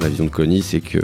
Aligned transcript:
La 0.00 0.08
vision 0.08 0.24
de 0.24 0.30
Connie, 0.30 0.62
c'est 0.62 0.80
que 0.80 0.98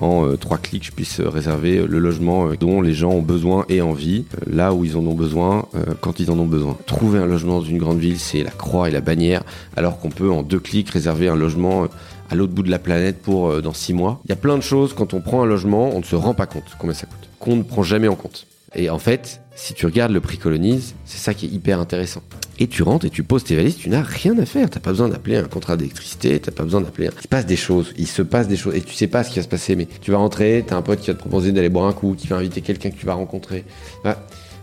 en 0.00 0.24
euh, 0.24 0.36
trois 0.36 0.58
clics, 0.58 0.84
je 0.84 0.92
puisse 0.92 1.20
réserver 1.20 1.84
le 1.84 1.98
logement 1.98 2.48
euh, 2.48 2.56
dont 2.56 2.80
les 2.80 2.94
gens 2.94 3.10
ont 3.10 3.22
besoin 3.22 3.64
et 3.68 3.82
envie, 3.82 4.24
euh, 4.34 4.44
là 4.46 4.72
où 4.72 4.84
ils 4.84 4.96
en 4.96 5.00
ont 5.00 5.14
besoin, 5.14 5.66
quand 6.00 6.20
ils 6.20 6.30
en 6.30 6.38
ont 6.38 6.46
besoin. 6.46 6.76
Trouver 6.86 7.18
un 7.18 7.26
logement 7.26 7.58
dans 7.58 7.64
une 7.64 7.78
grande 7.78 7.98
ville, 7.98 8.18
c'est 8.18 8.42
la 8.42 8.50
croix 8.50 8.88
et 8.88 8.92
la 8.92 9.00
bannière, 9.00 9.42
alors 9.76 9.98
qu'on 9.98 10.10
peut 10.10 10.30
en 10.30 10.42
deux 10.42 10.60
clics 10.60 10.88
réserver 10.90 11.28
un 11.28 11.34
logement 11.34 11.88
à 12.30 12.34
l'autre 12.36 12.52
bout 12.52 12.62
de 12.62 12.70
la 12.70 12.78
planète 12.78 13.20
pour 13.20 13.60
dans 13.60 13.72
six 13.72 13.92
mois. 13.92 14.20
Il 14.24 14.28
y 14.28 14.32
a 14.32 14.36
plein 14.36 14.56
de 14.56 14.62
choses, 14.62 14.92
quand 14.94 15.12
on 15.14 15.20
prend 15.20 15.42
un 15.42 15.46
logement, 15.46 15.90
on 15.92 15.98
ne 15.98 16.04
se 16.04 16.16
rend 16.16 16.34
pas 16.34 16.46
compte 16.46 16.64
combien 16.78 16.94
ça 16.94 17.06
coûte, 17.06 17.28
qu'on 17.40 17.56
ne 17.56 17.62
prend 17.62 17.82
jamais 17.82 18.08
en 18.08 18.14
compte. 18.14 18.46
Et 18.74 18.88
en 18.88 18.98
fait, 18.98 19.40
si 19.56 19.74
tu 19.74 19.86
regardes 19.86 20.12
le 20.12 20.20
prix 20.20 20.38
colonise, 20.38 20.94
c'est 21.04 21.18
ça 21.18 21.34
qui 21.34 21.46
est 21.46 21.48
hyper 21.48 21.80
intéressant. 21.80 22.22
Et 22.58 22.68
tu 22.68 22.82
rentres 22.82 23.06
et 23.06 23.10
tu 23.10 23.22
poses 23.22 23.42
tes 23.42 23.56
valises, 23.56 23.76
tu 23.76 23.88
n'as 23.88 24.02
rien 24.02 24.38
à 24.38 24.44
faire. 24.44 24.68
T'as 24.68 24.80
pas 24.80 24.90
besoin 24.90 25.08
d'appeler 25.08 25.36
un 25.36 25.44
contrat 25.44 25.76
d'électricité, 25.76 26.38
t'as 26.38 26.52
pas 26.52 26.62
besoin 26.62 26.82
d'appeler. 26.82 27.08
Il 27.16 27.22
se 27.22 27.28
passe 27.28 27.46
des 27.46 27.56
choses, 27.56 27.92
il 27.96 28.06
se 28.06 28.22
passe 28.22 28.48
des 28.48 28.56
choses, 28.56 28.74
et 28.74 28.82
tu 28.82 28.94
sais 28.94 29.06
pas 29.06 29.24
ce 29.24 29.30
qui 29.30 29.36
va 29.36 29.42
se 29.42 29.48
passer. 29.48 29.76
Mais 29.76 29.88
tu 30.00 30.10
vas 30.10 30.18
rentrer, 30.18 30.64
t'as 30.66 30.76
un 30.76 30.82
pote 30.82 31.00
qui 31.00 31.08
va 31.08 31.14
te 31.14 31.18
proposer 31.18 31.52
d'aller 31.52 31.70
boire 31.70 31.86
un 31.86 31.92
coup, 31.92 32.14
qui 32.16 32.26
va 32.26 32.36
inviter 32.36 32.60
quelqu'un 32.60 32.90
que 32.90 32.96
tu 32.96 33.06
vas 33.06 33.14
rencontrer. 33.14 33.64
Voilà, 34.02 34.18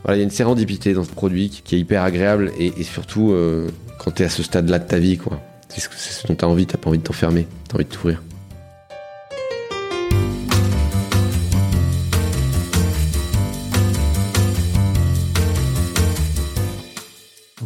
il 0.10 0.18
y 0.18 0.22
a 0.22 0.24
une 0.24 0.30
sérendipité 0.30 0.94
dans 0.94 1.04
ce 1.04 1.10
produit 1.10 1.50
qui 1.50 1.76
est 1.76 1.80
hyper 1.80 2.04
agréable, 2.04 2.52
et, 2.60 2.72
surtout 2.84 3.32
euh, 3.32 3.68
quand 4.00 4.12
t'es 4.12 4.24
à 4.24 4.30
ce 4.30 4.44
stade-là 4.44 4.80
de 4.80 4.88
ta 4.88 5.00
vie, 5.00 5.18
quoi. 5.18 5.42
C'est 5.68 5.82
ce, 5.82 6.28
dont 6.28 6.36
t'as 6.36 6.48
envie, 6.48 6.66
t'as 6.66 6.78
pas 6.78 6.90
envie 6.90 7.00
de 7.00 7.04
t'enfermer, 7.04 7.46
t'as 7.68 7.76
envie 7.76 7.86
de 7.86 7.90
t'ouvrir. 7.90 8.22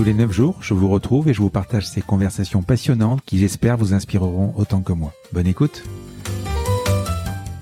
Tous 0.00 0.06
les 0.06 0.14
9 0.14 0.32
jours, 0.32 0.56
je 0.62 0.72
vous 0.72 0.88
retrouve 0.88 1.28
et 1.28 1.34
je 1.34 1.42
vous 1.42 1.50
partage 1.50 1.86
ces 1.86 2.00
conversations 2.00 2.62
passionnantes 2.62 3.20
qui 3.26 3.36
j'espère 3.36 3.76
vous 3.76 3.92
inspireront 3.92 4.54
autant 4.56 4.80
que 4.80 4.94
moi. 4.94 5.12
Bonne 5.30 5.46
écoute. 5.46 5.84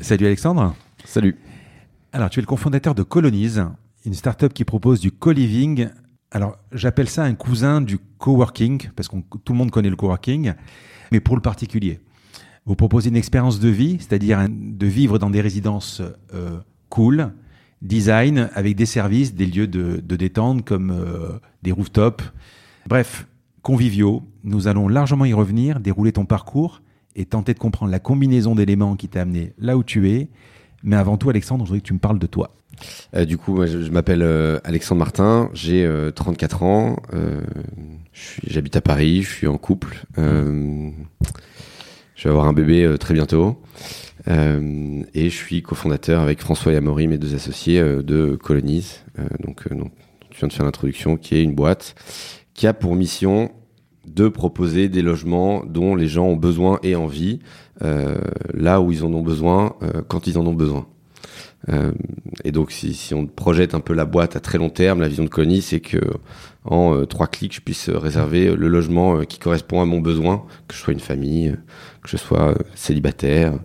Salut 0.00 0.26
Alexandre. 0.26 0.76
Salut. 1.04 1.36
Alors 2.12 2.30
tu 2.30 2.38
es 2.38 2.42
le 2.42 2.46
cofondateur 2.46 2.94
de 2.94 3.02
Colonize, 3.02 3.64
une 4.04 4.14
startup 4.14 4.54
qui 4.54 4.64
propose 4.64 5.00
du 5.00 5.10
co-living. 5.10 5.88
Alors 6.30 6.56
j'appelle 6.70 7.08
ça 7.08 7.24
un 7.24 7.34
cousin 7.34 7.80
du 7.80 7.98
coworking 8.18 8.90
parce 8.94 9.08
que 9.08 9.16
tout 9.44 9.52
le 9.52 9.58
monde 9.58 9.72
connaît 9.72 9.90
le 9.90 9.96
coworking, 9.96 10.52
mais 11.10 11.18
pour 11.18 11.34
le 11.34 11.42
particulier. 11.42 11.98
Vous 12.66 12.76
proposez 12.76 13.08
une 13.08 13.16
expérience 13.16 13.58
de 13.58 13.68
vie, 13.68 13.96
c'est-à-dire 13.98 14.46
de 14.48 14.86
vivre 14.86 15.18
dans 15.18 15.30
des 15.30 15.40
résidences 15.40 16.02
euh, 16.32 16.60
cool, 16.88 17.32
design 17.82 18.50
avec 18.54 18.76
des 18.76 18.86
services, 18.86 19.34
des 19.34 19.46
lieux 19.46 19.66
de, 19.66 20.00
détente 20.16 20.64
comme 20.64 20.90
euh, 20.90 21.38
des 21.62 21.72
rooftops. 21.72 22.24
Bref, 22.86 23.26
conviviaux. 23.62 24.22
Nous 24.44 24.68
allons 24.68 24.88
largement 24.88 25.24
y 25.24 25.32
revenir, 25.32 25.80
dérouler 25.80 26.12
ton 26.12 26.24
parcours 26.24 26.82
et 27.16 27.24
tenter 27.24 27.54
de 27.54 27.58
comprendre 27.58 27.90
la 27.90 27.98
combinaison 27.98 28.54
d'éléments 28.54 28.96
qui 28.96 29.08
t'a 29.08 29.22
amené 29.22 29.52
là 29.58 29.76
où 29.76 29.82
tu 29.82 30.10
es. 30.10 30.28
Mais 30.82 30.96
avant 30.96 31.16
tout, 31.16 31.28
Alexandre, 31.28 31.64
je 31.64 31.68
voudrais 31.68 31.80
que 31.80 31.86
tu 31.86 31.94
me 31.94 31.98
parles 31.98 32.18
de 32.18 32.26
toi. 32.26 32.54
Euh, 33.14 33.24
du 33.24 33.36
coup, 33.38 33.66
je, 33.66 33.90
m'appelle 33.90 34.22
euh, 34.22 34.60
Alexandre 34.62 35.00
Martin, 35.00 35.50
j'ai 35.52 35.88
34 36.14 36.62
ans, 36.62 36.96
j'habite 38.46 38.76
à 38.76 38.80
Paris, 38.80 39.22
je 39.22 39.30
suis 39.30 39.46
en 39.48 39.58
couple, 39.58 40.04
je 40.16 40.92
vais 42.24 42.30
avoir 42.30 42.46
un 42.46 42.52
bébé 42.52 42.94
très 43.00 43.14
bientôt. 43.14 43.60
Euh, 44.28 45.02
et 45.14 45.30
je 45.30 45.34
suis 45.34 45.62
cofondateur 45.62 46.20
avec 46.20 46.40
François 46.40 46.72
Yamori, 46.72 47.06
mes 47.06 47.18
deux 47.18 47.34
associés, 47.34 47.80
euh, 47.80 48.02
de 48.02 48.36
Colonize, 48.36 49.04
euh, 49.18 49.24
donc, 49.44 49.64
tu 50.30 50.38
viens 50.38 50.48
de 50.48 50.52
faire 50.52 50.66
l'introduction, 50.66 51.16
qui 51.16 51.36
est 51.36 51.42
une 51.42 51.54
boîte 51.54 51.94
qui 52.54 52.66
a 52.66 52.74
pour 52.74 52.94
mission 52.94 53.50
de 54.06 54.28
proposer 54.28 54.88
des 54.88 55.02
logements 55.02 55.64
dont 55.64 55.94
les 55.94 56.08
gens 56.08 56.26
ont 56.26 56.36
besoin 56.36 56.78
et 56.82 56.96
envie, 56.96 57.40
là 58.54 58.80
où 58.80 58.90
ils 58.90 59.04
en 59.04 59.12
ont 59.12 59.22
besoin, 59.22 59.76
quand 60.08 60.26
ils 60.26 60.38
en 60.38 60.46
ont 60.46 60.54
besoin. 60.54 60.86
Et 62.44 62.50
donc, 62.50 62.72
si, 62.72 62.94
si, 62.94 63.14
on 63.14 63.26
projette 63.26 63.74
un 63.74 63.80
peu 63.80 63.92
la 63.92 64.06
boîte 64.06 64.34
à 64.34 64.40
très 64.40 64.56
long 64.56 64.70
terme, 64.70 65.00
la 65.00 65.08
vision 65.08 65.24
de 65.24 65.28
Connie, 65.28 65.60
c'est 65.60 65.80
que 65.80 66.00
en 66.64 67.04
trois 67.04 67.26
clics, 67.26 67.54
je 67.54 67.60
puisse 67.60 67.90
réserver 67.90 68.56
le 68.56 68.68
logement 68.68 69.20
qui 69.24 69.38
correspond 69.38 69.82
à 69.82 69.84
mon 69.84 70.00
besoin, 70.00 70.44
que 70.66 70.74
je 70.74 70.80
sois 70.80 70.94
une 70.94 71.00
famille, 71.00 71.54
que 72.02 72.08
je 72.08 72.16
sois 72.16 72.54
célibataire, 72.74 73.58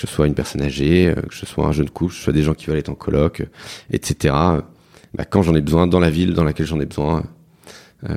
que 0.00 0.06
je 0.06 0.12
sois 0.12 0.26
une 0.26 0.34
personne 0.34 0.62
âgée, 0.62 1.08
euh, 1.08 1.14
que 1.14 1.34
je 1.34 1.46
sois 1.46 1.66
un 1.66 1.72
jeune 1.72 1.90
couple, 1.90 2.12
que 2.12 2.18
je 2.18 2.22
sois 2.22 2.32
des 2.32 2.42
gens 2.42 2.54
qui 2.54 2.66
veulent 2.66 2.78
être 2.78 2.88
en 2.88 2.94
coloc, 2.94 3.40
euh, 3.40 3.46
etc. 3.92 4.34
Bah, 5.14 5.24
quand 5.28 5.42
j'en 5.42 5.54
ai 5.54 5.60
besoin, 5.60 5.86
dans 5.86 6.00
la 6.00 6.10
ville 6.10 6.34
dans 6.34 6.44
laquelle 6.44 6.66
j'en 6.66 6.80
ai 6.80 6.86
besoin. 6.86 7.24
Euh, 8.08 8.16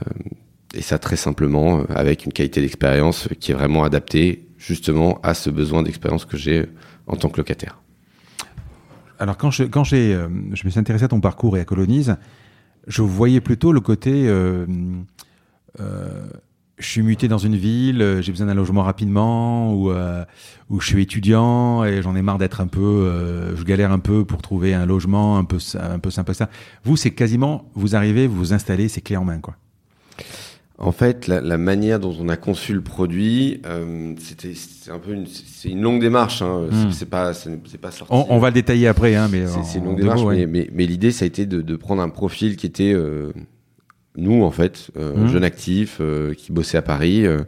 et 0.74 0.82
ça 0.82 0.98
très 0.98 1.18
simplement, 1.18 1.84
avec 1.90 2.26
une 2.26 2.34
qualité 2.34 2.62
d'expérience 2.62 3.28
qui 3.40 3.52
est 3.52 3.56
vraiment 3.56 3.84
adaptée 3.84 4.48
justement 4.58 5.20
à 5.22 5.34
ce 5.34 5.50
besoin 5.50 5.84
d'expérience 5.84 6.26
que 6.26 6.38
j'ai 6.38 6.66
en 7.06 7.16
tant 7.16 7.30
que 7.30 7.38
locataire. 7.38 7.80
Alors 9.20 9.38
quand 9.38 9.52
je, 9.52 9.66
quand 9.66 9.84
je 9.84 10.28
me 10.28 10.70
suis 10.70 10.80
intéressé 10.80 11.06
à 11.06 11.10
ton 11.10 11.22
parcours 11.22 11.58
et 11.58 11.60
à 11.60 11.66
Colonise, 11.66 12.16
je 12.88 13.04
voyais 13.04 13.40
plutôt 13.40 13.72
le 13.72 13.82
côté 13.82 14.28
je 16.84 16.90
suis 16.90 17.02
muté 17.02 17.28
dans 17.28 17.38
une 17.38 17.56
ville, 17.56 18.02
euh, 18.02 18.22
j'ai 18.22 18.32
besoin 18.32 18.48
d'un 18.48 18.54
logement 18.54 18.84
rapidement, 18.84 19.74
ou, 19.74 19.92
euh, 19.92 20.24
ou 20.70 20.80
je 20.80 20.88
suis 20.88 21.02
étudiant 21.02 21.84
et 21.84 22.02
j'en 22.02 22.16
ai 22.16 22.22
marre 22.22 22.38
d'être 22.38 22.62
un 22.62 22.68
peu, 22.68 22.82
euh, 22.82 23.56
je 23.56 23.64
galère 23.64 23.92
un 23.92 24.00
peu 24.00 24.26
pour 24.26 24.42
trouver 24.42 24.74
un 24.74 24.86
logement 24.86 25.38
un 25.38 25.46
peu, 25.46 25.58
un 25.80 26.00
peu 26.00 26.12
sympa 26.12 26.34
ça. 26.34 26.50
Vous, 26.84 26.98
c'est 26.98 27.12
quasiment, 27.12 27.70
vous 27.74 27.96
arrivez, 27.96 28.28
vous 28.28 28.36
vous 28.36 28.54
installez, 28.54 28.90
c'est 28.90 29.02
clé 29.02 29.18
en 29.18 29.24
main, 29.24 29.40
quoi. 29.40 29.56
En 30.80 30.92
fait, 30.92 31.28
la, 31.28 31.40
la, 31.40 31.58
manière 31.58 32.00
dont 32.00 32.16
on 32.20 32.28
a 32.30 32.36
conçu 32.36 32.74
le 32.74 32.82
produit, 32.82 33.62
euh, 33.66 34.16
c'était 34.20 34.54
un 34.92 34.98
peu 34.98 35.14
une, 35.14 35.28
c'est 35.28 35.70
une 35.70 35.82
longue 35.82 36.02
démarche. 36.02 36.42
Hein. 36.42 36.68
Hmm. 36.72 36.92
C'est 36.92 37.10
pas, 37.10 37.34
c'est 37.34 37.78
pas 37.80 37.92
sorti. 37.92 38.12
On, 38.14 38.26
on, 38.30 38.40
va 38.40 38.50
le 38.50 38.56
détailler 38.56 38.88
après, 38.88 39.16
hein, 39.16 39.30
mais 39.32 39.46
c'est 39.64 39.78
une 39.78 39.86
longue 39.86 39.98
démarche. 39.98 40.24
mais, 40.26 40.48
mais, 40.48 40.70
mais 40.74 40.86
l'idée, 40.88 41.12
ça 41.12 41.24
a 41.24 41.28
été 41.28 41.46
de, 41.46 41.62
de, 41.62 41.76
prendre 41.76 42.02
un 42.02 42.10
profil 42.10 42.58
qui 42.58 42.66
était 42.66 42.92
euh, 42.92 43.32
nous 44.16 44.44
en 44.44 44.52
fait, 44.52 44.92
euh, 44.98 45.16
mmh. 45.16 45.28
jeunes 45.28 45.44
actifs 45.44 45.98
euh, 46.00 46.34
qui 46.34 46.52
bossaient 46.52 46.78
à 46.78 46.82
Paris, 46.82 47.26
euh, 47.26 47.40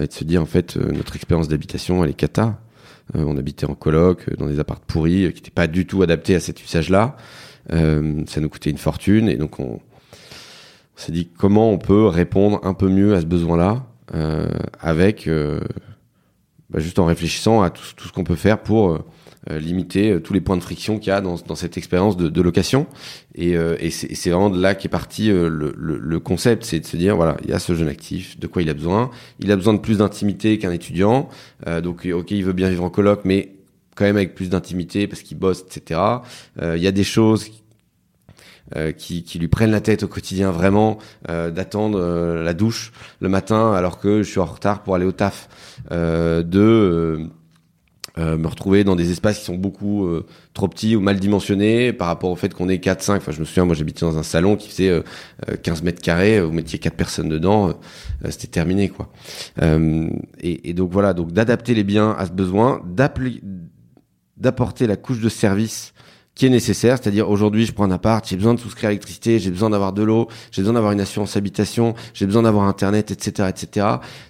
et 0.00 0.06
de 0.06 0.12
se 0.12 0.24
dire 0.24 0.42
en 0.42 0.46
fait 0.46 0.76
notre 0.76 1.14
expérience 1.14 1.46
d'habitation 1.46 2.02
elle 2.02 2.10
est 2.10 2.14
cata. 2.14 2.58
on 3.14 3.36
habitait 3.36 3.66
en 3.66 3.74
coloc 3.74 4.28
dans 4.38 4.48
des 4.48 4.58
apparts 4.58 4.80
pourris 4.80 5.32
qui 5.32 5.40
n'étaient 5.40 5.50
pas 5.52 5.68
du 5.68 5.86
tout 5.86 6.02
adaptés 6.02 6.34
à 6.34 6.40
cet 6.40 6.64
usage-là. 6.64 7.16
ça 7.70 8.40
nous 8.40 8.48
coûtait 8.48 8.70
une 8.70 8.78
fortune 8.78 9.28
et 9.28 9.36
donc 9.36 9.60
on, 9.60 9.78
s'est 10.96 11.12
dit 11.12 11.28
comment 11.38 11.70
on 11.70 11.78
peut 11.78 12.06
répondre 12.06 12.58
un 12.64 12.74
peu 12.74 12.88
mieux 12.88 13.14
à 13.14 13.20
ce 13.20 13.26
besoin-là 13.26 13.86
avec 14.80 15.28
bah, 16.74 16.80
juste 16.80 16.98
en 16.98 17.04
réfléchissant 17.04 17.62
à 17.62 17.70
tout, 17.70 17.84
tout 17.96 18.08
ce 18.08 18.12
qu'on 18.12 18.24
peut 18.24 18.34
faire 18.34 18.58
pour 18.58 18.90
euh, 18.90 18.98
limiter 19.50 20.12
euh, 20.12 20.20
tous 20.20 20.32
les 20.32 20.40
points 20.40 20.56
de 20.56 20.62
friction 20.62 20.98
qu'il 20.98 21.08
y 21.08 21.12
a 21.12 21.20
dans, 21.20 21.36
dans 21.36 21.54
cette 21.54 21.76
expérience 21.76 22.16
de, 22.16 22.42
location. 22.42 22.86
Et, 23.34 23.56
euh, 23.56 23.76
et 23.80 23.90
c'est 23.90 24.30
vraiment 24.30 24.50
de 24.50 24.60
là 24.60 24.74
qu'est 24.74 24.88
parti 24.88 25.28
le, 25.28 25.74
le, 25.76 26.20
concept, 26.20 26.64
c'est 26.64 26.80
de 26.80 26.86
se 26.86 26.96
dire 26.96 27.16
voilà, 27.16 27.36
il 27.44 27.50
y 27.50 27.52
a 27.52 27.58
ce 27.58 27.74
jeune 27.74 27.88
actif, 27.88 28.38
de 28.38 28.46
quoi 28.46 28.62
il 28.62 28.70
a 28.70 28.74
besoin 28.74 29.10
Il 29.40 29.50
a 29.52 29.56
besoin 29.56 29.74
de 29.74 29.78
plus 29.78 29.98
d'intimité 29.98 30.58
qu'un 30.58 30.72
étudiant. 30.72 31.28
donc 31.82 32.08
ok, 32.10 32.30
il 32.30 32.44
veut 32.44 32.52
bien 32.52 32.68
vivre 32.70 32.84
en 32.84 32.90
coloc, 32.90 33.22
mais 33.24 33.50
quand 33.94 34.04
même 34.04 34.16
avec 34.16 34.34
plus 34.34 34.48
d'intimité 34.48 35.06
parce 35.06 35.22
qu'il 35.22 35.38
bosse, 35.38 35.64
etc. 35.66 36.00
Il 36.62 36.82
y 36.82 36.86
a 36.86 36.92
des 36.92 37.04
choses 37.04 37.50
euh, 38.76 38.92
qui, 38.92 39.24
qui, 39.24 39.38
lui 39.38 39.48
prennent 39.48 39.70
la 39.70 39.80
tête 39.80 40.04
au 40.04 40.08
quotidien 40.08 40.50
vraiment 40.50 40.98
euh, 41.28 41.50
d'attendre 41.50 42.00
la 42.42 42.54
douche 42.54 42.92
le 43.20 43.28
matin 43.28 43.74
alors 43.74 43.98
que 43.98 44.22
je 44.22 44.30
suis 44.30 44.40
en 44.40 44.46
retard 44.46 44.82
pour 44.82 44.94
aller 44.94 45.04
au 45.04 45.12
taf 45.12 45.48
de 45.90 47.28
euh, 48.18 48.36
me 48.36 48.46
retrouver 48.46 48.84
dans 48.84 48.96
des 48.96 49.10
espaces 49.10 49.38
qui 49.40 49.44
sont 49.44 49.56
beaucoup 49.56 50.06
euh, 50.06 50.24
trop 50.52 50.68
petits 50.68 50.94
ou 50.94 51.00
mal 51.00 51.18
dimensionnés 51.18 51.92
par 51.92 52.06
rapport 52.08 52.30
au 52.30 52.36
fait 52.36 52.54
qu'on 52.54 52.68
est 52.68 52.78
4 52.78 53.02
5 53.02 53.16
enfin 53.16 53.32
je 53.32 53.40
me 53.40 53.44
souviens 53.44 53.64
moi 53.64 53.74
j'habitais 53.74 54.06
dans 54.06 54.18
un 54.18 54.22
salon 54.22 54.56
qui 54.56 54.68
faisait 54.68 55.02
15 55.62 55.82
mètres 55.82 56.00
carrés 56.00 56.40
vous 56.40 56.52
mettiez 56.52 56.78
quatre 56.78 56.96
personnes 56.96 57.28
dedans 57.28 57.74
c'était 58.30 58.46
terminé 58.46 58.88
quoi 58.88 59.10
et, 59.60 60.70
et, 60.70 60.74
donc 60.74 60.92
voilà 60.92 61.12
donc 61.12 61.32
d'adapter 61.32 61.74
les 61.74 61.82
biens 61.82 62.14
à 62.16 62.26
ce 62.26 62.30
besoin 62.30 62.82
d'apporter 64.36 64.86
la 64.86 64.96
couche 64.96 65.20
de 65.20 65.28
service 65.28 65.92
qui 66.34 66.46
est 66.46 66.50
nécessaire, 66.50 66.98
c'est-à-dire 67.00 67.30
aujourd'hui 67.30 67.64
je 67.64 67.72
prends 67.72 67.84
un 67.84 67.90
appart, 67.92 68.26
j'ai 68.26 68.36
besoin 68.36 68.54
de 68.54 68.60
souscrire 68.60 68.88
à 68.88 68.90
l'électricité, 68.90 69.38
j'ai 69.38 69.50
besoin 69.50 69.70
d'avoir 69.70 69.92
de 69.92 70.02
l'eau, 70.02 70.28
j'ai 70.50 70.62
besoin 70.62 70.74
d'avoir 70.74 70.92
une 70.92 71.00
assurance 71.00 71.36
habitation, 71.36 71.94
j'ai 72.12 72.26
besoin 72.26 72.42
d'avoir 72.42 72.66
internet, 72.66 73.10
etc., 73.10 73.48
etc. 73.48 73.86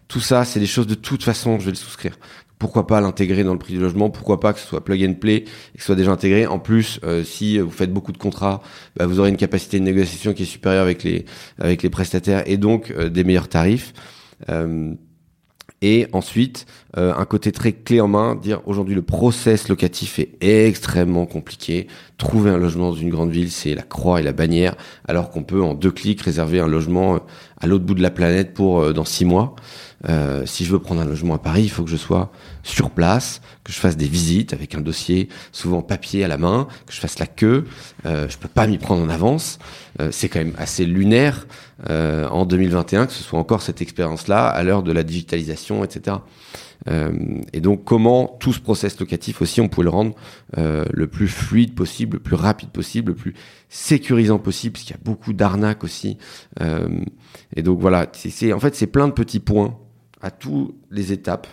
Tout 0.06 0.20
ça, 0.20 0.44
c'est 0.44 0.60
des 0.60 0.66
choses 0.66 0.86
de 0.86 0.94
toute 0.94 1.22
façon, 1.22 1.58
je 1.58 1.64
vais 1.64 1.70
le 1.70 1.76
souscrire. 1.76 2.18
Pourquoi 2.64 2.86
pas 2.86 3.02
l'intégrer 3.02 3.44
dans 3.44 3.52
le 3.52 3.58
prix 3.58 3.74
du 3.74 3.78
logement 3.78 4.08
Pourquoi 4.08 4.40
pas 4.40 4.54
que 4.54 4.58
ce 4.58 4.66
soit 4.66 4.82
plug 4.82 5.04
and 5.04 5.20
play 5.20 5.34
et 5.34 5.42
que 5.42 5.80
ce 5.80 5.84
soit 5.84 5.96
déjà 5.96 6.10
intégré 6.10 6.46
En 6.46 6.58
plus, 6.58 6.98
euh, 7.04 7.22
si 7.22 7.58
vous 7.58 7.70
faites 7.70 7.92
beaucoup 7.92 8.10
de 8.10 8.16
contrats, 8.16 8.62
bah, 8.96 9.04
vous 9.04 9.20
aurez 9.20 9.28
une 9.28 9.36
capacité 9.36 9.78
de 9.78 9.84
négociation 9.84 10.32
qui 10.32 10.44
est 10.44 10.46
supérieure 10.46 10.84
avec 10.84 11.02
les 11.82 11.90
prestataires 11.90 12.42
et 12.46 12.56
donc 12.56 12.90
euh, 12.90 13.10
des 13.10 13.22
meilleurs 13.22 13.48
tarifs. 13.48 13.92
Euh, 14.48 14.94
et 15.82 16.06
ensuite, 16.14 16.64
un 16.94 17.24
côté 17.26 17.52
très 17.52 17.72
clé 17.72 18.00
en 18.00 18.08
main, 18.08 18.36
dire 18.36 18.62
aujourd'hui 18.64 18.94
le 18.94 19.02
process 19.02 19.68
locatif 19.68 20.18
est 20.18 20.66
extrêmement 20.66 21.26
compliqué. 21.26 21.88
Trouver 22.16 22.50
un 22.50 22.56
logement 22.56 22.92
dans 22.92 22.96
une 22.96 23.10
grande 23.10 23.30
ville, 23.30 23.50
c'est 23.50 23.74
la 23.74 23.82
croix 23.82 24.20
et 24.20 24.22
la 24.22 24.32
bannière, 24.32 24.76
alors 25.06 25.28
qu'on 25.28 25.42
peut 25.42 25.62
en 25.62 25.74
deux 25.74 25.90
clics 25.90 26.22
réserver 26.22 26.60
un 26.60 26.68
logement 26.68 27.20
à 27.60 27.66
l'autre 27.66 27.84
bout 27.84 27.92
de 27.92 28.00
la 28.00 28.10
planète 28.10 28.54
pour 28.54 28.94
dans 28.94 29.04
six 29.04 29.26
mois. 29.26 29.56
Si 30.46 30.64
je 30.64 30.72
veux 30.72 30.78
prendre 30.78 31.02
un 31.02 31.04
logement 31.04 31.34
à 31.34 31.38
Paris, 31.38 31.64
il 31.64 31.70
faut 31.70 31.84
que 31.84 31.90
je 31.90 31.98
sois 31.98 32.32
sur 32.64 32.90
place, 32.90 33.40
que 33.62 33.72
je 33.72 33.78
fasse 33.78 33.96
des 33.96 34.08
visites 34.08 34.52
avec 34.52 34.74
un 34.74 34.80
dossier 34.80 35.28
souvent 35.52 35.82
papier 35.82 36.24
à 36.24 36.28
la 36.28 36.38
main, 36.38 36.66
que 36.86 36.92
je 36.92 36.98
fasse 36.98 37.20
la 37.20 37.26
queue. 37.26 37.66
Euh, 38.06 38.28
je 38.28 38.36
peux 38.36 38.48
pas 38.48 38.66
m'y 38.66 38.78
prendre 38.78 39.04
en 39.04 39.08
avance. 39.08 39.60
Euh, 40.00 40.08
c'est 40.10 40.28
quand 40.28 40.40
même 40.40 40.54
assez 40.58 40.84
lunaire 40.84 41.46
euh, 41.88 42.28
en 42.28 42.44
2021 42.46 43.06
que 43.06 43.12
ce 43.12 43.22
soit 43.22 43.38
encore 43.38 43.62
cette 43.62 43.80
expérience-là 43.80 44.48
à 44.48 44.62
l'heure 44.64 44.82
de 44.82 44.90
la 44.90 45.04
digitalisation, 45.04 45.84
etc. 45.84 46.16
Euh, 46.88 47.12
et 47.52 47.60
donc, 47.60 47.84
comment 47.84 48.36
tout 48.40 48.52
ce 48.52 48.60
process 48.60 48.98
locatif 49.00 49.42
aussi, 49.42 49.60
on 49.60 49.68
pouvait 49.68 49.84
le 49.84 49.90
rendre 49.90 50.14
euh, 50.58 50.84
le 50.92 51.06
plus 51.06 51.28
fluide 51.28 51.74
possible, 51.74 52.16
le 52.16 52.22
plus 52.22 52.36
rapide 52.36 52.70
possible, 52.70 53.12
le 53.12 53.16
plus 53.16 53.34
sécurisant 53.68 54.38
possible, 54.38 54.74
parce 54.74 54.84
qu'il 54.84 54.96
y 54.96 54.98
a 54.98 55.02
beaucoup 55.02 55.32
d'arnaques 55.32 55.84
aussi. 55.84 56.18
Euh, 56.60 56.88
et 57.56 57.62
donc 57.62 57.80
voilà, 57.80 58.06
c'est 58.12 58.52
en 58.52 58.60
fait 58.60 58.74
c'est 58.74 58.86
plein 58.86 59.08
de 59.08 59.12
petits 59.12 59.40
points 59.40 59.78
à 60.20 60.30
toutes 60.30 60.74
les 60.90 61.12
étapes, 61.12 61.46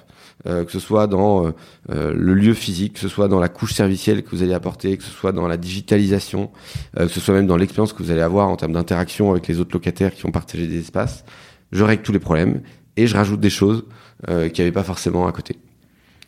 euh, 0.47 0.65
que 0.65 0.71
ce 0.71 0.79
soit 0.79 1.05
dans 1.05 1.45
euh, 1.45 1.51
euh, 1.91 2.13
le 2.15 2.33
lieu 2.33 2.53
physique, 2.53 2.93
que 2.93 2.99
ce 2.99 3.07
soit 3.07 3.27
dans 3.27 3.39
la 3.39 3.49
couche 3.49 3.73
servicielle 3.73 4.23
que 4.23 4.31
vous 4.31 4.41
allez 4.41 4.53
apporter, 4.53 4.97
que 4.97 5.03
ce 5.03 5.11
soit 5.11 5.31
dans 5.31 5.47
la 5.47 5.57
digitalisation, 5.57 6.49
que 6.97 7.07
ce 7.07 7.19
soit 7.19 7.33
même 7.33 7.47
dans 7.47 7.57
l'expérience 7.57 7.93
que 7.93 8.01
vous 8.01 8.11
allez 8.11 8.21
avoir 8.21 8.49
en 8.49 8.55
termes 8.55 8.73
d'interaction 8.73 9.31
avec 9.31 9.47
les 9.47 9.59
autres 9.59 9.73
locataires 9.73 10.13
qui 10.13 10.25
ont 10.25 10.31
partagé 10.31 10.67
des 10.67 10.79
espaces. 10.79 11.25
Je 11.71 11.83
règle 11.83 12.01
tous 12.01 12.11
les 12.11 12.19
problèmes 12.19 12.61
et 12.97 13.07
je 13.07 13.15
rajoute 13.15 13.39
des 13.39 13.49
choses 13.49 13.85
qu'il 14.27 14.35
n'y 14.35 14.61
avait 14.61 14.71
pas 14.71 14.83
forcément 14.83 15.27
à 15.27 15.31
côté. 15.31 15.57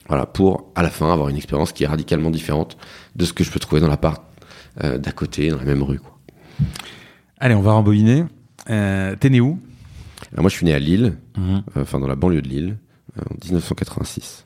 Voilà, 0.08 0.26
pour 0.26 0.72
à 0.76 0.84
la 0.84 0.90
fin 0.90 1.12
avoir 1.12 1.30
une 1.30 1.38
expérience 1.38 1.72
qui 1.72 1.84
est 1.84 1.88
radicalement 1.88 2.30
différente 2.30 2.78
de 3.16 3.26
ce 3.26 3.34
que 3.34 3.44
je 3.44 3.52
peux 3.52 3.60
trouver 3.60 3.82
dans 3.82 3.88
l'appart 3.88 4.24
d'à 4.82 5.12
côté, 5.12 5.50
dans 5.50 5.58
la 5.58 5.66
même 5.66 5.84
rue. 5.84 6.00
Quoi. 6.00 6.18
Allez, 7.40 7.56
on 7.56 7.62
va 7.62 7.74
rembobiner. 7.74 8.26
T'es 8.66 9.30
né 9.30 9.42
où? 9.42 9.60
Moi, 10.38 10.50
je 10.50 10.56
suis 10.56 10.66
né 10.66 10.74
à 10.74 10.80
Lille, 10.80 11.16
mhm. 11.38 11.64
enfin 11.76 12.00
dans 12.00 12.08
la 12.08 12.16
banlieue 12.16 12.42
de 12.42 12.48
Lille, 12.48 12.78
en 13.20 13.36
1986. 13.44 14.46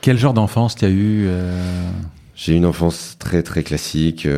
Quel 0.00 0.18
genre 0.18 0.34
d'enfance 0.34 0.74
tu 0.74 0.84
as 0.84 0.90
eu 0.90 1.26
euh 1.26 1.90
J'ai 2.34 2.54
une 2.56 2.66
enfance 2.66 3.16
très 3.18 3.42
très 3.42 3.62
classique, 3.62 4.28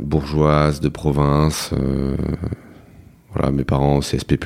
bourgeoise, 0.00 0.80
de 0.80 0.88
province. 0.88 1.72
voilà, 3.32 3.50
mes 3.50 3.64
parents 3.64 4.00
CSP+. 4.00 4.38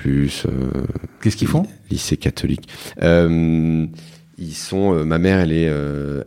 Qu'est-ce 1.21 1.37
qu'ils 1.37 1.49
font? 1.49 1.67
Lycée 1.91 2.17
catholique. 2.17 2.69
ils 3.01 4.55
sont. 4.55 5.05
ma 5.05 5.19
mère, 5.19 5.39
elle 5.39 5.53
est 5.53 5.71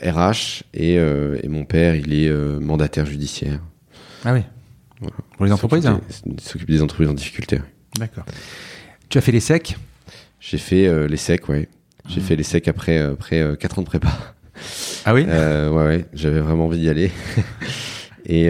RH 0.02 0.64
et, 0.74 0.94
et, 0.96 1.48
mon 1.50 1.66
père, 1.66 1.96
il 1.96 2.14
est 2.14 2.32
mandataire 2.62 3.06
judiciaire. 3.06 3.60
Ah 4.24 4.34
oui. 4.34 4.42
Pour 5.38 5.46
les 5.46 5.52
entreprises. 5.52 5.86
Hein. 5.86 6.02
S'occupe 6.40 6.70
des 6.70 6.82
entreprises 6.82 7.10
en 7.10 7.14
difficulté. 7.14 7.60
D'accord. 7.98 8.26
Tu 9.10 9.18
as 9.18 9.22
fait 9.22 9.32
les 9.32 9.40
secs? 9.40 9.76
J'ai 10.48 10.60
fait 10.60 10.86
euh, 10.86 11.08
les 11.08 11.18
secs, 11.18 11.50
ouais. 11.50 11.68
J'ai 12.08 12.22
mmh. 12.22 12.24
fait 12.24 12.36
les 12.36 12.44
secs 12.44 12.68
après, 12.68 13.00
euh, 13.00 13.14
après 13.14 13.58
4 13.60 13.78
euh, 13.78 13.80
ans 13.80 13.84
de 13.84 13.88
prépa. 13.88 14.10
Ah 15.04 15.16
oui? 15.16 15.24
Ouais, 15.24 15.70
ouais. 15.70 16.06
J'avais 16.14 16.40
vraiment 16.40 16.66
envie 16.66 16.78
d'y 16.78 16.88
aller. 16.88 17.12
et, 18.26 18.50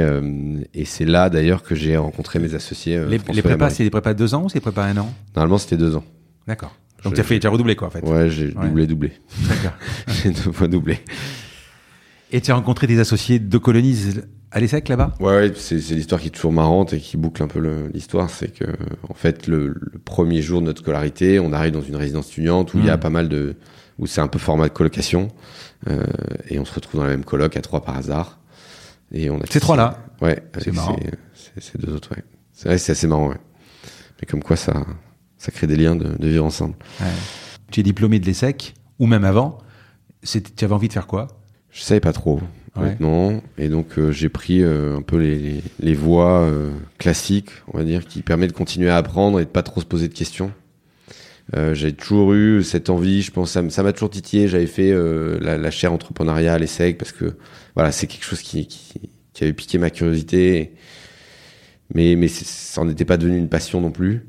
et 0.73 0.85
c'est 0.85 1.05
là 1.05 1.29
d'ailleurs 1.29 1.63
que 1.63 1.73
j'ai 1.73 1.95
rencontré 1.97 2.39
mes 2.39 2.53
associés. 2.53 2.99
les, 3.07 3.19
les 3.33 3.41
prépas, 3.41 3.69
c'est 3.69 3.83
des 3.83 3.89
prépas 3.89 4.13
de 4.13 4.19
2 4.19 4.35
ans 4.35 4.43
ou 4.43 4.49
c'est 4.49 4.59
des 4.59 4.61
prépas 4.61 4.83
1 4.83 4.97
an? 4.97 5.13
Normalement, 5.35 5.57
c'était 5.57 5.77
2 5.77 5.95
ans. 5.95 6.03
D'accord. 6.47 6.75
Donc 7.03 7.13
tu 7.13 7.21
as, 7.21 7.23
fait, 7.23 7.43
as 7.43 7.49
redoublé 7.49 7.75
quoi 7.75 7.87
en 7.87 7.91
fait 7.91 8.03
Ouais, 8.03 8.29
j'ai 8.29 8.49
doublé, 8.49 8.87
doublé. 8.87 9.11
D'accord. 9.47 9.77
j'ai 10.07 10.31
deux 10.31 10.51
fois 10.51 10.67
doublé. 10.67 10.99
Et 12.31 12.41
tu 12.41 12.51
as 12.51 12.55
rencontré 12.55 12.87
des 12.87 12.99
associés 12.99 13.39
de 13.39 13.57
Colonies 13.57 14.21
à 14.55 14.59
l'ESSEC 14.61 14.87
là-bas? 14.87 15.13
Ouais, 15.19 15.51
c'est, 15.53 15.75
l'histoire 15.75 16.21
qui 16.21 16.27
est 16.27 16.31
toujours 16.31 16.53
marrante 16.53 16.93
et 16.93 16.99
qui 16.99 17.17
boucle 17.17 17.43
un 17.43 17.47
peu 17.47 17.59
l'histoire. 17.93 18.29
C'est 18.29 18.47
que, 18.47 18.63
en 19.09 19.13
fait, 19.13 19.47
le, 19.47 19.75
premier 20.05 20.41
jour 20.41 20.61
de 20.61 20.67
notre 20.67 20.81
scolarité, 20.81 21.39
on 21.39 21.51
arrive 21.51 21.73
dans 21.73 21.81
une 21.81 21.97
résidence 21.97 22.29
étudiante 22.29 22.73
où 22.73 22.79
il 22.79 22.85
y 22.85 22.89
a 22.89 22.95
hmm. 22.95 22.99
pas 23.01 23.09
mal 23.09 23.27
de. 23.27 23.57
où 23.99 24.07
c'est 24.07 24.21
un 24.21 24.29
peu 24.29 24.39
format 24.39 24.69
de 24.69 24.73
colocation. 24.73 25.27
Euh, 25.89 26.05
et 26.47 26.57
on 26.57 26.63
se 26.63 26.73
retrouve 26.73 27.01
dans 27.01 27.05
la 27.05 27.11
même 27.11 27.25
coloc 27.25 27.57
à 27.57 27.61
trois 27.61 27.83
par 27.83 27.97
hasard. 27.97 28.39
Et 29.11 29.29
on 29.29 29.41
a 29.41 29.45
Ces 29.45 29.59
trois-là? 29.59 29.99
Ouais. 30.21 30.41
C'est 30.57 30.71
marrant. 30.71 30.95
Ces, 31.59 31.77
deux 31.77 31.93
autres, 31.93 32.15
ouais. 32.15 32.23
C'est 32.53 32.69
vrai, 32.69 32.77
c'est 32.77 32.93
assez 32.93 33.07
marrant, 33.07 33.27
ouais. 33.27 33.39
Mais 34.21 34.25
comme 34.25 34.41
quoi, 34.41 34.55
ça, 34.55 34.85
ça 35.37 35.51
crée 35.51 35.67
des 35.67 35.75
liens 35.75 35.97
de, 35.97 36.15
vivre 36.25 36.45
ensemble. 36.45 36.75
Ouais. 37.01 37.07
Tu 37.71 37.81
es 37.81 37.83
diplômé 37.83 38.19
de 38.19 38.25
l'ESSEC, 38.25 38.73
ou 38.99 39.05
même 39.05 39.25
avant. 39.25 39.57
Tu 40.23 40.39
avais 40.63 40.73
envie 40.73 40.87
de 40.87 40.93
faire 40.93 41.07
quoi? 41.07 41.27
Je 41.71 41.81
savais 41.81 41.99
pas 41.99 42.13
trop, 42.13 42.39
honnêtement. 42.75 43.41
Et 43.57 43.69
donc, 43.69 43.97
euh, 43.97 44.11
j'ai 44.11 44.29
pris 44.29 44.61
euh, 44.61 44.97
un 44.97 45.01
peu 45.01 45.17
les, 45.17 45.61
les, 45.79 45.93
voies 45.93 46.41
euh, 46.41 46.71
classiques, 46.97 47.49
on 47.67 47.77
va 47.77 47.83
dire, 47.83 48.05
qui 48.05 48.21
permettent 48.21 48.51
de 48.51 48.55
continuer 48.55 48.89
à 48.89 48.97
apprendre 48.97 49.39
et 49.39 49.45
de 49.45 49.49
pas 49.49 49.63
trop 49.63 49.81
se 49.81 49.85
poser 49.85 50.07
de 50.07 50.13
questions. 50.13 50.51
j'ai 51.73 51.93
toujours 51.93 52.33
eu 52.33 52.63
cette 52.63 52.89
envie, 52.89 53.21
je 53.21 53.31
pense, 53.31 53.51
ça 53.51 53.83
m'a 53.83 53.93
toujours 53.93 54.09
titillé. 54.09 54.47
J'avais 54.47 54.67
fait 54.67 54.93
la, 55.39 55.57
la, 55.57 55.71
chaire 55.71 55.93
entrepreneuriale 55.93 56.63
et 56.63 56.67
SEG 56.67 56.97
parce 56.97 57.11
que, 57.11 57.35
voilà, 57.75 57.91
c'est 57.91 58.07
quelque 58.07 58.25
chose 58.25 58.41
qui, 58.41 58.67
qui, 58.67 59.09
qui, 59.33 59.43
avait 59.43 59.53
piqué 59.53 59.77
ma 59.77 59.89
curiosité. 59.89 60.73
Mais, 61.93 62.15
mais 62.15 62.27
ça 62.27 62.83
n'en 62.83 62.89
était 62.89 63.05
pas 63.05 63.17
devenu 63.17 63.37
une 63.37 63.49
passion 63.49 63.79
non 63.79 63.91
plus. 63.91 64.25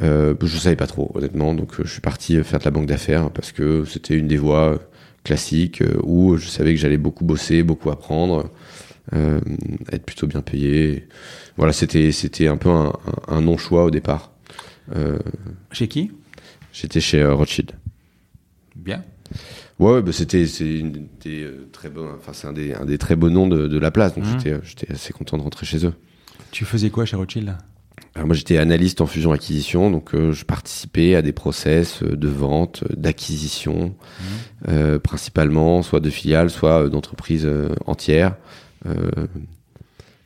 Euh, 0.00 0.34
je 0.40 0.58
savais 0.58 0.76
pas 0.76 0.86
trop, 0.86 1.10
honnêtement. 1.14 1.54
Donc, 1.54 1.82
je 1.82 1.90
suis 1.90 2.00
parti 2.00 2.42
faire 2.44 2.60
de 2.60 2.64
la 2.64 2.70
banque 2.70 2.86
d'affaires 2.86 3.30
parce 3.30 3.52
que 3.52 3.84
c'était 3.84 4.14
une 4.14 4.28
des 4.28 4.36
voies 4.36 4.80
classique 5.24 5.82
euh, 5.82 5.98
où 6.02 6.36
je 6.36 6.46
savais 6.46 6.74
que 6.74 6.80
j'allais 6.80 6.96
beaucoup 6.96 7.24
bosser, 7.24 7.62
beaucoup 7.62 7.90
apprendre, 7.90 8.50
euh, 9.12 9.40
être 9.92 10.04
plutôt 10.04 10.26
bien 10.26 10.40
payé. 10.40 11.08
Voilà, 11.56 11.72
c'était 11.72 12.12
c'était 12.12 12.48
un 12.48 12.56
peu 12.56 12.70
un, 12.70 12.92
un, 13.28 13.40
non 13.40 13.56
choix 13.56 13.84
au 13.84 13.90
départ. 13.90 14.32
Euh, 14.96 15.18
chez 15.72 15.88
qui? 15.88 16.10
J'étais 16.72 17.00
chez 17.00 17.24
Rothschild. 17.24 17.72
Bien. 18.76 19.02
Ouais, 19.78 20.02
bah 20.02 20.12
c'était 20.12 20.46
c'est 20.46 20.82
très 21.72 21.88
bon, 21.88 22.10
enfin 22.18 22.32
c'est 22.32 22.46
un 22.46 22.52
des 22.52 22.74
un 22.74 22.84
des 22.84 22.98
très 22.98 23.16
beaux 23.16 23.30
noms 23.30 23.46
de, 23.48 23.66
de 23.66 23.78
la 23.78 23.90
place, 23.90 24.14
donc 24.14 24.24
mmh. 24.24 24.38
j'étais 24.38 24.60
j'étais 24.62 24.92
assez 24.92 25.12
content 25.12 25.38
de 25.38 25.42
rentrer 25.42 25.64
chez 25.64 25.86
eux. 25.86 25.94
Tu 26.50 26.64
faisais 26.64 26.90
quoi 26.90 27.04
chez 27.06 27.16
Rothschild? 27.16 27.56
Alors 28.14 28.26
moi 28.26 28.34
j'étais 28.34 28.58
analyste 28.58 29.00
en 29.00 29.06
fusion 29.06 29.32
acquisition, 29.32 29.90
donc 29.90 30.14
euh, 30.14 30.32
je 30.32 30.44
participais 30.44 31.14
à 31.14 31.22
des 31.22 31.32
process 31.32 32.02
euh, 32.02 32.16
de 32.16 32.28
vente, 32.28 32.82
euh, 32.82 32.94
d'acquisition, 32.96 33.94
mmh. 34.66 34.98
principalement 34.98 35.82
soit 35.82 36.00
de 36.00 36.10
filiales, 36.10 36.50
soit 36.50 36.88
d'entreprises 36.88 37.48
entières, 37.86 38.36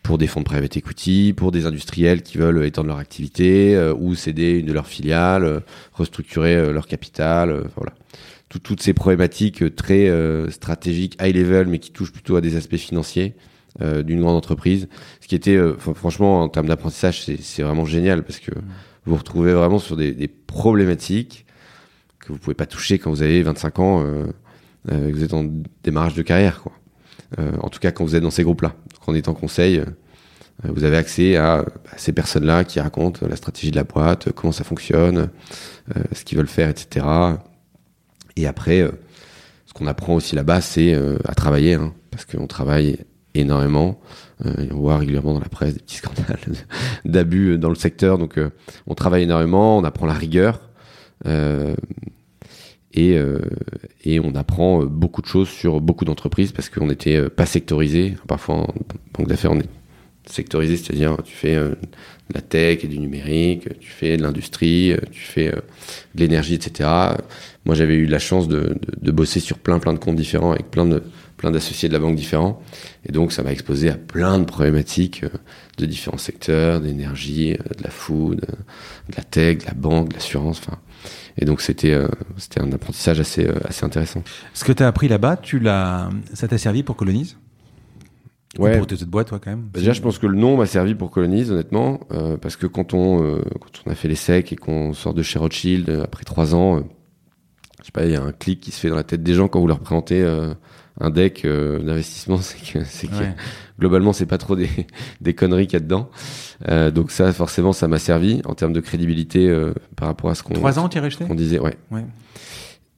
pour 0.03 0.19
des 0.19 0.27
fonds 0.27 0.41
de 0.41 0.45
private 0.45 0.77
equity, 0.77 1.33
pour 1.37 1.53
des 1.53 1.67
industriels 1.67 2.23
qui 2.23 2.39
veulent 2.39 2.65
étendre 2.65 2.89
leur 2.89 2.99
activité 2.99 3.79
ou 3.99 4.15
céder 4.15 4.59
une 4.59 4.67
de 4.67 4.73
leurs 4.73 4.89
filiales, 4.89 5.63
restructurer 5.93 6.73
leur 6.73 6.89
capital, 6.89 7.65
voilà. 7.77 7.93
toutes 8.49 8.83
ces 8.83 8.93
problématiques 8.93 9.75
très 9.77 10.11
stratégiques, 10.51 11.17
high 11.23 11.35
level, 11.35 11.69
mais 11.69 11.79
qui 11.79 11.93
touchent 11.93 12.13
plutôt 12.13 12.35
à 12.37 12.41
des 12.41 12.57
aspects 12.57 12.77
financiers. 12.77 13.35
Euh, 13.83 14.05
d'une 14.05 14.21
grande 14.21 14.37
entreprise. 14.37 14.87
Ce 15.21 15.27
qui 15.27 15.35
était, 15.35 15.57
euh, 15.57 15.77
franchement, 15.77 16.43
en 16.43 16.49
termes 16.49 16.69
d'apprentissage, 16.69 17.25
c'est 17.25 17.63
vraiment 17.65 17.85
génial 17.85 18.23
parce 18.23 18.39
que 18.39 18.53
mm. 18.53 18.63
vous 19.05 19.13
vous 19.13 19.17
retrouvez 19.17 19.53
vraiment 19.53 19.81
sur 19.81 19.97
des, 19.97 20.13
des, 20.13 20.29
problématiques 20.29 21.45
que 22.21 22.29
vous 22.29 22.39
pouvez 22.39 22.55
pas 22.55 22.67
toucher 22.67 23.01
quand 23.01 23.11
vous 23.11 23.23
avez 23.23 23.43
25 23.43 23.79
ans, 23.81 24.05
euh, 24.05 24.27
euh, 24.93 25.11
que 25.11 25.17
vous 25.17 25.25
êtes 25.25 25.35
en 25.35 25.51
démarrage 25.83 26.15
de 26.15 26.23
carrière, 26.23 26.63
quoi. 26.63 26.73
en 27.37 27.69
tout 27.69 27.81
cas, 27.81 27.91
quand 27.91 28.05
vous 28.05 28.15
êtes 28.15 28.23
dans 28.23 28.31
ces 28.31 28.45
groupes-là. 28.45 28.77
En 29.09 29.15
étant 29.15 29.35
conseil, 29.35 29.83
vous 30.63 30.85
avez 30.85 30.97
accès 30.97 31.35
à, 31.35 31.65
ces 31.97 32.13
personnes-là 32.13 32.63
qui 32.63 32.79
racontent 32.79 33.27
la 33.27 33.35
stratégie 33.35 33.73
de 33.73 33.77
la 33.77 33.83
boîte, 33.83 34.31
comment 34.31 34.53
ça 34.53 34.63
fonctionne, 34.63 35.31
ce 36.13 36.25
qu'ils 36.25 36.39
veulent 36.39 36.47
faire, 36.47 36.69
etc. 36.69 37.05
Et 38.37 38.47
après, 38.47 38.89
ce 39.67 39.73
qu'on 39.75 39.89
apprend 39.89 40.15
aussi 40.15 40.37
là-bas, 40.37 40.61
c'est 40.61 40.95
à 41.25 41.35
travailler, 41.35 41.75
hein, 41.75 41.93
parce 42.13 42.25
qu'on 42.25 42.47
travaille 42.47 42.99
énormément. 43.35 44.01
on 44.45 44.77
voit 44.77 44.99
régulièrement 44.99 45.35
dans 45.35 45.41
la 45.41 45.49
presse 45.49 45.75
des 45.75 45.81
petits 45.81 45.97
scandales 45.97 46.39
d'abus 47.05 47.59
dans 47.59 47.69
le 47.69 47.75
secteur. 47.75 48.19
Donc, 48.19 48.39
on 48.87 48.95
travaille 48.95 49.23
énormément, 49.25 49.79
on 49.79 49.85
apprend 49.85 50.07
la 50.07 50.15
rigueur. 50.15 50.61
Et, 52.97 53.17
et, 54.05 54.21
on 54.21 54.35
apprend 54.35 54.85
beaucoup 54.85 55.21
de 55.21 55.27
choses 55.27 55.49
sur 55.49 55.81
beaucoup 55.81 56.05
d'entreprises 56.05 56.53
parce 56.53 56.69
qu'on 56.69 56.87
n'était 56.87 57.29
pas 57.29 57.47
sectorisé. 57.47 58.17
Parfois, 58.29 58.57
en 58.57 58.75
banque 59.13 59.29
d'affaires, 59.29 59.53
on 59.53 59.59
est 59.59 59.69
sectorisé, 60.27 60.77
c'est-à-dire 60.77 61.17
tu 61.25 61.35
fais 61.35 61.55
euh, 61.55 61.71
de 61.71 62.35
la 62.35 62.41
tech 62.41 62.85
et 62.85 62.89
du 62.89 62.99
numérique, 62.99 63.69
tu 63.81 63.91
fais 63.91 64.17
de 64.17 64.23
l'industrie, 64.23 64.93
euh, 64.93 64.99
tu 65.11 65.21
fais 65.21 65.49
euh, 65.49 65.61
de 66.15 66.21
l'énergie, 66.21 66.55
etc. 66.55 66.89
Moi, 67.65 67.75
j'avais 67.75 67.95
eu 67.95 68.07
la 68.07 68.19
chance 68.19 68.49
de, 68.49 68.77
de, 69.01 69.11
bosser 69.11 69.41
sur 69.41 69.59
plein 69.59 69.79
plein 69.79 69.93
de 69.93 69.99
comptes 69.99 70.17
différents 70.17 70.53
avec 70.53 70.71
plein 70.71 70.87
de 70.87 71.03
plein 71.45 71.51
d'associés 71.51 71.89
de 71.89 71.93
la 71.93 71.99
banque 71.99 72.17
différents, 72.17 72.63
et 73.07 73.13
donc 73.13 73.33
ça 73.33 73.43
m'a 73.43 73.53
exposé 73.53 73.91
à 73.91 73.97
plein 73.97 74.39
de 74.39 74.45
problématiques 74.45 75.25
de 75.77 75.85
différents 75.85 76.19
secteurs, 76.19 76.81
d'énergie, 76.81 77.53
de 77.53 77.83
la 77.83 77.91
food, 77.91 78.41
de 78.41 79.17
la 79.17 79.23
tech, 79.23 79.59
de 79.59 79.67
la 79.67 79.75
banque, 79.75 80.09
de 80.09 80.15
l'assurance, 80.15 80.59
enfin. 80.59 80.79
Et 81.37 81.45
donc 81.45 81.61
c'était 81.61 81.99
c'était 82.39 82.61
un 82.61 82.73
apprentissage 82.73 83.21
assez 83.21 83.47
assez 83.65 83.85
intéressant. 83.85 84.23
Ce 84.55 84.65
que 84.65 84.73
tu 84.73 84.83
as 84.83 84.89
appris 84.89 85.09
là-bas, 85.09 85.37
tu 85.37 85.59
l'as 85.59 86.09
ça 86.33 86.49
t'a 86.49 86.57
servi 86.57 86.83
pour 86.83 86.97
Colonise 86.97 87.37
Ouais. 88.59 88.79
Pour 88.79 88.89
cette 88.89 89.09
boîte, 89.09 89.29
toi, 89.29 89.41
quand 89.43 89.51
même? 89.51 89.63
Bah, 89.63 89.81
déjà, 89.81 89.93
je 89.93 90.01
pense 90.01 90.19
que 90.19 90.27
le 90.27 90.37
nom 90.37 90.57
m'a 90.57 90.67
servi 90.67 90.95
pour 90.95 91.11
Colonise, 91.11 91.51
honnêtement, 91.51 92.01
euh, 92.13 92.37
parce 92.37 92.57
que 92.57 92.67
quand 92.67 92.95
on, 92.95 93.23
euh, 93.23 93.43
quand 93.61 93.83
on 93.87 93.91
a 93.91 93.95
fait 93.95 94.09
les 94.09 94.15
secs 94.15 94.53
et 94.53 94.57
qu'on 94.57 94.93
sort 94.93 95.15
de 95.15 95.23
chez 95.23 95.39
Rothschild 95.39 95.89
euh, 95.91 96.05
après 96.05 96.25
trois 96.25 96.55
ans, 96.55 96.83
je 97.81 97.87
sais 97.87 97.93
pas, 97.93 98.05
il 98.05 98.13
y 98.13 98.17
a 98.17 98.23
un 98.23 98.33
clic 98.33 98.61
qui 98.61 98.71
se 98.71 98.79
fait 98.79 98.89
dans 98.89 98.97
la 98.97 99.03
tête 99.03 99.23
des 99.23 99.35
gens 99.35 99.49
quand 99.49 99.61
vous 99.61 99.67
leur 99.67 99.81
présentez 99.81 100.25
un 101.01 101.11
deck 101.11 101.47
d'investissement, 101.47 102.37
c'est 102.41 102.73
que, 102.73 102.85
c'est 102.85 103.07
que 103.09 103.25
globalement, 103.79 104.13
c'est 104.13 104.27
pas 104.27 104.39
trop 104.39 104.57
des, 104.57 104.71
des 105.21 105.35
conneries 105.35 105.67
qu'il 105.67 105.75
y 105.75 105.83
a 105.83 105.87
dedans. 105.87 106.11
donc 106.93 107.11
ça, 107.11 107.33
forcément, 107.33 107.73
ça 107.73 107.89
m'a 107.89 107.99
servi 107.99 108.43
en 108.45 108.55
termes 108.55 108.73
de 108.73 108.81
crédibilité 108.81 109.53
par 109.97 110.09
rapport 110.09 110.31
à 110.31 110.35
ce 110.35 110.43
qu'on. 110.43 110.55
Trois 110.55 110.79
ans, 110.79 110.89
tu 110.89 110.99
resté? 110.99 111.27
On 111.29 111.35
disait, 111.35 111.59
ouais. 111.59 111.77
ouais. 111.91 112.05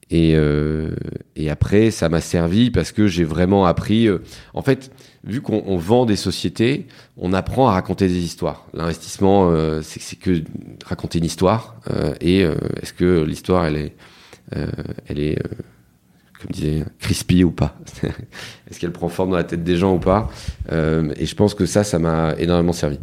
Et, 0.09 0.33
euh, 0.35 0.91
et 1.35 1.49
après, 1.49 1.91
ça 1.91 2.07
m'a 2.07 2.21
servi 2.21 2.71
parce 2.71 2.91
que 2.91 3.07
j'ai 3.07 3.25
vraiment 3.25 3.65
appris. 3.65 4.07
Euh, 4.07 4.19
en 4.53 4.61
fait, 4.61 4.91
vu 5.23 5.41
qu'on 5.41 5.77
vend 5.77 6.05
des 6.05 6.15
sociétés, 6.15 6.87
on 7.17 7.33
apprend 7.33 7.67
à 7.67 7.73
raconter 7.73 8.07
des 8.07 8.19
histoires. 8.19 8.67
L'investissement, 8.73 9.49
euh, 9.49 9.81
c'est 9.81 10.17
que 10.17 10.43
raconter 10.85 11.19
une 11.19 11.25
histoire. 11.25 11.75
Euh, 11.91 12.13
et 12.21 12.39
est-ce 12.81 12.93
que 12.93 13.23
l'histoire, 13.23 13.65
elle 13.65 13.75
est, 13.75 13.95
elle 15.07 15.19
est, 15.19 15.37
comme 16.41 16.51
disait, 16.51 16.85
crispy 16.99 17.43
ou 17.43 17.51
pas 17.51 17.77
Est-ce 18.69 18.79
qu'elle 18.79 18.91
prend 18.91 19.09
forme 19.09 19.31
dans 19.31 19.37
la 19.37 19.43
tête 19.43 19.63
des 19.63 19.77
gens 19.77 19.95
ou 19.95 19.99
pas? 19.99 20.29
Et 20.71 21.25
je 21.25 21.35
pense 21.35 21.53
que 21.53 21.65
ça, 21.65 21.83
ça 21.83 21.99
m'a 21.99 22.35
énormément 22.37 22.73
servi 22.73 22.99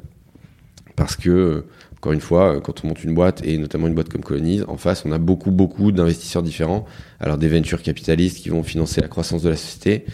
parce 0.97 1.17
que 1.17 1.65
encore 1.97 2.13
une 2.13 2.21
fois, 2.21 2.61
quand 2.61 2.85
on 2.85 2.89
monte 2.89 3.03
une 3.03 3.15
boîte, 3.15 3.41
et 3.47 3.57
notamment 3.57 3.87
une 3.87 3.95
boîte 3.95 4.11
comme 4.11 4.23
Colonize, 4.23 4.67
en 4.69 4.77
face, 4.77 5.05
on 5.07 5.13
a 5.13 5.17
beaucoup, 5.17 5.51
beaucoup 5.51 5.91
d'investisseurs 5.91 6.43
différents. 6.43 6.85
Alors 7.19 7.39
des 7.39 7.49
ventures 7.49 7.81
capitalistes 7.81 8.43
qui 8.43 8.51
vont 8.51 8.63
financer 8.63 9.01
la 9.01 9.09
croissance 9.09 9.43
de 9.43 9.49
la 9.49 9.57
société, 9.57 10.05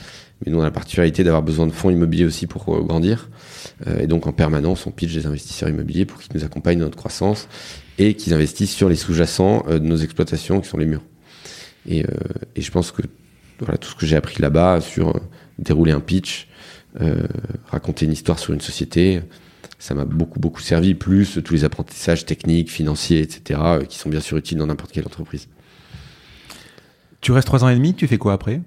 mais 0.45 0.53
nous, 0.53 0.59
on 0.59 0.63
a 0.63 0.65
la 0.65 0.71
particularité 0.71 1.25
d'avoir 1.25 1.43
besoin 1.43 1.67
de 1.67 1.73
fonds 1.73 1.91
immobiliers 1.91 2.25
aussi 2.25 2.47
pour 2.47 2.75
euh, 2.75 2.81
grandir. 2.83 3.29
Euh, 3.87 4.01
et 4.01 4.07
donc, 4.07 4.27
en 4.27 4.33
permanence, 4.33 4.87
on 4.87 4.91
pitch 4.91 5.13
des 5.13 5.27
investisseurs 5.27 5.69
immobiliers 5.69 6.07
pour 6.07 6.21
qu'ils 6.21 6.35
nous 6.35 6.45
accompagnent 6.45 6.79
dans 6.79 6.87
notre 6.87 6.97
croissance 6.97 7.49
et 7.99 8.15
qu'ils 8.15 8.33
investissent 8.33 8.75
sur 8.75 8.89
les 8.89 8.97
sous-jacents 8.97 9.65
euh, 9.69 9.79
de 9.79 9.85
nos 9.85 9.97
exploitations, 9.97 10.61
qui 10.61 10.69
sont 10.69 10.79
les 10.79 10.87
murs. 10.87 11.03
Et, 11.91 12.05
et 12.57 12.61
je 12.63 12.71
pense 12.71 12.91
que 12.93 13.03
voilà, 13.59 13.77
tout 13.77 13.91
ce 13.91 13.95
que 13.97 14.07
j'ai 14.07 14.17
appris 14.17 14.41
là-bas 14.41 14.81
sur 14.81 15.21
dérouler 15.59 15.93
un 15.93 16.01
pitch, 16.01 16.49
raconter 17.67 18.07
une 18.07 18.13
histoire 18.13 18.39
sur 18.39 18.55
une 18.55 18.61
société, 18.61 19.21
ça 19.81 19.95
m'a 19.95 20.05
beaucoup 20.05 20.39
beaucoup 20.39 20.61
servi, 20.61 20.95
plus 20.95 21.41
tous 21.43 21.55
les 21.55 21.65
apprentissages 21.65 22.27
techniques, 22.27 22.71
financiers, 22.71 23.21
etc., 23.21 23.61
euh, 23.65 23.85
qui 23.85 23.99
sont 23.99 24.11
bien 24.11 24.21
sûr 24.21 24.37
utiles 24.37 24.59
dans 24.59 24.67
n'importe 24.67 24.93
quelle 24.93 25.07
entreprise. 25.07 25.49
Tu 27.23 27.33
restes 27.33 27.47
trois 27.47 27.65
ans 27.65 27.69
et 27.69 27.75
demi, 27.75 27.95
tu 27.95 28.07
fais 28.07 28.19
quoi 28.19 28.35
après? 28.35 28.61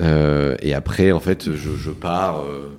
Euh, 0.00 0.56
Et 0.60 0.74
après, 0.74 1.12
en 1.12 1.20
fait, 1.20 1.54
je, 1.54 1.76
je 1.76 1.90
pars, 1.90 2.40
euh, 2.40 2.78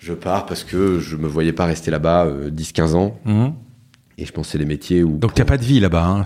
je 0.00 0.12
pars 0.12 0.46
parce 0.46 0.64
que 0.64 0.98
je 0.98 1.16
me 1.16 1.28
voyais 1.28 1.52
pas 1.52 1.64
rester 1.64 1.90
là-bas 1.90 2.28
10-15 2.50 2.94
ans. 2.94 3.18
Mhm. 3.24 3.54
Et 4.20 4.26
je 4.26 4.32
pensais 4.32 4.58
les 4.58 4.64
métiers 4.64 5.02
où. 5.02 5.16
Donc 5.16 5.34
tu 5.34 5.40
n'as 5.40 5.46
pas 5.46 5.56
de 5.56 5.64
vie 5.64 5.80
là-bas, 5.80 6.06
hein 6.06 6.24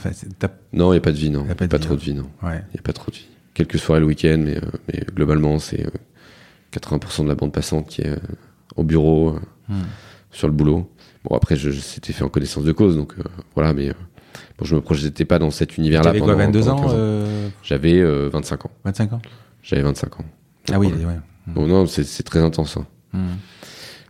Non, 0.73 0.93
il 0.93 0.97
n'y 0.97 0.99
a 0.99 1.01
pas 1.01 1.13
de 1.13 1.17
vie, 1.17 1.31
non. 1.31 1.43
Il 1.43 1.47
n'y 1.47 1.53
a 1.53 1.55
pas, 1.55 1.79
trop 1.79 1.95
de 1.95 2.01
vie, 2.01 2.15
non. 2.15 2.29
Il 2.43 2.49
n'y 2.49 2.55
a 2.79 2.83
pas 2.83 2.93
trop 2.93 3.11
de 3.11 3.17
vie. 3.17 3.29
Quelques 3.55 3.79
soirées 3.79 4.01
le 4.01 4.07
week-end, 4.07 4.43
mais, 4.45 4.61
mais 4.89 5.05
globalement, 5.15 5.59
c'est 5.59 5.87
80% 6.73 7.23
de 7.23 7.29
la 7.29 7.35
bande 7.37 7.53
passante 7.53 7.89
qui 7.89 8.03
est 8.03 8.19
au 8.77 8.83
bureau. 8.83 9.39
Mhm 9.69 9.85
sur 10.35 10.49
le 10.49 10.53
boulot. 10.53 10.91
Bon, 11.25 11.35
après, 11.35 11.57
je, 11.57 11.71
c'était 11.71 12.13
fait 12.13 12.25
en 12.25 12.29
connaissance 12.29 12.65
de 12.65 12.73
cause, 12.73 12.97
donc 12.97 13.15
euh, 13.19 13.23
voilà, 13.55 13.73
mais 13.73 13.89
euh, 13.89 13.95
bon, 14.59 14.67
je 14.67 14.75
me 14.75 14.81
projetais 14.83 15.25
pas 15.25 15.39
dans 15.39 15.51
cet 15.51 15.79
univers-là. 15.79 16.11
T'avais 16.11 16.21
quoi, 16.21 16.35
22 16.35 16.69
ans 16.69 16.85
euh... 16.91 17.49
J'avais 17.63 18.03
25 18.03 18.67
ans. 18.67 18.71
25 18.85 19.13
ans? 19.15 19.23
J'avais 19.63 19.83
25 19.83 20.21
ans. 20.21 20.25
ah 20.73 20.79
oui, 20.79 20.89
ouais. 20.89 21.19
Bon, 21.47 21.67
non, 21.67 21.87
c'est, 21.87 22.05
c'est 22.05 22.23
très 22.23 22.41
intense. 22.41 22.77
Hein. 22.77 22.87
Hmm. 23.13 23.37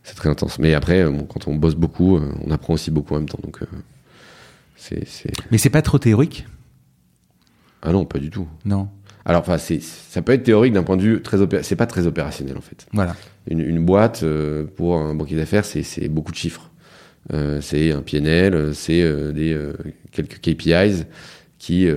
C'est 0.04 0.14
très 0.14 0.28
intense. 0.28 0.58
Mais 0.58 0.74
après, 0.74 1.04
bon, 1.10 1.24
quand 1.24 1.48
on 1.48 1.56
bosse 1.56 1.74
beaucoup, 1.74 2.20
on 2.44 2.50
apprend 2.50 2.74
aussi 2.74 2.90
beaucoup 2.92 3.14
en 3.14 3.18
même 3.18 3.28
temps, 3.28 3.40
donc 3.42 3.58
c'est, 4.76 5.08
c'est... 5.08 5.32
Mais 5.50 5.58
c'est 5.58 5.70
pas 5.70 5.82
trop 5.82 5.98
théorique? 5.98 6.46
Ah 7.82 7.92
non, 7.92 8.04
pas 8.04 8.18
du 8.18 8.30
tout. 8.30 8.46
Non. 8.64 8.88
Alors, 9.26 9.40
enfin, 9.40 9.56
ça 9.58 10.22
peut 10.22 10.32
être 10.32 10.42
théorique 10.42 10.72
d'un 10.74 10.82
point 10.82 10.96
de 10.96 11.02
vue 11.02 11.22
très. 11.22 11.38
C'est 11.62 11.76
pas 11.76 11.86
très 11.86 12.06
opérationnel 12.06 12.56
en 12.56 12.60
fait. 12.60 12.86
Voilà. 12.92 13.16
Une, 13.48 13.60
une 13.60 13.84
boîte 13.84 14.22
euh, 14.22 14.64
pour 14.64 14.96
un 14.96 15.14
banquier 15.14 15.36
d'affaires, 15.36 15.64
c'est, 15.64 16.08
beaucoup 16.08 16.32
de 16.32 16.36
chiffres. 16.36 16.70
Euh, 17.32 17.60
c'est 17.62 17.92
un 17.92 18.02
PNL, 18.02 18.74
c'est 18.74 19.00
euh, 19.00 19.32
des 19.32 19.52
euh, 19.54 19.72
quelques 20.12 20.40
KPIs 20.40 21.04
qui 21.58 21.88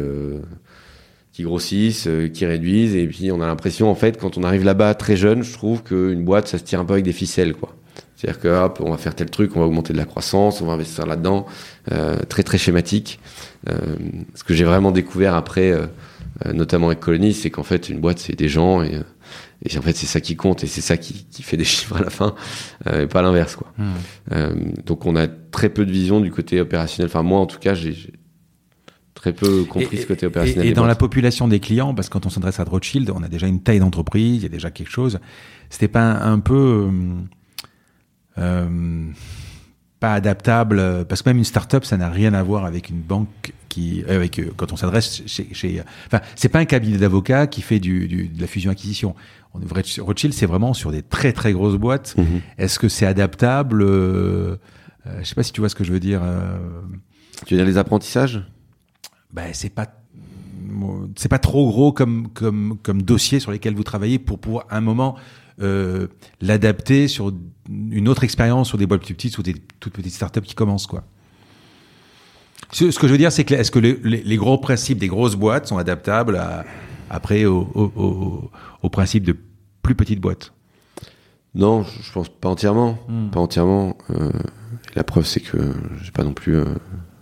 qui 1.34 1.44
grossissent, 1.44 2.10
qui 2.34 2.46
réduisent, 2.48 2.96
et 2.96 3.06
puis 3.06 3.32
on 3.32 3.42
a 3.42 3.46
l'impression 3.46 3.92
en 3.92 3.96
fait 3.96 4.18
quand 4.18 4.38
on 4.38 4.44
arrive 4.44 4.64
là-bas 4.64 4.96
très 4.96 5.16
jeune, 5.16 5.44
je 5.44 5.54
trouve 5.54 5.84
qu'une 5.84 6.24
boîte 6.24 6.48
ça 6.48 6.58
se 6.58 6.64
tire 6.64 6.80
un 6.80 6.86
peu 6.86 6.94
avec 6.94 7.06
des 7.06 7.12
ficelles 7.12 7.54
quoi. 7.54 7.76
C'est-à-dire 8.18 8.42
que 8.42 8.48
hop, 8.48 8.82
on 8.84 8.90
va 8.90 8.98
faire 8.98 9.14
tel 9.14 9.30
truc, 9.30 9.56
on 9.56 9.60
va 9.60 9.68
augmenter 9.68 9.94
de 9.94 9.98
la 9.98 10.06
croissance, 10.06 10.62
on 10.62 10.66
va 10.66 10.74
investir 10.74 11.06
là-dedans, 11.06 11.46
très 12.30 12.42
très 12.42 12.58
schématique. 12.58 13.20
ce 13.68 14.44
que 14.44 14.56
j'ai 14.56 14.64
vraiment 14.64 14.92
découvert 14.92 15.36
après 15.36 15.72
euh, 16.46 16.54
notamment 16.54 16.88
avec 16.88 17.00
Colony, 17.00 17.34
c'est 17.34 17.50
qu'en 17.50 17.64
fait 17.64 17.90
une 17.90 18.00
boîte 18.00 18.20
c'est 18.20 18.36
des 18.36 18.50
gens 18.50 18.84
et, 18.84 19.02
et 19.66 19.78
en 19.78 19.82
fait 19.82 19.96
c'est 19.96 20.06
ça 20.06 20.22
qui 20.22 20.36
compte 20.36 20.64
et 20.64 20.68
c'est 20.68 20.82
ça 20.82 20.98
qui, 20.98 21.26
qui, 21.32 21.42
fait 21.42 21.58
des 21.58 21.64
chiffres 21.66 21.96
à 21.96 22.02
la 22.02 22.10
fin 22.10 22.36
euh, 22.88 23.04
et 23.04 23.08
pas 23.08 23.22
l'inverse 23.22 23.56
quoi. 23.56 23.74
Hmm. 23.78 23.94
Euh, 24.34 24.56
donc 24.86 25.06
on 25.06 25.16
a 25.16 25.28
très 25.28 25.70
peu 25.70 25.86
de 25.86 25.92
vision 25.92 26.20
du 26.20 26.32
côté 26.32 26.62
opérationnel. 26.62 27.10
Enfin 27.10 27.24
moi 27.24 27.40
en 27.40 27.46
tout 27.46 27.60
cas 27.60 27.74
j'ai 27.74 27.96
très 29.16 29.34
peu 29.34 29.64
compris 29.64 29.98
ce 29.98 30.06
côté 30.06 30.28
opérationnel. 30.28 30.68
Et, 30.68 30.74
dans 30.74 30.86
la 30.86 30.96
population 30.96 31.48
des 31.48 31.60
clients, 31.60 31.96
parce 31.96 32.08
que 32.08 32.14
quand 32.14 32.28
on 32.28 32.30
s'adresse 32.30 32.60
à 32.60 32.64
Rothschild, 32.64 33.10
on 33.10 33.24
a 33.24 33.28
déjà 33.28 33.48
une 33.48 33.64
taille 33.64 33.80
d'entreprise, 33.80 34.38
il 34.38 34.44
y 34.44 34.46
a 34.46 34.50
déjà 34.50 34.70
quelque 34.70 34.92
chose. 34.92 35.20
C'était 35.72 35.88
pas 35.88 36.12
un, 36.12 36.40
peu 36.40 36.54
euh, 36.88 36.92
pas 40.00 40.14
adaptable 40.14 41.06
parce 41.10 41.22
que 41.22 41.30
même 41.30 41.38
une 41.38 41.44
start-up, 41.44 41.84
ça 41.84 41.98
n'a 41.98 42.10
rien 42.10 42.34
à 42.34 42.44
voir 42.44 42.66
avec 42.66 42.90
une 42.90 43.02
banque 43.02 43.54
qui, 43.70 44.04
euh, 44.08 44.16
avec 44.16 44.40
euh, 44.40 44.52
quand 44.56 44.72
on 44.72 44.76
s'adresse 44.76 45.24
chez, 45.26 45.54
chez, 45.54 45.84
enfin, 46.08 46.22
c'est 46.36 46.50
pas 46.50 46.60
un 46.60 46.66
cabinet 46.66 46.98
d'avocats 46.98 47.48
qui 47.48 47.62
fait 47.62 47.80
du, 47.80 48.08
du, 48.08 48.28
de 48.28 48.42
la 48.42 48.48
fusion-acquisition. 48.48 49.16
On 49.54 49.60
devrait 49.60 49.84
Rothschild, 50.00 50.34
c'est 50.34 50.46
vraiment 50.46 50.74
sur 50.74 50.92
des 50.92 51.02
très 51.02 51.34
très 51.34 51.54
grosses 51.54 51.78
boîtes. 51.78 52.16
Mhm. 52.18 52.42
Est-ce 52.58 52.80
que 52.80 52.90
c'est 52.90 53.06
adaptable 53.06 53.82
euh, 53.82 54.58
euh, 55.08 55.20
Je 55.20 55.26
sais 55.26 55.36
pas 55.36 55.44
si 55.44 55.52
tu 55.52 55.62
vois 55.62 55.70
ce 55.70 55.76
que 55.76 55.84
je 55.84 55.92
veux 55.92 56.00
dire. 56.00 56.22
Euh... 56.24 56.58
Tu 57.46 57.54
veux 57.54 57.60
dire 57.60 57.68
les 57.68 57.78
apprentissages? 57.78 58.44
Ben 59.32 59.50
c'est 59.54 59.70
pas 59.70 59.88
c'est 61.16 61.30
pas 61.30 61.40
trop 61.40 61.68
gros 61.68 61.92
comme 61.92 62.30
comme 62.34 62.78
comme 62.82 63.02
dossier 63.02 63.40
sur 63.40 63.52
lesquels 63.52 63.76
vous 63.76 63.84
travaillez 63.84 64.20
pour 64.20 64.40
pouvoir 64.40 64.66
à 64.70 64.78
un 64.78 64.82
moment 64.82 65.16
euh, 65.62 66.08
l'adapter 66.42 67.08
sur 67.08 67.34
une 67.70 68.08
autre 68.08 68.24
expérience 68.24 68.70
sur 68.70 68.78
des 68.78 68.86
boîtes 68.86 69.04
plus 69.04 69.14
petites 69.14 69.38
ou 69.38 69.44
des 69.44 69.56
toutes 69.80 69.94
petites 69.94 70.14
startups 70.14 70.42
qui 70.42 70.56
commencent 70.56 70.88
quoi. 70.88 71.04
Ce, 72.72 72.92
ce 72.92 73.00
que 73.00 73.08
je 73.08 73.14
veux 73.14 73.18
dire, 73.18 73.32
c'est 73.32 73.46
que 73.46 73.54
est-ce 73.54 73.72
que 73.72 73.80
les, 73.80 73.98
les, 74.04 74.22
les, 74.24 74.36
gros 74.36 74.58
principes 74.58 74.98
des 74.98 75.08
grosses 75.08 75.36
boîtes 75.36 75.68
sont 75.68 75.78
adaptables 75.78 76.36
à, 76.36 76.66
après 77.10 77.46
au, 77.46 77.62
au, 77.74 77.92
au, 77.96 78.52
au, 78.82 78.90
principe 78.90 79.24
de 79.24 79.38
plus 79.82 79.96
petites 79.96 80.20
boîtes? 80.20 80.52
Non, 81.56 81.84
je 81.84 82.12
pense 82.12 82.30
pas 82.30 82.50
entièrement. 82.50 83.00
Hmm. 83.08 83.30
Pas 83.30 83.40
entièrement. 83.40 83.98
Euh, 84.10 84.32
la 84.96 85.04
preuve, 85.04 85.26
c'est 85.26 85.40
que 85.40 85.74
j'ai 86.04 86.12
pas 86.12 86.24
non 86.24 86.34
plus 86.34 86.56
euh, 86.56 86.66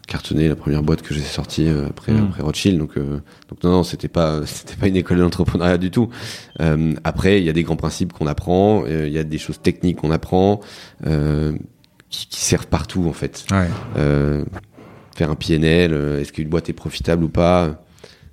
cartonné 0.08 0.48
la 0.48 0.56
première 0.56 0.84
boîte 0.84 1.02
que 1.02 1.14
j'ai 1.14 1.22
sortie 1.22 1.68
euh, 1.68 1.88
après, 1.88 2.12
hmm. 2.12 2.28
après 2.30 2.44
Rothschild. 2.44 2.78
Donc, 2.78 2.98
euh, 2.98 3.20
donc 3.50 3.64
non, 3.64 3.72
non, 3.72 3.84
c'était 3.84 4.08
pas, 4.08 4.42
c'était 4.46 4.76
pas 4.76 4.88
une 4.88 4.96
école 4.96 5.20
d'entrepreneuriat 5.20 5.78
du 5.78 5.92
tout. 5.92 6.10
Euh, 6.62 6.94
après, 7.04 7.40
il 7.40 7.46
y 7.46 7.50
a 7.50 7.54
des 7.54 7.64
grands 7.64 7.76
principes 7.76 8.14
qu'on 8.14 8.28
apprend. 8.28 8.86
Il 8.86 9.10
y 9.10 9.20
a 9.20 9.24
des 9.24 9.38
choses 9.38 9.60
techniques 9.62 9.98
qu'on 9.98 10.12
apprend. 10.12 10.62
Qui, 12.08 12.28
qui, 12.28 12.40
servent 12.40 12.68
partout 12.68 13.08
en 13.10 13.14
fait. 13.14 13.46
Ouais 13.52 13.68
faire 15.16 15.32
un 15.32 15.36
PNL, 15.36 15.94
euh, 15.94 16.22
est-ce 16.22 16.34
qu'une 16.34 16.50
boîte 16.50 16.70
est 16.70 16.74
profitable 16.74 17.24
ou 17.24 17.30
pas 17.30 17.82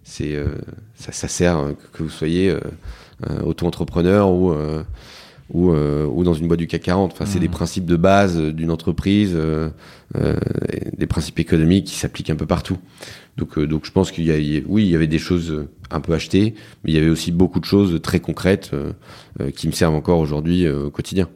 c'est 0.05 0.37
ça, 0.97 1.13
ça, 1.13 1.29
sert 1.29 1.75
que 1.93 2.03
vous 2.03 2.11
soyez 2.11 2.53
auto-entrepreneur 3.45 4.29
ou 4.29 4.53
ou, 5.53 5.71
ou 5.71 6.25
dans 6.25 6.35
une 6.35 6.49
boîte 6.49 6.59
du 6.59 6.67
CAC 6.67 6.83
40. 6.83 7.13
Enfin, 7.13 7.27
c'est 7.27 7.39
des 7.39 7.49
mmh. 7.49 7.53
principes 7.53 7.85
de 7.85 7.97
base 7.97 8.39
d'une 8.39 8.71
entreprise, 8.71 9.37
des 10.15 11.07
principes 11.07 11.39
économiques 11.39 11.87
qui 11.87 11.97
s'appliquent 11.97 12.31
un 12.31 12.37
peu 12.37 12.47
partout. 12.47 12.79
Donc, 13.37 13.59
donc 13.59 13.85
je 13.85 13.93
pense 13.93 14.11
qu'il 14.11 14.25
y 14.25 14.33
a, 14.33 14.63
oui, 14.67 14.85
il 14.85 14.91
y 14.91 14.95
avait 14.95 15.07
des 15.07 15.19
choses 15.19 15.67
un 15.91 16.01
peu 16.01 16.15
achetées, 16.15 16.55
mais 16.85 16.93
il 16.93 16.95
y 16.95 16.99
avait 16.99 17.11
aussi 17.11 17.33
beaucoup 17.33 17.61
de 17.61 17.67
choses 17.67 18.01
très 18.03 18.21
concrètes 18.21 18.71
qui 19.55 19.67
me 19.67 19.73
servent 19.73 19.95
encore 19.95 20.19
aujourd'hui 20.19 20.69
au 20.69 20.91
quotidien. 20.91 21.29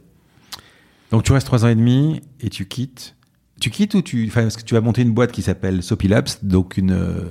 Donc 1.10 1.22
tu 1.22 1.32
restes 1.32 1.46
trois 1.46 1.64
ans 1.64 1.68
et 1.68 1.74
demi 1.74 2.20
et 2.40 2.50
tu 2.50 2.66
quittes. 2.66 3.14
Tu 3.60 3.70
quittes 3.70 3.94
ou 3.94 4.02
tu, 4.02 4.26
enfin, 4.28 4.42
parce 4.42 4.56
que 4.56 4.62
tu 4.62 4.74
vas 4.74 4.80
monter 4.80 5.02
une 5.02 5.12
boîte 5.12 5.32
qui 5.32 5.42
s'appelle 5.42 5.82
Soapy 5.82 6.08
Labs, 6.08 6.28
donc 6.42 6.76
une 6.76 6.92
euh, 6.92 7.24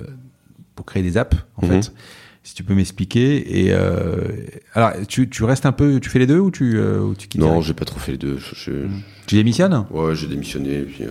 pour 0.74 0.84
créer 0.86 1.02
des 1.02 1.16
apps 1.16 1.36
en 1.56 1.66
mhm. 1.66 1.82
fait. 1.82 1.92
Si 2.46 2.54
tu 2.54 2.62
peux 2.62 2.74
m'expliquer. 2.74 3.64
Et 3.66 3.72
euh, 3.72 4.20
alors, 4.72 4.92
tu, 5.08 5.28
tu 5.28 5.42
restes 5.42 5.66
un 5.66 5.72
peu, 5.72 5.98
tu 5.98 6.08
fais 6.08 6.20
les 6.20 6.28
deux 6.28 6.38
ou 6.38 6.52
tu, 6.52 6.78
euh, 6.78 7.00
ou 7.00 7.16
tu 7.16 7.26
quittes 7.26 7.40
Non, 7.40 7.60
j'ai 7.60 7.74
pas 7.74 7.84
trop 7.84 7.98
fait 7.98 8.12
les 8.12 8.18
deux. 8.18 8.38
Je, 8.38 8.86
Tu 9.26 9.34
démissionnes? 9.34 9.84
Ouais, 9.90 10.14
j'ai 10.14 10.28
démissionné. 10.28 10.82
puis, 10.82 11.06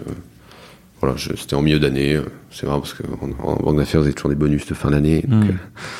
voilà, 1.01 1.17
c'était 1.17 1.55
en 1.55 1.61
milieu 1.61 1.77
d'année. 1.77 2.17
C'est 2.51 2.65
marrant 2.65 2.79
parce 2.79 2.93
qu'en 2.93 3.29
en 3.43 3.55
banque 3.57 3.75
d'affaires, 3.75 3.99
vous 3.99 4.07
avez 4.07 4.15
toujours 4.15 4.29
des 4.29 4.37
bonus 4.37 4.65
de 4.65 4.73
fin 4.73 4.91
d'année. 4.91 5.25
Hmm. 5.27 5.43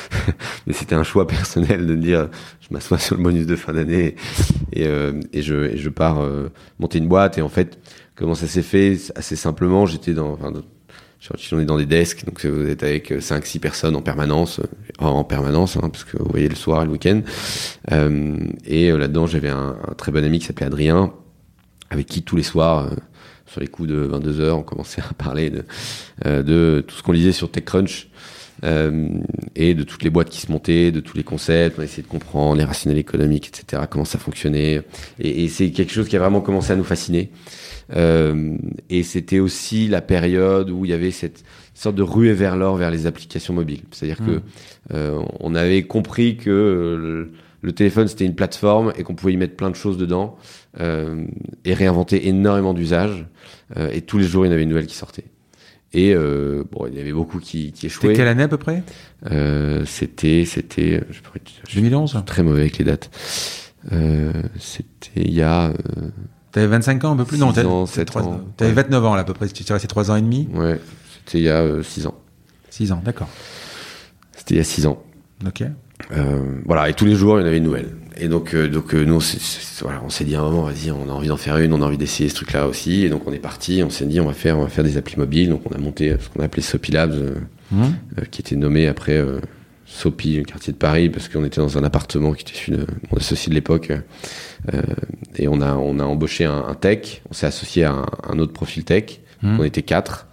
mais 0.66 0.72
c'était 0.72 0.94
un 0.94 1.04
choix 1.04 1.26
personnel 1.26 1.86
de 1.86 1.96
dire, 1.96 2.30
je 2.62 2.68
m'assois 2.72 2.96
sur 2.96 3.18
le 3.18 3.22
bonus 3.22 3.44
de 3.44 3.56
fin 3.56 3.74
d'année 3.74 4.16
et, 4.72 4.86
et, 5.34 5.42
je, 5.42 5.66
et 5.66 5.76
je 5.76 5.90
pars 5.90 6.18
monter 6.78 6.96
une 6.96 7.08
boîte. 7.08 7.36
Et 7.36 7.42
en 7.42 7.50
fait, 7.50 7.78
Comment 8.16 8.34
ça 8.34 8.46
s'est 8.46 8.62
fait? 8.62 8.96
Assez 9.14 9.36
simplement, 9.36 9.84
j'étais 9.84 10.14
dans, 10.14 10.32
enfin, 10.32 10.50
on 11.52 11.60
est 11.60 11.64
dans 11.64 11.78
des 11.78 11.86
desks, 11.86 12.24
donc 12.24 12.44
vous 12.44 12.68
êtes 12.68 12.82
avec 12.82 13.10
5-6 13.10 13.60
personnes 13.60 13.96
en 13.96 14.02
permanence, 14.02 14.60
euh, 14.60 14.64
en 14.98 15.24
permanence, 15.24 15.76
hein, 15.76 15.88
parce 15.90 16.04
que 16.04 16.18
vous 16.18 16.28
voyez 16.30 16.48
le 16.48 16.54
soir 16.54 16.82
et 16.82 16.86
le 16.86 16.92
week-end. 16.92 17.22
Euh, 17.92 18.36
et 18.64 18.90
euh, 18.90 18.98
là-dedans, 18.98 19.26
j'avais 19.26 19.48
un, 19.48 19.76
très 19.96 20.12
bon 20.12 20.24
ami 20.24 20.38
qui 20.38 20.46
s'appelait 20.46 20.66
Adrien, 20.66 21.12
avec 21.90 22.06
qui 22.06 22.22
tous 22.22 22.36
les 22.36 22.42
soirs, 22.42 22.90
sur 23.46 23.60
les 23.60 23.68
coups 23.68 23.88
de 23.88 23.96
22 23.96 24.40
heures, 24.40 24.58
on 24.58 24.62
commençait 24.62 25.02
à 25.10 25.14
parler 25.14 25.50
de, 25.50 25.64
de 26.24 26.84
tout 26.86 26.96
ce 26.96 27.02
qu'on 27.02 27.12
lisait 27.12 27.32
sur 27.32 27.50
TechCrunch. 27.50 28.08
Et 28.62 29.74
de 29.74 29.82
toutes 29.82 30.02
les 30.02 30.10
boîtes 30.10 30.30
qui 30.30 30.40
se 30.40 30.50
montaient, 30.50 30.90
de 30.90 31.00
tous 31.00 31.16
les 31.16 31.22
concepts, 31.22 31.78
on 31.78 31.82
a 31.82 31.84
essayé 31.84 32.02
de 32.02 32.08
comprendre 32.08 32.56
les 32.56 32.64
rationnels 32.64 32.98
économiques, 32.98 33.48
etc., 33.48 33.82
comment 33.88 34.04
ça 34.04 34.18
fonctionnait. 34.18 34.82
Et, 35.18 35.44
et 35.44 35.48
c'est 35.48 35.70
quelque 35.70 35.92
chose 35.92 36.08
qui 36.08 36.16
a 36.16 36.18
vraiment 36.18 36.40
commencé 36.40 36.72
à 36.72 36.76
nous 36.76 36.84
fasciner. 36.84 37.30
Euh, 37.94 38.56
et 38.90 39.02
c'était 39.02 39.38
aussi 39.38 39.88
la 39.88 40.00
période 40.00 40.70
où 40.70 40.84
il 40.84 40.90
y 40.90 40.94
avait 40.94 41.10
cette 41.10 41.44
sorte 41.74 41.94
de 41.94 42.02
ruée 42.02 42.32
vers 42.32 42.56
l'or 42.56 42.76
vers 42.76 42.90
les 42.90 43.06
applications 43.06 43.54
mobiles. 43.54 43.82
C'est-à-dire 43.92 44.24
que 44.24 44.36
mmh. 44.36 44.42
euh, 44.94 45.22
on 45.40 45.54
avait 45.54 45.82
compris 45.84 46.36
que 46.36 46.50
le, 46.50 47.32
le 47.62 47.72
téléphone 47.72 48.08
c'était 48.08 48.24
une 48.24 48.34
plateforme 48.34 48.92
et 48.96 49.02
qu'on 49.02 49.14
pouvait 49.14 49.32
y 49.32 49.36
mettre 49.36 49.56
plein 49.56 49.70
de 49.70 49.76
choses 49.76 49.98
dedans 49.98 50.36
euh, 50.80 51.24
et 51.64 51.74
réinventer 51.74 52.28
énormément 52.28 52.74
d'usages. 52.74 53.26
Euh, 53.76 53.90
et 53.92 54.02
tous 54.02 54.18
les 54.18 54.24
jours 54.24 54.44
il 54.44 54.48
y 54.48 54.50
en 54.50 54.54
avait 54.54 54.62
une 54.62 54.68
nouvelle 54.70 54.86
qui 54.86 54.96
sortait. 54.96 55.24
Et 55.96 56.14
euh, 56.14 56.62
bon, 56.70 56.86
il 56.86 56.94
y 56.94 57.00
avait 57.00 57.14
beaucoup 57.14 57.38
qui, 57.40 57.72
qui 57.72 57.86
échouaient. 57.86 58.08
C'était 58.08 58.18
quelle 58.18 58.28
année 58.28 58.42
à 58.42 58.48
peu 58.48 58.58
près? 58.58 58.82
Euh, 59.30 59.82
C'était, 59.86 60.44
c'était, 60.44 61.02
je 61.10 61.80
2011. 61.80 62.22
très 62.26 62.42
mauvais 62.42 62.60
avec 62.60 62.76
les 62.76 62.84
dates. 62.84 63.10
Euh, 63.92 64.30
c'était 64.58 65.22
il 65.22 65.32
y 65.32 65.40
a 65.40 65.72
T'avais 66.52 66.66
25 66.66 67.02
ans, 67.04 67.12
un 67.12 67.16
peu 67.16 67.24
plus 67.24 67.38
Non, 67.38 67.50
t'avais 67.52 68.72
29 68.72 69.04
ans 69.06 69.14
là, 69.14 69.22
à 69.22 69.24
peu 69.24 69.32
près. 69.32 69.48
Tu 69.48 69.64
es 69.66 69.72
resté 69.72 69.88
3 69.88 70.10
ans 70.10 70.16
et 70.16 70.22
demi 70.22 70.48
Ouais, 70.52 70.78
c'était 71.24 71.38
il 71.38 71.44
y 71.44 71.48
a 71.48 71.82
6 71.82 72.04
euh, 72.04 72.08
ans. 72.10 72.14
6 72.68 72.92
ans, 72.92 73.00
d'accord. 73.02 73.28
C'était 74.36 74.56
il 74.56 74.58
y 74.58 74.60
a 74.60 74.64
6 74.64 74.86
ans. 74.86 75.02
Ok. 75.46 75.62
Voilà, 76.66 76.90
et 76.90 76.92
tous 76.92 77.06
les 77.06 77.14
jours, 77.14 77.38
il 77.38 77.40
y 77.40 77.44
en 77.44 77.46
avait 77.46 77.56
une 77.56 77.64
nouvelle. 77.64 77.96
Et 78.18 78.28
donc, 78.28 78.54
euh, 78.54 78.68
donc 78.68 78.94
euh, 78.94 79.04
nous, 79.04 79.20
voilà, 79.82 80.02
on 80.04 80.08
s'est 80.08 80.24
dit 80.24 80.34
à 80.36 80.40
un 80.40 80.44
moment, 80.44 80.62
vas-y, 80.62 80.90
on 80.90 81.08
a 81.08 81.12
envie 81.12 81.28
d'en 81.28 81.36
faire 81.36 81.58
une, 81.58 81.72
on 81.72 81.82
a 81.82 81.86
envie 81.86 81.98
d'essayer 81.98 82.28
ce 82.28 82.34
truc-là 82.34 82.66
aussi. 82.66 83.04
Et 83.04 83.08
donc, 83.08 83.26
on 83.26 83.32
est 83.32 83.38
parti, 83.38 83.82
on 83.84 83.90
s'est 83.90 84.06
dit, 84.06 84.20
on 84.20 84.26
va 84.26 84.32
faire, 84.32 84.58
on 84.58 84.62
va 84.62 84.68
faire 84.68 84.84
des 84.84 84.96
applis 84.96 85.16
mobiles. 85.16 85.50
Donc, 85.50 85.62
on 85.70 85.74
a 85.74 85.78
monté 85.78 86.16
ce 86.18 86.28
qu'on 86.28 86.40
a 86.40 86.44
appelé 86.44 86.62
Soapy 86.62 86.92
Labs, 86.92 87.14
mmh. 87.70 87.84
qui 88.30 88.40
était 88.40 88.56
nommé 88.56 88.86
après 88.86 89.22
Sopi, 89.86 90.36
le 90.36 90.42
quartier 90.42 90.72
de 90.72 90.78
Paris, 90.78 91.08
parce 91.08 91.28
qu'on 91.28 91.44
était 91.44 91.60
dans 91.60 91.78
un 91.78 91.84
appartement 91.84 92.32
qui 92.32 92.42
était 92.42 92.58
celui 92.58 92.78
de 92.78 92.86
mon 93.10 93.18
associé 93.18 93.50
de 93.50 93.54
l'époque. 93.54 93.92
Euh, 94.72 94.82
et 95.36 95.46
on 95.48 95.60
a, 95.60 95.74
on 95.74 95.98
a 96.00 96.04
embauché 96.04 96.44
un, 96.44 96.74
tech, 96.74 97.22
on 97.30 97.34
s'est 97.34 97.46
associé 97.46 97.84
à 97.84 98.04
un, 98.28 98.38
autre 98.38 98.52
profil 98.52 98.84
tech, 98.84 99.20
mmh. 99.42 99.60
on 99.60 99.64
était 99.64 99.82
quatre, 99.82 100.26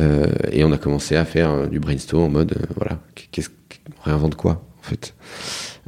euh, 0.00 0.26
et 0.50 0.64
on 0.64 0.72
a 0.72 0.78
commencé 0.78 1.16
à 1.16 1.24
faire 1.24 1.50
euh, 1.50 1.66
du 1.66 1.78
brainstorm 1.78 2.24
en 2.24 2.28
mode, 2.28 2.52
euh, 2.52 2.66
voilà, 2.76 2.98
qu'est-ce 3.30 3.48
qu'on 3.48 4.02
réinvente 4.04 4.34
quoi, 4.34 4.64
en 4.80 4.82
fait? 4.82 5.14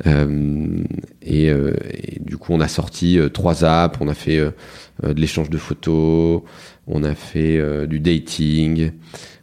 Et, 0.06 1.46
et, 1.46 2.20
du 2.20 2.36
coup, 2.36 2.52
on 2.52 2.60
a 2.60 2.68
sorti 2.68 3.18
trois 3.32 3.64
apps, 3.64 3.98
on 4.00 4.08
a 4.08 4.14
fait 4.14 4.38
de 4.38 5.20
l'échange 5.20 5.50
de 5.50 5.58
photos, 5.58 6.42
on 6.86 7.04
a 7.04 7.14
fait 7.14 7.86
du 7.86 8.00
dating, 8.00 8.92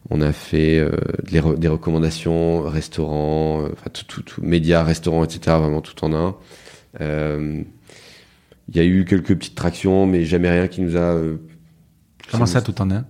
on 0.10 0.22
a 0.22 0.32
fait 0.32 0.80
euh, 0.80 0.92
des 1.24 1.68
recommandations, 1.68 2.64
restaurants, 2.64 3.62
euh, 3.62 3.70
enfin 3.74 3.90
tout, 3.94 4.06
tout, 4.06 4.22
tout, 4.24 4.42
médias, 4.42 4.84
restaurants, 4.84 5.24
etc. 5.24 5.58
Vraiment 5.58 5.82
tout 5.82 6.04
en 6.04 6.14
un. 6.14 6.36
Euh, 7.02 7.62
il 8.70 8.76
y 8.76 8.80
a 8.80 8.84
eu 8.84 9.06
quelques 9.06 9.36
petites 9.36 9.56
tractions, 9.56 10.06
mais 10.06 10.26
jamais 10.26 10.50
rien 10.50 10.68
qui 10.68 10.82
nous 10.82 10.98
a. 10.98 11.20
Comment 12.32 12.46
ça, 12.46 12.62
tout 12.62 12.80
en 12.82 12.90
un? 12.92 13.06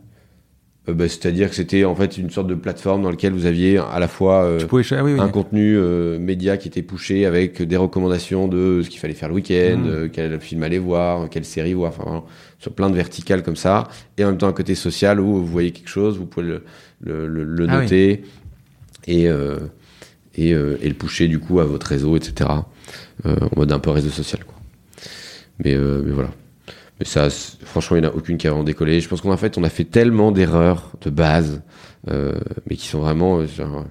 Bah, 0.93 1.07
C'est-à-dire 1.07 1.49
que 1.49 1.55
c'était 1.55 1.85
en 1.85 1.95
fait 1.95 2.17
une 2.17 2.29
sorte 2.29 2.47
de 2.47 2.55
plateforme 2.55 3.03
dans 3.03 3.09
laquelle 3.09 3.33
vous 3.33 3.45
aviez 3.45 3.77
à 3.77 3.99
la 3.99 4.07
fois 4.07 4.57
ah 4.59 5.23
un 5.23 5.29
contenu 5.29 5.77
média 6.19 6.57
qui 6.57 6.67
était 6.67 6.81
poussé 6.81 7.25
avec 7.25 7.61
des 7.61 7.77
recommandations 7.77 8.47
de 8.47 8.81
ce 8.83 8.89
qu'il 8.89 8.99
fallait 8.99 9.13
faire 9.13 9.29
le 9.29 9.35
week-end, 9.35 9.77
mmh. 9.77 10.09
quel 10.09 10.39
film 10.39 10.63
aller 10.63 10.79
voir, 10.79 11.29
quelle 11.29 11.45
série 11.45 11.73
voir, 11.73 11.93
enfin 11.97 12.23
sur 12.59 12.73
plein 12.73 12.89
de 12.89 12.95
verticales 12.95 13.41
comme 13.41 13.55
ça, 13.55 13.87
et 14.17 14.23
en 14.23 14.27
même 14.27 14.37
temps 14.37 14.47
un 14.47 14.53
côté 14.53 14.75
social 14.75 15.19
où 15.19 15.37
vous 15.37 15.45
voyez 15.45 15.71
quelque 15.71 15.89
chose, 15.89 16.17
vous 16.17 16.25
pouvez 16.25 16.45
le, 16.45 16.63
le, 17.01 17.43
le, 17.43 17.65
ah 17.69 17.81
noter 17.81 18.23
et, 19.07 19.27
euh, 19.27 19.57
et, 20.35 20.53
euh, 20.53 20.77
et, 20.81 20.89
le 20.89 20.95
pousser 20.95 21.27
du 21.27 21.39
coup 21.39 21.59
à 21.59 21.65
votre 21.65 21.87
réseau, 21.87 22.15
etc. 22.15 22.49
Euh, 23.25 23.35
en 23.35 23.59
mode 23.59 23.71
un 23.71 23.79
peu 23.79 23.89
réseau 23.89 24.09
social. 24.09 24.43
Quoi. 24.45 24.55
Mais, 25.63 25.73
euh, 25.73 26.01
mais 26.05 26.11
voilà. 26.11 26.31
Mais 26.99 27.05
ça, 27.05 27.29
franchement, 27.29 27.97
il 27.97 28.01
n'y 28.01 28.07
en 28.07 28.11
a 28.11 28.13
aucune 28.13 28.37
qui 28.37 28.47
a 28.47 28.51
vraiment 28.51 28.63
décollé. 28.63 28.99
Je 28.99 29.07
pense 29.07 29.21
qu'en 29.21 29.37
fait, 29.37 29.57
on 29.57 29.63
a 29.63 29.69
fait 29.69 29.85
tellement 29.85 30.31
d'erreurs 30.31 30.91
de 31.01 31.09
base, 31.09 31.61
mais 32.07 32.75
qui 32.75 32.87
sont 32.87 32.99
vraiment. 32.99 33.45
Genre... 33.45 33.85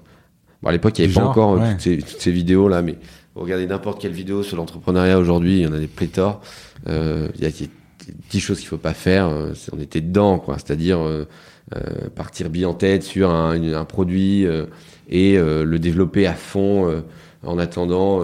Bon, 0.63 0.69
à 0.69 0.73
l'époque, 0.73 0.99
il 0.99 1.07
n'y 1.07 1.13
avait 1.13 1.15
pas 1.15 1.27
encore 1.27 1.59
toutes, 1.59 1.81
ces, 1.81 1.99
toutes, 1.99 2.21
ces, 2.21 2.33
vidéos 2.33 2.69
là, 2.69 2.83
mais 2.83 2.97
regardez 3.35 3.67
n'importe 3.67 4.03
quelle 4.03 4.13
vidéo 4.13 4.43
sur 4.43 4.57
l'entrepreneuriat 4.57 5.19
aujourd'hui, 5.19 5.61
il 5.61 5.63
y 5.63 5.67
en 5.67 5.73
a 5.73 5.79
des 5.79 5.87
pléthores. 5.87 6.41
Il 6.87 6.93
y 7.41 7.47
a, 7.47 7.49
a 7.49 7.51
10 8.31 8.41
choses 8.41 8.59
qu'il 8.59 8.69
faut 8.69 8.77
pas 8.77 8.95
faire. 8.95 9.31
on 9.73 9.81
était 9.81 10.01
dedans, 10.01 10.39
quoi. 10.39 10.57
C'est-à-dire 10.57 10.99
euh, 11.77 12.09
partir 12.15 12.49
bien 12.49 12.69
en 12.69 12.73
tête 12.73 13.03
sur 13.03 13.31
un, 13.31 13.63
un 13.75 13.85
produit 13.85 14.47
euh, 14.47 14.65
et 15.11 15.37
euh, 15.37 15.65
le 15.65 15.79
développer 15.79 16.27
à 16.27 16.33
fond 16.33 17.03
en 17.45 17.59
attendant 17.59 18.23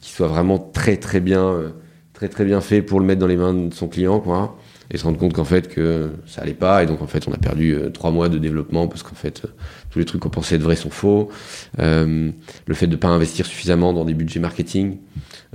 qu'il 0.00 0.14
soit 0.14 0.28
vraiment 0.28 0.58
très 0.58 0.96
très 0.96 1.20
bien 1.20 1.72
très 2.16 2.28
très 2.28 2.44
bien 2.46 2.62
fait 2.62 2.80
pour 2.80 2.98
le 2.98 3.06
mettre 3.06 3.20
dans 3.20 3.26
les 3.26 3.36
mains 3.36 3.52
de 3.52 3.74
son 3.74 3.88
client 3.88 4.20
quoi 4.20 4.58
et 4.90 4.96
se 4.98 5.04
rendre 5.04 5.18
compte 5.18 5.34
qu'en 5.34 5.44
fait 5.44 5.68
que 5.68 6.10
ça 6.26 6.42
allait 6.42 6.54
pas 6.54 6.82
et 6.82 6.86
donc 6.86 7.02
en 7.02 7.06
fait 7.06 7.28
on 7.28 7.32
a 7.32 7.36
perdu 7.36 7.76
trois 7.92 8.10
mois 8.10 8.28
de 8.28 8.38
développement 8.38 8.88
parce 8.88 9.02
qu'en 9.02 9.14
fait 9.14 9.42
tous 9.90 9.98
les 9.98 10.04
trucs 10.04 10.22
qu'on 10.22 10.30
pensait 10.30 10.56
être 10.56 10.62
vrais 10.62 10.76
sont 10.76 10.90
faux. 10.90 11.28
Euh, 11.78 12.30
le 12.66 12.74
fait 12.74 12.86
de 12.86 12.96
pas 12.96 13.08
investir 13.08 13.46
suffisamment 13.46 13.92
dans 13.92 14.04
des 14.04 14.14
budgets 14.14 14.40
marketing 14.40 14.98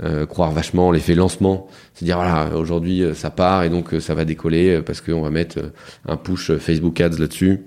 euh, 0.02 0.24
croire 0.26 0.52
vachement 0.52 0.92
l'effet 0.92 1.14
lancement 1.14 1.68
c'est 1.94 2.04
dire 2.04 2.16
voilà 2.16 2.56
aujourd'hui 2.56 3.02
euh, 3.02 3.14
ça 3.14 3.30
part 3.30 3.64
et 3.64 3.70
donc 3.70 3.94
euh, 3.94 4.00
ça 4.00 4.14
va 4.14 4.24
décoller 4.24 4.82
parce 4.82 5.00
qu'on 5.00 5.20
va 5.20 5.30
mettre 5.30 5.72
un 6.06 6.16
push 6.16 6.56
Facebook 6.58 7.00
Ads 7.00 7.18
là-dessus 7.18 7.60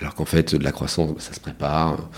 alors 0.00 0.14
qu'en 0.14 0.24
fait 0.24 0.54
de 0.54 0.64
la 0.64 0.72
croissance 0.72 1.10
bah, 1.10 1.20
ça 1.20 1.32
se 1.32 1.40
prépare 1.40 2.10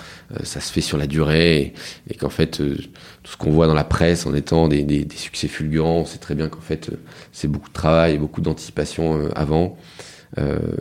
ça 0.42 0.60
se 0.60 0.72
fait 0.72 0.80
sur 0.80 0.96
la 0.96 1.06
durée 1.06 1.74
et, 2.08 2.14
qu'en 2.14 2.30
fait 2.30 2.58
tout 2.58 3.32
ce 3.32 3.37
qu'on 3.37 3.50
voit 3.50 3.66
dans 3.66 3.74
la 3.74 3.84
presse 3.84 4.26
en 4.26 4.34
étant 4.34 4.68
des, 4.68 5.06
succès 5.16 5.48
fulgurants 5.48 6.00
on 6.00 6.04
sait 6.04 6.18
très 6.18 6.34
bien 6.34 6.48
qu'en 6.48 6.60
fait 6.60 6.90
c'est 7.32 7.48
beaucoup 7.48 7.68
de 7.68 7.74
travail 7.74 8.14
et 8.14 8.18
beaucoup 8.18 8.40
d'anticipation 8.40 9.28
avant 9.34 9.76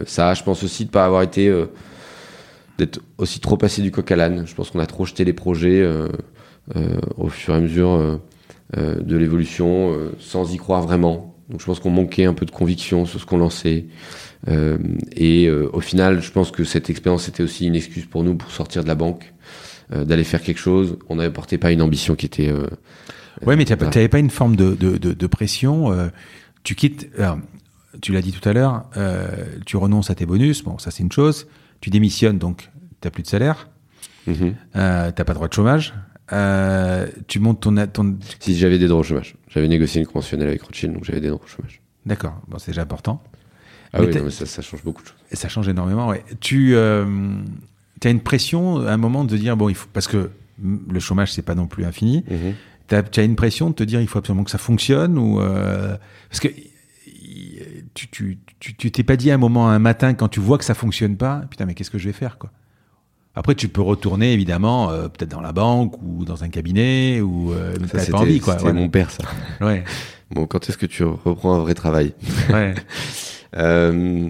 ça 0.06 0.34
je 0.34 0.43
pense 0.43 0.63
aussi 0.63 0.86
de 0.86 0.91
pas 0.91 1.06
avoir 1.06 1.23
été 1.23 1.51
d'être 2.77 2.99
aussi 3.17 3.39
trop 3.39 3.58
passé 3.58 3.82
du 3.82 3.91
coq 3.91 4.12
à 4.12 4.15
l'âne 4.15 4.45
je 4.45 4.53
pense 4.53 4.69
qu'on 4.69 4.79
a 4.79 4.86
trop 4.86 5.06
jeté 5.06 5.25
les 5.25 5.34
projets 5.34 5.84
au 7.17 7.29
fur 7.29 7.56
et 7.56 7.58
à 7.58 7.60
mesure 7.60 8.19
euh, 8.77 8.95
de 8.95 9.17
l'évolution 9.17 9.93
euh, 9.93 10.15
sans 10.19 10.51
y 10.51 10.58
croire 10.58 10.82
vraiment. 10.82 11.36
Donc 11.49 11.60
je 11.60 11.65
pense 11.65 11.79
qu'on 11.79 11.91
manquait 11.91 12.25
un 12.25 12.34
peu 12.34 12.45
de 12.45 12.51
conviction 12.51 13.06
sur 13.06 13.19
ce 13.19 13.25
qu'on 13.25 13.38
lançait. 13.38 13.86
Euh, 14.47 14.77
et 15.15 15.49
au 15.49 15.79
final, 15.79 16.21
je 16.21 16.32
pense 16.32 16.51
que 16.51 16.63
cette 16.63 16.89
expérience 16.89 17.27
était 17.29 17.43
aussi 17.43 17.65
une 17.67 17.75
excuse 17.75 18.06
pour 18.06 18.23
nous 18.23 18.36
pour 18.36 18.51
sortir 18.51 18.84
de 18.84 18.88
la 18.88 18.95
banque, 18.95 19.34
d'aller 19.89 20.23
faire 20.23 20.41
quelque 20.41 20.60
chose. 20.60 20.97
On 21.10 21.15
n'avait 21.15 21.32
porté 21.32 21.58
pas 21.58 21.71
une 21.71 21.82
ambition 21.82 22.15
qui 22.15 22.25
était. 22.25 22.51
ouais, 23.45 23.56
mais 23.56 23.65
tu 23.65 23.73
n'avais 23.73 24.08
pas 24.08 24.19
une 24.19 24.29
forme 24.29 24.56
de, 24.56 24.73
de, 24.73 24.97
de, 24.97 25.13
de 25.13 25.27
pression. 25.27 25.91
tu 26.63 26.75
quittes. 26.75 27.10
tu 28.01 28.12
l'as 28.12 28.21
dit 28.21 28.32
tout 28.32 28.47
à 28.47 28.53
l'heure. 28.53 28.86
tu 29.65 29.77
renonces 29.77 30.10
à 30.10 30.15
tes 30.15 30.25
bonus. 30.25 30.63
Bon, 30.63 30.77
ça 30.77 30.91
c'est 30.91 31.03
une 31.03 31.12
chose. 31.12 31.47
Tu 31.79 31.89
démissionnes, 31.89 32.38
donc 32.39 32.69
tu 33.01 33.08
n'as 33.08 33.12
plus 33.12 33.23
de 33.23 33.27
salaire. 33.27 33.67
Mhm. 34.27 34.56
Euh, 34.75 35.12
t'as 35.12 35.23
pas 35.23 35.34
droit 35.34 35.47
de 35.47 35.53
chômage. 35.53 35.93
Euh, 36.32 37.08
tu 37.27 37.39
montes 37.39 37.62
ton, 37.62 37.75
ton... 37.88 38.17
Si 38.39 38.58
j'avais 38.58 38.79
des 38.79 38.88
droits 38.88 39.01
au 39.01 39.03
chômage, 39.03 39.36
j'avais 39.49 39.67
négocié 39.67 40.01
une 40.01 40.08
conventionnelle 40.08 40.47
avec 40.47 40.63
Rothschild, 40.63 40.93
donc 40.93 41.03
j'avais 41.03 41.19
des 41.19 41.27
droits 41.27 41.41
au 41.43 41.47
chômage. 41.47 41.82
D'accord, 42.06 42.41
bon, 42.47 42.58
c'est 42.58 42.71
déjà 42.71 42.84
important. 42.84 43.21
Ah 43.93 44.01
Mais 44.01 44.08
oui, 44.08 44.15
non, 44.15 44.23
mais 44.25 44.32
ça, 44.32 44.45
ça 44.45 44.62
change 44.62 44.84
beaucoup 44.84 45.03
de 45.03 45.08
choses. 45.08 45.17
Et 45.32 45.36
ça 45.36 45.47
change 45.49 45.67
énormément. 45.69 46.08
Ouais. 46.08 46.23
Tu 46.39 46.75
euh, 46.75 47.06
as 48.03 48.10
une 48.10 48.19
pression 48.21 48.86
à 48.86 48.91
un 48.91 48.97
moment 48.97 49.23
de 49.23 49.38
dire 49.38 49.56
bon, 49.56 49.69
il 49.69 49.75
faut 49.75 49.88
parce 49.93 50.08
que 50.08 50.32
le 50.62 50.99
chômage 50.99 51.32
c'est 51.32 51.41
pas 51.41 51.56
non 51.56 51.67
plus 51.67 51.86
infini. 51.86 52.23
Mhm. 52.29 52.53
Tu 53.12 53.19
as 53.19 53.23
une 53.23 53.36
pression 53.36 53.69
de 53.69 53.75
te 53.75 53.84
dire 53.84 54.01
il 54.01 54.08
faut 54.08 54.19
absolument 54.19 54.43
que 54.43 54.51
ça 54.51 54.58
fonctionne 54.58 55.17
ou 55.17 55.39
euh, 55.39 55.95
parce 56.29 56.39
que 56.39 56.49
tu 57.93 58.91
t'es 58.91 59.03
pas 59.03 59.15
dit 59.15 59.32
à 59.32 59.36
un 59.36 59.38
moment 59.38 59.69
un 59.69 59.79
matin 59.79 60.13
quand 60.13 60.27
tu 60.27 60.39
vois 60.39 60.58
que 60.58 60.65
ça 60.65 60.73
fonctionne 60.73 61.15
pas 61.17 61.43
putain 61.49 61.65
mais 61.65 61.73
qu'est-ce 61.73 61.91
que 61.91 61.97
je 61.97 62.06
vais 62.08 62.13
faire 62.13 62.38
quoi? 62.38 62.51
Après 63.36 63.56
tu 63.56 63.67
peux 63.67 63.82
retourner 63.82 64.34
évidemment 64.34 64.91
euh, 64.91 65.08
peut-être 65.08 65.32
dans 65.32 65.41
la 65.41 65.53
banque 65.53 65.95
ou 66.03 66.23
dans 66.25 66.43
un 66.43 66.49
cabinet 66.49 67.21
ou 67.21 67.51
euh, 67.53 67.75
t'as 67.91 68.06
pas 68.08 68.17
envie 68.19 68.39
quoi. 68.39 68.53
c'était 68.53 68.67
Ouais. 68.67 68.73
mon 68.73 68.89
père, 68.89 69.10
ça. 69.12 69.23
ouais 69.62 69.84
Bon, 70.32 70.45
quand 70.47 70.67
est-ce 70.67 70.77
que 70.77 70.86
tu 70.88 71.03
reprends 71.03 71.56
un 71.56 71.60
vrai 71.60 71.73
travail? 71.75 72.13
Ouais 72.51 72.73
Euh, 73.56 74.30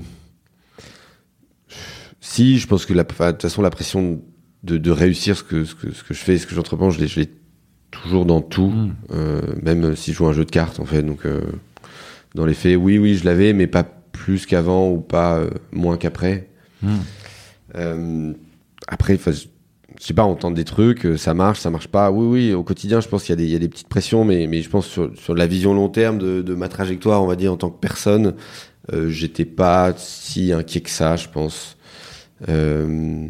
Si, 2.22 2.58
je 2.58 2.68
pense 2.68 2.86
que 2.86 2.94
la, 2.94 3.04
de 3.04 3.32
toute 3.32 3.42
façon, 3.42 3.62
la 3.62 3.70
pression 3.70 4.22
de, 4.64 4.78
de 4.78 4.92
réussir 4.92 5.38
ce 5.38 5.44
que, 5.44 5.66
ce, 5.66 5.76
que, 5.76 5.92
ce 5.92 6.04
que 6.04 6.14
je 6.14 6.20
fais, 6.20 6.38
ce 6.38 6.48
que 6.48 6.56
j'entreprends, 6.56 6.90
je 6.90 7.00
l'ai, 7.04 7.30
toujours 7.92 8.26
dans 8.26 8.42
tout, 8.42 8.70
Mm. 8.72 8.92
euh, 9.12 9.42
même 9.62 9.96
si 9.96 10.12
je 10.14 10.18
joue 10.18 10.26
un 10.26 10.34
jeu 10.34 10.46
de 10.46 10.50
cartes, 10.50 10.80
en 10.80 10.86
fait. 10.86 11.04
Donc, 11.04 11.26
euh, 11.26 11.42
dans 12.34 12.46
les 12.46 12.54
faits, 12.56 12.78
oui, 12.78 12.98
oui, 12.98 13.16
je 13.16 13.26
l'avais, 13.26 13.54
mais 13.54 13.68
pas 13.68 13.84
plus 13.84 14.46
qu'avant 14.46 14.90
ou 14.90 15.00
pas 15.00 15.42
moins 15.72 15.98
qu'après. 15.98 16.48
Mm. 16.82 16.96
Euh, 17.76 18.34
après, 18.88 19.20
je 19.26 19.32
sais 20.00 20.14
pas, 20.14 20.26
on 20.26 20.36
tente 20.36 20.56
des 20.56 20.64
trucs, 20.64 21.08
ça 21.18 21.34
marche, 21.34 21.60
ça 21.60 21.70
marche 21.70 21.88
pas. 21.88 22.10
Oui, 22.10 22.26
oui, 22.26 22.54
au 22.54 22.64
quotidien, 22.64 23.00
je 23.02 23.08
pense 23.10 23.24
qu'il 23.24 23.32
y 23.32 23.34
a 23.34 23.36
des, 23.36 23.46
il 23.46 23.52
y 23.52 23.56
a 23.56 23.60
des 23.60 23.70
petites 23.70 23.90
pressions, 23.90 24.26
mais, 24.26 24.48
mais 24.48 24.62
je 24.62 24.70
pense 24.70 24.88
sur, 24.88 25.12
sur 25.20 25.36
la 25.36 25.46
vision 25.46 25.74
long 25.74 25.90
terme 25.90 26.18
de, 26.18 26.42
de 26.42 26.56
ma 26.56 26.68
trajectoire, 26.70 27.22
on 27.22 27.28
va 27.28 27.36
dire, 27.36 27.52
en 27.54 27.58
tant 27.58 27.70
que 27.70 27.80
personne, 27.80 28.34
euh, 28.91 29.10
j'étais 29.10 29.46
pas 29.46 29.93
si 29.98 30.52
inquiet 30.52 30.82
que 30.82 30.89
ça, 30.89 31.15
je 31.15 31.28
pense. 31.30 31.78
Euh, 32.50 33.28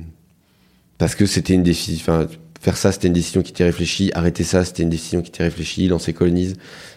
parce 0.98 1.16
que 1.16 1.26
c'était 1.26 1.54
une 1.54 1.64
décision, 1.64 2.02
enfin, 2.02 2.28
faire 2.60 2.78
ça, 2.78 2.92
c'était 2.92 3.08
une 3.08 3.14
décision 3.14 3.42
qui 3.42 3.52
était 3.52 3.66
réfléchie, 3.66 4.12
arrêter 4.16 4.44
ça, 4.44 4.66
c'était 4.66 4.84
une 4.84 4.90
décision 4.90 5.22
qui 5.22 5.30
était 5.30 5.44
réfléchie, 5.44 5.88
lancer 5.88 6.14
Colonize, 6.14 6.56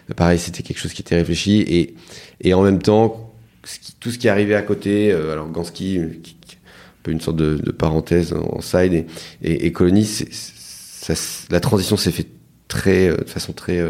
euh, 0.09 0.13
pareil, 0.13 0.39
c'était 0.39 0.63
quelque 0.63 0.79
chose 0.79 0.93
qui 0.93 1.01
était 1.01 1.15
réfléchi, 1.17 1.59
et, 1.67 1.95
et 2.41 2.53
en 2.53 2.63
même 2.63 2.79
temps, 2.81 3.33
ce 3.63 3.79
qui- 3.79 3.93
tout 3.99 4.11
ce 4.11 4.17
qui 4.17 4.29
arrivait 4.29 4.55
à 4.55 4.61
côté, 4.61 5.11
euh, 5.11 5.33
alors 5.33 5.49
Gansky, 5.49 5.99
qui, 6.23 6.37
un 6.53 7.03
peu 7.03 7.11
une 7.11 7.21
sorte 7.21 7.37
de, 7.37 7.55
de 7.57 7.71
parenthèse 7.71 8.33
en, 8.33 8.57
en 8.57 8.61
side, 8.61 9.05
et, 9.43 9.67
et, 9.67 9.73
ça, 10.31 11.13
la 11.51 11.59
transition 11.59 11.97
s'est 11.97 12.11
faite 12.11 12.29
très, 12.67 13.09
euh, 13.09 13.17
de 13.17 13.29
façon 13.29 13.53
très, 13.53 13.83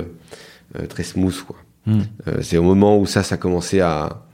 très 0.89 1.03
smooth, 1.03 1.41
quoi. 1.43 1.57
Mm. 1.85 2.01
Euh, 2.27 2.37
c'est 2.41 2.57
au 2.57 2.63
moment 2.63 2.99
où 2.99 3.05
ça, 3.05 3.23
ça 3.23 3.37
commençait 3.37 3.79
à. 3.81 4.26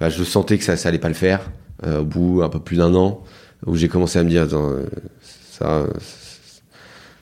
Enfin, 0.00 0.08
je 0.08 0.24
sentais 0.24 0.56
que 0.58 0.64
ça, 0.64 0.76
ça 0.76 0.88
allait 0.88 0.98
pas 0.98 1.08
le 1.08 1.14
faire. 1.14 1.50
euh, 1.86 2.00
au 2.00 2.04
bout 2.04 2.42
un 2.42 2.48
peu 2.50 2.58
plus 2.60 2.76
d'un 2.76 2.94
an, 2.94 3.22
où 3.66 3.74
j'ai 3.76 3.88
commencé 3.88 4.18
à 4.18 4.22
me 4.22 4.28
dire, 4.28 4.42
attends, 4.42 4.68
euh, 4.70 4.84
ça, 5.50 5.86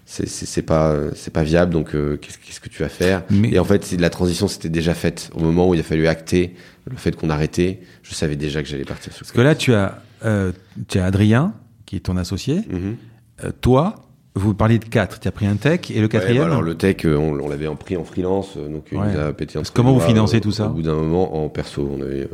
c'est 0.07 0.62
pas, 0.62 0.97
c'est 1.14 1.33
pas 1.33 1.43
viable. 1.43 1.73
Donc, 1.73 1.95
euh, 1.95 2.17
qu'est-ce 2.17 2.61
que 2.61 2.69
tu 2.69 2.83
vas 2.83 2.88
faire? 2.88 3.23
Mais- 3.31 3.51
Et 3.53 3.59
en 3.59 3.64
fait, 3.64 3.93
la 3.99 4.11
transition 4.11 4.49
s'était 4.49 4.69
déjà 4.71 4.95
faite 4.95 5.31
au 5.35 5.41
moment 5.41 5.69
où 5.69 5.75
il 5.75 5.81
a 5.81 5.85
fallu 5.85 6.07
acter 6.09 6.55
le 6.91 6.97
fait 6.97 7.14
qu'on 7.14 7.31
arrêtait. 7.31 7.81
Je 8.03 8.14
savais 8.14 8.37
déjà 8.37 8.62
que 8.62 8.69
j'allais 8.69 8.85
partir 8.85 9.12
sur 9.12 9.21
Parce 9.27 9.33
que 9.33 9.41
là 9.43 9.55
tu 9.55 9.75
as 9.75 10.01
euh, 10.25 10.51
tu 10.88 10.99
as 10.99 11.05
Adrien 11.05 11.53
qui 11.87 11.97
est 11.97 12.01
ton 12.01 12.17
associé. 12.17 12.62
Mhm. 12.71 12.97
Euh, 13.45 13.51
toi, 13.61 13.95
vous 14.35 14.55
parliez 14.55 14.79
de 14.79 14.85
quatre. 14.87 15.21
Tu 15.21 15.29
as 15.29 15.33
pris 15.33 15.47
un 15.47 15.57
tech 15.57 15.91
et 15.91 15.95
le 15.97 16.03
Ouais, 16.03 16.09
quatrième. 16.09 16.38
bah 16.43 16.47
alors 16.47 16.62
le 16.62 16.75
tech, 16.77 17.05
on, 17.05 17.38
on 17.38 17.49
l'avait 17.49 17.67
en 17.69 17.77
pris 17.77 17.97
en 17.97 18.05
freelance, 18.05 18.57
donc 18.57 18.87
il 18.91 18.99
Ouais. 18.99 19.12
nous 19.12 19.21
a 19.21 19.33
pété 19.33 19.59
un 19.59 19.62
comment 19.75 19.93
vous 19.93 20.01
financez 20.01 20.41
tout 20.41 20.53
ça? 20.53 20.67
Au 20.67 20.71
bout 20.71 20.83
d'un 20.83 20.95
moment, 20.95 21.45
en 21.45 21.49
perso, 21.49 21.88
on 21.97 22.01
avait 22.03 22.29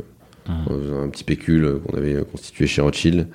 euh, 0.49 1.03
un 1.03 1.09
petit 1.09 1.23
pécule 1.23 1.79
qu'on 1.85 1.97
avait 1.97 2.23
constitué 2.31 2.67
chez 2.67 2.81
Rothschild. 2.81 3.27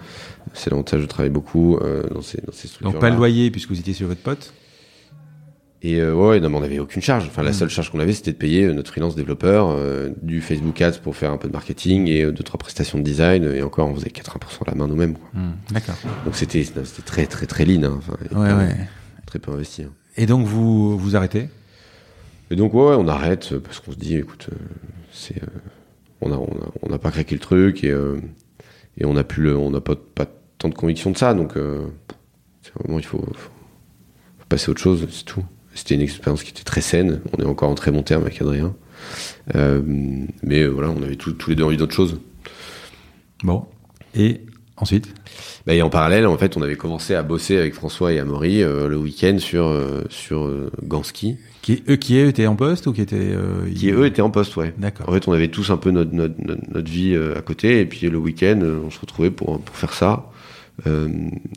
C'est 0.54 0.70
l'avantage 0.70 1.00
de 1.02 1.06
travailler 1.06 1.32
beaucoup 1.32 1.76
euh, 1.78 2.02
dans 2.10 2.22
ces 2.22 2.40
dans 2.40 2.52
ces 2.52 2.68
structures. 2.68 2.92
Donc 2.92 3.00
pas 3.00 3.10
le 3.10 3.16
loyer 3.16 3.50
puisque 3.50 3.70
vous 3.70 3.78
étiez 3.78 3.94
sur 3.94 4.06
votre 4.08 4.20
pote. 4.22 4.52
Et 5.82 5.98
euh, 5.98 6.12
ouais, 6.14 6.40
non, 6.40 6.50
mais 6.50 6.58
on 6.58 6.62
avait 6.62 6.78
aucune 6.78 7.00
charge. 7.00 7.24
Enfin, 7.26 7.42
la 7.42 7.50
Mhm. 7.50 7.56
seule 7.56 7.68
charge 7.70 7.90
qu'on 7.90 8.00
avait, 8.00 8.12
c'était 8.12 8.32
de 8.32 8.36
payer 8.36 8.64
euh, 8.64 8.74
notre 8.74 8.90
freelance 8.90 9.14
développeur, 9.16 9.68
euh, 9.70 10.10
du 10.20 10.42
Facebook 10.42 10.78
Ads 10.82 10.98
pour 11.02 11.16
faire 11.16 11.32
un 11.32 11.38
peu 11.38 11.48
de 11.48 11.54
marketing 11.54 12.06
et 12.06 12.22
euh, 12.24 12.32
deux 12.32 12.42
trois 12.42 12.58
prestations 12.58 12.98
de 12.98 13.02
design. 13.02 13.44
Et 13.44 13.62
encore, 13.62 13.88
on 13.88 13.94
faisait 13.94 14.10
80% 14.10 14.62
à 14.66 14.70
la 14.70 14.74
main 14.74 14.86
nous-mêmes. 14.88 15.14
quoi. 15.14 15.30
D'accord. 15.70 15.94
Donc 16.26 16.34
c'était 16.36 16.64
c'était 16.64 17.02
très 17.02 17.26
très 17.26 17.46
très 17.46 17.64
lean. 17.64 17.84
hein. 17.84 17.98
Enfin, 17.98 18.38
Ouais 18.38 18.52
ouais. 18.52 18.76
Très 19.24 19.38
peu 19.38 19.52
investi. 19.52 19.84
hein. 19.84 19.92
Et 20.18 20.26
donc 20.26 20.46
vous 20.46 20.98
vous 20.98 21.16
arrêtez? 21.16 21.48
Et 22.50 22.56
donc 22.56 22.74
ouais, 22.74 22.82
ouais, 22.82 22.96
on 22.98 23.08
arrête 23.08 23.56
parce 23.60 23.80
qu'on 23.80 23.92
se 23.92 23.96
dit, 23.96 24.16
écoute, 24.16 24.48
c'est, 25.12 25.40
on 26.20 26.32
a, 26.32 26.36
on 26.36 26.44
a, 26.44 26.94
on 26.94 26.98
pas 26.98 27.10
craqué 27.10 27.34
le 27.34 27.40
truc 27.40 27.84
et 27.84 27.90
euh, 27.90 28.18
et 28.98 29.04
on 29.04 29.16
a 29.16 29.24
le, 29.36 29.56
on 29.56 29.70
n'a 29.70 29.80
pas, 29.80 29.96
pas 29.96 30.26
tant 30.58 30.68
de 30.68 30.74
conviction 30.74 31.10
de 31.10 31.16
ça, 31.16 31.34
donc 31.34 31.56
euh, 31.56 31.86
moment 32.86 32.98
il 32.98 33.04
faut, 33.04 33.24
passer 34.48 34.68
à 34.68 34.70
autre 34.72 34.80
chose, 34.80 35.06
c'est 35.10 35.24
tout. 35.24 35.44
C'était 35.74 35.94
une 35.94 36.00
expérience 36.00 36.42
qui 36.42 36.50
était 36.50 36.64
très 36.64 36.80
saine. 36.80 37.20
On 37.32 37.42
est 37.42 37.46
encore 37.46 37.70
en 37.70 37.74
très 37.74 37.92
bon 37.92 38.02
terme 38.02 38.22
avec 38.22 38.40
Adrien, 38.40 38.74
Euh, 39.54 39.80
mais 40.42 40.66
voilà, 40.66 40.90
on 40.90 41.02
avait 41.02 41.16
tous 41.16 41.32
tous 41.32 41.50
les 41.50 41.56
deux 41.56 41.64
envie 41.64 41.76
d'autre 41.76 41.94
chose. 41.94 42.20
Bon. 43.42 43.64
Et 44.14 44.42
ensuite? 44.76 45.14
Bah, 45.66 45.74
et 45.74 45.80
en 45.80 45.88
parallèle, 45.88 46.26
en 46.26 46.36
fait, 46.36 46.56
on 46.56 46.62
avait 46.62 46.76
commencé 46.76 47.14
à 47.14 47.22
bosser 47.22 47.56
avec 47.56 47.74
François 47.74 48.12
et 48.12 48.18
Amaury 48.18 48.62
euh, 48.62 48.88
le 48.88 48.98
week-end 48.98 49.38
sur 49.38 49.66
euh, 49.68 50.04
sur 50.10 50.50
Gansky, 50.82 51.38
Qui 51.62 51.82
eux 51.88 51.96
qui 51.96 52.16
eux 52.16 52.28
étaient 52.28 52.46
en 52.46 52.56
poste 52.56 52.86
ou 52.86 52.92
qui 52.92 53.02
étaient 53.02 53.16
euh, 53.18 53.70
qui 53.74 53.90
eux 53.90 54.06
étaient 54.06 54.22
en 54.22 54.30
poste, 54.30 54.56
ouais. 54.56 54.72
D'accord. 54.78 55.08
En 55.08 55.12
fait, 55.12 55.28
on 55.28 55.32
avait 55.32 55.48
tous 55.48 55.70
un 55.70 55.76
peu 55.76 55.90
notre, 55.90 56.12
notre, 56.14 56.34
notre, 56.38 56.90
vie 56.90 57.14
euh, 57.14 57.36
à 57.36 57.42
côté, 57.42 57.80
et 57.80 57.86
puis 57.86 58.08
le 58.08 58.16
week-end, 58.16 58.60
euh, 58.62 58.80
on 58.84 58.90
se 58.90 58.98
retrouvait 58.98 59.30
pour, 59.30 59.60
pour 59.60 59.76
faire 59.76 59.92
ça. 59.92 60.30
Euh, 60.86 61.08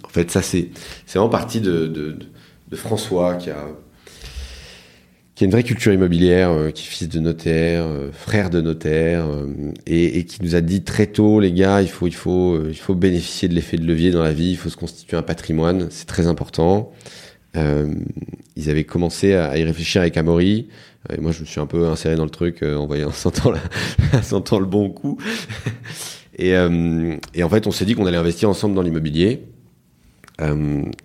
en 0.04 0.10
fait, 0.10 0.30
ça, 0.30 0.42
c'est 0.42 0.70
c'est 1.06 1.20
vraiment 1.20 1.32
partie 1.32 1.62
de, 1.62 1.88
de, 1.88 2.76
François, 2.76 3.36
qui 3.36 3.52
a, 3.52 3.68
qui 5.36 5.44
a 5.44 5.46
une 5.46 5.52
vraie 5.52 5.64
culture 5.64 5.94
immobilière, 5.94 6.74
qui 6.74 6.84
est 6.84 6.88
fils 6.88 7.08
de 7.08 7.20
notaire, 7.20 7.86
frère 8.12 8.50
de 8.50 8.62
notaire, 8.62 9.28
et, 9.86 10.18
et 10.18 10.26
qui 10.26 10.42
nous 10.42 10.56
a 10.56 10.62
dit 10.62 10.84
très 10.84 11.06
tôt, 11.06 11.40
les 11.40 11.52
gars, 11.52 11.84
il 11.84 11.88
faut, 11.88 12.08
il 12.08 12.16
faut, 12.16 12.68
il 12.68 12.76
faut 12.76 12.96
bénéficier 12.96 13.48
de 13.48 13.54
l'effet 13.54 13.78
de 13.78 13.86
levier 13.86 14.10
dans 14.10 14.24
la 14.24 14.34
vie, 14.34 14.50
il 14.50 14.58
faut 14.58 14.70
se 14.70 14.76
constituer 14.76 15.16
un 15.16 15.22
patrimoine, 15.22 15.88
c'est 15.92 16.08
très 16.08 16.26
important. 16.26 16.92
Euh, 17.56 17.94
ils 18.56 18.70
avaient 18.70 18.84
commencé 18.84 19.34
à, 19.34 19.58
y 19.58 19.64
réfléchir 19.64 20.02
avec 20.02 20.18
Amaury. 20.18 20.70
Et 21.16 21.20
moi, 21.20 21.32
je 21.32 21.42
me 21.42 21.46
suis 21.46 21.60
un 21.60 21.66
peu 21.66 21.88
inséré 21.88 22.16
dans 22.16 22.24
le 22.24 22.30
truc 22.30 22.64
euh, 22.64 22.78
en 22.78 22.88
voyant, 22.88 23.08
en 23.10 23.12
sentant, 23.12 23.52
la- 23.52 23.60
en 24.18 24.22
sentant 24.22 24.60
le 24.60 24.66
bon 24.66 24.90
coup. 24.90 25.18
et, 26.38 26.56
euh, 26.56 27.16
et 27.34 27.44
en 27.44 27.50
fait, 27.50 27.68
on 27.68 27.72
s'est 27.72 27.86
dit 27.86 27.96
qu'on 27.96 28.06
allait 28.06 28.18
investir 28.18 28.50
ensemble 28.50 28.76
dans 28.76 28.82
l'immobilier. 28.82 29.44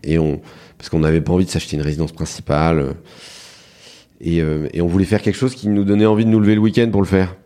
Et 0.03 0.19
on, 0.19 0.41
parce 0.79 0.89
qu'on 0.89 0.99
n'avait 1.01 1.21
pas 1.21 1.33
envie 1.33 1.45
de 1.45 1.51
s'acheter 1.51 1.77
une 1.77 1.83
résidence 1.83 2.11
principale. 2.13 2.95
Et, 4.21 4.41
euh, 4.43 4.69
et 4.73 4.81
on 4.81 4.89
voulait 4.89 5.05
faire 5.05 5.23
quelque 5.23 5.37
chose 5.37 5.55
qui 5.55 5.69
nous 5.69 5.85
donnait 5.85 6.07
envie 6.07 6.25
de 6.25 6.31
nous 6.31 6.41
lever 6.41 6.55
le 6.55 6.61
week-end 6.61 6.89
pour 6.91 7.03
le 7.03 7.07
faire. 7.07 7.37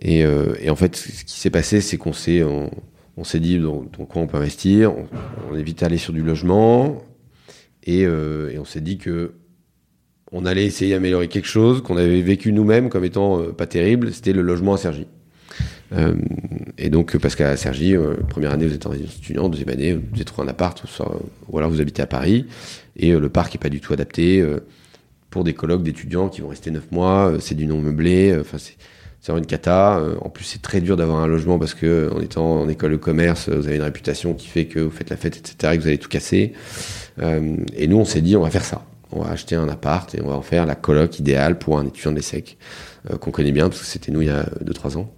Et, 0.00 0.24
euh, 0.24 0.54
et 0.60 0.68
en 0.68 0.76
fait, 0.76 0.96
ce 0.96 1.24
qui 1.24 1.40
s'est 1.40 1.50
passé, 1.50 1.80
c'est 1.80 1.96
qu'on 1.96 2.12
s'est, 2.12 2.42
on, 2.42 3.24
s'est 3.24 3.40
dit 3.40 3.58
dans, 3.58 3.84
dans 3.98 4.04
quoi 4.04 4.20
on 4.20 4.26
peut 4.26 4.36
investir? 4.36 4.92
On, 4.94 5.06
on 5.50 5.56
est 5.56 5.62
vite 5.62 5.82
allé 5.82 5.96
sur 5.96 6.12
du 6.12 6.22
logement. 6.22 7.02
Et, 7.86 8.04
euh, 8.04 8.50
et 8.50 8.58
on 8.58 8.64
s'est 8.64 8.80
dit 8.80 8.98
que 8.98 9.32
on 10.32 10.44
allait 10.44 10.66
essayer 10.66 10.92
d'améliorer 10.92 11.28
quelque 11.28 11.46
chose 11.46 11.82
qu'on 11.82 11.96
avait 11.96 12.20
vécu 12.20 12.52
nous-mêmes 12.52 12.88
comme 12.88 13.04
étant 13.04 13.40
euh, 13.40 13.52
pas 13.52 13.66
terrible, 13.66 14.12
c'était 14.12 14.32
le 14.32 14.42
logement 14.42 14.74
à 14.74 14.76
Sergi. 14.76 15.06
Euh, 15.92 16.16
et 16.78 16.90
donc, 16.90 17.16
parce 17.18 17.36
qu'à 17.36 17.56
Sergi, 17.56 17.94
première 18.28 18.50
année, 18.50 18.66
vous 18.66 18.74
êtes 18.74 18.86
en 18.86 18.90
résidence 18.90 19.16
étudiante, 19.16 19.52
deuxième 19.52 19.68
année, 19.68 19.94
vous 19.94 20.02
avez 20.14 20.24
trouvé 20.24 20.48
un 20.48 20.50
appart, 20.50 20.82
ou 21.48 21.58
alors 21.58 21.70
vous 21.70 21.80
habitez 21.80 22.02
à 22.02 22.06
Paris, 22.06 22.46
et 22.96 23.12
le 23.12 23.28
parc 23.28 23.54
est 23.54 23.58
pas 23.58 23.68
du 23.68 23.80
tout 23.80 23.92
adapté 23.92 24.44
pour 25.30 25.44
des 25.44 25.54
colloques 25.54 25.84
d'étudiants 25.84 26.28
qui 26.28 26.40
vont 26.40 26.48
rester 26.48 26.72
neuf 26.72 26.90
mois, 26.90 27.34
c'est 27.38 27.54
du 27.54 27.66
non 27.66 27.80
meublé, 27.80 28.36
c'est 28.52 28.76
vraiment 29.28 29.38
une 29.38 29.46
cata. 29.46 30.02
En 30.20 30.28
plus, 30.28 30.44
c'est 30.44 30.60
très 30.60 30.80
dur 30.80 30.96
d'avoir 30.96 31.20
un 31.20 31.28
logement 31.28 31.58
parce 31.58 31.72
que, 31.72 32.10
en 32.12 32.20
étant 32.20 32.60
en 32.60 32.68
école 32.68 32.90
de 32.90 32.96
commerce, 32.96 33.48
vous 33.48 33.68
avez 33.68 33.76
une 33.76 33.82
réputation 33.82 34.34
qui 34.34 34.48
fait 34.48 34.66
que 34.66 34.80
vous 34.80 34.90
faites 34.90 35.10
la 35.10 35.16
fête, 35.16 35.36
etc., 35.36 35.72
et 35.72 35.76
que 35.76 35.82
vous 35.82 35.88
allez 35.88 35.98
tout 35.98 36.08
casser. 36.08 36.52
Euh, 37.20 37.56
et 37.74 37.86
nous, 37.88 37.98
on 37.98 38.04
s'est 38.04 38.20
dit, 38.20 38.36
on 38.36 38.42
va 38.42 38.50
faire 38.50 38.64
ça. 38.64 38.82
On 39.12 39.22
va 39.22 39.30
acheter 39.30 39.54
un 39.54 39.68
appart 39.68 40.12
et 40.14 40.20
on 40.22 40.28
va 40.28 40.34
en 40.34 40.42
faire 40.42 40.66
la 40.66 40.74
coloc 40.74 41.18
idéale 41.18 41.58
pour 41.58 41.78
un 41.78 41.86
étudiant 41.86 42.10
de 42.10 42.16
l'ESSEC 42.16 42.58
euh, 43.10 43.16
qu'on 43.16 43.30
connaît 43.30 43.52
bien 43.52 43.68
parce 43.68 43.80
que 43.80 43.86
c'était 43.86 44.10
nous 44.10 44.22
il 44.22 44.28
y 44.28 44.30
a 44.30 44.42
2-3 44.64 44.98
ans. 44.98 45.10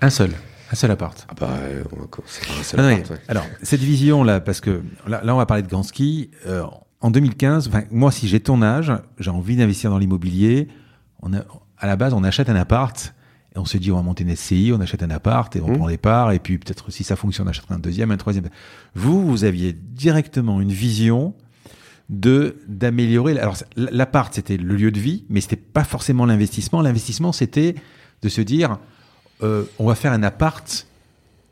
Un 0.00 0.10
seul. 0.10 0.30
Un 0.72 0.76
seul 0.76 0.92
appart. 0.92 1.26
Ah 1.28 1.34
bah, 1.38 1.48
euh, 1.62 1.82
un 1.82 2.62
seul 2.62 2.78
Ah 2.78 2.82
non, 2.82 2.94
appart, 2.94 3.10
ouais. 3.10 3.16
Alors, 3.26 3.44
cette 3.62 3.80
vision-là, 3.80 4.40
parce 4.40 4.60
que 4.60 4.82
là, 5.08 5.20
là, 5.24 5.34
on 5.34 5.38
va 5.38 5.46
parler 5.46 5.64
de 5.64 5.68
Gansky. 5.68 6.30
Euh, 6.46 6.64
en 7.00 7.10
2015, 7.10 7.66
enfin, 7.66 7.82
moi, 7.90 8.12
si 8.12 8.28
j'ai 8.28 8.40
ton 8.40 8.62
âge, 8.62 8.92
j'ai 9.18 9.30
envie 9.30 9.56
d'investir 9.56 9.90
dans 9.90 9.98
l'immobilier. 9.98 10.68
On 11.22 11.34
a, 11.34 11.40
à 11.78 11.86
la 11.86 11.96
base, 11.96 12.14
on 12.14 12.22
achète 12.22 12.48
un 12.48 12.56
appart 12.56 13.14
Et 13.54 13.58
on 13.58 13.64
se 13.64 13.78
dit, 13.78 13.90
on 13.90 13.96
va 13.96 14.02
monter 14.02 14.22
une 14.24 14.34
SCI, 14.34 14.72
on 14.74 14.80
achète 14.80 15.02
un 15.02 15.10
appart 15.10 15.54
et 15.56 15.60
on 15.60 15.68
Mmh. 15.68 15.76
prend 15.76 15.88
des 15.88 15.98
parts. 15.98 16.32
Et 16.32 16.38
puis 16.38 16.58
peut-être 16.58 16.90
si 16.90 17.02
ça 17.02 17.16
fonctionne, 17.16 17.46
on 17.46 17.50
achètera 17.50 17.74
un 17.74 17.78
deuxième, 17.78 18.10
un 18.10 18.16
troisième. 18.16 18.48
Vous, 18.94 19.26
vous 19.26 19.44
aviez 19.44 19.72
directement 19.72 20.60
une 20.60 20.72
vision 20.72 21.34
de 22.08 22.56
d'améliorer. 22.68 23.38
Alors 23.38 23.56
l'appart, 23.76 24.34
c'était 24.34 24.56
le 24.56 24.74
lieu 24.76 24.90
de 24.90 25.00
vie, 25.00 25.24
mais 25.28 25.40
c'était 25.40 25.56
pas 25.56 25.84
forcément 25.84 26.26
l'investissement. 26.26 26.82
L'investissement, 26.82 27.32
c'était 27.32 27.76
de 28.22 28.28
se 28.28 28.40
dire, 28.40 28.78
euh, 29.42 29.64
on 29.78 29.86
va 29.86 29.94
faire 29.94 30.12
un 30.12 30.22
appart, 30.22 30.86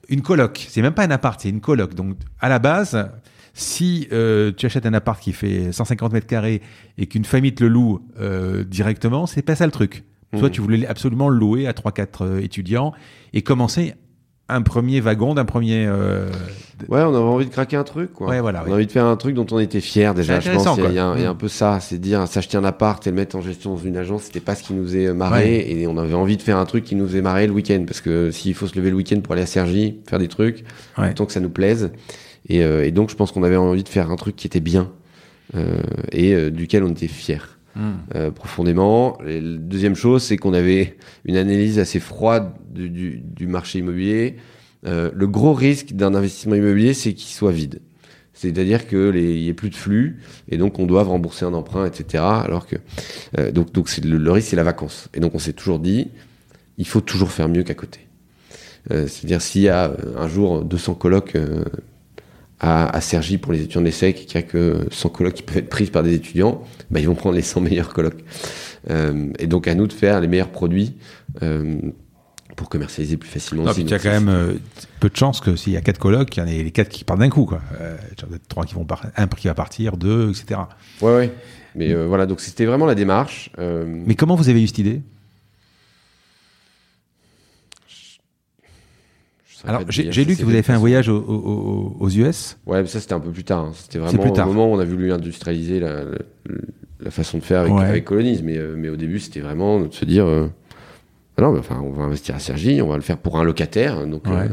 une 0.09 0.23
coloc. 0.23 0.67
C'est 0.69 0.83
même 0.83 0.95
pas 0.95 1.05
un 1.05 1.11
appart, 1.11 1.41
c'est 1.41 1.49
une 1.49 1.61
coloc. 1.61 1.95
Donc 1.95 2.17
à 2.41 2.49
la 2.49 2.59
base, 2.59 3.09
si 3.55 4.09
euh, 4.13 4.53
tu 4.53 4.67
achètes 4.67 4.87
un 4.87 4.95
appart 4.95 5.21
qui 5.21 5.33
fait 5.33 5.73
150 5.73 6.13
mètres 6.13 6.27
carrés 6.27 6.61
et 6.97 7.07
qu'une 7.07 7.25
famille 7.25 7.55
te 7.55 7.65
le 7.65 7.71
loue 7.71 8.07
euh, 8.21 8.65
directement, 8.65 9.27
c'est 9.27 9.43
pas 9.43 9.57
ça 9.57 9.67
le 9.67 9.73
truc. 9.73 10.05
Toi, 10.33 10.43
Mhm. 10.49 10.51
tu 10.51 10.61
voulais 10.61 10.87
absolument 10.87 11.29
louer 11.29 11.67
à 11.67 11.73
3-4 11.73 12.23
euh, 12.23 12.41
étudiants 12.41 12.93
et 13.33 13.43
commencer 13.43 13.95
un 14.51 14.63
premier 14.63 15.01
wagon 15.01 15.35
d'un 15.35 15.45
premier. 15.45 15.87
euh, 15.87 16.29
Ouais, 16.89 17.01
on 17.03 17.09
avait 17.09 17.17
envie 17.19 17.45
de 17.47 17.51
craquer 17.51 17.77
un 17.77 17.83
truc, 17.85 18.13
quoi. 18.13 18.29
Ouais, 18.29 18.41
voilà, 18.41 18.63
on 18.63 18.67
oui. 18.67 18.71
a 18.71 18.75
envie 18.77 18.87
de 18.87 18.93
faire 18.93 19.05
un 19.07 19.17
truc 19.17 19.35
dont 19.35 19.47
on 19.51 19.59
était 19.59 19.81
fier 19.81 20.15
déjà. 20.15 20.39
Je 20.41 20.51
pense 20.53 20.63
il 20.63 20.95
y, 20.95 20.99
a 20.99 21.07
un- 21.07 21.11
quoi. 21.13 21.19
il 21.19 21.23
y 21.23 21.27
a 21.27 21.31
un 21.31 21.35
Mm. 21.35 21.39
peu 21.39 21.49
ça, 21.49 21.81
c'est 21.81 21.99
dire 21.99 22.27
s'acheter 22.29 22.57
un 22.57 22.65
appart 22.65 23.05
et 23.07 23.11
le 23.11 23.17
mettre 23.17 23.37
en 23.37 23.41
gestion 23.41 23.71
dans 23.75 23.81
une 23.81 23.97
agence, 23.97 24.25
c'était 24.25 24.41
pas 24.41 24.55
ce 24.55 24.63
qui 24.63 24.75
nous 24.75 24.85
faisait 24.85 25.13
marrer 25.13 25.67
et 25.69 25.87
on 25.87 25.97
avait 25.99 26.15
envie 26.15 26.37
de 26.37 26.43
faire 26.43 26.57
un 26.57 26.65
truc 26.67 26.85
qui 26.85 26.95
nous 26.95 27.07
faisait 27.07 27.21
marrer 27.21 27.47
le 27.47 27.53
week-end 27.53 27.83
parce 27.87 28.01
que 28.01 28.31
s'il 28.31 28.55
faut 28.55 28.67
se 28.69 28.77
lever 28.77 28.91
le 28.91 28.97
week-end 28.97 29.21
pour 29.21 29.33
aller 29.33 29.43
à 29.43 29.47
Sergi, 29.47 29.99
faire 30.09 30.19
des 30.21 30.29
trucs, 30.29 30.65
Ouais. 30.97 31.11
autant 31.11 31.27
que 31.27 31.33
ça 31.33 31.41
nous 31.41 31.51
plaise. 31.51 31.91
Et, 32.49 32.63
euh, 32.63 32.87
et 32.87 32.91
donc 32.93 33.11
je 33.11 33.17
pense 33.17 33.33
qu'on 33.33 33.43
avait 33.43 33.57
envie 33.57 33.83
de 33.83 33.89
faire 33.89 34.11
un 34.11 34.17
truc 34.17 34.37
qui 34.37 34.47
était 34.47 34.61
bien 34.61 34.91
euh, 35.57 35.81
et 36.13 36.51
duquel 36.51 36.85
on 36.85 36.91
était 36.91 37.09
fier 37.09 37.58
Hmm. 37.79 37.93
euh, 38.17 38.33
profondément. 38.33 39.19
La 39.25 39.41
deuxième 39.41 39.95
chose, 39.95 40.25
c'est 40.25 40.37
qu'on 40.37 40.53
avait 40.53 40.97
une 41.25 41.37
analyse 41.37 41.79
assez 41.79 42.01
froide 42.01 42.51
du, 42.73 43.23
marché 43.47 43.79
immobilier. 43.79 44.35
Euh, 44.85 45.13
le 45.15 45.29
gros 45.29 45.55
risque 45.55 45.93
d'un 45.93 46.17
investissement 46.17 46.57
immobilier, 46.57 46.93
c'est 46.93 47.13
qu'il 47.15 47.33
soit 47.33 47.53
vide. 47.53 47.81
C'est-à-dire 48.33 48.89
qu'il 48.89 49.13
n'y 49.13 49.47
ait 49.47 49.55
plus 49.55 49.71
de 49.71 49.77
flux 49.77 50.19
et 50.49 50.57
donc 50.57 50.81
on 50.81 50.87
doit 50.87 51.05
rembourser 51.05 51.45
un 51.45 51.55
emprunt, 51.55 51.87
etc. 51.87 52.25
Alors 52.25 52.67
que 52.67 52.75
euh, 53.39 53.53
donc 53.53 53.69
le, 54.03 54.33
risque, 54.33 54.49
c'est 54.49 54.57
la 54.57 54.65
vacance. 54.65 55.09
Et 55.15 55.21
donc 55.21 55.37
on 55.37 55.39
s'est 55.39 55.53
toujours 55.53 55.79
dit, 55.79 56.09
il 56.79 56.87
faut 56.87 57.01
toujours 57.01 57.31
faire 57.31 57.49
mieux 57.49 57.63
qu'à 57.63 57.75
côté. 57.75 58.01
C'est-à-dire 58.91 59.43
s'il 59.43 59.63
y 59.63 59.69
a 59.69 59.93
un 60.17 60.29
jour 60.29 60.65
200 60.65 60.95
colocs 60.95 61.37
euh, 61.37 61.63
à, 62.61 62.89
à 62.95 63.01
Cergy 63.01 63.39
pour 63.39 63.53
les 63.53 63.61
étudiants 63.61 63.81
de 63.81 63.87
l'ESSEC 63.87 64.27
qu'il 64.27 64.41
n'y 64.41 64.45
a 64.45 64.49
que 64.49 64.87
100 64.91 65.09
colocs 65.11 65.35
qui 65.35 65.43
peuvent 65.43 65.59
être 65.59 65.69
prises 65.69 65.91
par 65.91 66.03
des 66.03 66.15
étudiants, 66.15 66.63
bah, 66.91 67.01
ils 67.01 67.07
vont 67.07 67.15
prendre 67.15 67.37
les 67.37 67.43
100 67.43 67.61
meilleurs 67.63 67.93
colocs. 67.93 68.25
Euh, 68.91 69.33
et 69.39 69.47
donc 69.47 69.69
à 69.69 69.75
nous 69.75 69.87
de 69.87 69.93
faire 69.93 70.21
les 70.21 70.29
meilleurs 70.29 70.51
produits 70.51 70.97
euh, 71.43 71.79
pour 72.57 72.69
commercialiser 72.69 73.17
plus 73.17 73.29
facilement. 73.29 73.65
Non, 73.65 73.73
puis 73.73 73.83
il 73.83 73.91
y 73.91 73.95
a 73.95 73.99
quand 73.99 74.11
même 74.11 74.29
euh, 74.29 74.55
peu 75.01 75.09
de 75.09 75.17
chances 75.17 75.41
que 75.41 75.55
s'il 75.57 75.73
y 75.73 75.77
a 75.77 75.81
quatre 75.81 75.99
colocs, 75.99 76.37
il 76.37 76.41
y 76.41 76.43
en 76.43 76.47
ait 76.47 76.63
les 76.63 76.71
quatre 76.71 76.89
qui 76.89 77.05
partent 77.05 77.21
d'un 77.21 77.29
coup, 77.29 77.45
quoi. 77.45 77.61
Il 77.81 78.23
y 78.23 78.33
en 78.33 78.35
a 78.35 78.39
trois 78.49 78.65
qui 78.65 78.75
vont 78.75 78.85
par... 78.85 79.07
un 79.17 79.27
qui 79.29 79.47
va 79.47 79.55
partir, 79.55 79.97
deux, 79.97 80.31
etc. 80.31 80.61
Ouais, 81.01 81.15
ouais. 81.15 81.33
Mais 81.75 81.95
voilà, 81.95 82.27
donc 82.27 82.41
c'était 82.41 82.65
vraiment 82.65 82.87
la 82.87 82.97
démarche. 82.97 83.53
Mais 83.59 84.17
comment 84.17 84.35
vous 84.35 84.49
avez 84.49 84.63
eu 84.63 84.67
cette 84.67 84.79
idée 84.79 85.03
je 89.48 89.48
saurais 89.48 89.48
Alors 89.67 89.83
j'ai 89.89 90.25
lu 90.25 90.37
que 90.37 90.43
vous 90.45 90.51
avez 90.51 90.63
fait 90.63 90.73
un 90.73 90.79
voyage 90.79 91.09
au- 91.09 91.17
au- 91.19 91.35
au- 91.35 91.97
aux 92.01 92.09
US. 92.11 92.57
Ouais, 92.67 92.81
mais 92.83 92.87
ça 92.89 93.01
c'était 93.01 93.15
un 93.15 93.21
peu 93.21 93.31
plus 93.31 93.45
tard. 93.45 93.65
hein. 93.65 93.73
C'était 93.75 93.99
vraiment 93.99 94.23
plus 94.23 94.33
tard. 94.33 94.49
au 94.49 94.53
moment 94.53 94.71
où 94.73 94.77
on 94.77 94.79
a 94.79 94.85
voulu 94.85 95.13
industrialiser 95.13 95.81
la, 95.81 96.05
la, 96.05 96.19
la 97.01 97.11
façon 97.11 97.39
de 97.39 97.43
faire 97.43 97.61
avec, 97.61 97.73
Ouais. 97.75 97.85
avec 97.85 98.05
Colonies. 98.05 98.41
Mais, 98.45 98.57
euh, 98.57 98.75
mais 98.77 98.89
au 98.89 98.97
début, 98.97 99.19
c'était 99.19 99.41
vraiment 99.41 99.81
de 99.81 99.93
se 99.93 100.05
dire 100.05 100.27
euh, 100.27 100.47
ah 101.37 101.43
non, 101.43 101.53
mais 101.53 101.59
enfin, 101.61 101.81
on 101.83 101.91
va 101.91 102.05
investir 102.05 102.35
à 102.35 102.39
Sergi, 102.39 102.81
on 102.83 102.89
va 102.89 102.97
le 102.97 103.03
faire 103.03 103.19
pour 103.19 103.39
un 103.39 103.45
locataire. 103.45 104.07
Donc, 104.07 104.27
euh, 104.29 104.49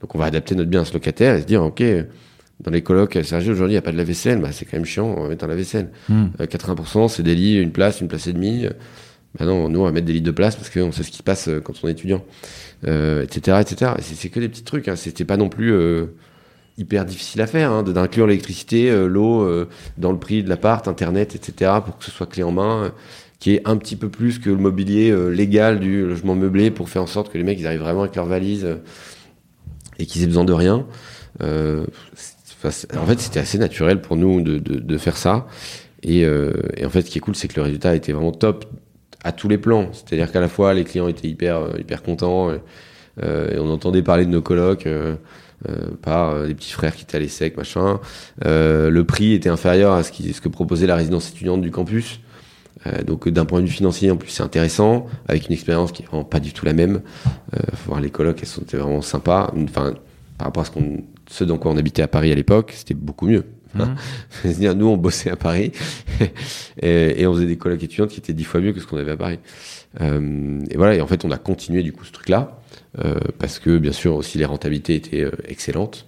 donc 0.00 0.14
on 0.14 0.18
va 0.18 0.24
adapter 0.26 0.54
notre 0.54 0.70
bien 0.70 0.82
à 0.82 0.84
ce 0.84 0.92
locataire 0.94 1.34
et 1.36 1.40
se 1.42 1.46
dire 1.46 1.62
ok, 1.62 1.82
dans 2.60 2.70
les 2.70 2.82
colocs 2.82 3.16
à 3.16 3.24
Sergi 3.24 3.50
aujourd'hui, 3.50 3.72
il 3.72 3.76
n'y 3.76 3.78
a 3.78 3.82
pas 3.82 3.92
de 3.92 3.96
lave-vaisselle, 3.96 4.40
bah, 4.40 4.48
c'est 4.52 4.64
quand 4.66 4.76
même 4.76 4.84
chiant, 4.86 5.06
on 5.16 5.22
va 5.22 5.28
mettre 5.30 5.44
un 5.44 5.48
lave-vaisselle. 5.48 5.88
Hmm. 6.10 6.26
Euh, 6.40 6.46
80%, 6.46 7.08
c'est 7.08 7.22
des 7.22 7.34
lits, 7.34 7.56
une 7.58 7.72
place, 7.72 8.00
une 8.02 8.08
place 8.08 8.26
et 8.26 8.32
demie. 8.34 8.66
Bah 9.38 9.44
non, 9.46 9.68
nous, 9.68 9.80
on 9.80 9.84
va 9.84 9.92
mettre 9.92 10.06
des 10.06 10.12
lits 10.12 10.22
de 10.22 10.30
place 10.32 10.56
parce 10.56 10.70
qu'on 10.70 10.90
sait 10.92 11.04
ce 11.04 11.10
qui 11.10 11.18
se 11.18 11.22
passe 11.22 11.48
quand 11.62 11.72
on 11.84 11.88
est 11.88 11.92
étudiant, 11.92 12.22
euh, 12.86 13.22
etc., 13.22 13.58
etc. 13.60 13.92
Et 13.98 14.02
c'est 14.02 14.28
que 14.28 14.40
des 14.40 14.48
petits 14.48 14.64
trucs. 14.64 14.88
Hein. 14.88 14.96
C'était 14.96 15.24
pas 15.24 15.36
non 15.36 15.48
plus 15.48 15.72
euh, 15.72 16.06
hyper 16.78 17.04
difficile 17.04 17.40
à 17.40 17.46
faire, 17.46 17.70
hein, 17.70 17.82
d'inclure 17.82 18.26
l'électricité, 18.26 18.90
euh, 18.90 19.06
l'eau 19.06 19.42
euh, 19.42 19.68
dans 19.98 20.12
le 20.12 20.18
prix 20.18 20.42
de 20.42 20.48
l'appart, 20.48 20.86
Internet, 20.88 21.34
etc., 21.34 21.72
pour 21.84 21.98
que 21.98 22.04
ce 22.04 22.10
soit 22.10 22.26
clé 22.26 22.42
en 22.42 22.52
main, 22.52 22.84
euh, 22.84 22.88
qui 23.38 23.54
est 23.54 23.62
un 23.66 23.76
petit 23.76 23.96
peu 23.96 24.08
plus 24.08 24.38
que 24.38 24.50
le 24.50 24.56
mobilier 24.56 25.10
euh, 25.10 25.28
légal 25.28 25.80
du 25.80 26.06
logement 26.06 26.34
meublé 26.34 26.70
pour 26.70 26.88
faire 26.88 27.02
en 27.02 27.06
sorte 27.06 27.32
que 27.32 27.38
les 27.38 27.44
mecs 27.44 27.64
arrivent 27.64 27.80
vraiment 27.80 28.02
avec 28.02 28.16
leurs 28.16 28.26
valises 28.26 28.64
euh, 28.64 28.76
et 29.98 30.06
qu'ils 30.06 30.22
aient 30.22 30.26
besoin 30.26 30.44
de 30.44 30.52
rien. 30.52 30.86
Euh, 31.42 31.86
en 32.64 33.06
fait, 33.06 33.18
c'était 33.20 33.40
assez 33.40 33.56
naturel 33.58 34.00
pour 34.02 34.16
nous 34.16 34.42
de, 34.42 34.58
de, 34.58 34.98
faire 34.98 35.16
ça. 35.16 35.46
Et, 36.02 36.24
euh, 36.24 36.52
en 36.84 36.90
fait, 36.90 37.02
ce 37.02 37.10
qui 37.10 37.18
est 37.18 37.20
cool, 37.20 37.34
c'est 37.34 37.48
que 37.48 37.56
le 37.56 37.62
résultat 37.62 37.96
était 37.96 38.12
vraiment 38.12 38.32
top 38.32 38.66
à 39.24 39.32
tous 39.32 39.48
les 39.48 39.58
plans. 39.58 39.88
C'est-à-dire 39.92 40.30
qu'à 40.32 40.40
la 40.40 40.48
fois, 40.48 40.74
les 40.74 40.84
clients 40.84 41.08
étaient 41.08 41.28
hyper, 41.28 41.58
euh, 41.58 41.78
hyper 41.78 42.02
contents. 42.02 42.50
euh, 42.50 42.58
et 43.54 43.58
on 43.58 43.68
entendait 43.70 44.02
parler 44.02 44.24
de 44.24 44.30
nos 44.30 44.40
colocs 44.40 44.86
euh, 44.86 45.16
euh, 45.68 45.90
par 46.00 46.30
euh, 46.30 46.46
les 46.46 46.54
petits 46.54 46.72
frères 46.72 46.94
qui 46.94 47.02
étaient 47.02 47.16
à 47.16 47.20
l'ESSEC, 47.20 47.56
machin. 47.56 48.00
Euh, 48.46 48.88
le 48.88 49.04
prix 49.04 49.34
était 49.34 49.50
inférieur 49.50 49.92
à 49.92 50.02
ce, 50.02 50.10
qui, 50.12 50.32
ce 50.32 50.40
que 50.40 50.48
proposait 50.48 50.86
la 50.86 50.96
résidence 50.96 51.28
étudiante 51.28 51.60
du 51.60 51.70
campus. 51.70 52.20
Euh, 52.86 53.02
donc 53.02 53.28
d'un 53.28 53.44
point 53.44 53.60
de 53.60 53.66
vue 53.66 53.72
financier, 53.72 54.10
en 54.10 54.16
plus, 54.16 54.30
c'est 54.30 54.42
intéressant, 54.42 55.06
avec 55.28 55.48
une 55.48 55.52
expérience 55.52 55.92
qui 55.92 56.02
est 56.02 56.06
vraiment 56.06 56.24
pas 56.24 56.40
du 56.40 56.52
tout 56.54 56.64
la 56.64 56.72
même. 56.72 57.02
Euh, 57.54 57.58
faut 57.74 57.90
voir 57.90 58.00
les 58.00 58.10
colocs, 58.10 58.38
elles 58.40 58.48
sont 58.48 58.62
vraiment 58.72 59.02
sympas. 59.02 59.52
Enfin, 59.64 59.94
par 60.38 60.46
rapport 60.46 60.62
à 60.62 60.64
ce, 60.64 60.70
qu'on, 60.70 61.04
ce 61.28 61.44
dans 61.44 61.58
quoi 61.58 61.72
on 61.72 61.76
habitait 61.76 62.02
à 62.02 62.08
Paris 62.08 62.32
à 62.32 62.34
l'époque, 62.34 62.72
c'était 62.74 62.94
beaucoup 62.94 63.26
mieux. 63.26 63.44
C'est-à-dire, 64.30 64.74
nous, 64.74 64.86
on 64.86 64.96
bossait 64.96 65.30
à 65.30 65.36
Paris 65.36 65.72
et, 66.82 67.22
et 67.22 67.26
on 67.26 67.34
faisait 67.34 67.46
des 67.46 67.56
colocs 67.56 67.82
étudiantes 67.82 68.10
qui 68.10 68.18
étaient 68.18 68.32
dix 68.32 68.44
fois 68.44 68.60
mieux 68.60 68.72
que 68.72 68.80
ce 68.80 68.86
qu'on 68.86 68.98
avait 68.98 69.12
à 69.12 69.16
Paris. 69.16 69.38
Euh, 70.00 70.60
et 70.70 70.76
voilà, 70.76 70.94
et 70.94 71.00
en 71.00 71.06
fait, 71.06 71.24
on 71.24 71.30
a 71.30 71.38
continué 71.38 71.82
du 71.82 71.92
coup 71.92 72.04
ce 72.04 72.12
truc-là 72.12 72.60
euh, 72.98 73.18
parce 73.38 73.58
que, 73.58 73.78
bien 73.78 73.92
sûr, 73.92 74.14
aussi 74.14 74.38
les 74.38 74.44
rentabilités 74.44 74.94
étaient 74.94 75.24
euh, 75.24 75.32
excellentes. 75.46 76.06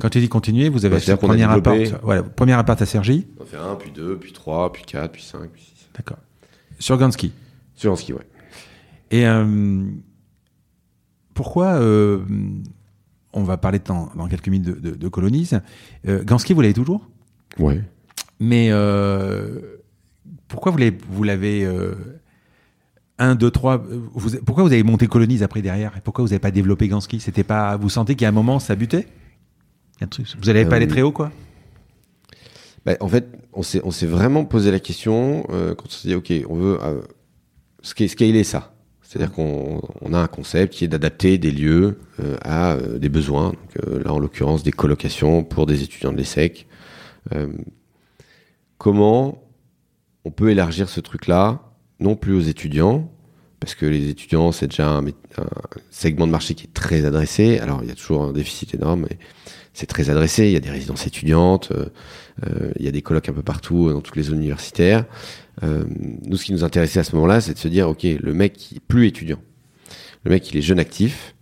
Quand 0.00 0.08
tu 0.10 0.20
dis 0.20 0.28
continuer, 0.28 0.68
vous 0.68 0.84
avez 0.84 0.96
Bah, 0.96 1.12
a 1.12 1.16
premier 1.16 1.44
appart, 1.44 1.78
voilà, 2.02 2.22
premier 2.22 2.52
appart 2.54 2.80
à 2.82 2.86
Sergi. 2.86 3.26
on 3.38 3.44
a 3.44 3.46
fait 3.46 3.56
un, 3.56 3.76
puis 3.76 3.90
deux, 3.92 4.16
puis 4.18 4.32
trois, 4.32 4.72
puis 4.72 4.82
quatre, 4.84 5.12
puis 5.12 5.22
cinq, 5.22 5.48
puis 5.50 5.62
six. 5.62 5.88
D'accord. 5.96 6.18
Sur 6.78 6.98
Gansky. 6.98 7.32
Sur 7.76 7.92
en 7.92 7.96
ski, 7.96 8.12
ouais. 8.12 8.26
Et 9.10 9.24
pourquoi 11.34 11.80
euh, 11.80 12.18
on 13.32 13.42
va 13.44 13.56
parler 13.56 13.78
dans, 13.84 14.10
dans 14.16 14.26
quelques 14.28 14.48
minutes 14.48 14.66
de, 14.80 14.90
de, 14.90 14.94
de 14.96 15.08
Colonies. 15.08 15.50
Euh, 16.08 16.22
Gansky, 16.24 16.52
vous 16.52 16.60
l'avez 16.60 16.74
toujours? 16.74 17.08
Ouais. 17.58 17.82
Mais 18.38 18.68
euh, 18.70 19.60
pourquoi 20.48 20.72
vous 20.72 20.78
l'avez, 20.78 20.96
vous 21.08 21.22
l'avez 21.22 21.64
euh, 21.64 21.94
un, 23.18 23.34
deux, 23.34 23.50
trois 23.50 23.76
vous, 24.14 24.30
Pourquoi 24.44 24.64
vous 24.64 24.72
avez 24.72 24.82
monté 24.82 25.06
Colonies 25.06 25.42
après 25.42 25.62
derrière? 25.62 25.96
Et 25.96 26.00
pourquoi 26.00 26.24
vous 26.24 26.28
n'avez 26.30 26.38
pas 26.40 26.50
développé 26.50 26.88
Gansky 26.88 27.20
C'était 27.20 27.44
pas 27.44 27.76
vous 27.76 27.88
sentez 27.90 28.16
a 28.24 28.28
un 28.28 28.32
moment 28.32 28.58
ça 28.58 28.74
butait? 28.76 29.06
Un 30.00 30.06
truc. 30.06 30.26
Vous 30.40 30.46
n'allez 30.46 30.64
pas 30.64 30.72
Euh, 30.72 30.76
aller 30.76 30.88
très 30.88 31.02
haut 31.02 31.12
quoi? 31.12 31.30
Bah, 32.86 32.96
en 33.00 33.08
fait, 33.08 33.28
on 33.52 33.62
s'est, 33.62 33.82
on 33.84 33.90
s'est 33.90 34.06
vraiment 34.06 34.46
posé 34.46 34.70
la 34.70 34.80
question 34.80 35.44
euh, 35.50 35.74
quand 35.74 35.84
on 35.86 35.90
s'est 35.90 36.08
dit, 36.08 36.14
OK, 36.14 36.32
on 36.48 36.54
veut 36.56 36.78
euh, 36.82 37.02
sca- 37.82 38.08
scaler 38.08 38.42
ça. 38.42 38.72
C'est-à-dire 39.10 39.34
qu'on 39.34 39.82
on 40.02 40.14
a 40.14 40.20
un 40.20 40.28
concept 40.28 40.72
qui 40.72 40.84
est 40.84 40.88
d'adapter 40.88 41.36
des 41.36 41.50
lieux 41.50 41.98
euh, 42.20 42.36
à 42.42 42.74
euh, 42.74 42.96
des 42.96 43.08
besoins. 43.08 43.54
Euh, 43.84 44.00
là, 44.04 44.12
en 44.12 44.20
l'occurrence, 44.20 44.62
des 44.62 44.70
colocations 44.70 45.42
pour 45.42 45.66
des 45.66 45.82
étudiants 45.82 46.12
de 46.12 46.16
l'ESSEC. 46.16 46.68
Comment 48.78 49.42
on 50.24 50.30
peut 50.30 50.50
élargir 50.50 50.88
ce 50.88 51.00
truc-là, 51.00 51.60
non 51.98 52.14
plus 52.14 52.34
aux 52.34 52.40
étudiants, 52.40 53.10
parce 53.58 53.74
que 53.74 53.84
les 53.84 54.08
étudiants, 54.08 54.52
c'est 54.52 54.68
déjà 54.68 54.88
un, 54.88 55.04
un 55.06 55.48
segment 55.90 56.28
de 56.28 56.32
marché 56.32 56.54
qui 56.54 56.64
est 56.64 56.72
très 56.72 57.04
adressé. 57.04 57.58
Alors, 57.58 57.82
il 57.82 57.88
y 57.88 57.92
a 57.92 57.96
toujours 57.96 58.22
un 58.22 58.32
déficit 58.32 58.74
énorme, 58.76 59.06
mais 59.10 59.18
c'est 59.74 59.86
très 59.86 60.08
adressé. 60.08 60.46
Il 60.46 60.52
y 60.52 60.56
a 60.56 60.60
des 60.60 60.70
résidences 60.70 61.06
étudiantes, 61.06 61.72
il 62.78 62.84
y 62.84 62.88
a 62.88 62.92
des 62.92 63.02
colloques 63.02 63.28
un 63.28 63.34
peu 63.34 63.42
partout, 63.42 63.92
dans 63.92 64.00
toutes 64.00 64.16
les 64.16 64.22
zones 64.22 64.38
universitaires. 64.38 65.04
Euh, 65.62 65.84
nous, 66.24 66.36
ce 66.36 66.44
qui 66.44 66.52
nous 66.52 66.64
intéressait 66.64 67.00
à 67.00 67.04
ce 67.04 67.14
moment-là, 67.16 67.40
c'est 67.40 67.54
de 67.54 67.58
se 67.58 67.68
dire, 67.68 67.88
OK, 67.88 68.02
le 68.02 68.34
mec 68.34 68.54
qui 68.54 68.76
est 68.76 68.80
plus 68.80 69.06
étudiant, 69.06 69.40
le 70.24 70.30
mec, 70.30 70.50
il 70.50 70.56
est 70.56 70.62
jeune 70.62 70.78
actif, 70.78 71.34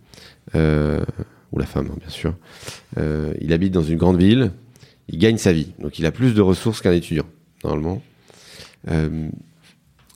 euh, 0.55 1.03
ou 1.51 1.59
la 1.59 1.65
femme, 1.65 1.89
hein, 1.91 1.97
bien 1.99 2.09
sûr, 2.09 2.35
euh, 2.97 3.33
il 3.39 3.53
habite 3.53 3.73
dans 3.73 3.83
une 3.83 3.97
grande 3.97 4.17
ville, 4.17 4.51
il 5.07 5.17
gagne 5.17 5.37
sa 5.37 5.53
vie, 5.53 5.73
donc 5.79 5.99
il 5.99 6.05
a 6.05 6.11
plus 6.11 6.33
de 6.33 6.41
ressources 6.41 6.81
qu'un 6.81 6.91
étudiant, 6.91 7.25
normalement. 7.63 8.01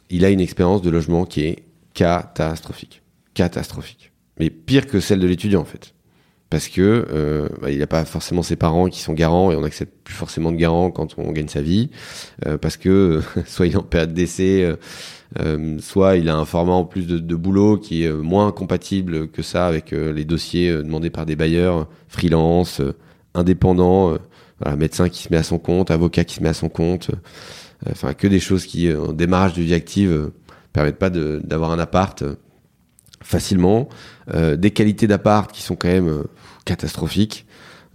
Il 0.10 0.26
a 0.26 0.30
une 0.30 0.42
expérience 0.42 0.82
de 0.82 0.90
logement 0.90 1.26
qui 1.26 1.42
est 1.42 1.64
catastrophique. 1.94 3.02
Catastrophique. 3.34 4.12
Mais 4.40 4.50
pire 4.50 4.86
que 4.88 5.00
celle 5.00 5.20
de 5.20 5.28
l'étudiant, 5.28 5.62
en 5.62 5.66
fait. 5.66 5.94
Parce 6.54 6.68
que 6.68 7.08
euh, 7.12 7.48
bah, 7.64 7.72
n'a 7.74 7.88
pas 7.88 8.06
forcément 8.06 8.44
ses 8.44 8.56
parents 8.56 8.88
qui 8.88 9.02
sont 9.02 9.14
garants 9.14 9.52
et 9.52 9.56
on 9.56 9.62
n'accepte 9.62 9.92
plus 10.04 10.14
forcément 10.14 10.52
de 10.52 10.58
garants 10.58 10.92
quand 10.92 11.18
on 11.18 11.32
gagne 11.32 11.48
sa 11.48 11.64
vie, 11.64 11.90
euh, 12.46 12.60
parce 12.60 12.78
que 12.78 13.22
soit 13.48 13.66
il 13.66 13.74
est 13.74 13.78
en 13.78 13.82
période 13.82 14.14
d'essai, 14.14 14.62
euh, 14.62 14.76
euh, 15.40 15.80
soit 15.80 16.16
il 16.18 16.30
a 16.30 16.38
un 16.38 16.46
format 16.46 16.74
en 16.74 16.86
plus 16.86 17.08
de, 17.08 17.36
boulot 17.36 17.80
qui 17.80 18.04
est 18.04 18.14
moins 18.14 18.52
compatible 18.52 19.30
que 19.30 19.42
ça 19.42 19.66
avec 19.66 19.90
les 19.94 20.26
dossiers 20.26 20.72
demandés 20.72 21.10
par 21.10 21.26
des 21.26 21.36
bailleurs, 21.36 21.90
freelance, 22.08 22.82
indépendants, 23.34 24.16
médecin 24.78 25.10
qui 25.10 25.24
se 25.24 25.30
met 25.34 25.38
à 25.38 25.44
son 25.44 25.58
compte, 25.58 25.90
avocat 25.90 26.24
qui 26.24 26.36
se 26.36 26.44
met 26.44 26.50
à 26.50 26.54
son 26.54 26.70
compte, 26.70 27.10
enfin 27.90 28.14
que 28.14 28.28
des 28.28 28.40
choses 28.40 28.68
qui, 28.68 28.94
en 28.94 29.12
démarrage 29.12 29.56
de 29.56 29.64
vie 29.64 29.74
active, 29.74 30.30
permettent 30.72 31.00
pas 31.00 31.10
d'avoir 31.10 31.72
un 31.72 31.80
appart 31.80 32.24
facilement, 33.24 33.90
des 34.34 34.72
qualités 34.72 35.08
d'appart 35.08 35.52
qui 35.52 35.62
sont 35.62 35.76
quand 35.76 35.88
même 35.88 36.24
catastrophique, 36.66 37.46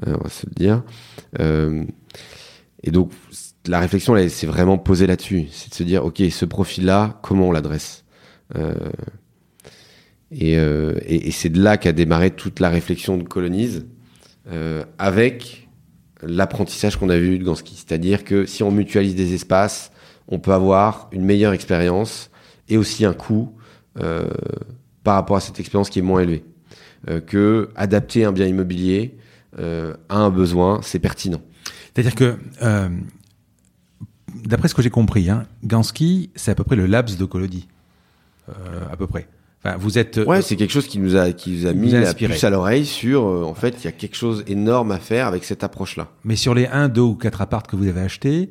euh, 0.07 0.14
on 0.19 0.25
va 0.25 0.31
se 0.31 0.47
le 0.47 0.53
dire. 0.55 0.83
Euh, 1.41 1.85
et 2.83 2.91
donc, 2.91 3.12
la 3.67 3.81
réflexion, 3.81 4.14
c'est 4.29 4.47
vraiment 4.47 4.79
posé 4.79 5.07
là-dessus. 5.07 5.47
C'est 5.51 5.71
de 5.71 5.75
se 5.75 5.83
dire, 5.83 6.05
OK, 6.05 6.23
ce 6.31 6.45
profil-là, 6.45 7.19
comment 7.23 7.49
on 7.49 7.53
l'adresse? 7.53 8.05
Euh, 8.57 8.75
Et, 10.31 11.31
c'est 11.31 11.49
de 11.49 11.61
là 11.61 11.77
qu'a 11.77 11.93
démarré 11.93 12.31
toute 12.31 12.61
la 12.61 12.69
réflexion 12.69 13.17
de 13.17 13.23
Colonise, 13.25 13.87
avec 14.99 15.69
l'apprentissage 16.23 16.97
qu'on 16.97 17.11
avait 17.11 17.27
eu 17.27 17.38
de 17.38 17.45
Gansky. 17.45 17.75
C'est-à-dire 17.77 18.25
que 18.25 18.47
si 18.47 18.62
on 18.62 18.71
mutualise 18.71 19.14
des 19.14 19.35
espaces, 19.35 19.93
on 20.27 20.38
peut 20.38 20.53
avoir 20.53 21.09
une 21.12 21.25
meilleure 21.25 21.53
expérience 21.53 22.31
et 22.69 22.77
aussi 22.79 23.05
un 23.05 23.12
coût 23.12 23.55
par 25.09 25.14
rapport 25.14 25.38
à 25.38 25.40
cette 25.40 25.59
expérience 25.59 25.88
qui 25.88 26.01
est 26.01 26.03
moins 26.03 26.21
élevée. 26.21 26.44
Euh, 27.09 27.23
que 27.23 27.71
adapter 27.77 28.27
un 28.27 28.33
bien 28.33 28.44
immobilier 28.44 29.16
euh, 29.59 29.94
à 30.11 30.18
un 30.18 30.29
besoin, 30.29 30.81
c'est 30.83 30.99
pertinent. 30.99 31.40
C'est-à-dire 31.94 32.14
que, 32.14 32.37
euh, 32.61 32.90
d'après 34.44 34.68
ce 34.68 34.75
que 34.75 34.83
j'ai 34.83 34.90
compris, 34.90 35.31
hein, 35.31 35.47
Gansky, 35.64 36.29
c'est 36.35 36.51
à 36.51 36.55
peu 36.55 36.62
près 36.62 36.77
le 36.77 36.85
laps 36.85 37.16
de 37.16 37.25
Collodi, 37.25 37.68
à 38.92 38.99
peu 38.99 39.07
près. 39.07 39.29
Enfin, 39.64 39.79
vous 39.79 39.97
êtes. 39.97 40.18
Ouais, 40.18 40.42
c'est 40.42 40.57
quelque 40.57 40.73
chose 40.73 40.87
qui 40.87 40.99
nous 40.99 41.16
a 41.16 41.33
qui 41.33 41.53
nous 41.53 41.66
a 41.66 41.73
mis 41.73 41.90
la 41.90 42.12
puce 42.12 42.44
à 42.44 42.51
l'oreille 42.51 42.85
sur. 42.85 43.25
en 43.25 43.55
fait, 43.55 43.77
il 43.79 43.85
y 43.87 43.88
a 43.88 43.92
quelque 43.92 44.16
chose 44.16 44.44
énorme 44.47 44.92
à 44.92 44.99
faire 44.99 45.27
avec 45.27 45.44
cette 45.44 45.64
approche-là. 45.64 46.09
Mais 46.25 46.37
sur 46.37 46.53
les 46.53 46.66
1, 46.66 46.90
2 46.90 47.01
ou 47.01 47.14
4 47.14 47.40
appartes 47.40 47.66
que 47.66 47.77
vous 47.77 47.88
avez 47.88 48.03
achetés, 48.03 48.51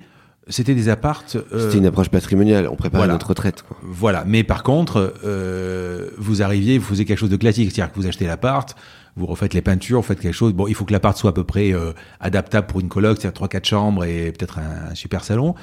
c'était 0.49 0.75
des 0.75 0.89
appartes. 0.89 1.37
Euh, 1.53 1.65
C'était 1.65 1.79
une 1.79 1.85
approche 1.85 2.09
patrimoniale. 2.09 2.67
On 2.67 2.75
préparait 2.75 3.07
notre 3.07 3.29
retraite. 3.29 3.63
Quoi. 3.63 3.77
Voilà. 3.83 4.23
Mais 4.25 4.43
par 4.43 4.63
contre, 4.63 5.13
euh, 5.25 6.09
vous 6.17 6.41
arriviez, 6.41 6.77
vous 6.77 6.85
faisiez 6.85 7.05
quelque 7.05 7.19
chose 7.19 7.29
de 7.29 7.37
classique, 7.37 7.71
c'est-à-dire 7.71 7.93
que 7.93 7.99
vous 7.99 8.07
achetez 8.07 8.27
l'appart, 8.27 8.75
vous 9.17 9.25
refaites 9.25 9.53
les 9.53 9.61
peintures, 9.61 9.99
vous 9.99 10.07
faites 10.07 10.19
quelque 10.19 10.33
chose. 10.33 10.53
Bon, 10.53 10.67
il 10.67 10.75
faut 10.75 10.85
que 10.85 10.93
l'appart 10.93 11.17
soit 11.17 11.31
à 11.31 11.33
peu 11.33 11.43
près 11.43 11.73
euh, 11.73 11.91
adaptable 12.19 12.67
pour 12.67 12.79
une 12.79 12.87
coloc, 12.87 13.17
c'est-à-dire 13.17 13.33
trois, 13.33 13.47
quatre 13.47 13.65
chambres 13.65 14.05
et 14.05 14.31
peut-être 14.31 14.59
un, 14.59 14.93
super 14.95 15.23
salon. 15.23 15.55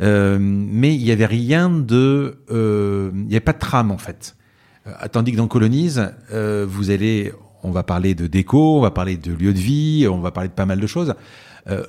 Euh, 0.00 0.38
mais 0.40 0.94
il 0.94 1.02
y 1.02 1.10
avait 1.10 1.26
rien 1.26 1.68
de, 1.68 2.38
euh, 2.50 3.10
il 3.12 3.26
n'y 3.26 3.34
avait 3.34 3.40
pas 3.40 3.52
de 3.52 3.58
trame 3.58 3.90
en 3.90 3.98
fait. 3.98 4.36
tandis 5.12 5.32
que 5.32 5.36
dans 5.36 5.48
Colonise, 5.48 6.12
vous 6.32 6.90
allez, 6.90 7.32
on 7.62 7.70
va 7.70 7.82
parler 7.82 8.14
de 8.14 8.26
déco, 8.26 8.78
on 8.78 8.80
va 8.80 8.90
parler 8.90 9.16
de 9.16 9.32
lieu 9.32 9.52
de 9.52 9.58
vie, 9.58 10.06
on 10.10 10.20
va 10.20 10.30
parler 10.30 10.48
de 10.48 10.54
pas 10.54 10.66
mal 10.66 10.80
de 10.80 10.86
choses. 10.86 11.14
Euh, 11.68 11.84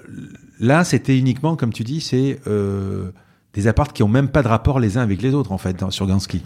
là, 0.59 0.83
c'était 0.83 1.17
uniquement, 1.17 1.55
comme 1.55 1.73
tu 1.73 1.83
dis, 1.83 2.01
c'est 2.01 2.39
euh, 2.47 3.11
des 3.53 3.67
apparts 3.67 3.93
qui 3.93 4.03
ont 4.03 4.07
même 4.07 4.29
pas 4.29 4.43
de 4.43 4.47
rapport 4.47 4.79
les 4.79 4.97
uns 4.97 5.01
avec 5.01 5.21
les 5.21 5.33
autres, 5.33 5.51
en 5.51 5.57
fait, 5.57 5.83
sur 5.89 6.07
Gansky. 6.07 6.41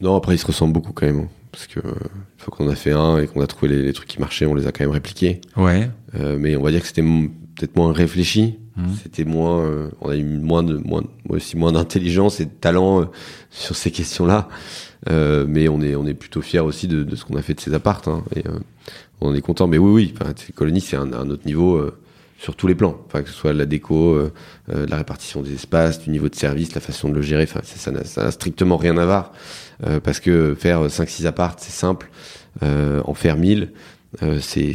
Non, 0.00 0.16
après, 0.16 0.34
ils 0.34 0.38
se 0.38 0.46
ressemblent 0.46 0.74
beaucoup 0.74 0.92
quand 0.92 1.06
même. 1.06 1.20
Hein, 1.20 1.28
parce 1.52 1.66
que 1.66 1.80
une 1.80 2.38
fois 2.38 2.54
qu'on 2.56 2.68
a 2.68 2.74
fait 2.74 2.92
un 2.92 3.18
et 3.18 3.26
qu'on 3.26 3.40
a 3.40 3.46
trouvé 3.46 3.82
les, 3.82 3.92
trucs 3.92 4.08
qui 4.08 4.20
marchaient, 4.20 4.46
on 4.46 4.54
les 4.54 4.66
a 4.66 4.72
quand 4.72 4.84
même 4.84 4.90
répliqués. 4.90 5.40
Ouais. 5.56 5.90
Euh, 6.14 6.36
mais 6.38 6.56
on 6.56 6.62
va 6.62 6.70
dire 6.70 6.82
que 6.82 6.86
c'était 6.86 7.02
peut-être 7.02 7.76
moins 7.76 7.92
réfléchi. 7.92 8.58
Mmh. 8.76 8.84
C'était 9.02 9.24
moins, 9.24 9.88
on 10.02 10.10
a 10.10 10.16
eu 10.16 10.22
moins 10.22 10.62
de, 10.62 10.76
moins, 10.76 11.02
aussi 11.30 11.56
moins 11.56 11.72
d'intelligence 11.72 12.40
et 12.40 12.44
de 12.44 12.50
talent 12.50 13.10
sur 13.50 13.74
ces 13.74 13.90
questions-là. 13.90 14.48
Mais 15.08 15.68
on 15.68 15.80
est, 15.80 15.94
on 15.94 16.06
est 16.06 16.14
plutôt 16.14 16.42
fiers 16.42 16.60
aussi 16.60 16.88
de, 16.88 17.14
ce 17.14 17.24
qu'on 17.24 17.36
a 17.36 17.42
fait 17.42 17.54
de 17.54 17.60
ces 17.60 17.74
apparts. 17.74 18.02
Hein, 18.06 18.24
et 18.34 18.42
on 19.20 19.34
est 19.34 19.40
content. 19.40 19.66
Mais 19.66 19.78
oui, 19.78 19.90
oui, 19.90 20.14
enfin, 20.18 20.32
colonies, 20.54 20.80
c'est 20.80 20.96
un, 20.96 21.12
un, 21.12 21.30
autre 21.30 21.46
niveau 21.46 21.90
sur 22.38 22.54
tous 22.54 22.66
les 22.66 22.74
plans, 22.74 23.00
enfin, 23.06 23.22
que 23.22 23.28
ce 23.28 23.34
soit 23.34 23.52
la 23.52 23.66
déco, 23.66 24.14
euh, 24.14 24.32
euh, 24.70 24.86
la 24.88 24.96
répartition 24.96 25.42
des 25.42 25.54
espaces, 25.54 26.02
du 26.02 26.10
niveau 26.10 26.28
de 26.28 26.34
service, 26.34 26.74
la 26.74 26.80
façon 26.80 27.08
de 27.08 27.14
le 27.14 27.22
gérer, 27.22 27.44
enfin, 27.44 27.60
ça 27.62 27.90
n'a 27.90 28.30
strictement 28.30 28.76
rien 28.76 28.98
à 28.98 29.04
voir, 29.04 29.32
euh, 29.86 30.00
parce 30.00 30.20
que 30.20 30.54
faire 30.58 30.86
5-6 30.86 31.26
apparts, 31.26 31.56
c'est 31.58 31.72
simple, 31.72 32.10
en 32.62 33.12
faire 33.12 33.36
1000, 33.36 33.72
c'est 34.40 34.74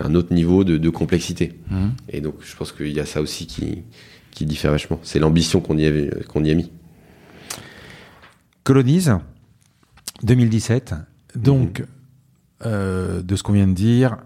un 0.00 0.14
autre 0.16 0.32
niveau 0.32 0.64
de, 0.64 0.76
de 0.76 0.90
complexité. 0.90 1.52
Mmh. 1.70 1.86
Et 2.08 2.20
donc, 2.20 2.34
je 2.40 2.56
pense 2.56 2.72
qu'il 2.72 2.92
y 2.92 2.98
a 2.98 3.06
ça 3.06 3.20
aussi 3.20 3.46
qui, 3.46 3.84
qui 4.32 4.44
diffère 4.44 4.72
vachement. 4.72 4.98
C'est 5.04 5.20
l'ambition 5.20 5.60
qu'on 5.60 5.78
y, 5.78 5.86
avait, 5.86 6.10
qu'on 6.26 6.42
y 6.42 6.50
a 6.50 6.54
mis. 6.54 6.72
Colonise, 8.64 9.18
2017. 10.22 10.94
Donc, 11.34 11.80
mmh. 11.80 12.64
de 12.64 13.36
ce 13.36 13.42
qu'on 13.42 13.52
vient 13.52 13.68
de 13.68 13.72
dire, 13.72 14.18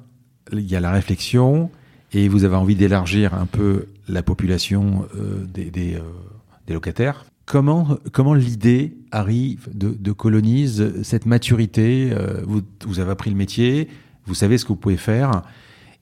il 0.53 0.71
y 0.71 0.77
a 0.77 0.81
la 0.81 0.91
réflexion, 0.91 1.71
et 2.13 2.29
vous 2.29 2.45
avez 2.45 2.57
envie 2.57 2.75
d'élargir 2.75 3.35
un 3.35 3.47
peu 3.47 3.87
la 4.09 4.23
population 4.23 5.07
euh, 5.15 5.45
des, 5.47 5.71
des, 5.71 5.95
euh, 5.95 6.01
des, 6.67 6.75
locataires. 6.75 7.25
Comment, 7.47 7.99
comment 8.13 8.35
l'idée 8.35 8.97
arrive 9.11 9.69
de, 9.73 9.91
de 9.91 10.13
colonise 10.13 11.03
cette 11.03 11.27
maturité 11.27 12.11
euh, 12.13 12.43
vous, 12.45 12.63
vous 12.87 13.01
avez 13.01 13.11
appris 13.11 13.31
le 13.31 13.37
métier, 13.37 13.89
vous 14.27 14.35
savez 14.35 14.59
ce 14.59 14.65
que 14.65 14.69
vous 14.69 14.77
pouvez 14.77 14.97
faire, 14.97 15.43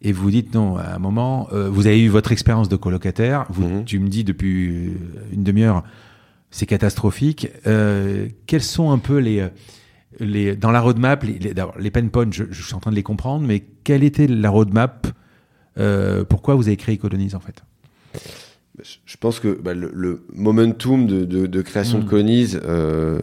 et 0.00 0.12
vous 0.12 0.30
dites 0.30 0.54
non, 0.54 0.76
à 0.76 0.94
un 0.94 0.98
moment, 0.98 1.48
euh, 1.52 1.68
vous 1.68 1.86
avez 1.86 2.02
eu 2.02 2.08
votre 2.08 2.32
expérience 2.32 2.68
de 2.68 2.76
colocataire, 2.76 3.46
vous, 3.50 3.68
mmh. 3.68 3.84
tu 3.84 3.98
me 3.98 4.08
dis 4.08 4.24
depuis 4.24 4.92
une 5.32 5.42
demi-heure, 5.42 5.84
c'est 6.50 6.66
catastrophique. 6.66 7.48
quels 8.46 8.62
sont 8.62 8.90
un 8.90 8.96
peu 8.96 9.18
les 9.18 9.46
les, 10.20 10.56
dans 10.56 10.70
la 10.70 10.80
roadmap, 10.80 11.22
les, 11.22 11.38
les, 11.38 11.54
les 11.78 11.90
pain 11.90 12.06
points, 12.08 12.28
je, 12.30 12.44
je, 12.50 12.62
suis 12.62 12.74
en 12.74 12.80
train 12.80 12.90
de 12.90 12.96
les 12.96 13.02
comprendre, 13.02 13.46
mais 13.46 13.64
quelle 13.84 14.04
était 14.04 14.26
la 14.26 14.50
roadmap 14.50 15.08
euh, 15.78 16.24
pourquoi 16.24 16.54
vous 16.54 16.66
avez 16.66 16.76
créé 16.76 16.96
Colonies 16.98 17.34
en 17.34 17.40
fait? 17.40 17.62
Je 19.04 19.16
pense 19.16 19.40
que 19.40 19.60
bah, 19.60 19.74
le, 19.74 20.24
momentum 20.32 21.06
de, 21.06 21.62
création 21.62 21.98
de 21.98 22.04
mm. 22.04 22.08
Colonies 22.08 22.56
euh, 22.64 23.18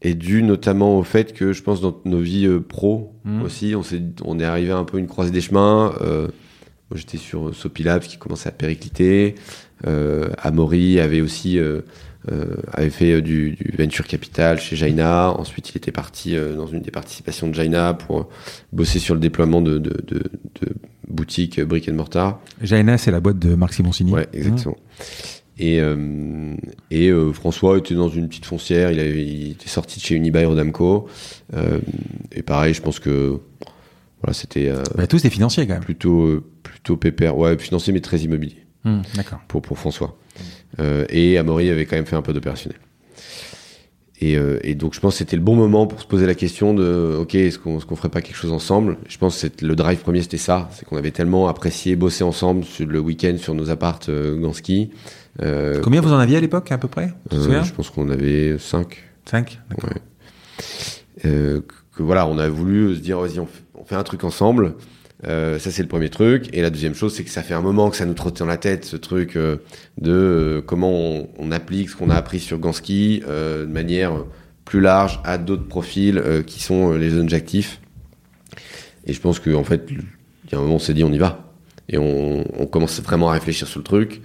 est 0.00 0.14
dû 0.14 0.42
notamment 0.42 0.98
au 0.98 1.02
fait 1.02 1.34
que 1.34 1.52
je 1.52 1.62
pense 1.62 1.82
dans 1.82 2.00
nos 2.06 2.20
vies 2.20 2.46
euh, 2.46 2.60
pro 2.60 3.14
mm. 3.24 3.42
aussi, 3.42 3.74
on, 3.74 3.82
est, 3.82 4.22
on 4.24 4.40
est 4.40 4.44
arrivé 4.44 4.72
un 4.72 4.84
peu 4.84 4.96
à 4.96 5.00
une 5.00 5.06
croisée 5.06 5.30
des 5.30 5.42
chemins. 5.42 5.92
moi 6.00 6.94
j'étais 6.94 7.18
sur 7.18 7.54
Sopilabs 7.54 8.02
qui 8.02 8.16
commençait 8.16 8.48
à 8.48 8.52
péricliter. 8.52 9.34
Amaury 9.84 10.98
avait 10.98 11.20
aussi 11.20 11.58
avait 12.72 12.90
fait 12.90 13.12
euh, 13.12 13.22
du, 13.22 13.52
du, 13.52 13.74
venture 13.76 14.06
capital 14.06 14.58
chez 14.60 14.76
Jaina. 14.76 15.30
Ensuite, 15.30 15.70
il 15.70 15.76
était 15.76 15.92
parti 15.92 16.36
euh, 16.36 16.54
dans 16.54 16.66
une 16.66 16.80
des 16.80 16.90
participations 16.90 17.48
de 17.48 17.54
Jaina 17.54 17.94
pour 17.94 18.28
bosser 18.72 18.98
sur 18.98 19.14
le 19.14 19.20
déploiement 19.20 19.60
de, 19.60 19.78
de, 19.78 19.90
de, 20.06 20.18
de 20.60 20.74
boutiques 21.08 21.60
brick 21.60 21.88
and 21.88 21.94
mortar. 21.94 22.40
Jaina, 22.62 22.98
c'est 22.98 23.10
la 23.10 23.20
boîte 23.20 23.38
de 23.38 23.54
Marc 23.54 23.74
Simoncini. 23.74 24.12
Ouais, 24.12 24.28
exactement. 24.32 24.76
Et, 25.58 25.80
euh, 25.80 26.54
et 26.90 27.08
euh, 27.08 27.32
François 27.32 27.78
était 27.78 27.94
dans 27.94 28.08
une 28.08 28.28
petite 28.28 28.46
foncière, 28.46 28.92
il, 28.92 29.00
avait, 29.00 29.26
il 29.26 29.50
était 29.52 29.68
sorti 29.68 29.98
de 29.98 30.04
chez 30.04 30.14
Unibail 30.14 30.44
Rodamco. 30.44 31.08
Euh, 31.54 31.80
et 32.32 32.42
pareil, 32.42 32.74
je 32.74 32.80
pense 32.80 33.00
que 33.00 33.40
voilà, 34.22 34.34
c'était. 34.34 34.72
Bah, 34.96 35.06
tous 35.06 35.22
des 35.22 35.30
financiers 35.30 35.66
quand 35.66 35.74
même. 35.74 35.82
Plutôt, 35.82 36.44
plutôt 36.62 36.96
pépère. 36.96 37.36
Ouais, 37.36 37.58
financier, 37.58 37.92
mais 37.92 38.00
très 38.00 38.18
immobilier. 38.18 38.67
Mmh, 38.84 39.00
D'accord. 39.14 39.40
Pour, 39.48 39.62
pour 39.62 39.78
François. 39.78 40.16
Euh, 40.80 41.04
et 41.08 41.38
Amaury 41.38 41.70
avait 41.70 41.86
quand 41.86 41.96
même 41.96 42.06
fait 42.06 42.16
un 42.16 42.22
peu 42.22 42.32
d'opérationnel. 42.32 42.78
Et, 44.20 44.36
euh, 44.36 44.58
et, 44.64 44.74
donc 44.74 44.94
je 44.94 45.00
pense 45.00 45.14
que 45.14 45.18
c'était 45.18 45.36
le 45.36 45.42
bon 45.42 45.54
moment 45.54 45.86
pour 45.86 46.00
se 46.00 46.06
poser 46.06 46.26
la 46.26 46.34
question 46.34 46.74
de 46.74 47.16
ok 47.20 47.36
est-ce 47.36 47.58
qu'on 47.58 47.78
est 47.78 47.96
ferait 47.96 48.08
pas 48.08 48.20
quelque 48.20 48.36
chose 48.36 48.52
ensemble? 48.52 48.98
Je 49.08 49.16
pense 49.16 49.40
que 49.42 49.64
le 49.64 49.76
drive 49.76 49.98
premier 49.98 50.22
c'était 50.22 50.38
ça, 50.38 50.68
c'est 50.72 50.84
qu'on 50.84 50.96
avait 50.96 51.12
tellement 51.12 51.46
apprécié 51.46 51.94
bosser 51.94 52.24
ensemble 52.24 52.64
sur 52.64 52.86
le 52.86 52.98
week-end 52.98 53.36
sur 53.38 53.54
nos 53.54 53.70
appartes 53.70 54.08
euh, 54.08 54.36
Gansky. 54.36 54.90
Euh, 55.40 55.80
Combien 55.82 56.00
vous 56.00 56.12
en 56.12 56.18
aviez 56.18 56.36
à 56.36 56.40
l'époque 56.40 56.72
à 56.72 56.78
peu 56.78 56.88
près? 56.88 57.12
Euh, 57.32 57.62
Je 57.62 57.72
pense 57.72 57.90
qu'on 57.90 58.10
avait 58.10 58.58
5 58.58 58.96
5 59.30 59.60
ouais. 59.84 59.88
Euh, 61.24 61.60
que 61.94 62.02
voilà, 62.02 62.26
on 62.26 62.38
a 62.38 62.48
voulu 62.48 62.96
se 62.96 63.00
dire 63.00 63.20
vas-y 63.20 63.38
on, 63.38 63.46
on, 63.74 63.84
fait 63.84 63.94
un 63.94 64.02
truc 64.02 64.24
ensemble. 64.24 64.74
Euh, 65.26 65.58
ça 65.58 65.70
c'est 65.70 65.82
le 65.82 65.88
premier 65.88 66.10
truc. 66.10 66.48
Et 66.52 66.62
la 66.62 66.70
deuxième 66.70 66.94
chose, 66.94 67.14
c'est 67.14 67.24
que 67.24 67.30
ça 67.30 67.42
fait 67.42 67.54
un 67.54 67.60
moment 67.60 67.90
que 67.90 67.96
ça 67.96 68.06
nous 68.06 68.14
trotte 68.14 68.38
dans 68.38 68.46
la 68.46 68.56
tête 68.56 68.84
ce 68.84 68.96
truc 68.96 69.36
euh, 69.36 69.56
de 70.00 70.12
euh, 70.12 70.62
comment 70.62 71.26
on, 71.38 71.50
applique 71.50 71.90
ce 71.90 71.96
qu'on 71.96 72.10
a 72.10 72.14
appris 72.14 72.40
sur 72.40 72.58
Gansky 72.58 73.22
de 73.26 73.66
manière 73.66 74.12
plus 74.64 74.80
large 74.80 75.20
à 75.24 75.38
d'autres 75.38 75.66
profils 75.66 76.22
qui 76.46 76.62
sont 76.62 76.92
les 76.92 77.08
jeunes 77.08 77.32
actifs. 77.32 77.80
Et 79.06 79.14
je 79.14 79.20
pense 79.20 79.40
qu'en 79.40 79.54
en 79.54 79.64
fait, 79.64 79.86
il 79.90 80.52
y 80.52 80.54
a 80.54 80.58
un 80.58 80.60
moment, 80.60 80.74
on 80.74 80.78
s'est 80.78 80.92
dit 80.92 81.04
on 81.04 81.12
y 81.12 81.18
va. 81.18 81.44
Et 81.88 81.96
on, 81.96 82.44
commence 82.70 83.00
vraiment 83.00 83.30
à 83.30 83.32
réfléchir 83.32 83.66
sur 83.66 83.80
le 83.80 83.84
truc. 83.84 84.20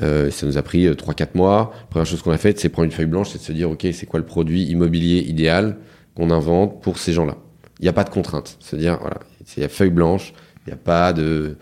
ça 0.00 0.46
nous 0.46 0.58
a 0.58 0.62
pris 0.62 0.88
3-4 0.88 1.28
mois. 1.34 1.72
La 1.72 1.86
première 1.86 2.06
chose 2.06 2.22
qu'on 2.22 2.32
a 2.32 2.38
faite, 2.38 2.58
c'est 2.58 2.68
prendre 2.68 2.86
une 2.86 2.90
feuille 2.90 3.06
blanche, 3.06 3.28
c'est 3.30 3.38
de 3.38 3.44
se 3.44 3.52
dire 3.52 3.70
ok, 3.70 3.86
c'est 3.92 4.06
quoi 4.06 4.18
le 4.18 4.26
produit 4.26 4.64
immobilier 4.64 5.20
idéal 5.20 5.76
qu'on 6.16 6.30
invente 6.30 6.82
pour 6.82 6.98
ces 6.98 7.12
gens-là? 7.12 7.36
Il 7.78 7.84
n'y 7.84 7.88
a 7.88 7.92
pas 7.92 8.04
de 8.04 8.10
contrainte. 8.10 8.56
C'est-à-dire, 8.58 8.98
voilà, 9.00 9.18
il 9.56 9.60
y 9.62 9.64
a 9.64 9.68
feuille 9.68 9.90
blanche, 9.90 10.32
il 10.66 10.70
n'y 10.70 10.74
a 10.74 10.76
pas 10.76 11.12
de 11.12 11.56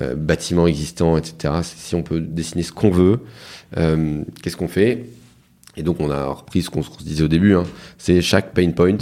euh, 0.00 0.14
bâtiment 0.16 0.66
existant, 0.66 1.16
etc. 1.16 1.54
Si 1.62 1.94
on 1.94 2.02
peut 2.02 2.20
dessiner 2.20 2.62
ce 2.62 2.72
qu'on 2.72 2.90
veut, 2.90 3.20
euh, 3.76 4.22
qu'est-ce 4.42 4.56
qu'on 4.56 4.68
fait? 4.68 5.06
Et 5.76 5.82
donc, 5.82 6.00
on 6.00 6.10
a 6.10 6.26
repris 6.26 6.62
ce 6.62 6.70
qu'on 6.70 6.82
se 6.82 6.90
disait 6.98 7.22
au 7.22 7.28
début, 7.28 7.54
hein, 7.54 7.64
c'est 7.98 8.20
chaque 8.20 8.54
pain 8.54 8.70
point, 8.72 8.98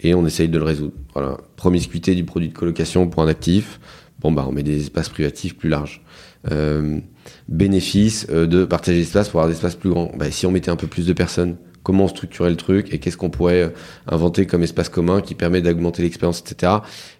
et 0.00 0.14
on 0.14 0.24
essaye 0.26 0.48
de 0.48 0.58
le 0.58 0.64
résoudre. 0.64 0.92
Voilà, 1.12 1.38
promiscuité 1.56 2.14
du 2.14 2.24
produit 2.24 2.48
de 2.48 2.54
colocation 2.54 3.08
pour 3.08 3.22
un 3.22 3.28
actif, 3.28 3.80
bon 4.20 4.32
bah 4.32 4.44
on 4.48 4.52
met 4.52 4.62
des 4.62 4.80
espaces 4.80 5.08
privatifs 5.08 5.56
plus 5.56 5.68
larges. 5.68 6.02
Euh, 6.50 7.00
bénéfice 7.48 8.26
de 8.28 8.64
partager 8.64 8.98
l'espace 8.98 9.28
pour 9.28 9.40
avoir 9.40 9.48
des 9.48 9.56
espaces 9.56 9.76
plus 9.76 9.90
grands. 9.90 10.12
Bah, 10.16 10.30
si 10.30 10.46
on 10.46 10.50
mettait 10.50 10.70
un 10.70 10.76
peu 10.76 10.86
plus 10.86 11.06
de 11.06 11.12
personnes, 11.12 11.56
comment 11.84 12.08
structurer 12.08 12.50
le 12.50 12.56
truc 12.56 12.92
et 12.92 12.98
qu'est-ce 12.98 13.16
qu'on 13.16 13.30
pourrait 13.30 13.62
euh, 13.62 13.68
inventer 14.08 14.46
comme 14.46 14.64
espace 14.64 14.88
commun 14.88 15.20
qui 15.20 15.36
permet 15.36 15.62
d'augmenter 15.62 16.02
l'expérience, 16.02 16.40
etc. 16.40 16.72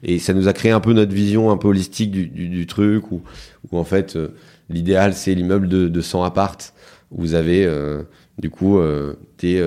Et 0.03 0.19
ça 0.19 0.35
nous 0.35 0.49
a 0.49 0.53
créé 0.53 0.73
un 0.73 0.81
peu 0.81 0.93
notre 0.93 1.13
vision 1.13 1.53
un 1.53 1.57
peu 1.57 1.69
holistique 1.69 2.11
du, 2.11 2.67
truc 2.67 3.13
où, 3.13 3.23
en 3.71 3.85
fait 3.85 4.17
euh, 4.17 4.35
l'idéal 4.71 5.15
c'est 5.15 5.35
l'immeuble 5.35 5.69
de, 5.69 5.89
de 5.89 6.01
100 6.01 6.25
appart 6.25 6.75
où 7.13 7.21
vous 7.21 7.35
avez 7.35 7.69
du 8.39 8.51
coup 8.51 8.81
des 9.39 9.63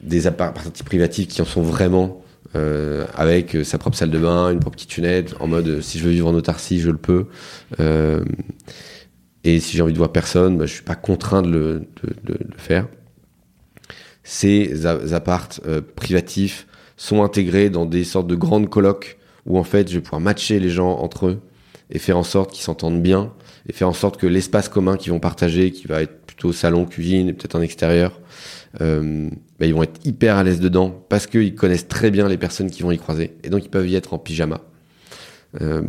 des 0.00 0.26
apparts 0.26 0.54
privatifs 0.84 1.28
qui 1.28 1.42
en 1.42 1.44
sont 1.44 1.62
vraiment 1.62 2.22
euh, 2.54 3.06
avec 3.14 3.56
sa 3.64 3.78
propre 3.78 3.96
salle 3.96 4.10
de 4.10 4.18
bain, 4.18 4.50
une 4.50 4.60
propre 4.60 4.76
kitchenette, 4.76 5.34
en 5.40 5.46
mode 5.46 5.80
si 5.80 5.98
je 5.98 6.04
veux 6.04 6.10
vivre 6.10 6.28
en 6.28 6.34
autarcie, 6.34 6.80
je 6.80 6.90
le 6.90 6.98
peux. 6.98 7.26
Euh, 7.80 8.24
et 9.44 9.58
si 9.58 9.76
j'ai 9.76 9.82
envie 9.82 9.94
de 9.94 9.98
voir 9.98 10.12
personne, 10.12 10.58
bah, 10.58 10.66
je 10.66 10.74
suis 10.74 10.82
pas 10.82 10.94
contraint 10.94 11.42
de, 11.42 11.82
de 12.02 12.34
le 12.34 12.58
faire. 12.58 12.86
Ces 14.24 14.86
appartes 14.86 15.60
euh, 15.66 15.80
privatifs 15.96 16.66
sont 16.96 17.22
intégrés 17.22 17.70
dans 17.70 17.86
des 17.86 18.04
sortes 18.04 18.28
de 18.28 18.36
grandes 18.36 18.68
colocs 18.68 19.18
où 19.46 19.58
en 19.58 19.64
fait 19.64 19.88
je 19.88 19.94
vais 19.94 20.00
pouvoir 20.00 20.20
matcher 20.20 20.60
les 20.60 20.70
gens 20.70 20.98
entre 20.98 21.26
eux 21.26 21.40
et 21.90 21.98
faire 21.98 22.16
en 22.16 22.22
sorte 22.22 22.52
qu'ils 22.52 22.62
s'entendent 22.62 23.02
bien 23.02 23.32
et 23.68 23.72
faire 23.72 23.88
en 23.88 23.92
sorte 23.92 24.18
que 24.18 24.26
l'espace 24.26 24.68
commun 24.68 24.96
qu'ils 24.96 25.12
vont 25.12 25.20
partager, 25.20 25.72
qui 25.72 25.86
va 25.86 26.02
être 26.02 26.20
plutôt 26.26 26.52
salon, 26.52 26.84
cuisine 26.84 27.28
et 27.28 27.32
peut-être 27.32 27.56
en 27.56 27.60
extérieur, 27.60 28.20
euh, 28.80 29.28
bah, 29.58 29.66
ils 29.66 29.74
vont 29.74 29.82
être 29.82 30.00
hyper 30.04 30.36
à 30.36 30.44
l'aise 30.44 30.60
dedans 30.60 31.04
parce 31.08 31.26
qu'ils 31.26 31.54
connaissent 31.54 31.88
très 31.88 32.10
bien 32.10 32.28
les 32.28 32.38
personnes 32.38 32.70
qui 32.70 32.82
vont 32.82 32.92
y 32.92 32.98
croiser 32.98 33.32
et 33.42 33.50
donc 33.50 33.64
ils 33.64 33.70
peuvent 33.70 33.88
y 33.88 33.96
être 33.96 34.14
en 34.14 34.18
pyjama. 34.18 34.60
Euh, 35.60 35.82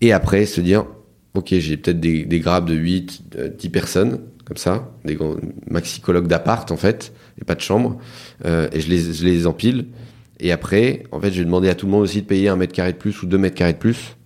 et 0.00 0.12
après 0.12 0.44
se 0.46 0.60
dire, 0.60 0.86
ok, 1.34 1.54
j'ai 1.54 1.76
peut-être 1.76 2.00
des, 2.00 2.24
des 2.24 2.40
grappes 2.40 2.66
de 2.66 2.74
8, 2.74 3.36
10 3.56 3.68
personnes 3.70 4.20
comme 4.50 4.56
ça, 4.56 4.90
des 5.04 5.16
maxi-colloques 5.70 6.26
d'appart 6.26 6.68
en 6.72 6.76
fait, 6.76 7.12
et 7.40 7.44
pas 7.44 7.54
de 7.54 7.60
chambre, 7.60 7.98
euh, 8.44 8.66
et 8.72 8.80
je 8.80 8.88
les, 8.88 9.12
je 9.12 9.24
les 9.24 9.46
empile. 9.46 9.86
Et 10.40 10.50
après, 10.50 11.04
en 11.12 11.20
fait, 11.20 11.30
je 11.30 11.38
vais 11.38 11.44
demander 11.44 11.68
à 11.68 11.76
tout 11.76 11.86
le 11.86 11.92
monde 11.92 12.02
aussi 12.02 12.22
de 12.22 12.26
payer 12.26 12.48
un 12.48 12.56
mètre 12.56 12.72
carré 12.72 12.92
de 12.92 12.98
plus 12.98 13.22
ou 13.22 13.26
deux 13.26 13.38
mètres 13.38 13.54
carrés 13.54 13.74
de 13.74 13.78
plus. 13.78 14.16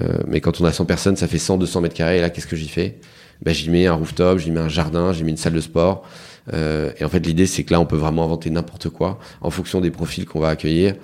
Euh, 0.00 0.18
mais 0.28 0.40
quand 0.40 0.60
on 0.60 0.64
a 0.64 0.70
100 0.70 0.84
personnes, 0.84 1.16
ça 1.16 1.26
fait 1.26 1.38
100, 1.38 1.56
200 1.56 1.80
mètres 1.80 1.96
carrés. 1.96 2.18
Et 2.18 2.20
là, 2.20 2.30
qu'est-ce 2.30 2.46
que 2.46 2.54
j'y 2.54 2.68
fais? 2.68 3.00
Ben, 3.42 3.52
J'y 3.52 3.68
mets 3.68 3.88
un 3.88 3.94
rooftop, 3.94 4.38
j'y 4.38 4.52
mets 4.52 4.60
un 4.60 4.68
jardin, 4.68 5.12
j'y 5.12 5.24
mets 5.24 5.32
une 5.32 5.36
salle 5.36 5.54
de 5.54 5.60
sport. 5.60 6.04
Euh, 6.52 6.92
et 7.00 7.04
en 7.04 7.08
fait, 7.08 7.26
l'idée, 7.26 7.46
c'est 7.46 7.64
que 7.64 7.72
là, 7.72 7.80
on 7.80 7.86
peut 7.86 7.96
vraiment 7.96 8.22
inventer 8.22 8.50
n'importe 8.50 8.90
quoi 8.90 9.18
en 9.40 9.50
fonction 9.50 9.80
des 9.80 9.90
profils 9.90 10.24
qu'on 10.24 10.38
va 10.38 10.50
accueillir 10.50 10.94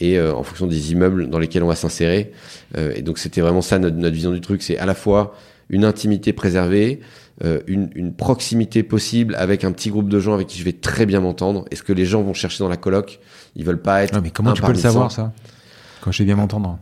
et 0.00 0.20
en 0.20 0.42
fonction 0.42 0.66
des 0.66 0.90
immeubles 0.90 1.28
dans 1.28 1.38
lesquels 1.38 1.62
on 1.62 1.68
va 1.68 1.76
s'insérer. 1.76 2.32
Et 2.96 3.02
donc, 3.02 3.18
c'était 3.18 3.42
vraiment 3.42 3.60
ça 3.60 3.78
notre, 3.78 4.08
vision 4.08 4.32
du 4.32 4.40
truc. 4.40 4.62
C'est 4.62 4.78
à 4.78 4.86
la 4.86 4.94
fois 4.94 5.36
une 5.68 5.84
intimité 5.84 6.32
préservée, 6.32 7.00
euh, 7.44 7.60
une, 7.66 7.90
une, 7.94 8.12
proximité 8.14 8.82
possible 8.82 9.34
avec 9.36 9.64
un 9.64 9.72
petit 9.72 9.90
groupe 9.90 10.08
de 10.08 10.18
gens 10.18 10.34
avec 10.34 10.46
qui 10.46 10.58
je 10.58 10.64
vais 10.64 10.72
très 10.72 11.06
bien 11.06 11.20
m'entendre. 11.20 11.64
Est-ce 11.70 11.82
que 11.82 11.92
les 11.92 12.04
gens 12.04 12.22
vont 12.22 12.34
chercher 12.34 12.58
dans 12.62 12.68
la 12.68 12.76
coloc? 12.76 13.20
Ils 13.56 13.64
veulent 13.64 13.80
pas 13.80 14.02
être. 14.02 14.12
Non, 14.12 14.20
mais 14.22 14.30
comment 14.30 14.52
tu 14.52 14.62
peux 14.62 14.72
le 14.72 14.78
savoir, 14.78 15.10
ça 15.10 15.32
Quand 16.02 16.12
je 16.12 16.18
vais 16.18 16.26
bien 16.26 16.36
m'entendre? 16.36 16.78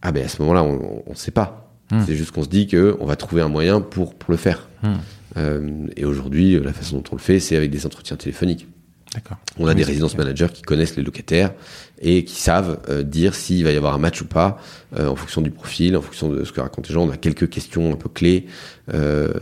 Ah, 0.00 0.12
ben 0.12 0.24
à 0.24 0.28
ce 0.28 0.40
moment-là, 0.42 0.64
on 0.64 1.10
ne 1.10 1.14
sait 1.14 1.30
pas. 1.30 1.70
Hmm. 1.90 2.00
C'est 2.06 2.16
juste 2.16 2.30
qu'on 2.30 2.42
se 2.42 2.48
dit 2.48 2.66
qu'on 2.66 3.04
va 3.04 3.16
trouver 3.16 3.42
un 3.42 3.48
moyen 3.48 3.80
pour, 3.80 4.14
pour 4.14 4.30
le 4.30 4.38
faire. 4.38 4.68
Hmm. 4.82 4.94
Euh, 5.36 5.86
et 5.96 6.04
aujourd'hui, 6.04 6.58
la 6.58 6.72
façon 6.72 6.96
dont 6.96 7.04
on 7.12 7.16
le 7.16 7.20
fait, 7.20 7.38
c'est 7.38 7.56
avec 7.56 7.70
des 7.70 7.86
entretiens 7.86 8.16
téléphoniques. 8.16 8.66
On 9.58 9.66
a 9.66 9.70
oui, 9.70 9.74
des 9.74 9.84
résidences 9.84 10.16
managers 10.16 10.48
qui 10.52 10.62
connaissent 10.62 10.96
les 10.96 11.02
locataires 11.02 11.52
et 12.00 12.24
qui 12.24 12.40
savent 12.40 12.80
euh, 12.88 13.02
dire 13.02 13.34
s'il 13.34 13.64
va 13.64 13.72
y 13.72 13.76
avoir 13.76 13.94
un 13.94 13.98
match 13.98 14.22
ou 14.22 14.26
pas 14.26 14.58
euh, 14.98 15.08
en 15.08 15.16
fonction 15.16 15.42
du 15.42 15.50
profil, 15.50 15.96
en 15.96 16.02
fonction 16.02 16.30
de 16.30 16.44
ce 16.44 16.52
que 16.52 16.60
racontent 16.60 16.88
les 16.88 16.94
gens. 16.94 17.02
On 17.02 17.10
a 17.10 17.16
quelques 17.16 17.48
questions 17.48 17.92
un 17.92 17.96
peu 17.96 18.08
clés 18.08 18.46
euh, 18.94 19.32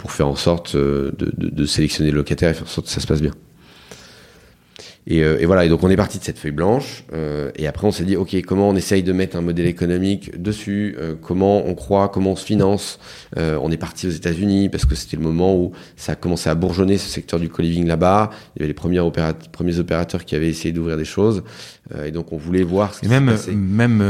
pour 0.00 0.12
faire 0.12 0.28
en 0.28 0.34
sorte 0.34 0.74
de, 0.74 1.14
de, 1.18 1.50
de, 1.50 1.64
sélectionner 1.66 2.10
le 2.10 2.16
locataire 2.16 2.48
et 2.48 2.54
faire 2.54 2.62
en 2.62 2.70
sorte 2.70 2.86
que 2.86 2.92
ça 2.92 3.02
se 3.02 3.06
passe 3.06 3.20
bien. 3.20 3.32
Et, 5.06 5.22
euh, 5.22 5.38
et, 5.38 5.44
voilà, 5.44 5.66
et 5.66 5.68
donc 5.68 5.82
on 5.82 5.90
est 5.90 5.96
parti 5.96 6.18
de 6.18 6.24
cette 6.24 6.38
feuille 6.38 6.52
blanche, 6.52 7.04
euh, 7.12 7.50
et 7.56 7.66
après 7.66 7.86
on 7.86 7.92
s'est 7.92 8.04
dit, 8.04 8.16
ok, 8.16 8.34
comment 8.46 8.70
on 8.70 8.76
essaye 8.76 9.02
de 9.02 9.12
mettre 9.12 9.36
un 9.36 9.42
modèle 9.42 9.66
économique 9.66 10.40
dessus, 10.40 10.96
euh, 10.98 11.16
comment 11.20 11.66
on 11.66 11.74
croit, 11.74 12.08
comment 12.08 12.30
on 12.32 12.36
se 12.36 12.46
finance. 12.46 12.98
Euh, 13.36 13.58
on 13.62 13.70
est 13.70 13.76
parti 13.76 14.06
aux 14.06 14.10
États-Unis 14.10 14.70
parce 14.70 14.86
que 14.86 14.94
c'était 14.94 15.18
le 15.18 15.22
moment 15.22 15.54
où 15.54 15.72
ça 15.96 16.12
a 16.12 16.16
commencé 16.16 16.48
à 16.48 16.54
bourgeonner 16.54 16.96
ce 16.96 17.08
secteur 17.10 17.38
du 17.38 17.50
co-living 17.50 17.86
là-bas. 17.86 18.30
Il 18.56 18.60
y 18.60 18.62
avait 18.62 18.68
les 18.68 18.74
premiers, 18.74 19.00
opérat 19.00 19.34
premiers 19.34 19.78
opérateurs 19.78 20.24
qui 20.24 20.34
avaient 20.34 20.48
essayé 20.48 20.72
d'ouvrir 20.72 20.96
des 20.96 21.04
choses, 21.04 21.42
euh, 21.94 22.06
et 22.06 22.10
donc 22.10 22.32
on 22.32 22.38
voulait 22.38 22.62
voir 22.62 22.94
ce 22.94 23.00
qui 23.00 23.06
et 23.06 23.08
même, 23.08 23.36
même 23.54 24.02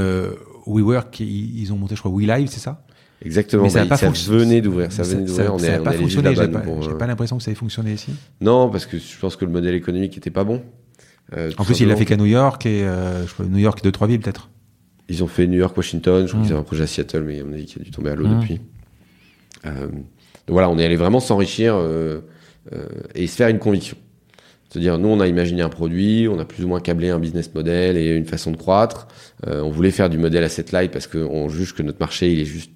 WeWork, 0.66 1.18
ils 1.18 1.72
ont 1.72 1.76
monté, 1.76 1.97
je 1.97 2.01
crois, 2.01 2.12
WeLive, 2.14 2.49
c'est 2.49 2.61
ça? 2.61 2.84
Exactement. 3.23 3.64
Mais 3.64 3.68
ça, 3.68 3.83
bah, 3.83 3.91
pas 3.91 3.97
ça 3.97 4.11
venait 4.11 4.61
d'ouvrir. 4.61 4.91
Ça 4.93 5.03
venait 5.03 5.25
d'ouvrir. 5.25 5.55
On 5.55 5.59
est, 5.59 5.79
on 5.79 5.83
pas 5.83 5.93
fonctionné. 5.93 6.35
J'ai 6.35 6.49
pas, 6.49 6.61
pour, 6.61 6.99
pas 6.99 7.07
l'impression 7.07 7.37
que 7.37 7.43
ça 7.43 7.51
ait 7.51 7.55
fonctionné 7.55 7.93
ici. 7.93 8.12
Non, 8.41 8.71
parce 8.71 8.87
que 8.87 8.99
je 8.99 9.18
pense 9.18 9.37
que 9.37 9.45
le 9.45 9.51
modèle 9.51 9.75
économique 9.75 10.16
était 10.16 10.31
pas 10.31 10.45
bon. 10.45 10.62
Euh, 11.37 11.51
en 11.59 11.64
plus, 11.64 11.81
il 11.81 11.89
l'a 11.89 11.97
fait 11.97 12.07
qu'à 12.07 12.16
New 12.16 12.27
York 12.27 12.64
et 12.66 12.83
euh, 12.83 13.27
je 13.27 13.33
crois, 13.33 13.47
New 13.47 13.59
York 13.59 13.79
et 13.81 13.83
deux 13.83 13.93
trois 13.93 14.09
villes 14.09 14.21
peut-être. 14.21 14.49
Ils 15.09 15.23
ont 15.23 15.27
fait 15.27 15.47
New 15.47 15.59
York, 15.59 15.77
Washington. 15.77 16.23
Je 16.23 16.29
crois 16.29 16.41
mmh. 16.41 16.43
qu'ils 16.43 16.53
avaient 16.53 16.61
un 16.61 16.64
projet 16.64 16.85
à 16.85 16.87
Seattle, 16.87 17.25
mais 17.25 17.43
on 17.43 17.53
a 17.53 17.57
dit 17.57 17.66
qu'il 17.66 17.83
a 17.83 17.85
dû 17.85 17.91
tomber 17.91 18.11
à 18.11 18.14
l'eau 18.14 18.27
mmh. 18.27 18.41
depuis. 18.41 18.61
Euh, 19.66 19.87
donc 19.87 20.49
voilà, 20.49 20.71
on 20.71 20.79
est 20.79 20.85
allé 20.85 20.97
vraiment 20.97 21.21
s'enrichir 21.21 21.75
euh, 21.77 22.21
et 23.14 23.27
se 23.27 23.37
faire 23.37 23.49
une 23.49 23.59
conviction. 23.59 23.97
C'est-à-dire, 24.68 24.99
nous, 24.99 25.09
on 25.09 25.21
a 25.21 25.27
imaginé 25.27 25.62
un 25.62 25.68
produit, 25.68 26.29
on 26.29 26.39
a 26.39 26.45
plus 26.45 26.64
ou 26.64 26.68
moins 26.68 26.81
câblé 26.81 27.11
un 27.11 27.18
business 27.18 27.53
model 27.55 27.97
et 27.97 28.16
une 28.16 28.25
façon 28.25 28.53
de 28.53 28.57
croître. 28.57 29.09
on 29.47 29.68
voulait 29.68 29.91
faire 29.91 30.09
du 30.09 30.16
modèle 30.16 30.45
asset 30.45 30.66
light 30.73 30.93
parce 30.93 31.09
qu'on 31.09 31.49
juge 31.49 31.75
que 31.75 31.83
notre 31.83 31.99
marché, 31.99 32.33
il 32.33 32.39
est 32.39 32.45
juste 32.45 32.71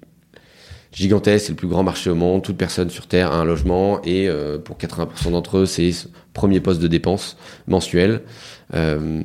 gigantesque, 0.95 1.47
c'est 1.47 1.51
le 1.51 1.57
plus 1.57 1.67
grand 1.67 1.83
marché 1.83 2.09
au 2.09 2.15
monde, 2.15 2.41
toute 2.41 2.57
personne 2.57 2.89
sur 2.89 3.05
Terre 3.07 3.31
a 3.31 3.35
un 3.35 3.45
logement 3.45 4.01
et 4.03 4.27
euh, 4.29 4.57
pour 4.57 4.77
80% 4.77 5.31
d'entre 5.31 5.57
eux, 5.59 5.65
c'est 5.65 5.91
premier 6.33 6.61
poste 6.61 6.81
de 6.81 6.87
dépense 6.87 7.37
mensuel. 7.67 8.21
Euh, 8.73 9.21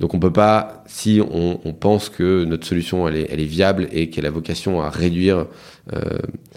donc 0.00 0.14
on 0.14 0.18
peut 0.18 0.32
pas, 0.32 0.82
si 0.86 1.20
on, 1.30 1.60
on, 1.64 1.72
pense 1.72 2.08
que 2.08 2.44
notre 2.44 2.66
solution 2.66 3.06
elle 3.06 3.16
est, 3.16 3.26
elle 3.30 3.40
est 3.40 3.44
viable 3.44 3.88
et 3.92 4.10
qu'elle 4.10 4.26
a 4.26 4.30
vocation 4.30 4.82
à 4.82 4.90
réduire, 4.90 5.46
euh, 5.92 6.00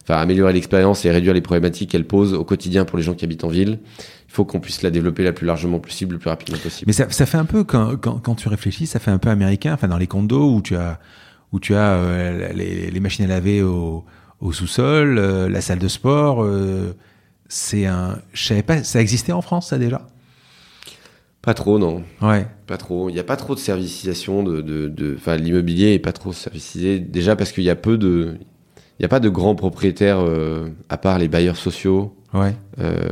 enfin 0.01 0.15
à 0.15 0.19
améliorer 0.19 0.53
l'expérience 0.53 1.05
et 1.05 1.11
réduire 1.11 1.33
les 1.33 1.41
problématiques 1.41 1.91
qu'elle 1.91 2.07
pose 2.07 2.33
au 2.33 2.43
quotidien 2.43 2.83
pour 2.83 2.97
les 2.97 3.03
gens 3.03 3.13
qui 3.13 3.25
habitent 3.25 3.43
en 3.43 3.49
ville, 3.49 3.79
il 4.27 4.33
faut 4.33 4.43
qu'on 4.43 4.59
puisse 4.59 4.81
la 4.81 4.89
développer 4.89 5.23
la 5.23 5.33
plus 5.33 5.45
largement 5.45 5.79
possible, 5.79 6.13
le 6.13 6.19
plus 6.19 6.29
rapidement 6.29 6.57
possible. 6.57 6.85
Mais 6.87 6.93
ça, 6.93 7.09
ça 7.09 7.25
fait 7.25 7.37
un 7.37 7.45
peu 7.45 7.63
quand, 7.63 7.95
quand, 7.97 8.17
quand, 8.17 8.35
tu 8.35 8.47
réfléchis, 8.49 8.87
ça 8.87 8.99
fait 8.99 9.11
un 9.11 9.19
peu 9.19 9.29
américain, 9.29 9.73
enfin 9.73 9.87
dans 9.87 9.97
les 9.97 10.07
condos 10.07 10.53
où 10.53 10.61
tu 10.61 10.75
as 10.75 10.99
où 11.53 11.59
tu 11.59 11.75
as 11.75 11.93
euh, 11.93 12.53
les, 12.53 12.91
les, 12.91 12.99
machines 12.99 13.23
à 13.23 13.27
laver 13.27 13.61
au 13.61 14.03
au 14.41 14.51
sous-sol, 14.51 15.17
euh, 15.17 15.49
la 15.49 15.61
salle 15.61 15.79
de 15.79 15.87
sport. 15.87 16.43
Euh, 16.43 16.93
c'est 17.47 17.85
un. 17.85 18.19
Je 18.33 18.45
savais 18.45 18.63
pas. 18.63 18.83
Ça 18.83 19.01
existait 19.01 19.31
en 19.31 19.41
France, 19.41 19.69
ça 19.69 19.77
déjà? 19.77 20.07
Pas 21.41 21.53
trop, 21.53 21.79
non. 21.79 22.03
Ouais. 22.21 22.45
Pas 22.65 22.77
trop. 22.77 23.09
Il 23.09 23.13
n'y 23.13 23.19
a 23.19 23.23
pas 23.23 23.37
trop 23.37 23.55
de 23.55 23.59
servicisation 23.59 24.43
de. 24.43 24.61
de, 24.61 24.87
de... 24.87 25.15
Enfin, 25.17 25.37
l'immobilier 25.37 25.93
est 25.93 25.99
pas 25.99 26.13
trop 26.13 26.33
servicisé. 26.33 26.99
Déjà 26.99 27.35
parce 27.35 27.51
qu'il 27.51 27.63
y 27.63 27.69
a 27.69 27.75
peu 27.75 27.97
de. 27.97 28.35
Il 28.99 29.03
n'y 29.03 29.05
a 29.05 29.09
pas 29.09 29.19
de 29.19 29.29
grands 29.29 29.55
propriétaires 29.55 30.19
euh, 30.19 30.69
à 30.89 30.97
part 30.97 31.19
les 31.19 31.27
bailleurs 31.27 31.55
sociaux 31.55 32.15
ouais. 32.33 32.55
euh, 32.79 33.09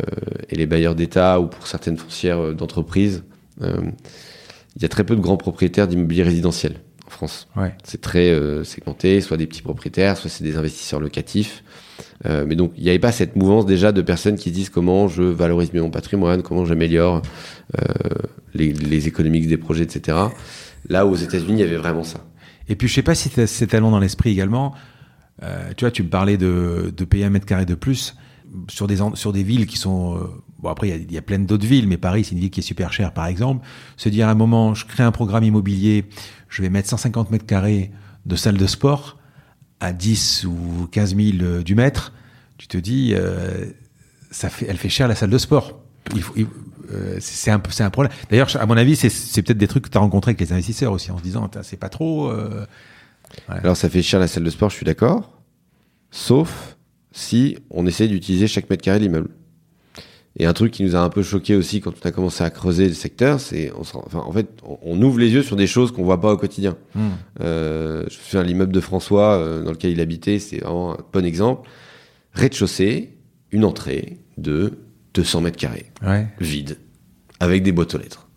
et 0.50 0.56
les 0.56 0.66
bailleurs 0.66 0.96
d'État 0.96 1.40
ou 1.40 1.46
pour 1.46 1.68
certaines 1.68 1.98
foncières 1.98 2.56
d'entreprise. 2.56 3.24
Il 3.62 4.82
y 4.82 4.86
a 4.86 4.90
très 4.90 5.04
peu 5.04 5.16
de 5.16 5.22
grands 5.22 5.38
propriétaires 5.38 5.88
d'immobilier 5.88 6.24
résidentiel 6.24 6.82
en 7.06 7.10
France. 7.10 7.48
Ouais. 7.56 7.74
C'est 7.84 8.02
très 8.02 8.30
euh, 8.30 8.64
segmenté, 8.64 9.22
soit 9.22 9.38
des 9.38 9.48
petits 9.48 9.62
propriétaires, 9.62 10.18
soit 10.18 10.30
c'est 10.30 10.44
des 10.44 10.58
investisseurs 10.58 11.00
locatifs. 11.00 11.64
Euh, 12.26 12.46
mais 12.48 12.56
donc 12.56 12.74
il 12.78 12.84
n'y 12.84 12.90
avait 12.90 13.00
pas 13.00 13.12
cette 13.12 13.36
mouvance 13.36 13.66
déjà 13.66 13.92
de 13.92 14.02
personnes 14.02 14.36
qui 14.36 14.52
disent 14.52 14.70
comment 14.70 15.08
je 15.08 15.24
valorise 15.24 15.74
mon 15.74 15.90
patrimoine, 15.90 16.42
comment 16.42 16.66
j'améliore 16.66 17.22
euh, 17.78 17.84
les, 18.54 18.74
les 18.74 19.08
économiques 19.08 19.48
des 19.48 19.58
projets, 19.58 19.84
etc. 19.84 20.18
Là 20.90 21.06
aux 21.06 21.16
États-Unis, 21.16 21.54
il 21.54 21.60
y 21.60 21.64
avait 21.64 21.78
vraiment 21.78 22.04
ça. 22.04 22.26
Et 22.68 22.76
puis 22.76 22.88
je 22.88 22.94
sais 22.94 23.04
pas 23.04 23.16
si 23.16 23.30
c'est 23.30 23.68
talent 23.68 23.92
dans 23.92 24.00
l'esprit 24.00 24.32
également. 24.32 24.74
Tu 25.76 25.84
vois, 25.84 25.92
tu 25.92 26.02
me 26.02 26.10
parlais 26.10 26.38
de, 26.38 26.94
de 26.96 27.06
payer 27.06 27.26
un 27.26 27.30
mètre 27.30 27.46
carré 27.46 27.66
de 27.66 27.76
plus 27.76 28.16
sur 28.70 28.88
des 28.88 28.98
sur 29.14 29.34
des 29.34 29.44
villes 29.44 29.68
qui 29.68 29.78
sont 29.78 30.18
après 30.72 30.90
il 30.90 31.12
y, 31.12 31.18
a, 31.18 31.22
plein 31.22 31.40
d'autres 31.40 31.66
villes 31.66 31.88
mais 31.88 31.98
Paris 31.98 32.24
c'est 32.24 32.32
une 32.32 32.40
ville 32.40 32.50
qui 32.50 32.60
est 32.60 32.64
super 32.64 32.94
chère 32.94 33.14
par 33.14 33.28
exemple 33.28 33.66
se 33.98 34.10
dire 34.10 34.28
à 34.28 34.32
un 34.32 34.36
moment 34.36 34.74
je 34.74 34.86
crée 34.86 35.04
un 35.04 35.12
programme 35.12 35.44
immobilier 35.44 36.06
je 36.50 36.62
vais 36.62 36.70
mettre 36.70 36.90
150 36.90 37.32
mètres 37.32 37.46
carrés 37.46 37.92
de 38.26 38.36
salle 38.36 38.58
de 38.58 38.68
sport 38.68 39.18
à 39.80 39.94
10 39.94 40.46
ou 40.46 40.88
15 40.92 41.16
000 41.16 41.62
du 41.64 41.76
mètre 41.76 42.14
tu 42.58 42.68
te 42.68 42.78
dis 42.78 43.14
euh, 43.14 43.66
ça 44.32 44.50
fait 44.50 44.66
elle 44.70 44.78
fait 44.78 44.90
cher 44.90 45.08
la 45.08 45.16
salle 45.16 45.30
de 45.30 45.38
sport 45.38 45.80
euh, 46.92 47.18
c'est 47.20 47.52
un, 47.52 47.60
problème. 47.90 48.14
D'ailleurs, 48.30 48.56
à 48.58 48.66
mon 48.66 48.78
avis, 48.78 48.96
c'est, 48.96 49.10
peut-être 49.42 49.58
des 49.58 49.68
trucs 49.68 49.86
que 49.86 49.90
tu 49.90 49.98
as 49.98 50.02
rencontrés 50.02 50.32
avec 50.32 50.40
les 50.40 50.54
investisseurs 50.54 50.92
aussi, 50.92 51.12
en 51.12 51.18
se 51.18 51.24
disant, 51.24 51.50
c'est 51.64 51.80
pas 51.80 51.90
trop. 51.90 52.30
euh. 52.30 52.66
Alors 53.48 53.76
ça 53.76 53.90
fait 53.90 54.02
cher 54.02 54.20
la 54.20 54.28
salle 54.28 54.44
de 54.44 54.50
sport, 54.50 54.70
je 54.70 54.76
suis 54.76 54.86
d'accord. 54.86 55.32
Sauf 56.12 56.78
si 57.12 57.58
on 57.70 57.86
essaie 57.86 58.08
d'utiliser 58.08 58.48
chaque 58.48 58.70
mètre 58.70 58.84
carré 58.84 59.00
de 59.00 59.06
l'immeuble. 59.06 59.30
Et 60.38 60.46
un 60.46 60.54
truc 60.54 60.72
qui 60.74 60.84
nous 60.84 60.96
a 60.98 61.00
un 61.00 61.10
peu 61.10 61.24
choqué 61.24 61.56
aussi 61.56 61.80
quand 61.80 61.94
on 62.04 62.08
a 62.08 62.12
commencé 62.12 62.44
à 62.44 62.50
creuser 62.50 62.88
le 62.90 62.94
secteur, 62.94 63.40
c'est, 63.40 63.72
on 63.78 63.84
se 63.86 63.94
rend- 63.94 64.04
enfin, 64.06 64.20
en 64.20 64.32
fait, 64.34 64.48
on, 64.64 64.78
on 64.82 65.02
ouvre 65.02 65.20
les 65.20 65.30
yeux 65.30 65.44
sur 65.44 65.56
des 65.56 65.68
choses 65.68 65.92
qu'on 65.94 66.04
voit 66.04 66.20
pas 66.20 66.34
au 66.34 66.38
quotidien. 66.38 66.76
Euh, 67.40 68.02
je 68.10 68.18
me 68.18 68.22
souviens 68.24 68.44
l'immeuble 68.44 68.74
de 68.74 68.80
François 68.82 69.36
euh, 69.38 69.64
dans 69.64 69.72
lequel 69.72 69.92
il 69.92 70.02
habitait, 70.02 70.40
c'est 70.40 70.58
vraiment 70.60 70.94
un 70.94 70.98
bon 71.14 71.26
exemple. 71.26 71.70
Rez-de-chaussée, 72.34 73.14
une 73.52 73.64
entrée 73.64 74.20
de 74.38 74.74
200 75.14 75.42
mètres 75.42 75.58
carrés, 75.58 75.86
Ouais. 76.06 76.28
vide, 76.42 76.78
avec 77.40 77.64
des 77.64 77.72
boîtes 77.72 77.96
aux 77.96 77.98
lettres. 77.98 78.28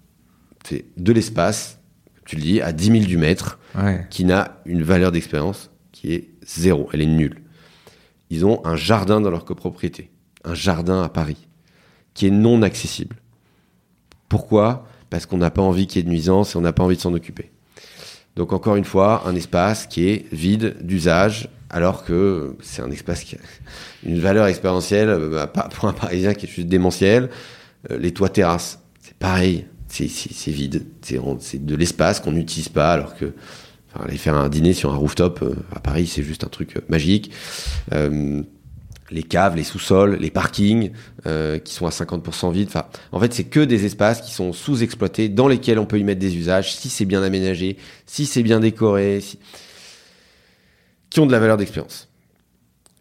C'est 0.65 0.85
de 0.97 1.13
l'espace, 1.13 1.81
tu 2.27 2.37
le 2.37 2.43
dis, 2.43 2.61
à 2.61 2.73
10 2.73 2.87
000 2.93 2.99
du 3.07 3.17
mètre, 3.17 3.59
Ouais. 3.77 4.07
qui 4.11 4.25
n'a 4.25 4.61
une 4.67 4.83
valeur 4.85 5.11
d'expérience 5.11 5.71
qui 5.91 6.13
est 6.13 6.29
zéro, 6.47 6.89
elle 6.93 7.03
est 7.03 7.07
nulle. 7.07 7.43
Ils 8.31 8.47
ont 8.47 8.65
un 8.65 8.77
jardin 8.77 9.21
dans 9.21 9.31
leur 9.31 9.45
copropriété, 9.45 10.11
un 10.45 10.55
jardin 10.55 11.03
à 11.03 11.09
Paris, 11.09 11.48
qui 12.19 12.27
est 12.27 12.33
non 12.33 12.63
accessible. 12.63 13.15
Pourquoi? 14.29 14.85
Parce 15.09 15.25
qu'on 15.25 15.37
n'a 15.37 15.53
pas 15.53 15.63
envie 15.63 15.87
qu'il 15.87 15.99
y 15.99 16.01
ait 16.01 16.03
de 16.03 16.09
nuisance 16.09 16.55
et 16.55 16.59
on 16.59 16.61
n'a 16.61 16.73
pas 16.73 16.83
envie 16.83 16.97
de 16.97 17.01
s'en 17.01 17.15
occuper. 17.15 17.53
Donc 18.35 18.53
encore 18.53 18.75
une 18.75 18.85
fois, 18.85 19.23
un 19.25 19.37
espace 19.37 19.87
qui 19.87 20.09
est 20.09 20.27
vide 20.33 20.79
d'usage, 20.81 21.49
alors 21.71 22.05
que 22.05 22.57
c'est 22.61 22.83
un 22.83 22.91
espace 22.91 23.23
qui 23.23 23.37
a 23.37 23.39
une 24.05 24.19
valeur 24.19 24.49
expérientielle 24.49 25.09
euh, 25.11 25.47
pour 25.47 25.89
un 25.89 25.93
Parisien 25.93 26.35
qui 26.35 26.47
est 26.47 26.49
juste 26.49 26.67
démentiel. 26.67 27.31
Euh, 27.89 27.99
les 27.99 28.13
toits 28.13 28.31
terrasses, 28.31 28.81
c'est 29.01 29.17
pareil, 29.17 29.67
c'est 29.87 30.09
vide, 30.49 30.87
c'est 31.03 31.65
de 31.65 31.77
l'espace 31.77 32.19
qu'on 32.19 32.33
n'utilise 32.33 32.69
pas, 32.69 32.93
alors 32.93 33.15
que 33.17 33.33
aller 33.95 34.19
faire 34.19 34.35
un 34.35 34.49
dîner 34.49 34.73
sur 34.73 34.93
un 34.93 34.97
rooftop 34.97 35.41
euh, 35.43 35.55
à 35.73 35.79
Paris, 35.79 36.09
c'est 36.09 36.25
juste 36.25 36.43
un 36.43 36.49
truc 36.49 36.81
magique. 36.89 37.31
Les 39.11 39.23
caves, 39.23 39.57
les 39.57 39.65
sous-sols, 39.65 40.17
les 40.21 40.31
parkings 40.31 40.91
euh, 41.27 41.59
qui 41.59 41.73
sont 41.75 41.87
à 41.87 41.91
50% 41.91 42.53
vides. 42.53 42.69
Enfin, 42.69 42.85
en 43.13 43.21
fait, 43.21 43.33
c'est 43.33 43.45
que 43.45 43.61
des 43.61 43.85
espaces 43.87 44.21
qui 44.21 44.33
sont 44.33 44.53
sous-exploités, 44.53 45.29
dans 45.29 45.49
lesquels 45.49 45.79
on 45.79 45.87
peut 45.87 45.99
y 45.99 46.05
mettre 46.05 46.21
des 46.21 46.37
usages, 46.37 46.75
si 46.75 46.89
c'est 46.91 47.05
bien 47.07 47.23
aménagé, 47.23 47.77
si 48.07 48.27
c'est 48.27 48.43
bien 48.43 48.61
décoré, 48.61 49.21
si- 49.21 49.39
qui 51.11 51.21
ont 51.21 51.27
de 51.27 51.33
la 51.33 51.39
valeur 51.39 51.57
d'expérience. 51.57 52.09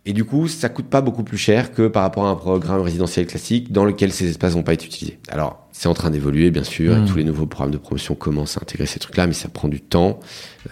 Et 0.05 0.13
du 0.13 0.23
coup, 0.23 0.47
ça 0.47 0.69
coûte 0.69 0.85
pas 0.85 1.01
beaucoup 1.01 1.23
plus 1.23 1.37
cher 1.37 1.73
que 1.73 1.89
par 1.89 2.03
rapport 2.03 2.25
à 2.25 2.29
un 2.29 2.35
programme 2.35 2.79
résidentiel 2.81 3.27
classique 3.27 3.73
dans 3.73 3.83
lequel 3.83 4.13
ces 4.13 4.29
espaces 4.29 4.53
vont 4.53 4.63
pas 4.63 4.71
être 4.71 4.85
utilisés. 4.85 5.19
Alors, 5.27 5.67
c'est 5.73 5.89
en 5.89 5.93
train 5.93 6.09
d'évoluer, 6.09 6.49
bien 6.49 6.63
sûr, 6.63 6.95
et 6.95 7.01
Mm. 7.01 7.05
tous 7.07 7.17
les 7.17 7.25
nouveaux 7.25 7.45
programmes 7.45 7.73
de 7.73 7.77
promotion 7.77 8.15
commencent 8.15 8.57
à 8.57 8.61
intégrer 8.61 8.85
ces 8.85 8.99
trucs-là, 8.99 9.27
mais 9.27 9.33
ça 9.33 9.49
prend 9.49 9.67
du 9.67 9.81
temps. 9.81 10.21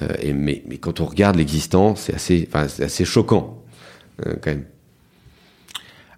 Euh, 0.01 0.07
et 0.21 0.31
mais, 0.31 0.63
mais 0.69 0.77
quand 0.77 1.01
on 1.01 1.05
regarde 1.05 1.35
l'existant, 1.35 1.97
c'est 1.97 2.13
assez, 2.15 2.47
enfin, 2.47 2.69
c'est 2.69 2.85
assez 2.85 3.03
choquant, 3.03 3.61
euh, 4.25 4.35
quand 4.41 4.51
même. 4.51 4.63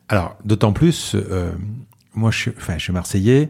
Alors, 0.10 0.38
d'autant 0.46 0.72
plus, 0.74 1.16
euh, 1.16 1.52
moi, 2.14 2.32
je 2.32 2.38
suis, 2.38 2.52
enfin, 2.58 2.78
je 2.78 2.84
suis 2.84 2.94
marseillais. 2.94 3.50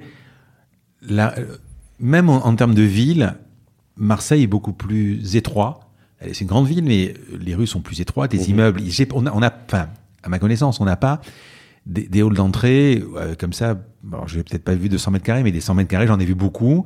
Là, 1.01 1.34
euh, 1.38 1.58
même 1.99 2.30
en, 2.30 2.45
en 2.45 2.55
termes 2.55 2.74
de 2.74 2.82
ville, 2.82 3.36
Marseille 3.95 4.43
est 4.43 4.47
beaucoup 4.47 4.74
plus 4.74 5.36
étroit. 5.36 5.82
C'est 6.22 6.41
une 6.41 6.47
grande 6.47 6.68
ville, 6.68 6.84
mais 6.84 7.14
les 7.39 7.53
rues 7.53 7.68
sont 7.68 7.82
plus 7.82 8.01
étroites, 8.01 8.34
les 8.34 8.39
Mhm. 8.39 8.49
immeubles. 8.49 8.82
On 9.14 9.26
a, 9.28 9.32
on 9.34 9.41
a, 9.43 9.53
enfin, 9.68 9.89
à 10.24 10.30
ma 10.30 10.39
connaissance, 10.39 10.80
on 10.80 10.86
n'a 10.86 10.95
pas 10.95 11.22
des, 11.86 12.08
des 12.08 12.22
halls 12.24 12.34
d'entrée 12.34 13.03
euh, 13.16 13.36
comme 13.36 13.53
ça. 13.53 13.80
Bon, 14.03 14.26
je 14.26 14.38
n'ai 14.38 14.43
peut-être 14.43 14.64
pas 14.64 14.74
vu 14.74 14.89
200 14.89 15.12
mètres 15.12 15.26
carrés, 15.26 15.43
mais 15.43 15.51
des 15.51 15.62
100 15.62 15.76
mètres 15.76 15.89
carrés, 15.89 16.08
j'en 16.08 16.20
ai 16.20 16.26
vu 16.26 16.34
beaucoup. 16.34 16.86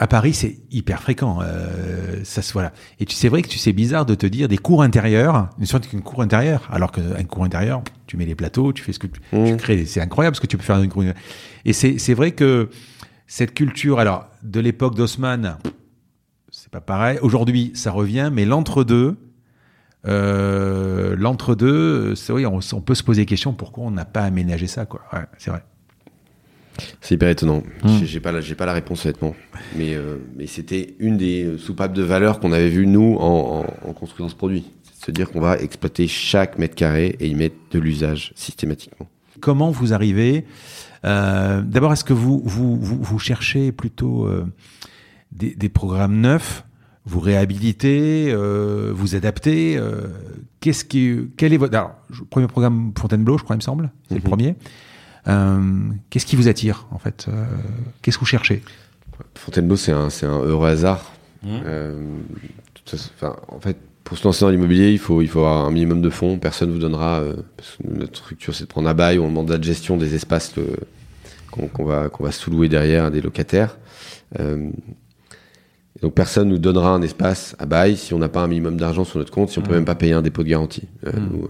À 0.00 0.06
Paris, 0.06 0.32
c'est 0.32 0.58
hyper 0.70 1.02
fréquent. 1.02 1.40
Euh, 1.42 2.20
ça 2.22 2.40
se 2.40 2.52
voilà. 2.52 2.72
Et 3.00 3.04
tu 3.04 3.16
c'est 3.16 3.28
vrai 3.28 3.42
que 3.42 3.48
tu 3.48 3.58
c'est 3.58 3.72
bizarre 3.72 4.06
de 4.06 4.14
te 4.14 4.26
dire 4.26 4.46
des 4.46 4.56
cours 4.58 4.82
intérieurs, 4.82 5.50
une 5.58 5.66
sorte 5.66 5.88
qu'une 5.88 6.02
cour 6.02 6.22
intérieure, 6.22 6.68
alors 6.70 6.92
qu'un 6.92 7.24
cours 7.24 7.42
intérieur, 7.44 7.82
tu 8.06 8.16
mets 8.16 8.24
les 8.26 8.36
plateaux, 8.36 8.72
tu 8.72 8.82
fais 8.84 8.92
ce 8.92 9.00
que 9.00 9.08
tu, 9.08 9.20
Mmh. 9.32 9.44
tu 9.46 9.56
crées. 9.56 9.84
C'est 9.86 10.00
incroyable 10.00 10.36
ce 10.36 10.40
que 10.40 10.46
tu 10.46 10.56
peux 10.56 10.62
faire 10.62 10.76
dans 10.76 10.84
une 10.84 10.90
cour. 10.90 11.02
Et 11.64 11.72
c'est 11.72 11.98
c'est 11.98 12.14
vrai 12.14 12.30
que 12.30 12.70
cette 13.26 13.54
culture, 13.54 13.98
alors 13.98 14.26
de 14.44 14.60
l'époque 14.60 14.94
d'Haussmann, 14.94 15.58
c'est 16.50 16.70
pas 16.70 16.80
pareil. 16.80 17.18
Aujourd'hui, 17.22 17.72
ça 17.74 17.90
revient, 17.90 18.30
mais 18.32 18.44
l'entre-deux, 18.44 19.16
euh, 20.06 21.16
l'entre-deux, 21.18 22.14
c'est 22.14 22.32
vrai, 22.32 22.44
on, 22.46 22.60
on 22.72 22.80
peut 22.80 22.94
se 22.94 23.02
poser 23.02 23.22
des 23.22 23.26
questions 23.26 23.52
pourquoi 23.52 23.84
on 23.84 23.90
n'a 23.90 24.04
pas 24.04 24.22
aménagé 24.22 24.66
ça, 24.68 24.86
quoi. 24.86 25.00
Ouais, 25.12 25.24
c'est 25.38 25.50
vrai. 25.50 25.64
C'est 27.00 27.14
hyper 27.16 27.28
étonnant. 27.28 27.62
Mm. 27.84 28.04
J'ai- 28.04 28.20
pas, 28.20 28.32
la- 28.32 28.40
j'ai 28.40 28.54
pas 28.54 28.66
la 28.66 28.72
réponse 28.72 29.04
honnêtement, 29.04 29.34
mais 29.76 29.94
euh, 29.94 30.16
mais 30.36 30.46
c'était 30.46 30.94
une 30.98 31.16
des 31.16 31.44
euh, 31.44 31.58
soupapes 31.58 31.92
de 31.92 32.02
valeur 32.02 32.38
qu'on 32.40 32.52
avait 32.52 32.68
vu 32.68 32.86
nous 32.86 33.16
en, 33.18 33.64
en, 33.84 33.88
en 33.88 33.92
construisant 33.92 34.28
ce 34.28 34.34
produit. 34.36 34.64
C'est 35.00 35.12
de 35.12 35.16
dire 35.16 35.30
qu'on 35.30 35.40
va 35.40 35.56
exploiter 35.58 36.06
chaque 36.08 36.58
mètre 36.58 36.74
carré 36.74 37.16
et 37.20 37.26
y 37.28 37.34
mettre 37.34 37.56
de 37.70 37.78
l'usage 37.78 38.32
systématiquement. 38.36 39.08
Comment 39.40 39.70
vous 39.70 39.92
arrivez 39.92 40.44
euh, 41.04 41.62
D'abord, 41.62 41.92
est-ce 41.92 42.04
que 42.04 42.12
vous, 42.12 42.42
vous, 42.44 42.76
vous, 42.76 42.98
vous 43.02 43.18
cherchez 43.18 43.70
plutôt 43.72 44.26
euh, 44.26 44.44
des, 45.32 45.54
des 45.54 45.68
programmes 45.68 46.20
neufs? 46.20 46.64
Vous 47.06 47.20
réhabilitez 47.20 48.34
Vous 48.92 49.14
adaptez 49.14 49.80
Qu'est-ce 50.60 50.84
qui, 50.84 51.16
quel 51.38 51.54
est 51.54 51.56
votre 51.56 51.74
alors, 51.74 51.94
premier 52.28 52.48
programme 52.48 52.92
Fontainebleau, 52.98 53.38
je 53.38 53.44
crois, 53.44 53.54
il 53.56 53.60
me 53.60 53.62
semble, 53.62 53.90
c'est 54.08 54.16
le 54.16 54.20
Mhm. 54.20 54.26
premier. 54.26 54.54
Euh, 55.28 55.60
Qu'est-ce 56.10 56.26
qui 56.26 56.36
vous 56.36 56.48
attire 56.48 56.86
en 56.90 56.98
fait 56.98 57.26
Euh, 57.28 57.44
Qu'est-ce 58.02 58.16
que 58.16 58.20
vous 58.20 58.26
cherchez? 58.26 58.62
Fontainebleau, 59.34 59.76
c'est 59.76 59.92
un, 59.92 60.08
heureux 60.44 60.68
hasard. 60.68 61.12
Euh, 61.46 62.00
façon, 62.86 63.10
enfin, 63.16 63.36
en 63.48 63.60
fait, 63.60 63.76
pour 64.04 64.16
se 64.16 64.24
lancer 64.24 64.44
dans 64.44 64.50
l'immobilier, 64.50 64.90
il 64.92 64.98
faut, 64.98 65.20
il 65.22 65.28
faut 65.28 65.40
avoir 65.40 65.66
un 65.66 65.70
minimum 65.70 66.00
de 66.00 66.10
fonds. 66.10 66.38
Personne 66.38 66.70
vous 66.72 66.78
donnera, 66.78 67.18
euh, 67.20 67.36
parce 67.56 67.76
que 67.76 67.98
notre 67.98 68.16
structure, 68.18 68.54
c'est 68.54 68.64
de 68.64 68.68
prendre 68.68 68.88
à 68.88 68.94
bail 68.94 69.18
ou 69.18 69.24
un 69.24 69.30
mandat 69.30 69.58
de 69.58 69.64
gestion 69.64 69.96
des 69.96 70.14
espaces 70.14 70.54
le- 70.56 70.76
qu'on 71.50 71.84
va, 71.84 72.08
qu'on 72.08 72.24
va 72.24 72.30
sous-louer 72.32 72.68
derrière 72.68 73.06
à 73.06 73.10
des 73.10 73.20
locataires. 73.20 73.76
Euh, 74.38 74.68
et 75.96 76.00
donc, 76.00 76.14
personne 76.14 76.48
nous 76.48 76.58
donnera 76.58 76.90
un 76.94 77.02
espace 77.02 77.56
à 77.58 77.66
bail 77.66 77.96
si 77.96 78.14
on 78.14 78.18
n'a 78.18 78.28
pas 78.28 78.42
un 78.42 78.46
minimum 78.46 78.76
d'argent 78.76 79.04
sur 79.04 79.18
notre 79.18 79.32
compte, 79.32 79.50
si 79.50 79.58
on 79.58 79.62
peut 79.62 79.72
Mm. 79.72 79.76
même 79.76 79.84
pas 79.84 79.94
payer 79.96 80.12
un 80.12 80.22
dépôt 80.22 80.44
de 80.44 80.48
garantie. 80.48 80.86
Euh, 81.06 81.12
Mm. 81.12 81.28
nous, 81.32 81.48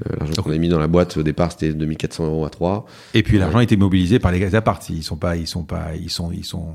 euh, 0.00 0.04
euh, 0.12 0.16
L'argent 0.20 0.42
qu'on 0.42 0.50
a 0.52 0.58
mis 0.58 0.68
dans 0.68 0.78
la 0.78 0.88
boîte 0.88 1.16
au 1.16 1.22
départ, 1.22 1.52
c'était 1.52 1.72
2400 1.72 2.26
euros 2.26 2.44
à 2.44 2.50
3. 2.50 2.86
Et 3.14 3.22
puis 3.22 3.34
Ouais. 3.34 3.40
l'argent 3.40 3.58
a 3.58 3.62
été 3.62 3.76
mobilisé 3.76 4.18
par 4.18 4.32
les 4.32 4.54
apparts. 4.54 4.80
Ils 4.90 5.02
sont 5.02 5.16
pas, 5.16 5.36
ils 5.36 5.46
sont 5.46 5.64
pas, 5.64 5.88
ils 6.00 6.10
sont, 6.10 6.30
ils 6.32 6.44
sont. 6.44 6.68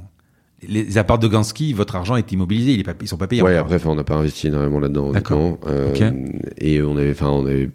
Les 0.68 0.98
apparts 0.98 1.20
de 1.20 1.28
Gansky, 1.28 1.74
votre 1.74 1.96
argent 1.96 2.16
est 2.16 2.32
immobilisé. 2.32 2.84
Ils 3.02 3.08
sont 3.08 3.18
pas 3.18 3.28
payés. 3.28 3.42
Ouais, 3.44 3.60
encore. 3.60 3.74
après, 3.74 3.90
on 3.90 3.96
n'a 3.96 4.04
pas 4.04 4.16
investi 4.16 4.48
énormément 4.48 4.80
là-dedans, 4.80 5.12
D'accord. 5.12 5.60
Euh. 5.68 5.94
Et 6.58 6.82
on 6.82 6.98
avait, 6.98 7.12
enfin, 7.12 7.30
on 7.30 7.46
avait 7.46 7.70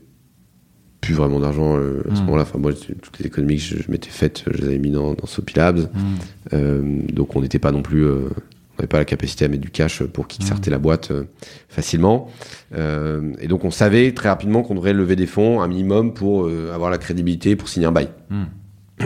plus 1.00 1.14
vraiment 1.14 1.40
d'argent 1.40 1.76
euh, 1.78 2.02
à 2.10 2.14
ce 2.14 2.20
Mm. 2.20 2.24
moment-là. 2.26 2.42
Enfin, 2.42 2.58
moi, 2.58 2.72
toutes 2.72 3.18
les 3.20 3.26
économies 3.26 3.56
que 3.56 3.62
je, 3.62 3.76
je 3.82 3.90
m'étais 3.90 4.10
faites, 4.10 4.44
je 4.48 4.56
les 4.62 4.64
avais 4.66 4.78
mis 4.78 4.90
dans, 4.90 5.14
dans 5.14 5.26
Soapy 5.26 5.54
Labs. 5.56 5.90
Hmm. 5.92 6.54
Euh, 6.54 7.00
donc, 7.12 7.34
on 7.36 7.40
n'était 7.40 7.58
pas 7.58 7.72
non 7.72 7.82
plus, 7.82 8.04
euh, 8.04 8.28
on 8.74 8.82
n'avait 8.82 8.88
pas 8.88 8.98
la 8.98 9.04
capacité 9.04 9.44
à 9.44 9.48
mettre 9.48 9.60
du 9.62 9.70
cash 9.70 10.02
pour 10.02 10.26
kickstarter 10.26 10.70
Mm. 10.70 10.72
la 10.72 10.78
boîte 10.78 11.10
euh, 11.10 11.24
facilement. 11.68 12.30
Euh, 12.74 13.32
et 13.40 13.46
donc, 13.48 13.64
on 13.64 13.70
savait 13.70 14.12
très 14.12 14.28
rapidement 14.30 14.62
qu'on 14.62 14.74
devrait 14.74 14.92
lever 14.94 15.14
des 15.16 15.26
fonds, 15.26 15.60
un 15.60 15.68
minimum, 15.68 16.14
pour 16.14 16.46
euh, 16.46 16.72
avoir 16.74 16.90
la 16.90 16.98
crédibilité 16.98 17.54
pour 17.56 17.68
signer 17.68 17.86
un 17.86 17.92
bail. 17.92 18.08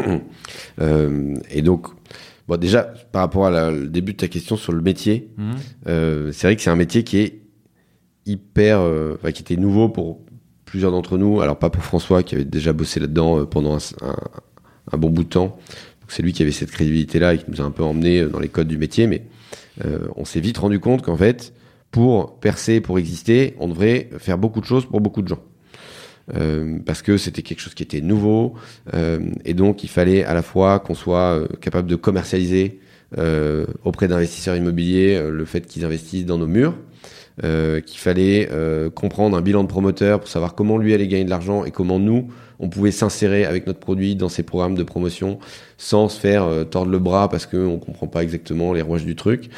Euh, 0.80 1.34
et 1.50 1.62
donc, 1.62 1.86
bon, 2.48 2.56
déjà, 2.58 2.82
par 3.12 3.22
rapport 3.22 3.50
le 3.50 3.86
début 3.88 4.12
de 4.12 4.18
ta 4.18 4.28
question 4.28 4.56
sur 4.56 4.72
le 4.72 4.82
métier, 4.82 5.30
euh, 5.86 6.32
c'est 6.32 6.46
vrai 6.46 6.56
que 6.56 6.62
c'est 6.62 6.70
un 6.70 6.76
métier 6.76 7.02
qui 7.04 7.18
est 7.18 7.40
hyper, 8.26 8.80
enfin, 8.80 9.30
qui 9.32 9.42
était 9.42 9.56
nouveau 9.56 9.88
pour 9.88 10.20
plusieurs 10.64 10.90
d'entre 10.90 11.16
nous. 11.16 11.40
Alors 11.40 11.58
pas 11.58 11.70
pour 11.70 11.82
François 11.82 12.22
qui 12.22 12.34
avait 12.34 12.44
déjà 12.44 12.72
bossé 12.72 13.00
là-dedans 13.00 13.46
pendant 13.46 13.76
un, 13.76 13.80
un- 14.02 14.16
un 14.92 14.98
bon 14.98 15.10
bout 15.10 15.24
de 15.24 15.28
temps. 15.28 15.58
C'est 16.08 16.22
lui 16.22 16.32
qui 16.32 16.42
avait 16.42 16.52
cette 16.52 16.70
crédibilité-là 16.70 17.34
et 17.34 17.38
qui 17.38 17.44
nous 17.48 17.60
a 17.60 17.64
un 17.64 17.70
peu 17.70 17.82
emmené 17.82 18.24
dans 18.26 18.38
les 18.38 18.48
codes 18.48 18.68
du 18.68 18.78
métier. 18.78 19.06
Mais 19.06 19.22
on 20.16 20.24
s'est 20.24 20.40
vite 20.40 20.58
rendu 20.58 20.80
compte 20.80 21.02
qu'en 21.02 21.16
fait, 21.16 21.52
pour 21.90 22.38
percer, 22.40 22.80
pour 22.80 22.98
exister, 22.98 23.54
on 23.58 23.68
devrait 23.68 24.10
faire 24.18 24.38
beaucoup 24.38 24.60
de 24.60 24.66
choses 24.66 24.86
pour 24.86 25.00
beaucoup 25.00 25.22
de 25.22 25.28
gens. 25.28 25.42
Euh, 26.34 26.78
parce 26.84 27.02
que 27.02 27.18
c'était 27.18 27.42
quelque 27.42 27.60
chose 27.60 27.74
qui 27.74 27.84
était 27.84 28.00
nouveau 28.00 28.54
euh, 28.94 29.20
et 29.44 29.54
donc 29.54 29.84
il 29.84 29.88
fallait 29.88 30.24
à 30.24 30.34
la 30.34 30.42
fois 30.42 30.80
qu'on 30.80 30.96
soit 30.96 31.38
euh, 31.38 31.46
capable 31.60 31.88
de 31.88 31.94
commercialiser 31.94 32.80
euh, 33.16 33.64
auprès 33.84 34.08
d'investisseurs 34.08 34.56
immobiliers 34.56 35.14
euh, 35.14 35.30
le 35.30 35.44
fait 35.44 35.66
qu'ils 35.68 35.84
investissent 35.84 36.26
dans 36.26 36.38
nos 36.38 36.48
murs, 36.48 36.74
euh, 37.44 37.80
qu'il 37.80 38.00
fallait 38.00 38.48
euh, 38.50 38.90
comprendre 38.90 39.36
un 39.36 39.40
bilan 39.40 39.62
de 39.62 39.68
promoteur 39.68 40.18
pour 40.18 40.28
savoir 40.28 40.56
comment 40.56 40.78
lui 40.78 40.92
allait 40.94 41.06
gagner 41.06 41.24
de 41.24 41.30
l'argent 41.30 41.64
et 41.64 41.70
comment 41.70 42.00
nous 42.00 42.28
on 42.58 42.68
pouvait 42.68 42.90
s'insérer 42.90 43.44
avec 43.44 43.66
notre 43.66 43.80
produit 43.80 44.16
dans 44.16 44.28
ces 44.28 44.42
programmes 44.42 44.74
de 44.74 44.82
promotion 44.82 45.38
sans 45.78 46.08
se 46.08 46.18
faire 46.18 46.44
euh, 46.44 46.64
tordre 46.64 46.90
le 46.90 46.98
bras 46.98 47.28
parce 47.28 47.46
qu'on 47.46 47.78
comprend 47.78 48.06
pas 48.06 48.22
exactement 48.22 48.72
les 48.72 48.82
rouages 48.82 49.04
du 49.04 49.16
truc. 49.16 49.50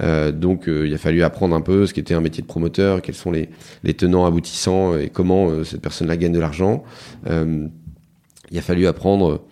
Euh, 0.00 0.32
donc 0.32 0.68
euh, 0.68 0.86
il 0.86 0.94
a 0.94 0.98
fallu 0.98 1.22
apprendre 1.22 1.54
un 1.54 1.60
peu 1.60 1.86
ce 1.86 1.94
qu'était 1.94 2.14
un 2.14 2.20
métier 2.20 2.42
de 2.42 2.46
promoteur, 2.46 3.02
quels 3.02 3.14
sont 3.14 3.32
les, 3.32 3.48
tenants 3.94 4.26
aboutissants 4.26 4.96
et 4.96 5.08
comment 5.08 5.64
cette 5.64 5.80
personne-là 5.80 6.16
gagne 6.16 6.32
de 6.32 6.40
l'argent. 6.40 6.84
Il 7.26 8.58
a 8.58 8.62
fallu 8.62 8.86
apprendre 8.86 9.42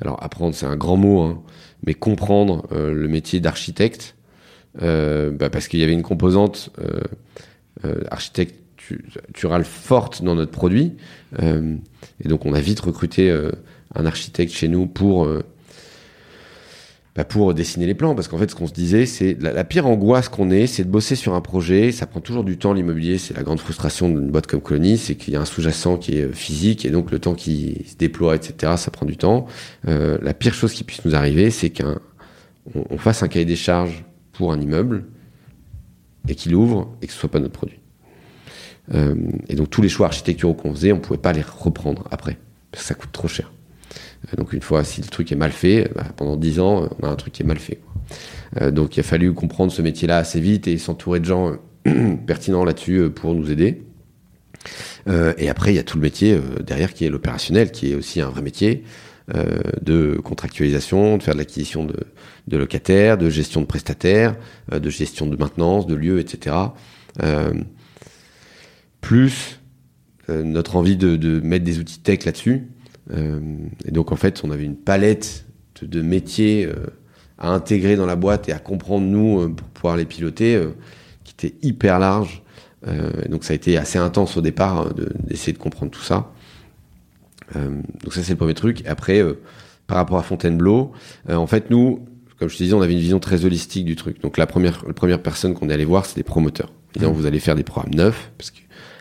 alors 0.00 0.22
apprendre 0.22 0.54
c'est 0.54 0.66
un 0.66 0.76
grand 0.76 0.96
mot, 0.96 1.20
hein, 1.20 1.42
mais 1.86 1.94
comprendre 1.94 2.66
le 2.72 3.08
métier 3.08 3.40
d'architecte, 3.40 4.16
bah, 4.80 5.50
parce 5.50 5.68
qu'il 5.68 5.80
y 5.80 5.84
avait 5.84 5.92
une 5.92 6.02
composante 6.02 6.70
euh, 8.92 8.96
architecturale 9.16 9.64
forte 9.64 10.22
dans 10.22 10.34
notre 10.34 10.50
produit, 10.50 10.94
euh, 11.42 11.76
et 12.24 12.28
donc 12.28 12.46
on 12.46 12.54
a 12.54 12.60
vite 12.60 12.80
recruté 12.80 13.30
euh, 13.30 13.50
un 13.94 14.06
architecte 14.06 14.52
chez 14.52 14.68
nous 14.68 14.86
pour 14.86 15.24
euh, 15.24 15.42
bah, 17.16 17.24
pour 17.24 17.54
dessiner 17.54 17.86
les 17.86 17.94
plans, 17.94 18.14
parce 18.14 18.28
qu'en 18.28 18.38
fait, 18.38 18.50
ce 18.50 18.54
qu'on 18.54 18.68
se 18.68 18.72
disait, 18.72 19.04
c'est 19.04 19.36
la, 19.40 19.52
la 19.52 19.64
pire 19.64 19.86
angoisse 19.86 20.28
qu'on 20.28 20.50
ait, 20.50 20.68
c'est 20.68 20.84
de 20.84 20.88
bosser 20.88 21.16
sur 21.16 21.34
un 21.34 21.40
projet. 21.40 21.90
Ça 21.90 22.06
prend 22.06 22.20
toujours 22.20 22.44
du 22.44 22.56
temps, 22.56 22.72
l'immobilier. 22.72 23.18
C'est 23.18 23.34
la 23.34 23.42
grande 23.42 23.58
frustration 23.58 24.08
d'une 24.08 24.30
boîte 24.30 24.46
comme 24.46 24.60
Colony, 24.60 24.96
c'est 24.96 25.16
qu'il 25.16 25.34
y 25.34 25.36
a 25.36 25.40
un 25.40 25.44
sous-jacent 25.44 25.96
qui 25.96 26.18
est 26.18 26.32
physique, 26.32 26.86
et 26.86 26.90
donc 26.90 27.10
le 27.10 27.18
temps 27.18 27.34
qui 27.34 27.84
se 27.84 27.96
déploie, 27.96 28.36
etc., 28.36 28.74
ça 28.76 28.92
prend 28.92 29.06
du 29.06 29.16
temps. 29.16 29.46
La 29.84 30.34
pire 30.34 30.54
chose 30.54 30.72
qui 30.72 30.84
puisse 30.84 31.04
nous 31.04 31.16
arriver, 31.16 31.50
c'est 31.50 31.70
qu'un 31.70 31.98
on, 32.74 32.84
on 32.90 32.98
fasse 32.98 33.22
un 33.22 33.28
cahier 33.28 33.44
des 33.44 33.56
charges 33.56 34.04
pour 34.32 34.52
un 34.52 34.60
immeuble 34.60 35.04
et 36.28 36.34
qu'il 36.34 36.54
ouvre 36.54 36.96
et 37.02 37.06
que 37.06 37.12
ce 37.12 37.18
soit 37.18 37.30
pas 37.30 37.40
notre 37.40 37.52
produit. 37.52 37.78
Euh, 38.94 39.14
et 39.48 39.54
donc 39.54 39.70
tous 39.70 39.82
les 39.82 39.88
choix 39.88 40.06
architecturaux 40.06 40.54
qu'on 40.54 40.74
faisait, 40.74 40.92
on 40.92 40.98
pouvait 40.98 41.18
pas 41.18 41.32
les 41.32 41.42
reprendre 41.42 42.08
après 42.10 42.38
parce 42.72 42.84
que 42.84 42.88
ça 42.88 42.94
coûte 42.94 43.12
trop 43.12 43.28
cher. 43.28 43.52
Euh, 44.32 44.36
Donc 44.36 44.52
une 44.52 44.62
fois, 44.62 44.84
si 44.84 45.00
le 45.00 45.08
truc 45.08 45.30
est 45.32 45.36
mal 45.36 45.52
fait, 45.52 45.90
bah, 45.94 46.06
pendant 46.16 46.36
10 46.36 46.60
ans, 46.60 46.88
on 47.00 47.06
a 47.06 47.10
un 47.10 47.16
truc 47.16 47.32
qui 47.32 47.42
est 47.42 47.46
mal 47.46 47.58
fait. 47.58 47.80
Euh, 48.60 48.70
donc 48.70 48.96
il 48.96 49.00
a 49.00 49.04
fallu 49.04 49.32
comprendre 49.32 49.72
ce 49.72 49.82
métier-là 49.82 50.18
assez 50.18 50.40
vite 50.40 50.66
et 50.66 50.78
s'entourer 50.78 51.20
de 51.20 51.24
gens 51.24 51.52
euh, 51.86 52.16
pertinents 52.26 52.64
là-dessus 52.64 52.98
euh, 52.98 53.10
pour 53.10 53.34
nous 53.34 53.50
aider. 53.50 53.82
Euh, 55.08 55.32
et 55.38 55.48
après, 55.48 55.72
il 55.72 55.76
y 55.76 55.78
a 55.78 55.82
tout 55.82 55.96
le 55.96 56.02
métier 56.02 56.34
euh, 56.34 56.62
derrière 56.62 56.92
qui 56.92 57.04
est 57.04 57.08
l'opérationnel, 57.08 57.70
qui 57.70 57.92
est 57.92 57.94
aussi 57.94 58.20
un 58.20 58.28
vrai 58.28 58.42
métier 58.42 58.84
euh, 59.34 59.60
de 59.80 60.18
contractualisation, 60.22 61.16
de 61.16 61.22
faire 61.22 61.34
de 61.34 61.38
l'acquisition 61.38 61.86
de, 61.86 62.56
locataires, 62.56 63.16
de 63.16 63.30
gestion 63.30 63.60
de 63.60 63.66
prestataires, 63.66 64.36
euh, 64.72 64.78
de 64.80 64.90
gestion 64.90 65.26
de 65.26 65.36
maintenance, 65.36 65.86
de 65.86 65.94
lieux, 65.94 66.18
etc. 66.18 66.56
Euh, 67.22 67.52
plus 69.00 69.60
euh, 70.28 70.42
notre 70.42 70.76
envie 70.76 70.96
de, 70.96 71.16
de 71.16 71.40
mettre 71.40 71.64
des 71.64 71.78
outils 71.78 72.00
tech 72.00 72.24
là-dessus. 72.24 72.68
Euh, 73.12 73.40
et 73.84 73.90
donc 73.90 74.12
en 74.12 74.16
fait, 74.16 74.42
on 74.44 74.50
avait 74.50 74.64
une 74.64 74.76
palette 74.76 75.46
de, 75.80 75.86
de 75.86 76.02
métiers 76.02 76.66
euh, 76.66 76.86
à 77.38 77.50
intégrer 77.50 77.96
dans 77.96 78.06
la 78.06 78.16
boîte 78.16 78.48
et 78.48 78.52
à 78.52 78.58
comprendre 78.58 79.06
nous 79.06 79.48
pour 79.54 79.66
pouvoir 79.68 79.96
les 79.96 80.04
piloter, 80.04 80.62
qui 81.24 81.32
était 81.32 81.56
hyper 81.66 81.98
large. 81.98 82.42
Et 82.86 83.28
donc 83.30 83.44
ça 83.44 83.52
a 83.52 83.56
été 83.56 83.78
assez 83.78 83.98
intense 83.98 84.36
au 84.36 84.42
départ 84.42 84.80
hein, 84.80 84.92
de- 84.94 85.10
d'essayer 85.26 85.54
de 85.54 85.58
comprendre 85.58 85.90
tout 85.90 86.02
ça. 86.02 86.30
Donc 87.54 88.12
ça 88.12 88.22
c'est 88.22 88.32
le 88.32 88.36
premier 88.36 88.52
truc. 88.52 88.84
Après, 88.86 89.22
par 89.86 89.96
rapport 89.96 90.18
à 90.18 90.22
Fontainebleau, 90.22 90.92
en 91.30 91.46
fait 91.46 91.70
nous, 91.70 92.06
comme 92.38 92.50
je 92.50 92.58
te 92.58 92.62
disais, 92.62 92.74
on 92.74 92.82
avait 92.82 92.92
une 92.92 92.98
vision 93.00 93.20
très 93.20 93.46
holistique 93.46 93.86
du 93.86 93.96
truc. 93.96 94.20
Donc 94.20 94.36
la 94.36 94.46
première, 94.46 94.84
la 94.86 94.92
première 94.92 95.22
personne 95.22 95.54
qu'on 95.54 95.70
est 95.70 95.74
allé 95.74 95.86
voir, 95.86 96.04
c'est 96.04 96.16
des 96.16 96.22
promoteurs. 96.22 96.70
Disant, 96.94 97.12
vous 97.12 97.24
allez 97.24 97.40
faire 97.40 97.54
des 97.54 97.62
programmes 97.62 97.94
neufs, 97.94 98.32
parce 98.36 98.50
que 98.50 98.58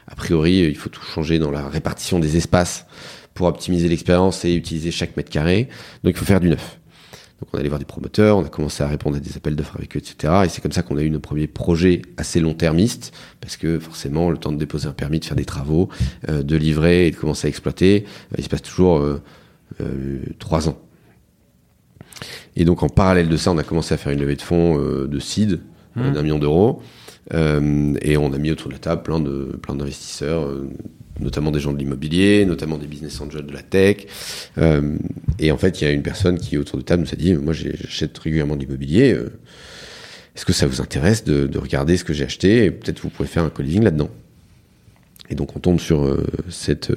a 0.10 0.16
priori, 0.16 0.60
il 0.60 0.76
faut 0.76 0.90
tout 0.90 1.02
changer 1.02 1.40
dans 1.40 1.52
la 1.52 1.70
répartition 1.70 2.20
des 2.20 2.36
espaces 2.36 2.86
pour 3.34 3.48
optimiser 3.48 3.88
l'expérience 3.88 4.44
et 4.44 4.54
utiliser 4.54 4.92
chaque 4.92 5.16
mètre 5.16 5.30
carré. 5.30 5.70
Donc 6.04 6.16
il 6.16 6.18
faut 6.18 6.26
faire 6.26 6.40
du 6.40 6.50
neuf. 6.50 6.80
Donc 7.40 7.50
on 7.54 7.58
est 7.58 7.62
allé 7.62 7.70
voir 7.70 7.80
des 7.80 7.86
promoteurs, 7.86 8.38
on 8.38 8.44
a 8.44 8.50
commencé 8.50 8.84
à 8.84 8.88
répondre 8.88 9.16
à 9.16 9.20
des 9.22 9.38
appels 9.38 9.56
d'offres 9.56 9.78
avec 9.78 9.96
eux, 9.96 10.00
etc. 10.00 10.42
Et 10.44 10.50
c'est 10.50 10.60
comme 10.62 10.74
ça 10.74 10.82
qu'on 10.82 10.98
a 10.98 11.04
eu 11.04 11.10
nos 11.10 11.22
premiers 11.22 11.48
projets 11.48 12.02
assez 12.18 12.42
long-termistes, 12.42 13.14
parce 13.40 13.56
que 13.56 13.80
forcément, 13.80 14.30
le 14.30 14.38
temps 14.38 14.52
de 14.52 14.58
déposer 14.58 14.90
un 14.90 14.94
permis, 14.94 15.20
de 15.20 15.26
faire 15.26 15.38
des 15.38 15.46
travaux, 15.46 15.88
euh, 16.28 16.44
de 16.44 16.58
livrer 16.58 17.08
et 17.08 17.12
de 17.12 17.16
commencer 17.16 17.48
à 17.48 17.50
exploiter, 17.50 18.04
euh, 18.34 18.36
il 18.40 18.44
se 18.44 18.50
passe 18.50 18.62
toujours 18.62 18.98
euh, 19.00 19.22
trois 20.38 20.68
ans. 20.68 20.78
Et 22.58 22.66
donc 22.66 22.84
en 22.84 22.90
parallèle 22.90 23.30
de 23.30 23.38
ça, 23.38 23.52
on 23.52 23.58
a 23.58 23.64
commencé 23.64 23.94
à 23.94 23.98
faire 23.98 24.12
une 24.12 24.20
levée 24.20 24.36
de 24.36 24.42
fonds 24.42 24.78
de 24.78 25.20
seed 25.20 25.62
euh, 25.98 26.12
d'un 26.12 26.22
million 26.22 26.40
d'euros. 26.40 26.82
Euh, 27.34 27.94
et 28.02 28.18
on 28.18 28.34
a 28.34 28.38
mis 28.38 28.52
autour 28.52 28.70
de 28.70 28.74
la 28.74 28.80
table 28.80 29.04
plein 29.04 29.20
de 29.20 29.58
plein 29.62 29.76
d'investisseurs, 29.76 30.46
euh, 30.46 30.70
notamment 31.20 31.52
des 31.52 31.60
gens 31.60 31.74
de 31.74 31.78
l'immobilier, 31.78 32.46
notamment 32.46 32.78
des 32.78 32.88
business 32.88 33.20
angels 33.22 33.46
de 33.46 33.54
la 33.54 33.62
tech. 33.62 34.08
Euh, 34.58 34.98
et 35.38 35.52
en 35.52 35.58
fait, 35.58 35.82
il 35.82 35.84
y 35.84 35.88
a 35.88 35.92
une 35.92 36.02
personne 36.02 36.40
qui 36.40 36.58
autour 36.58 36.78
de 36.80 36.84
table 36.84 37.04
nous 37.04 37.14
a 37.14 37.16
dit 37.16 37.34
moi 37.36 37.54
j'achète 37.54 38.18
régulièrement 38.18 38.56
de 38.56 38.62
l'immobilier. 38.62 39.16
Est-ce 40.36 40.46
que 40.46 40.54
ça 40.54 40.68
vous 40.68 40.82
intéresse 40.82 41.24
de, 41.24 41.48
de 41.48 41.58
regarder 41.58 41.98
ce 41.98 42.04
que 42.04 42.14
j'ai 42.14 42.24
acheté 42.24 42.66
et 42.66 42.72
peut-être 42.72 43.02
vous 43.02 43.10
pouvez 43.10 43.28
faire 43.28 43.44
un 43.44 43.50
co-living 43.50 43.84
là-dedans? 43.84 44.10
Et 45.30 45.36
donc 45.36 45.56
on 45.56 45.60
tombe 45.60 45.80
sur 45.80 46.18
cette 46.50 46.92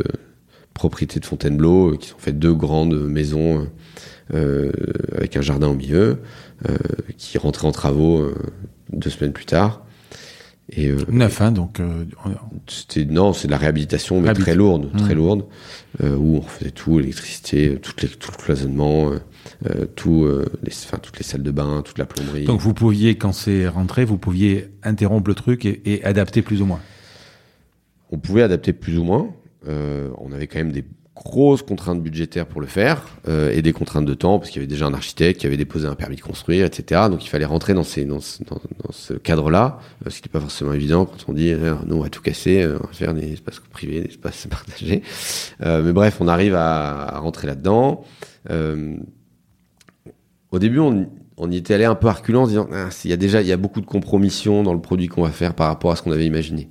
propriété 0.73 1.21
de 1.21 1.27
Fontainebleau 1.27 1.97
qui 1.99 2.09
sont 2.09 2.19
fait 2.19 2.33
deux 2.33 2.55
grandes 2.55 3.07
maisons 3.07 3.69
avec 4.33 5.37
un 5.37 5.43
jardin 5.43 5.69
au 5.69 5.75
milieu 5.75 6.19
qui 7.19 7.37
rentrait 7.37 7.67
en 7.67 7.73
travaux 7.73 8.31
deux 8.91 9.11
semaines 9.11 9.33
plus 9.33 9.45
tard. 9.45 9.85
Et 10.71 10.89
euh, 10.89 10.99
Neuf, 11.11 11.41
hein, 11.41 11.53
donc. 11.53 11.81
euh, 11.81 12.05
c'était 12.67 13.05
non, 13.05 13.33
c'est 13.33 13.47
de 13.47 13.53
la 13.53 13.59
réhabilitation, 13.59 14.21
mais 14.21 14.33
très 14.33 14.55
lourde, 14.55 14.91
très 14.97 15.15
Mmh. 15.15 15.19
lourde, 15.19 15.45
euh, 16.03 16.17
où 16.17 16.37
on 16.37 16.41
refaisait 16.41 16.71
tout, 16.71 16.99
l'électricité, 16.99 17.79
toutes 17.83 18.01
les, 18.03 18.09
tout 18.09 18.31
le 18.31 18.43
cloisonnement, 18.43 19.11
euh, 19.67 19.87
tout, 19.97 20.27
les, 20.63 20.73
enfin 20.73 20.99
toutes 20.99 21.19
les 21.19 21.25
salles 21.25 21.43
de 21.43 21.51
bain, 21.51 21.83
toute 21.85 21.99
la 21.99 22.07
plomberie. 22.07 22.45
donc 22.45 22.61
vous 22.61 22.75
pouviez, 22.75 23.17
quand 23.17 23.33
c'est 23.33 23.69
rentré, 23.69 24.05
vous 24.05 24.19
pouviez 24.19 24.69
interrompre 24.83 25.29
le 25.29 25.35
truc 25.35 25.67
et, 25.67 25.83
et 25.85 26.05
adapter 26.05 26.43
plus 26.43 26.63
ou 26.63 26.67
moins? 26.67 26.81
On 28.11 28.19
pouvait 28.19 28.43
adapter 28.43 28.73
plus 28.73 28.99
ou 28.99 29.05
moins. 29.05 29.29
On 29.67 30.33
avait 30.33 30.47
quand 30.47 30.59
même 30.59 30.73
des 30.73 30.85
grosses 31.25 31.63
contraintes 31.63 32.03
budgétaires 32.03 32.47
pour 32.47 32.61
le 32.61 32.67
faire 32.67 33.07
euh, 33.29 33.53
et 33.53 33.63
des 33.63 33.73
contraintes 33.73 34.05
de 34.05 34.15
temps 34.15 34.39
parce 34.39 34.51
qu'il 34.51 34.61
y 34.61 34.65
avait 34.65 34.71
déjà 34.71 34.87
un 34.87 34.95
architecte 34.95 35.41
qui 35.41 35.47
avait 35.47 35.57
déposé 35.57 35.87
un 35.87 35.95
permis 35.95 36.17
de 36.17 36.21
construire, 36.21 36.67
etc. 36.67 37.03
Donc 37.11 37.25
il 37.25 37.29
fallait 37.29 37.45
rentrer 37.45 37.75
dans 37.75 37.85
ces 37.85 38.05
dans 38.05 38.21
ce, 38.21 38.43
dans, 38.45 38.59
ce 38.91 39.15
cadre-là, 39.15 39.79
euh, 40.07 40.11
ce 40.11 40.21
qui 40.21 40.29
n'est 40.29 40.33
pas 40.33 40.41
forcément 40.41 40.73
évident 40.73 41.07
quand 41.07 41.17
on 41.29 41.33
dit 41.33 41.53
euh, 41.53 41.75
nous 41.87 41.97
on 41.97 42.01
va 42.01 42.09
tout 42.09 42.23
casser, 42.23 42.63
euh, 42.63 42.79
on 42.83 42.87
va 42.87 42.93
faire 42.93 43.15
des 43.15 43.33
espaces 43.33 43.61
privés, 43.71 44.01
des 44.01 44.09
espaces 44.09 44.47
partagés. 44.51 45.03
Euh, 45.63 45.83
mais 45.83 45.93
bref, 45.93 46.17
on 46.21 46.29
arrive 46.29 46.55
à, 46.55 47.15
à 47.15 47.19
rentrer 47.19 47.47
là-dedans. 47.47 48.05
Au 50.51 50.59
début, 50.59 50.81
on, 50.81 51.09
on 51.39 51.51
y 51.51 51.57
était 51.57 51.75
allé 51.75 51.85
un 51.85 51.95
peu 51.95 52.09
à 52.09 52.13
reculons 52.13 52.43
en 52.43 52.45
se 52.45 52.51
disant 52.51 52.69
ah, 52.73 52.89
il 53.05 53.11
y 53.11 53.15
a 53.15 53.17
déjà 53.17 53.41
il 53.41 53.49
y 53.49 53.53
a 53.53 53.57
beaucoup 53.57 53.81
de 53.81 53.87
compromissions 53.87 54.63
dans 54.63 54.75
le 54.75 54.81
produit 54.81 55.07
qu'on 55.07 55.23
va 55.23 55.31
faire 55.31 55.55
par 55.55 55.69
rapport 55.69 55.93
à 55.93 55.97
ce 55.97 56.03
qu'on 56.03 56.13
avait 56.13 56.27
imaginé. 56.27 56.69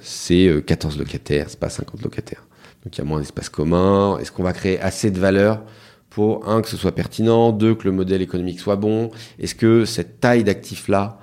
C'est 0.00 0.46
euh, 0.46 0.60
14 0.60 0.98
locataires, 0.98 1.46
c'est 1.48 1.58
pas 1.58 1.70
50 1.70 2.02
locataires. 2.02 2.46
Donc 2.84 2.96
il 2.96 2.98
y 2.98 3.00
a 3.02 3.04
moins 3.04 3.20
d'espace 3.20 3.48
commun. 3.48 4.18
Est-ce 4.18 4.32
qu'on 4.32 4.42
va 4.42 4.52
créer 4.52 4.80
assez 4.80 5.10
de 5.10 5.18
valeur 5.18 5.62
pour 6.08 6.48
un 6.48 6.62
que 6.62 6.68
ce 6.68 6.76
soit 6.76 6.92
pertinent, 6.92 7.52
deux 7.52 7.74
que 7.74 7.84
le 7.84 7.92
modèle 7.92 8.22
économique 8.22 8.60
soit 8.60 8.76
bon? 8.76 9.10
Est-ce 9.38 9.54
que 9.54 9.84
cette 9.84 10.20
taille 10.20 10.44
d'actifs 10.44 10.88
là 10.88 11.18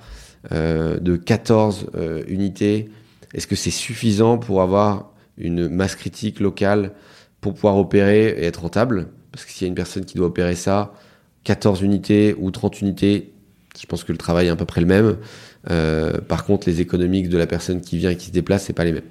euh, 0.52 0.98
de 1.00 1.16
14 1.16 1.86
euh, 1.96 2.22
unités, 2.28 2.90
est-ce 3.34 3.46
que 3.46 3.56
c'est 3.56 3.70
suffisant 3.70 4.38
pour 4.38 4.62
avoir 4.62 5.12
une 5.36 5.68
masse 5.68 5.96
critique 5.96 6.40
locale 6.40 6.92
pour 7.40 7.54
pouvoir 7.54 7.76
opérer 7.76 8.28
et 8.28 8.44
être 8.44 8.62
rentable? 8.62 9.08
Parce 9.32 9.44
que 9.44 9.52
s'il 9.52 9.66
y 9.66 9.68
a 9.68 9.68
une 9.68 9.74
personne 9.74 10.04
qui 10.04 10.16
doit 10.16 10.28
opérer 10.28 10.54
ça, 10.54 10.94
14 11.44 11.82
unités 11.82 12.34
ou 12.38 12.50
30 12.50 12.80
unités, 12.80 13.32
je 13.78 13.86
pense 13.86 14.04
que 14.04 14.12
le 14.12 14.18
travail 14.18 14.46
est 14.46 14.50
à 14.50 14.56
peu 14.56 14.64
près 14.64 14.80
le 14.80 14.86
même. 14.86 15.18
Euh, 15.70 16.18
par 16.20 16.44
contre, 16.44 16.68
les 16.68 16.80
économiques 16.80 17.28
de 17.28 17.38
la 17.38 17.46
personne 17.46 17.80
qui 17.80 17.98
vient 17.98 18.10
et 18.10 18.16
qui 18.16 18.26
se 18.26 18.32
déplace, 18.32 18.64
c'est 18.64 18.72
pas 18.72 18.84
les 18.84 18.92
mêmes. 18.92 19.04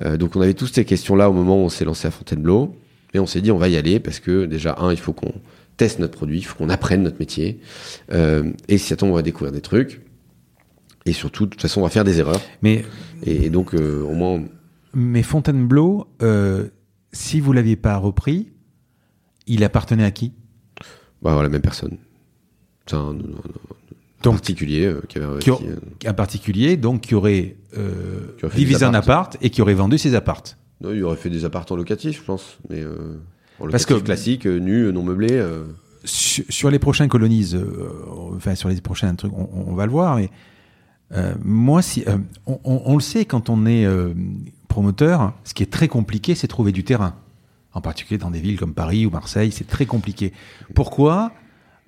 Euh, 0.00 0.16
donc 0.16 0.36
on 0.36 0.40
avait 0.40 0.54
tous 0.54 0.66
ces 0.68 0.84
questions-là 0.84 1.28
au 1.28 1.32
moment 1.32 1.56
où 1.56 1.64
on 1.64 1.68
s'est 1.68 1.84
lancé 1.84 2.08
à 2.08 2.10
Fontainebleau. 2.10 2.76
Et 3.14 3.18
on 3.18 3.26
s'est 3.26 3.40
dit, 3.42 3.50
on 3.50 3.58
va 3.58 3.68
y 3.68 3.76
aller 3.76 4.00
parce 4.00 4.20
que 4.20 4.46
déjà, 4.46 4.76
un, 4.78 4.90
il 4.90 4.98
faut 4.98 5.12
qu'on 5.12 5.34
teste 5.76 5.98
notre 5.98 6.14
produit, 6.16 6.38
il 6.38 6.42
faut 6.44 6.56
qu'on 6.56 6.70
apprenne 6.70 7.02
notre 7.02 7.18
métier. 7.18 7.60
Euh, 8.12 8.52
et 8.68 8.78
si 8.78 8.92
attend, 8.92 9.08
on 9.08 9.12
va 9.12 9.22
découvrir 9.22 9.52
des 9.52 9.60
trucs. 9.60 10.00
Et 11.04 11.12
surtout, 11.12 11.44
de 11.46 11.50
toute 11.50 11.60
façon, 11.60 11.80
on 11.80 11.84
va 11.84 11.90
faire 11.90 12.04
des 12.04 12.20
erreurs. 12.20 12.40
Mais, 12.62 12.84
Et, 13.24 13.46
et 13.46 13.50
donc, 13.50 13.74
euh, 13.74 14.02
au 14.02 14.12
moins, 14.14 14.42
mais 14.94 15.22
Fontainebleau, 15.22 16.06
euh, 16.22 16.68
si 17.12 17.40
vous 17.40 17.52
l'aviez 17.52 17.76
pas 17.76 17.96
repris, 17.96 18.48
il 19.46 19.64
appartenait 19.64 20.04
à 20.04 20.10
qui? 20.10 20.32
Bah, 21.22 21.32
voilà, 21.32 21.44
la 21.44 21.48
même 21.48 21.62
personne. 21.62 21.96
C'est 22.86 22.96
un, 22.96 22.98
un- 22.98 23.12
un 23.12 23.81
Donc, 24.22 24.34
particulier 24.34 24.86
euh, 24.86 25.00
qui 25.08 25.18
avait 25.18 25.38
qui 25.38 25.50
investi, 25.50 25.66
a- 25.66 25.70
euh, 26.06 26.10
un 26.10 26.14
particulier, 26.14 26.76
donc 26.76 27.00
qui 27.02 27.14
aurait, 27.14 27.56
euh, 27.76 28.34
Qui 28.38 28.44
aurait 28.46 28.56
divisé 28.56 28.84
un 28.84 28.94
appart 28.94 29.36
et 29.40 29.50
qui 29.50 29.60
aurait 29.62 29.74
vendu 29.74 29.98
ses 29.98 30.14
appartes. 30.14 30.56
Non, 30.80 30.92
il 30.92 31.02
aurait 31.04 31.16
fait 31.16 31.30
des 31.30 31.44
appartements 31.44 31.76
locatifs, 31.78 32.18
je 32.18 32.22
pense. 32.24 32.58
Mais 32.70 32.80
euh, 32.80 33.18
en 33.60 33.68
Parce 33.68 33.86
que- 33.86 33.94
classique, 33.94 34.46
euh, 34.46 34.58
nu, 34.58 34.92
non 34.92 35.02
meublé. 35.02 35.42
sur, 36.04 36.44
sur 36.48 36.70
les 36.70 36.78
prochains 36.78 37.06
colonies, 37.08 37.54
enfin 38.36 38.54
sur 38.56 38.68
les 38.68 38.80
prochains 38.80 39.14
trucs, 39.14 39.32
on, 39.32 39.48
on 39.68 39.74
va 39.74 39.86
le 39.86 39.92
voir. 39.92 40.16
Mais 40.16 40.30
moi, 41.44 41.82
si 41.82 42.04
on, 42.46 42.58
on- 42.64 42.82
on 42.86 42.94
le 42.94 43.00
sait 43.02 43.24
quand 43.24 43.48
on 43.50 43.66
est 43.66 43.86
promoteur, 44.68 45.34
ce 45.44 45.54
qui 45.54 45.62
est 45.62 45.70
très 45.70 45.86
compliqué, 45.88 46.34
c'est 46.34 46.48
trouver 46.48 46.72
du 46.72 46.82
terrain. 46.84 47.14
En 47.74 47.80
particulier 47.80 48.18
dans 48.18 48.30
des 48.30 48.40
villes 48.40 48.58
comme 48.58 48.74
Paris 48.74 49.06
ou 49.06 49.10
Marseille, 49.10 49.50
c'est 49.52 49.66
très 49.66 49.86
compliqué. 49.86 50.32
Pourquoi? 50.74 51.30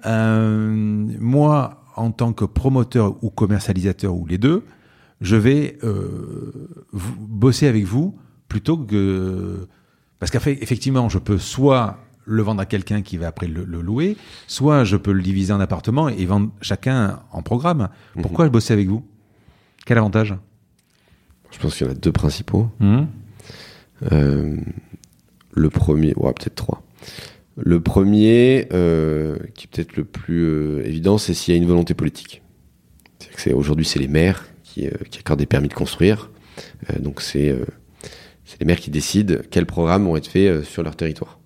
Moi, 0.05 1.84
en 1.97 2.11
tant 2.11 2.33
que 2.33 2.45
promoteur 2.45 3.17
ou 3.23 3.31
commercialisateur 3.31 4.15
ou 4.15 4.27
les 4.27 4.39
deux, 4.39 4.65
je 5.21 5.37
vais 5.37 5.79
euh, 5.85 6.53
vous- 6.93 7.17
bosser 7.27 7.67
avec 7.67 7.85
vous 7.85 8.17
plutôt 8.49 8.77
que 8.77 9.67
parce 10.19 10.31
qu'effectivement, 10.31 11.09
je 11.09 11.19
peux 11.19 11.39
soit 11.39 11.99
le 12.25 12.43
vendre 12.43 12.61
à 12.63 12.67
quelqu'un 12.67 13.03
qui 13.03 13.19
va 13.19 13.27
après 13.27 13.47
le, 13.47 13.65
louer, 13.65 14.17
soit 14.47 14.85
je 14.85 14.97
peux 14.97 15.13
le 15.13 15.23
diviser 15.23 15.53
en 15.53 15.61
appartements 15.61 16.09
et 16.09 16.25
vendre 16.25 16.51
chacun 16.63 17.21
en 17.33 17.43
programme. 17.43 17.89
Mhm. 18.17 18.23
Pourquoi 18.23 18.47
je 18.47 18.51
bosser 18.51 18.73
avec 18.73 18.89
vous? 18.89 19.05
Quel 19.85 19.99
avantage? 19.99 20.35
Je 21.51 21.59
pense 21.59 21.77
qu'il 21.77 21.87
y 21.87 21.91
en 21.91 21.93
a 21.93 21.97
deux 21.97 22.13
principaux. 22.13 22.69
Mhm. 22.81 23.07
Euh, 24.13 24.57
le 25.53 25.71
premier, 25.71 26.15
ouais, 26.17 26.33
peut-être 26.33 26.55
trois. 26.55 26.83
Le 27.57 27.81
premier, 27.81 28.67
euh, 28.73 29.37
qui 29.55 29.67
est 29.67 29.69
peut-être 29.71 29.97
le 29.97 30.05
plus 30.05 30.45
euh, 30.45 30.87
évident, 30.87 31.19
c'est 31.19 31.35
s'il 31.35 31.55
y 31.55 31.57
a 31.57 31.61
une 31.61 31.69
volonté 31.69 31.95
politique. 31.95 32.43
Aujourd'hui, 33.53 33.85
c'est 33.85 33.99
les 33.99 34.09
maires 34.09 34.47
qui, 34.63 34.89
qui, 35.11 35.19
accordent 35.19 35.41
des 35.41 35.47
permis 35.47 35.69
de 35.69 35.75
construire. 35.75 36.31
donc 37.01 37.21
c'est 37.21 37.55
les 38.61 38.67
maires 38.67 38.79
qui 38.79 38.91
décident 38.91 39.37
quels 39.51 39.67
programmes 39.67 40.05
vont 40.05 40.17
être 40.17 40.29
faits 40.29 40.65
sur 40.65 40.83
leur 40.83 40.97
territoire. 40.97 41.39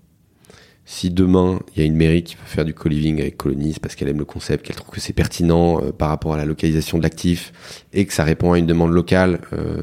Si 0.90 1.10
demain, 1.10 1.60
il 1.76 1.80
y 1.80 1.82
a 1.82 1.84
une 1.84 1.96
mairie 1.96 2.22
qui 2.22 2.34
veut 2.34 2.46
faire 2.46 2.64
du 2.64 2.72
co-living 2.72 3.20
avec 3.20 3.36
Colonies 3.36 3.76
parce 3.80 3.94
qu'elle 3.94 4.08
aime 4.08 4.20
le 4.20 4.24
concept, 4.24 4.64
qu'elle 4.64 4.74
trouve 4.74 4.88
que 4.88 5.02
c'est 5.02 5.12
pertinent 5.12 5.84
euh, 5.84 5.92
par 5.92 6.08
rapport 6.08 6.32
à 6.32 6.38
la 6.38 6.46
localisation 6.46 6.96
de 6.96 7.02
l'actif 7.02 7.84
et 7.92 8.06
que 8.06 8.12
ça 8.14 8.24
répond 8.24 8.54
à 8.54 8.58
une 8.58 8.64
demande 8.64 8.92
locale, 8.92 9.42
euh, 9.52 9.82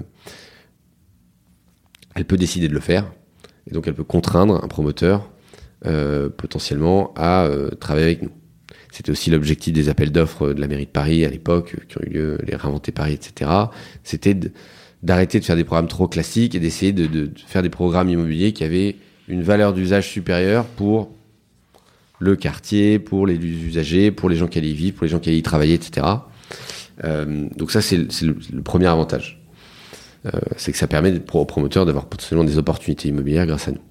elle 2.16 2.26
peut 2.26 2.38
décider 2.38 2.68
de 2.68 2.74
le 2.74 2.80
faire. 2.80 3.14
Et 3.70 3.74
donc, 3.76 3.88
elle 3.88 3.94
peut 3.94 4.04
contraindre 4.04 4.64
un 4.64 4.68
promoteur 4.68 5.20
euh, 5.20 5.35
potentiellement 6.38 7.14
à 7.16 7.50
travailler 7.80 8.06
avec 8.06 8.22
nous. 8.24 8.32
C'était 8.96 9.12
aussi 9.12 9.30
l'objectif 9.30 9.74
des 9.74 9.90
appels 9.90 10.12
d'offres 10.12 10.54
de 10.54 10.62
la 10.62 10.68
mairie 10.68 10.86
de 10.86 10.92
Paris 10.92 11.26
à 11.26 11.30
l'époque, 11.30 11.76
qui 11.90 11.98
ont 11.98 12.02
eu 12.04 12.14
lieu, 12.14 12.38
les 12.48 12.56
réinventer 12.56 12.94
Paris, 12.94 13.12
etc. 13.12 13.52
C'était 14.04 14.38
d'arrêter 15.04 15.40
de 15.40 15.46
faire 15.46 15.58
des 15.58 15.66
programmes 15.66 15.90
trop 15.90 16.08
classiques 16.08 16.56
et 16.56 16.60
d'essayer 16.60 16.94
de, 16.94 17.30
faire 17.46 17.62
des 17.62 17.70
programmes 17.70 18.10
immobiliers 18.10 18.54
qui 18.54 18.64
avaient 18.64 18.96
une 19.28 19.44
valeur 19.44 19.74
d'usage 19.74 20.10
supérieure 20.10 20.66
pour 20.66 21.12
le 22.20 22.38
quartier, 22.38 22.98
pour 22.98 23.28
les 23.28 23.36
usagers, 23.36 24.12
pour 24.12 24.30
les 24.30 24.38
gens 24.38 24.48
qui 24.48 24.60
allaient 24.60 24.70
y 24.70 24.74
vivre, 24.74 24.96
pour 24.96 25.04
les 25.04 25.12
gens 25.12 25.20
qui 25.20 25.28
allaient 25.28 25.40
y 25.40 25.44
travailler, 25.44 25.74
etc. 25.74 26.08
Euh, 27.04 27.48
donc 27.58 27.72
ça, 27.72 27.82
c'est 27.82 27.98
le, 27.98 28.62
premier 28.64 28.88
avantage. 28.88 29.44
Euh, 30.26 30.40
c'est 30.56 30.72
que 30.72 30.78
ça 30.78 30.88
permet 30.88 31.14
aux 31.34 31.46
promoteurs 31.46 31.86
d'avoir 31.86 32.06
potentiellement 32.06 32.46
des 32.46 32.58
opportunités 32.58 33.10
immobilières 33.10 33.46
grâce 33.46 33.68
à 33.68 33.72
nous. 33.72 33.82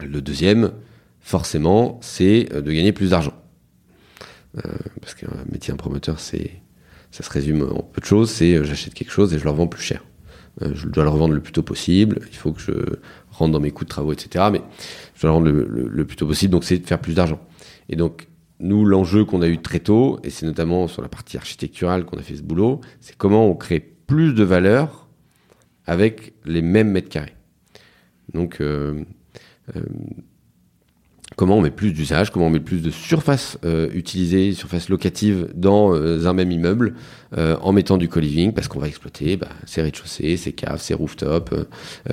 Le 0.00 0.20
deuxième, 0.20 0.72
forcément, 1.20 1.98
c'est 2.02 2.52
euh, 2.52 2.60
de 2.60 2.72
gagner 2.72 2.92
plus 2.92 3.10
d'argent. 3.10 3.34
parce 5.00 5.14
qu'un 5.14 5.44
métier 5.50 5.72
d'un 5.72 5.76
promoteur, 5.76 6.20
c'est, 6.20 6.50
ça 7.10 7.22
se 7.22 7.30
résume 7.30 7.62
en 7.62 7.82
peu 7.82 8.00
de 8.00 8.06
choses, 8.06 8.30
c'est 8.30 8.64
j'achète 8.64 8.94
quelque 8.94 9.10
chose 9.10 9.34
et 9.34 9.38
je 9.38 9.44
le 9.44 9.50
revends 9.50 9.66
plus 9.66 9.82
cher. 9.82 10.04
je 10.60 10.86
dois 10.86 11.02
le 11.02 11.10
revendre 11.10 11.34
le 11.34 11.40
plus 11.40 11.52
tôt 11.52 11.64
possible. 11.64 12.20
Il 12.30 12.36
faut 12.36 12.52
que 12.52 12.60
je 12.60 12.72
rentre 13.32 13.52
dans 13.52 13.60
mes 13.60 13.72
coûts 13.72 13.84
de 13.84 13.88
travaux, 13.88 14.12
etc. 14.12 14.46
Mais 14.52 14.62
je 15.16 15.22
dois 15.22 15.30
le 15.30 15.34
rendre 15.34 15.50
le, 15.50 16.04
plus 16.04 16.16
tôt 16.16 16.26
possible, 16.26 16.52
donc 16.52 16.64
c'est 16.64 16.78
de 16.78 16.86
faire 16.86 17.00
plus 17.00 17.14
d'argent. 17.14 17.40
Et 17.88 17.96
donc, 17.96 18.28
nous, 18.60 18.84
l'enjeu 18.84 19.24
qu'on 19.24 19.42
a 19.42 19.48
eu 19.48 19.58
très 19.58 19.80
tôt, 19.80 20.20
et 20.22 20.30
c'est 20.30 20.46
notamment 20.46 20.88
sur 20.88 21.02
la 21.02 21.08
partie 21.08 21.36
architecturale 21.36 22.04
qu'on 22.04 22.18
a 22.18 22.22
fait 22.22 22.36
ce 22.36 22.42
boulot, 22.42 22.80
c'est 23.00 23.16
comment 23.16 23.46
on 23.46 23.54
crée 23.54 23.80
plus 23.80 24.32
de 24.34 24.44
valeur 24.44 25.08
avec 25.86 26.32
les 26.44 26.62
mêmes 26.62 26.90
mètres 26.90 27.08
carrés. 27.08 27.34
Donc, 28.32 28.60
euh, 28.60 28.64
euh, 28.64 29.04
comment 31.36 31.58
on 31.58 31.60
met 31.60 31.70
plus 31.70 31.92
d'usage, 31.92 32.30
comment 32.30 32.46
on 32.46 32.50
met 32.50 32.60
plus 32.60 32.82
de 32.82 32.90
surface 32.90 33.58
euh, 33.64 33.88
utilisée, 33.92 34.52
surface 34.52 34.88
locative 34.88 35.48
dans 35.54 35.94
euh, 35.94 36.26
un 36.26 36.32
même 36.32 36.50
immeuble 36.50 36.94
euh, 37.36 37.56
en 37.60 37.72
mettant 37.72 37.96
du 37.96 38.08
co-living 38.08 38.52
parce 38.52 38.68
qu'on 38.68 38.78
va 38.78 38.88
exploiter 38.88 39.36
bah, 39.36 39.48
ses 39.66 39.82
rez-de-chaussée, 39.82 40.36
ses 40.36 40.52
caves, 40.52 40.80
ses 40.80 40.94
rooftops, 40.94 41.52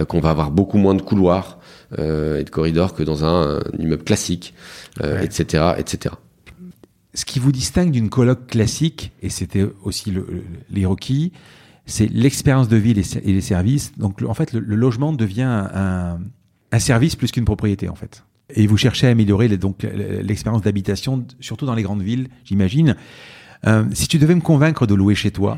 qu'on 0.07 0.19
va 0.19 0.29
avoir 0.29 0.51
beaucoup 0.51 0.77
moins 0.77 0.95
de 0.95 1.01
couloirs 1.01 1.59
et 1.97 2.43
de 2.43 2.49
corridors 2.49 2.93
que 2.93 3.03
dans 3.03 3.25
un, 3.25 3.59
immeuble 3.77 4.03
classique, 4.03 4.53
etc., 5.21 5.73
etc. 5.77 6.15
Ce 7.13 7.25
qui 7.25 7.39
vous 7.39 7.51
distingue 7.51 7.91
d'une 7.91 8.09
coloc 8.09 8.47
classique, 8.47 9.11
et 9.21 9.29
c'était 9.29 9.65
aussi 9.83 10.11
le, 10.11 10.25
les 10.69 10.85
requis, 10.85 11.33
c'est 11.85 12.07
l'expérience 12.07 12.69
de 12.69 12.77
ville 12.77 12.99
et, 12.99 13.33
les 13.33 13.41
services. 13.41 13.91
Donc 13.97 14.21
en 14.25 14.33
fait, 14.33 14.53
le, 14.53 14.61
logement 14.75 15.11
devient 15.11 15.41
un, 15.41 15.69
un 15.73 16.19
service 16.79 17.15
plus 17.15 17.31
qu'une 17.31 17.45
propriété 17.45 17.89
en 17.89 17.95
fait. 17.95 18.23
Et 18.55 18.67
vous 18.67 18.77
cherchez 18.77 19.07
à 19.07 19.11
améliorer 19.11 19.47
donc 19.57 19.83
l'expérience 19.83 20.61
d'habitation, 20.61 21.25
surtout 21.39 21.65
dans 21.65 21.75
les 21.75 21.83
grandes 21.83 22.01
villes, 22.01 22.27
j'imagine. 22.43 22.95
Euh, 23.67 23.85
si 23.93 24.07
tu 24.07 24.17
devais 24.17 24.35
me 24.35 24.41
convaincre 24.41 24.87
de 24.87 24.95
louer 24.95 25.15
chez 25.15 25.31
toi, 25.31 25.57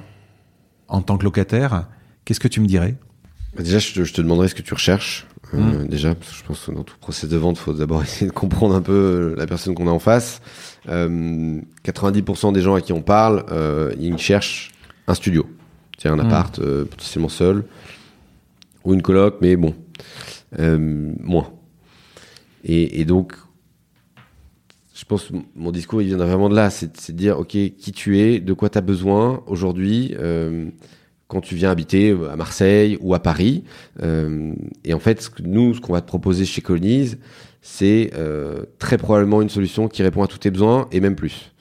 en 0.87 1.01
tant 1.01 1.17
que 1.17 1.23
locataire, 1.23 1.87
qu'est-ce 2.25 2.39
que 2.39 2.47
tu 2.47 2.59
me 2.59 2.67
dirais? 2.67 2.95
Bah, 3.55 3.63
Déjà, 3.63 3.79
je 3.79 4.11
te, 4.11 4.21
demanderais 4.21 4.47
ce 4.47 4.55
que 4.55 4.61
tu 4.61 4.73
recherches. 4.73 5.27
Euh, 5.53 5.57
mmh. 5.57 5.87
Déjà, 5.87 6.15
parce 6.15 6.31
que 6.31 6.37
je 6.37 6.43
pense 6.43 6.65
que 6.65 6.71
dans 6.71 6.83
tout 6.83 6.97
procès 6.99 7.27
de 7.27 7.37
vente, 7.37 7.57
il 7.57 7.61
faut 7.61 7.73
d'abord 7.73 8.03
essayer 8.03 8.27
de 8.27 8.33
comprendre 8.33 8.75
un 8.75 8.81
peu 8.81 8.93
euh, 8.93 9.35
la 9.37 9.47
personne 9.47 9.73
qu'on 9.73 9.87
a 9.87 9.91
en 9.91 9.99
face. 9.99 10.41
90% 10.85 12.53
des 12.53 12.61
gens 12.61 12.75
à 12.75 12.81
qui 12.81 12.91
on 12.91 13.01
parle, 13.01 13.45
ils 13.97 14.17
cherchent 14.17 14.73
un 15.07 15.13
studio. 15.13 15.47
C'est 15.97 16.09
un 16.09 16.17
mmh. 16.17 16.19
appart 16.19 16.59
potentiellement 16.59 17.29
seul, 17.29 17.63
ou 18.83 18.93
une 18.93 19.01
coloc, 19.01 19.37
mais 19.39 19.55
bon, 19.55 19.73
moins. 20.57 21.51
Et, 22.63 23.03
donc, 23.05 23.33
je 24.95 25.03
pense 25.05 25.25
que 25.25 25.33
mon 25.55 25.71
discours, 25.71 26.01
il 26.01 26.07
vient 26.07 26.17
vraiment 26.17 26.49
de 26.49 26.55
là. 26.55 26.69
C'est 26.69 27.11
de 27.11 27.17
dire, 27.17 27.39
OK, 27.39 27.49
qui 27.49 27.91
tu 27.93 28.19
es, 28.19 28.39
de 28.39 28.53
quoi 28.53 28.69
tu 28.69 28.77
as 28.77 28.81
besoin 28.81 29.43
aujourd'hui 29.47 30.15
euh, 30.17 30.69
quand 31.27 31.41
tu 31.41 31.55
viens 31.55 31.71
habiter 31.71 32.15
à 32.31 32.35
Marseille 32.35 32.97
ou 33.01 33.13
à 33.13 33.19
Paris. 33.19 33.65
Euh, 34.01 34.53
et 34.85 34.93
en 34.93 34.99
fait, 34.99 35.29
nous, 35.43 35.73
ce 35.73 35.81
qu'on 35.81 35.93
va 35.93 36.01
te 36.01 36.07
proposer 36.07 36.45
chez 36.45 36.61
Colonize, 36.61 37.17
c'est 37.61 38.11
euh, 38.13 38.63
très 38.79 38.97
probablement 38.97 39.41
une 39.41 39.49
solution 39.49 39.87
qui 39.89 40.03
répond 40.03 40.23
à 40.23 40.27
tous 40.27 40.37
tes 40.37 40.51
besoins 40.51 40.87
et 40.91 40.99
même 40.99 41.15
plus. 41.15 41.51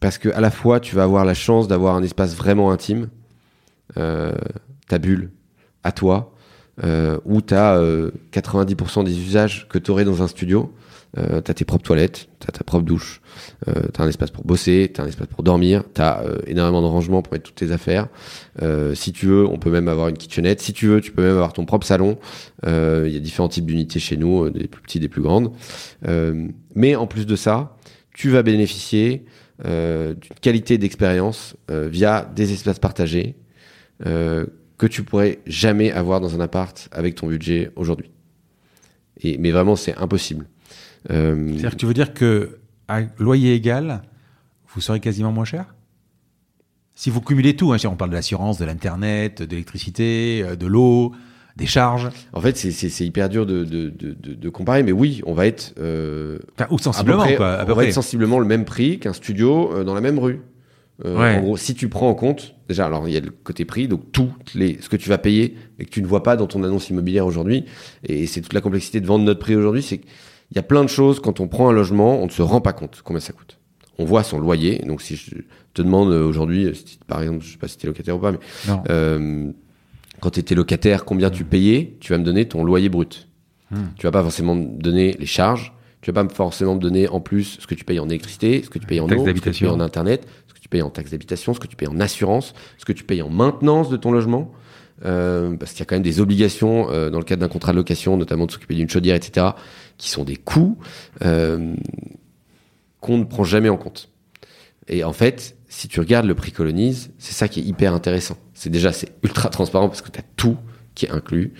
parce 0.00 0.18
que 0.18 0.28
à 0.30 0.40
la 0.40 0.50
fois, 0.50 0.80
tu 0.80 0.94
vas 0.96 1.04
avoir 1.04 1.24
la 1.24 1.34
chance 1.34 1.66
d'avoir 1.66 1.96
un 1.96 2.02
espace 2.02 2.34
vraiment 2.34 2.70
intime, 2.70 3.08
ta 3.94 4.98
bulle, 4.98 5.30
à 5.82 5.92
toi, 5.92 6.35
euh, 6.84 7.18
où 7.24 7.40
tu 7.40 7.54
as 7.54 7.80
90% 8.32 9.04
des 9.04 9.18
usages 9.18 9.68
que 9.68 9.78
tu 9.78 9.90
aurais 9.90 10.04
dans 10.04 10.22
un 10.22 10.28
studio. 10.28 10.72
Euh, 11.18 11.40
tu 11.40 11.50
as 11.50 11.54
tes 11.54 11.64
propres 11.64 11.84
toilettes, 11.84 12.28
tu 12.40 12.46
as 12.48 12.52
ta 12.52 12.62
propre 12.62 12.84
douche, 12.84 13.22
euh, 13.68 13.72
tu 13.94 14.00
as 14.00 14.04
un 14.04 14.08
espace 14.08 14.30
pour 14.30 14.44
bosser, 14.44 14.90
tu 14.92 15.00
as 15.00 15.04
un 15.04 15.06
espace 15.06 15.28
pour 15.28 15.42
dormir, 15.42 15.82
tu 15.94 16.02
as 16.02 16.20
euh, 16.20 16.38
énormément 16.46 16.82
de 16.82 16.86
rangement 16.86 17.22
pour 17.22 17.32
mettre 17.32 17.44
toutes 17.44 17.54
tes 17.54 17.72
affaires. 17.72 18.08
Euh, 18.60 18.94
si 18.94 19.12
tu 19.12 19.26
veux, 19.26 19.46
on 19.46 19.58
peut 19.58 19.70
même 19.70 19.88
avoir 19.88 20.08
une 20.08 20.18
kitchenette. 20.18 20.60
Si 20.60 20.72
tu 20.72 20.88
veux, 20.88 21.00
tu 21.00 21.12
peux 21.12 21.22
même 21.22 21.32
avoir 21.32 21.52
ton 21.52 21.64
propre 21.64 21.86
salon. 21.86 22.18
Il 22.66 23.08
y 23.08 23.16
a 23.16 23.20
différents 23.20 23.48
types 23.48 23.66
d'unités 23.66 24.00
chez 24.00 24.16
nous, 24.16 24.50
des 24.50 24.66
plus 24.66 24.82
petites, 24.82 25.02
des 25.02 25.08
plus 25.08 25.22
grandes. 25.22 25.52
mais 26.74 26.96
en 26.96 27.06
plus 27.06 27.26
de 27.26 27.36
ça, 27.36 27.76
tu 28.12 28.30
vas 28.30 28.42
bénéficier 28.42 29.24
d'une 29.64 30.16
qualité 30.40 30.78
d'expérience 30.78 31.56
via 31.68 32.30
des 32.34 32.52
espaces 32.52 32.78
partagés 32.78 33.36
que 34.78 34.86
tu 34.86 35.02
pourrais 35.02 35.38
jamais 35.46 35.90
avoir 35.92 36.20
dans 36.20 36.34
un 36.34 36.40
appart 36.40 36.88
avec 36.92 37.14
ton 37.14 37.28
budget 37.28 37.70
aujourd'hui. 37.76 38.10
Et, 39.20 39.38
mais 39.38 39.50
vraiment, 39.50 39.76
c'est 39.76 39.96
impossible. 39.96 40.46
Euh, 41.10 41.48
C'est-à-dire 41.48 41.70
que 41.70 41.76
tu 41.76 41.86
veux 41.86 41.94
dire 41.94 42.14
que 42.14 42.58
à 42.88 43.00
loyer 43.18 43.54
égal, 43.54 44.02
vous 44.74 44.80
serez 44.80 45.00
quasiment 45.00 45.32
moins 45.32 45.44
cher? 45.44 45.74
Si 46.94 47.10
vous 47.10 47.20
cumulez 47.20 47.56
tout, 47.56 47.72
hein, 47.72 47.78
on 47.84 47.96
parle 47.96 48.10
de 48.10 48.16
l'assurance, 48.16 48.58
de 48.58 48.64
l'internet, 48.64 49.42
de 49.42 49.50
l'électricité, 49.50 50.42
euh, 50.42 50.56
de 50.56 50.66
l'eau, 50.66 51.12
des 51.56 51.66
charges. 51.66 52.10
En 52.32 52.40
fait, 52.40 52.56
c'est 52.56 53.06
hyper 53.06 53.28
dur 53.28 53.46
de, 53.46 53.64
de, 53.64 53.90
de, 53.90 54.34
de, 54.34 54.48
comparer, 54.50 54.82
mais 54.82 54.92
oui, 54.92 55.22
on 55.24 55.32
va 55.32 55.46
être 55.46 55.74
euh, 55.78 56.38
ou 56.70 56.78
sensiblement, 56.78 57.22
à 57.22 57.32
quoi, 57.32 57.64
on 57.66 57.72
va 57.74 57.84
être 57.84 57.94
sensiblement 57.94 58.38
le 58.38 58.44
même 58.44 58.64
prix 58.64 58.98
qu'un 58.98 59.14
studio 59.14 59.72
euh, 59.72 59.84
dans 59.84 59.94
la 59.94 60.02
même 60.02 60.18
rue. 60.18 60.40
Euh, 61.04 61.38
en 61.38 61.40
gros, 61.42 61.56
si 61.56 61.74
tu 61.74 61.88
prends 61.88 62.08
en 62.08 62.14
compte, 62.14 62.54
déjà, 62.68 62.86
alors 62.86 63.06
il 63.06 63.14
y 63.14 63.16
a 63.16 63.20
le 63.20 63.30
côté 63.30 63.64
prix, 63.64 63.86
donc 63.86 64.12
tout 64.12 64.32
les, 64.54 64.78
ce 64.80 64.88
que 64.88 64.96
tu 64.96 65.08
vas 65.08 65.18
payer 65.18 65.56
et 65.78 65.84
que 65.84 65.90
tu 65.90 66.00
ne 66.00 66.06
vois 66.06 66.22
pas 66.22 66.36
dans 66.36 66.46
ton 66.46 66.62
annonce 66.62 66.88
immobilière 66.88 67.26
aujourd'hui, 67.26 67.64
et 68.04 68.26
c'est 68.26 68.40
toute 68.40 68.54
la 68.54 68.62
complexité 68.62 69.00
de 69.00 69.06
vendre 69.06 69.24
notre 69.24 69.40
prix 69.40 69.54
aujourd'hui, 69.54 69.82
c'est 69.82 69.98
qu'il 69.98 70.08
y 70.54 70.58
a 70.58 70.62
plein 70.62 70.82
de 70.82 70.88
choses, 70.88 71.20
quand 71.20 71.40
on 71.40 71.48
prend 71.48 71.68
un 71.68 71.72
logement, 71.72 72.22
on 72.22 72.26
ne 72.26 72.30
se 72.30 72.42
rend 72.42 72.60
pas 72.60 72.72
compte 72.72 73.02
combien 73.04 73.20
ça 73.20 73.32
coûte. 73.32 73.58
On 73.98 74.04
voit 74.04 74.22
son 74.22 74.38
loyer, 74.38 74.78
donc 74.86 75.02
si 75.02 75.16
je 75.16 75.36
te 75.74 75.82
demande 75.82 76.08
aujourd'hui, 76.08 76.70
par 77.06 77.20
exemple, 77.20 77.44
je 77.44 77.52
sais 77.52 77.58
pas 77.58 77.68
si 77.68 77.76
tu 77.76 77.86
es 77.86 77.88
locataire 77.88 78.16
ou 78.16 78.20
pas, 78.20 78.32
mais 78.32 78.38
euh, 78.88 79.50
quand 80.20 80.30
tu 80.30 80.40
étais 80.40 80.54
locataire, 80.54 81.04
combien 81.04 81.30
tu 81.30 81.44
payais, 81.44 81.96
tu 82.00 82.12
vas 82.12 82.18
me 82.18 82.24
donner 82.24 82.46
ton 82.46 82.64
loyer 82.64 82.88
brut. 82.88 83.28
Hmm. 83.70 83.86
Tu 83.96 84.06
vas 84.06 84.12
pas 84.12 84.22
forcément 84.22 84.54
me 84.54 84.80
donner 84.80 85.14
les 85.18 85.26
charges, 85.26 85.74
tu 86.00 86.12
vas 86.12 86.24
pas 86.24 86.34
forcément 86.34 86.74
me 86.76 86.80
donner 86.80 87.08
en 87.08 87.20
plus 87.20 87.58
ce 87.60 87.66
que 87.66 87.74
tu 87.74 87.84
payes 87.84 87.98
en 87.98 88.08
électricité, 88.08 88.62
ce 88.62 88.70
que 88.70 88.78
tu 88.78 88.86
payes 88.86 89.00
en 89.00 89.06
eau, 89.06 89.26
ce 89.26 89.30
que 89.32 89.50
tu 89.50 89.64
payes 89.64 89.68
en 89.68 89.80
internet, 89.80 90.26
tu 90.66 90.68
payes 90.68 90.82
en 90.82 90.90
taxe 90.90 91.12
d'habitation, 91.12 91.54
ce 91.54 91.60
que 91.60 91.68
tu 91.68 91.76
payes 91.76 91.86
en 91.86 92.00
assurance, 92.00 92.52
ce 92.76 92.84
que 92.84 92.92
tu 92.92 93.04
payes 93.04 93.22
en 93.22 93.30
maintenance 93.30 93.88
de 93.88 93.96
ton 93.96 94.10
logement. 94.10 94.52
Euh, 95.04 95.54
parce 95.56 95.72
qu'il 95.72 95.80
y 95.80 95.82
a 95.82 95.84
quand 95.84 95.94
même 95.94 96.02
des 96.02 96.20
obligations 96.20 96.90
euh, 96.90 97.08
dans 97.08 97.18
le 97.18 97.24
cadre 97.24 97.40
d'un 97.40 97.48
contrat 97.48 97.70
de 97.70 97.76
location, 97.76 98.16
notamment 98.16 98.46
de 98.46 98.50
s'occuper 98.50 98.74
d'une 98.74 98.88
chaudière, 98.88 99.14
etc., 99.14 99.48
qui 99.96 100.10
sont 100.10 100.24
des 100.24 100.36
coûts 100.36 100.76
euh, 101.22 101.74
qu'on 103.00 103.18
ne 103.18 103.24
prend 103.24 103.44
jamais 103.44 103.68
en 103.68 103.76
compte. 103.76 104.08
Et 104.88 105.04
en 105.04 105.12
fait, 105.12 105.56
si 105.68 105.86
tu 105.86 106.00
regardes 106.00 106.26
le 106.26 106.34
prix 106.34 106.50
colonise, 106.50 107.12
c'est 107.18 107.34
ça 107.34 107.46
qui 107.46 107.60
est 107.60 107.64
hyper 107.64 107.94
intéressant. 107.94 108.36
C'est 108.54 108.70
déjà 108.70 108.92
c'est 108.92 109.12
ultra 109.22 109.50
transparent 109.50 109.88
parce 109.88 110.02
que 110.02 110.10
tu 110.10 110.18
as 110.18 110.24
tout 110.34 110.56
qui 110.96 111.06
est 111.06 111.10
inclus 111.10 111.52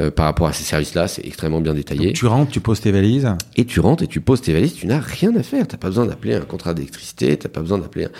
euh, 0.00 0.10
par 0.10 0.26
rapport 0.26 0.46
à 0.46 0.52
ces 0.52 0.64
services-là. 0.64 1.08
C'est 1.08 1.26
extrêmement 1.26 1.60
bien 1.60 1.74
détaillé. 1.74 2.06
Donc, 2.06 2.14
tu 2.14 2.26
rentres, 2.26 2.50
tu 2.50 2.60
poses 2.60 2.80
tes 2.80 2.92
valises. 2.92 3.28
Et 3.56 3.64
tu 3.64 3.80
rentres 3.80 4.02
et 4.02 4.06
tu 4.06 4.20
poses 4.20 4.40
tes 4.42 4.52
valises, 4.52 4.74
tu 4.74 4.86
n'as 4.86 5.00
rien 5.00 5.34
à 5.36 5.42
faire. 5.42 5.66
T'as 5.66 5.76
pas 5.76 5.88
besoin 5.88 6.06
d'appeler 6.06 6.34
un 6.34 6.40
contrat 6.40 6.74
d'électricité, 6.74 7.36
t'as 7.36 7.48
pas 7.48 7.60
besoin 7.60 7.78
d'appeler 7.78 8.06
un, 8.06 8.10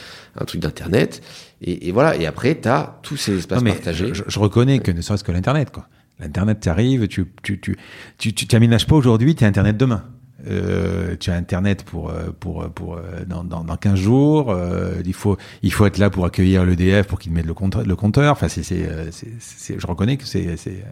un 0.40 0.44
truc 0.44 0.60
d'internet. 0.60 1.22
Et, 1.62 1.88
et 1.88 1.92
voilà. 1.92 2.16
Et 2.16 2.26
après, 2.26 2.54
t'as 2.54 2.96
tous 3.02 3.16
ces 3.16 3.38
espaces 3.38 3.58
Non, 3.58 3.64
mais 3.64 3.72
partagés. 3.72 4.10
je, 4.12 4.22
je 4.26 4.38
reconnais 4.38 4.78
que 4.78 4.90
ne 4.90 5.00
serait-ce 5.00 5.24
que 5.24 5.32
l'internet, 5.32 5.70
quoi. 5.70 5.88
L'internet, 6.18 6.60
t'arrives, 6.60 7.08
tu, 7.08 7.26
tu, 7.42 7.60
tu, 7.60 7.76
tu, 8.16 8.32
tu 8.32 8.46
t'aménages 8.46 8.86
pas 8.86 8.96
aujourd'hui, 8.96 9.34
t'es 9.34 9.44
internet 9.44 9.76
demain. 9.76 10.02
Euh, 10.48 11.16
tu 11.18 11.30
as 11.30 11.34
internet 11.34 11.82
pour 11.82 12.10
euh, 12.10 12.30
pour 12.38 12.64
pour 12.70 12.94
euh, 12.96 13.24
dans, 13.26 13.42
dans, 13.42 13.64
dans 13.64 13.76
15 13.76 13.94
jours 13.98 14.50
euh, 14.50 14.94
il 15.04 15.12
faut 15.12 15.36
il 15.62 15.72
faut 15.72 15.86
être 15.86 15.98
là 15.98 16.08
pour 16.08 16.24
accueillir 16.24 16.64
l'EDF 16.64 17.06
pour 17.08 17.18
qu'il 17.18 17.32
te 17.32 17.36
mette 17.36 17.46
le 17.46 17.54
compteur 17.54 17.82
le 17.84 17.96
compteur 17.96 18.30
enfin 18.32 18.46
c'est 18.48 18.62
c'est 18.62 19.80
je 19.80 19.86
reconnais 19.86 20.16
que 20.16 20.24
c'est 20.24 20.56
c'est 20.56 20.84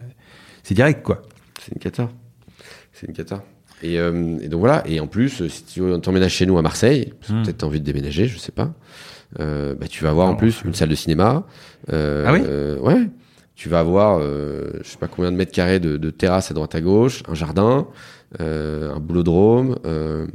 c'est 0.63 0.73
direct 0.73 1.03
quoi 1.03 1.21
C'est 1.61 1.71
une 1.73 1.79
cata. 1.79 2.09
C'est 2.91 3.07
une 3.07 3.13
cata. 3.13 3.43
Et, 3.83 3.99
euh, 3.99 4.37
et 4.41 4.47
donc 4.47 4.59
voilà. 4.61 4.83
Et 4.87 4.99
en 4.99 5.07
plus, 5.07 5.47
si 5.47 5.63
tu 5.65 5.81
t'emménages 6.01 6.31
chez 6.33 6.45
nous 6.45 6.57
à 6.57 6.61
Marseille, 6.61 7.13
parce 7.19 7.31
que 7.31 7.37
Hmm. 7.37 7.43
peut-être 7.43 7.57
t'as 7.57 7.67
envie 7.67 7.79
de 7.81 7.85
déménager, 7.85 8.27
je 8.27 8.37
sais 8.37 8.51
pas. 8.53 8.73
Bah, 9.37 9.87
tu 9.89 10.03
vas 10.03 10.11
avoir 10.11 10.27
en 10.27 10.31
Non. 10.31 10.37
plus 10.37 10.61
une 10.65 10.73
salle 10.73 10.89
de 10.89 10.95
cinéma. 10.95 11.45
Ah 11.91 12.31
oui? 12.33 12.39
Ouais. 12.81 13.07
Tu 13.55 13.69
vas 13.69 13.79
avoir, 13.79 14.19
euh, 14.19 14.79
je 14.83 14.89
sais 14.89 14.97
pas 14.97 15.07
combien 15.07 15.31
de 15.31 15.37
mètres 15.37 15.51
carrés 15.53 15.79
de, 15.79 15.95
de 15.97 16.09
terrasse 16.09 16.51
à 16.51 16.53
droite 16.53 16.75
à 16.75 16.81
gauche, 16.81 17.23
un 17.29 17.35
jardin, 17.35 17.87
un 18.39 18.99
boulodrome, 18.99 19.79
euh, 19.85 20.27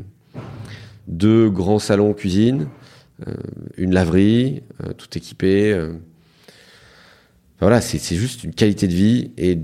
deux 1.06 1.50
grands 1.50 1.78
salons 1.78 2.14
cuisine, 2.14 2.68
euh, 3.26 3.34
une 3.76 3.92
laverie, 3.92 4.62
euh, 4.84 4.92
tout 4.92 5.08
équipé. 5.16 5.72
euh. 5.72 5.92
Voilà, 7.60 7.82
c'est 7.82 8.16
juste 8.16 8.42
une 8.44 8.54
qualité 8.54 8.88
de 8.88 8.94
vie 8.94 9.32
et 9.36 9.58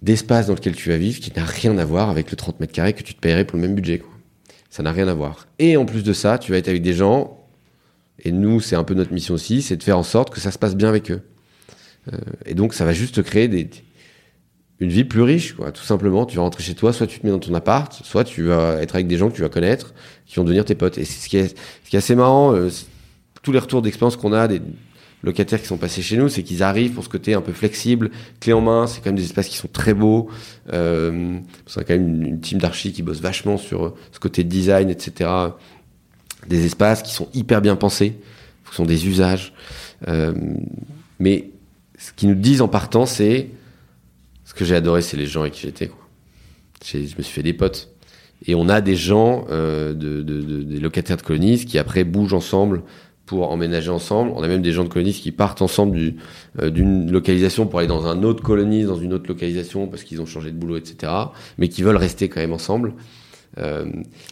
d'espace 0.00 0.46
dans 0.46 0.54
lequel 0.54 0.74
tu 0.74 0.88
vas 0.88 0.96
vivre 0.96 1.20
qui 1.20 1.30
n'a 1.36 1.44
rien 1.44 1.76
à 1.76 1.84
voir 1.84 2.08
avec 2.08 2.30
le 2.30 2.36
30 2.36 2.58
mètres 2.60 2.72
carrés 2.72 2.94
que 2.94 3.02
tu 3.02 3.14
te 3.14 3.20
paierais 3.20 3.44
pour 3.44 3.56
le 3.56 3.62
même 3.62 3.74
budget. 3.74 4.02
Ça 4.70 4.82
n'a 4.82 4.92
rien 4.92 5.08
à 5.08 5.14
voir. 5.14 5.46
Et 5.58 5.76
en 5.76 5.84
plus 5.84 6.02
de 6.02 6.14
ça, 6.14 6.38
tu 6.38 6.52
vas 6.52 6.58
être 6.58 6.68
avec 6.68 6.80
des 6.80 6.94
gens, 6.94 7.46
et 8.24 8.32
nous, 8.32 8.60
c'est 8.60 8.76
un 8.76 8.84
peu 8.84 8.94
notre 8.94 9.12
mission 9.12 9.34
aussi, 9.34 9.60
c'est 9.60 9.76
de 9.76 9.82
faire 9.82 9.98
en 9.98 10.02
sorte 10.02 10.30
que 10.30 10.40
ça 10.40 10.50
se 10.50 10.58
passe 10.58 10.74
bien 10.74 10.88
avec 10.88 11.10
eux. 11.10 11.20
Euh, 12.12 12.16
et 12.46 12.54
donc, 12.54 12.72
ça 12.72 12.86
va 12.86 12.94
juste 12.94 13.16
te 13.16 13.20
créer 13.20 13.48
des, 13.48 13.68
une 14.80 14.90
vie 14.90 15.04
plus 15.04 15.22
riche, 15.22 15.54
quoi. 15.54 15.72
Tout 15.72 15.82
simplement, 15.82 16.24
tu 16.24 16.36
vas 16.36 16.42
rentrer 16.42 16.62
chez 16.62 16.74
toi, 16.74 16.92
soit 16.92 17.06
tu 17.06 17.18
te 17.18 17.26
mets 17.26 17.32
dans 17.32 17.38
ton 17.38 17.54
appart, 17.54 17.92
soit 18.04 18.24
tu 18.24 18.44
vas 18.44 18.80
être 18.80 18.94
avec 18.94 19.08
des 19.08 19.16
gens 19.16 19.28
que 19.28 19.34
tu 19.34 19.42
vas 19.42 19.48
connaître, 19.48 19.92
qui 20.26 20.36
vont 20.36 20.44
devenir 20.44 20.64
tes 20.64 20.74
potes. 20.74 20.98
Et 20.98 21.04
c'est 21.04 21.20
ce 21.20 21.28
qui 21.28 21.36
est, 21.36 21.56
ce 21.84 21.90
qui 21.90 21.96
est 21.96 21.98
assez 21.98 22.14
marrant, 22.14 22.54
euh, 22.54 22.70
tous 23.42 23.52
les 23.52 23.58
retours 23.58 23.82
d'expérience 23.82 24.16
qu'on 24.16 24.32
a 24.32 24.46
des 24.46 24.62
locataires 25.24 25.60
qui 25.60 25.66
sont 25.66 25.78
passés 25.78 26.02
chez 26.02 26.16
nous, 26.16 26.28
c'est 26.28 26.44
qu'ils 26.44 26.62
arrivent 26.62 26.92
pour 26.92 27.02
ce 27.02 27.08
côté 27.08 27.34
un 27.34 27.40
peu 27.40 27.52
flexible, 27.52 28.10
clé 28.38 28.52
en 28.52 28.60
main. 28.60 28.86
C'est 28.86 29.00
quand 29.00 29.06
même 29.06 29.16
des 29.16 29.24
espaces 29.24 29.48
qui 29.48 29.56
sont 29.56 29.68
très 29.68 29.94
beaux. 29.94 30.28
Euh, 30.72 31.38
c'est 31.66 31.84
quand 31.84 31.94
même 31.94 32.24
une, 32.24 32.40
team 32.40 32.58
d'archi 32.58 32.92
qui 32.92 33.02
bosse 33.02 33.20
vachement 33.20 33.56
sur 33.56 33.94
ce 34.12 34.20
côté 34.20 34.44
design, 34.44 34.90
etc. 34.90 35.30
Des 36.46 36.64
espaces 36.64 37.02
qui 37.02 37.12
sont 37.12 37.28
hyper 37.34 37.60
bien 37.60 37.74
pensés, 37.74 38.16
ce 38.70 38.76
sont 38.76 38.84
des 38.84 39.08
usages. 39.08 39.52
Euh, 40.06 40.32
mais 41.18 41.50
ce 41.98 42.12
qu'ils 42.12 42.28
nous 42.28 42.36
disent 42.36 42.62
en 42.62 42.68
partant, 42.68 43.06
c'est 43.06 43.48
ce 43.48 43.57
que 44.58 44.64
j'ai 44.64 44.74
adoré, 44.76 45.00
c'est 45.02 45.16
les 45.16 45.26
gens 45.26 45.42
avec 45.42 45.54
qui 45.54 45.62
j'étais. 45.62 45.90
Je 46.84 46.98
me 46.98 47.04
suis 47.22 47.24
fait 47.32 47.42
des 47.42 47.52
potes. 47.54 47.90
Et 48.46 48.54
on 48.54 48.68
a 48.68 48.80
des 48.80 48.94
gens, 48.96 49.46
euh, 49.50 49.92
de, 49.94 50.22
de- 50.22 50.42
de- 50.42 50.62
des 50.62 50.78
locataires 50.80 51.16
de 51.16 51.22
colonies 51.22 51.64
qui 51.64 51.78
après 51.78 52.04
bougent 52.04 52.34
ensemble 52.34 52.82
pour 53.26 53.50
emménager 53.50 53.90
ensemble. 53.90 54.30
On 54.36 54.42
a 54.42 54.48
même 54.48 54.62
des 54.62 54.72
gens 54.72 54.84
de 54.84 54.88
colonies 54.88 55.12
qui 55.12 55.32
partent 55.32 55.60
ensemble 55.60 55.96
du- 55.96 56.16
euh, 56.60 56.70
d'une 56.70 57.10
localisation 57.10 57.66
pour 57.66 57.80
aller 57.80 57.88
dans 57.88 58.06
un 58.06 58.22
autre 58.22 58.42
colonie, 58.42 58.84
dans 58.84 58.96
une 58.96 59.12
autre 59.12 59.26
localisation 59.28 59.86
parce 59.88 60.04
qu'ils 60.04 60.20
ont 60.20 60.26
changé 60.26 60.50
de 60.52 60.56
boulot, 60.56 60.76
etc. 60.76 61.12
Mais 61.58 61.68
qui 61.68 61.82
veulent 61.82 61.96
rester 61.96 62.28
quand 62.28 62.40
même 62.40 62.52
ensemble. 62.52 62.94
Euh, 63.58 63.86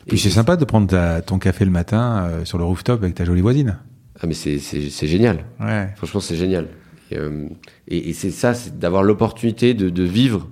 puis 0.07 0.19
c'est 0.19 0.31
sympa 0.31 0.57
de 0.57 0.65
prendre 0.65 0.87
ta, 0.87 1.21
ton 1.21 1.39
café 1.39 1.65
le 1.65 1.71
matin 1.73 2.29
euh, 2.31 2.45
sur 2.45 2.59
le 2.59 2.65
rooftop 2.65 3.03
avec 3.03 3.15
ta 3.17 3.25
jolie 3.25 3.41
voisine 3.41 3.79
Ah 4.21 4.27
mais 4.29 4.35
c'est 4.35 4.59
génial. 5.07 5.45
ouais 5.61 5.89
Franchement, 5.97 6.21
c'est 6.21 6.37
génial. 6.37 6.69
Et, 7.11 7.19
euh, 7.19 7.47
et- 7.89 8.11
et 8.11 8.13
c'est 8.13 8.31
ça, 8.31 8.55
c'est 8.55 8.79
d'avoir 8.79 9.03
l'opportunité 9.03 9.75
de, 9.75 9.91
de 9.91 10.03
vivre 10.03 10.49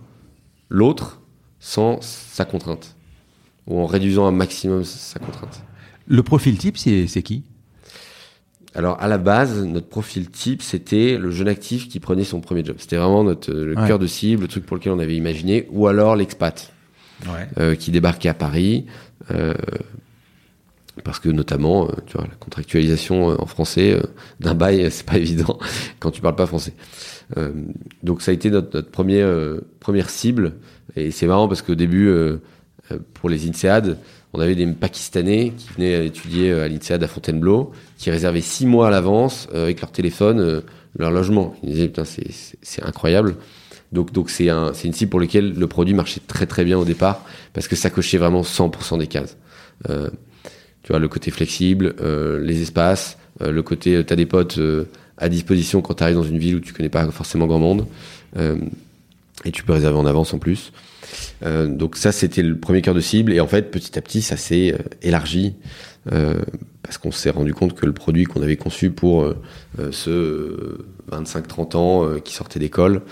l'autre 0.68 1.20
sans 1.60 1.98
sa 2.00 2.44
contrainte. 2.44 2.96
Ou 3.66 3.80
en 3.80 3.86
réduisant 3.86 4.26
un 4.26 4.30
maximum 4.32 4.84
sa 4.84 5.18
contrainte. 5.18 5.62
le 6.06 6.22
profil 6.22 6.58
type 6.58 6.76
c'est 6.76 7.06
c'est 7.06 7.22
qui? 7.22 7.44
Alors, 8.76 9.00
à 9.00 9.06
la 9.06 9.18
base, 9.18 9.64
notre 9.64 9.86
profil 9.88 10.28
type, 10.30 10.60
c'était 10.60 11.16
le 11.16 11.30
jeune 11.30 11.46
actif 11.46 11.88
qui 11.88 12.00
prenait 12.00 12.24
son 12.24 12.40
premier 12.40 12.64
job. 12.64 12.74
C'était 12.80 12.96
vraiment 12.96 13.22
notre, 13.22 13.52
euh, 13.52 13.66
le 13.66 13.78
Ouais. 13.78 13.86
cœur 13.86 14.00
de 14.00 14.06
cible, 14.08 14.42
le 14.42 14.48
truc 14.48 14.66
pour 14.66 14.76
lequel 14.76 14.92
on 14.92 14.98
avait 14.98 15.14
imaginé. 15.16 15.68
Ou 15.70 15.86
alors 15.86 16.16
l'expat 16.16 16.72
ouais 17.26 17.48
euh, 17.58 17.74
qui 17.76 17.90
débarquait 17.92 18.28
à 18.28 18.34
Paris. 18.34 18.86
euh, 19.30 19.54
parce 21.02 21.18
que 21.18 21.28
notamment, 21.28 21.88
euh, 21.88 21.92
tu 22.06 22.16
vois, 22.16 22.26
la 22.26 22.36
contractualisation 22.36 23.30
euh, 23.30 23.36
en 23.38 23.46
français 23.46 23.94
euh, 23.94 24.02
d'un 24.38 24.54
bail, 24.54 24.86
c'est 24.90 25.06
pas 25.06 25.18
évident 25.18 25.58
quand 25.98 26.10
tu 26.10 26.20
parles 26.20 26.36
pas 26.36 26.46
français. 26.46 26.74
Donc 28.02 28.22
ça 28.22 28.30
a 28.30 28.34
été 28.34 28.50
notre, 28.50 28.76
notre 28.76 28.90
première 28.90 30.10
cible. 30.10 30.52
Et 30.94 31.10
c'est 31.10 31.26
marrant 31.26 31.48
parce 31.48 31.62
qu'au 31.62 31.74
début, 31.74 32.12
pour 33.14 33.28
les 33.28 33.48
INSEAD, 33.48 33.96
on 34.34 34.40
avait 34.40 34.54
des 34.54 34.66
Pakistanais 34.66 35.52
qui 35.56 35.70
venaient 35.70 36.06
étudier 36.06 36.52
à 36.52 36.68
l'INSEAD 36.68 37.02
à 37.02 37.08
Fontainebleau, 37.08 37.72
qui 37.96 38.10
réservaient 38.10 38.42
six 38.42 38.66
mois 38.66 38.88
à 38.88 38.90
l'avance 38.90 39.48
avec 39.52 39.80
leur 39.80 39.90
téléphone 39.90 40.62
leur 40.96 41.10
logement. 41.10 41.56
Ils 41.64 41.70
disaient 41.70 41.88
putain 41.88 42.04
c'est 42.04 42.82
incroyable. 42.84 43.36
Donc 43.90 44.12
donc 44.12 44.30
c'est 44.30 44.50
un 44.50 44.72
une 44.72 44.92
cible 44.92 45.10
pour 45.10 45.20
laquelle 45.20 45.54
le 45.54 45.66
produit 45.66 45.94
marchait 45.94 46.20
très 46.24 46.46
très 46.46 46.64
bien 46.64 46.78
au 46.78 46.84
départ 46.84 47.24
parce 47.54 47.66
que 47.66 47.74
ça 47.74 47.90
cochait 47.90 48.18
vraiment 48.18 48.42
100% 48.42 48.98
des 48.98 49.08
cases. 49.08 49.38
Tu 50.84 50.92
vois 50.92 50.98
le 51.00 51.08
côté 51.08 51.30
flexible, 51.30 51.94
euh, 52.00 52.38
les 52.44 52.60
espaces, 52.60 53.16
euh, 53.40 53.50
le 53.50 53.62
côté 53.62 53.96
euh, 53.96 54.02
t'as 54.04 54.16
des 54.16 54.26
potes 54.26 54.60
à 55.16 55.28
disposition 55.30 55.80
quand 55.80 55.94
tu 55.94 56.02
arrives 56.04 56.16
dans 56.16 56.22
une 56.22 56.38
ville 56.38 56.56
où 56.56 56.60
tu 56.60 56.74
connais 56.74 56.90
pas 56.90 57.10
forcément 57.10 57.46
grand 57.46 57.58
monde 57.58 57.86
et 59.44 59.52
tu 59.52 59.62
peux 59.64 59.72
réserver 59.72 59.96
en 59.96 60.06
avance 60.06 60.34
en 60.34 60.38
plus. 60.38 60.72
Donc 61.42 61.96
ça 61.96 62.12
c'était 62.12 62.42
le 62.42 62.58
premier 62.58 62.82
cœur 62.82 62.94
de 62.94 63.00
cible 63.00 63.32
et 63.32 63.40
en 63.40 63.46
fait 63.46 63.70
petit 63.70 63.98
à 63.98 64.02
petit 64.02 64.22
ça 64.22 64.36
s'est 64.36 64.76
élargi 65.02 65.54
parce 66.82 66.98
qu'on 66.98 67.12
s'est 67.12 67.30
rendu 67.30 67.54
compte 67.54 67.74
que 67.74 67.86
le 67.86 67.92
produit 67.92 68.24
qu'on 68.24 68.42
avait 68.42 68.56
conçu 68.56 68.90
pour 68.90 69.22
euh, 69.22 69.36
ceux 69.92 70.84
25-30 71.12 71.76
ans 71.76 72.20
qui 72.20 72.34
sortaient 72.34 72.58
d'école 72.58 73.02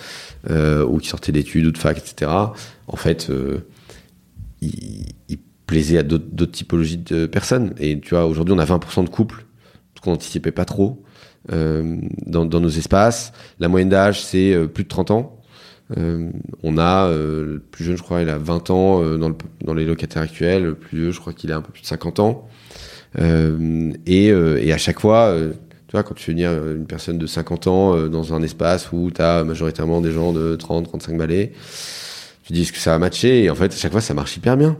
ou 0.51 0.99
qui 0.99 1.09
sortaient 1.09 1.33
d'études 1.33 1.67
ou 1.67 1.71
de 1.71 1.79
fac 1.79 1.97
etc 1.99 2.31
en 2.89 2.97
fait 2.97 3.31
il, 4.61 5.07
il 5.29 5.39
plaisait 5.73 5.97
à 5.97 6.03
d'autres 6.03 6.53
typologies 6.53 6.99
de 6.99 7.25
personnes 7.25 7.73
et 7.79 7.99
tu 7.99 8.11
vois 8.11 8.27
aujourd'hui 8.27 8.55
on 8.55 8.59
a 8.59 8.67
20% 8.67 9.05
de 9.05 9.09
couples 9.09 9.47
qu'on 10.03 10.11
n'anticipait 10.11 10.53
pas 10.53 10.67
trop 10.67 11.03
euh, 11.51 11.97
dans, 12.27 12.45
nos 12.45 12.69
espaces 12.69 13.33
la 13.59 13.69
moyenne 13.69 13.89
d'âge 13.89 14.23
c'est 14.23 14.53
euh, 14.53 14.67
plus 14.67 14.85
de 14.85 14.89
30 14.91 15.13
ans 15.13 15.39
euh, 15.97 16.29
on 16.63 16.77
a 16.77 17.09
le 17.11 17.63
plus 17.71 17.85
jeune, 17.85 17.97
je 17.97 18.03
crois, 18.03 18.23
il 18.23 18.29
a 18.29 18.39
20 18.39 18.71
ans 18.71 19.03
dans, 19.19 19.37
dans 19.63 19.75
les 19.75 19.85
locataires 19.85 20.23
actuels. 20.23 20.63
Le 20.63 20.75
plus 20.75 20.97
vieux, 20.97 21.11
je 21.11 21.21
crois 21.21 21.35
qu'il 21.35 21.53
a 21.53 21.57
un 21.57 21.61
peu 21.61 21.71
plus 21.71 21.83
de 21.83 21.87
50 21.87 22.19
ans. 22.21 22.49
Et, 24.07 24.29
et 24.29 24.73
à 24.73 24.79
chaque 24.79 25.01
fois, 25.01 25.37
tu 25.89 25.93
vois, 25.93 26.03
quand 26.03 26.15
tu 26.15 26.25
fais 26.25 26.33
venir 26.33 26.51
une 26.51 26.87
personne 26.87 27.19
de 27.19 27.27
50 27.27 27.67
ans 27.67 28.09
dans 28.09 28.33
un 28.33 28.43
espace 28.43 28.91
où 28.91 29.11
tu 29.11 29.21
as 29.21 29.45
majoritairement 29.45 30.01
des 30.01 30.13
gens 30.13 30.33
de 30.33 30.57
30, 30.57 30.87
35 30.87 31.19
balais, 31.19 31.53
tu 32.45 32.55
dis 32.55 32.71
que 32.71 32.79
ça 32.79 32.93
va 32.93 32.99
matcher 32.99 33.45
Et 33.45 33.51
en 33.51 33.55
fait, 33.55 33.73
à 33.73 33.77
chaque 33.77 33.93
fois, 33.93 34.01
ça 34.01 34.15
marche 34.15 34.35
hyper 34.37 34.57
bien. 34.57 34.79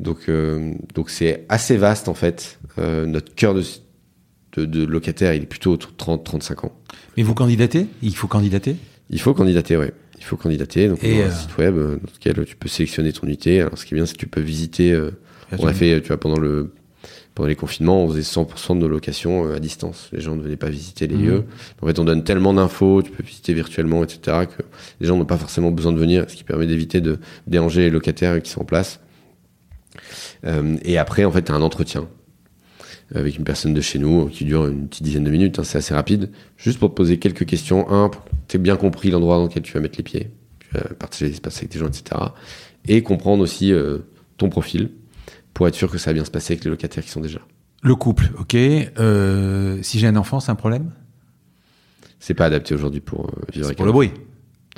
Donc, 0.00 0.28
euh, 0.28 0.72
donc 0.94 1.10
c'est 1.10 1.44
assez 1.48 1.76
vaste 1.76 2.08
en 2.08 2.14
fait. 2.14 2.58
Euh, 2.78 3.06
notre 3.06 3.34
cœur 3.34 3.54
de, 3.54 3.62
de, 4.56 4.64
de 4.64 4.84
locataire, 4.84 5.34
il 5.34 5.42
est 5.42 5.46
plutôt 5.46 5.72
autour 5.72 5.92
de 5.92 5.96
30, 5.96 6.24
35 6.24 6.64
ans. 6.64 6.72
mais 7.16 7.22
vous 7.22 7.34
candidatez? 7.34 7.86
Il 8.02 8.14
faut 8.16 8.26
candidater? 8.28 8.76
Il 9.10 9.20
faut 9.20 9.34
candidater, 9.34 9.76
ouais. 9.76 9.92
Il 10.18 10.24
faut 10.24 10.36
candidater. 10.36 10.88
Donc, 10.88 11.02
Et, 11.02 11.14
on 11.18 11.22
a 11.22 11.24
un 11.24 11.28
euh, 11.28 11.30
site 11.32 11.56
web 11.58 11.74
dans 11.76 11.90
lequel 12.14 12.44
tu 12.44 12.56
peux 12.56 12.68
sélectionner 12.68 13.12
ton 13.12 13.26
unité. 13.26 13.60
Alors, 13.60 13.76
ce 13.78 13.84
qui 13.86 13.94
est 13.94 13.96
bien, 13.96 14.06
c'est 14.06 14.14
que 14.14 14.18
tu 14.20 14.26
peux 14.26 14.40
visiter. 14.40 14.98
on 15.58 15.66
a 15.66 15.72
fait, 15.72 16.00
tu 16.00 16.08
vois, 16.08 16.18
pendant 16.20 16.38
le 16.38 16.72
pendant 17.34 17.48
les 17.48 17.54
confinements, 17.56 18.04
on 18.04 18.08
faisait 18.08 18.22
100% 18.22 18.74
de 18.74 18.80
nos 18.80 18.88
locations 18.88 19.50
à 19.52 19.60
distance. 19.60 20.08
Les 20.12 20.20
gens 20.20 20.34
ne 20.34 20.42
venaient 20.42 20.56
pas 20.56 20.68
visiter 20.68 21.06
les 21.06 21.14
Mhm. 21.14 21.24
lieux. 21.24 21.44
En 21.80 21.86
fait, 21.86 21.98
on 22.00 22.04
donne 22.04 22.24
tellement 22.24 22.52
d'infos, 22.52 23.02
tu 23.02 23.10
peux 23.12 23.22
visiter 23.22 23.54
virtuellement, 23.54 24.02
etc., 24.02 24.46
que 24.46 24.62
les 25.00 25.06
gens 25.06 25.16
n'ont 25.16 25.24
pas 25.24 25.36
forcément 25.38 25.70
besoin 25.70 25.92
de 25.92 25.98
venir, 25.98 26.24
ce 26.28 26.34
qui 26.34 26.42
permet 26.44 26.66
d'éviter 26.66 27.00
de 27.00 27.18
déranger 27.46 27.82
les 27.82 27.90
locataires 27.90 28.42
qui 28.42 28.50
sont 28.50 28.62
en 28.62 28.64
place. 28.64 28.98
Euh, 30.44 30.76
et 30.82 30.98
après, 30.98 31.24
en 31.24 31.30
fait, 31.30 31.42
tu 31.42 31.52
as 31.52 31.54
un 31.54 31.62
entretien 31.62 32.08
avec 33.14 33.36
une 33.36 33.44
personne 33.44 33.74
de 33.74 33.80
chez 33.80 33.98
nous 33.98 34.26
qui 34.28 34.44
dure 34.44 34.68
une 34.68 34.86
petite 34.88 35.02
dizaine 35.02 35.24
de 35.24 35.30
minutes, 35.30 35.58
hein, 35.58 35.64
c'est 35.64 35.78
assez 35.78 35.92
rapide, 35.94 36.30
juste 36.56 36.78
pour 36.78 36.90
te 36.90 36.94
poser 36.94 37.18
quelques 37.18 37.44
questions. 37.44 37.90
Un, 37.90 38.08
pour 38.08 38.24
que 38.24 38.30
tu 38.46 38.56
aies 38.56 38.60
bien 38.60 38.76
compris 38.76 39.10
l'endroit 39.10 39.36
dans 39.36 39.44
lequel 39.44 39.62
tu 39.64 39.72
vas 39.72 39.80
mettre 39.80 39.96
les 39.98 40.04
pieds, 40.04 40.30
tu 40.60 40.68
vas 40.74 40.82
partager 40.96 41.26
l'espace 41.26 41.56
avec 41.58 41.72
des 41.72 41.78
gens, 41.80 41.88
etc. 41.88 42.04
Et 42.86 43.02
comprendre 43.02 43.42
aussi 43.42 43.72
euh, 43.72 43.98
ton 44.36 44.48
profil 44.48 44.90
pour 45.54 45.66
être 45.66 45.74
sûr 45.74 45.90
que 45.90 45.98
ça 45.98 46.10
va 46.10 46.14
bien 46.14 46.24
se 46.24 46.30
passer 46.30 46.52
avec 46.54 46.64
les 46.64 46.70
locataires 46.70 47.02
qui 47.04 47.10
sont 47.10 47.20
déjà. 47.20 47.40
le 47.82 47.94
couple 47.96 48.30
ok 48.38 48.54
euh, 48.54 49.78
si 49.82 49.98
j'ai 49.98 50.06
un 50.06 50.16
enfant 50.16 50.38
c'est 50.40 50.52
un 50.52 50.54
problème? 50.54 50.92
C'est 52.20 52.34
pas 52.34 52.46
adapté 52.46 52.74
aujourd'hui 52.74 53.00
pour 53.00 53.26
euh, 53.26 53.32
vivre 53.52 53.66
avec 53.66 53.76
pour 53.76 53.86
le 53.86 53.92
bruit 53.92 54.12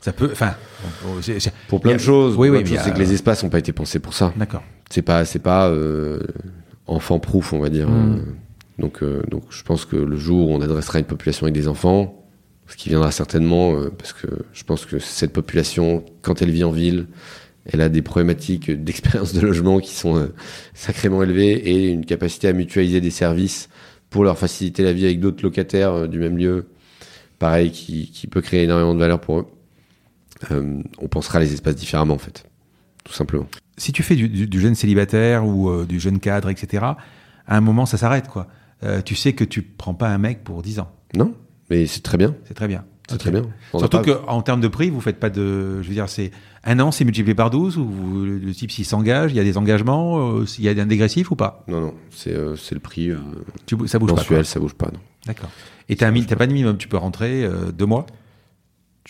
Ça 0.01 0.13
peut, 0.13 0.31
enfin, 0.33 0.55
Pour 1.69 1.81
plein 1.81 1.93
a- 1.93 1.95
de 1.95 1.99
choses. 2.01 2.37
Oui, 2.37 2.49
oui, 2.49 2.65
c'est 2.67 2.93
que 2.95 2.99
les 2.99 3.13
espaces 3.13 3.43
n'ont 3.45 3.51
pas 3.51 3.59
été 3.59 3.73
pensés 3.73 3.99
pour 3.99 4.15
ça. 4.15 4.33
D'accord. 4.37 4.63
C'est 4.93 5.01
pas, 5.01 5.25
c'est 5.25 5.39
pas 5.39 5.71
euh, 5.71 6.21
enfant 6.87 7.19
proof, 7.19 7.55
on 7.55 7.61
va 7.61 7.71
dire. 7.71 7.89
Mm. 7.89 8.17
Euh, 8.19 8.23
Donc, 8.79 9.03
euh, 9.03 9.23
donc, 9.31 9.45
je 9.49 9.63
pense 9.63 9.87
que 9.87 9.97
le 9.97 10.17
jour 10.17 10.51
où 10.51 10.53
on 10.53 10.61
adressera 10.61 10.99
une 10.99 11.07
population 11.07 11.47
avec 11.47 11.55
des 11.55 11.67
enfants, 11.67 12.23
ce 12.67 12.77
qui 12.77 12.91
viendra 12.91 13.11
certainement, 13.11 13.75
euh, 13.75 13.89
parce 13.89 14.13
que 14.13 14.27
je 14.53 14.65
pense 14.65 14.85
que 14.85 14.99
cette 14.99 15.33
population, 15.33 16.05
quand 16.21 16.43
elle 16.43 16.51
vit 16.51 16.63
en 16.63 16.73
ville, 16.73 17.07
elle 17.65 17.81
a 17.81 17.89
des 17.89 18.03
problématiques 18.03 18.71
d'expérience 18.71 19.33
de 19.33 19.41
logement 19.41 19.81
qui 19.81 19.95
sont 19.95 20.29
sacrément 20.75 21.23
élevées 21.23 21.53
et 21.53 21.89
une 21.89 22.05
capacité 22.05 22.49
à 22.49 22.53
mutualiser 22.53 23.01
des 23.01 23.11
services 23.11 23.71
pour 24.11 24.25
leur 24.25 24.37
faciliter 24.37 24.83
la 24.83 24.93
vie 24.93 25.07
avec 25.07 25.21
d'autres 25.21 25.43
locataires 25.43 26.07
du 26.07 26.19
même 26.19 26.37
lieu, 26.37 26.67
pareil, 27.39 27.71
qui, 27.71 28.11
qui 28.11 28.27
peut 28.27 28.43
créer 28.43 28.65
énormément 28.65 28.95
de 28.95 29.01
valeur 29.01 29.21
pour 29.21 29.39
eux. 29.39 29.47
On 30.51 31.09
pensera 31.09 31.41
les 31.41 31.55
espaces 31.55 31.77
différemment, 31.77 32.15
en 32.15 32.19
fait, 32.19 32.45
tout 33.05 33.15
simplement. 33.15 33.47
Si 33.83 33.93
tu 33.93 34.03
fais 34.05 34.15
du, 34.15 34.29
du- 34.29 34.47
du 34.47 34.61
jeune 34.61 34.75
célibataire 34.77 35.45
ou 35.45 35.69
euh, 35.69 35.85
du 35.87 35.99
jeune 35.99 36.21
cadre, 36.21 36.49
etc., 36.51 36.85
à 37.49 37.57
un 37.57 37.61
moment, 37.61 37.85
ça 37.87 37.97
s'arrête, 37.99 38.29
quoi. 38.29 38.47
Euh, 38.85 39.03
tu 39.03 39.15
sais 39.17 39.33
que 39.33 39.43
tu 39.45 39.63
prends 39.63 39.95
pas 39.95 40.09
un 40.09 40.19
mec 40.19 40.45
pour 40.45 40.63
10 40.63 40.79
ans. 40.79 40.91
Non, 41.17 41.35
mais 41.69 41.87
c'est 41.87 42.03
très 42.03 42.17
bien. 42.17 42.35
C'est 42.45 42.55
très 42.55 42.69
bien. 42.69 42.85
C'est 43.11 43.19
très 43.19 43.33
bien. 43.33 43.43
On 43.73 43.79
Surtout 43.81 43.99
pas- 43.99 44.15
qu'en 44.15 44.41
termes 44.43 44.61
de 44.61 44.69
prix, 44.69 44.89
vous 44.89 45.01
faites 45.01 45.19
pas 45.19 45.29
de. 45.31 45.83
Je 45.83 45.89
veux 45.89 45.95
dire, 45.95 46.09
c'est 46.09 46.31
un 46.65 46.79
an, 46.79 46.93
c'est 46.93 47.05
multiplié 47.05 47.35
par 47.35 47.51
12, 47.51 47.77
ou 47.77 47.85
vous- 47.85 48.25
le 48.25 48.53
type, 48.55 48.71
s'il 48.71 48.85
s'engage, 48.85 49.33
il 49.33 49.37
y 49.37 49.41
a 49.41 49.45
des 49.45 49.59
engagements, 49.59 50.39
euh, 50.39 50.45
il 50.59 50.65
y 50.65 50.69
a 50.69 50.81
un 50.81 50.87
dégressif 50.87 51.31
ou 51.33 51.37
pas? 51.37 51.65
Non, 51.67 51.81
non, 51.81 51.95
c'est 52.11 52.33
euh, 52.33 52.55
le 52.71 52.79
prix 52.79 53.11
euh, 53.11 53.19
tu, 53.67 53.77
Ça 53.87 53.99
bouge 53.99 54.15
pas. 54.15 54.23
quoi. 54.25 54.45
ça 54.45 54.61
bouge 54.61 54.75
pas. 54.75 54.87
Non. 54.93 55.01
D'accord. 55.27 55.51
Et 55.89 55.97
mi- 56.13 56.25
t'as 56.25 56.37
pas 56.37 56.47
de 56.47 56.53
minimum, 56.53 56.77
tu 56.79 56.87
peux 56.89 56.97
rentrer 56.97 57.47
deux 57.77 57.87
mois? 57.87 58.07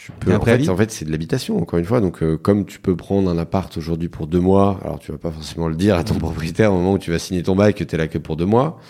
Tu 0.05 0.11
T'as 0.19 0.27
peux, 0.27 0.35
en, 0.35 0.41
fait, 0.41 0.69
en 0.69 0.77
fait, 0.77 0.91
c'est 0.91 1.05
de 1.05 1.13
l'habitation, 1.13 1.59
encore 1.61 1.79
une 1.79 1.85
fois. 1.85 2.01
Donc, 2.01 2.23
euh, 2.23 2.37
comme 2.37 2.65
tu 2.65 2.81
peux 2.81 2.97
prendre 2.97 3.31
un 3.31 3.39
appart 3.39 3.77
aujourd'hui 3.77 4.09
pour 4.09 4.27
deux 4.27 4.41
mois, 4.41 4.81
alors 4.83 4.99
tu 4.99 5.13
vas 5.13 5.19
pas 5.19 5.31
forcément 5.31 5.69
le 5.69 5.77
dire 5.77 5.97
à 5.97 6.03
ton 6.03 6.15
propriétaire 6.19 6.73
au 6.73 6.77
moment 6.77 6.95
où 6.95 6.99
tu 6.99 7.13
vas 7.13 7.21
signer 7.21 7.43
ton 7.43 7.55
bail 7.55 7.73
que 7.73 7.85
tu 7.85 7.95
es 7.95 7.99
là 7.99 8.09
que 8.09 8.19
pour 8.19 8.37
deux 8.37 8.47
mois. 8.47 8.81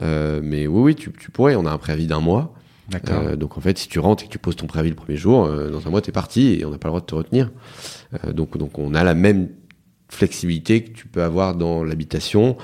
Euh, 0.00 0.40
mais 0.42 0.66
oui, 0.66 0.80
oui, 0.82 0.94
tu, 0.94 1.12
tu 1.12 1.30
pourrais. 1.30 1.56
On 1.56 1.66
a 1.66 1.70
un 1.70 1.78
préavis 1.78 2.06
d'un 2.06 2.20
mois. 2.20 2.54
Euh, 3.10 3.36
donc, 3.36 3.58
en 3.58 3.60
fait, 3.60 3.78
si 3.78 3.88
tu 3.88 3.98
rentres 3.98 4.24
et 4.24 4.26
que 4.26 4.32
tu 4.32 4.38
poses 4.38 4.56
ton 4.56 4.66
préavis 4.66 4.90
le 4.90 4.96
premier 4.96 5.16
jour, 5.16 5.44
euh, 5.44 5.70
dans 5.70 5.86
un 5.86 5.90
mois, 5.90 6.00
tu 6.00 6.10
es 6.10 6.12
parti 6.12 6.58
et 6.58 6.64
on 6.64 6.70
n'a 6.70 6.78
pas 6.78 6.88
le 6.88 6.92
droit 6.92 7.00
de 7.00 7.06
te 7.06 7.14
retenir. 7.14 7.50
Euh, 8.24 8.32
donc, 8.32 8.56
donc, 8.56 8.78
on 8.78 8.94
a 8.94 9.04
la 9.04 9.14
même 9.14 9.48
flexibilité 10.08 10.84
que 10.84 10.90
tu 10.90 11.06
peux 11.06 11.22
avoir 11.22 11.54
dans 11.54 11.84
l'habitation 11.84 12.56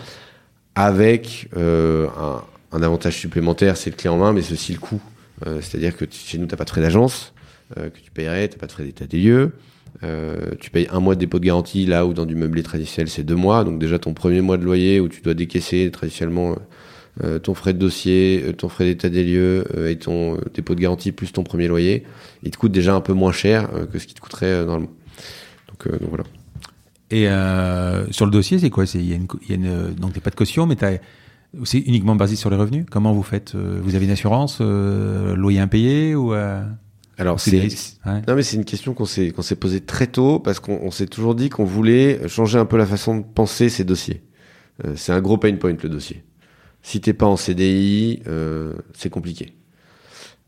avec 0.74 1.48
un, 1.56 2.42
un 2.72 2.82
avantage 2.82 3.16
supplémentaire, 3.16 3.76
c'est 3.76 3.90
le 3.90 3.96
clé 3.96 4.08
en 4.10 4.18
main, 4.18 4.32
mais 4.32 4.42
c'est 4.42 4.52
aussi 4.52 4.72
le 4.72 4.78
coût. 4.78 5.00
C'est-à-dire 5.44 5.96
que 5.96 6.04
chez 6.10 6.36
nous, 6.36 6.46
tu 6.46 6.56
pas 6.56 6.64
de 6.64 6.70
frais 6.70 6.80
d'agence 6.80 7.32
euh, 7.76 7.90
que 7.90 7.98
tu 7.98 8.10
payerais, 8.10 8.48
tu 8.48 8.58
pas 8.58 8.66
de 8.66 8.72
frais 8.72 8.84
d'état 8.84 9.06
des 9.06 9.18
lieux. 9.18 9.52
Euh, 10.02 10.52
tu 10.60 10.70
payes 10.70 10.86
un 10.90 11.00
mois 11.00 11.14
de 11.14 11.20
dépôt 11.20 11.38
de 11.38 11.44
garantie 11.44 11.84
là 11.84 12.06
où 12.06 12.14
dans 12.14 12.24
du 12.24 12.34
meublé 12.34 12.62
traditionnel 12.62 13.08
c'est 13.10 13.24
deux 13.24 13.34
mois. 13.34 13.64
Donc 13.64 13.78
déjà 13.78 13.98
ton 13.98 14.14
premier 14.14 14.40
mois 14.40 14.56
de 14.56 14.64
loyer 14.64 15.00
où 15.00 15.08
tu 15.08 15.20
dois 15.20 15.34
décaisser 15.34 15.90
traditionnellement 15.90 16.56
euh, 17.24 17.38
ton 17.38 17.52
frais 17.52 17.72
de 17.72 17.78
dossier 17.78 18.54
ton 18.56 18.68
frais 18.68 18.84
d'état 18.84 19.08
des 19.08 19.24
lieux 19.24 19.64
et 19.88 19.96
ton 19.96 20.38
dépôt 20.54 20.74
de 20.74 20.80
garantie 20.80 21.10
plus 21.10 21.32
ton 21.32 21.42
premier 21.42 21.66
loyer 21.66 22.04
il 22.42 22.50
te 22.52 22.56
coûte 22.56 22.70
déjà 22.70 22.94
un 22.94 23.00
peu 23.00 23.12
moins 23.12 23.32
cher 23.32 23.68
que 23.92 23.98
ce 23.98 24.06
qui 24.06 24.14
te 24.14 24.20
coûterait 24.20 24.64
normalement. 24.64 24.92
Donc, 25.68 26.00
donc 26.00 26.08
voilà. 26.08 26.24
Et 27.10 27.24
sur 28.12 28.24
le 28.24 28.30
dossier, 28.30 28.58
c'est 28.58 28.70
quoi? 28.70 28.86
C'est 28.86 29.00
il 29.00 29.10
y 29.10 29.14
a 29.14 29.90
donc 29.98 30.12
t'as 30.12 30.20
pas 30.20 30.30
de 30.30 30.36
caution, 30.36 30.66
mais 30.66 30.76
t'as 30.76 30.98
c'est 31.64 31.78
uniquement 31.78 32.14
basé 32.14 32.36
sur 32.36 32.50
les 32.50 32.56
revenus? 32.56 32.86
Comment 32.88 33.12
vous 33.12 33.22
faites 33.22 33.56
Vous 33.56 33.94
avez 33.94 34.04
une 34.04 34.12
assurance, 34.12 34.60
loyer 34.60 35.58
impayé 35.58 36.14
ou 36.14 36.34
alors 37.18 37.40
c'est 37.40 37.68
Ouais. 38.06 38.22
Non 38.26 38.34
mais 38.34 38.42
c'est 38.42 38.56
une 38.56 38.64
question 38.64 38.94
qu'on 38.94 39.04
s'est 39.04 39.32
qu'on 39.32 39.42
s'est 39.42 39.56
posée 39.56 39.80
très 39.80 40.06
tôt 40.06 40.38
parce 40.38 40.60
qu'on 40.60 40.78
on 40.82 40.90
s'est 40.90 41.06
toujours 41.06 41.34
dit 41.34 41.48
qu'on 41.48 41.64
voulait 41.64 42.26
changer 42.28 42.58
un 42.58 42.64
peu 42.64 42.76
la 42.76 42.86
façon 42.86 43.18
de 43.18 43.24
penser 43.24 43.68
ces 43.68 43.84
dossiers. 43.84 44.22
Euh, 44.84 44.92
c'est 44.96 45.12
un 45.12 45.20
gros 45.20 45.36
pain 45.36 45.54
point 45.56 45.74
le 45.82 45.88
dossier. 45.88 46.22
Si 46.82 47.00
t'es 47.00 47.12
pas 47.12 47.26
en 47.26 47.36
CDI, 47.36 48.22
euh, 48.28 48.72
c'est 48.94 49.10
compliqué. 49.10 49.54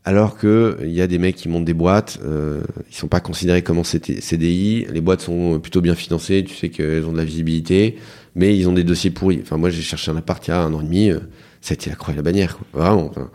Alors 0.03 0.35
que 0.37 0.79
il 0.81 0.91
y 0.91 1.01
a 1.01 1.07
des 1.07 1.19
mecs 1.19 1.35
qui 1.35 1.47
montent 1.47 1.65
des 1.65 1.75
boîtes, 1.75 2.19
euh, 2.23 2.61
ils 2.89 2.95
sont 2.95 3.07
pas 3.07 3.19
considérés 3.19 3.61
comme 3.61 3.77
en 3.77 3.83
CDI. 3.83 4.87
Les 4.91 5.01
boîtes 5.01 5.21
sont 5.21 5.59
plutôt 5.59 5.81
bien 5.81 5.93
financées, 5.93 6.43
tu 6.43 6.55
sais 6.55 6.69
qu'elles 6.69 7.05
ont 7.05 7.11
de 7.11 7.17
la 7.17 7.25
visibilité, 7.25 7.97
mais 8.33 8.57
ils 8.57 8.67
ont 8.67 8.73
des 8.73 8.83
dossiers 8.83 9.11
pourris. 9.11 9.41
Enfin 9.43 9.57
moi 9.57 9.69
j'ai 9.69 9.83
cherché 9.83 10.09
un 10.09 10.15
appart 10.17 10.45
il 10.47 10.51
y 10.51 10.53
a 10.53 10.61
un 10.61 10.73
an 10.73 10.81
et 10.81 10.85
demi, 10.85 11.11
euh, 11.11 11.19
ça 11.61 11.73
a 11.73 11.75
été 11.75 11.91
la 11.91 11.95
croix 11.95 12.13
et 12.13 12.17
la 12.17 12.23
bannière, 12.23 12.57
quoi. 12.57 12.81
vraiment. 12.81 13.09
enfin, 13.11 13.29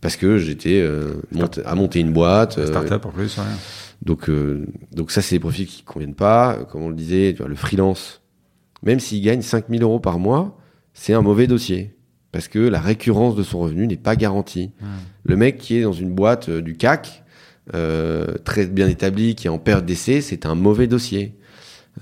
parce 0.00 0.16
que 0.16 0.38
j'étais 0.38 0.80
euh, 0.80 1.14
monté- 1.32 1.62
à 1.64 1.74
monter 1.74 2.00
une 2.00 2.12
boîte. 2.12 2.58
euh, 2.58 2.66
Startup 2.66 3.04
en 3.04 3.10
plus. 3.10 3.36
Ouais. 3.38 3.44
donc, 4.02 4.28
euh, 4.28 4.66
donc 4.92 5.10
ça, 5.10 5.22
c'est 5.22 5.36
des 5.36 5.40
profils 5.40 5.66
qui 5.66 5.82
conviennent 5.82 6.14
pas. 6.14 6.64
Comme 6.70 6.82
on 6.82 6.88
le 6.90 6.94
disait, 6.96 7.32
tu 7.32 7.38
vois, 7.38 7.48
le 7.48 7.54
freelance, 7.56 8.22
même 8.82 9.00
s'il 9.00 9.22
gagne 9.22 9.42
5000 9.42 9.82
euros 9.82 10.00
par 10.00 10.18
mois, 10.18 10.58
c'est 10.94 11.12
un 11.14 11.22
mauvais 11.22 11.46
dossier. 11.46 11.94
Parce 12.32 12.48
que 12.48 12.58
la 12.58 12.80
récurrence 12.80 13.34
de 13.34 13.42
son 13.42 13.60
revenu 13.60 13.86
n'est 13.86 13.96
pas 13.96 14.14
garantie. 14.16 14.70
Le 15.24 15.36
mec 15.36 15.56
qui 15.58 15.76
est 15.76 15.82
dans 15.82 15.92
une 15.92 16.14
boîte 16.14 16.48
euh, 16.50 16.60
du 16.60 16.76
CAC, 16.76 17.22
très 18.44 18.66
bien 18.66 18.88
établi, 18.88 19.34
qui 19.34 19.46
est 19.46 19.50
en 19.50 19.58
période 19.58 19.86
d'essai, 19.86 20.20
c'est 20.20 20.46
un 20.46 20.54
mauvais 20.54 20.86
dossier. 20.86 21.34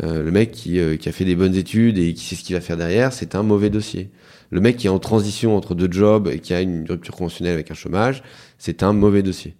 Le 0.02 0.30
mec 0.30 0.50
qui, 0.50 0.78
qui 0.98 1.08
a 1.08 1.12
fait 1.12 1.24
des 1.24 1.36
bonnes 1.36 1.54
études 1.54 1.98
et 1.98 2.14
qui 2.14 2.24
sait 2.24 2.34
ce 2.34 2.42
qu'il 2.42 2.54
va 2.56 2.60
faire 2.60 2.76
derrière, 2.76 3.12
c'est 3.12 3.34
un 3.36 3.42
mauvais 3.44 3.70
dossier. 3.70 4.10
Le 4.54 4.60
mec 4.60 4.76
qui 4.76 4.86
est 4.86 4.90
en 4.90 5.00
transition 5.00 5.56
entre 5.56 5.74
deux 5.74 5.90
jobs 5.90 6.28
et 6.28 6.38
qui 6.38 6.54
a 6.54 6.60
une 6.60 6.86
rupture 6.88 7.16
conventionnelle 7.16 7.54
avec 7.54 7.72
un 7.72 7.74
chômage, 7.74 8.22
c'est 8.56 8.84
un 8.84 8.92
mauvais 8.92 9.24
dossier. 9.24 9.56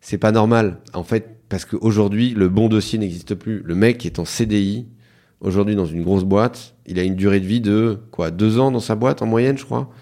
C'est 0.00 0.18
pas 0.18 0.32
normal, 0.32 0.80
en 0.94 1.04
fait, 1.04 1.36
parce 1.48 1.64
qu'aujourd'hui, 1.64 2.30
le 2.30 2.48
bon 2.48 2.68
dossier 2.68 2.98
n'existe 2.98 3.36
plus. 3.36 3.62
Le 3.64 3.76
mec 3.76 3.98
qui 3.98 4.08
est 4.08 4.18
en 4.18 4.24
CDI, 4.24 4.88
aujourd'hui 5.40 5.76
dans 5.76 5.86
une 5.86 6.02
grosse 6.02 6.24
boîte, 6.24 6.74
il 6.86 6.98
a 6.98 7.04
une 7.04 7.14
durée 7.14 7.38
de 7.38 7.46
vie 7.46 7.60
de 7.60 8.00
quoi 8.10 8.32
Deux 8.32 8.58
ans 8.58 8.72
dans 8.72 8.80
sa 8.80 8.96
boîte 8.96 9.22
en 9.22 9.26
moyenne, 9.26 9.58
je 9.58 9.64
crois. 9.64 9.92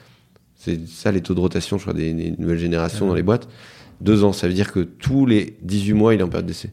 C'est 0.54 0.88
ça 0.88 1.12
les 1.12 1.20
taux 1.20 1.34
de 1.34 1.40
rotation, 1.40 1.76
je 1.76 1.82
crois, 1.82 1.92
des, 1.92 2.14
des 2.14 2.34
nouvelles 2.38 2.56
générations 2.56 3.06
dans 3.06 3.14
les 3.14 3.22
boîtes. 3.22 3.46
Deux 4.00 4.24
ans, 4.24 4.32
ça 4.32 4.48
veut 4.48 4.54
dire 4.54 4.72
que 4.72 4.80
tous 4.80 5.26
les 5.26 5.58
18 5.60 5.92
mois, 5.92 6.14
il 6.14 6.20
est 6.20 6.22
en 6.22 6.28
période 6.28 6.46
d'essai. 6.46 6.70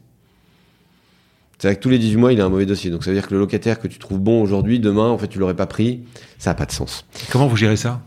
C'est-à-dire 1.61 1.77
que 1.77 1.83
tous 1.83 1.89
les 1.89 1.99
18 1.99 2.17
mois, 2.17 2.33
il 2.33 2.41
a 2.41 2.45
un 2.45 2.49
mauvais 2.49 2.65
dossier. 2.65 2.89
Donc 2.89 3.03
ça 3.03 3.11
veut 3.11 3.15
dire 3.15 3.27
que 3.27 3.35
le 3.35 3.39
locataire 3.39 3.79
que 3.79 3.87
tu 3.87 3.99
trouves 3.99 4.17
bon 4.17 4.41
aujourd'hui, 4.41 4.79
demain, 4.79 5.09
en 5.09 5.19
fait, 5.19 5.27
tu 5.27 5.37
l'aurais 5.37 5.55
pas 5.55 5.67
pris. 5.67 5.99
Ça 6.39 6.49
n'a 6.49 6.55
pas 6.55 6.65
de 6.65 6.71
sens. 6.71 7.05
Comment 7.31 7.45
vous 7.45 7.55
gérez 7.55 7.75
ça? 7.75 8.01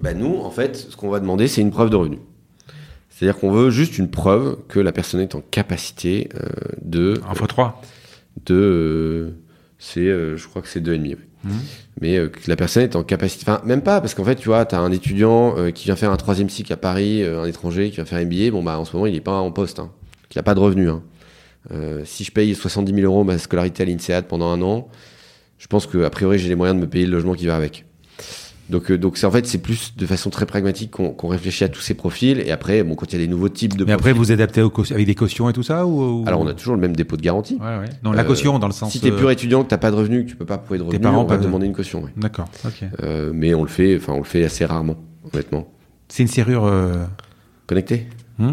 Ben 0.00 0.18
nous, 0.18 0.38
en 0.38 0.50
fait, 0.50 0.74
ce 0.74 0.96
qu'on 0.96 1.10
va 1.10 1.20
demander, 1.20 1.46
c'est 1.46 1.60
une 1.60 1.70
preuve 1.70 1.90
de 1.90 1.96
revenu. 1.96 2.18
C'est-à-dire 3.10 3.38
qu'on 3.38 3.50
veut 3.50 3.68
juste 3.68 3.98
une 3.98 4.08
preuve 4.08 4.56
que 4.68 4.80
la 4.80 4.90
personne 4.90 5.20
est 5.20 5.34
en 5.34 5.42
capacité 5.42 6.30
euh, 6.34 6.48
de 6.80 7.20
En 7.28 7.34
x3 7.34 7.72
de 8.46 8.54
euh, 8.54 9.30
c'est 9.78 10.00
euh, 10.00 10.38
je 10.38 10.48
crois 10.48 10.62
que 10.62 10.68
c'est 10.68 10.80
deux 10.80 10.94
et 10.94 10.98
demi. 10.98 11.10
ouais. 11.10 11.28
Mhm. 11.44 11.52
Mais 12.00 12.16
que 12.30 12.48
la 12.48 12.56
personne 12.56 12.84
est 12.84 12.96
en 12.96 13.02
capacité 13.02 13.44
enfin 13.46 13.60
même 13.66 13.82
pas 13.82 14.00
parce 14.00 14.14
qu'en 14.14 14.24
fait 14.24 14.36
tu 14.36 14.48
vois 14.48 14.64
tu 14.64 14.74
as 14.74 14.80
un 14.80 14.90
étudiant 14.90 15.54
qui 15.74 15.84
vient 15.84 15.94
faire 15.94 16.10
un 16.10 16.16
troisième 16.16 16.48
cycle 16.48 16.72
à 16.72 16.78
Paris 16.78 17.22
un 17.22 17.44
étranger 17.44 17.90
qui 17.90 17.96
vient 17.96 18.06
faire 18.06 18.24
MBA 18.24 18.50
bon 18.50 18.62
bah 18.62 18.78
en 18.78 18.86
ce 18.86 18.96
moment 18.96 19.06
il 19.06 19.14
est 19.14 19.20
pas 19.20 19.38
en 19.38 19.52
poste 19.52 19.78
hein, 19.78 19.90
il 20.34 20.38
a 20.38 20.42
pas 20.42 20.54
de 20.54 20.60
revenus 20.60 20.88
hein. 20.88 21.02
Euh, 21.72 22.02
si 22.04 22.24
je 22.24 22.30
paye 22.30 22.54
70 22.54 22.92
000 22.94 23.06
euros 23.06 23.24
ma 23.24 23.38
scolarité 23.38 23.82
à 23.82 23.86
l'INSEAD 23.86 24.26
pendant 24.26 24.48
un 24.50 24.60
an 24.60 24.88
je 25.56 25.66
pense 25.66 25.86
que 25.86 26.02
a 26.04 26.10
priori 26.10 26.38
j'ai 26.38 26.48
les 26.50 26.54
moyens 26.56 26.76
de 26.78 26.84
me 26.84 26.90
payer 26.90 27.06
le 27.06 27.12
logement 27.12 27.32
qui 27.34 27.46
va 27.46 27.56
avec 27.56 27.86
donc 28.70 28.90
euh, 28.90 28.98
donc 28.98 29.18
en 29.24 29.30
fait 29.30 29.46
c'est 29.46 29.58
plus 29.58 29.94
de 29.96 30.04
façon 30.06 30.28
très 30.28 30.44
pragmatique 30.44 30.90
qu'on 30.90 31.28
réfléchit 31.28 31.64
à 31.64 31.68
tous 31.70 31.80
ces 31.80 31.94
profils 31.94 32.38
et 32.40 32.50
après 32.50 32.82
bon 32.82 32.94
quand 32.96 33.06
il 33.12 33.18
y 33.18 33.22
a 33.22 33.24
des 33.24 33.30
nouveaux 33.30 33.48
types 33.48 33.76
de 33.78 33.84
Mais 33.86 33.92
après, 33.92 34.12
vous 34.12 34.30
adaptez 34.30 34.60
au 34.62 34.70
avec 34.90 35.06
des 35.06 35.14
cautions 35.14 35.48
et 35.48 35.54
tout 35.54 35.62
ça 35.62 35.86
ou, 35.86 36.22
ou- 36.22 36.24
alors 36.26 36.40
on 36.40 36.46
a 36.46 36.52
toujours 36.54 36.74
le 36.74 36.80
même 36.82 36.94
dépôt 36.96 37.16
de 37.16 37.22
garantie 37.22 37.54
Ouais, 37.60 37.78
ouais. 37.78 37.88
Non, 38.02 38.12
la 38.12 38.22
Euh, 38.22 38.24
caution 38.24 38.58
dans 38.58 38.66
le 38.66 38.72
sens. 38.74 38.92
si 38.92 39.00
t'es 39.00 39.10
euh, 39.10 39.16
pur 39.18 39.30
étudiant, 39.30 39.64
que 39.64 39.68
t'as 39.68 39.78
pas 39.78 39.90
de 39.90 39.96
revenus, 39.96 40.24
que 40.24 40.30
tu 40.30 40.36
peux 40.36 40.44
pas 40.46 40.58
pouvoir 40.58 40.78
de 40.80 40.84
revenus, 40.84 41.02
parents 41.02 41.22
on 41.22 41.24
va 41.26 41.36
peuvent- 41.36 41.44
demander 41.46 41.66
une 41.66 41.74
caution. 41.74 42.02
ouais. 42.04 42.10
D'accord. 42.16 42.46
Euh, 43.02 43.32
mais 43.34 43.54
on 43.54 43.62
le 43.62 43.68
fait, 43.70 43.96
enfin 43.96 44.12
on 44.14 44.18
le 44.18 44.24
fait 44.24 44.44
assez 44.44 44.64
rarement, 44.66 44.96
honnêtement. 45.32 45.68
C'est 46.08 46.22
une 46.22 46.28
serrure. 46.28 46.64
euh, 46.64 47.04
Ouais. 48.38 48.52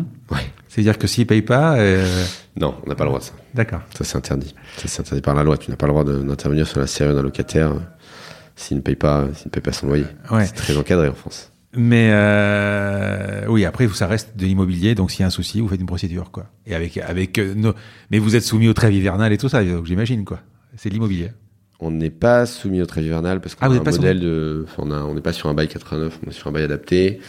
C'est-à-dire 0.68 0.98
que 0.98 1.08
s'il 1.08 1.26
paye 1.28 1.42
pas, 1.42 1.76
euh, 1.78 2.26
Non, 2.60 2.76
on 2.86 2.90
n'a 2.90 2.96
pas 2.96 3.04
le 3.04 3.10
droit 3.10 3.20
de 3.20 3.26
ça. 3.26 3.34
d'accord. 3.54 3.82
Ça 3.98 4.04
c'est 4.04 4.18
interdit. 4.18 4.54
Ça 4.78 4.88
c'est 4.88 5.02
interdit 5.02 5.22
par 5.22 5.36
la 5.36 5.44
loi. 5.44 5.58
Tu 5.58 5.70
n'as 5.72 5.78
pas 5.78 5.88
le 5.88 5.92
droit 5.94 6.04
d'intervenir 6.04 6.68
sur 6.68 6.80
la 6.80 6.88
serrure 6.88 7.16
d'un 7.16 7.22
locataire 7.24 7.72
euh, 7.72 7.80
s'il 8.56 8.78
ne 8.78 8.82
paye 8.82 8.96
pas, 8.96 9.28
s'il 9.34 9.48
ne 9.48 9.52
paye 9.52 9.64
pas 9.64 9.72
son 9.74 9.88
loyer. 9.88 10.06
Ouais. 10.30 10.46
C'est 10.46 10.54
très 10.54 10.78
encadré 10.78 11.08
en 11.10 11.14
France. 11.16 11.52
Mais 11.76 12.10
euh, 12.12 13.46
oui, 13.48 13.66
après 13.66 13.88
ça 13.90 14.06
reste 14.08 14.36
de 14.38 14.46
l'immobilier, 14.46 14.94
donc 14.96 15.10
s'il 15.12 15.22
y 15.22 15.24
a 15.24 15.28
un 15.28 15.30
souci, 15.32 15.62
vous 15.62 15.68
faites 15.70 15.80
une 15.80 15.86
procédure, 15.86 16.30
quoi. 16.32 16.48
Et 16.66 16.76
avec 16.76 16.98
avec 16.98 17.38
euh, 17.40 17.54
nos- 17.56 17.74
mais 18.12 18.20
vous 18.20 18.36
êtes 18.36 18.44
soumis 18.44 18.68
au 18.68 18.74
trêve 18.74 18.94
hivernal 18.94 19.32
et 19.34 19.38
tout 19.38 19.50
ça, 19.50 19.64
donc 19.64 19.86
j'imagine 19.86 20.26
quoi. 20.26 20.40
C'est 20.76 20.90
de 20.90 20.94
l'immobilier. 20.94 21.32
On 21.84 21.90
n'est 21.90 22.12
pas 22.12 22.46
soumis 22.46 22.80
au 22.82 22.86
trêve 22.86 23.06
hivernal 23.06 23.42
parce 23.42 23.56
qu'on 23.56 23.66
Ah, 23.66 23.70
a 23.70 23.72
un 23.72 23.92
modèle 23.92 24.20
de, 24.20 24.66
on 24.78 25.14
n'est 25.16 25.22
pas 25.22 25.34
sur 25.34 25.50
un 25.50 25.56
bail 25.56 25.68
89, 25.68 26.20
on 26.26 26.30
est 26.30 26.34
sur 26.34 26.48
un 26.48 26.52
bail 26.52 26.64
adapté, 26.64 27.20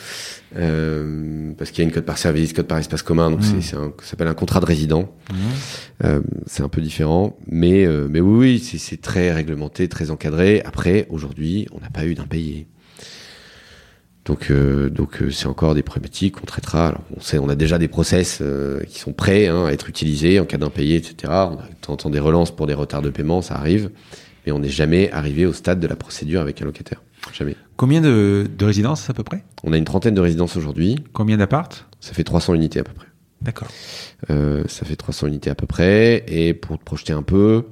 euh, 0.56 1.52
parce 1.56 1.70
qu'il 1.70 1.82
y 1.82 1.86
a 1.86 1.88
une 1.88 1.94
code 1.94 2.04
par 2.04 2.18
service, 2.18 2.52
code 2.52 2.66
par 2.66 2.76
espace 2.76 3.02
commun, 3.02 3.30
donc 3.30 3.40
Mm. 3.40 3.60
c'est, 3.62 3.76
un, 3.76 3.92
ça 4.00 4.10
s'appelle 4.10 4.28
un 4.28 4.34
contrat 4.34 4.60
de 4.60 4.66
résident. 4.66 5.10
Mhm. 5.30 5.36
Euh, 6.04 6.20
c'est 6.46 6.62
un 6.62 6.68
peu 6.68 6.82
différent, 6.82 7.36
mais 7.46 7.86
euh, 7.86 8.08
mais 8.10 8.20
oui, 8.20 8.38
oui, 8.38 8.58
c'est, 8.58 8.78
c'est 8.78 9.00
très 9.00 9.32
réglementé, 9.32 9.88
très 9.88 10.10
encadré. 10.10 10.60
Après, 10.66 11.06
aujourd'hui, 11.08 11.66
on 11.72 11.80
n'a 11.80 11.88
pas 11.90 12.04
eu 12.04 12.14
d'impayé. 12.14 12.66
Donc, 14.24 14.50
euh, 14.50 14.88
donc 14.88 15.20
euh, 15.20 15.30
c'est 15.30 15.46
encore 15.46 15.74
des 15.74 15.82
problématiques 15.82 16.36
qu'on 16.36 16.46
traitera. 16.46 16.88
Alors, 16.88 17.02
on 17.16 17.20
sait, 17.20 17.38
on 17.38 17.48
a 17.48 17.56
déjà 17.56 17.78
des 17.78 17.88
process 17.88 18.38
euh, 18.40 18.80
qui 18.84 19.00
sont 19.00 19.12
prêts 19.12 19.48
hein, 19.48 19.64
à 19.66 19.72
être 19.72 19.88
utilisés 19.88 20.38
en 20.38 20.44
cas 20.44 20.58
d'impayé, 20.58 20.96
etc. 20.96 21.14
On 21.24 21.58
a 21.58 21.66
de 21.68 21.74
temps 21.80 21.94
en 21.94 21.96
temps 21.96 22.10
des 22.10 22.20
relances 22.20 22.54
pour 22.54 22.66
des 22.66 22.74
retards 22.74 23.02
de 23.02 23.10
paiement, 23.10 23.42
ça 23.42 23.56
arrive, 23.56 23.90
mais 24.44 24.52
on 24.52 24.58
n'est 24.58 24.68
jamais 24.68 25.10
arrivé 25.12 25.46
au 25.46 25.52
stade 25.52 25.80
de 25.80 25.86
la 25.86 25.96
procédure 25.96 26.40
avec 26.40 26.62
un 26.62 26.64
locataire. 26.64 27.02
Jamais. 27.32 27.56
Combien 27.76 28.00
de, 28.00 28.48
de 28.56 28.64
résidences 28.64 29.08
à 29.08 29.14
peu 29.14 29.22
près? 29.22 29.44
On 29.62 29.72
a 29.72 29.76
une 29.76 29.84
trentaine 29.84 30.14
de 30.14 30.20
résidences 30.20 30.56
aujourd'hui. 30.56 30.96
Combien 31.12 31.36
d'appartes 31.36 31.88
Ça 32.00 32.14
fait 32.14 32.24
300 32.24 32.54
unités 32.54 32.80
à 32.80 32.84
peu 32.84 32.92
près. 32.92 33.06
D'accord. 33.42 33.68
Euh, 34.30 34.64
ça 34.68 34.84
fait 34.84 34.96
300 34.96 35.26
unités 35.26 35.50
à 35.50 35.54
peu 35.54 35.66
près. 35.66 36.24
Et 36.28 36.54
pour 36.54 36.78
te 36.78 36.84
projeter 36.84 37.12
un 37.12 37.22
peu, 37.22 37.66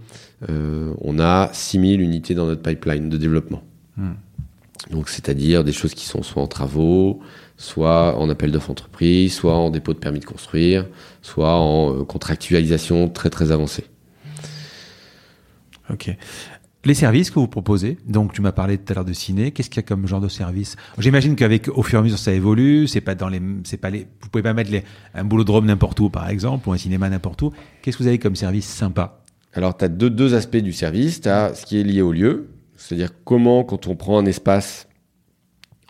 euh, 0.48 0.92
on 1.00 1.18
a 1.18 1.50
6000 1.52 2.00
unités 2.00 2.34
dans 2.34 2.46
notre 2.46 2.62
pipeline 2.62 3.08
de 3.08 3.16
développement. 3.16 3.62
Hmm. 3.96 4.14
Donc, 4.90 5.08
c'est-à-dire 5.08 5.62
des 5.62 5.72
choses 5.72 5.94
qui 5.94 6.06
sont 6.06 6.22
soit 6.22 6.42
en 6.42 6.46
travaux, 6.46 7.20
soit 7.56 8.18
en 8.18 8.30
appel 8.30 8.50
d'offres 8.50 8.70
entreprise, 8.70 9.34
soit 9.34 9.54
en 9.54 9.70
dépôt 9.70 9.92
de 9.92 9.98
permis 9.98 10.20
de 10.20 10.24
construire, 10.24 10.86
soit 11.22 11.54
en 11.54 12.00
euh, 12.00 12.04
contractualisation 12.04 13.08
très 13.08 13.30
très 13.30 13.52
avancée. 13.52 13.84
Ok. 15.90 16.16
Les 16.86 16.94
services 16.94 17.30
que 17.30 17.38
vous 17.38 17.46
proposez, 17.46 17.98
donc 18.08 18.32
tu 18.32 18.40
m'as 18.40 18.52
parlé 18.52 18.78
tout 18.78 18.90
à 18.90 18.94
l'heure 18.94 19.04
de 19.04 19.12
ciné, 19.12 19.50
qu'est-ce 19.50 19.68
qu'il 19.68 19.76
y 19.82 19.84
a 19.84 19.86
comme 19.86 20.06
genre 20.06 20.20
de 20.22 20.28
service? 20.28 20.76
J'imagine 20.98 21.36
qu'avec 21.36 21.68
au 21.68 21.82
fur 21.82 21.98
et 21.98 22.00
à 22.00 22.02
mesure 22.02 22.18
ça 22.18 22.32
évolue, 22.32 22.88
c'est 22.88 23.02
pas 23.02 23.14
dans 23.14 23.28
les, 23.28 23.42
c'est 23.64 23.76
pas 23.76 23.90
les, 23.90 24.06
vous 24.22 24.28
pouvez 24.30 24.42
pas 24.42 24.54
mettre 24.54 24.70
un 25.14 25.24
boulot 25.24 25.60
n'importe 25.60 26.00
où 26.00 26.08
par 26.08 26.30
exemple 26.30 26.68
ou 26.68 26.72
un 26.72 26.78
cinéma 26.78 27.10
n'importe 27.10 27.42
où. 27.42 27.52
Qu'est-ce 27.82 27.98
que 27.98 28.02
vous 28.02 28.08
avez 28.08 28.18
comme 28.18 28.34
service 28.34 28.66
sympa? 28.66 29.22
Alors, 29.52 29.76
tu 29.76 29.84
as 29.84 29.88
deux, 29.88 30.10
deux 30.10 30.34
aspects 30.34 30.56
du 30.56 30.72
service. 30.72 31.20
Tu 31.20 31.28
as 31.28 31.54
ce 31.54 31.66
qui 31.66 31.78
est 31.78 31.82
lié 31.82 32.00
au 32.02 32.12
lieu, 32.12 32.48
c'est-à-dire 32.76 33.10
comment, 33.24 33.64
quand 33.64 33.86
on 33.88 33.96
prend 33.96 34.18
un 34.18 34.24
espace, 34.24 34.86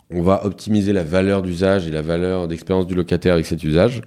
on 0.09 0.21
va 0.23 0.45
optimiser 0.45 0.91
la 0.93 1.03
valeur 1.03 1.41
d'usage 1.41 1.87
et 1.87 1.91
la 1.91 2.01
valeur 2.01 2.47
d'expérience 2.47 2.87
du 2.87 2.95
locataire 2.95 3.33
avec 3.35 3.45
cet 3.45 3.63
usage, 3.63 4.01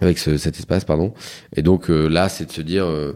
avec 0.00 0.16
ce- 0.16 0.38
cet 0.38 0.56
espace, 0.56 0.84
pardon. 0.84 1.12
Et 1.54 1.60
donc 1.62 1.90
euh, 1.90 2.06
là, 2.08 2.28
c'est 2.30 2.46
de 2.46 2.52
se 2.52 2.62
dire, 2.62 2.86
euh, 2.86 3.12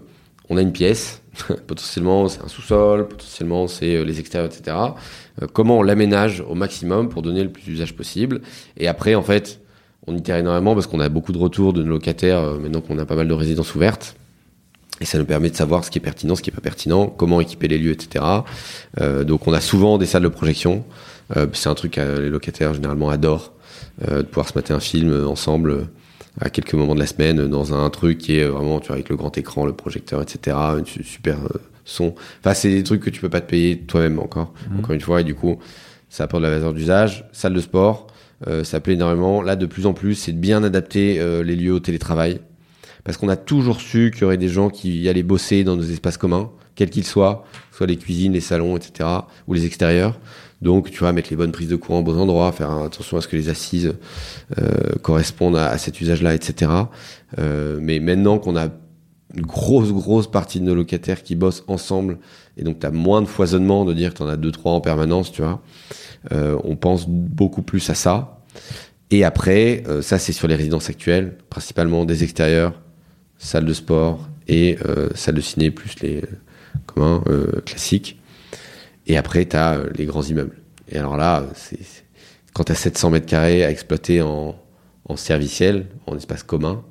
on 0.50 0.56
a 0.58 0.62
une 0.62 0.72
pièce, 0.72 1.22
potentiellement 1.66 2.28
c'est 2.28 2.42
un 2.42 2.48
sous-sol, 2.48 3.08
potentiellement 3.08 3.68
c'est 3.68 3.96
euh, 3.96 4.04
les 4.04 4.20
extérieurs, 4.20 4.50
etc. 4.52 4.76
Euh, 5.42 5.46
comment 5.52 5.78
on 5.78 5.82
l'aménage 5.82 6.42
au 6.46 6.54
maximum 6.54 7.08
pour 7.08 7.22
donner 7.22 7.42
le 7.42 7.50
plus 7.50 7.64
d'usage 7.64 7.94
possible. 7.94 8.40
Et 8.76 8.88
après, 8.88 9.14
en 9.14 9.22
fait, 9.22 9.60
on 10.06 10.16
itère 10.16 10.36
énormément 10.36 10.74
parce 10.74 10.86
qu'on 10.86 11.00
a 11.00 11.08
beaucoup 11.08 11.32
de 11.32 11.38
retours 11.38 11.72
de 11.72 11.82
nos 11.82 11.90
locataires, 11.90 12.38
euh, 12.38 12.58
maintenant 12.58 12.80
qu'on 12.80 12.98
a 12.98 13.06
pas 13.06 13.16
mal 13.16 13.28
de 13.28 13.34
résidences 13.34 13.74
ouvertes. 13.74 14.16
Et 15.00 15.04
ça 15.04 15.18
nous 15.18 15.26
permet 15.26 15.50
de 15.50 15.56
savoir 15.56 15.84
ce 15.84 15.90
qui 15.90 15.98
est 15.98 16.02
pertinent, 16.02 16.36
ce 16.36 16.42
qui 16.42 16.48
est 16.48 16.54
pas 16.54 16.62
pertinent, 16.62 17.08
comment 17.08 17.40
équiper 17.42 17.68
les 17.68 17.76
lieux, 17.76 17.90
etc. 17.90 18.24
Donc 19.26 19.46
on 19.46 19.52
a 19.52 19.60
souvent 19.60 19.98
des 19.98 20.06
salles 20.06 20.22
de 20.22 20.28
projection. 20.28 20.86
C'est 21.52 21.68
un 21.68 21.74
truc 21.74 21.92
que 21.92 22.18
les 22.18 22.30
locataires 22.30 22.72
généralement 22.72 23.10
adorent, 23.10 23.52
de 24.00 24.22
pouvoir 24.22 24.48
se 24.48 24.54
mater 24.54 24.72
un 24.72 24.80
film 24.80 25.26
ensemble 25.26 25.88
à 26.40 26.50
quelques 26.50 26.74
moments 26.74 26.94
de 26.94 27.00
la 27.00 27.06
semaine 27.06 27.46
dans 27.48 27.72
un 27.74 27.88
truc 27.90 28.18
qui 28.18 28.36
est 28.38 28.44
vraiment 28.44 28.80
tu 28.80 28.88
vois, 28.88 28.96
avec 28.96 29.08
le 29.08 29.16
grand 29.16 29.36
écran, 29.38 29.64
le 29.66 29.72
projecteur, 29.72 30.20
etc. 30.22 30.56
Une 30.78 30.86
su- 30.86 31.02
super 31.04 31.36
euh, 31.44 31.58
son. 31.84 32.14
Enfin 32.40 32.54
c'est 32.54 32.70
des 32.70 32.82
trucs 32.82 33.02
que 33.02 33.10
tu 33.10 33.20
peux 33.20 33.28
pas 33.30 33.40
te 33.40 33.48
payer 33.50 33.78
toi-même 33.78 34.18
encore, 34.18 34.52
encore 34.78 34.92
une 34.92 35.00
fois. 35.00 35.20
Et 35.20 35.24
du 35.24 35.34
coup 35.34 35.58
ça 36.08 36.24
apporte 36.24 36.42
de 36.42 36.48
la 36.48 36.54
valeur 36.54 36.72
d'usage. 36.74 37.24
Salle 37.32 37.54
de 37.54 37.60
sport, 37.60 38.06
euh, 38.46 38.64
ça 38.64 38.80
plaît 38.80 38.94
énormément. 38.94 39.40
Là 39.42 39.56
de 39.56 39.66
plus 39.66 39.86
en 39.86 39.92
plus 39.94 40.14
c'est 40.14 40.32
de 40.32 40.38
bien 40.38 40.62
adapter 40.62 41.18
euh, 41.20 41.42
les 41.42 41.56
lieux 41.56 41.72
au 41.72 41.80
télétravail 41.80 42.40
parce 43.04 43.16
qu'on 43.18 43.28
a 43.28 43.36
toujours 43.36 43.80
su 43.80 44.10
qu'il 44.12 44.22
y 44.22 44.24
aurait 44.24 44.36
des 44.36 44.48
gens 44.48 44.68
qui 44.68 45.08
allaient 45.08 45.22
bosser 45.22 45.62
dans 45.62 45.76
nos 45.76 45.84
espaces 45.84 46.16
communs, 46.16 46.50
quels 46.74 46.90
qu'ils 46.90 47.04
soient, 47.06 47.44
soit 47.70 47.86
les 47.86 47.96
cuisines, 47.96 48.32
les 48.32 48.40
salons, 48.40 48.76
etc., 48.76 49.08
ou 49.46 49.54
les 49.54 49.64
extérieurs. 49.64 50.18
Donc, 50.62 50.90
tu 50.90 50.98
vois, 51.00 51.12
mettre 51.12 51.28
les 51.30 51.36
bonnes 51.36 51.52
prises 51.52 51.68
de 51.68 51.76
courant 51.76 52.00
aux 52.00 52.02
bons 52.02 52.18
endroits, 52.18 52.50
faire 52.52 52.70
attention 52.70 53.18
à 53.18 53.20
ce 53.20 53.28
que 53.28 53.36
les 53.36 53.48
assises 53.48 53.94
euh, 54.58 54.94
correspondent 55.02 55.56
à, 55.56 55.76
cet 55.78 56.00
usage-là, 56.00 56.34
etc. 56.34 56.70
Euh, 57.38 57.78
mais 57.80 58.00
maintenant 58.00 58.38
qu'on 58.38 58.56
a 58.56 58.68
une 59.34 59.44
grosse, 59.44 59.92
grosse 59.92 60.30
partie 60.30 60.60
de 60.60 60.64
nos 60.64 60.74
locataires 60.74 61.22
qui 61.22 61.34
bossent 61.34 61.64
ensemble, 61.66 62.18
et 62.56 62.64
donc 62.64 62.80
tu 62.80 62.86
as 62.86 62.90
moins 62.90 63.20
de 63.20 63.26
foisonnement 63.26 63.84
de 63.84 63.92
dire 63.92 64.12
que 64.12 64.18
tu 64.18 64.22
en 64.22 64.28
as 64.28 64.36
deux, 64.36 64.52
trois 64.52 64.72
en 64.72 64.80
permanence, 64.80 65.30
tu 65.30 65.42
vois, 65.42 65.62
euh, 66.32 66.58
on 66.64 66.76
pense 66.76 67.06
beaucoup 67.08 67.62
plus 67.62 67.90
à 67.90 67.94
ça. 67.94 68.40
Et 69.10 69.24
après, 69.24 69.84
ça 70.00 70.18
c'est 70.18 70.32
sur 70.32 70.48
les 70.48 70.56
résidences 70.56 70.88
actuelles, 70.88 71.36
principalement 71.48 72.04
des 72.04 72.24
extérieurs, 72.24 72.72
salle 73.38 73.66
de 73.66 73.72
sport 73.72 74.26
et 74.48 74.78
euh, 74.84 75.08
salle 75.14 75.34
de 75.34 75.40
ciné 75.40 75.70
plus 75.70 76.00
les 76.00 76.22
communs 76.86 77.22
euh, 77.28 77.60
classiques. 77.64 78.18
Et 79.06 79.16
après, 79.16 79.44
tu 79.46 79.56
as 79.56 79.78
les 79.94 80.04
grands 80.06 80.22
immeubles. 80.22 80.56
Et 80.90 80.98
alors 80.98 81.16
là, 81.16 81.44
c'est 81.54 81.78
quand 82.54 82.64
tu 82.64 82.72
as 82.72 82.76
700 82.76 83.10
mètres 83.10 83.26
carrés 83.26 83.64
à 83.64 83.70
exploiter 83.70 84.22
en, 84.22 84.56
en 85.08 85.16
serviciel, 85.16 85.86
en 86.06 86.16
espace 86.16 86.42
commun, 86.42 86.82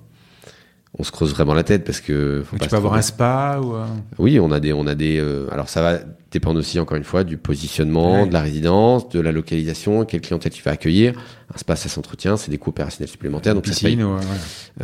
on 0.98 1.04
se 1.04 1.12
creuse 1.12 1.32
vraiment 1.34 1.54
la 1.54 1.64
tête 1.64 1.84
parce 1.84 2.00
que 2.00 2.44
faut 2.46 2.58
Tu 2.58 2.70
peux 2.70 2.76
avoir 2.78 2.94
un 2.94 3.02
spa 3.02 3.60
ou. 3.62 3.74
Oui, 4.18 4.40
on 4.40 4.50
a 4.52 4.62
des, 4.62 4.72
on 4.72 4.88
a 4.88 4.96
des. 4.96 5.18
euh, 5.20 5.48
alors 5.52 5.68
ça 5.68 5.82
va 5.82 6.00
dépendre 6.32 6.58
aussi 6.60 6.80
encore 6.80 6.96
une 6.98 7.04
fois 7.04 7.24
du 7.26 7.36
positionnement, 7.38 8.22
Ouais. 8.22 8.28
de 8.28 8.34
la 8.34 8.42
résidence, 8.42 9.10
de 9.10 9.20
la 9.20 9.34
localisation, 9.34 10.06
quelle 10.06 10.22
clientèle 10.22 10.54
tu 10.54 10.64
vas 10.64 10.72
accueillir. 10.72 11.14
Un 11.54 11.58
space 11.58 11.82
ça 11.82 11.90
s'entretient, 11.90 12.38
c'est 12.38 12.50
des 12.52 12.58
coûts 12.58 12.70
opérationnels 12.70 13.10
supplémentaires, 13.10 13.56
donc 13.56 13.68
ça 13.68 13.74
se 13.74 13.82
paye. 13.82 13.96
piscine 13.98 14.10
ouais. 14.10 14.22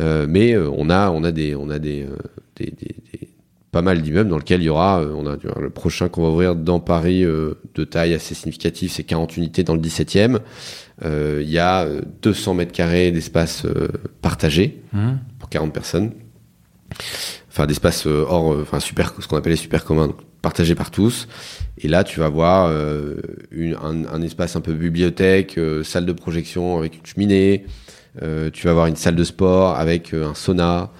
Euh, 0.00 0.26
mais 0.28 0.52
euh, 0.52 0.70
on 0.76 0.90
a, 0.90 1.10
on 1.10 1.24
a 1.24 1.32
des, 1.32 1.54
on 1.54 1.70
a 1.70 1.78
des, 1.78 2.02
euh, 2.02 2.16
des, 2.56 2.66
des- 2.66 2.96
des- 3.12 3.28
pas 3.72 3.82
mal 3.82 4.02
d'immeubles 4.02 4.28
dans 4.30 4.36
lesquels 4.38 4.60
il 4.62 4.66
y 4.66 4.68
aura. 4.68 5.00
euh, 5.00 5.12
on 5.16 5.26
a 5.26 5.36
le 5.60 5.70
prochain 5.70 6.08
qu'on 6.08 6.22
va 6.22 6.28
ouvrir 6.28 6.54
dans 6.54 6.78
Paris 6.78 7.24
euh, 7.24 7.54
de 7.74 7.84
taille 7.84 8.14
assez 8.14 8.34
significative, 8.34 8.90
c'est 8.92 9.02
40 9.02 9.36
unités 9.38 9.64
dans 9.64 9.74
le 9.74 9.80
17e. 9.80 10.38
Euh, 11.04 11.40
Il 11.42 11.50
y 11.50 11.58
a 11.58 11.84
euh, 11.84 12.02
200 12.22 12.54
mètres 12.54 12.72
carrés 12.72 13.10
d'espace 13.10 13.64
euh, 13.64 13.88
partagé 14.20 14.82
Hum. 14.94 15.18
pour 15.38 15.48
40 15.48 15.72
personnes. 15.72 16.12
Enfin, 17.48 17.66
d'espace 17.66 18.06
hors, 18.06 18.56
enfin 18.60 18.78
super, 18.80 19.14
ce 19.18 19.26
qu'on 19.26 19.36
appelle 19.36 19.52
les 19.52 19.56
super 19.56 19.84
communs, 19.84 20.08
donc 20.08 20.16
partagés 20.42 20.74
par 20.74 20.90
tous. 20.90 21.26
Et 21.78 21.88
là, 21.88 22.04
tu 22.04 22.20
vas 22.20 22.28
voir 22.28 22.70
une- 23.50 23.76
un, 23.82 24.04
un 24.12 24.22
espace 24.22 24.56
un 24.56 24.60
peu 24.60 24.72
bibliothèque, 24.74 25.58
salle 25.84 26.04
de 26.06 26.12
projection 26.12 26.78
avec 26.78 26.96
une 26.98 27.06
cheminée. 27.06 27.64
Tu 28.52 28.64
vas 28.64 28.70
avoir 28.70 28.86
une 28.86 28.96
salle 28.96 29.16
de 29.16 29.24
sport 29.24 29.76
avec 29.78 30.12
un 30.14 30.34
sauna 30.34 30.90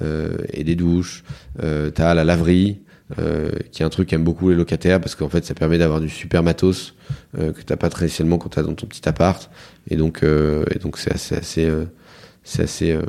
et 0.00 0.64
des 0.64 0.74
douches. 0.76 1.22
Euh, 1.62 1.90
T'as 1.90 2.14
la 2.14 2.24
laverie, 2.24 2.80
euh, 3.18 3.50
qui 3.72 3.82
est 3.82 3.84
un 3.84 3.90
truc 3.90 4.08
qu'aiment 4.08 4.24
beaucoup 4.24 4.48
les 4.48 4.54
locataires 4.56 5.00
parce 5.00 5.14
qu'en 5.14 5.28
fait, 5.28 5.44
ça 5.44 5.54
permet 5.54 5.76
d'avoir 5.78 6.00
du 6.00 6.08
super 6.08 6.42
matos 6.42 6.94
euh, 7.38 7.52
que 7.52 7.60
t'as 7.62 7.76
pas 7.76 7.90
traditionnellement 7.90 8.38
quand 8.38 8.48
t'as 8.50 8.62
dans 8.62 8.74
ton 8.74 8.86
petit 8.86 9.06
appart. 9.08 9.50
Et 9.90 9.96
donc, 9.96 10.22
euh, 10.22 10.64
et 10.74 10.78
donc 10.78 10.96
c'est 10.98 11.12
assez, 11.12 11.34
assez, 11.34 11.66
euh, 11.66 11.84
c'est 12.42 12.62
assez 12.62 12.92
euh, 12.92 13.02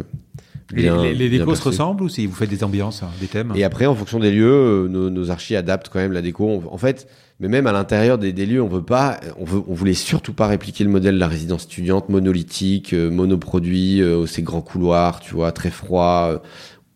bien- 0.73 1.03
les, 1.03 1.13
les 1.13 1.29
décos 1.29 1.55
se 1.55 1.63
ressemblent 1.69 2.03
ou 2.03 2.09
si 2.09 2.25
vous 2.25 2.35
faites 2.35 2.49
des 2.49 2.63
ambiances, 2.63 3.01
hein, 3.03 3.09
des 3.21 3.27
thèmes? 3.27 3.53
Et 3.55 3.63
après, 3.63 3.85
en 3.85 3.95
fonction 3.95 4.19
des 4.19 4.31
lieux, 4.31 4.45
euh, 4.51 4.87
nos, 4.89 5.09
nos 5.09 5.31
archis 5.31 5.55
adaptent 5.55 5.89
quand 5.91 5.99
même 5.99 6.11
la 6.13 6.21
déco. 6.21 6.45
On- 6.47 6.73
en 6.73 6.77
fait, 6.77 7.07
mais 7.39 7.47
même 7.47 7.67
à 7.67 7.71
l'intérieur 7.71 8.17
des, 8.17 8.31
des 8.33 8.45
lieux, 8.45 8.61
on 8.61 8.67
veut 8.67 8.83
pas, 8.83 9.19
on 9.39 9.45
veut, 9.45 9.61
on 9.67 9.73
voulait 9.73 9.93
surtout 9.93 10.33
pas 10.33 10.47
répliquer 10.47 10.83
le 10.83 10.89
modèle 10.89 11.15
de 11.15 11.19
la 11.19 11.27
résidence 11.27 11.65
étudiante 11.65 12.09
monolithique, 12.09 12.93
euh, 12.93 13.09
monoproduit, 13.09 14.01
euh, 14.01 14.25
ces 14.25 14.41
grands 14.43 14.61
couloirs, 14.61 15.19
tu 15.19 15.33
vois, 15.33 15.51
très 15.51 15.71
froid. 15.71 16.41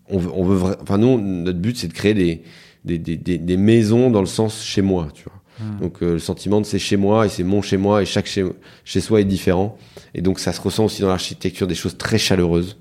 On 0.09 0.17
veut, 0.19 0.29
on 0.33 0.43
veut, 0.43 0.57
vra- 0.57 0.77
enfin 0.81 0.97
nous, 0.97 1.19
notre 1.19 1.59
but 1.59 1.77
c'est 1.77 1.87
de 1.87 1.93
créer 1.93 2.13
des, 2.13 2.41
des, 2.85 2.97
des, 2.97 3.17
des, 3.17 3.37
des 3.37 3.57
maisons 3.57 4.09
dans 4.09 4.21
le 4.21 4.27
sens 4.27 4.63
chez 4.63 4.81
moi, 4.81 5.07
tu 5.13 5.23
vois. 5.23 5.33
Donc 5.81 6.03
euh, 6.03 6.13
le 6.13 6.19
sentiment 6.19 6.61
de 6.61 6.67
c'est 6.67 6.77
chez 6.77 6.97
moi 6.97 7.25
et 7.25 7.29
c'est 7.29 7.43
mon 7.43 7.63
chez 7.63 7.77
moi 7.77 8.03
et 8.03 8.05
chaque 8.05 8.27
chez, 8.27 8.45
chez 8.85 9.01
soi 9.01 9.21
est 9.21 9.25
différent. 9.25 9.75
Et 10.13 10.21
donc 10.21 10.39
ça 10.39 10.53
se 10.53 10.61
ressent 10.61 10.85
aussi 10.85 11.01
dans 11.01 11.07
l'architecture 11.07 11.65
des 11.65 11.73
choses 11.73 11.97
très 11.97 12.19
chaleureuses 12.19 12.77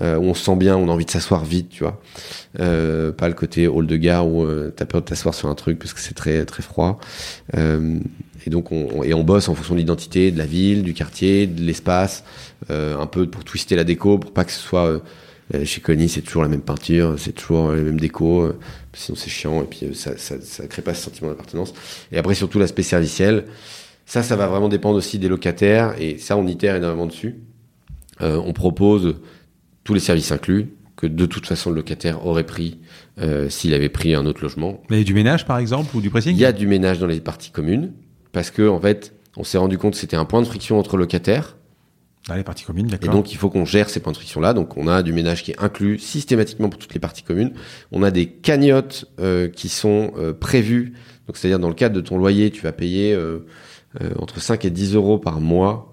euh, 0.00 0.16
où 0.18 0.22
on 0.26 0.34
se 0.34 0.44
sent 0.44 0.54
bien, 0.54 0.76
on 0.76 0.88
a 0.88 0.92
envie 0.92 1.04
de 1.04 1.10
s'asseoir 1.10 1.44
vite, 1.44 1.68
tu 1.70 1.82
vois. 1.82 2.00
Euh, 2.60 3.10
pas 3.10 3.26
le 3.28 3.34
côté 3.34 3.66
hall 3.66 3.88
de 3.88 3.96
gare 3.96 4.26
où 4.28 4.44
euh, 4.44 4.72
t'as 4.74 4.84
peur 4.84 5.00
de 5.00 5.06
t'asseoir 5.06 5.34
sur 5.34 5.48
un 5.48 5.54
truc 5.56 5.80
parce 5.80 5.92
que 5.94 6.00
c'est 6.00 6.14
très 6.14 6.44
très 6.44 6.62
froid. 6.62 7.00
Euh, 7.56 7.98
et 8.46 8.50
donc 8.50 8.70
on, 8.70 8.88
on- 8.94 9.02
et 9.02 9.14
on 9.14 9.24
bosse 9.24 9.48
en 9.48 9.54
fonction 9.56 9.74
de 9.74 9.80
l'identité 9.80 10.30
de 10.30 10.38
la 10.38 10.46
ville, 10.46 10.84
du 10.84 10.94
quartier, 10.94 11.48
de 11.48 11.60
l'espace, 11.62 12.22
euh, 12.70 12.96
un 13.00 13.06
peu 13.06 13.26
pour 13.28 13.42
twister 13.42 13.74
la 13.74 13.84
déco 13.84 14.18
pour 14.18 14.30
pas 14.32 14.44
que 14.44 14.52
ce 14.52 14.60
soit 14.60 14.86
euh, 14.86 14.98
chez 15.64 15.80
Connie 15.80 16.08
c'est 16.08 16.22
toujours 16.22 16.42
la 16.42 16.48
même 16.48 16.62
peinture, 16.62 17.14
c'est 17.18 17.32
toujours 17.32 17.70
euh, 17.70 17.76
les 17.76 17.82
mêmes 17.82 18.00
déco, 18.00 18.42
euh, 18.42 18.58
sinon 18.92 19.16
c'est 19.16 19.30
chiant 19.30 19.62
et 19.62 19.66
puis 19.66 19.80
euh, 19.84 19.94
ça, 19.94 20.16
ça 20.16 20.36
ça 20.40 20.66
crée 20.66 20.82
pas 20.82 20.94
ce 20.94 21.04
sentiment 21.04 21.28
d'appartenance. 21.30 21.74
Et 22.10 22.18
après 22.18 22.34
surtout 22.34 22.58
l'aspect 22.58 22.82
serviciel, 22.82 23.44
ça 24.06 24.22
ça 24.22 24.36
va 24.36 24.46
vraiment 24.46 24.68
dépendre 24.68 24.96
aussi 24.96 25.18
des 25.18 25.28
locataires 25.28 25.94
et 26.00 26.18
ça 26.18 26.36
on 26.36 26.46
itère 26.46 26.76
énormément 26.76 27.06
dessus. 27.06 27.40
Euh, 28.20 28.40
on 28.44 28.52
propose 28.52 29.16
tous 29.84 29.94
les 29.94 30.00
services 30.00 30.32
inclus 30.32 30.68
que 30.96 31.06
de 31.06 31.26
toute 31.26 31.46
façon 31.46 31.70
le 31.70 31.76
locataire 31.76 32.24
aurait 32.26 32.46
pris 32.46 32.78
euh, 33.20 33.48
s'il 33.48 33.74
avait 33.74 33.88
pris 33.88 34.14
un 34.14 34.26
autre 34.26 34.42
logement. 34.42 34.80
Mais 34.90 35.04
du 35.04 35.14
ménage 35.14 35.46
par 35.46 35.58
exemple 35.58 35.96
ou 35.96 36.00
du 36.00 36.10
pressing? 36.10 36.34
Il 36.34 36.40
y 36.40 36.44
a 36.44 36.52
du 36.52 36.66
ménage 36.66 36.98
dans 36.98 37.06
les 37.06 37.20
parties 37.20 37.50
communes 37.50 37.92
parce 38.32 38.50
que 38.50 38.68
en 38.68 38.80
fait, 38.80 39.14
on 39.36 39.44
s'est 39.44 39.58
rendu 39.58 39.78
compte 39.78 39.94
que 39.94 39.98
c'était 39.98 40.16
un 40.16 40.24
point 40.24 40.40
de 40.40 40.46
friction 40.46 40.78
entre 40.78 40.96
locataires 40.96 41.56
Et 43.10 43.12
donc 43.12 43.32
il 43.32 43.36
faut 43.36 43.50
qu'on 43.50 43.64
gère 43.64 43.90
ces 43.90 44.00
points 44.00 44.12
de 44.12 44.16
friction 44.16 44.40
là. 44.40 44.54
Donc 44.54 44.76
on 44.76 44.86
a 44.86 45.02
du 45.02 45.12
ménage 45.12 45.42
qui 45.42 45.50
est 45.52 45.60
inclus 45.60 45.98
systématiquement 45.98 46.68
pour 46.68 46.78
toutes 46.78 46.94
les 46.94 47.00
parties 47.00 47.22
communes. 47.22 47.52
On 47.90 48.02
a 48.02 48.10
des 48.10 48.26
cagnottes 48.26 49.06
euh, 49.20 49.48
qui 49.48 49.68
sont 49.68 50.12
euh, 50.16 50.32
prévues 50.32 50.92
Donc 51.26 51.36
c'est-à-dire 51.36 51.58
dans 51.58 51.68
le 51.68 51.74
cadre 51.74 51.96
de 51.96 52.00
ton 52.00 52.18
loyer, 52.18 52.50
tu 52.50 52.62
vas 52.62 52.72
payer 52.72 53.12
euh, 53.12 53.40
entre 54.18 54.40
5 54.40 54.64
et 54.64 54.70
10 54.70 54.94
euros 54.94 55.18
par 55.18 55.40
mois 55.40 55.88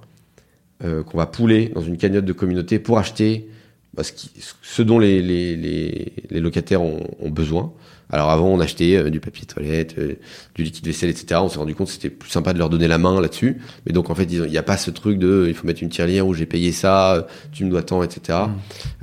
qu'on 0.82 1.18
va 1.18 1.26
pouler 1.26 1.74
dans 1.76 1.82
une 1.82 1.98
cagnotte 1.98 2.24
de 2.24 2.32
communauté 2.32 2.80
pour 2.80 3.00
acheter 3.00 3.50
bah, 3.94 4.04
ce, 4.04 4.82
dont 4.82 4.98
les, 4.98 6.14
locataires 6.32 6.82
ont 6.82 7.30
besoin. 7.30 7.74
Alors 8.10 8.30
avant, 8.30 8.48
on 8.48 8.60
achetait 8.60 8.95
euh, 8.95 9.10
du 9.10 9.19
papier 9.19 9.45
toilette, 9.45 9.95
euh, 9.98 10.15
du 10.56 10.64
liquide 10.64 10.86
vaisselle, 10.86 11.10
etc. 11.10 11.41
On 11.44 11.49
s'est 11.49 11.60
rendu 11.60 11.76
compte 11.76 11.88
que 11.88 11.94
c'était 11.94 12.10
plus 12.10 12.30
sympa 12.30 12.53
de 12.53 12.60
leur 12.60 12.69
donner 12.69 12.88
la 12.88 12.98
main 12.98 13.19
là-dessus. 13.22 13.57
Mais 13.86 13.94
donc 13.94 14.10
en 14.10 14.15
fait, 14.15 14.23
il 14.23 14.41
n'y 14.44 14.57
a 14.57 14.64
pas 14.64 14.77
ce 14.77 14.91
truc 14.91 15.19
de 15.19 15.45
il 15.48 15.53
faut 15.53 15.68
mettre 15.68 15.84
une 15.84 15.90
tirelire 15.90 16.27
où 16.27 16.34
j'ai 16.34 16.45
payé 16.45 16.72
ça, 16.72 17.14
euh, 17.14 17.22
tu 17.52 17.65
me 17.65 17.69
dois 17.69 17.84
tant, 17.84 18.03
etc. 18.03 18.40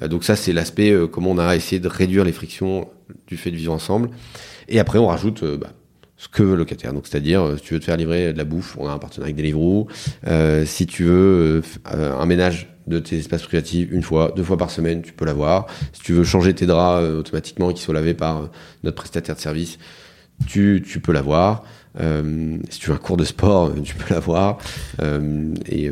Euh, 0.03 0.09
donc 0.09 0.25
ça, 0.25 0.37
c'est 0.37 0.53
l'aspect 0.53 0.91
euh, 0.91 1.07
comment 1.07 1.31
on 1.31 1.39
a 1.39 1.55
essayé 1.57 1.81
de 1.81 1.89
réduire 1.89 2.25
les 2.25 2.33
frictions 2.33 2.89
du 3.27 3.37
fait 3.37 3.51
de 3.51 3.57
vivre 3.57 3.73
ensemble. 3.73 4.11
Et 4.69 4.81
après, 4.81 4.99
on 4.99 5.07
rajoute 5.07 5.43
euh, 5.43 5.57
bah, 5.57 5.69
ce 6.17 6.29
que 6.29 6.43
veut 6.43 6.53
le 6.53 6.59
locataire. 6.59 6.93
Donc 6.93 7.07
c'est-à-dire, 7.07 7.43
euh, 7.43 7.57
si 7.57 7.63
tu 7.63 7.75
veux 7.75 7.81
te 7.81 7.85
faire 7.85 7.97
livrer 7.97 8.33
de 8.33 8.39
la 8.39 8.45
bouffe, 8.45 8.77
on 8.79 8.89
a 8.89 8.93
un 8.93 8.99
partenariat 8.99 9.33
avec 9.33 9.37
Deliveroo. 9.37 9.87
Euh, 10.27 10.65
si 10.65 10.87
tu 10.87 11.05
veux 11.05 11.13
euh, 11.13 11.63
euh, 11.93 12.17
un 12.17 12.27
ménage 12.27 12.76
de 12.87 12.99
tes 12.99 13.19
espaces 13.19 13.43
privatifs 13.43 13.89
une 13.91 14.03
fois, 14.03 14.33
deux 14.37 14.45
fois 14.45 14.57
par 14.57 14.71
semaine, 14.71 15.03
tu 15.03 15.13
peux 15.13 15.25
l'avoir. 15.25 15.67
Si 15.93 16.03
tu 16.03 16.13
veux 16.13 16.25
changer 16.25 16.55
tes 16.55 16.67
draps 16.67 17.03
euh, 17.03 17.19
automatiquement 17.21 17.71
et 17.71 17.75
qu'ils 17.75 17.83
soient 17.83 17.95
lavés 17.95 18.15
par 18.15 18.39
euh, 18.39 18.47
notre 18.85 18.97
prestataire 18.97 19.35
de 19.35 19.41
service, 19.41 19.79
tu, 20.47 20.85
tu 20.87 21.01
peux 21.01 21.13
l'avoir. 21.13 21.65
Euh, 22.01 22.59
si 22.69 22.79
tu 22.79 22.91
veux 22.91 22.95
un 22.95 22.99
cours 22.99 23.17
de 23.17 23.25
sport, 23.25 23.73
tu 23.83 23.95
peux 23.95 24.15
l'avoir. 24.15 24.59
Et 25.67 25.91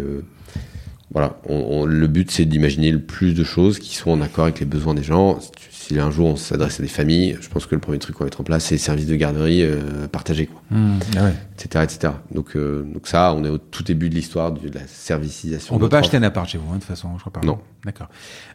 voilà, 1.12 1.38
le 1.48 2.06
but 2.06 2.30
c'est 2.30 2.44
d'imaginer 2.44 2.90
le 2.90 3.00
plus 3.00 3.34
de 3.34 3.44
choses 3.44 3.78
qui 3.78 3.94
sont 3.94 4.10
en 4.10 4.20
accord 4.20 4.44
avec 4.44 4.60
les 4.60 4.66
besoins 4.66 4.94
des 4.94 5.04
gens. 5.04 5.38
Si 5.86 5.98
un 5.98 6.10
jour 6.10 6.26
on 6.28 6.36
s'adresse 6.36 6.80
à 6.80 6.82
des 6.82 6.88
familles, 6.88 7.36
je 7.40 7.48
pense 7.48 7.66
que 7.66 7.74
le 7.74 7.80
premier 7.80 7.98
truc 7.98 8.16
qu'on 8.16 8.24
va 8.24 8.26
mettre 8.26 8.40
en 8.40 8.44
place 8.44 8.64
c'est 8.64 8.74
les 8.76 8.78
services 8.78 9.06
de 9.06 9.14
garderie 9.16 9.62
euh, 9.62 10.06
partagés, 10.08 10.46
quoi, 10.46 10.60
Hmm. 10.70 10.98
Ah 11.16 11.24
ouais. 11.24 11.34
etc., 11.58 11.84
etc. 11.84 12.12
Donc, 12.32 12.56
euh, 12.56 12.82
donc 12.84 13.06
ça, 13.06 13.34
on 13.34 13.44
est 13.44 13.48
au 13.48 13.58
tout 13.58 13.82
début 13.82 14.08
de 14.08 14.14
l'histoire 14.14 14.52
de 14.52 14.68
la 14.72 14.86
servicisation. 14.86 15.74
On 15.74 15.78
de 15.78 15.82
peut 15.84 15.88
pas 15.90 15.98
acheter 15.98 16.16
un 16.16 16.22
appart 16.22 16.48
chez 16.48 16.58
vous, 16.58 16.68
hein, 16.70 16.74
de 16.76 16.78
toute 16.80 16.84
façon, 16.88 17.10
je 17.16 17.20
crois 17.20 17.32
pas. 17.32 17.40
Non. 17.46 17.58
D'accord. 17.84 18.08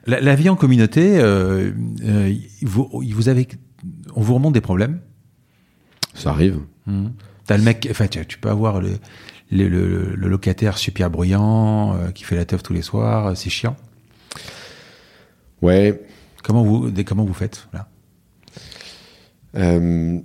La, 0.07 0.19
la 0.21 0.35
vie 0.35 0.49
en 0.49 0.55
communauté, 0.55 1.19
euh, 1.19 1.71
euh, 2.03 2.33
vous, 2.63 2.89
vous 3.13 3.29
avez, 3.29 3.47
on 4.15 4.21
vous 4.21 4.33
remonte 4.33 4.53
des 4.53 4.61
problèmes? 4.61 4.99
Ça 6.15 6.31
arrive. 6.31 6.59
T'as 7.45 7.57
le 7.57 7.63
mec, 7.63 7.87
enfin, 7.91 8.07
tu, 8.07 8.25
tu 8.25 8.37
peux 8.39 8.49
avoir 8.49 8.81
le, 8.81 8.91
le, 9.51 9.67
le- 9.69 10.15
le 10.15 10.27
locataire 10.27 10.77
super 10.77 11.09
bruyant 11.09 11.95
qui 12.15 12.23
fait 12.23 12.35
la 12.35 12.45
teuf 12.45 12.63
tous 12.63 12.73
les 12.73 12.81
soirs, 12.81 13.37
c'est 13.37 13.49
chiant. 13.49 13.75
Ouais. 15.61 16.01
Comment 16.43 16.63
vous, 16.63 16.91
comment 17.05 17.25
vous 17.25 17.33
faites 17.33 17.67
là? 17.73 17.87
Euh, 19.55 20.19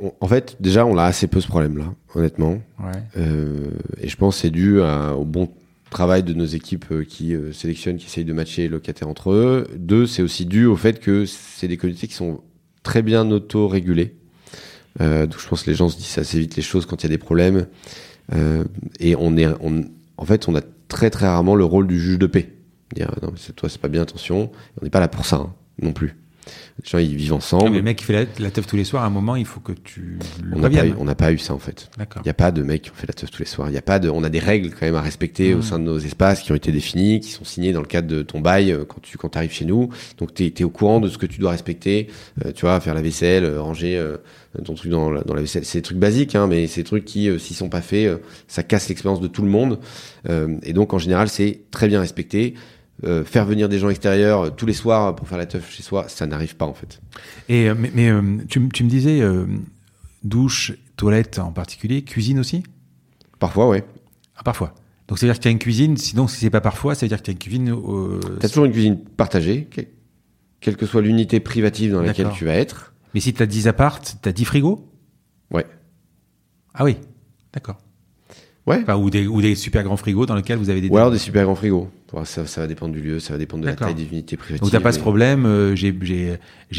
on- 0.00 0.12
en 0.20 0.26
fait, 0.28 0.56
déjà, 0.60 0.86
on 0.86 0.96
a 0.98 1.04
assez 1.04 1.26
peu 1.26 1.40
ce 1.40 1.46
problème-là, 1.48 1.94
honnêtement. 2.14 2.60
Ouais. 2.82 3.02
Euh, 3.16 3.70
et 4.00 4.08
je 4.08 4.16
pense 4.16 4.36
que 4.36 4.42
c'est 4.42 4.50
dû 4.50 4.80
à- 4.82 5.14
au 5.16 5.24
bon 5.24 5.48
travail 5.90 6.22
de 6.22 6.32
nos 6.34 6.44
équipes 6.46 6.86
euh, 6.92 7.04
qui 7.04 7.34
euh, 7.34 7.52
sélectionnent, 7.52 7.96
qui 7.96 8.06
essayent 8.06 8.24
de 8.24 8.32
matcher 8.32 8.62
les 8.62 8.68
locataires 8.68 9.08
entre 9.08 9.30
eux. 9.32 9.66
Deux, 9.76 10.06
c'est 10.06 10.22
aussi 10.22 10.46
dû 10.46 10.66
au 10.66 10.76
fait 10.76 11.00
que 11.00 11.26
c'est 11.26 11.68
des 11.68 11.76
communautés 11.76 12.06
qui 12.08 12.14
sont 12.14 12.40
très 12.82 13.02
bien 13.02 13.30
auto-régulées. 13.30 14.16
Donc 14.98 15.38
je 15.38 15.48
pense 15.48 15.62
que 15.62 15.70
les 15.70 15.76
gens 15.76 15.88
se 15.88 15.96
disent 15.96 16.18
assez 16.18 16.38
vite 16.40 16.56
les 16.56 16.62
choses 16.62 16.84
quand 16.84 17.02
il 17.02 17.04
y 17.04 17.06
a 17.06 17.10
des 17.10 17.18
problèmes. 17.18 17.66
Et 18.98 19.14
on 19.16 19.36
est, 19.36 19.46
on, 19.60 19.84
en 20.16 20.24
fait, 20.24 20.48
on 20.48 20.54
a 20.56 20.60
très 20.88 21.10
très 21.10 21.26
rarement 21.26 21.54
le 21.54 21.64
rôle 21.64 21.86
du 21.86 21.98
juge 21.98 22.18
de 22.18 22.26
paix. 22.26 22.52
Dire 22.94 23.10
non, 23.22 23.28
mais 23.32 23.38
c'est 23.38 23.54
toi, 23.54 23.68
c'est 23.68 23.80
pas 23.80 23.88
bien, 23.88 24.02
attention. 24.02 24.50
On 24.80 24.84
n'est 24.84 24.90
pas 24.90 25.00
là 25.00 25.08
pour 25.08 25.24
ça 25.26 25.36
hein, 25.36 25.52
non 25.80 25.92
plus. 25.92 26.16
Les 26.82 26.88
gens, 26.88 26.98
ils 26.98 27.14
vivent 27.14 27.34
ensemble. 27.34 27.76
le 27.76 27.82
mec 27.82 27.98
qui 27.98 28.04
fait 28.04 28.14
la, 28.14 28.24
la 28.38 28.50
teuf 28.50 28.66
tous 28.66 28.74
les 28.74 28.84
soirs, 28.84 29.04
à 29.04 29.06
un 29.06 29.10
moment, 29.10 29.36
il 29.36 29.44
faut 29.44 29.60
que 29.60 29.72
tu 29.72 30.18
le 30.42 30.56
on 30.56 30.60
n'a 30.60 30.70
pas, 30.70 30.86
eu- 30.86 30.94
on 30.98 31.04
n'a 31.04 31.14
pas 31.14 31.30
eu 31.32 31.38
ça 31.38 31.52
en 31.52 31.58
fait. 31.58 31.90
Il 32.16 32.22
n'y 32.24 32.30
a 32.30 32.34
pas 32.34 32.50
de 32.50 32.62
mecs 32.62 32.82
qui 32.82 32.90
fait 32.94 33.06
la 33.06 33.12
teuf 33.12 33.30
tous 33.30 33.40
les 33.40 33.44
soirs. 33.44 33.68
Il 33.68 33.74
y 33.74 33.78
a 33.78 33.82
pas 33.82 33.98
de, 33.98 34.08
on 34.08 34.24
a 34.24 34.30
des 34.30 34.38
règles 34.38 34.70
quand 34.70 34.86
même 34.86 34.96
à 34.96 35.02
respecter 35.02 35.52
au 35.54 35.62
sein 35.62 35.78
de 35.78 35.84
nos 35.84 35.98
espaces 35.98 36.40
qui 36.40 36.50
ont 36.50 36.54
été 36.56 36.72
définies, 36.72 37.20
qui 37.20 37.30
sont 37.30 37.44
signées 37.44 37.72
dans 37.72 37.82
le 37.82 37.86
cadre 37.86 38.08
de 38.08 38.22
ton 38.22 38.40
bail 38.40 38.72
euh, 38.72 38.84
quand 38.86 39.00
tu 39.02 39.18
quand 39.18 39.36
arrives 39.36 39.52
chez 39.52 39.66
nous. 39.66 39.90
Donc 40.16 40.32
tu 40.34 40.46
es, 40.46 40.64
au 40.64 40.70
courant 40.70 40.98
de 41.00 41.08
ce 41.10 41.18
que 41.18 41.26
tu 41.26 41.38
dois 41.40 41.50
respecter. 41.50 42.08
Euh, 42.44 42.52
tu 42.52 42.62
vois, 42.62 42.80
faire 42.80 42.94
la 42.94 43.02
vaisselle, 43.02 43.44
euh, 43.44 43.60
ranger 43.60 43.98
euh, 43.98 44.16
ton 44.64 44.74
truc 44.74 44.90
dans 44.90 45.10
la, 45.10 45.20
dans 45.22 45.34
la 45.34 45.42
vaisselle. 45.42 45.66
C'est 45.66 45.78
des 45.78 45.82
trucs 45.82 45.98
basiques, 45.98 46.34
hein, 46.34 46.46
mais 46.48 46.66
c'est 46.66 46.80
des 46.80 46.86
trucs 46.86 47.04
qui, 47.04 47.28
s'ils 47.38 47.54
sont 47.54 47.68
pas 47.68 47.82
faits, 47.82 48.20
ça 48.48 48.62
casse 48.64 48.88
l'expérience 48.88 49.20
de 49.20 49.28
tout 49.28 49.42
le 49.42 49.50
monde. 49.50 49.78
Et 50.62 50.72
donc 50.72 50.92
en 50.94 50.98
général, 50.98 51.28
c'est 51.28 51.60
très 51.70 51.86
bien 51.86 52.00
respecté. 52.00 52.54
Euh, 53.04 53.24
faire 53.24 53.46
venir 53.46 53.68
des 53.70 53.78
gens 53.78 53.88
extérieurs 53.88 54.42
euh, 54.46 54.50
tous 54.50 54.66
les 54.66 54.74
soirs 54.74 55.16
pour 55.16 55.26
faire 55.26 55.38
la 55.38 55.46
teuf 55.46 55.70
chez 55.70 55.82
soi, 55.82 56.06
ça 56.08 56.26
n'arrive 56.26 56.56
pas 56.56 56.66
en 56.66 56.74
fait. 56.74 57.00
Et 57.48 57.68
euh, 57.70 57.74
mais, 57.78 57.90
mais, 57.94 58.10
euh, 58.10 58.20
tu, 58.48 58.68
tu 58.68 58.84
me 58.84 58.90
disais 58.90 59.20
euh, 59.22 59.46
douche, 60.22 60.72
toilette 60.96 61.38
en 61.38 61.50
particulier, 61.52 62.02
cuisine 62.02 62.38
aussi? 62.38 62.62
Parfois, 63.38 63.68
ouais. 63.68 63.84
Ah, 64.36 64.42
parfois. 64.42 64.74
Donc 65.08 65.18
ça 65.18 65.24
veut 65.26 65.32
dire 65.32 65.38
que 65.38 65.42
tu 65.42 65.48
as 65.48 65.50
une 65.50 65.58
cuisine, 65.58 65.96
sinon 65.96 66.28
si 66.28 66.36
c'est 66.40 66.50
pas 66.50 66.60
parfois, 66.60 66.94
ça 66.94 67.06
veut 67.06 67.08
dire 67.08 67.18
que 67.18 67.22
tu 67.24 67.30
as 67.30 67.32
une 67.32 67.38
cuisine. 67.38 67.70
euh, 67.72 68.20
T'as 68.38 68.48
toujours 68.48 68.66
une 68.66 68.72
cuisine 68.72 68.98
partagée, 69.16 69.64
que- 69.64 69.80
quelle 70.60 70.76
que 70.76 70.84
soit 70.84 71.00
l'unité 71.00 71.40
privative 71.40 71.92
dans 71.92 72.02
laquelle 72.02 72.28
tu 72.34 72.44
vas 72.44 72.52
être. 72.54 72.92
Mais 73.14 73.20
si 73.20 73.32
tu 73.32 73.42
as 73.42 73.46
10 73.46 73.66
appartes, 73.66 74.18
tu 74.22 74.28
as 74.28 74.32
10 74.32 74.44
frigos? 74.44 74.86
Ouais. 75.50 75.64
Ah 76.74 76.84
oui, 76.84 76.96
d'accord. 77.54 77.78
Ouais. 78.66 78.78
Enfin, 78.82 78.96
ou, 78.96 79.08
des, 79.10 79.26
ou 79.26 79.40
des 79.40 79.54
super 79.54 79.82
grands 79.82 79.96
frigos 79.96 80.26
dans 80.26 80.34
lesquels 80.36 80.58
vous 80.58 80.68
avez 80.70 80.80
des. 80.82 80.88
Ou 80.90 80.96
alors 80.98 81.10
des 81.10 81.18
super 81.18 81.44
grands 81.44 81.54
frigos. 81.56 81.88
Ça, 82.24 82.44
ça 82.46 82.60
va 82.62 82.66
dépendre 82.66 82.92
du 82.92 83.00
lieu, 83.00 83.20
ça 83.20 83.32
va 83.34 83.38
dépendre 83.38 83.62
de 83.62 83.68
la 83.68 83.74
taille 83.76 83.94
des 83.94 84.04
unités 84.04 84.36
privatives. 84.36 84.62
Donc 84.62 84.72
t'as 84.72 84.80
pas 84.80 84.92
ce 84.92 84.98
problème, 84.98 85.46
euh, 85.46 85.76
j'ai- 85.76 85.92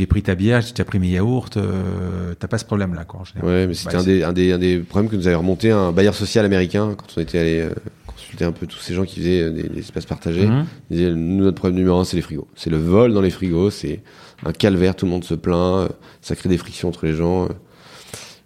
pris 0.06 0.22
ta 0.24 0.36
bière, 0.36 0.62
j'ai 0.62 0.72
déjà 0.72 0.84
pris 0.84 1.00
mes 1.00 1.08
yaourts, 1.10 1.50
euh, 1.58 2.34
t'as 2.38 2.48
pas 2.48 2.58
ce 2.58 2.66
problème 2.66 2.94
là 2.94 3.06
quoi 3.06 3.22
en 3.22 3.24
général. 3.24 3.50
Ouais, 3.50 3.68
mais 3.68 3.74
c'était 3.74 3.94
Bah, 3.94 4.00
un, 4.00 4.04
des, 4.04 4.24
un, 4.24 4.34
des, 4.34 4.52
un 4.52 4.58
des 4.60 4.80
problèmes 4.80 5.10
que 5.10 5.16
nous 5.16 5.28
avait 5.28 5.36
remonté 5.36 5.72
un 5.72 5.92
bailleur 5.94 6.16
social 6.16 6.44
américain 6.46 6.96
quand 6.98 7.06
on 7.18 7.22
était 7.22 7.40
allé 7.40 7.60
euh, 7.62 7.72
consulter 8.08 8.44
un 8.44 8.52
peu 8.52 8.68
tous 8.68 8.80
ces 8.80 8.94
gens 8.94 9.06
qui 9.06 9.20
faisaient 9.22 9.42
euh, 9.44 9.52
des, 9.52 9.64
des 9.70 9.80
espaces 9.80 10.06
partagés. 10.06 10.46
Mhm. 10.48 10.66
Il 10.90 10.98
disait, 10.98 11.12
nous, 11.12 11.44
notre 11.44 11.58
problème 11.58 11.78
numéro 11.78 11.98
un, 12.00 12.04
c'est 12.04 12.18
les 12.18 12.22
frigos. 12.22 12.48
C'est 12.56 12.70
le 12.70 12.78
vol 12.78 13.14
dans 13.14 13.22
les 13.22 13.30
frigos, 13.32 13.70
c'est 13.72 14.02
un 14.46 14.52
calvaire, 14.52 14.96
tout 14.98 15.06
le 15.06 15.12
monde 15.12 15.24
se 15.24 15.34
plaint, 15.36 15.90
ça 16.22 16.36
crée 16.36 16.50
des 16.50 16.58
frictions 16.58 16.90
entre 16.90 17.06
les 17.06 17.14
gens. 17.14 17.48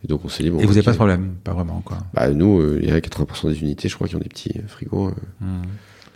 Et 0.04 0.08
donc 0.08 0.22
on 0.24 0.30
s'est 0.30 0.44
dit, 0.44 0.52
bon. 0.52 0.60
Et 0.60 0.66
vous 0.66 0.72
avez 0.74 0.82
ok. 0.82 0.86
pas 0.86 0.92
ce 0.92 0.98
problème, 0.98 1.36
pas 1.44 1.54
vraiment 1.54 1.82
quoi. 1.84 1.98
Bah, 2.14 2.30
nous, 2.30 2.78
il 2.80 2.88
y 2.88 2.92
a 2.92 3.00
80% 3.00 3.50
des 3.50 3.60
unités, 3.62 3.90
je 3.90 3.96
crois, 3.96 4.08
qui 4.08 4.16
ont 4.16 4.20
des 4.20 4.30
petits 4.30 4.54
frigos. 4.68 5.12
Hmm. 5.42 5.64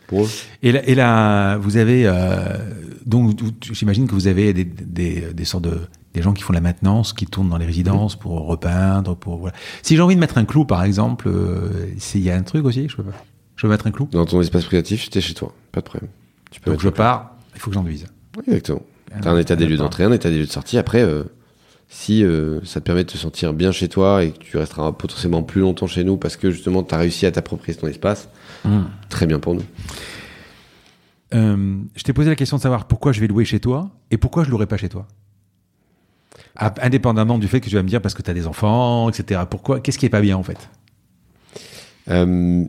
Pour 0.09 0.25
eux. 0.25 0.29
Et 0.61 0.71
là, 0.71 0.81
et 0.85 0.95
là 0.95 1.57
vous 1.57 1.77
avez 1.77 2.03
euh, 2.05 2.57
donc 3.05 3.39
j'imagine 3.71 4.07
que 4.07 4.13
vous 4.13 4.27
avez 4.27 4.53
des, 4.53 4.65
des, 4.65 5.33
des 5.33 5.45
sortes 5.45 5.63
de 5.63 5.79
des 6.13 6.23
gens 6.23 6.33
qui 6.33 6.41
font 6.41 6.53
la 6.53 6.61
maintenance, 6.61 7.13
qui 7.13 7.27
tournent 7.27 7.49
dans 7.49 7.57
les 7.59 7.67
résidences 7.67 8.15
pour 8.17 8.47
repeindre, 8.47 9.15
pour 9.15 9.37
voilà. 9.37 9.55
Si 9.83 9.95
j'ai 9.95 10.01
envie 10.01 10.15
de 10.15 10.19
mettre 10.19 10.39
un 10.39 10.45
clou 10.45 10.65
par 10.65 10.83
exemple, 10.83 11.29
euh, 11.29 11.93
il 12.15 12.21
y 12.21 12.31
a 12.31 12.35
un 12.35 12.41
truc 12.41 12.65
aussi, 12.65 12.89
je 12.89 12.95
peux 12.95 13.03
pas. 13.03 13.23
Je 13.55 13.61
peux 13.61 13.69
mettre 13.69 13.87
un 13.87 13.91
clou? 13.91 14.07
Dans 14.11 14.25
ton 14.25 14.41
espace 14.41 14.65
privatif, 14.65 15.03
j'étais 15.03 15.21
chez 15.21 15.33
toi. 15.33 15.53
Pas 15.71 15.81
de 15.81 15.85
problème. 15.85 16.09
Tu 16.49 16.59
peux 16.59 16.71
Donc 16.71 16.81
je 16.81 16.89
pars, 16.89 17.35
il 17.53 17.61
faut 17.61 17.69
que 17.69 17.75
j'enduise. 17.75 18.05
Oui, 18.37 18.43
exactement. 18.47 18.81
T'as 19.21 19.31
un 19.31 19.37
état 19.37 19.55
des 19.55 19.67
lieux 19.67 19.77
d'entrée, 19.77 20.05
un 20.05 20.11
état 20.11 20.29
des 20.29 20.37
lieux 20.37 20.45
de 20.45 20.51
sortie. 20.51 20.77
Après, 20.77 21.01
euh, 21.01 21.23
si 21.91 22.23
euh, 22.23 22.63
ça 22.63 22.79
te 22.79 22.85
permet 22.85 23.03
de 23.03 23.09
te 23.09 23.17
sentir 23.17 23.51
bien 23.51 23.71
chez 23.71 23.89
toi 23.89 24.23
et 24.23 24.31
que 24.31 24.37
tu 24.37 24.57
resteras 24.57 24.91
potentiellement 24.91 25.41
plus 25.41 25.61
longtemps 25.61 25.87
chez 25.87 26.03
nous 26.03 26.17
parce 26.17 26.37
que 26.37 26.51
justement 26.51 26.83
tu 26.83 26.93
as 26.93 26.99
réussi 26.99 27.25
à 27.25 27.31
t'approprier 27.31 27.75
ton 27.75 27.87
espace, 27.87 28.29
très 29.09 29.25
bien 29.25 29.39
pour 29.39 29.55
nous. 29.55 29.63
Euh, 31.33 31.77
je 31.95 32.03
t'ai 32.03 32.13
posé 32.13 32.29
la 32.29 32.35
question 32.35 32.57
de 32.57 32.61
savoir 32.61 32.87
pourquoi 32.87 33.11
je 33.11 33.19
vais 33.19 33.27
louer 33.27 33.43
chez 33.43 33.59
toi 33.59 33.89
et 34.11 34.17
pourquoi 34.17 34.43
je 34.43 34.51
louerai 34.51 34.67
pas 34.67 34.77
chez 34.77 34.89
toi. 34.89 35.07
Ah, 36.55 36.73
Indépendamment 36.81 37.39
du 37.39 37.47
fait 37.47 37.59
que 37.59 37.69
tu 37.69 37.75
vas 37.75 37.83
me 37.83 37.87
dire 37.87 38.01
parce 38.01 38.13
que 38.13 38.21
tu 38.21 38.29
as 38.29 38.33
des 38.35 38.45
enfants, 38.45 39.09
etc. 39.09 39.41
Pourquoi 39.49 39.79
Qu'est-ce 39.79 39.97
qui 39.97 40.05
est 40.05 40.09
pas 40.09 40.21
bien 40.21 40.37
en 40.37 40.43
fait? 40.43 40.69
Euh... 42.09 42.65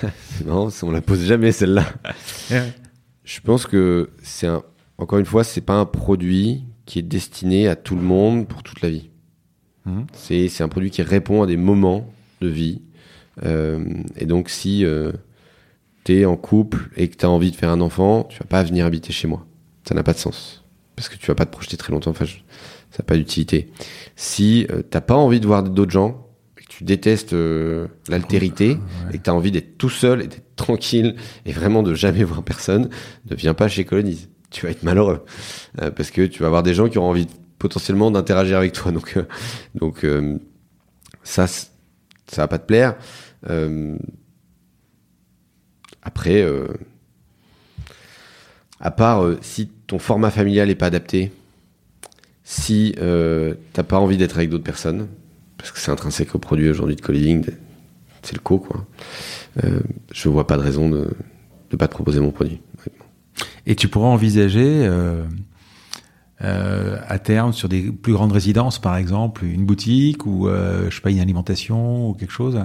c'est 0.00 0.46
marrant, 0.46 0.68
on 0.82 0.90
la 0.92 1.00
pose 1.00 1.24
jamais 1.24 1.50
celle-là. 1.50 1.84
Je 3.24 3.40
pense 3.40 3.66
que 3.66 4.10
c'est 4.22 4.46
un... 4.46 4.62
encore 4.98 5.18
une 5.18 5.26
fois, 5.26 5.42
c'est 5.42 5.60
pas 5.60 5.74
un 5.74 5.86
produit 5.86 6.64
qui 6.86 6.98
est 6.98 7.02
destiné 7.02 7.68
à 7.68 7.76
tout 7.76 7.94
le 7.96 8.02
monde 8.02 8.46
pour 8.46 8.62
toute 8.62 8.80
la 8.82 8.90
vie. 8.90 9.10
Mhm. 9.86 10.06
C'est 10.14 10.60
un 10.62 10.68
produit 10.68 10.90
qui 10.90 11.02
répond 11.02 11.42
à 11.42 11.46
des 11.46 11.56
moments 11.56 12.10
de 12.40 12.48
vie. 12.48 12.82
Euh, 13.44 13.84
et 14.16 14.26
donc, 14.26 14.48
si 14.48 14.84
euh, 14.84 15.12
tu 16.04 16.20
es 16.20 16.24
en 16.24 16.36
couple 16.36 16.90
et 16.96 17.08
que 17.08 17.16
tu 17.16 17.24
as 17.24 17.30
envie 17.30 17.50
de 17.50 17.56
faire 17.56 17.70
un 17.70 17.80
enfant, 17.80 18.24
tu 18.24 18.38
vas 18.38 18.46
pas 18.46 18.62
venir 18.62 18.86
habiter 18.86 19.12
chez 19.12 19.26
moi. 19.28 19.46
Ça 19.88 19.94
n'a 19.94 20.02
pas 20.02 20.12
de 20.12 20.18
sens. 20.18 20.62
Parce 20.96 21.08
que 21.08 21.16
tu 21.16 21.26
vas 21.26 21.34
pas 21.34 21.44
te 21.46 21.50
projeter 21.50 21.76
très 21.76 21.92
longtemps. 21.92 22.10
Enfin, 22.12 22.24
je- 22.24 22.36
ça 22.90 22.98
n'a 23.02 23.04
pas 23.04 23.16
d'utilité. 23.16 23.70
Si 24.14 24.66
euh, 24.70 24.82
t'as 24.88 25.00
pas 25.00 25.16
envie 25.16 25.40
de 25.40 25.46
voir 25.46 25.62
d'autres 25.64 25.90
gens, 25.90 26.28
et 26.58 26.62
que 26.62 26.68
tu 26.68 26.84
détestes 26.84 27.32
euh, 27.32 27.88
l'altérité, 28.08 28.78
et 29.12 29.18
que 29.18 29.22
tu 29.24 29.30
as 29.30 29.34
envie 29.34 29.50
d'être 29.50 29.76
tout 29.76 29.90
seul 29.90 30.22
et 30.22 30.26
d'être 30.28 30.54
tranquille 30.56 31.16
et 31.44 31.52
vraiment 31.52 31.82
de 31.82 31.94
jamais 31.94 32.22
voir 32.24 32.42
personne, 32.44 32.88
ne 33.28 33.34
viens 33.34 33.54
pas 33.54 33.66
chez 33.68 33.84
Colonise. 33.84 34.28
Tu 34.54 34.64
vas 34.66 34.70
être 34.70 34.84
malheureux. 34.84 35.24
Euh, 35.82 35.90
parce 35.90 36.12
que 36.12 36.22
tu 36.22 36.40
vas 36.40 36.46
avoir 36.46 36.62
des 36.62 36.74
gens 36.74 36.88
qui 36.88 36.96
auront 36.96 37.10
envie 37.10 37.26
potentiellement 37.58 38.10
d'interagir 38.10 38.58
avec 38.58 38.72
toi. 38.72 38.92
Donc, 38.92 39.16
euh, 39.16 39.24
donc 39.74 40.04
euh, 40.04 40.38
ça, 41.22 41.46
ça 41.46 41.66
va 42.36 42.46
pas 42.46 42.58
te 42.58 42.66
plaire. 42.66 42.94
Euh, 43.48 43.96
après, 46.02 46.46
à 48.78 48.90
part 48.90 49.24
si 49.40 49.70
ton 49.86 49.98
format 49.98 50.30
familial 50.30 50.68
est 50.68 50.74
pas 50.74 50.86
adapté, 50.86 51.32
si 52.44 52.94
t'as 52.94 53.82
pas 53.82 53.98
envie 53.98 54.18
d'être 54.18 54.36
avec 54.36 54.50
d'autres 54.50 54.64
personnes, 54.64 55.08
parce 55.56 55.72
que 55.72 55.78
c'est 55.78 55.90
intrinsèque 55.90 56.34
au 56.34 56.38
produit 56.38 56.68
aujourd'hui 56.68 56.96
de 56.96 57.00
co-living, 57.00 57.46
c'est 58.20 58.34
le 58.34 58.40
co, 58.40 58.58
quoi. 58.58 58.86
Je 60.12 60.28
vois 60.28 60.46
pas 60.46 60.58
de 60.58 60.62
raison 60.62 60.90
de 60.90 61.08
ne 61.72 61.76
pas 61.78 61.88
te 61.88 61.94
proposer 61.94 62.20
mon 62.20 62.32
produit. 62.32 62.60
Et 63.66 63.74
tu 63.76 63.88
pourrais 63.88 64.08
envisager 64.08 64.86
euh, 64.86 65.24
euh, 66.42 66.98
à 67.08 67.18
terme 67.18 67.52
sur 67.52 67.68
des 67.68 67.82
plus 67.90 68.12
grandes 68.12 68.32
résidences, 68.32 68.78
par 68.80 68.96
exemple, 68.96 69.44
une 69.44 69.64
boutique 69.64 70.26
ou 70.26 70.48
euh, 70.48 70.88
je 70.90 70.96
sais 70.96 71.00
pas 71.00 71.10
une 71.10 71.20
alimentation 71.20 72.10
ou 72.10 72.14
quelque 72.14 72.32
chose? 72.32 72.60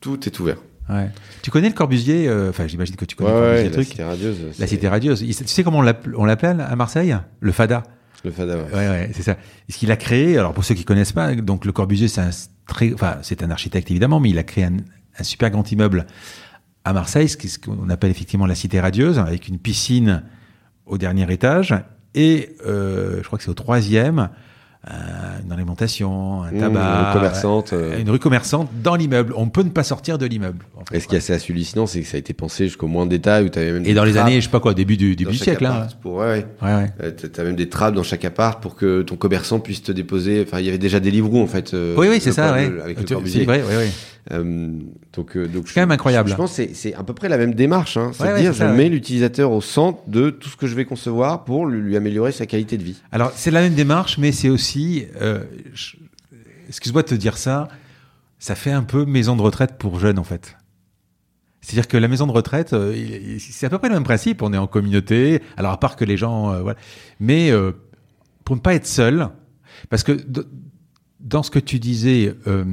Tout 0.00 0.26
est 0.26 0.40
ouvert. 0.40 0.56
Ouais. 0.90 1.10
Tu 1.42 1.50
connais 1.50 1.68
le 1.68 1.74
Corbusier 1.74 2.28
euh, 2.28 2.50
Enfin, 2.50 2.66
j'imagine 2.66 2.96
que 2.96 3.04
tu 3.04 3.14
connais 3.14 3.30
Ouais, 3.30 3.36
le 3.36 3.44
Corbusier 3.46 3.64
la 3.68 3.70
truc. 3.72 3.86
cité 3.88 4.02
radieuse. 4.04 4.38
La 4.58 4.66
cité 4.66 4.88
radieuse. 4.88 5.22
Il- 5.22 5.34
Tu 5.36 5.46
sais 5.46 5.62
comment 5.62 5.78
on 5.78 5.82
l'appelle 5.82 6.14
on 6.16 6.24
l'appelle 6.24 6.60
à 6.60 6.74
Marseille? 6.74 7.16
Le 7.40 7.52
Fada. 7.52 7.84
Le 8.24 8.30
Fada, 8.30 8.56
ouais. 8.56 8.64
Ouais, 8.72 8.88
ouais, 8.88 9.10
c'est 9.14 9.22
ça. 9.22 9.36
Ce 9.68 9.76
qu'il 9.78 9.90
a 9.92 9.96
créé, 9.96 10.38
alors 10.38 10.52
pour 10.54 10.64
ceux 10.64 10.74
qui 10.74 10.84
connaissent 10.84 11.12
pas, 11.12 11.34
donc 11.36 11.64
le 11.64 11.72
Corbusier, 11.72 12.08
c'est 12.08 12.20
un 12.20 12.30
très, 12.66 12.92
enfin, 12.94 13.16
c'est 13.22 13.42
un 13.42 13.50
architecte 13.50 13.90
évidemment, 13.90 14.18
mais 14.20 14.30
il 14.30 14.38
a 14.38 14.42
créé 14.44 14.64
un, 14.64 14.76
un 15.18 15.22
super 15.24 15.50
grand 15.50 15.70
immeuble 15.70 16.06
à 16.84 16.92
Marseille, 16.92 17.28
ce 17.28 17.58
qu'on 17.58 17.88
appelle 17.90 18.10
effectivement 18.10 18.46
la 18.46 18.54
cité 18.54 18.80
radieuse, 18.80 19.18
avec 19.18 19.48
une 19.48 19.58
piscine 19.58 20.22
au 20.86 20.98
dernier 20.98 21.30
étage 21.32 21.74
et 22.14 22.56
euh, 22.66 23.18
je 23.22 23.26
crois 23.26 23.38
que 23.38 23.44
c'est 23.44 23.50
au 23.50 23.54
troisième, 23.54 24.28
euh, 24.90 24.92
une 25.44 25.52
alimentation, 25.52 26.42
un 26.42 26.50
Mmh, 26.50 26.58
tabac, 26.58 27.10
commerçante, 27.12 27.72
euh. 27.72 28.00
une 28.00 28.10
rue 28.10 28.18
commerçante 28.18 28.68
dans 28.82 28.96
l'immeuble. 28.96 29.32
On 29.36 29.48
peut 29.48 29.62
ne 29.62 29.70
pas 29.70 29.84
sortir 29.84 30.18
de 30.18 30.26
l'immeuble. 30.26 30.64
en 30.76 30.84
fait. 30.84 30.96
Et 30.96 31.00
ce 31.00 31.06
qui 31.06 31.14
est 31.14 31.18
assez 31.18 31.32
hallucinant, 31.32 31.86
c'est 31.86 32.00
que 32.00 32.06
ça 32.08 32.16
a 32.16 32.18
été 32.18 32.32
pensé 32.34 32.64
jusqu'au 32.64 32.88
moins 32.88 33.04
de 33.06 33.10
détail, 33.10 33.44
où 33.44 33.58
avais 33.58 33.70
même 33.72 33.86
Et 33.86 33.94
dans 33.94 34.02
les 34.04 34.16
années, 34.16 34.40
je 34.40 34.46
sais 34.46 34.50
pas 34.50 34.58
quoi, 34.58 34.74
début 34.74 34.96
du, 34.96 35.14
début 35.14 35.30
du 35.30 35.38
siècle. 35.38 35.64
Hein. 35.66 35.86
Pour, 36.02 36.16
ouais, 36.16 36.44
ouais. 36.62 37.12
T'as- 37.32 37.44
même 37.44 37.54
des 37.54 37.68
trappes 37.68 37.94
dans 37.94 38.02
chaque 38.02 38.24
appart 38.24 38.60
pour 38.60 38.74
que 38.74 39.02
ton 39.02 39.14
commerçant 39.14 39.60
puisse 39.60 39.82
te 39.84 39.92
déposer. 39.92 40.44
Enfin, 40.44 40.58
il 40.58 40.66
y 40.66 40.68
avait 40.68 40.78
déjà 40.78 40.98
des 40.98 41.12
livres 41.12 41.32
en 41.36 41.46
fait. 41.46 41.72
Oui, 41.74 42.08
oui, 42.10 42.18
c'est 42.20 42.32
ça, 42.32 42.48
Cor- 42.48 42.54
ouais. 42.56 42.68
le- 42.68 42.82
Avec 42.82 42.98
le 43.08 43.16
vrai. 43.44 43.88
Euh, 44.30 44.78
donc, 45.12 45.36
euh, 45.36 45.48
donc 45.48 45.66
C'est 45.66 45.74
quand 45.74 45.80
même 45.80 45.90
incroyable. 45.90 46.28
Je, 46.28 46.34
je 46.34 46.36
pense 46.36 46.56
que 46.56 46.72
c'est- 46.74 46.94
à 46.94 47.02
peu 47.02 47.12
près 47.12 47.28
la 47.28 47.38
même 47.38 47.54
démarche. 47.54 47.96
Hein. 47.96 48.02
Ouais, 48.02 48.06
ouais, 48.08 48.14
C'est-à-dire, 48.16 48.52
c'est 48.52 48.58
ça, 48.60 48.66
je 48.66 48.70
ouais. 48.72 48.76
mets 48.76 48.88
l'utilisateur 48.88 49.50
au 49.50 49.60
centre 49.60 49.98
de 50.08 50.30
tout 50.30 50.48
ce 50.48 50.56
que 50.56 50.66
je 50.68 50.74
vais 50.76 50.84
concevoir 50.84 51.44
pour 51.44 51.66
lui, 51.66 51.80
lui 51.80 51.96
améliorer 51.96 52.30
sa 52.30 52.46
qualité 52.46 52.78
de 52.78 52.84
vie. 52.84 53.02
Alors, 53.10 53.32
c'est 53.34 53.50
la 53.50 53.60
même 53.62 53.74
démarche, 53.74 54.18
mais 54.18 54.30
c'est 54.30 54.48
aussi, 54.48 55.06
euh, 55.20 55.42
je- 55.74 55.96
excuse-moi 56.68 57.02
de 57.02 57.08
te 57.08 57.14
dire 57.16 57.36
ça, 57.36 57.66
ça 58.38 58.54
fait 58.54 58.70
un 58.70 58.84
peu 58.84 59.04
maison 59.04 59.34
de 59.34 59.42
retraite 59.42 59.74
pour 59.76 59.98
jeunes, 59.98 60.18
en 60.20 60.24
fait. 60.24 60.56
C'est-à-dire 61.60 61.86
que 61.88 61.96
la 61.96 62.08
maison 62.08 62.26
de 62.26 62.32
retraite, 62.32 62.74
c'est 63.38 63.66
à 63.66 63.70
peu 63.70 63.78
près 63.78 63.88
le 63.88 63.94
même 63.94 64.02
principe. 64.04 64.42
On 64.42 64.52
est 64.52 64.58
en 64.58 64.66
communauté. 64.66 65.40
Alors, 65.56 65.70
à 65.72 65.78
part 65.80 65.94
que 65.96 66.04
les 66.04 66.16
gens, 66.16 66.52
euh, 66.52 66.60
voilà. 66.60 66.76
Mais 67.20 67.50
euh, 67.52 67.70
pour 68.44 68.56
ne 68.56 68.60
pas 68.60 68.74
être 68.74 68.86
seul, 68.86 69.28
parce 69.88 70.02
que 70.02 70.12
dans 71.22 71.42
ce 71.42 71.50
que 71.50 71.58
tu 71.58 71.78
disais, 71.78 72.34
euh, 72.46 72.64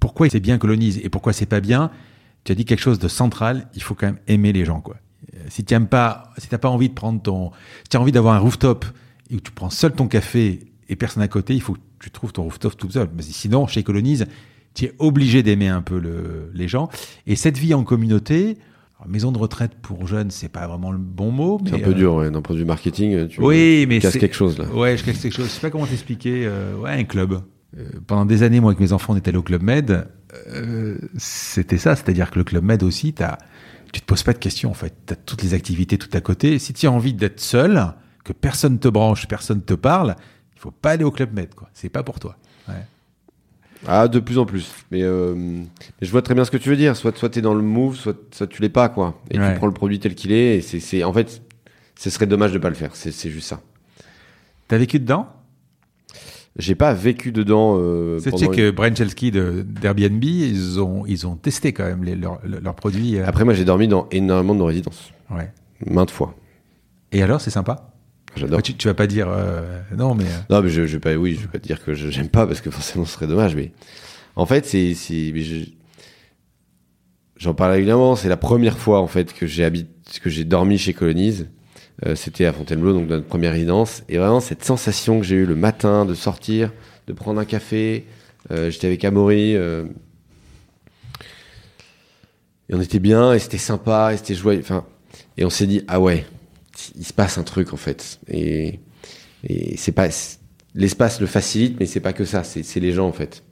pourquoi 0.00 0.28
c'est 0.28 0.40
bien 0.40 0.58
colonise 0.58 0.98
et 1.02 1.08
pourquoi 1.08 1.32
c'est 1.32 1.46
pas 1.46 1.60
bien, 1.60 1.90
tu 2.44 2.52
as 2.52 2.54
dit 2.54 2.64
quelque 2.64 2.80
chose 2.80 2.98
de 2.98 3.08
central. 3.08 3.68
Il 3.74 3.82
faut 3.82 3.94
quand 3.94 4.06
même 4.06 4.18
aimer 4.26 4.52
les 4.52 4.64
gens, 4.64 4.80
quoi. 4.80 4.96
Euh, 5.34 5.38
Si 5.48 5.64
tu 5.64 5.78
pas, 5.80 6.32
si 6.38 6.48
t'as 6.48 6.58
pas 6.58 6.68
envie 6.70 6.88
de 6.88 6.94
prendre 6.94 7.20
ton, 7.20 7.50
si 7.84 7.90
tu 7.90 7.96
as 7.96 8.00
envie 8.00 8.12
d'avoir 8.12 8.34
un 8.34 8.38
rooftop 8.38 8.84
et 9.30 9.36
que 9.36 9.42
tu 9.42 9.52
prends 9.52 9.70
seul 9.70 9.92
ton 9.92 10.08
café 10.08 10.60
et 10.88 10.96
personne 10.96 11.22
à 11.22 11.28
côté, 11.28 11.54
il 11.54 11.60
faut 11.60 11.74
que 11.74 11.78
tu 12.00 12.10
trouves 12.10 12.32
ton 12.32 12.44
rooftop 12.44 12.76
tout 12.76 12.90
seul. 12.90 13.08
Mais 13.14 13.22
sinon, 13.22 13.66
chez 13.66 13.82
Colonise, 13.82 14.26
tu 14.74 14.86
es 14.86 14.94
obligé 14.98 15.42
d'aimer 15.42 15.68
un 15.68 15.82
peu 15.82 15.98
le, 15.98 16.50
les 16.54 16.68
gens. 16.68 16.88
Et 17.26 17.36
cette 17.36 17.58
vie 17.58 17.74
en 17.74 17.84
communauté, 17.84 18.56
alors, 18.98 19.10
maison 19.10 19.32
de 19.32 19.38
retraite 19.38 19.72
pour 19.82 20.06
jeunes, 20.06 20.30
c'est 20.30 20.48
pas 20.48 20.66
vraiment 20.66 20.92
le 20.92 20.98
bon 20.98 21.30
mot. 21.30 21.60
C'est 21.66 21.74
un 21.74 21.78
peu 21.78 21.90
euh, 21.90 21.94
dur, 21.94 22.14
ouais. 22.14 22.30
d'un 22.30 22.40
point 22.40 22.54
de 22.54 22.60
vue 22.60 22.66
marketing. 22.66 23.28
Tu 23.28 23.40
Oui, 23.42 23.84
mais 23.88 23.98
casses 23.98 24.16
quelque 24.16 24.34
chose 24.34 24.58
là. 24.58 24.66
Ouais, 24.72 24.96
je 24.96 25.04
casse 25.04 25.18
quelque 25.18 25.34
chose. 25.34 25.46
Je 25.46 25.50
sais 25.50 25.60
pas 25.60 25.70
comment 25.70 25.86
t'expliquer. 25.86 26.46
euh, 26.46 26.76
ouais, 26.76 26.90
un 26.92 27.04
club. 27.04 27.40
Euh, 27.76 27.84
pendant 28.06 28.24
des 28.24 28.42
années, 28.42 28.60
moi, 28.60 28.70
avec 28.70 28.80
mes 28.80 28.92
enfants, 28.92 29.12
on 29.12 29.16
était 29.16 29.28
allé 29.28 29.38
au 29.38 29.42
Club 29.42 29.62
Med. 29.62 30.08
Euh, 30.48 30.96
c'était 31.16 31.78
ça, 31.78 31.96
c'est-à-dire 31.96 32.30
que 32.30 32.38
le 32.38 32.44
Club 32.44 32.64
Med 32.64 32.82
aussi, 32.82 33.12
t'as, 33.12 33.38
tu 33.92 34.00
te 34.00 34.06
poses 34.06 34.22
pas 34.22 34.32
de 34.32 34.38
questions, 34.38 34.70
en 34.70 34.74
fait. 34.74 34.94
Tu 35.06 35.12
as 35.12 35.16
toutes 35.16 35.42
les 35.42 35.54
activités 35.54 35.98
tout 35.98 36.08
à 36.12 36.20
côté. 36.20 36.58
Si 36.58 36.72
tu 36.72 36.86
as 36.86 36.92
envie 36.92 37.12
d'être 37.14 37.40
seul, 37.40 37.92
que 38.24 38.32
personne 38.32 38.78
te 38.78 38.88
branche, 38.88 39.26
personne 39.28 39.62
te 39.62 39.74
parle, 39.74 40.16
il 40.56 40.60
faut 40.60 40.70
pas 40.70 40.90
aller 40.92 41.04
au 41.04 41.10
Club 41.10 41.34
Med, 41.34 41.54
quoi. 41.54 41.68
C'est 41.74 41.88
pas 41.88 42.02
pour 42.02 42.18
toi. 42.20 42.36
Ouais. 42.68 42.74
Ah, 43.86 44.08
de 44.08 44.18
plus 44.18 44.38
en 44.38 44.44
plus. 44.46 44.72
Mais, 44.90 45.02
euh, 45.02 45.34
mais 45.36 45.66
je 46.02 46.10
vois 46.10 46.22
très 46.22 46.34
bien 46.34 46.44
ce 46.44 46.50
que 46.50 46.56
tu 46.56 46.68
veux 46.68 46.76
dire. 46.76 46.96
Soit, 46.96 47.16
soit 47.16 47.28
tu 47.30 47.38
es 47.38 47.42
dans 47.42 47.54
le 47.54 47.62
move, 47.62 47.94
soit, 47.96 48.16
soit 48.32 48.46
tu 48.48 48.60
l'es 48.60 48.68
pas, 48.68 48.88
quoi. 48.88 49.20
Et 49.30 49.38
Ouais. 49.38 49.52
tu 49.52 49.58
prends 49.58 49.68
le 49.68 49.72
produit 49.72 50.00
tel 50.00 50.14
qu'il 50.16 50.32
est. 50.32 50.56
Et 50.56 50.60
c'est, 50.62 50.80
c'est, 50.80 51.04
en 51.04 51.12
fait, 51.12 51.42
ce 51.96 52.10
serait 52.10 52.26
dommage 52.26 52.52
de 52.52 52.58
pas 52.58 52.70
le 52.70 52.74
faire. 52.74 52.96
C'est, 52.96 53.12
c'est 53.12 53.30
juste 53.30 53.48
ça. 53.48 53.60
T'as 54.66 54.78
vécu 54.78 54.98
dedans? 54.98 55.28
J'ai 56.58 56.74
pas 56.74 56.92
vécu 56.92 57.30
dedans. 57.30 57.76
Euh, 57.78 58.18
sais 58.18 58.30
pendant 58.30 58.48
que 58.48 58.70
de, 59.30 59.62
d'Airbnb, 59.62 60.24
ils 60.24 60.80
ont, 60.80 61.04
ils 61.06 61.26
ont 61.26 61.36
testé 61.36 61.72
quand 61.72 61.84
même 61.84 62.02
les, 62.02 62.16
leurs, 62.16 62.40
leurs 62.44 62.74
produits. 62.74 63.16
euh, 63.16 63.24
Après, 63.26 63.44
moi, 63.44 63.54
j'ai 63.54 63.64
dormi 63.64 63.86
dans 63.86 64.08
énormément 64.10 64.54
de 64.54 64.58
nos 64.58 64.64
résidences. 64.66 65.12
ouais. 65.30 65.52
Maintes 65.86 66.10
fois. 66.10 66.34
Et 67.12 67.22
alors, 67.22 67.40
c'est 67.40 67.50
sympa? 67.50 67.92
J'adore. 68.36 68.60
tu, 68.62 68.74
tu 68.74 68.88
vas 68.88 68.94
pas 68.94 69.06
dire 69.06 69.28
euh, 69.30 69.80
non, 69.96 70.14
mais. 70.16 70.24
euh, 70.24 70.28
Non, 70.50 70.60
mais 70.62 70.68
je, 70.68 70.84
je 70.86 70.94
vais 70.94 71.00
pas, 71.00 71.14
oui, 71.14 71.34
je 71.36 71.42
vais 71.42 71.46
pas 71.48 71.58
te 71.60 71.66
dire 71.66 71.82
que 71.82 71.94
j'aime 71.94 72.28
pas 72.28 72.46
parce 72.46 72.60
que 72.60 72.70
forcément 72.70 73.04
ce 73.04 73.12
serait 73.12 73.26
dommage. 73.28 73.54
Mais 73.56 73.72
en 74.36 74.44
fait, 74.44 74.66
c'est, 74.66 74.94
c'est, 74.94 75.32
je- 75.40 75.70
j'en 77.36 77.54
parle 77.54 77.72
régulièrement. 77.72 78.16
C'est 78.16 78.28
la 78.28 78.36
première 78.36 78.78
fois 78.78 79.00
en 79.00 79.06
fait 79.06 79.32
que 79.32 79.46
j'ai 79.46 79.64
habité, 79.64 79.90
que 80.22 80.28
j'ai 80.30 80.44
dormi 80.44 80.76
chez 80.78 80.92
Colonise. 80.92 81.48
Euh, 82.06 82.14
c'était 82.14 82.44
à 82.44 82.52
Fontainebleau, 82.52 82.92
donc 82.92 83.08
notre 83.08 83.26
première 83.26 83.52
résidence. 83.52 84.02
Et 84.08 84.18
vraiment 84.18 84.40
cette 84.40 84.64
sensation 84.64 85.18
que 85.18 85.26
j'ai 85.26 85.36
eue 85.36 85.46
le 85.46 85.56
matin 85.56 86.04
de 86.04 86.14
sortir, 86.14 86.72
de 87.06 87.12
prendre 87.12 87.40
un 87.40 87.44
café. 87.44 88.06
Euh, 88.50 88.70
j'étais 88.70 88.86
avec 88.86 89.04
Amaury. 89.04 89.56
euh, 89.56 89.84
et 92.68 92.74
on 92.74 92.80
était 92.80 92.98
bien, 92.98 93.32
et 93.32 93.38
c'était 93.38 93.58
sympa, 93.58 94.12
et 94.12 94.18
c'était 94.18 94.34
joyeux. 94.34 94.60
Enfin, 94.60 94.84
et 95.36 95.44
on 95.44 95.50
s'est 95.50 95.66
dit 95.66 95.82
ah 95.88 96.00
ouais, 96.00 96.26
il 96.96 97.04
se 97.04 97.12
passe 97.12 97.38
un 97.38 97.42
truc 97.42 97.72
en 97.72 97.78
fait. 97.78 98.20
Et 98.28 98.80
et 99.44 99.76
c'est 99.76 99.92
pas 99.92 100.08
l'espace 100.74 101.20
le 101.20 101.26
facilite, 101.26 101.78
mais 101.80 101.86
c'est 101.86 102.00
pas 102.00 102.12
que 102.12 102.24
ça. 102.24 102.44
C'est 102.44 102.80
les 102.80 102.92
gens 102.92 103.08
en 103.08 103.12
fait. 103.12 103.42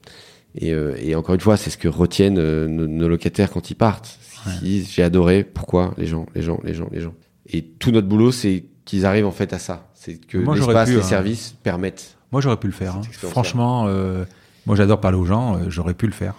Et, 0.58 0.70
et 0.70 1.14
encore 1.14 1.34
une 1.34 1.40
fois, 1.40 1.56
c'est 1.56 1.70
ce 1.70 1.78
que 1.78 1.88
retiennent 1.88 2.34
nos, 2.34 2.86
nos 2.86 3.08
locataires 3.08 3.50
quand 3.50 3.70
ils 3.70 3.74
partent. 3.74 4.18
Ils 4.46 4.60
disent 4.60 4.90
j'ai 4.92 5.02
adoré. 5.02 5.44
Pourquoi 5.44 5.94
les 5.96 6.06
gens, 6.06 6.26
les 6.34 6.42
gens, 6.42 6.60
les 6.64 6.74
gens, 6.74 6.88
les 6.92 7.00
gens. 7.00 7.14
Et 7.52 7.62
tout 7.62 7.90
notre 7.90 8.06
boulot, 8.08 8.32
c'est 8.32 8.64
qu'ils 8.84 9.06
arrivent 9.06 9.26
en 9.26 9.30
fait 9.32 9.52
à 9.52 9.58
ça. 9.58 9.88
C'est 9.94 10.24
que 10.26 10.38
l'espace, 10.38 10.88
les 10.90 10.96
hein. 10.96 11.02
services 11.02 11.54
permettent. 11.62 12.16
Moi, 12.32 12.40
j'aurais 12.40 12.56
pu 12.58 12.66
le 12.66 12.72
faire. 12.72 12.96
hein. 12.96 13.00
Franchement, 13.12 13.86
euh, 13.88 14.24
moi, 14.66 14.74
j'adore 14.76 15.00
parler 15.00 15.16
aux 15.18 15.24
gens. 15.24 15.56
euh, 15.56 15.60
j'aurais 15.68 15.94
pu 15.94 16.06
le 16.06 16.12
faire. 16.12 16.34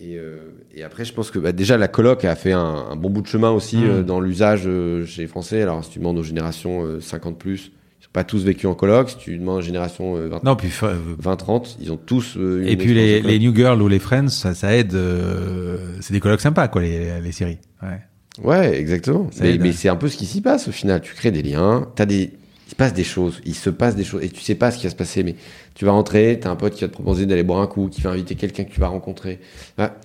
Et, 0.00 0.16
euh, 0.18 0.36
et 0.74 0.82
après, 0.82 1.04
je 1.04 1.12
pense 1.12 1.30
que 1.30 1.38
bah, 1.38 1.52
déjà 1.52 1.76
la 1.76 1.88
coloc 1.88 2.24
a 2.24 2.34
fait 2.36 2.52
un, 2.52 2.86
un 2.90 2.96
bon 2.96 3.10
bout 3.10 3.22
de 3.22 3.26
chemin 3.28 3.50
aussi 3.50 3.76
Mm. 3.78 3.84
euh, 3.88 4.02
dans 4.02 4.20
l'usage 4.20 4.68
chez 5.06 5.22
les 5.22 5.28
Français. 5.28 5.62
Alors, 5.62 5.84
si 5.84 5.90
tu 5.90 5.98
demandes 6.00 6.18
aux 6.18 6.22
générations 6.24 6.84
euh, 6.84 7.00
50 7.00 7.38
plus, 7.38 7.72
pas 8.12 8.24
tous 8.24 8.42
vécu 8.42 8.66
en 8.66 8.74
coloc. 8.74 9.10
Si 9.10 9.18
tu 9.18 9.36
demandes 9.38 9.58
aux 9.58 9.62
générations 9.62 10.16
euh, 10.16 10.28
20, 10.28 10.42
Non, 10.42 10.56
puis 10.56 10.70
euh, 10.82 10.96
20-30, 11.22 11.76
ils 11.80 11.92
ont 11.92 11.98
tous. 11.98 12.36
euh, 12.38 12.62
une 12.62 12.68
et 12.68 12.76
puis 12.76 12.94
les. 12.94 13.38
New 13.38 13.54
Girls 13.54 13.80
ou 13.82 13.86
les 13.88 13.98
Friends, 13.98 14.28
ça, 14.28 14.54
ça 14.54 14.74
aide. 14.74 14.94
euh, 14.94 15.76
c'est 16.00 16.14
des 16.14 16.20
colloques 16.20 16.40
sympas, 16.40 16.68
quoi, 16.68 16.80
les, 16.82 17.20
les 17.20 17.32
séries. 17.32 17.58
Ouais. 17.82 18.00
Ouais, 18.42 18.78
exactement. 18.78 19.28
Ça 19.32 19.44
Mais, 19.44 19.72
c'est 19.72 19.88
un 19.88 19.96
peu 19.96 20.08
ce 20.08 20.16
qui 20.16 20.26
s'y 20.26 20.40
passe 20.40 20.68
au 20.68 20.72
final. 20.72 21.00
Tu 21.00 21.14
crées 21.14 21.30
des 21.30 21.42
liens, 21.42 21.88
t'as 21.96 22.06
des, 22.06 22.32
il 22.66 22.70
se 22.70 22.74
passe 22.76 22.92
des 22.94 23.04
choses, 23.04 23.40
il 23.44 23.54
se 23.54 23.70
passe 23.70 23.96
des 23.96 24.04
choses, 24.04 24.22
et 24.22 24.28
tu 24.28 24.40
sais 24.40 24.54
pas 24.54 24.70
ce 24.70 24.78
qui 24.78 24.84
va 24.84 24.90
se 24.90 24.96
passer, 24.96 25.22
mais 25.22 25.34
tu 25.74 25.84
vas 25.84 25.92
rentrer, 25.92 26.38
t'as 26.40 26.50
un 26.50 26.56
pote 26.56 26.74
qui 26.74 26.82
va 26.82 26.88
te 26.88 26.92
proposer 26.92 27.26
d'aller 27.26 27.42
boire 27.42 27.60
un 27.60 27.66
coup, 27.66 27.88
qui 27.88 28.00
va 28.02 28.10
inviter 28.10 28.34
quelqu'un 28.34 28.64
que 28.64 28.72
tu 28.72 28.80
vas 28.80 28.88
rencontrer. 28.88 29.40
Voilà, 29.76 29.96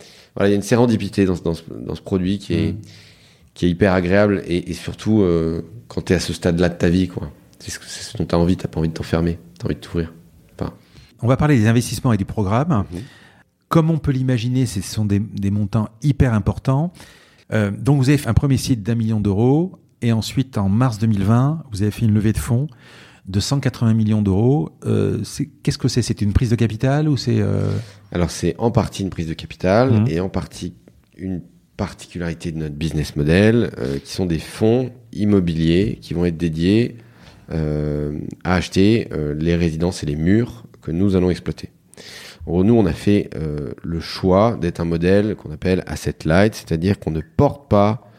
il 0.41 0.49
y 0.49 0.53
a 0.53 0.55
une 0.55 0.61
sérendipité 0.61 1.25
dans, 1.25 1.35
ce- 1.35 1.43
dans, 1.43 1.53
ce, 1.53 1.63
dans 1.69 1.95
ce 1.95 2.01
produit 2.01 2.39
qui 2.39 2.53
est, 2.53 2.71
Mm. 2.73 2.77
qui 3.53 3.65
est 3.65 3.69
hyper 3.69 3.93
agréable, 3.93 4.41
et, 4.47 4.71
et 4.71 4.73
surtout 4.73 5.21
euh, 5.21 5.61
quand 5.87 6.01
t'es 6.01 6.15
à 6.15 6.19
ce 6.19 6.33
stade-là 6.33 6.69
de 6.69 6.75
ta 6.75 6.89
vie, 6.89 7.07
quoi. 7.07 7.31
C'est 7.59 7.71
ce, 7.71 8.17
dont 8.17 8.25
t'as 8.25 8.37
envie, 8.37 8.57
t'as 8.57 8.67
pas 8.67 8.79
envie 8.79 8.89
de 8.89 8.93
t'enfermer, 8.93 9.37
t'as 9.59 9.65
envie 9.67 9.75
de 9.75 9.79
t'ouvrir. 9.79 10.11
Enfin, 10.59 10.73
On 11.21 11.27
va 11.27 11.37
parler 11.37 11.57
des 11.57 11.67
investissements 11.67 12.11
et 12.13 12.17
du 12.17 12.25
programme. 12.25 12.83
Mhm. 12.91 13.01
Comme 13.69 13.89
on 13.89 13.97
peut 13.97 14.11
l'imaginer, 14.11 14.65
ce 14.65 14.81
sont 14.81 15.05
des, 15.05 15.19
des 15.19 15.49
montants 15.49 15.87
hyper 16.03 16.33
importants. 16.33 16.91
Euh, 17.51 17.71
donc, 17.71 17.97
vous 17.97 18.09
avez 18.09 18.17
fait 18.17 18.29
un 18.29 18.33
premier 18.33 18.57
site 18.57 18.83
d'un 18.83 18.95
million 18.95 19.19
d'euros. 19.19 19.73
Et 20.01 20.11
ensuite, 20.11 20.57
en 20.57 20.69
mars 20.69 20.97
2020, 20.99 21.63
vous 21.71 21.81
avez 21.81 21.91
fait 21.91 22.05
une 22.05 22.13
levée 22.13 22.33
de 22.33 22.37
fonds 22.37 22.67
de 23.25 23.39
180 23.39 23.93
millions 23.93 24.21
d'euros. 24.21 24.69
Euh, 24.85 25.23
Qu'est-ce 25.63 25.77
que 25.77 25.87
c'est? 25.87 26.01
C'est 26.01 26.21
une 26.21 26.33
prise 26.33 26.49
de 26.49 26.55
capital 26.55 27.07
ou 27.07 27.15
c'est... 27.15 27.39
euh, 27.39 27.69
Alors 28.11 28.29
c'est 28.29 28.53
en 28.57 28.69
partie 28.69 29.01
une 29.03 29.09
prise 29.09 29.27
de 29.27 29.33
capital 29.33 29.91
Mhm. 30.01 30.07
et 30.09 30.19
en 30.19 30.27
partie 30.27 30.73
une 31.17 31.41
particularité 31.77 32.51
de 32.51 32.57
notre 32.57 32.75
business 32.75 33.15
model 33.15 33.71
qui 34.03 34.11
sont 34.11 34.25
des 34.25 34.39
fonds 34.39 34.91
immobiliers 35.13 35.97
qui 36.01 36.13
vont 36.13 36.25
être 36.25 36.37
dédiés 36.37 36.97
à 37.49 37.55
acheter 38.55 39.07
les 39.39 39.55
résidences 39.55 40.03
et 40.03 40.05
les 40.05 40.15
murs 40.15 40.65
que 40.81 40.91
nous 40.91 41.15
allons 41.15 41.29
exploiter. 41.29 41.69
Nous, 42.47 42.73
on 42.73 42.85
a 42.85 42.93
fait 42.93 43.29
euh, 43.35 43.73
le 43.83 43.99
choix 43.99 44.57
d'être 44.59 44.79
un 44.81 44.85
modèle 44.85 45.35
qu'on 45.35 45.51
appelle 45.51 45.83
asset 45.87 46.15
light, 46.25 46.53
c'est-à-dire 46.55 46.99
qu'on 46.99 47.11
ne 47.11 47.21
porte 47.21 47.69
pas 47.69 48.09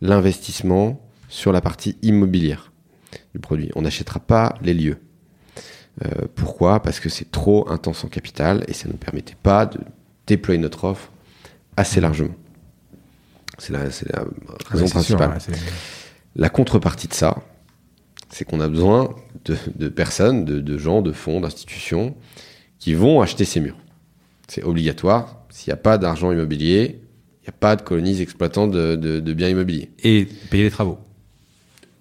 l'investissement 0.00 1.00
sur 1.28 1.52
la 1.52 1.60
partie 1.60 1.96
immobilière 2.02 2.72
du 3.34 3.40
produit. 3.40 3.70
On 3.74 3.82
n'achètera 3.82 4.20
pas 4.20 4.54
les 4.62 4.74
lieux. 4.74 4.98
Euh, 6.04 6.26
pourquoi? 6.34 6.80
Parce 6.82 6.98
que 6.98 7.08
c'est 7.08 7.30
trop 7.30 7.70
intense 7.70 8.04
en 8.04 8.08
capital 8.08 8.64
et 8.68 8.72
ça 8.72 8.88
ne 8.88 8.92
nous 8.92 8.98
permettait 8.98 9.36
pas 9.42 9.66
de 9.66 9.78
déployer 10.26 10.60
notre 10.60 10.84
offre 10.84 11.10
assez 11.76 12.00
largement. 12.00 12.34
C'est 13.58 13.72
la, 13.72 13.84
la 13.84 14.24
raison 14.70 14.84
Ouais, 14.84 14.88
c'est 14.88 15.00
sûr, 15.00 15.16
principale. 15.16 15.30
ouais, 15.30 15.56
La 16.36 16.48
contrepartie 16.48 17.06
de 17.06 17.14
ça, 17.14 17.36
c'est 18.30 18.44
qu'on 18.44 18.60
a 18.60 18.68
besoin 18.68 19.10
de, 19.44 19.56
de 19.76 19.88
personnes, 19.88 20.44
de, 20.44 20.60
de 20.60 20.78
gens, 20.78 21.02
de 21.02 21.12
fonds, 21.12 21.40
d'institutions 21.40 22.16
qui 22.84 22.92
vont 22.92 23.22
acheter 23.22 23.46
ces 23.46 23.60
murs. 23.60 23.78
C'est 24.46 24.62
obligatoire. 24.62 25.38
S'il 25.48 25.70
n'y 25.70 25.72
a 25.72 25.78
pas 25.78 25.96
d'argent 25.96 26.30
immobilier, 26.32 26.98
il 27.40 27.44
n'y 27.44 27.48
a 27.48 27.52
pas 27.58 27.76
de 27.76 27.82
colonies 27.82 28.20
exploitantes 28.20 28.72
de, 28.72 28.94
de- 28.94 29.20
de 29.20 29.32
biens 29.32 29.48
immobiliers. 29.48 29.88
Et 30.02 30.26
payer 30.50 30.64
les 30.64 30.70
travaux. 30.70 30.98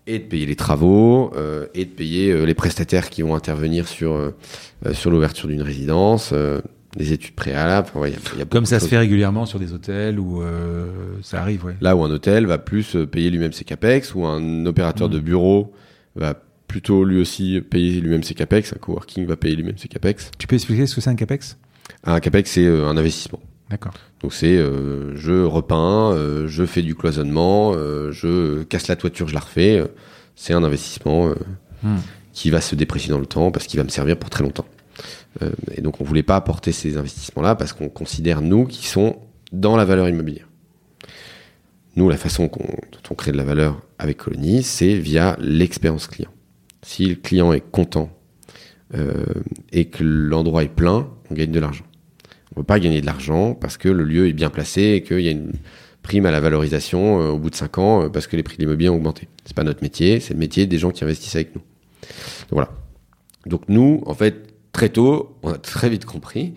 Et 0.08 0.20
de 0.20 0.26
payer 0.26 0.46
les 0.46 0.58
travaux, 0.58 1.32
euh, 1.38 1.68
et 1.74 1.86
de 1.86 1.90
payer 1.90 2.32
euh, 2.34 2.44
les 2.44 2.54
prestataires 2.54 3.10
qui 3.10 3.22
vont 3.22 3.34
intervenir 3.34 3.88
sur, 3.88 4.12
euh, 4.12 4.32
euh, 4.86 4.94
sur 4.94 5.10
l'ouverture 5.10 5.48
d'une 5.48 5.62
résidence, 5.62 6.32
euh, 6.34 6.60
des 6.98 7.14
études 7.14 7.34
préalables. 7.34 7.88
Enfin, 7.90 8.02
ouais, 8.02 8.10
il 8.10 8.14
y 8.16 8.18
a- 8.18 8.20
il 8.34 8.40
y 8.40 8.42
a 8.42 8.46
Comme 8.46 8.66
ça 8.66 8.82
se 8.82 8.88
fait 8.90 8.98
régulièrement 8.98 9.46
sur 9.46 9.60
des 9.60 9.72
hôtels 9.72 10.20
où 10.20 10.42
euh, 10.44 10.88
ça 11.22 11.40
arrive, 11.40 11.64
ouais. 11.64 11.78
Là 11.80 11.96
où 11.96 12.04
un 12.04 12.12
hôtel 12.12 12.46
va 12.46 12.58
plus 12.58 12.98
euh, 12.98 13.08
payer 13.08 13.30
lui-même 13.30 13.54
ses 13.54 13.64
capex, 13.64 14.14
ou 14.16 14.26
un 14.26 14.66
opérateur 14.66 15.08
de 15.08 15.20
bureau 15.20 15.72
va 16.18 16.34
plutôt 16.74 17.04
lui 17.04 17.22
aussi 17.22 17.62
payer 17.62 18.02
lui-même 18.02 18.24
ses 18.24 18.34
capex, 18.34 18.74
un 18.74 18.78
coworking 18.78 19.28
va 19.28 19.36
payer 19.36 19.56
lui-même 19.56 19.78
ses 19.78 19.88
capex. 19.88 20.32
Tu 20.40 20.48
peux 20.48 20.56
expliquer 20.56 20.88
ce 20.88 20.96
que 20.96 21.02
c'est 21.02 21.10
un 21.12 21.16
CAPEX? 21.16 21.58
Un 22.04 22.20
capex, 22.20 22.50
c'est 22.50 22.66
euh, 22.66 22.88
un 22.88 22.98
investissement. 22.98 23.40
D'accord. 23.70 23.94
Donc 24.22 24.34
c'est 24.34 24.58
euh, 24.58 25.16
je 25.16 25.44
repeins, 25.44 26.14
euh, 26.14 26.48
je 26.48 26.66
fais 26.66 26.82
du 26.82 26.96
cloisonnement, 26.96 27.74
euh, 27.76 28.12
je 28.12 28.64
casse 28.64 28.88
la 28.88 28.96
toiture, 28.96 29.28
je 29.28 29.36
la 29.36 29.42
refais. 29.42 29.84
c'est 30.36 30.54
un 30.54 30.64
investissement 30.64 31.34
Hmm. 31.84 31.98
qui 32.32 32.50
va 32.50 32.62
se 32.62 32.76
déprécier 32.76 33.12
dans 33.12 33.20
le 33.20 33.26
temps 33.26 33.52
parce 33.52 33.68
qu'il 33.68 33.78
va 33.78 33.84
me 33.84 33.90
servir 33.90 34.18
pour 34.18 34.30
très 34.30 34.44
longtemps. 34.44 34.66
Et 35.76 35.82
donc 35.82 36.02
on 36.02 36.04
voulait 36.04 36.24
pas 36.24 36.38
apporter 36.38 36.72
ces 36.72 36.98
investissements-là 36.98 37.56
parce 37.56 37.74
qu'on 37.74 37.90
considère 37.90 38.42
nous 38.42 38.66
qui 38.66 38.88
sont 38.88 39.18
dans 39.52 39.76
la 39.76 39.84
valeur 39.86 40.08
immobilière. 40.08 40.48
Nous, 41.96 42.10
la 42.10 42.18
façon 42.18 42.46
dont 42.46 43.10
on 43.12 43.16
crée 43.16 43.32
de 43.32 43.38
la 43.38 43.44
valeur 43.44 43.82
avec 44.00 44.18
Colony, 44.18 44.64
c'est 44.64 44.96
via 44.96 45.36
l'expérience 45.40 46.08
client. 46.08 46.32
Si 46.84 47.08
le 47.08 47.16
client 47.16 47.54
est 47.54 47.64
content 47.72 48.10
euh, 48.94 49.24
et 49.72 49.86
que 49.86 50.04
l'endroit 50.04 50.64
est 50.64 50.74
plein, 50.74 51.10
on 51.32 51.34
gagne 51.34 51.52
de 51.52 51.60
l'argent. 51.60 51.86
On 52.56 52.60
ne 52.60 52.62
peut 52.62 52.68
pas 52.68 52.80
gagner 52.80 53.02
de 53.02 53.06
l'argent 53.06 53.56
parce 53.56 53.78
que 53.78 53.90
le 53.90 54.04
lieu 54.04 54.28
est 54.28 54.34
bien 54.34 54.50
placé 54.50 54.82
et 54.82 55.02
qu'il 55.02 55.22
y 55.22 55.28
a 55.28 55.32
une 55.32 55.54
prime 56.04 56.26
à 56.26 56.32
la 56.32 56.42
valorisation 56.42 57.22
euh, 57.22 57.30
au 57.30 57.40
bout 57.40 57.50
de 57.50 57.56
5 57.56 57.78
ans 57.78 58.04
euh, 58.04 58.10
parce 58.10 58.28
que 58.28 58.36
les 58.36 58.44
prix 58.44 58.58
de 58.58 58.62
l'immobilier 58.62 58.90
ont 58.90 58.96
augmenté. 58.96 59.28
C'est 59.46 59.56
pas 59.56 59.64
notre 59.64 59.82
métier, 59.82 60.20
c'est 60.20 60.34
le 60.34 60.40
métier 60.40 60.68
des 60.68 60.78
gens 60.78 60.92
qui 60.92 61.04
investissent 61.04 61.36
avec 61.36 61.56
nous. 61.56 61.62
Donc 61.62 62.52
voilà. 62.52 62.70
Donc 63.46 63.64
nous, 63.70 64.04
en 64.06 64.14
fait, 64.14 64.54
très 64.74 64.90
tôt, 64.90 65.38
on 65.42 65.52
a 65.52 65.58
très 65.58 65.90
vite 65.90 66.06
compris 66.06 66.54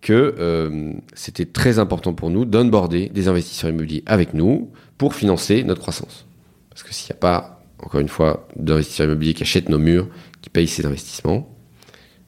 que 0.00 0.94
c'était 1.14 1.46
très 1.46 1.78
important 1.80 2.14
pour 2.14 2.30
nous 2.30 2.44
d'onboarder 2.44 3.08
des 3.08 3.26
investisseurs 3.26 3.70
immobiliers 3.70 4.04
avec 4.06 4.34
nous 4.34 4.70
pour 4.98 5.14
financer 5.14 5.64
notre 5.64 5.80
croissance. 5.80 6.26
Parce 6.70 6.82
que 6.82 6.94
s'il 6.94 7.12
n'y 7.12 7.16
a 7.16 7.20
pas, 7.20 7.55
encore 7.82 8.00
une 8.00 8.08
fois, 8.08 8.48
d'investisseurs 8.56 9.06
immobiliers 9.06 9.34
qui 9.34 9.42
achètent 9.42 9.68
nos 9.68 9.78
murs, 9.78 10.08
qui 10.40 10.50
payent 10.50 10.68
ces 10.68 10.86
investissements, 10.86 11.54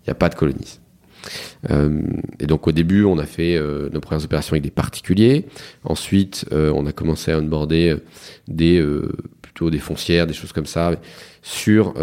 il 0.03 0.09
n'y 0.09 0.11
a 0.11 0.15
pas 0.15 0.29
de 0.29 0.35
colonies. 0.35 0.79
Euh, 1.71 2.03
et 2.39 2.47
donc 2.47 2.67
au 2.67 2.73
début, 2.73 3.05
on 3.05 3.19
a 3.19 3.27
fait 3.27 3.57
euh, 3.57 3.89
nos 3.91 4.01
premières 4.01 4.25
opérations 4.25 4.53
avec 4.53 4.63
des 4.63 4.71
particuliers. 4.71 5.47
Ensuite, 5.85 6.47
euh, 6.53 6.73
on 6.75 6.87
a 6.87 6.93
commencé 6.93 7.33
à 7.33 7.39
onboarder 7.39 7.97
des 8.47 8.85
plutôt 9.43 9.71
des 9.71 9.79
foncières, 9.79 10.27
des 10.27 10.35
choses 10.35 10.53
comme 10.53 10.67
ça, 10.67 10.93
sur 11.43 11.95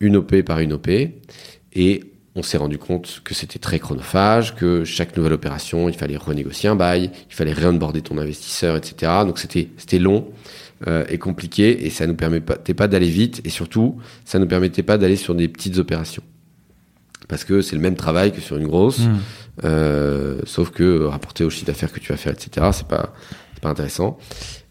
une 0.00 0.16
OP 0.16 0.42
par 0.42 0.60
une 0.60 0.72
OP. 0.72 0.88
Et 1.72 2.04
on 2.36 2.42
s'est 2.42 2.58
rendu 2.58 2.78
compte 2.78 3.22
que 3.24 3.34
c'était 3.34 3.58
très 3.58 3.78
chronophage, 3.78 4.54
que 4.54 4.84
chaque 4.84 5.16
nouvelle 5.16 5.32
opération, 5.32 5.88
il 5.88 5.94
fallait 5.94 6.16
renégocier 6.16 6.68
un 6.68 6.76
bail, 6.76 7.10
il 7.28 7.34
fallait 7.34 7.52
réonboarder 7.52 8.02
ton 8.02 8.18
investisseur, 8.18 8.76
etc. 8.76 9.12
Donc 9.26 9.38
c'était 9.38 9.98
long 9.98 10.28
euh, 10.86 11.04
et 11.08 11.18
compliqué 11.18 11.86
et 11.86 11.90
ça 11.90 12.06
nous 12.06 12.14
permettait 12.14 12.74
pas 12.74 12.88
d'aller 12.88 13.08
vite 13.08 13.40
et 13.44 13.50
surtout 13.50 13.96
ça 14.24 14.38
nous 14.38 14.46
permettait 14.46 14.82
pas 14.82 14.98
d'aller 14.98 15.16
sur 15.16 15.34
des 15.34 15.48
petites 15.48 15.78
opérations 15.78 16.22
parce 17.28 17.44
que 17.44 17.62
c'est 17.62 17.76
le 17.76 17.82
même 17.82 17.94
travail 17.94 18.32
que 18.32 18.40
sur 18.40 18.56
une 18.56 18.66
grosse, 18.66 19.00
Hmm. 19.00 19.18
euh, 19.64 20.40
sauf 20.44 20.70
que 20.70 21.04
rapporter 21.04 21.44
au 21.44 21.50
chiffre 21.50 21.66
d'affaires 21.66 21.92
que 21.92 22.00
tu 22.00 22.12
vas 22.12 22.16
faire, 22.18 22.32
etc. 22.32 22.68
C'est 22.72 22.88
pas 22.88 23.12
pas 23.60 23.68
intéressant. 23.68 24.18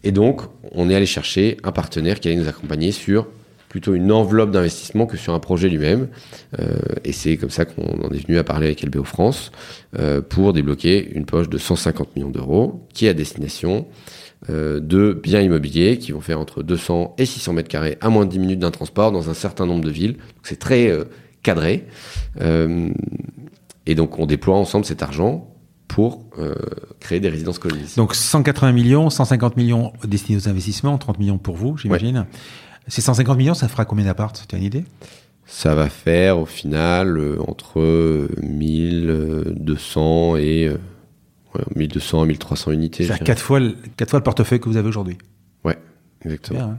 Et 0.04 0.12
donc 0.12 0.42
on 0.72 0.90
est 0.90 0.94
allé 0.94 1.06
chercher 1.06 1.56
un 1.64 1.72
partenaire 1.72 2.20
qui 2.20 2.28
allait 2.28 2.36
nous 2.36 2.48
accompagner 2.48 2.92
sur 2.92 3.28
plutôt 3.68 3.94
une 3.94 4.10
enveloppe 4.10 4.50
d'investissement 4.50 5.06
que 5.06 5.16
sur 5.16 5.32
un 5.32 5.38
projet 5.38 5.68
lui-même. 5.68 6.08
Euh, 6.58 6.76
et 7.04 7.12
c'est 7.12 7.36
comme 7.36 7.50
ça 7.50 7.64
qu'on 7.64 8.02
en 8.02 8.10
est 8.10 8.26
venu 8.26 8.36
à 8.36 8.44
parler 8.44 8.66
avec 8.66 8.82
LBO 8.82 9.04
France 9.04 9.52
euh, 9.98 10.20
pour 10.20 10.52
débloquer 10.52 11.08
une 11.14 11.24
poche 11.24 11.48
de 11.48 11.56
150 11.56 12.16
millions 12.16 12.30
d'euros 12.30 12.86
qui 12.92 13.06
est 13.06 13.10
à 13.10 13.14
destination 13.14 13.86
de 14.50 15.12
biens 15.12 15.40
immobiliers 15.40 15.98
qui 15.98 16.12
vont 16.12 16.20
faire 16.20 16.40
entre 16.40 16.62
200 16.62 17.14
et 17.18 17.26
600 17.26 17.52
mètres 17.52 17.68
carrés 17.68 17.98
à 18.00 18.08
moins 18.08 18.24
de 18.24 18.30
10 18.30 18.38
minutes 18.38 18.58
d'un 18.58 18.70
transport 18.70 19.12
dans 19.12 19.30
un 19.30 19.34
certain 19.34 19.66
nombre 19.66 19.84
de 19.84 19.90
villes. 19.90 20.16
C'est 20.42 20.58
très 20.58 20.88
euh, 20.88 21.04
cadré. 21.42 21.86
Euh, 22.40 22.90
et 23.86 23.94
donc 23.94 24.18
on 24.18 24.26
déploie 24.26 24.56
ensemble 24.56 24.84
cet 24.84 25.02
argent 25.02 25.46
pour 25.88 26.24
euh, 26.38 26.54
créer 27.00 27.20
des 27.20 27.28
résidences 27.28 27.58
colonies. 27.58 27.94
Donc 27.96 28.14
180 28.14 28.72
millions, 28.72 29.10
150 29.10 29.56
millions 29.56 29.92
destinés 30.04 30.38
aux 30.38 30.48
investissements, 30.48 30.96
30 30.98 31.18
millions 31.18 31.38
pour 31.38 31.56
vous, 31.56 31.76
j'imagine. 31.76 32.26
Ces 32.86 33.00
150 33.00 33.36
millions, 33.36 33.54
ça 33.54 33.68
fera 33.68 33.84
combien 33.84 34.04
d'appart 34.04 34.46
Tu 34.48 34.54
as 34.54 34.58
une 34.58 34.64
idée? 34.64 34.84
Ça 35.46 35.74
va 35.74 35.88
faire 35.88 36.38
au 36.38 36.46
final 36.46 37.18
euh, 37.18 37.36
entre 37.46 37.80
euh, 37.80 38.28
1200 38.40 40.36
et 40.36 40.68
euh, 40.68 40.78
ouais, 41.54 41.62
1200 41.76 42.22
à 42.22 42.26
1300 42.26 42.72
unités. 42.72 43.04
C'est 43.04 43.12
dirais. 43.14 43.24
4 43.24 43.40
fois, 43.40 43.60
le- 43.60 43.76
quatre 43.96 44.10
fois 44.10 44.18
le 44.18 44.24
portefeuille 44.24 44.60
que 44.60 44.68
vous 44.68 44.76
avez 44.76 44.88
aujourd'hui. 44.88 45.18
Ouais, 45.64 45.78
exactement. 46.24 46.58
Bien, 46.58 46.68
hein 46.70 46.78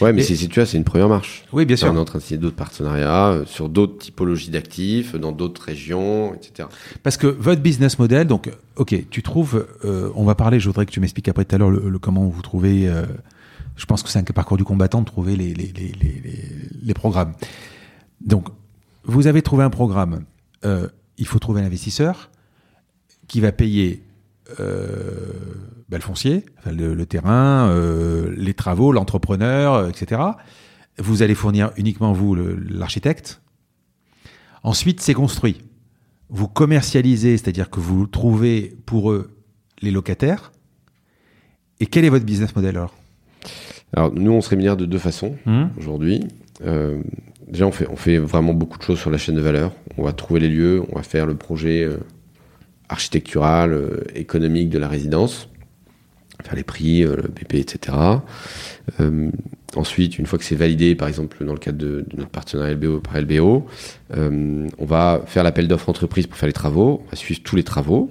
Ouais, 0.00 0.12
mais 0.12 0.22
Et- 0.22 0.36
c'est, 0.36 0.46
tu 0.46 0.54
vois, 0.60 0.66
c'est 0.66 0.76
une 0.76 0.84
première 0.84 1.08
marche. 1.08 1.44
Oui, 1.52 1.64
bien 1.64 1.74
sûr. 1.74 1.90
On 1.90 1.96
est 1.96 1.98
en 1.98 2.04
train 2.04 2.20
de 2.20 2.22
signer 2.22 2.38
d'autres 2.38 2.54
partenariats 2.54 3.30
euh, 3.30 3.44
sur 3.44 3.68
d'autres 3.68 3.98
typologies 3.98 4.50
d'actifs, 4.50 5.16
dans 5.16 5.32
d'autres 5.32 5.62
régions, 5.62 6.32
etc. 6.32 6.68
Parce 7.02 7.16
que 7.16 7.26
votre 7.26 7.60
business 7.60 7.98
model, 7.98 8.28
donc, 8.28 8.46
euh, 8.46 8.52
ok, 8.76 8.94
tu 9.10 9.22
trouves, 9.24 9.66
euh, 9.84 10.10
on 10.14 10.24
va 10.24 10.36
parler, 10.36 10.60
je 10.60 10.68
voudrais 10.68 10.86
que 10.86 10.92
tu 10.92 11.00
m'expliques 11.00 11.26
après 11.28 11.44
tout 11.44 11.56
à 11.56 11.58
l'heure 11.58 11.70
le, 11.72 11.90
le- 11.90 11.98
comment 11.98 12.24
vous 12.28 12.40
trouvez, 12.42 12.86
euh, 12.88 13.02
je 13.74 13.84
pense 13.86 14.04
que 14.04 14.10
c'est 14.10 14.20
un 14.20 14.22
parcours 14.22 14.56
du 14.58 14.62
combattant 14.64 15.00
de 15.00 15.06
trouver 15.06 15.34
les, 15.34 15.52
les, 15.54 15.72
les, 15.72 15.92
les, 16.84 16.94
programmes. 16.94 17.32
Donc, 18.20 18.46
vous 19.02 19.26
avez 19.26 19.42
trouvé 19.42 19.64
un 19.64 19.70
programme, 19.70 20.20
euh, 20.64 20.86
il 21.18 21.26
faut 21.26 21.40
trouver 21.40 21.62
un 21.62 21.64
investisseur 21.64 22.30
qui 23.28 23.40
va 23.40 23.52
payer 23.52 24.02
euh, 24.60 25.32
bah, 25.88 25.96
le 25.96 26.02
foncier, 26.02 26.44
enfin, 26.58 26.72
le, 26.72 26.94
le 26.94 27.06
terrain, 27.06 27.68
euh, 27.68 28.32
les 28.36 28.54
travaux, 28.54 28.92
l'entrepreneur, 28.92 29.74
euh, 29.74 29.88
etc. 29.88 30.20
Vous 30.98 31.22
allez 31.22 31.34
fournir 31.34 31.72
uniquement 31.76 32.12
vous 32.12 32.34
l'architecte. 32.34 33.40
Ensuite, 34.62 35.00
c'est 35.00 35.14
construit. 35.14 35.58
Vous 36.30 36.48
commercialisez, 36.48 37.36
c'est-à-dire 37.36 37.68
que 37.70 37.80
vous 37.80 38.06
trouvez 38.06 38.76
pour 38.86 39.10
eux 39.10 39.30
les 39.82 39.90
locataires. 39.90 40.52
Et 41.80 41.86
quel 41.86 42.04
est 42.04 42.08
votre 42.08 42.24
business 42.24 42.54
model 42.54 42.76
alors? 42.76 42.94
Alors, 43.92 44.12
nous, 44.12 44.32
on 44.32 44.40
se 44.40 44.48
rémunère 44.48 44.76
de 44.76 44.86
deux 44.86 44.98
façons 44.98 45.36
Hum 45.46 45.70
aujourd'hui. 45.78 46.20
Euh, 46.64 47.02
déjà, 47.46 47.66
on 47.66 47.72
fait, 47.72 47.88
on 47.88 47.96
fait 47.96 48.18
vraiment 48.18 48.54
beaucoup 48.54 48.78
de 48.78 48.82
choses 48.82 48.98
sur 48.98 49.10
la 49.10 49.18
chaîne 49.18 49.34
de 49.34 49.40
valeur. 49.40 49.72
On 49.98 50.02
va 50.02 50.12
trouver 50.12 50.40
les 50.40 50.48
lieux, 50.48 50.82
on 50.90 50.96
va 50.96 51.02
faire 51.02 51.26
le 51.26 51.34
projet 51.34 51.82
euh, 51.82 51.98
architectural, 52.88 53.72
euh, 53.72 54.04
économique 54.14 54.70
de 54.70 54.78
la 54.78 54.88
résidence, 54.88 55.48
faire 56.42 56.54
les 56.54 56.64
prix, 56.64 57.04
euh, 57.04 57.16
le 57.16 57.28
BP, 57.28 57.54
etc. 57.54 57.96
Euh, 59.00 59.30
ensuite, 59.76 60.18
une 60.18 60.26
fois 60.26 60.38
que 60.38 60.44
c'est 60.44 60.54
validé, 60.54 60.94
par 60.94 61.08
exemple 61.08 61.44
dans 61.44 61.52
le 61.52 61.58
cadre 61.58 61.78
de, 61.78 62.04
de 62.08 62.16
notre 62.16 62.30
partenariat 62.30 62.74
LBO 62.74 63.00
par 63.00 63.20
LBO, 63.20 63.66
euh, 64.16 64.66
on 64.78 64.84
va 64.84 65.22
faire 65.26 65.44
l'appel 65.44 65.68
d'offres 65.68 65.88
entreprise 65.88 66.26
pour 66.26 66.36
faire 66.36 66.46
les 66.46 66.52
travaux, 66.52 67.02
on 67.06 67.10
va 67.10 67.16
suivre 67.16 67.40
tous 67.42 67.56
les 67.56 67.64
travaux. 67.64 68.10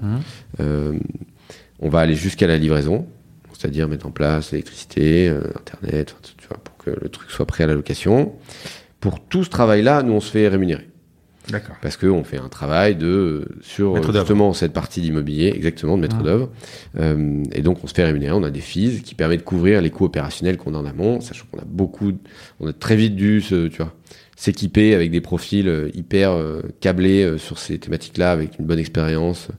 Euh, 0.60 0.98
on 1.80 1.90
va 1.90 2.00
aller 2.00 2.16
jusqu'à 2.16 2.48
la 2.48 2.58
livraison, 2.58 3.06
c'est-à-dire 3.54 3.88
mettre 3.88 4.08
en 4.08 4.12
place 4.12 4.52
l'électricité, 4.52 5.30
Internet, 5.30 6.16
enfin, 6.18 6.34
tu 6.38 6.48
vois, 6.48 6.58
pour 6.58 6.78
que 6.78 6.92
le 6.92 7.10
truc 7.10 7.30
soit 7.30 7.46
prêt 7.46 7.66
à 7.66 7.68
la 7.68 7.74
location. 7.74 8.34
Pour 9.02 9.20
tout 9.20 9.44
ce 9.44 9.50
travail-là, 9.50 10.02
nous, 10.02 10.14
on 10.14 10.22
se 10.22 10.32
fait 10.32 10.48
rémunérer. 10.48 10.88
D'accord. 11.50 11.76
Parce 11.82 11.98
qu'on 11.98 12.24
fait 12.24 12.38
un 12.38 12.48
travail 12.48 12.96
de 12.96 13.46
sur 13.62 13.94
Maître 13.94 14.14
justement 14.14 14.54
cette 14.54 14.74
partie 14.74 15.02
d'immobilier, 15.02 15.52
exactement, 15.54 15.98
de 15.98 16.02
maître 16.02 16.18
Ah. 16.20 16.24
d'œuvre. 16.24 16.50
Euh, 16.98 17.44
et 17.52 17.62
donc 17.62 17.84
on 17.84 17.88
se 17.88 17.94
fait 17.94 18.06
rémunérer, 18.06 18.34
on 18.34 18.44
a 18.44 18.52
des 18.52 18.62
fees 18.62 19.02
qui 19.04 19.14
permettent 19.16 19.42
de 19.42 19.46
couvrir 19.46 19.82
les 19.82 19.90
coûts 19.90 20.06
opérationnels 20.06 20.58
qu'on 20.58 20.74
a 20.74 20.78
en 20.78 20.86
amont, 20.86 21.20
sachant 21.20 21.46
qu'on 21.52 21.60
a 21.60 21.66
beaucoup, 21.66 22.14
on 22.60 22.68
a 22.68 22.74
très 22.74 22.96
vite 22.96 23.16
dû 23.16 23.42
se, 23.42 23.68
tu 23.68 23.78
vois, 23.78 23.94
s'équiper 24.36 24.96
avec 24.96 25.12
des 25.12 25.22
profils 25.22 25.68
euh, 25.68 25.90
hyper 25.94 26.32
euh, 26.32 26.62
câblés 26.80 27.24
euh, 27.24 27.38
sur 27.38 27.60
ces 27.60 27.78
thématiques-là, 27.78 28.32
avec 28.32 28.58
une 28.60 28.66
bonne 28.66 28.80
expérience. 28.80 29.50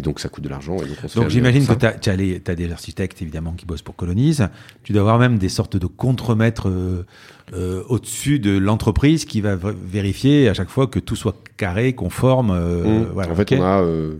Et 0.00 0.02
donc 0.02 0.18
ça 0.18 0.30
coûte 0.30 0.44
de 0.44 0.48
l'argent. 0.48 0.76
Donc 1.14 1.28
j'imagine 1.28 1.66
que 1.66 1.74
tu 1.74 2.10
as, 2.10 2.54
des 2.54 2.72
architectes 2.72 3.20
évidemment 3.20 3.52
qui 3.52 3.66
bossent 3.66 3.82
pour 3.82 3.96
Colonise. 3.96 4.48
Tu 4.82 4.94
dois 4.94 5.02
avoir 5.02 5.18
même 5.18 5.36
des 5.36 5.50
sortes 5.50 5.76
de 5.76 5.86
contremaîtres 5.86 6.70
euh, 6.70 7.04
euh, 7.52 7.82
au-dessus 7.88 8.38
de 8.38 8.56
l'entreprise 8.56 9.24
qui 9.24 9.40
va 9.40 9.56
vérifier 9.56 10.48
à 10.48 10.54
chaque 10.54 10.68
fois 10.70 10.86
que 10.86 10.98
tout 10.98 11.16
soit 11.16 11.36
carré, 11.56 11.92
conforme. 11.94 12.50
euh, 12.50 12.84
Mmh. 12.84 13.08
voilà, 13.12 13.32
en 13.32 13.34
fait, 13.34 13.52
on 13.52 13.62
a 13.62 13.82
euh, 13.82 14.14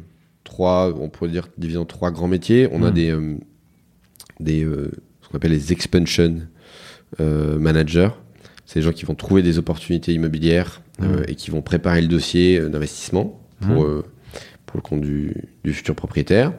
trois, 0.45 0.93
on 0.99 1.09
pourrait 1.09 1.31
dire 1.31 1.49
divisé 1.59 1.79
en 1.79 1.85
trois 1.85 2.11
grands 2.11 2.29
métiers. 2.29 2.69
On 2.73 2.83
a 2.83 2.91
Mm. 2.91 2.95
des, 2.95 3.17
des 4.41 4.63
ce 5.23 5.29
qu'on 5.29 5.37
appelle 5.37 5.53
les 5.53 5.73
expansion 5.73 6.37
managers. 7.19 8.11
C'est 8.67 8.79
les 8.79 8.85
gens 8.85 8.93
qui 8.93 9.05
vont 9.05 9.15
trouver 9.17 9.43
des 9.43 9.59
opportunités 9.59 10.13
immobilières 10.13 10.81
euh, 11.03 11.25
et 11.27 11.35
qui 11.35 11.51
vont 11.51 11.61
préparer 11.63 12.01
le 12.01 12.07
dossier 12.09 12.61
d'investissement 12.69 13.41
pour, 13.61 13.85
pour 14.67 14.77
le 14.77 14.81
compte 14.81 15.01
du, 15.01 15.35
du 15.65 15.73
futur 15.73 15.95
propriétaire. 15.97 16.53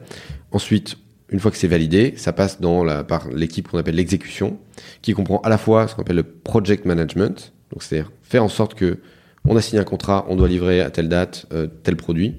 Ensuite, 0.50 0.98
une 1.32 1.40
fois 1.40 1.50
que 1.50 1.56
c'est 1.56 1.66
validé, 1.68 2.14
ça 2.16 2.32
passe 2.32 2.60
dans 2.60 2.84
la, 2.84 3.02
par 3.04 3.28
l'équipe 3.30 3.66
qu'on 3.68 3.78
appelle 3.78 3.94
l'exécution, 3.94 4.58
qui 5.00 5.14
comprend 5.14 5.40
à 5.40 5.48
la 5.48 5.58
fois 5.58 5.88
ce 5.88 5.94
qu'on 5.94 6.02
appelle 6.02 6.16
le 6.16 6.22
project 6.22 6.84
management, 6.84 7.52
donc 7.72 7.82
c'est-à-dire 7.82 8.12
faire 8.22 8.44
en 8.44 8.48
sorte 8.48 8.74
que 8.74 8.98
on 9.44 9.56
a 9.56 9.60
signé 9.62 9.80
un 9.80 9.84
contrat, 9.84 10.24
on 10.28 10.36
doit 10.36 10.46
livrer 10.46 10.80
à 10.82 10.90
telle 10.90 11.08
date 11.08 11.46
euh, 11.52 11.66
tel 11.82 11.96
produit. 11.96 12.34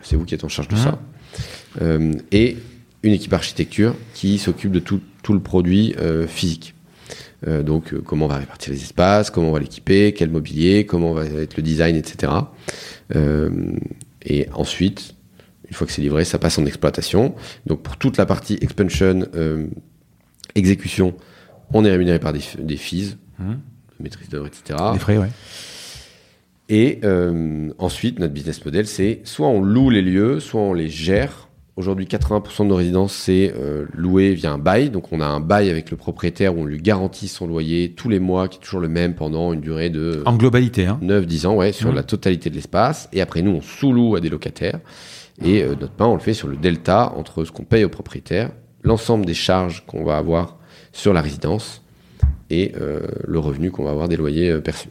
C'est 0.00 0.16
vous 0.16 0.24
qui 0.24 0.34
êtes 0.34 0.44
en 0.44 0.48
charge 0.48 0.68
de 0.68 0.74
Mhm. 0.76 0.80
ça. 0.80 0.98
Euh, 1.82 2.12
et 2.32 2.56
une 3.02 3.12
équipe 3.12 3.32
architecture 3.34 3.94
qui 4.14 4.38
s'occupe 4.38 4.72
de 4.72 4.78
tout, 4.78 5.00
tout 5.22 5.34
le 5.34 5.40
produit 5.40 5.94
euh, 5.98 6.26
physique. 6.26 6.74
Donc 7.46 7.98
comment 8.00 8.26
on 8.26 8.28
va 8.28 8.36
répartir 8.36 8.70
les 8.70 8.82
espaces, 8.82 9.30
comment 9.30 9.48
on 9.48 9.52
va 9.52 9.60
l'équiper, 9.60 10.12
quel 10.12 10.28
mobilier, 10.28 10.84
comment 10.84 11.14
va 11.14 11.24
être 11.24 11.56
le 11.56 11.62
design, 11.62 11.96
etc. 11.96 12.30
Et 14.26 14.46
ensuite, 14.52 15.14
une 15.70 15.76
fois 15.76 15.86
que 15.86 15.92
c'est 15.92 16.02
livré, 16.02 16.24
ça 16.24 16.38
passe 16.38 16.58
en 16.58 16.66
exploitation. 16.66 17.34
Donc 17.66 17.82
pour 17.82 17.96
toute 17.96 18.16
la 18.16 18.26
partie 18.26 18.58
expansion, 18.60 19.24
euh, 19.34 19.66
exécution, 20.54 21.14
on 21.72 21.84
est 21.84 21.90
rémunéré 21.90 22.18
par 22.18 22.32
des, 22.32 22.40
des 22.58 22.76
fees, 22.76 23.16
Mhm. 23.38 23.58
maîtrise 24.00 24.28
d'œuvre, 24.28 24.46
etc. 24.48 24.78
Les 24.92 24.98
frais, 24.98 25.16
ouais. 25.18 25.28
Et 26.68 27.00
euh, 27.04 27.70
ensuite, 27.78 28.18
notre 28.18 28.32
business 28.32 28.64
model, 28.64 28.86
c'est 28.86 29.20
soit 29.24 29.48
on 29.48 29.60
loue 29.62 29.90
les 29.90 30.02
lieux, 30.02 30.38
soit 30.40 30.60
on 30.60 30.72
les 30.72 30.88
gère. 30.88 31.48
Aujourd'hui, 31.76 32.06
80% 32.06 32.64
de 32.64 32.68
nos 32.68 32.76
résidences, 32.76 33.14
c'est 33.14 33.54
euh, 33.56 33.86
loué 33.94 34.34
via 34.34 34.52
un 34.52 34.58
bail. 34.58 34.90
Donc, 34.90 35.12
on 35.12 35.20
a 35.20 35.26
un 35.26 35.40
bail 35.40 35.70
avec 35.70 35.90
le 35.90 35.96
propriétaire 35.96 36.54
où 36.56 36.60
on 36.60 36.64
lui 36.66 36.78
garantit 36.78 37.26
son 37.26 37.46
loyer 37.46 37.92
tous 37.92 38.08
les 38.08 38.18
mois, 38.20 38.48
qui 38.48 38.58
est 38.58 38.60
toujours 38.60 38.80
le 38.80 38.88
même 38.88 39.14
pendant 39.14 39.52
une 39.52 39.60
durée 39.60 39.88
de 39.88 40.22
En 40.26 40.36
globalité, 40.36 40.86
hein. 40.86 40.98
9-10 41.02 41.46
ans, 41.46 41.54
ouais, 41.56 41.72
sur 41.72 41.88
Mhm. 41.88 41.94
la 41.96 42.02
totalité 42.02 42.50
de 42.50 42.54
l'espace. 42.56 43.08
Et 43.12 43.20
après, 43.22 43.40
nous, 43.42 43.52
on 43.52 43.62
sous-loue 43.62 44.14
à 44.16 44.20
des 44.20 44.28
locataires. 44.28 44.78
Et 45.42 45.62
euh, 45.62 45.74
notre 45.80 45.92
pain, 45.92 46.06
on 46.06 46.14
le 46.14 46.20
fait 46.20 46.34
sur 46.34 46.48
le 46.48 46.56
delta 46.56 47.12
entre 47.16 47.44
ce 47.44 47.52
qu'on 47.52 47.64
paye 47.64 47.84
au 47.84 47.88
propriétaire, 47.88 48.50
l'ensemble 48.82 49.24
des 49.26 49.34
charges 49.34 49.84
qu'on 49.86 50.04
va 50.04 50.16
avoir 50.18 50.56
sur 50.92 51.12
la 51.12 51.20
résidence 51.22 51.82
et 52.50 52.72
euh, 52.80 53.02
le 53.26 53.38
revenu 53.38 53.70
qu'on 53.70 53.84
va 53.84 53.90
avoir 53.90 54.08
des 54.08 54.16
loyers 54.16 54.50
euh, 54.50 54.60
perçus. 54.60 54.88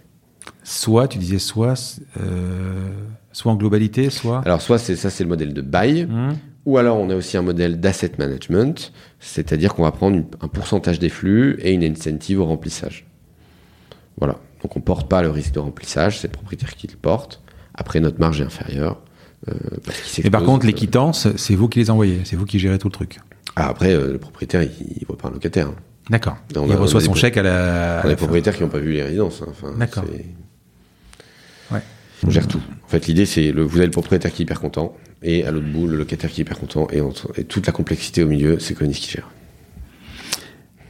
Soit, 0.64 1.08
tu 1.08 1.18
disais 1.18 1.40
soit, 1.40 2.00
euh, 2.20 2.90
soit 3.32 3.52
en 3.52 3.56
globalité, 3.56 4.10
soit. 4.10 4.42
Alors, 4.46 4.62
soit 4.62 4.78
c'est 4.78 4.96
ça, 4.96 5.10
c'est 5.10 5.24
le 5.24 5.30
modèle 5.30 5.54
de 5.54 5.62
bail. 5.62 6.06
Mhm. 6.06 6.38
Ou 6.66 6.78
alors, 6.78 6.98
on 6.98 7.10
a 7.10 7.16
aussi 7.16 7.38
un 7.38 7.42
modèle 7.42 7.80
d'asset 7.80 8.12
management, 8.20 8.92
c'est-à-dire 9.20 9.74
qu'on 9.74 9.84
va 9.84 9.92
prendre 9.92 10.16
une- 10.18 10.26
un 10.42 10.48
pourcentage 10.48 11.00
des 11.00 11.10
flux 11.10 11.58
et 11.62 11.72
une 11.74 11.84
incentive 11.84 12.40
au 12.42 12.46
remplissage. 12.46 13.08
Voilà. 14.18 14.38
Donc, 14.62 14.76
on 14.76 14.82
porte 14.82 15.08
pas 15.10 15.22
le 15.22 15.30
risque 15.30 15.54
de 15.54 15.60
remplissage, 15.60 16.20
c'est 16.20 16.28
le 16.28 16.34
propriétaire 16.34 16.76
qui 16.76 16.88
le 16.88 16.96
porte. 16.98 17.42
Après, 17.74 18.00
notre 18.00 18.20
marge 18.20 18.42
est 18.42 18.46
inférieure. 18.46 19.02
Euh, 19.48 19.54
parce 19.86 20.20
Et 20.20 20.30
par 20.30 20.42
s'expose. 20.42 20.46
contre, 20.46 20.66
les 20.66 20.74
quittances, 20.74 21.28
c'est 21.38 21.56
vous 21.56 21.70
qui 21.70 21.80
les 21.80 21.90
envoyez, 21.90 22.22
c'est 22.26 22.36
vous 22.36 22.46
qui 22.46 22.60
gérez 22.60 22.78
tout 22.78 22.88
le 22.88 22.94
truc. 22.94 23.20
Ah, 23.56 23.68
après, 23.70 23.94
euh, 23.94 24.12
le 24.14 24.18
propriétaire, 24.18 24.64
il, 24.64 24.72
il 25.00 25.06
voit 25.08 25.18
pas 25.18 25.30
un 25.30 25.32
locataire. 25.32 25.68
hein. 25.68 25.76
D'accord. 26.10 26.38
Il 26.52 26.58
a- 26.58 26.76
reçoit 26.78 27.02
son 27.02 27.14
chèque 27.14 27.38
à 27.38 27.44
la. 27.44 28.02
On 28.04 28.08
a 28.08 28.10
fin. 28.12 28.16
propriétaires 28.16 28.56
qui 28.56 28.64
n'ont 28.64 28.70
pas 28.70 28.80
vu 28.80 28.92
les 28.94 29.04
résidences. 29.04 29.42
hein. 29.42 29.48
Enfin, 29.52 29.74
D'accord. 29.78 30.04
Ouais. 31.72 31.82
On 32.26 32.30
gère 32.30 32.48
tout. 32.48 32.62
En 32.84 32.88
fait, 32.88 33.06
l'idée, 33.08 33.26
c'est 33.26 33.52
le, 33.52 33.64
vous 33.64 33.78
avez 33.78 33.86
le 33.86 33.92
propriétaire 33.92 34.32
qui 34.34 34.42
est 34.42 34.46
hyper 34.46 34.60
content, 34.60 34.98
et 35.22 35.46
à 35.46 35.52
l'autre 35.52 35.68
bout, 35.68 35.88
le 35.88 35.98
locataire 35.98 36.30
qui 36.32 36.42
est 36.42 36.44
hyper 36.44 36.60
content, 36.60 36.88
et, 36.92 37.00
entre- 37.02 37.32
et 37.38 37.44
toute 37.44 37.66
la 37.68 37.72
complexité 37.74 38.24
au 38.24 38.28
milieu, 38.28 38.60
c'est 38.60 38.74
Conis 38.74 38.94
qui 38.94 39.12
gère. 39.12 39.30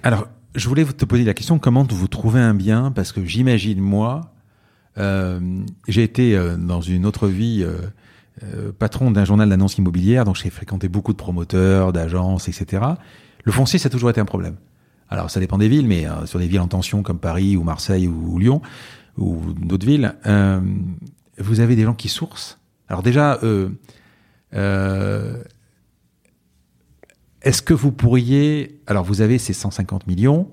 Alors, 0.03 0.27
je 0.55 0.67
voulais 0.67 0.85
te 0.85 1.05
poser 1.05 1.23
la 1.25 1.33
question 1.33 1.59
comment 1.59 1.85
vous 1.89 2.07
trouvez 2.07 2.39
un 2.39 2.53
bien? 2.53 2.91
Parce 2.91 3.11
que 3.11 3.23
j'imagine, 3.25 3.79
moi, 3.81 4.31
euh, 4.97 5.39
j'ai 5.87 6.03
été 6.03 6.35
euh, 6.35 6.55
dans 6.57 6.81
une 6.81 7.05
autre 7.05 7.27
vie 7.27 7.63
euh, 7.63 7.77
euh, 8.43 8.71
patron 8.71 9.11
d'un 9.11 9.25
journal 9.25 9.49
d'annonces 9.49 9.77
immobilières, 9.77 10.23
donc 10.23 10.35
j'ai 10.37 10.49
fréquenté 10.49 10.87
beaucoup 10.87 11.11
de 11.11 11.17
promoteurs, 11.17 11.91
d'agences, 11.91 12.47
etc. 12.47 12.83
Le 13.43 13.51
foncier, 13.51 13.79
ça 13.79 13.87
a 13.87 13.89
toujours 13.89 14.09
été 14.09 14.21
un 14.21 14.25
problème. 14.25 14.55
Alors, 15.09 15.29
ça 15.29 15.39
dépend 15.39 15.57
des 15.57 15.67
villes, 15.67 15.87
mais 15.87 16.07
euh, 16.07 16.25
sur 16.25 16.39
des 16.39 16.47
villes 16.47 16.59
en 16.61 16.67
tension 16.67 17.03
comme 17.03 17.19
Paris 17.19 17.57
ou 17.57 17.63
Marseille 17.63 18.07
ou, 18.07 18.37
Lyon 18.39 18.61
ou 19.17 19.41
d'autres 19.59 19.85
villes, 19.85 20.15
euh, 20.25 20.61
vous 21.37 21.59
avez 21.59 21.75
des 21.75 21.83
gens 21.83 21.95
qui 21.95 22.07
sourcent. 22.07 22.59
Alors 22.87 23.03
déjà, 23.03 23.39
est-ce 27.41 27.61
que 27.61 27.73
vous 27.73 27.91
pourriez, 27.91 28.81
alors 28.87 29.03
vous 29.03 29.21
avez 29.21 29.37
ces 29.37 29.53
150 29.53 30.07
millions 30.07 30.49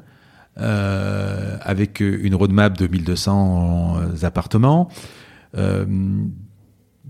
avec 0.57 2.01
une 2.01 2.35
roadmap 2.35 2.77
de 2.77 2.87
1200 2.87 4.23
appartements. 4.23 4.91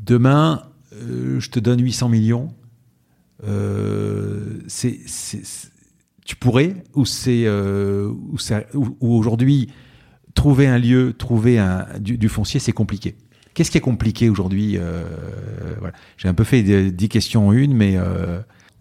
Demain, 0.07 0.63
euh, 0.95 1.41
je 1.41 1.51
te 1.51 1.59
donne 1.61 1.81
800 1.83 2.09
millions. 2.09 2.55
Euh, 3.45 4.61
c'est, 4.67 4.99
c'est- 5.07 5.45
c'est- 5.45 5.71
tu 6.25 6.37
pourrais 6.37 6.83
ou 6.95 7.05
c'est 7.05 7.45
euh, 7.47 8.09
ou, 8.33 8.39
c'est- 8.39 8.67
ou- 8.75 8.97
ou 9.01 9.15
aujourd'hui 9.15 9.71
trouver 10.35 10.67
un 10.67 10.79
lieu, 10.79 11.13
trouver 11.17 11.59
un, 11.59 11.87
du, 12.01 12.19
du 12.19 12.29
foncier, 12.29 12.61
c'est 12.61 12.73
compliqué. 12.73 13.17
Qu'est-ce 13.55 13.71
qui 13.71 13.79
est 13.79 13.83
compliqué 13.83 14.29
aujourd'hui 14.29 14.79
voilà. 15.79 15.95
J'ai 16.17 16.29
un 16.29 16.35
peu 16.35 16.45
fait 16.45 16.63
des- 16.63 16.91
10 16.91 17.09
questions 17.09 17.49
en 17.49 17.53
une, 17.53 17.75
mais 17.75 17.97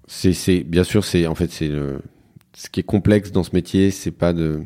C'est, 0.07 0.33
c'est, 0.33 0.59
bien 0.63 0.83
sûr, 0.83 1.03
c'est, 1.03 1.25
en 1.27 1.33
fait, 1.35 1.51
c'est 1.51 1.67
le, 1.67 1.99
ce 2.53 2.69
qui 2.69 2.79
est 2.81 2.83
complexe 2.83 3.31
dans 3.31 3.43
ce 3.43 3.51
métier, 3.53 3.89
c'est 3.91 4.11
pas 4.11 4.33
de, 4.33 4.61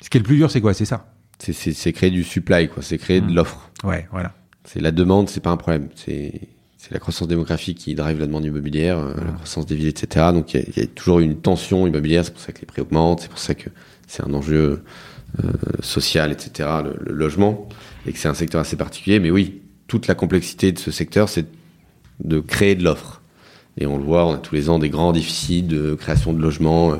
ce 0.00 0.08
qui 0.08 0.18
est 0.18 0.20
le 0.20 0.24
plus 0.24 0.36
dur, 0.36 0.50
c'est 0.50 0.60
quoi? 0.60 0.72
C'est 0.74 0.84
ça 0.84 1.12
c'est, 1.38 1.52
c'est, 1.52 1.72
c'est 1.72 1.92
créer 1.92 2.10
du 2.10 2.22
supply, 2.24 2.68
quoi. 2.68 2.82
C'est 2.82 2.96
créer 2.96 3.20
de 3.20 3.26
Mm. 3.26 3.34
l'offre. 3.34 3.70
Ouais, 3.84 4.06
voilà. 4.12 4.34
C'est 4.66 4.80
la 4.80 4.90
demande, 4.90 5.28
c'est 5.28 5.40
pas 5.40 5.50
un 5.50 5.56
problème. 5.56 5.88
C'est, 5.94 6.32
la 6.92 7.00
croissance 7.00 7.26
démographique 7.26 7.78
qui 7.78 7.96
drive 7.96 8.20
la 8.20 8.26
demande 8.26 8.44
immobilière, 8.44 8.98
euh, 8.98 9.12
la 9.16 9.32
croissance 9.32 9.66
des 9.66 9.74
villes, 9.74 9.88
etc. 9.88 10.26
Donc, 10.32 10.54
il 10.54 10.60
y, 10.60 10.62
a- 10.62 10.66
il 10.68 10.80
y 10.82 10.84
a 10.84 10.86
toujours 10.86 11.18
une 11.18 11.36
tension 11.36 11.84
immobilière. 11.84 12.24
C'est 12.24 12.30
pour 12.32 12.40
ça 12.40 12.52
que 12.52 12.60
les 12.60 12.66
prix 12.66 12.80
augmentent. 12.80 13.20
C'est 13.22 13.28
pour 13.28 13.40
ça 13.40 13.54
que 13.56 13.70
c'est 14.06 14.22
un 14.22 14.32
enjeu 14.34 14.82
euh, 15.42 15.50
social, 15.80 16.30
etc. 16.30 16.68
Le, 16.84 16.96
le 17.04 17.12
logement 17.12 17.68
et 18.06 18.12
que 18.12 18.18
c'est 18.18 18.28
un 18.28 18.34
secteur 18.34 18.60
assez 18.60 18.76
particulier. 18.76 19.18
Mais 19.18 19.32
oui, 19.32 19.62
toute 19.88 20.06
la 20.06 20.14
complexité 20.14 20.70
de 20.70 20.78
ce 20.78 20.92
secteur, 20.92 21.28
c'est 21.28 21.46
de 22.22 22.38
créer 22.38 22.76
de 22.76 22.84
l'offre. 22.84 23.20
Et 23.78 23.86
on 23.86 23.98
le 23.98 24.04
voit, 24.04 24.24
on 24.26 24.34
a 24.34 24.38
tous 24.38 24.54
les 24.54 24.68
ans 24.70 24.78
des 24.78 24.88
grands 24.88 25.12
déficits 25.12 25.62
de 25.64 25.94
création 25.94 26.32
de 26.32 26.40
logements. 26.40 26.94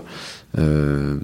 euh, 0.59 1.19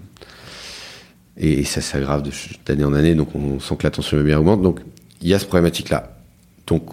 et, 1.36 1.64
ça 1.64 1.80
s'aggrave 1.80 2.22
d'année 2.66 2.84
en 2.84 2.92
année, 2.94 3.14
donc 3.14 3.34
on 3.34 3.58
sent 3.58 3.76
que 3.76 3.84
la 3.84 3.90
tension 3.90 4.16
immobilière 4.16 4.40
augmente. 4.40 4.62
Donc 4.62 4.80
il 5.20 5.28
y 5.28 5.34
a 5.34 5.38
ce 5.40 5.46
problématique-là. 5.46 6.21
Donc 6.66 6.90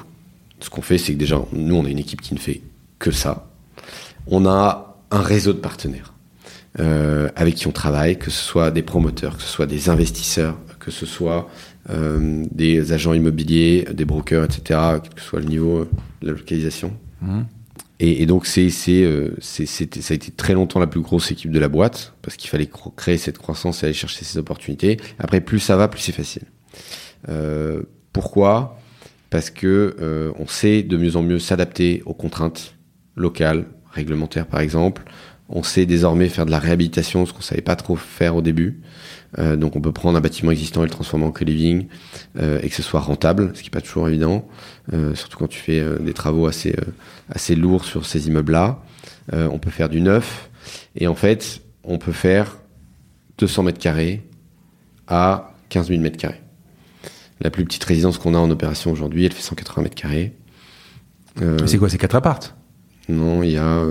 ce 0.59 0.69
qu'on 0.69 0.81
fait, 0.81 0.97
c'est 0.97 1.13
que 1.13 1.17
déjà, 1.19 1.39
nous, 1.53 1.75
on 1.75 1.85
a 1.85 1.89
une 1.89 1.99
équipe 1.99 2.21
qui 2.21 2.33
ne 2.33 2.39
fait 2.39 2.61
que 2.99 3.11
ça. 3.11 3.47
On 4.27 4.45
a 4.45 4.97
un 5.11 5.21
réseau 5.21 5.53
de 5.53 5.59
partenaires 5.59 6.13
euh, 6.79 7.29
avec 7.35 7.55
qui 7.55 7.67
on 7.67 7.71
travaille, 7.71 8.17
que 8.19 8.29
ce 8.29 8.43
soit 8.43 8.69
des 8.71 8.83
promoteurs, 8.83 9.37
que 9.37 9.41
ce 9.43 9.47
soit 9.49 9.65
des 9.65 9.89
investisseurs, 9.89 10.57
que 10.79 10.91
ce 10.91 11.05
soit 11.05 11.49
euh, 11.89 12.45
des 12.51 12.91
agents 12.93 13.13
immobiliers, 13.13 13.87
des 13.91 14.05
brokers, 14.05 14.43
etc., 14.43 14.79
quel 15.01 15.13
que 15.13 15.21
soit 15.21 15.39
le 15.39 15.45
niveau 15.47 15.87
de 16.21 16.27
la 16.27 16.33
localisation. 16.33 16.93
Mhm. 17.21 17.45
Et, 18.01 18.21
et 18.21 18.25
donc 18.25 18.45
c'est 18.45 18.69
c'est 18.69 19.03
euh, 19.03 19.35
c'est- 19.41 19.65
ça 19.65 20.13
a 20.13 20.15
été 20.15 20.31
très 20.31 20.53
longtemps 20.53 20.79
la 20.79 20.87
plus 20.87 21.01
grosse 21.01 21.31
équipe 21.31 21.51
de 21.51 21.59
la 21.59 21.67
boîte 21.67 22.13
parce 22.21 22.37
qu'il 22.37 22.49
fallait 22.49 22.69
créer 22.95 23.17
cette 23.17 23.37
croissance 23.37 23.81
et 23.83 23.87
aller 23.87 23.93
chercher 23.93 24.23
ces 24.23 24.37
opportunités. 24.37 24.97
Après 25.19 25.41
plus 25.41 25.59
ça 25.59 25.75
va, 25.75 25.87
plus 25.89 25.99
c'est 25.99 26.13
facile. 26.13 26.43
Pourquoi? 28.13 28.77
Parce 29.29 29.49
que 29.49 29.95
euh, 30.01 30.31
on 30.39 30.47
sait 30.47 30.83
de 30.83 30.97
mieux 30.97 31.15
en 31.15 31.21
mieux 31.21 31.39
s'adapter 31.39 32.01
aux 32.05 32.13
contraintes 32.13 32.75
locales, 33.15 33.65
réglementaires 33.91 34.47
par 34.47 34.59
exemple. 34.59 35.03
On 35.49 35.63
sait 35.63 35.85
désormais 35.85 36.29
faire 36.29 36.45
de 36.45 36.51
la 36.51 36.59
réhabilitation, 36.59 37.25
ce 37.25 37.33
qu'on 37.33 37.41
savait 37.41 37.61
pas 37.61 37.75
trop 37.75 37.95
faire 37.95 38.35
au 38.35 38.41
début. 38.41 38.81
Euh, 39.37 39.55
donc 39.55 39.75
on 39.75 39.81
peut 39.81 39.91
prendre 39.91 40.17
un 40.17 40.21
bâtiment 40.21 40.51
existant 40.51 40.81
et 40.81 40.85
le 40.85 40.91
transformer 40.91 41.25
en 41.25 41.31
co-living 41.31 41.87
euh, 42.39 42.59
et 42.63 42.69
que 42.69 42.75
ce 42.75 42.81
soit 42.81 42.99
rentable, 42.99 43.51
ce 43.53 43.61
qui 43.61 43.67
n'est 43.67 43.71
pas 43.71 43.81
toujours 43.81 44.07
évident, 44.07 44.47
euh, 44.93 45.13
surtout 45.13 45.37
quand 45.37 45.47
tu 45.47 45.59
fais 45.59 45.79
euh, 45.79 45.99
des 45.99 46.13
travaux 46.13 46.47
assez 46.47 46.71
euh, 46.71 46.91
assez 47.29 47.55
lourds 47.55 47.85
sur 47.85 48.05
ces 48.05 48.27
immeubles-là. 48.27 48.81
On 49.31 49.59
peut 49.59 49.69
faire 49.69 49.89
du 49.89 50.01
neuf 50.01 50.49
et 50.95 51.05
en 51.05 51.13
fait 51.13 51.61
on 51.83 51.99
peut 51.99 52.11
faire 52.11 52.57
200 53.37 53.61
mètres 53.61 53.77
carrés 53.77 54.27
à 55.07 55.53
15 55.69 55.89
000 55.89 56.01
mètres 56.01 56.17
carrés. 56.17 56.41
La 57.41 57.49
plus 57.49 57.63
petite 57.63 57.83
résidence 57.83 58.17
qu'on 58.17 58.35
a 58.35 58.37
en 58.37 58.49
opération 58.49 58.91
aujourd'hui, 58.91 59.25
elle 59.25 59.31
fait 59.31 59.41
180 59.41 59.83
mètres 59.83 59.95
carrés. 59.95 60.33
Euh, 61.41 61.65
C'est 61.67 61.77
quoi 61.77 61.89
C'est 61.89 61.97
quatre 61.97 62.15
appartes 62.15 62.55
Non, 63.07 63.43
il 63.43 63.51
y 63.51 63.57
a 63.57 63.81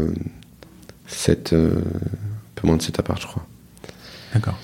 7, 1.07 1.55
un 1.55 1.81
peu 2.55 2.67
moins 2.67 2.77
de 2.77 2.83
7 2.83 2.99
apparts, 2.99 3.21
je 3.21 3.27
crois. 3.27 3.47
D'accord. 4.35 4.59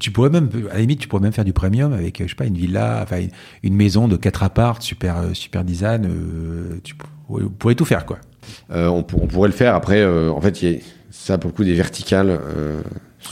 tu 0.00 0.10
pourrais 0.10 0.30
même, 0.30 0.48
à 0.70 0.74
la 0.74 0.80
limite, 0.80 1.00
tu 1.00 1.08
pourrais 1.08 1.20
même 1.20 1.32
faire 1.32 1.44
du 1.44 1.52
premium 1.52 1.92
avec, 1.92 2.22
je 2.22 2.28
sais 2.28 2.34
pas, 2.34 2.46
une 2.46 2.56
villa, 2.56 3.00
enfin, 3.02 3.26
une 3.62 3.74
maison 3.74 4.08
de 4.08 4.16
4 4.16 4.42
apparts, 4.42 4.82
super, 4.82 5.22
super 5.34 5.64
design. 5.64 6.08
tu 6.82 6.94
pourrais 7.58 7.74
tout 7.74 7.84
faire, 7.84 8.06
quoi. 8.06 8.18
On, 8.70 9.02
pourrait 9.02 9.50
le 9.50 9.54
faire. 9.54 9.74
Après, 9.74 10.02
en 10.04 10.40
fait, 10.40 10.62
y 10.62 10.76
a 10.76 10.78
ça 11.10 11.36
pour 11.36 11.50
le 11.50 11.54
coup 11.54 11.64
des 11.64 11.74
verticales. 11.74 12.40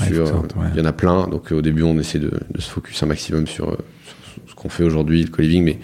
Il 0.00 0.16
y 0.76 0.80
en 0.80 0.84
a 0.84 0.92
plein. 0.92 1.26
Donc 1.28 1.52
au 1.52 1.62
début, 1.62 1.82
on 1.82 1.98
essaie 1.98 2.18
de, 2.18 2.32
se 2.58 2.70
focus 2.70 3.02
un 3.02 3.06
maximum 3.06 3.46
sur, 3.46 3.76
ce 4.46 4.54
qu'on 4.54 4.68
fait 4.68 4.84
aujourd'hui, 4.84 5.22
le 5.22 5.30
co-living, 5.30 5.64
mais 5.64 5.78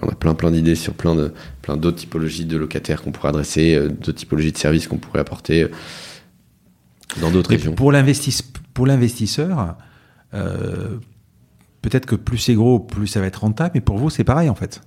on 0.00 0.08
a 0.08 0.14
plein 0.14 0.34
plein 0.34 0.50
d'idées 0.50 0.74
sur 0.74 0.94
plein 0.94 1.14
de 1.14 1.32
plein 1.62 1.76
d'autres 1.76 1.98
typologies 1.98 2.46
de 2.46 2.56
locataires 2.56 3.02
qu'on 3.02 3.12
pourrait 3.12 3.28
adresser, 3.28 3.74
euh, 3.74 3.88
d'autres 3.88 4.18
typologies 4.18 4.52
de 4.52 4.58
services 4.58 4.88
qu'on 4.88 4.98
pourrait 4.98 5.20
apporter 5.20 5.62
euh, 5.62 5.68
dans 7.20 7.30
d'autres 7.30 7.50
régions. 7.50 7.74
Pour 7.74 7.92
l'investisseur, 7.92 9.76
euh, 10.32 10.96
peut-être 11.82 12.06
que 12.06 12.16
plus 12.16 12.38
c'est 12.38 12.54
gros, 12.54 12.80
plus 12.80 13.06
ça 13.06 13.20
va 13.20 13.26
être 13.26 13.42
rentable, 13.42 13.72
mais 13.74 13.80
pour 13.80 13.98
vous 13.98 14.10
c'est 14.10 14.24
pareil 14.24 14.48
en 14.48 14.54
fait. 14.54 14.80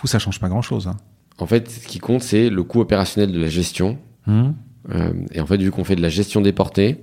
Vous 0.00 0.08
ça 0.08 0.18
change 0.18 0.40
pas 0.40 0.48
grand 0.48 0.62
chose. 0.62 0.88
Hein. 0.88 0.96
En 1.38 1.46
fait, 1.46 1.70
ce 1.70 1.86
qui 1.86 1.98
compte 1.98 2.22
c'est 2.22 2.50
le 2.50 2.62
coût 2.62 2.80
opérationnel 2.80 3.32
de 3.32 3.40
la 3.40 3.48
gestion. 3.48 3.98
Mmh. 4.26 4.50
et 5.32 5.40
en 5.40 5.46
fait, 5.46 5.56
vu 5.56 5.72
qu'on 5.72 5.82
fait 5.82 5.96
de 5.96 6.02
la 6.02 6.08
gestion 6.08 6.40
des 6.40 6.52
portées, 6.52 7.00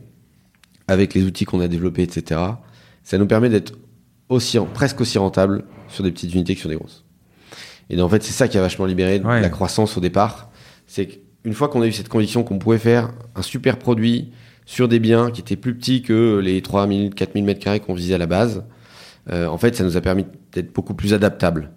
avec 0.89 1.13
les 1.13 1.23
outils 1.23 1.45
qu'on 1.45 1.61
a 1.61 1.67
développés, 1.67 2.03
etc., 2.03 2.41
ça 3.03 3.17
nous 3.17 3.27
permet 3.27 3.49
d'être 3.49 3.73
aussi, 4.27 4.57
presque 4.73 5.01
aussi 5.01 5.17
rentable 5.17 5.63
sur 5.87 6.03
des 6.03 6.11
petites 6.11 6.33
unités 6.33 6.53
que 6.53 6.59
sur 6.59 6.69
des 6.69 6.75
grosses. 6.75 7.05
Et 7.89 7.99
en 7.99 8.09
fait, 8.09 8.23
c'est 8.23 8.33
ça 8.33 8.47
qui 8.47 8.57
a 8.57 8.61
vachement 8.61 8.85
libéré 8.85 9.19
la 9.19 9.49
croissance 9.49 9.97
au 9.97 10.01
départ. 10.01 10.51
C'est 10.85 11.07
qu'une 11.07 11.53
fois 11.53 11.69
qu'on 11.69 11.81
a 11.81 11.87
eu 11.87 11.91
cette 11.91 12.09
conviction 12.09 12.43
qu'on 12.43 12.59
pouvait 12.59 12.77
faire 12.77 13.11
un 13.35 13.41
super 13.41 13.79
produit 13.79 14.31
sur 14.65 14.87
des 14.87 14.99
biens 14.99 15.31
qui 15.31 15.41
étaient 15.41 15.55
plus 15.55 15.75
petits 15.75 16.03
que 16.03 16.37
les 16.37 16.61
3000, 16.61 17.15
4000 17.15 17.43
mètres 17.43 17.59
carrés 17.59 17.79
qu'on 17.79 17.95
visait 17.95 18.13
à 18.13 18.19
la 18.19 18.27
base, 18.27 18.63
euh, 19.31 19.47
en 19.47 19.57
fait, 19.57 19.75
ça 19.75 19.83
nous 19.83 19.97
a 19.97 20.01
permis 20.01 20.25
d'être 20.51 20.73
beaucoup 20.73 20.93
plus 20.93 21.13
adaptable. 21.13 21.71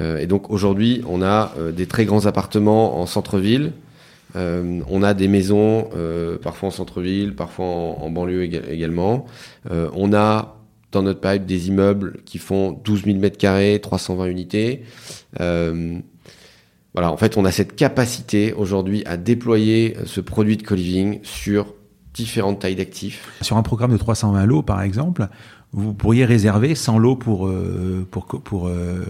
Euh, 0.00 0.18
et 0.18 0.26
donc 0.26 0.50
aujourd'hui, 0.50 1.02
on 1.08 1.22
a 1.22 1.52
euh, 1.58 1.72
des 1.72 1.86
très 1.86 2.04
grands 2.04 2.26
appartements 2.26 3.00
en 3.00 3.06
centre-ville. 3.06 3.72
On 4.34 5.02
a 5.02 5.14
des 5.14 5.28
maisons, 5.28 5.88
parfois 6.42 6.68
en 6.68 6.72
centre-ville, 6.72 7.34
parfois 7.34 7.66
en, 7.66 8.10
banlieue 8.10 8.42
également. 8.42 9.26
on 9.70 10.12
a 10.12 10.54
dans 10.94 11.02
notre 11.02 11.20
pipe 11.20 11.44
des 11.44 11.68
immeubles 11.68 12.20
qui 12.24 12.38
font 12.38 12.72
12 12.72 13.04
000 13.04 13.18
mètres 13.18 13.36
carrés, 13.36 13.80
320 13.82 14.26
unités. 14.26 14.84
Euh, 15.40 15.98
voilà, 16.94 17.12
en 17.12 17.16
fait, 17.16 17.36
on 17.36 17.44
a 17.44 17.50
cette 17.50 17.76
capacité 17.76 18.52
aujourd'hui 18.52 19.02
à 19.04 19.16
déployer 19.16 19.96
ce 20.06 20.20
produit 20.20 20.56
de 20.56 20.62
co-living 20.62 21.18
sur 21.22 21.74
différentes 22.14 22.60
tailles 22.60 22.76
d'actifs. 22.76 23.28
Sur 23.42 23.56
un 23.56 23.62
programme 23.62 23.92
de 23.92 23.96
320 23.96 24.46
lots, 24.46 24.62
par 24.62 24.80
exemple, 24.80 25.28
vous 25.72 25.92
pourriez 25.92 26.24
réserver 26.24 26.76
100 26.76 26.98
lots 26.98 27.16
pour, 27.16 27.48
euh, 27.48 28.06
pour, 28.10 28.68
euh, 28.68 29.02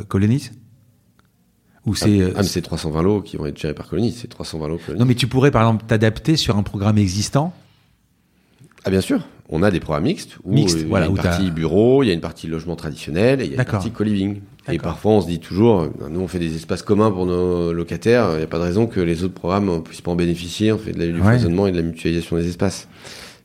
ou 1.86 1.94
c'est 1.94 2.22
ah, 2.22 2.36
ah 2.36 2.42
c'est 2.42 2.62
320 2.62 3.02
lots 3.02 3.20
qui 3.20 3.36
vont 3.36 3.46
être 3.46 3.58
gérés 3.58 3.74
par 3.74 3.88
Colonis, 3.88 4.12
c'est 4.12 4.28
320 4.28 4.68
lots. 4.68 4.80
Non, 4.98 5.04
mais 5.04 5.14
tu 5.14 5.26
pourrais 5.26 5.50
par 5.50 5.62
exemple 5.62 5.84
t'adapter 5.86 6.36
sur 6.36 6.56
un 6.56 6.62
programme 6.62 6.98
existant 6.98 7.52
ah 8.84 8.90
bien 8.90 9.00
sûr, 9.00 9.26
on 9.48 9.62
a 9.62 9.70
des 9.70 9.80
programmes 9.80 10.04
mixtes 10.04 10.36
où 10.44 10.52
Mixte, 10.52 10.80
il 10.82 10.88
y 10.90 10.94
a 10.94 11.06
une 11.06 11.14
partie 11.14 11.50
bureau, 11.50 12.02
il 12.02 12.08
y 12.08 12.10
a 12.10 12.12
une 12.12 12.20
partie 12.20 12.46
logement 12.46 12.76
traditionnel 12.76 13.40
et 13.40 13.44
il 13.44 13.52
y 13.52 13.56
a 13.56 13.62
une 13.62 13.64
partie 13.64 13.90
co-living. 13.90 14.40
Et 14.70 14.78
parfois 14.78 15.12
on 15.12 15.20
se 15.22 15.26
dit 15.26 15.40
toujours, 15.40 15.88
nous 16.10 16.20
on 16.20 16.28
fait 16.28 16.38
des 16.38 16.54
espaces 16.54 16.82
communs 16.82 17.10
pour 17.10 17.24
nos 17.26 17.72
locataires, 17.72 18.30
il 18.32 18.38
n'y 18.38 18.42
a 18.44 18.46
pas 18.46 18.58
de 18.58 18.64
raison 18.64 18.86
que 18.86 19.00
les 19.00 19.24
autres 19.24 19.34
programmes 19.34 19.70
ne 19.70 19.78
puissent 19.78 20.02
pas 20.02 20.10
en 20.10 20.16
bénéficier, 20.16 20.72
on 20.72 20.78
fait 20.78 20.92
de 20.92 20.98
la, 20.98 21.06
du 21.06 21.18
foisonnement 21.18 21.66
et 21.66 21.72
de 21.72 21.76
la 21.76 21.82
mutualisation 21.82 22.36
des 22.36 22.48
espaces. 22.48 22.88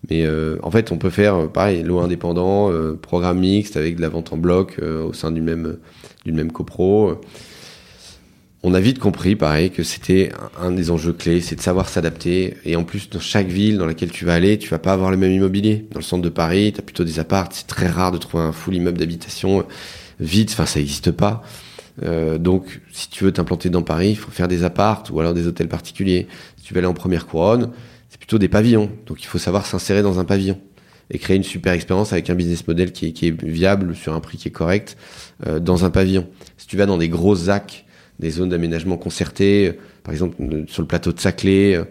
Mais 0.10 0.26
euh, 0.26 0.58
en 0.64 0.72
fait 0.72 0.92
on 0.92 0.98
peut 0.98 1.10
faire 1.10 1.36
euh, 1.36 1.48
pareil, 1.48 1.84
lot 1.84 2.00
indépendant, 2.00 2.72
euh, 2.72 2.98
programme 3.02 3.40
mixte 3.40 3.78
avec 3.78 3.96
de 3.96 4.02
la 4.02 4.10
vente 4.10 4.32
en 4.34 4.38
bloc 4.38 4.78
au 4.80 5.14
sein 5.14 5.32
d'une 5.32 5.44
même, 5.44 5.78
d'une 6.26 6.36
même 6.36 6.52
copro 6.52 7.20
on 8.62 8.74
a 8.74 8.80
vite 8.82 9.00
compris, 9.00 9.36
pareil, 9.36 9.72
que 9.72 9.84
c'était 9.84 10.32
un 10.60 10.72
des 10.72 10.92
enjeux 10.92 11.14
clés, 11.14 11.40
c'est 11.40 11.56
de 11.56 11.62
savoir 11.62 11.88
s'adapter. 11.88 12.58
Et 12.66 12.76
en 12.76 12.84
plus, 12.84 13.10
dans 13.10 13.20
chaque 13.20 13.48
ville 13.48 13.78
dans 13.78 13.86
laquelle 13.86 14.12
tu 14.12 14.26
vas 14.26 14.34
aller, 14.34 14.58
tu 14.58 14.70
vas 14.70 14.80
pas 14.80 14.92
avoir 14.92 15.12
le 15.12 15.18
même 15.18 15.32
immobilier. 15.32 15.88
Dans 15.92 16.00
le 16.00 16.04
centre 16.04 16.22
de 16.22 16.30
Paris, 16.30 16.74
tu 16.74 16.80
as 16.80 16.84
plutôt 16.84 17.06
des 17.06 17.20
apparts. 17.20 17.48
C'est 17.52 17.68
très 17.68 17.88
rare 17.88 18.12
de 18.12 18.18
trouver 18.18 18.44
un 18.44 18.52
full 18.52 18.76
immeuble 18.76 18.98
d'habitation 18.98 19.66
vide. 20.20 20.50
Enfin, 20.52 20.66
ça 20.66 20.80
n'existe 20.80 21.12
pas. 21.12 21.42
Euh, 22.04 22.38
donc, 22.38 22.82
si 22.92 23.10
tu 23.10 23.24
veux 23.24 23.32
t'implanter 23.32 23.70
dans 23.70 23.82
Paris, 23.82 24.10
il 24.10 24.18
faut 24.18 24.32
faire 24.32 24.50
des 24.50 24.66
apparts 24.66 25.04
ou 25.12 25.20
alors 25.22 25.34
des 25.34 25.48
hôtels 25.48 25.70
particuliers. 25.70 26.28
Si 26.58 26.66
tu 26.66 26.74
veux 26.74 26.80
aller 26.80 26.88
en 26.88 26.94
première 26.94 27.28
couronne, 27.28 27.72
c'est 28.10 28.20
plutôt 28.20 28.40
des 28.40 28.50
pavillons. 28.50 28.90
Donc, 29.06 29.24
il 29.24 29.28
faut 29.28 29.38
savoir 29.40 29.66
s'insérer 29.66 30.02
dans 30.02 30.20
un 30.20 30.26
pavillon 30.26 30.60
et 31.12 31.18
créer 31.18 31.38
une 31.38 31.44
super 31.44 31.74
expérience 31.74 32.12
avec 32.12 32.30
un 32.30 32.36
business 32.36 32.68
model 32.68 32.92
qui 32.92 33.08
est, 33.08 33.44
viable 33.44 33.96
sur 33.96 34.14
un 34.14 34.20
prix 34.20 34.38
qui 34.38 34.50
est 34.50 34.52
correct 34.52 34.98
euh, 35.48 35.60
dans 35.60 35.86
un 35.86 35.90
pavillon. 35.90 36.28
Si 36.58 36.68
tu 36.68 36.76
vas 36.78 36.86
dans 36.86 36.98
des 36.98 37.10
gros 37.10 37.36
ZAC, 37.36 37.86
des 38.20 38.30
zones 38.30 38.50
d'aménagement 38.50 38.98
concertées, 38.98 39.74
par 40.04 40.14
exemple 40.14 40.36
sur 40.68 40.82
le 40.82 40.88
plateau 40.88 41.12
de 41.12 41.20
Saclay, 41.20 41.76
euh, 41.76 41.86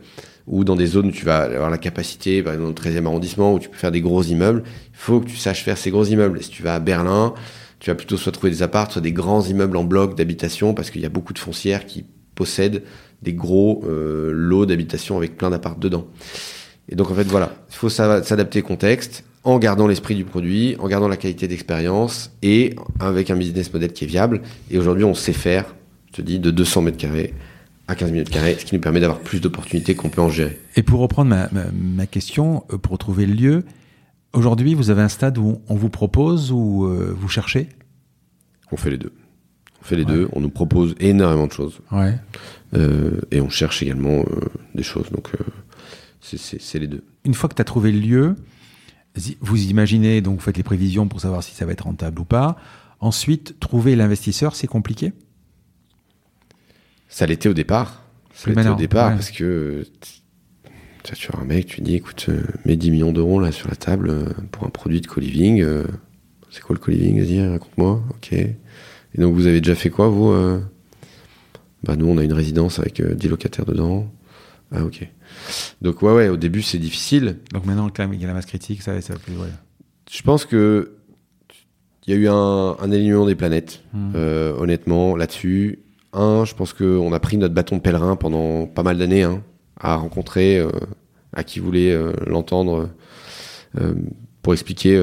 ou 0.47 0.65
dans 0.65 0.77
des 0.77 0.87
zones 0.87 1.09
où 1.09 1.13
tu 1.13 1.25
vas 1.25 1.41
avoir 1.41 1.71
la 1.71 1.79
capacité, 1.79 2.43
par 2.43 2.55
exemple 2.55 2.75
dans 2.75 2.91
le 2.91 2.95
13e 2.95 3.07
arrondissement, 3.07 3.55
où 3.55 3.59
tu 3.59 3.69
peux 3.69 3.77
faire 3.77 3.93
des 3.93 4.01
gros 4.01 4.23
immeubles, 4.23 4.63
il 4.67 4.99
faut 4.99 5.21
que 5.21 5.27
tu 5.27 5.37
saches 5.37 5.63
faire 5.63 5.77
ces 5.77 5.91
gros 5.91 6.05
immeubles. 6.05 6.39
Et 6.39 6.43
si 6.43 6.51
tu 6.51 6.63
vas 6.63 6.75
à 6.75 6.81
Berlin, 6.81 7.35
tu 7.81 7.91
vas 7.91 7.95
plutôt 7.95 8.17
soit 8.17 8.33
trouver 8.33 8.51
des 8.51 8.63
apparts, 8.63 8.91
soit 8.91 9.03
des 9.03 9.13
grands 9.13 9.43
immeubles 9.43 9.77
en 9.77 9.85
bloc 9.85 10.17
d'habitation, 10.17 10.75
parce 10.75 10.91
qu'il 10.91 11.03
y 11.03 11.07
a 11.07 11.11
beaucoup 11.11 11.33
de 11.33 11.39
foncières 11.39 11.85
qui 11.85 12.05
possèdent 12.35 12.83
des 13.23 13.35
gros 13.35 13.83
euh, 13.87 14.31
lots 14.33 14.65
d'habitation 14.65 15.17
avec 15.17 15.37
plein 15.37 15.51
d'apparts 15.51 15.77
dedans. 15.77 16.07
Et 16.89 16.97
donc 16.97 17.11
en 17.11 17.15
fait 17.15 17.25
voilà, 17.25 17.53
il 17.69 17.75
faut 17.75 17.91
s'adapter 17.91 18.61
au 18.61 18.65
contexte 18.65 19.25
en 19.45 19.59
gardant 19.59 19.87
l'esprit 19.87 20.15
du 20.15 20.25
produit, 20.25 20.77
en 20.79 20.89
gardant 20.89 21.09
la 21.09 21.17
qualité 21.17 21.49
d'expérience 21.49 22.31
et 22.43 22.77
avec 23.01 23.31
un 23.31 23.37
business 23.37 23.73
model 23.73 23.93
qui 23.93 24.05
est 24.05 24.07
viable. 24.09 24.43
Et 24.71 24.79
aujourd'hui 24.79 25.05
on 25.05 25.15
sait 25.15 25.33
faire 25.33 25.75
je 26.09 26.13
te 26.13 26.23
dis, 26.23 26.39
de 26.39 26.51
200 26.51 26.83
mètres 26.83 26.97
carrés 26.97 27.35
à 27.89 27.95
15 27.95 28.13
mètres 28.13 28.31
carrés, 28.31 28.57
ce 28.59 28.67
qui 28.67 28.75
nous 28.75 28.81
permet 28.81 29.01
d'avoir 29.01 29.19
plus 29.19 29.41
d'opportunités 29.41 29.95
qu'on 29.95 30.11
peut 30.11 30.21
en 30.21 30.29
gérer. 30.29 30.61
Et 30.77 30.83
pour 30.83 31.01
reprendre 31.01 31.31
ma, 31.31 31.49
ma, 31.73 32.07
question, 32.07 32.65
euh, 32.71 32.77
pour 32.77 32.99
trouver 32.99 33.25
le 33.25 33.33
lieu, 33.33 33.65
aujourd'hui, 34.35 34.75
vous 34.75 34.91
avez 34.91 35.01
un 35.01 35.09
stade 35.09 35.39
où 35.39 35.63
on 35.69 35.75
vous 35.75 35.89
propose 35.89 36.53
ou 36.53 36.85
euh, 36.85 37.17
vous 37.19 37.29
cherchez? 37.29 37.71
On 38.71 38.77
fait 38.77 38.91
les 38.91 38.99
deux. 38.99 39.13
On 39.81 39.85
fait 39.85 39.97
les 39.97 40.05
deux, 40.05 40.29
on 40.33 40.41
nous 40.41 40.51
propose 40.51 40.95
énormément 41.01 41.47
de 41.47 41.53
choses. 41.53 41.81
Ouais. 41.91 42.19
Euh, 42.75 43.21
et 43.31 43.41
on 43.41 43.49
cherche 43.49 43.83
également 43.83 44.25
des 44.75 44.83
choses. 44.83 45.11
Donc, 45.11 45.31
c'est 46.21 46.79
les 46.79 46.89
deux. 46.89 47.05
Une 47.25 47.33
fois 47.33 47.49
que 47.49 47.55
tu 47.55 47.63
as 47.63 47.65
trouvé 47.65 47.91
le 47.93 48.01
lieu, 48.01 48.35
vous 49.41 49.63
imaginez, 49.63 50.21
donc 50.21 50.35
vous 50.35 50.45
faites 50.45 50.59
les 50.59 50.63
prévisions 50.63 51.09
pour 51.09 51.21
savoir 51.21 51.43
si 51.43 51.55
ça 51.55 51.65
va 51.65 51.73
être 51.73 51.85
rentable 51.85 52.21
ou 52.21 52.25
pas. 52.25 52.59
Ensuite, 53.01 53.59
trouver 53.61 53.97
l'investisseur, 53.97 54.57
c'est 54.57 54.67
compliqué? 54.67 55.13
Ça 57.09 57.27
l'était 57.27 57.49
au 57.49 57.55
départ. 57.55 58.05
Ça 58.35 58.51
l'était 58.51 58.69
au 58.69 58.77
départ 58.77 59.11
parce 59.11 59.31
que 59.31 59.85
tu 61.03 61.31
as 61.33 61.39
un 61.39 61.45
mec, 61.45 61.67
tu 61.67 61.81
dis 61.81 61.95
écoute, 61.95 62.27
euh, 62.29 62.43
mets 62.65 62.77
10 62.77 62.91
millions 62.91 63.13
d'euros 63.13 63.41
là 63.41 63.53
sur 63.53 63.69
la 63.69 63.77
table 63.77 64.11
euh, 64.11 64.25
pour 64.53 64.65
un 64.65 64.71
produit 64.71 65.01
de 65.01 65.07
co-living. 65.07 65.63
Euh, 65.63 65.85
c'est 66.51 66.63
quoi 66.63 66.75
le 66.75 66.81
co-living 66.81 67.19
Vas-y, 67.19 67.47
raconte-moi. 67.47 68.03
Ok. 68.11 68.33
Et 68.33 68.57
donc 69.17 69.35
vous 69.35 69.47
avez 69.47 69.61
déjà 69.61 69.75
fait 69.75 69.91
quoi 69.91 70.09
vous 70.09 70.33
Bah 71.83 71.97
nous 71.97 72.07
on 72.07 72.19
a 72.19 72.25
une 72.25 72.33
résidence 72.33 72.79
avec 72.79 73.03
10 73.03 73.29
locataires 73.29 73.65
dedans. 73.65 74.11
Ah 74.71 74.85
ok. 74.85 75.09
Donc 75.81 76.03
ouais 76.03 76.13
ouais, 76.13 76.29
au 76.29 76.37
début 76.37 76.63
c'est 76.63 76.79
difficile. 76.79 77.39
Donc 77.53 77.65
maintenant 77.65 77.91
il 78.13 78.21
y 78.21 78.25
a 78.25 78.29
la 78.29 78.35
masse 78.35 78.47
critique, 78.47 78.83
ça, 78.83 79.01
ça 79.01 79.15
plus, 79.15 79.35
ouais. 79.37 79.49
Je 80.11 80.23
pense 80.23 80.45
que 80.45 80.93
il 82.07 82.15
y 82.15 82.17
a 82.17 82.21
eu 82.21 82.29
un, 82.29 82.77
un 82.79 82.93
alignement 82.93 83.27
des 83.27 83.35
planètes, 83.35 83.83
hmm. 83.93 84.15
honnêtement, 84.15 85.17
là-dessus. 85.17 85.81
Un, 86.13 86.45
je 86.45 86.55
pense 86.55 86.73
qu'on 86.73 87.13
a 87.13 87.21
pris 87.21 87.37
notre 87.37 87.55
bâton 87.55 87.77
de 87.77 87.83
pèlerin 87.83 88.17
pendant 88.17 88.67
pas 88.67 88.83
mal 88.83 88.97
d'années 88.97 89.25
hein, 89.25 89.43
à 89.79 89.97
rencontrer 89.97 90.59
euh, 90.59 90.71
à 91.35 91.45
qui 91.45 91.61
voulait 91.61 91.93
euh, 91.93 92.13
l'entendre 92.27 92.89
euh, 93.79 93.95
pour 94.43 94.55
expliquer 94.55 94.99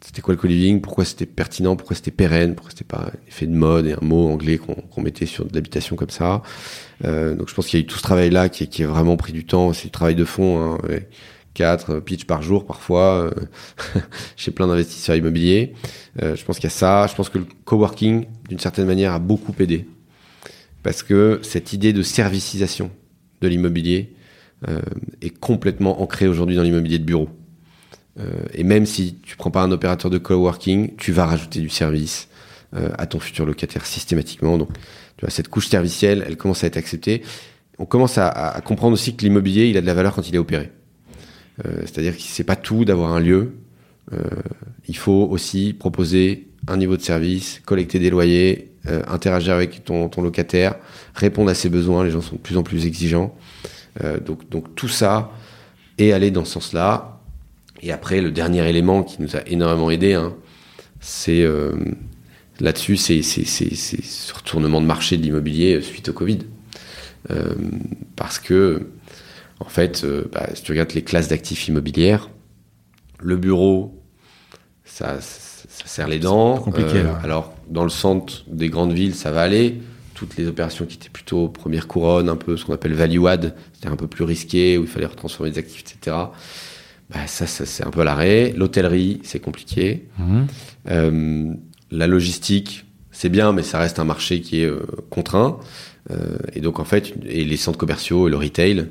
c'était 0.00 0.22
quoi 0.22 0.32
le 0.32 0.40
co-living, 0.40 0.80
pourquoi 0.80 1.04
c'était 1.04 1.26
pertinent, 1.26 1.76
pourquoi 1.76 1.96
c'était 1.96 2.12
pérenne, 2.12 2.54
pourquoi 2.54 2.70
c'était 2.70 2.84
pas 2.84 3.10
un 3.12 3.28
effet 3.28 3.46
de 3.46 3.54
mode 3.54 3.86
et 3.86 3.92
un 3.92 4.04
mot 4.04 4.28
anglais 4.28 4.56
qu'on 4.56 5.02
mettait 5.02 5.26
sur 5.26 5.44
de 5.44 5.54
l'habitation 5.54 5.96
comme 5.96 6.10
ça. 6.10 6.42
donc 7.02 7.48
je 7.48 7.54
pense 7.54 7.66
qu'il 7.66 7.78
y 7.78 7.82
a 7.82 7.84
eu 7.84 7.86
tout 7.86 7.98
ce 7.98 8.02
travail-là 8.02 8.48
qui, 8.48 8.62
est 8.64 8.86
vraiment 8.86 9.16
pris 9.16 9.32
du 9.32 9.44
temps, 9.44 9.72
c'est 9.72 9.86
du 9.86 9.90
travail 9.90 10.14
de 10.14 10.24
fond. 10.24 10.76
Hein, 10.76 10.78
quatre 11.52 12.00
pitch 12.00 12.24
par 12.24 12.42
jour 12.42 12.66
parfois 12.66 13.30
chez 14.36 14.52
plein 14.52 14.68
d'investisseurs 14.68 15.16
immobiliers. 15.16 15.74
je 16.20 16.42
pense 16.44 16.56
qu'il 16.56 16.64
y 16.64 16.66
a 16.68 16.70
ça. 16.70 17.06
Je 17.08 17.14
pense 17.14 17.28
que 17.28 17.38
le 17.38 17.46
coworking, 17.64 18.26
d'une 18.48 18.58
certaine 18.58 18.86
manière, 18.86 19.12
a 19.12 19.18
beaucoup 19.18 19.54
aidé 19.58 19.86
parce 20.86 21.02
que 21.02 21.40
cette 21.42 21.72
idée 21.72 21.92
de 21.92 22.02
servicisation 22.02 22.92
de 23.40 23.48
l'immobilier 23.48 24.14
euh, 24.68 24.78
est 25.20 25.36
complètement 25.36 26.00
ancrée 26.00 26.28
aujourd'hui 26.28 26.54
dans 26.54 26.62
l'immobilier 26.62 27.00
de 27.00 27.04
bureau. 27.04 27.28
Euh, 28.20 28.30
et 28.54 28.62
même 28.62 28.86
si 28.86 29.16
tu 29.24 29.36
prends 29.36 29.50
pas 29.50 29.62
un 29.62 29.72
opérateur 29.72 30.12
de 30.12 30.18
coworking, 30.18 30.94
tu 30.94 31.10
vas 31.10 31.26
rajouter 31.26 31.58
du 31.58 31.70
service. 31.70 32.28
euh, 32.76 32.90
à 32.98 33.06
ton 33.06 33.18
futur 33.18 33.46
locataire 33.46 33.84
systématiquement. 33.84 34.58
Donc, 34.58 34.70
cette 35.28 35.48
couche 35.48 35.66
servicielle, 35.66 36.24
elle 36.26 36.36
commence 36.36 36.62
à 36.62 36.68
être 36.68 36.76
acceptée. 36.76 37.22
On 37.78 37.84
commence 37.84 38.16
à, 38.18 38.60
comprendre 38.64 38.94
aussi 38.94 39.16
que 39.16 39.24
l'immobilier, 39.24 39.66
il 39.66 39.76
a 39.76 39.80
de 39.80 39.86
la 39.86 39.94
valeur 39.94 40.14
quand 40.14 40.28
il 40.28 40.34
est 40.34 40.38
opéré. 40.38 40.70
C'est-à-dire 41.64 42.16
que 42.16 42.22
c'est 42.22 42.44
pas 42.44 42.56
tout 42.56 42.84
d'avoir 42.84 43.12
un 43.12 43.20
lieu. 43.20 43.54
Il 44.88 44.96
faut 44.96 45.28
aussi 45.30 45.72
proposer 45.72 46.48
un 46.66 46.76
niveau 46.76 46.96
de 46.96 47.02
service, 47.02 47.62
collecter 47.64 47.98
des 47.98 48.10
loyers, 48.10 48.75
euh, 48.88 49.02
interagir 49.08 49.54
avec 49.54 49.84
ton, 49.84 50.08
ton, 50.08 50.22
locataire, 50.22 50.76
répondre 51.14 51.50
à 51.50 51.54
ses 51.54 51.68
besoins. 51.68 52.04
Les 52.04 52.10
gens 52.10 52.20
sont 52.20 52.36
de 52.36 52.40
plus 52.40 52.56
en 52.56 52.62
plus 52.62 52.86
exigeants. 52.86 53.34
Euh, 54.04 54.20
donc, 54.20 54.48
donc 54.48 54.74
tout 54.74 54.88
ça 54.88 55.32
est 55.98 56.12
aller 56.12 56.30
dans 56.30 56.44
ce 56.44 56.52
sens-là. 56.52 57.20
Et 57.82 57.90
après, 57.92 58.20
le 58.20 58.30
dernier 58.30 58.68
élément 58.68 59.02
qui 59.02 59.20
nous 59.20 59.36
a 59.36 59.40
énormément 59.46 59.90
aidé, 59.90 60.14
hein, 60.14 60.34
c'est 61.00 61.42
euh, 61.42 61.72
là-dessus, 62.60 62.96
c'est 62.96 63.22
ce 63.22 64.34
retournement 64.34 64.80
de 64.80 64.86
marché 64.86 65.16
de 65.16 65.22
l'immobilier 65.22 65.80
suite 65.82 66.08
au 66.08 66.12
Covid. 66.12 66.38
Parce 68.14 68.38
que, 68.38 68.86
en 69.58 69.68
fait, 69.68 70.06
bah, 70.32 70.46
si 70.54 70.62
tu 70.62 70.70
regardes 70.70 70.92
les 70.92 71.02
classes 71.02 71.26
d'actifs 71.26 71.66
immobilières, 71.66 72.30
le 73.18 73.36
bureau, 73.36 74.00
ça, 74.84 75.20
ça 75.20 75.86
serre 75.86 76.08
les 76.08 76.20
dents. 76.20 76.58
Compliqué, 76.58 77.02
là. 77.02 77.18
alors, 77.24 77.55
dans 77.68 77.84
le 77.84 77.90
centre 77.90 78.44
des 78.48 78.68
grandes 78.68 78.92
villes, 78.92 79.14
ça 79.14 79.30
va 79.30 79.42
aller. 79.42 79.80
Toutes 80.14 80.36
les 80.36 80.46
opérations 80.46 80.86
qui 80.86 80.96
étaient 80.96 81.10
plutôt 81.10 81.48
première 81.48 81.86
couronne, 81.86 82.28
un 82.28 82.36
peu 82.36 82.56
ce 82.56 82.64
qu'on 82.64 82.72
appelle 82.72 82.94
value 82.94 83.26
add, 83.26 83.54
c'était 83.74 83.88
un 83.88 83.96
peu 83.96 84.06
plus 84.06 84.24
risqué, 84.24 84.78
où 84.78 84.82
il 84.82 84.88
fallait 84.88 85.06
retransformer 85.06 85.50
des 85.50 85.58
actifs, 85.58 85.82
etc. 85.82 86.16
Bah, 87.10 87.26
ça, 87.26 87.46
ça 87.46 87.66
c'est 87.66 87.84
un 87.86 87.90
peu 87.90 88.00
à 88.00 88.04
l'arrêt. 88.04 88.52
L'hôtellerie, 88.56 89.20
c'est 89.22 89.40
compliqué. 89.40 90.08
Mhm. 90.18 90.46
Euh, 90.90 91.54
la 91.90 92.06
logistique, 92.06 92.86
c'est 93.12 93.28
bien, 93.28 93.52
mais 93.52 93.62
ça 93.62 93.78
reste 93.78 93.98
un 93.98 94.04
marché 94.04 94.40
qui 94.40 94.62
est 94.62 94.66
euh, 94.66 94.80
contraint. 95.10 95.58
Euh, 96.10 96.38
et 96.54 96.60
donc, 96.60 96.80
en 96.80 96.84
fait, 96.84 97.14
et 97.26 97.44
les 97.44 97.56
centres 97.56 97.78
commerciaux 97.78 98.28
et 98.28 98.30
le 98.30 98.36
retail, 98.36 98.86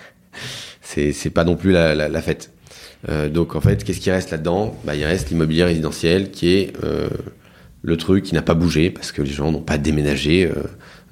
c'est 0.82 1.30
pas 1.30 1.44
non 1.44 1.56
plus 1.56 1.72
la, 1.72 1.94
la, 1.94 2.08
la 2.08 2.22
fête. 2.22 2.52
Donc, 3.32 3.56
en 3.56 3.62
fait, 3.62 3.82
qu'est-ce 3.82 4.00
qui 4.00 4.10
reste 4.10 4.30
là-dedans? 4.30 4.78
Bah, 4.84 4.94
Il 4.94 5.04
reste 5.04 5.30
l'immobilier 5.30 5.64
résidentiel 5.64 6.30
qui 6.30 6.48
est 6.52 6.74
le 7.82 7.96
truc 7.96 8.24
qui 8.24 8.34
n'a 8.34 8.42
pas 8.42 8.54
bougé 8.54 8.90
parce 8.90 9.12
que 9.12 9.22
les 9.22 9.30
gens 9.30 9.50
n'ont 9.52 9.62
pas 9.62 9.78
déménagé. 9.78 10.46
euh, 10.46 10.64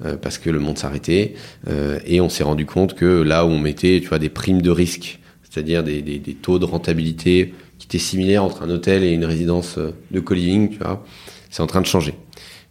euh, 0.05 0.15
parce 0.15 0.37
que 0.37 0.49
le 0.49 0.59
monde 0.59 0.77
s'arrêtait 0.77 1.33
euh, 1.67 1.99
et 2.05 2.21
on 2.21 2.29
s'est 2.29 2.45
rendu 2.45 2.65
compte 2.65 2.93
que 2.93 3.21
là 3.21 3.45
où 3.45 3.49
on 3.49 3.59
mettait 3.59 3.99
tu 4.01 4.07
vois 4.07 4.17
des 4.17 4.29
primes 4.29 4.61
de 4.61 4.69
risque 4.69 5.19
c'est-à-dire 5.43 5.83
des, 5.83 6.01
des, 6.01 6.35
taux 6.35 6.57
de 6.57 6.63
rentabilité 6.63 7.53
qui 7.79 7.87
étaient 7.87 7.97
similaires 7.97 8.45
entre 8.45 8.63
un 8.63 8.69
hôtel 8.69 9.03
et 9.03 9.09
une 9.09 9.25
résidence 9.25 9.77
de 9.77 10.19
co-living, 10.19 10.69
tu 10.69 10.77
vois, 10.77 11.03
c'est 11.49 11.63
en 11.63 11.67
train 11.67 11.81
de 11.81 11.87
changer. 11.87 12.13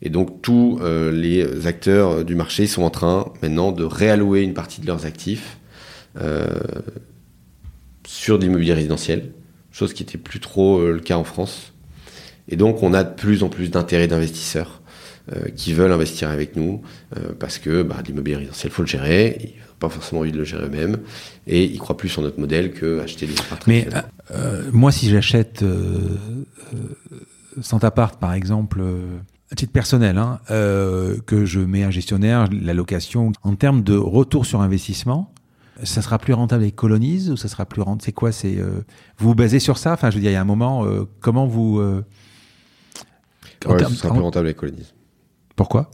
Et 0.01 0.11
donc 0.11 0.43
tous 0.43 0.79
les 1.13 1.67
acteurs 1.67 2.25
du 2.25 2.37
marché 2.37 2.69
sont 2.69 2.83
en 2.83 2.91
train 2.91 3.33
maintenant 3.43 3.73
de 3.73 3.83
réallouer 3.83 4.43
une 4.43 4.55
partie 4.55 4.81
de 4.81 4.87
leurs 4.87 5.07
actifs 5.07 5.59
sur 8.07 8.39
de 8.39 8.45
l'immobilier 8.45 8.75
résidentiel, 8.75 9.33
chose 9.73 9.93
qui 9.93 10.05
était 10.05 10.17
plus 10.17 10.39
trop 10.39 10.81
le 10.87 11.01
cas 11.01 11.17
en 11.17 11.25
France. 11.25 11.73
Et 12.49 12.57
donc 12.57 12.83
on 12.83 12.95
a 12.95 13.05
de 13.05 13.15
plus 13.15 13.43
en 13.43 13.49
plus 13.49 13.71
d'intérêts 13.71 14.09
d'investisseurs 14.09 14.81
euh, 15.37 15.51
qui 15.55 15.75
veulent 15.75 15.93
investir 15.93 16.31
avec 16.31 16.57
nous 16.57 16.81
euh, 17.15 17.33
parce 17.39 17.59
que 17.59 17.83
bah, 17.83 17.97
l'immobilier 18.07 18.37
résidentiel 18.37 18.73
faut 18.73 18.81
le 18.81 18.89
gérer, 18.89 19.37
ils 19.43 19.49
n'ont 19.49 19.77
pas 19.79 19.91
forcément 19.91 20.23
envie 20.23 20.33
de 20.33 20.39
le 20.39 20.45
gérer 20.45 20.65
eux-mêmes. 20.65 20.97
Et 21.47 21.65
ils 21.65 21.79
croient 21.79 21.99
plus 21.99 22.09
sur 22.09 22.23
notre 22.23 22.41
modèle 22.41 22.73
que 22.73 23.01
acheter 23.01 23.27
des 23.27 23.39
appartements. 23.39 23.59
Mais 23.67 23.87
euh, 24.31 24.63
moi, 24.73 24.91
si 24.91 25.11
j'achète 25.11 25.63
100 27.61 27.85
appart, 27.85 28.19
par 28.19 28.33
exemple, 28.33 28.83
à 29.53 29.55
titre 29.55 29.73
personnel, 29.73 30.17
hein, 30.17 30.41
que 30.49 31.45
je 31.45 31.61
mets 31.61 31.83
un 31.83 31.91
gestionnaire, 31.91 32.49
la 32.51 32.73
location, 32.73 33.33
en 33.43 33.55
termes 33.55 33.83
de 33.83 33.97
retour 33.99 34.47
sur 34.47 34.63
investissement, 34.63 35.35
ça 35.83 36.01
sera 36.01 36.19
plus 36.19 36.33
rentable 36.33 36.63
avec 36.63 36.75
Colonize 36.75 37.31
ou 37.31 37.37
ça 37.37 37.49
sera 37.49 37.67
plus 37.67 37.83
rentable 37.83 38.03
C'est 38.03 38.13
quoi 38.13 38.33
C'est 38.33 38.57
vous 39.19 39.29
vous 39.29 39.35
basez 39.35 39.59
sur 39.59 39.77
ça? 39.77 39.93
Enfin, 39.93 40.09
je 40.09 40.15
veux 40.15 40.23
dire, 40.23 40.31
il 40.31 40.35
y 40.35 40.37
a 40.37 40.41
un 40.41 40.45
moment, 40.45 40.87
comment 41.21 41.47
vous 41.47 41.83
en 43.67 43.73
Ouais, 43.75 43.85
ce 43.85 43.95
sera 43.95 44.11
en- 44.11 44.15
plus 44.15 44.23
rentable 44.23 44.47
avec 44.47 44.57
Colonize. 44.59 44.95
Pourquoi? 45.57 45.91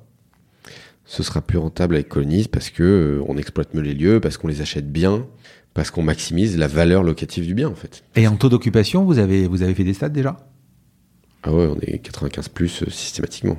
Ce 1.07 1.23
sera 1.23 1.41
plus 1.43 1.59
rentable 1.59 1.95
avec 1.97 2.09
Colonize 2.09 2.49
parce 2.49 2.70
que 2.70 2.82
euh, 2.82 3.24
on 3.28 3.36
exploite 3.36 3.74
mieux 3.74 3.82
les 3.82 3.95
lieux, 3.95 4.20
parce 4.20 4.39
qu'on 4.39 4.49
les 4.49 4.61
achète 4.62 4.91
bien, 4.91 5.27
parce 5.74 5.91
qu'on 5.91 6.03
maximise 6.03 6.57
la 6.57 6.66
valeur 6.66 7.03
locative 7.03 7.47
du 7.47 7.55
bien 7.55 7.69
en 7.69 7.74
fait. 7.74 8.05
Et 8.16 8.27
en 8.27 8.36
taux 8.36 8.49
d'occupation, 8.49 9.05
vous 9.05 9.19
avez 9.19 9.47
vous 9.47 9.62
avez 9.62 9.74
fait 9.74 9.85
des 9.85 9.95
stats 9.95 10.09
déjà? 10.09 10.36
Ah 11.43 11.53
ouais, 11.53 11.66
on 11.66 11.78
est 11.81 11.99
95 11.99 12.49
plus 12.49 12.82
euh, 12.82 12.91
systématiquement. 12.91 13.59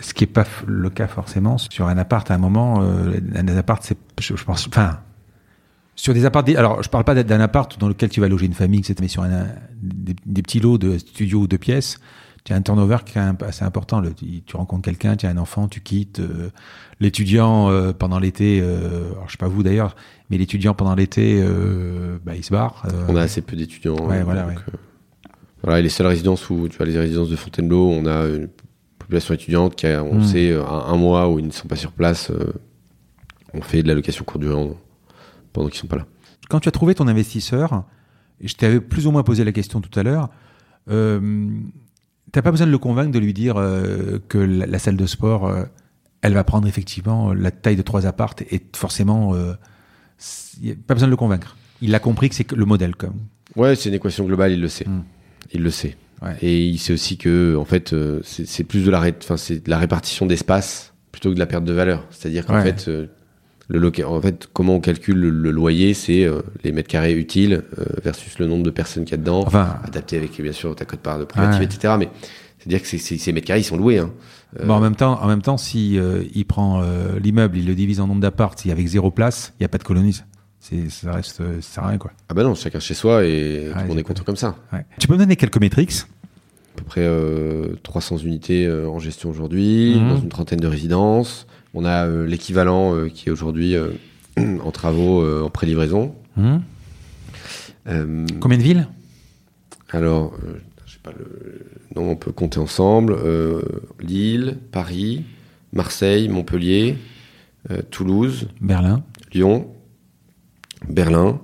ce 0.00 0.14
qui 0.14 0.24
est 0.24 0.26
pas 0.26 0.46
le 0.66 0.88
cas 0.88 1.06
forcément 1.08 1.58
sur 1.58 1.86
un 1.88 1.98
appart 1.98 2.30
à 2.30 2.34
un 2.34 2.38
moment 2.38 2.82
euh, 2.82 3.20
un 3.34 3.46
appart 3.48 3.82
c'est 3.84 3.98
je, 4.18 4.34
je 4.34 4.44
pense 4.44 4.66
enfin 4.66 5.00
sur 5.94 6.14
des 6.14 6.24
apparts 6.24 6.44
alors 6.56 6.82
je 6.82 6.88
parle 6.88 7.04
pas 7.04 7.22
d'un 7.22 7.40
appart 7.40 7.78
dans 7.78 7.88
lequel 7.88 8.08
tu 8.08 8.20
vas 8.22 8.28
loger 8.28 8.46
une 8.46 8.54
famille 8.54 8.80
etc 8.80 8.94
mais 9.02 9.08
sur 9.08 9.22
un, 9.24 9.46
des, 9.82 10.16
des 10.24 10.40
petits 10.42 10.60
lots 10.60 10.78
de 10.78 10.96
studio 10.96 11.40
ou 11.40 11.46
de 11.46 11.58
pièces 11.58 11.98
tu 12.44 12.52
as 12.52 12.56
un 12.56 12.62
turnover 12.62 12.98
qui 13.06 13.18
est 13.18 13.42
assez 13.44 13.64
important 13.64 14.00
le- 14.00 14.12
tu, 14.14 14.42
tu 14.42 14.56
rencontres 14.56 14.82
quelqu'un 14.82 15.16
tu 15.16 15.26
as 15.26 15.30
un 15.30 15.36
enfant 15.38 15.68
tu 15.68 15.80
quittes 15.80 16.18
euh, 16.20 16.50
l'étudiant 17.00 17.70
euh, 17.70 17.92
pendant 17.92 18.18
l'été 18.18 18.60
euh, 18.60 19.12
alors 19.12 19.26
je 19.28 19.32
sais 19.32 19.38
pas 19.38 19.48
vous 19.48 19.62
d'ailleurs 19.62 19.94
mais 20.30 20.38
l'étudiant 20.38 20.74
pendant 20.74 20.94
l'été 20.94 21.40
euh, 21.42 22.18
bah, 22.24 22.34
il 22.34 22.42
se 22.44 22.50
barre 22.50 22.84
On 23.08 23.16
a 23.16 23.22
assez 23.22 23.42
peu 23.42 23.54
d'étudiants. 23.56 23.96
Ouais, 24.06 24.22
voilà, 24.22 24.42
donc, 24.46 24.56
ouais. 24.58 24.72
voilà, 25.62 25.78
et 25.80 25.82
les 25.82 25.88
seules 25.88 26.06
résidences 26.08 26.48
où 26.50 26.68
tu 26.68 26.76
vois 26.78 26.86
les 26.86 26.98
résidences 26.98 27.28
de 27.28 27.36
Fontainebleau, 27.36 27.88
on 27.90 28.06
a 28.06 28.26
une 28.26 28.48
population 28.98 29.34
étudiante 29.34 29.76
qui 29.76 29.86
a, 29.86 30.02
on 30.02 30.18
Hmm. 30.20 30.24
sait, 30.24 30.54
un, 30.54 30.62
un 30.64 30.96
mois 30.96 31.28
où 31.30 31.38
ils 31.38 31.46
ne 31.46 31.50
sont 31.52 31.68
pas 31.68 31.76
sur 31.76 31.92
place, 31.92 32.32
on 33.54 33.60
fait 33.60 33.82
de 33.82 33.88
la 33.88 33.94
location 33.94 34.24
courte 34.24 34.40
durée 34.40 34.54
en- 34.54 34.76
pendant 35.52 35.68
qu'ils 35.68 35.80
sont 35.80 35.86
pas 35.86 35.96
là. 35.96 36.06
quand 36.48 36.60
tu 36.60 36.68
as 36.68 36.72
trouvé 36.72 36.94
ton 36.94 37.06
investisseur, 37.08 37.84
je 38.40 38.54
t'avais 38.54 38.80
plus 38.80 39.06
ou 39.06 39.10
moins 39.10 39.22
posé 39.22 39.44
la 39.44 39.52
question 39.52 39.80
tout 39.82 39.98
à 39.98 40.02
l'heure, 40.02 40.30
euh, 40.90 41.20
t'as 42.32 42.42
pas 42.42 42.50
besoin 42.50 42.66
de 42.66 42.72
le 42.72 42.78
convaincre 42.78 43.12
de 43.12 43.18
lui 43.18 43.32
dire 43.34 43.56
euh, 43.58 44.18
que 44.28 44.38
la, 44.38 44.66
la 44.66 44.78
salle 44.78 44.96
de 44.96 45.06
sport, 45.06 45.46
euh, 45.46 45.64
elle 46.22 46.34
va 46.34 46.44
prendre 46.44 46.66
effectivement 46.66 47.32
la 47.32 47.50
taille 47.50 47.76
de 47.76 47.82
trois 47.82 48.06
appartes 48.06 48.42
et 48.50 48.60
forcément, 48.74 49.34
euh, 49.34 49.52
pas 50.86 50.94
besoin 50.94 51.08
de 51.08 51.10
le 51.12 51.16
convaincre. 51.16 51.56
Il 51.80 51.94
a 51.94 51.98
compris 51.98 52.28
que 52.28 52.34
c'est 52.34 52.50
le 52.52 52.64
modèle 52.64 52.94
comme. 52.96 53.16
Ouais, 53.56 53.74
c'est 53.76 53.88
une 53.88 53.94
équation 53.96 54.24
globale, 54.24 54.52
il 54.52 54.60
le 54.60 54.68
sait. 54.68 54.86
Hmm. 54.88 55.02
Il 55.52 55.62
le 55.62 55.70
sait. 55.70 55.96
Ouais. 56.22 56.36
Et 56.40 56.66
il 56.66 56.78
sait 56.78 56.92
aussi 56.92 57.16
que, 57.18 57.56
en 57.56 57.64
fait, 57.64 57.92
euh, 57.92 58.20
c'est 58.24 58.64
plus 58.64 58.84
de 58.84 58.90
la, 58.90 59.00
ré- 59.00 59.14
enfin, 59.20 59.36
c'est 59.36 59.64
de 59.64 59.68
la 59.70 59.78
répartition 59.78 60.24
d'espace 60.24 60.94
plutôt 61.10 61.30
que 61.30 61.34
de 61.34 61.40
la 61.40 61.46
perte 61.46 61.64
de 61.64 61.72
valeur. 61.72 62.06
C'est-à-dire 62.10 62.46
qu'en 62.46 62.54
Ouais. 62.54 62.62
fait, 62.62 62.88
euh, 62.88 63.06
le 63.72 63.78
loca- 63.80 64.06
en 64.06 64.20
fait, 64.20 64.48
comment 64.52 64.76
on 64.76 64.80
calcule 64.80 65.16
le, 65.18 65.30
le 65.30 65.50
loyer, 65.50 65.94
c'est 65.94 66.24
euh, 66.24 66.42
les 66.62 66.72
mètres 66.72 66.88
carrés 66.88 67.14
utiles 67.14 67.62
euh, 67.78 67.84
versus 68.04 68.38
le 68.38 68.46
nombre 68.46 68.62
de 68.62 68.70
personnes 68.70 69.04
qu'il 69.04 69.12
y 69.12 69.14
a 69.14 69.18
dedans, 69.18 69.42
Enfin, 69.46 69.76
adapté 69.84 70.16
avec 70.18 70.40
bien 70.40 70.52
sûr 70.52 70.74
ta 70.76 70.84
cote 70.84 71.00
part 71.00 71.18
de 71.18 71.24
privative, 71.24 71.60
Ouais. 71.60 71.64
etc. 71.64 71.94
Mais 71.98 72.08
c'est-à-dire 72.58 72.82
que 72.82 72.86
ces 73.18 73.32
mètres 73.32 73.46
carrés, 73.46 73.60
ils 73.60 73.64
sont 73.64 73.76
loués. 73.78 73.98
Hein. 73.98 74.10
Euh, 74.60 74.66
bon, 74.66 74.74
en 74.74 74.80
même 74.80 74.94
temps, 74.96 75.18
en 75.22 75.26
même 75.26 75.42
temps, 75.42 75.56
si 75.56 75.98
il 76.34 76.44
prend 76.44 76.82
l'immeuble, 77.20 77.56
il 77.58 77.66
le 77.66 77.74
divise 77.74 77.98
en 78.00 78.06
nombre 78.06 78.20
y 78.68 78.72
a 78.72 78.74
avec 78.74 78.86
zéro 78.86 79.10
place, 79.10 79.52
il 79.58 79.62
n'y 79.62 79.66
a 79.66 79.68
pas 79.68 79.78
de 79.78 79.84
colonie. 79.84 80.20
C'est, 80.60 80.88
ça 80.90 81.10
reste, 81.12 81.38
ça 81.38 81.42
sert 81.60 81.84
à 81.84 81.88
rien 81.88 81.98
quoi. 81.98 82.12
Ah 82.28 82.34
bah 82.34 82.44
non, 82.44 82.54
chacun 82.54 82.78
chez 82.78 82.94
soi 82.94 83.24
et 83.24 83.66
tout 83.72 83.76
Ouais, 83.76 83.82
le 83.82 83.88
monde 83.88 83.98
est 83.98 84.02
content 84.04 84.22
comme 84.22 84.36
ça. 84.36 84.54
Ouais. 84.72 84.84
Tu 85.00 85.08
peux 85.08 85.14
me 85.14 85.18
donner 85.18 85.34
quelques 85.34 85.58
métriques? 85.60 86.02
À 86.74 86.78
peu 86.78 86.84
près 86.84 87.00
euh, 87.02 87.74
300 87.82 88.18
unités 88.18 88.70
en 88.70 88.98
gestion 89.00 89.28
aujourd'hui, 89.30 89.96
Mhm. 89.98 90.08
dans 90.08 90.18
une 90.20 90.28
trentaine 90.28 90.60
de 90.60 90.68
résidences. 90.68 91.46
On 91.74 91.84
a 91.84 92.06
euh, 92.06 92.26
l'équivalent 92.26 92.94
euh, 92.94 93.08
qui 93.08 93.28
est 93.28 93.32
aujourd'hui 93.32 93.76
euh, 93.76 93.90
en 94.62 94.70
travaux 94.70 95.24
en 95.44 95.50
pré-livraison. 95.50 96.14
Euh, 97.88 98.26
Combien 98.40 98.58
de 98.58 98.62
villes? 98.62 98.88
Alors, 99.90 100.32
je 100.86 100.92
sais 100.92 100.98
pas 101.02 101.12
le. 101.12 101.66
Non, 101.94 102.10
on 102.10 102.16
peut 102.16 102.32
compter 102.32 102.58
ensemble. 102.58 103.16
Lille, 104.00 104.56
Paris, 104.70 105.24
Marseille, 105.74 106.28
Montpellier, 106.28 106.96
Toulouse, 107.90 108.48
Berlin. 108.62 109.04
Lyon, 109.34 109.68
Berlin. 110.88 111.40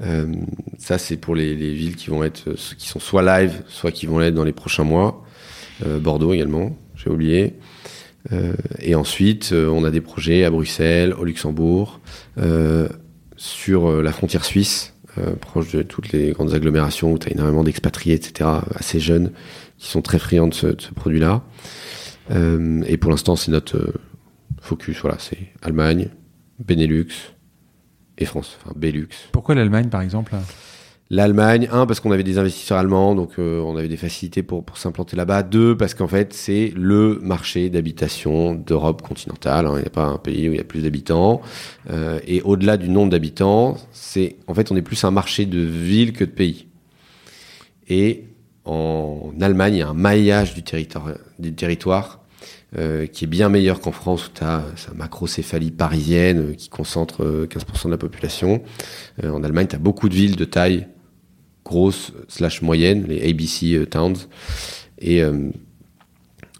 Euh, 0.00 0.32
ça, 0.78 0.98
c'est 0.98 1.16
pour 1.16 1.34
les, 1.34 1.54
les 1.54 1.72
villes 1.74 1.96
qui 1.96 2.10
vont 2.10 2.24
être, 2.24 2.52
qui 2.76 2.88
sont 2.88 3.00
soit 3.00 3.22
live, 3.22 3.62
soit 3.68 3.92
qui 3.92 4.06
vont 4.06 4.18
l'être 4.18 4.34
dans 4.34 4.44
les 4.44 4.52
prochains 4.52 4.84
mois. 4.84 5.24
Euh, 5.84 5.98
Bordeaux 5.98 6.32
également, 6.32 6.76
j'ai 6.94 7.10
oublié. 7.10 7.54
Euh, 8.32 8.54
et 8.80 8.94
ensuite, 8.94 9.50
euh, 9.52 9.68
on 9.68 9.84
a 9.84 9.90
des 9.90 10.00
projets 10.00 10.44
à 10.44 10.50
Bruxelles, 10.50 11.14
au 11.14 11.24
Luxembourg, 11.24 12.00
euh, 12.38 12.88
sur 13.36 14.02
la 14.02 14.12
frontière 14.12 14.44
suisse, 14.44 14.94
proche 15.40 15.72
de 15.72 15.82
toutes 15.82 16.12
les 16.12 16.30
grandes 16.32 16.54
agglomérations 16.54 17.12
où 17.12 17.18
tu 17.18 17.28
as 17.28 17.32
énormément 17.32 17.64
d'expatriés, 17.64 18.14
etc., 18.14 18.48
assez 18.74 19.00
jeunes, 19.00 19.32
qui 19.76 19.88
sont 19.88 20.02
très 20.02 20.18
friands 20.18 20.46
de 20.46 20.54
ce, 20.54 20.66
produit-là. 20.94 21.42
Et 22.30 22.96
pour 22.96 23.10
l'instant, 23.10 23.36
c'est 23.36 23.50
notre 23.50 23.92
focus. 24.60 25.00
Voilà, 25.02 25.18
c'est 25.18 25.38
Allemagne, 25.62 26.08
Benelux 26.64 27.08
et 28.18 28.24
France, 28.24 28.56
enfin. 28.64 28.74
Pourquoi 29.32 29.56
l'Allemagne, 29.56 29.88
par 29.88 30.00
exemple? 30.00 30.34
L'Allemagne, 31.10 31.68
un, 31.70 31.84
parce 31.84 32.00
qu'on 32.00 32.12
avait 32.12 32.22
des 32.22 32.38
investisseurs 32.38 32.78
allemands, 32.78 33.14
donc 33.14 33.32
euh, 33.38 33.60
on 33.60 33.76
avait 33.76 33.88
des 33.88 33.98
facilités 33.98 34.42
pour, 34.42 34.64
pour 34.64 34.78
s'implanter 34.78 35.16
là-bas. 35.16 35.42
Deux, 35.42 35.76
parce 35.76 35.92
qu'en 35.92 36.08
fait, 36.08 36.32
c'est 36.32 36.72
le 36.74 37.18
marché 37.22 37.68
d'habitation 37.68 38.54
d'Europe 38.54 39.02
continentale. 39.02 39.66
hein. 39.66 39.74
Il 39.76 39.80
n'y 39.82 39.86
a 39.86 39.90
pas 39.90 40.06
un 40.06 40.16
pays 40.16 40.48
où 40.48 40.52
il 40.52 40.56
y 40.56 40.60
a 40.60 40.64
plus 40.64 40.82
d'habitants. 40.82 41.42
Euh, 41.90 42.20
et 42.26 42.40
au-delà 42.40 42.78
du 42.78 42.88
nombre 42.88 43.10
d'habitants, 43.10 43.76
c'est 43.92 44.36
en 44.46 44.54
fait, 44.54 44.72
on 44.72 44.76
est 44.76 44.82
plus 44.82 45.04
un 45.04 45.10
marché 45.10 45.44
de 45.44 45.60
ville 45.60 46.14
que 46.14 46.24
de 46.24 46.30
pays. 46.30 46.68
Et 47.88 48.24
en 48.64 49.30
Allemagne, 49.42 49.74
il 49.74 49.78
y 49.80 49.82
a 49.82 49.88
un 49.88 49.94
maillage 49.94 50.54
du 50.54 50.62
territoire, 50.62 51.10
du 51.38 51.52
territoire 51.54 52.24
euh, 52.78 53.06
qui 53.06 53.24
est 53.24 53.28
bien 53.28 53.50
meilleur 53.50 53.82
qu'en 53.82 53.92
France, 53.92 54.28
où 54.28 54.30
tu 54.34 54.42
as 54.42 54.64
sa 54.76 54.94
macrocéphalie 54.94 55.70
parisienne 55.70 56.56
qui 56.56 56.70
concentre 56.70 57.22
euh, 57.24 57.46
15% 57.46 57.84
de 57.84 57.90
la 57.90 57.98
population. 57.98 58.62
En 59.22 59.44
Allemagne, 59.44 59.66
tu 59.66 59.76
as 59.76 59.78
beaucoup 59.78 60.08
de 60.08 60.14
villes 60.14 60.36
de 60.36 60.46
taille 60.46 60.88
grosse 61.64 62.12
slash 62.28 62.62
moyenne, 62.62 63.04
les 63.08 63.28
ABC 63.28 63.74
euh, 63.74 63.86
towns. 63.86 64.16
Et, 64.98 65.22
euh, 65.22 65.50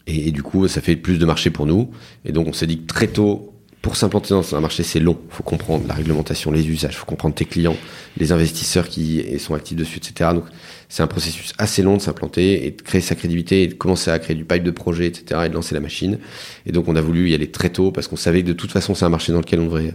et, 0.07 0.29
et 0.29 0.31
du 0.33 0.43
coup, 0.43 0.67
ça 0.69 0.81
fait 0.81 0.97
plus 0.97 1.19
de 1.19 1.27
marché 1.27 1.51
pour 1.51 1.67
nous. 1.67 1.91
Et 2.25 2.33
donc, 2.33 2.49
on 2.49 2.53
s'est 2.53 2.67
dit 2.67 2.81
que 2.81 2.87
très 2.87 3.09
tôt, 3.09 3.55
pour 3.85 3.97
s'implanter 3.97 4.31
dans 4.31 4.55
un 4.55 4.61
marché, 4.61 4.83
c'est 4.83 4.99
long. 4.99 5.19
faut 5.29 5.43
comprendre 5.43 5.87
la 5.87 5.93
réglementation, 5.93 6.51
les 6.51 6.67
usages, 6.67 6.97
faut 6.97 7.05
comprendre 7.05 7.35
tes 7.35 7.45
clients, 7.45 7.77
les 8.17 8.33
investisseurs 8.33 8.89
qui 8.89 9.39
sont 9.39 9.53
actifs 9.55 9.77
dessus, 9.77 9.99
etc. 9.99 10.31
Donc, 10.33 10.45
c'est 10.89 11.03
un 11.03 11.07
processus 11.07 11.53
assez 11.59 11.83
long 11.83 11.99
de 11.99 12.01
s'implanter 12.01 12.67
et 12.67 12.71
de 12.71 12.81
créer 12.81 13.03
sa 13.03 13.15
crédibilité 13.15 13.65
et 13.65 13.67
de 13.67 13.75
commencer 13.75 14.11
à 14.11 14.19
créer 14.19 14.37
du 14.37 14.47
pipe 14.47 14.63
de 14.63 14.71
projet, 14.71 15.09
etc. 15.09 15.43
et 15.45 15.49
de 15.51 15.55
lancer 15.55 15.75
la 15.75 15.83
machine. 15.83 16.19
Et 16.65 16.73
donc, 16.73 16.89
on 16.89 16.97
a 16.97 17.03
voulu 17.03 17.29
y 17.29 17.35
aller 17.35 17.51
très 17.51 17.69
tôt 17.69 17.93
parce 17.93 18.09
qu'on 18.09 18.17
savait 18.17 18.41
que 18.41 18.47
de 18.47 18.53
toute 18.55 18.73
façon, 18.73 18.95
c'est 18.95 19.05
un 19.05 19.11
marché 19.11 19.35
dans 19.35 19.41
lequel 19.41 19.61
on 19.61 19.67
devrait, 19.67 19.95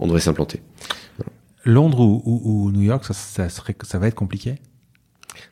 on 0.00 0.08
devrait 0.08 0.20
s'implanter. 0.20 0.58
Londres 1.64 2.00
ou, 2.00 2.22
ou- 2.24 2.64
ou 2.66 2.72
New 2.72 2.82
York, 2.82 3.04
ça, 3.04 3.14
ça, 3.14 3.48
serait, 3.48 3.76
ça 3.82 3.98
va 3.98 4.08
être 4.08 4.14
compliqué? 4.14 4.56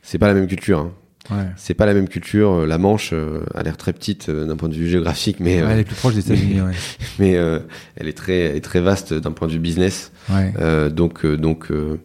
C'est 0.03 0.19
pas 0.19 0.27
la 0.29 0.35
même 0.35 0.47
culture. 0.47 0.79
Hein. 0.81 0.93
Ouais. 1.31 1.47
C'est 1.57 1.75
pas 1.75 1.85
la 1.85 1.93
même 1.95 2.09
culture. 2.09 2.67
La 2.67 2.79
Manche 2.79 3.11
euh, 3.13 3.45
a 3.55 3.63
l'air 3.63 3.77
très 3.77 3.93
petite 3.93 4.29
euh, 4.31 4.47
d'un 4.47 4.57
point 4.57 4.69
de 4.71 4.75
vue 4.75 4.89
géographique, 4.89 5.41
mais, 5.41 5.57
Ouais, 5.57 5.63
euh, 5.63 5.71
elle 5.73 5.79
est 5.81 5.85
plus 5.85 5.95
proche 5.97 6.15
des 6.15 6.21
États-Unis. 6.21 6.63
ouais. 6.63 6.73
mais 7.19 7.37
euh, 7.37 7.61
elle 7.97 8.09
est 8.09 8.17
très, 8.17 8.39
elle 8.41 8.57
est 8.57 8.61
très 8.65 8.81
vaste 8.81 9.13
d'un 9.13 9.33
point 9.33 9.47
de 9.49 9.53
vue 9.53 9.59
business. 9.59 10.11
Euh, 10.31 10.89
donc, 10.89 11.25
euh, 11.27 11.37
donc, 11.37 11.71
euh, 11.71 12.01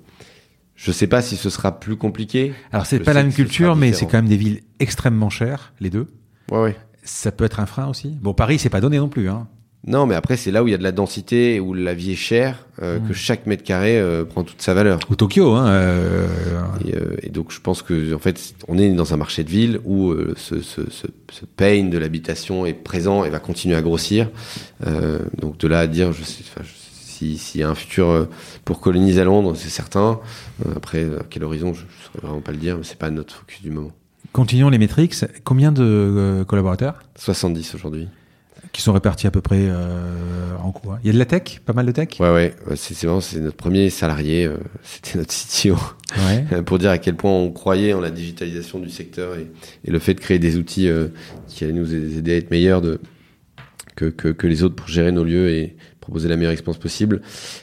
je 0.76 0.92
sais 0.92 1.08
pas 1.08 1.22
si 1.22 1.38
ce 1.38 1.50
sera 1.50 1.80
plus 1.80 1.96
compliqué. 1.96 2.54
Alors, 2.74 2.86
c'est 2.86 2.98
je 2.98 3.04
pas 3.04 3.14
la 3.14 3.24
même 3.24 3.32
culture, 3.34 3.76
mais 3.78 3.94
c'est 3.94 4.06
quand 4.06 4.18
même 4.18 4.28
des 4.28 4.38
villes 4.38 4.62
extrêmement 4.80 5.30
chères, 5.30 5.72
les 5.80 5.90
deux. 5.90 6.08
Ouais, 6.52 6.60
ouais. 6.62 6.76
Ça 7.04 7.32
peut 7.32 7.46
être 7.46 7.60
un 7.62 7.66
frein 7.66 7.88
aussi. 7.88 8.18
Bon, 8.22 8.34
Paris, 8.34 8.60
c'est 8.60 8.70
pas 8.70 8.82
donné 8.82 8.98
non 8.98 9.08
plus. 9.10 9.30
Hein. 9.30 9.48
Non, 9.86 10.06
mais 10.06 10.16
après, 10.16 10.38
c'est 10.38 10.50
là 10.52 10.64
où 10.64 10.68
il 10.68 10.72
y 10.72 10.74
a 10.74 10.78
de 10.78 10.84
la 10.84 10.94
densité, 10.94 11.60
où 11.60 11.74
la 11.74 11.94
vie 11.94 12.14
est 12.14 12.16
chère, 12.16 12.68
euh, 12.82 13.00
que 13.00 13.14
chaque 13.14 13.46
mètre 13.48 13.64
carré 13.64 14.00
euh, 14.00 14.24
prend 14.24 14.44
toute 14.44 14.62
sa 14.62 14.74
valeur. 14.74 15.00
Ou 15.10 15.16
Tokyo. 15.16 15.52
Hein, 15.56 15.68
euh, 15.68 16.28
Et, 17.22 17.28
et 17.28 17.30
donc, 17.30 17.52
je 17.52 17.60
pense 17.60 17.82
que, 17.82 18.14
en 18.14 18.20
fait, 18.20 18.56
on 18.70 18.78
est 18.78 18.90
dans 18.94 19.14
un 19.14 19.18
marché 19.18 19.44
de 19.44 19.50
ville 19.50 19.80
où 19.84 20.14
ce, 20.38 20.62
ce, 20.62 20.90
ce, 20.90 21.08
ce 21.32 21.46
pain 21.58 21.84
de 21.84 21.98
l'habitation 21.98 22.66
est 22.66 22.74
présent 22.74 23.26
et 23.26 23.30
va 23.30 23.40
continuer 23.40 23.76
à 23.76 23.82
grossir. 23.82 24.30
Donc, 25.42 25.58
de 25.58 25.68
là 25.68 25.80
à 25.82 25.88
dire, 25.88 26.14
je 26.14 26.24
sais, 26.24 26.44
enfin, 26.48 26.62
je- 26.64 26.70
si- 27.12 27.38
s'il 27.38 27.62
y 27.62 27.64
a 27.64 27.70
un 27.70 27.76
futur 27.76 28.28
pour 28.66 28.80
coloniser 28.80 29.22
à 29.22 29.26
Londres, 29.26 29.54
c'est 29.56 29.70
certain. 29.70 30.20
Après, 30.76 31.04
à 31.04 31.24
quel 31.30 31.44
horizon, 31.44 31.74
je 31.74 31.82
ne 31.82 31.88
saurais 32.06 32.28
vraiment 32.28 32.42
pas 32.42 32.52
le 32.54 32.58
dire, 32.58 32.78
mais 32.78 32.84
c'est 32.84 32.98
pas 32.98 33.10
notre 33.12 33.36
focus 33.36 33.62
du 33.62 33.70
moment. 33.70 33.92
Continuons 34.32 34.70
les 34.70 34.78
métriques. 34.80 35.14
Combien 35.44 35.72
de 35.74 36.44
collaborateurs? 36.48 36.96
70 37.18 37.76
aujourd'hui. 37.76 38.08
Qui 38.74 38.82
sont 38.82 38.92
répartis 38.92 39.28
à 39.28 39.32
peu 39.32 39.40
près 39.40 39.68
euh, 39.70 40.56
en 40.62 40.72
quoi 40.72 41.00
Il 41.04 41.08
y 41.08 41.10
a 41.12 41.14
de 41.14 41.20
la 41.20 41.26
tech 41.26 41.62
Pas 41.64 41.74
mal 41.74 41.86
de 41.86 41.92
tech? 41.92 42.20
Ouais, 42.20 42.32
ouais, 42.32 42.56
c'est 42.76 43.00
vraiment 43.06 43.22
c'est 43.22 43.40
notre 43.40 43.56
premier 43.56 43.92
salarié, 43.92 44.46
euh, 44.46 44.58
c'était 44.84 45.20
notre 45.20 45.32
CTO. 45.32 45.78
Ouais. 46.18 46.62
pour 46.66 46.80
dire 46.80 46.90
à 46.90 46.98
quel 46.98 47.16
point 47.16 47.32
on 47.32 47.52
croyait 47.52 47.94
en 47.94 48.02
la 48.02 48.10
digitalisation 48.10 48.80
du 48.80 48.90
secteur 48.90 49.36
et, 49.36 49.48
et 49.86 49.92
le 49.92 50.00
fait 50.00 50.16
de 50.16 50.20
créer 50.20 50.40
des 50.40 50.58
outils 50.58 50.90
euh, 50.90 51.08
qui 51.48 51.64
allaient 51.64 51.74
nous 51.74 51.94
aider 51.94 52.34
à 52.34 52.38
être 52.38 52.50
meilleurs 52.50 52.82
de, 52.82 53.00
que, 53.96 54.06
que, 54.06 54.30
que 54.30 54.48
les 54.48 54.64
autres 54.64 54.76
pour 54.76 54.88
gérer 54.88 55.12
nos 55.12 55.24
lieux 55.24 55.52
et 55.52 55.78
proposer 56.02 56.28
la 56.28 56.36
meilleure 56.36 56.52
expérience 56.52 56.82
possible. 56.82 57.22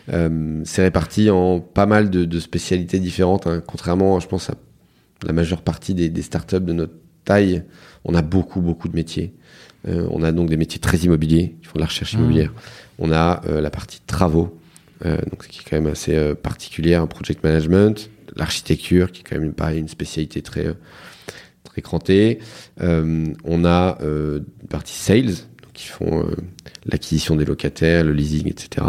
C'est 0.09 0.83
réparti 0.83 1.29
en 1.29 1.61
pas 1.61 1.85
mal 1.85 2.09
de, 2.09 2.25
de 2.25 2.41
spécialités 2.41 2.99
différentes, 2.99 3.47
hein. 3.47 3.63
contrairement, 3.67 4.19
je 4.19 4.29
pense, 4.29 4.49
à 4.49 4.55
la 5.27 5.35
majeure 5.35 5.61
partie 5.61 5.93
des, 5.93 6.09
des 6.09 6.23
startups 6.23 6.61
de 6.61 6.73
notre 6.73 6.95
taille. 7.27 7.65
On 8.05 8.15
a 8.15 8.23
beaucoup, 8.23 8.63
beaucoup 8.63 8.89
de 8.89 8.97
métiers. 8.97 9.35
Euh, 9.89 10.07
on 10.11 10.23
a 10.23 10.33
donc 10.33 10.49
des 10.49 10.57
métiers 10.57 10.81
très 10.81 10.99
immobiliers, 10.99 11.55
qui 11.61 11.67
font 11.67 11.75
de 11.77 11.81
la 11.81 11.87
recherche 11.87 12.15
Mmh. 12.15 12.19
immobilière. 12.19 12.53
On 12.99 13.13
a 13.13 13.43
euh, 13.47 13.61
la 13.61 13.71
partie 13.71 14.01
travaux, 14.07 14.59
euh, 15.05 15.17
donc 15.31 15.47
qui 15.47 15.61
est 15.61 15.63
quand 15.69 15.77
même 15.77 15.91
assez 15.91 16.35
particulière, 16.35 17.03
un 17.03 17.07
project 17.07 17.43
management, 17.43 18.11
l'architecture, 18.37 19.11
qui 19.13 19.21
est 19.21 19.25
quand 19.25 19.39
même 19.39 19.53
pareil, 19.53 19.79
une 19.79 19.89
spécialité 19.89 20.43
très 20.43 20.67
très 21.65 21.83
crantée. 21.83 22.41
On 22.81 23.65
a 23.65 23.99
une 24.03 24.45
partie 24.69 24.95
sales, 24.95 25.27
donc 25.27 25.73
qui 25.73 25.87
font 25.87 26.27
l'acquisition 26.85 27.37
des 27.37 27.45
locataires, 27.45 28.05
le 28.05 28.13
leasing, 28.13 28.49
etc. 28.49 28.87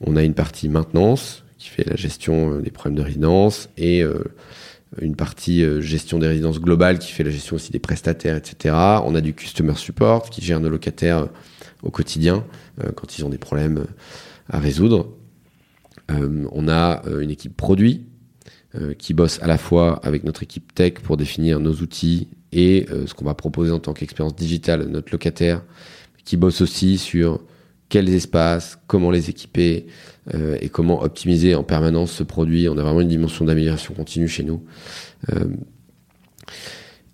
On 0.00 0.16
a 0.16 0.22
une 0.22 0.34
partie 0.34 0.68
maintenance, 0.68 1.42
qui 1.58 1.68
fait 1.68 1.88
la 1.88 1.96
gestion 1.96 2.60
des 2.60 2.70
problèmes 2.70 2.96
de 2.96 3.02
résidence, 3.02 3.70
et 3.76 4.04
une 5.00 5.16
partie 5.16 5.62
euh, 5.62 5.80
gestion 5.80 6.18
des 6.18 6.26
résidences 6.26 6.60
globales, 6.60 6.98
qui 6.98 7.12
fait 7.12 7.24
la 7.24 7.30
gestion 7.30 7.56
aussi 7.56 7.72
des 7.72 7.78
prestataires, 7.78 8.36
etc. 8.36 8.74
On 9.04 9.14
a 9.14 9.20
du 9.20 9.34
customer 9.34 9.74
support, 9.74 10.28
qui 10.28 10.42
gère 10.42 10.60
nos 10.60 10.68
locataires 10.68 11.18
euh, 11.18 11.26
au 11.82 11.90
quotidien, 11.90 12.44
euh, 12.82 12.90
quand 12.94 13.16
ils 13.16 13.24
ont 13.24 13.30
des 13.30 13.38
problèmes 13.38 13.84
à 14.48 14.58
résoudre. 14.58 15.08
On 16.08 16.68
a 16.68 17.02
une 17.22 17.30
équipe 17.30 17.56
produit 17.56 18.04
qui 18.98 19.14
bosse 19.14 19.38
à 19.40 19.46
la 19.46 19.56
fois 19.56 19.98
avec 20.02 20.24
notre 20.24 20.42
équipe 20.42 20.74
tech 20.74 20.94
pour 20.94 21.16
définir 21.16 21.58
nos 21.58 21.72
outils 21.76 22.28
et 22.50 22.86
ce 23.06 23.14
qu'on 23.14 23.24
va 23.24 23.32
proposer 23.32 23.70
en 23.70 23.78
tant 23.78 23.94
qu'expérience 23.94 24.34
digitale 24.34 24.82
à 24.82 24.84
notre 24.84 25.10
locataire, 25.10 25.62
qui 26.26 26.36
bosse 26.36 26.60
aussi 26.60 26.98
sur 26.98 27.40
quels 27.92 28.08
espaces, 28.14 28.78
comment 28.86 29.10
les 29.10 29.28
équiper 29.28 29.84
euh, 30.32 30.56
et 30.62 30.70
comment 30.70 31.02
optimiser 31.02 31.54
en 31.54 31.62
permanence 31.62 32.10
ce 32.10 32.22
produit. 32.22 32.66
On 32.70 32.78
a 32.78 32.82
vraiment 32.82 33.02
une 33.02 33.08
dimension 33.08 33.44
d'amélioration 33.44 33.92
continue 33.92 34.28
chez 34.28 34.44
nous. 34.44 34.64
Euh, 35.30 35.44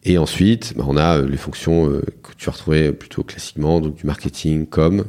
et 0.05 0.19
ensuite, 0.19 0.75
bah, 0.77 0.85
on 0.87 0.97
a 0.97 1.19
euh, 1.19 1.29
les 1.29 1.37
fonctions 1.37 1.91
euh, 1.91 2.03
que 2.23 2.31
tu 2.37 2.47
vas 2.47 2.53
retrouver 2.53 2.93
plutôt 2.93 3.25
classiquement, 3.25 3.81
donc 3.81 3.97
du 3.97 4.07
marketing, 4.07 4.67
com, 4.67 5.05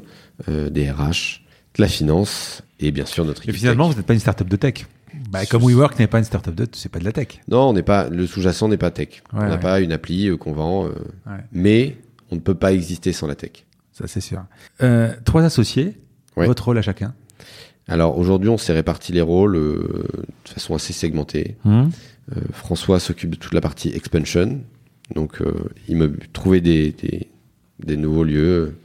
des 0.48 0.90
RH, 0.90 1.42
de 1.76 1.82
la 1.84 1.88
finance 1.88 2.64
et 2.80 2.90
bien 2.92 3.06
sûr 3.06 3.24
notre 3.24 3.48
Et 3.48 3.52
finalement, 3.54 3.84
tech. 3.86 3.94
vous 3.94 4.00
n'êtes 4.00 4.08
pas 4.08 4.14
une 4.16 4.20
startup 4.22 4.48
de 4.48 4.56
tech. 4.56 4.88
Bah, 5.30 5.46
comme 5.46 5.64
WeWork 5.64 6.00
n'est 6.00 6.08
pas 6.08 6.18
une 6.18 6.24
startup 6.24 6.56
de 6.56 6.66
c'est 6.72 6.90
pas 6.90 6.98
de 6.98 7.06
la 7.06 7.12
tech. 7.12 7.42
Non, 7.48 7.70
on 7.70 7.74
n'est 7.74 7.84
pas 7.84 8.10
le 8.10 8.26
sous-jacent 8.26 8.70
n'est 8.70 8.78
pas 8.78 8.90
tech. 8.90 9.22
Ouais, 9.34 9.42
on 9.42 9.44
n'a 9.44 9.50
ouais. 9.52 9.60
pas 9.60 9.82
une 9.82 9.92
appli 9.92 10.36
qu'on 10.40 10.54
vend, 10.54 10.86
Ouais. 10.86 11.44
mais 11.52 11.98
on 12.32 12.36
ne 12.36 12.40
peut 12.40 12.56
pas 12.56 12.74
exister 12.74 13.14
sans 13.14 13.28
la 13.28 13.36
tech. 13.36 13.66
Ça, 14.00 14.08
c'est 14.08 14.22
sûr. 14.22 14.44
Euh, 14.82 15.14
trois 15.26 15.44
associés, 15.44 15.98
Ouais. 16.38 16.46
votre 16.48 16.64
rôle 16.66 16.78
à 16.78 16.82
chacun. 16.82 17.14
Alors 17.90 18.18
aujourd'hui, 18.18 18.50
on 18.50 18.58
s'est 18.58 18.72
réparti 18.72 19.12
les 19.12 19.20
rôles 19.22 19.58
euh, 19.58 20.06
de 20.46 20.50
façon 20.50 20.74
assez 20.76 20.94
segmentée. 20.94 21.58
Hum. 21.66 21.90
Euh, 22.32 22.40
François 22.54 23.00
s'occupe 23.00 23.32
de 23.32 23.36
toute 23.36 23.54
la 23.54 23.60
partie 23.62 23.90
expansion, 23.90 24.62
donc 25.16 25.42
il 25.88 25.98
me 25.98 26.16
trouver 26.32 26.62
des, 26.62 26.92
des, 26.92 27.28
des 27.84 27.98
nouveaux 27.98 28.24
lieux, 28.24 28.76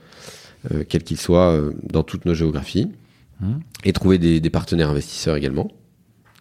quels 0.89 1.05
qu'ils 1.05 1.19
soient, 1.20 1.61
dans 1.82 2.03
toutes 2.03 2.24
nos 2.24 2.35
géographies, 2.35 2.91
Mhm. 3.41 3.61
et 3.85 3.93
trouver 3.93 4.16
des, 4.19 4.41
des 4.41 4.49
partenaires 4.51 4.89
investisseurs 4.91 5.36
également 5.36 5.70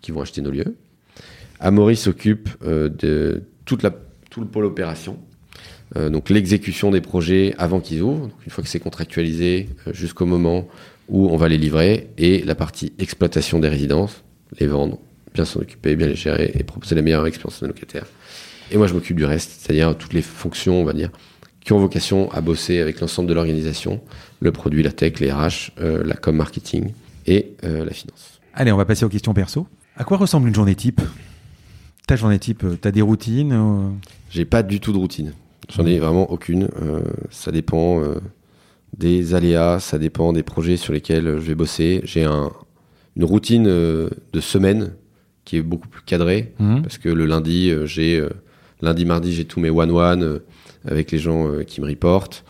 qui 0.02 0.12
vont 0.12 0.22
acheter 0.22 0.41
nos 0.41 0.52
lieux. 0.52 0.78
Amaury 1.60 1.95
s'occupe 1.98 2.50
de 2.64 3.44
toute 3.66 3.84
la, 3.84 3.91
tout 4.30 4.40
le 4.41 4.48
pôle 4.48 4.64
opération, 4.66 5.18
euh, 5.95 6.10
donc 6.10 6.30
l'exécution 6.30 6.91
des 6.91 7.02
projets 7.02 7.53
avant 7.57 7.80
qu'ils 7.80 8.02
ouvrent, 8.02 8.28
donc 8.28 8.45
une 8.45 8.52
fois 8.52 8.64
que 8.64 8.70
c'est 8.70 8.80
contractualisé, 8.80 9.70
euh, 9.88 9.94
jusqu'au 9.94 10.26
moment 10.26 10.68
où 11.10 11.30
on 11.30 11.38
va 11.38 11.49
les 11.49 11.57
livrer, 11.57 12.10
et 12.18 12.41
la 12.44 12.56
partie 12.56 12.94
exploitation 12.99 13.60
des 13.60 13.68
résidences, 13.68 14.24
les 14.60 14.68
vendre, 14.68 14.99
bien 15.34 15.45
s'en 15.45 15.60
occuper, 15.60 15.95
bien 15.95 16.07
les 16.07 16.15
gérer 16.15 16.52
et 16.56 16.64
proposer 16.64 16.95
la 16.95 17.02
meilleure 17.02 17.26
expérience 17.28 17.61
nos 17.61 17.68
locataires. 17.68 18.06
Et 18.72 18.78
moi, 18.78 18.88
je 18.88 18.94
m'occupe 18.94 19.18
du 19.18 19.26
reste, 19.26 19.52
c'est-à-dire 19.60 19.95
toutes 19.98 20.14
les 20.14 20.22
fonctions, 20.22 20.82
on 20.82 20.84
va 20.84 20.94
dire, 20.94 21.10
qui 21.64 21.74
ont 21.74 21.80
vocation 21.80 22.32
à 22.32 22.41
bosser 22.41 22.80
avec 22.80 22.99
l'ensemble 22.99 23.30
de 23.30 23.34
l'organisation, 23.34 24.02
le 24.40 24.52
produit, 24.52 24.84
la 24.84 24.91
tech, 24.91 25.20
les 25.20 25.32
RH, 25.32 25.72
euh, 25.80 26.03
la 26.03 26.15
com 26.15 26.36
marketing 26.36 26.91
et 27.26 27.53
euh, 27.64 27.86
la 27.86 27.91
finance. 27.91 28.41
Allez, 28.53 28.72
on 28.72 28.78
va 28.78 28.86
passer 28.86 29.06
aux 29.06 29.10
questions 29.10 29.34
perso. 29.34 29.68
À 29.95 30.03
quoi 30.03 30.18
ressemble 30.18 30.48
une 30.48 30.56
journée 30.56 30.76
type? 30.76 31.02
Ta 32.07 32.15
journée 32.15 32.40
type, 32.40 32.65
t'as 32.82 32.91
des 32.91 33.02
routines 33.02 33.53
euh, 33.53 33.90
J'ai 34.30 34.45
pas 34.45 34.61
du 34.61 34.80
tout 34.80 34.91
de 34.91 34.98
routine. 34.98 35.34
J'en 35.69 35.85
ai 35.85 35.99
vraiment 35.99 36.31
aucune. 36.31 36.69
Euh, 36.81 37.02
ça 37.30 37.52
dépend 37.52 38.02
euh, 38.02 38.15
des 38.98 39.34
aléas, 39.34 39.80
ça 39.80 39.98
dépend 39.98 40.34
des 40.34 40.44
projets 40.44 40.77
sur 40.77 40.94
lesquels 40.94 41.26
je 41.26 41.48
vais 41.48 41.56
bosser. 41.56 42.02
J'ai 42.03 42.23
un, 42.23 42.52
une 43.15 43.23
routine 43.23 43.68
euh, 43.68 44.10
de 44.34 44.40
semaine 44.40 44.94
qui 45.45 45.57
est 45.57 45.61
beaucoup 45.61 45.88
plus 45.88 46.02
cadrée 46.03 46.53
hum 46.60 46.81
parce 46.81 46.98
que 46.98 47.10
le 47.10 47.26
lundi, 47.26 47.69
euh, 47.69 47.85
j'ai 47.85 48.18
euh, 48.18 48.30
lundi, 48.81 49.06
mardi, 49.06 49.34
j'ai 49.34 49.45
tous 49.45 49.60
mes 49.60 49.69
one-one 49.69 50.23
euh, 50.23 50.40
avec 50.85 51.11
les 51.11 51.18
gens 51.19 51.48
euh, 51.48 51.64
qui 51.64 51.81
me 51.81 51.88
reportent. 51.88 52.44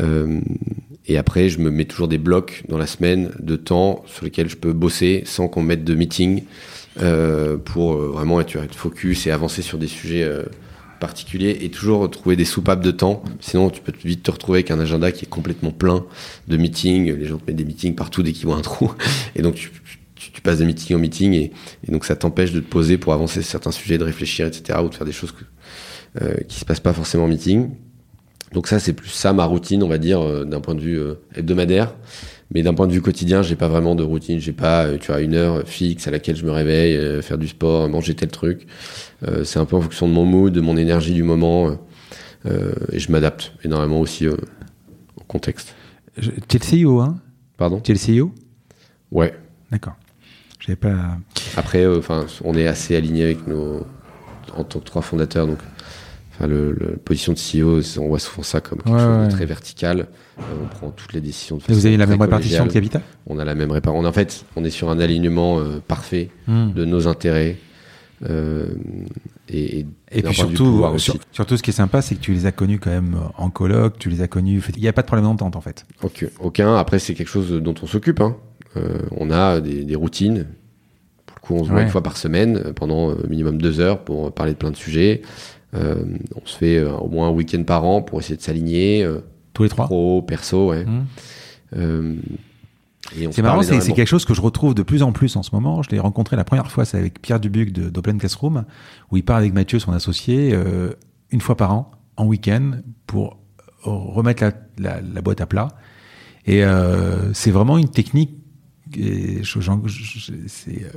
Euh, 0.00 0.40
et 1.06 1.18
après, 1.18 1.48
je 1.48 1.60
me 1.60 1.70
mets 1.70 1.84
toujours 1.84 2.08
des 2.08 2.18
blocs 2.18 2.64
dans 2.68 2.78
la 2.78 2.86
semaine 2.86 3.30
de 3.38 3.54
temps 3.54 4.02
sur 4.06 4.24
lesquels 4.24 4.48
je 4.48 4.56
peux 4.56 4.72
bosser 4.72 5.22
sans 5.24 5.46
qu'on 5.46 5.62
me 5.62 5.68
mette 5.68 5.84
de 5.84 5.94
meeting 5.94 6.42
euh, 7.00 7.56
pour 7.58 7.94
euh, 7.94 8.08
vraiment 8.08 8.40
être, 8.40 8.56
être 8.56 8.74
focus 8.74 9.26
et 9.28 9.30
avancer 9.30 9.62
sur 9.62 9.78
des 9.78 9.86
sujets 9.86 10.28
particuliers 10.98 11.58
et 11.60 11.70
toujours 11.70 12.10
trouver 12.10 12.36
des 12.36 12.44
soupapes 12.44 12.82
de 12.82 12.90
temps. 12.90 13.22
Sinon, 13.40 13.70
tu 13.70 13.80
peux 13.80 13.92
vite 14.04 14.22
te 14.22 14.30
retrouver 14.30 14.58
avec 14.58 14.70
un 14.70 14.80
agenda 14.80 15.12
qui 15.12 15.24
est 15.24 15.28
complètement 15.28 15.70
plein 15.70 16.04
de 16.48 16.56
meetings. 16.56 17.12
Les 17.14 17.26
gens 17.26 17.38
te 17.38 17.44
mettent 17.46 17.56
des 17.56 17.64
meetings 17.64 17.94
partout 17.94 18.22
dès 18.22 18.32
qu'ils 18.32 18.46
voient 18.46 18.56
un 18.56 18.62
trou. 18.62 18.92
Et 19.36 19.42
donc, 19.42 19.54
tu, 19.54 19.70
passes 20.42 20.58
de 20.58 20.64
meeting 20.64 20.94
en 20.94 20.98
meeting 20.98 21.32
et, 21.32 21.52
donc 21.88 22.04
ça 22.04 22.14
t'empêche 22.14 22.52
de 22.52 22.60
te 22.60 22.68
poser 22.68 22.98
pour 22.98 23.12
avancer 23.12 23.42
certains 23.42 23.72
sujets, 23.72 23.98
de 23.98 24.04
réfléchir, 24.04 24.46
etc. 24.46 24.78
ou 24.84 24.88
de 24.88 24.94
faire 24.94 25.06
des 25.06 25.12
choses 25.12 25.32
que, 25.32 25.44
euh, 26.22 26.34
qui 26.46 26.60
se 26.60 26.64
passent 26.64 26.80
pas 26.80 26.92
forcément 26.92 27.24
en 27.24 27.28
meeting. 27.28 27.70
Donc 28.52 28.68
ça, 28.68 28.78
c'est 28.78 28.92
plus 28.92 29.08
ça 29.08 29.32
ma 29.32 29.44
routine, 29.44 29.82
on 29.82 29.88
va 29.88 29.98
dire, 29.98 30.20
euh, 30.20 30.44
d'un 30.44 30.60
point 30.60 30.74
de 30.74 30.80
vue 30.80 30.98
euh, 30.98 31.14
hebdomadaire. 31.34 31.94
Mais 32.54 32.62
d'un 32.62 32.74
point 32.74 32.86
de 32.86 32.92
vue 32.92 33.02
quotidien, 33.02 33.42
j'ai 33.42 33.56
pas 33.56 33.68
vraiment 33.68 33.94
de 33.94 34.02
routine. 34.02 34.38
J'ai 34.38 34.52
pas, 34.52 34.86
euh, 34.86 34.98
tu 34.98 35.08
vois, 35.08 35.20
une 35.20 35.34
heure 35.34 35.66
fixe 35.66 36.06
à 36.06 36.10
laquelle 36.10 36.36
je 36.36 36.44
me 36.44 36.52
réveille, 36.52 36.96
euh, 36.96 37.22
faire 37.22 37.38
du 37.38 37.48
sport, 37.48 37.88
manger 37.88 38.14
tel 38.14 38.28
truc. 38.28 38.66
Euh, 39.26 39.44
c'est 39.44 39.58
un 39.58 39.64
peu 39.64 39.76
en 39.76 39.80
fonction 39.80 40.08
de 40.08 40.12
mon 40.12 40.24
mood, 40.24 40.52
de 40.52 40.60
mon 40.60 40.76
énergie 40.76 41.14
du 41.14 41.22
moment, 41.22 41.76
et 42.92 43.00
je 43.00 43.10
m'adapte 43.10 43.52
énormément 43.64 43.98
aussi 43.98 44.28
au 44.28 44.36
contexte. 45.26 45.74
Tu 46.46 46.56
es 46.56 46.80
le 46.80 46.84
CEO, 46.84 47.00
hein? 47.00 47.18
Pardon? 47.56 47.80
Tu 47.80 47.90
es 47.90 47.94
le 47.94 48.22
CEO 48.22 48.32
Ouais. 49.10 49.34
D'accord. 49.72 49.94
J'avais 50.60 50.76
pas. 50.76 51.18
Après, 51.56 51.84
enfin, 51.86 52.26
on 52.44 52.54
est 52.54 52.68
assez 52.68 52.94
aligné 52.94 53.24
avec 53.24 53.48
nos, 53.48 53.84
en 54.56 54.62
tant 54.62 54.78
que 54.78 54.84
trois 54.84 55.02
fondateurs, 55.02 55.48
donc. 55.48 55.58
Enfin, 56.38 56.46
le, 56.48 56.72
le- 56.72 56.96
position 57.02 57.32
de 57.32 57.38
CEO, 57.38 57.80
c'est- 57.82 57.98
on 57.98 58.08
voit 58.08 58.18
souvent 58.18 58.42
ça 58.42 58.60
comme 58.60 58.78
quelque 58.82 58.92
Ouais, 58.92 58.98
chose 59.00 59.18
ouais. 59.20 59.26
de 59.26 59.30
très 59.32 59.46
vertical. 59.46 60.06
Euh, 60.38 60.42
on 60.62 60.66
prend 60.68 60.90
toutes 60.90 61.14
les 61.14 61.22
décisions 61.22 61.56
de 61.56 61.62
Et 61.62 61.64
vous 61.68 61.74
façon 61.76 61.86
avez 61.86 61.96
la 61.96 62.06
même 62.06 62.20
répartition 62.20 62.66
de 62.66 62.72
capital 62.72 63.00
On 63.26 63.38
a 63.38 63.44
la 63.44 63.54
même 63.54 63.70
répartition. 63.70 64.06
En 64.06 64.12
fait, 64.12 64.44
on 64.54 64.64
est 64.64 64.70
sur 64.70 64.90
un 64.90 64.98
alignement 65.00 65.58
euh, 65.60 65.80
parfait 65.86 66.30
de 66.48 66.84
nos 66.84 67.08
intérêts. 67.08 67.56
euh, 68.28 68.66
et, 69.48 69.80
et, 69.80 69.86
Et 70.10 70.22
d'un 70.22 70.28
puis 70.30 70.36
surtout, 70.38 70.98
sur- 70.98 71.16
surtout, 71.32 71.56
ce 71.56 71.62
qui 71.62 71.70
est 71.70 71.74
sympa, 71.74 72.02
c'est 72.02 72.14
que 72.16 72.20
tu 72.20 72.32
les 72.32 72.46
as 72.46 72.52
connus 72.52 72.78
quand 72.80 72.90
même 72.90 73.16
en 73.38 73.48
colloque, 73.50 73.98
tu 73.98 74.08
les 74.10 74.20
as 74.22 74.28
connus. 74.28 74.62
Il 74.76 74.82
n'y 74.82 74.88
a 74.88 74.92
pas 74.92 75.02
de 75.02 75.06
problème 75.06 75.24
d'entente 75.26 75.54
en 75.56 75.60
fait. 75.60 75.86
Aucun. 76.02 76.26
aucun. 76.40 76.76
Après, 76.76 76.98
c'est 76.98 77.14
quelque 77.14 77.28
chose 77.28 77.50
dont 77.52 77.74
on 77.82 77.86
s'occupe. 77.86 78.20
hein. 78.20 78.36
Euh, 78.76 78.98
on 79.12 79.30
a 79.30 79.60
des, 79.60 79.84
des 79.84 79.94
routines. 79.94 80.46
Pour 81.26 81.36
le 81.36 81.40
coup, 81.46 81.54
on 81.54 81.64
se 81.64 81.68
voit 81.68 81.78
Ouais. 81.78 81.84
une 81.84 81.90
fois 81.90 82.02
par 82.02 82.16
semaine 82.16 82.72
pendant 82.74 83.10
euh, 83.10 83.14
minimum 83.28 83.60
deux 83.60 83.80
heures 83.80 84.00
pour 84.04 84.32
parler 84.32 84.52
de 84.52 84.58
plein 84.58 84.70
de 84.70 84.76
sujets. 84.76 85.22
Euh, 85.74 86.04
on 86.34 86.46
se 86.46 86.56
fait 86.56 86.78
euh, 86.78 86.92
au 86.96 87.08
moins 87.08 87.28
un 87.28 87.32
week-end 87.32 87.62
par 87.64 87.84
an 87.84 88.02
pour 88.02 88.20
essayer 88.20 88.36
de 88.36 88.42
s'aligner. 88.42 89.02
euh, 89.04 89.20
Tous 89.52 89.62
les 89.64 89.68
trois. 89.68 89.86
pro, 89.86 90.22
perso, 90.22 90.70
ouais. 90.70 90.84
Mmh. 90.84 92.16
C'est 93.32 93.42
marrant, 93.42 93.62
c'est 93.62 93.92
quelque 93.94 94.08
chose 94.08 94.24
que 94.24 94.34
je 94.34 94.40
retrouve 94.40 94.74
de 94.74 94.82
plus 94.82 95.02
en 95.02 95.12
plus 95.12 95.36
en 95.36 95.42
ce 95.42 95.54
moment. 95.54 95.82
Je 95.82 95.90
l'ai 95.90 96.00
rencontré 96.00 96.34
la 96.36 96.44
première 96.44 96.70
fois, 96.70 96.84
c'est 96.84 96.98
avec 96.98 97.22
Pierre 97.22 97.38
Dubuc 97.38 97.72
de- 97.72 97.88
d'Open 97.88 98.18
Classroom, 98.18 98.64
où 99.10 99.16
il 99.16 99.24
part 99.24 99.36
avec 99.36 99.52
Mathieu, 99.52 99.78
son 99.78 99.92
associé, 99.92 100.50
euh, 100.52 100.90
une 101.30 101.40
fois 101.40 101.56
par 101.56 101.72
an, 101.72 101.90
en 102.16 102.26
week-end, 102.26 102.72
pour 103.06 103.38
remettre 103.82 104.42
la, 104.42 104.52
la- 104.78 105.00
la 105.00 105.20
boîte 105.22 105.40
à 105.40 105.46
plat. 105.46 105.68
Et 106.46 106.64
euh, 106.64 107.32
c'est 107.32 107.50
vraiment 107.52 107.78
une 107.78 107.88
technique. 107.90 108.30
et 108.96 109.42
je, 109.42 109.60
je- 109.60 110.32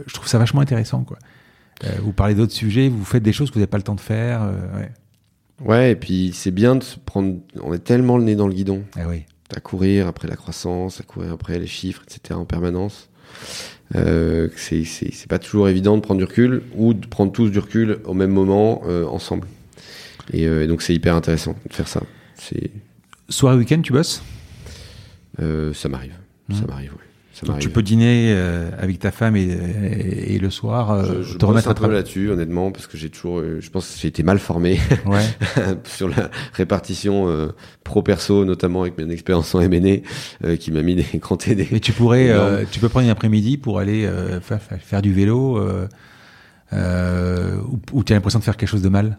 je 0.07 0.13
trouve 0.13 0.27
ça 0.27 0.37
vachement 0.39 0.61
intéressant, 0.61 1.03
quoi. 1.03 1.17
Euh, 1.85 1.89
vous 2.01 2.11
parlez 2.13 2.35
d'autres 2.35 2.53
sujets, 2.53 2.89
vous 2.89 3.05
faites 3.05 3.23
des 3.23 3.31
choses 3.33 3.49
que 3.49 3.53
vous 3.55 3.59
n'avez 3.59 3.69
pas 3.69 3.77
le 3.77 3.83
temps 3.83 3.95
de 3.95 4.01
faire. 4.01 4.43
euh, 4.43 4.77
ouais. 4.77 4.91
Ouais, 5.65 5.91
et 5.91 5.95
puis 5.95 6.31
c'est 6.33 6.51
bien 6.51 6.75
de 6.75 6.83
se 6.83 6.97
prendre. 6.97 7.37
On 7.61 7.73
est 7.73 7.79
tellement 7.83 8.17
le 8.17 8.23
nez 8.23 8.35
dans 8.35 8.47
le 8.47 8.53
guidon. 8.53 8.83
Ah 8.95 9.01
oui. 9.07 9.23
à 9.55 9.59
courir 9.59 10.07
après 10.07 10.27
la 10.27 10.35
croissance, 10.35 10.99
à 11.01 11.03
courir 11.03 11.33
après 11.33 11.57
les 11.59 11.67
chiffres, 11.67 12.01
etc. 12.05 12.35
en 12.39 12.45
permanence. 12.45 13.09
Euh, 13.95 14.47
c'est 14.55 15.27
pas 15.27 15.39
toujours 15.39 15.67
évident 15.67 15.95
de 15.97 16.01
prendre 16.01 16.19
du 16.19 16.23
recul 16.25 16.61
ou 16.75 16.93
de 16.93 17.07
prendre 17.07 17.31
tous 17.31 17.49
du 17.49 17.57
recul 17.59 17.97
au 18.05 18.13
même 18.13 18.31
moment 18.31 18.83
euh, 18.85 19.05
ensemble. 19.07 19.47
Et, 20.31 20.45
euh, 20.47 20.63
et 20.63 20.67
donc 20.67 20.81
c'est 20.83 20.93
hyper 20.93 21.15
intéressant 21.15 21.55
de 21.67 21.73
faire 21.73 21.87
ça. 21.87 22.03
C'est 22.35 22.69
Soirée 23.29 23.57
week-end, 23.57 23.81
tu 23.81 23.91
bosses? 23.93 24.21
Ça 25.37 25.89
m'arrive, 25.89 26.13
ça 26.51 26.61
Mhm. 26.61 26.67
m'arrive. 26.67 26.91
Ouais. 26.91 27.08
Ça 27.39 27.47
Donc, 27.47 27.59
Tu 27.59 27.69
peux 27.69 27.81
dîner 27.81 28.33
euh, 28.35 28.69
avec 28.77 28.99
ta 28.99 29.11
femme 29.11 29.35
et, 29.37 29.43
et, 29.43 30.35
et 30.35 30.39
le 30.39 30.49
soir 30.49 30.91
euh, 30.91 31.21
je, 31.21 31.21
je 31.23 31.37
te 31.37 31.45
remettre 31.45 31.69
un 31.69 31.71
à 31.71 31.75
peu 31.75 31.89
là-dessus, 31.89 32.29
honnêtement, 32.29 32.71
parce 32.71 32.85
que 32.87 32.97
j'ai 32.97 33.09
toujours, 33.09 33.39
euh, 33.39 33.59
je 33.61 33.69
pense 33.69 33.87
que 33.87 33.99
j'ai 33.99 34.07
été 34.09 34.23
mal 34.23 34.39
formé 34.39 34.77
Ouais. 35.05 35.23
sur 35.85 36.09
la 36.09 36.29
répartition 36.53 37.29
euh, 37.29 37.49
pro-perso, 37.83 38.43
notamment 38.45 38.81
avec 38.81 38.97
mon 38.97 39.09
expérience 39.09 39.55
en 39.55 39.61
M&A, 39.61 39.99
euh, 40.45 40.55
qui 40.57 40.71
m'a 40.71 40.81
mis 40.81 40.95
des 40.95 41.03
crantés 41.19 41.55
des, 41.55 41.67
Et 41.73 41.79
tu 41.79 41.93
pourrais, 41.93 42.29
euh, 42.29 42.65
tu 42.69 42.79
peux 42.79 42.89
prendre 42.89 43.05
une 43.05 43.11
après-midi 43.11 43.57
pour 43.57 43.79
aller 43.79 44.05
euh, 44.05 44.41
faire, 44.41 44.59
faire- 44.61 45.01
du 45.01 45.13
vélo, 45.13 45.57
euh, 45.57 45.87
euh, 46.73 47.57
ou, 47.67 47.79
ou 47.93 48.03
tu 48.03 48.13
as 48.13 48.15
l'impression 48.15 48.39
de 48.39 48.43
faire 48.43 48.57
quelque 48.57 48.69
chose 48.69 48.81
de 48.81 48.89
mal? 48.89 49.17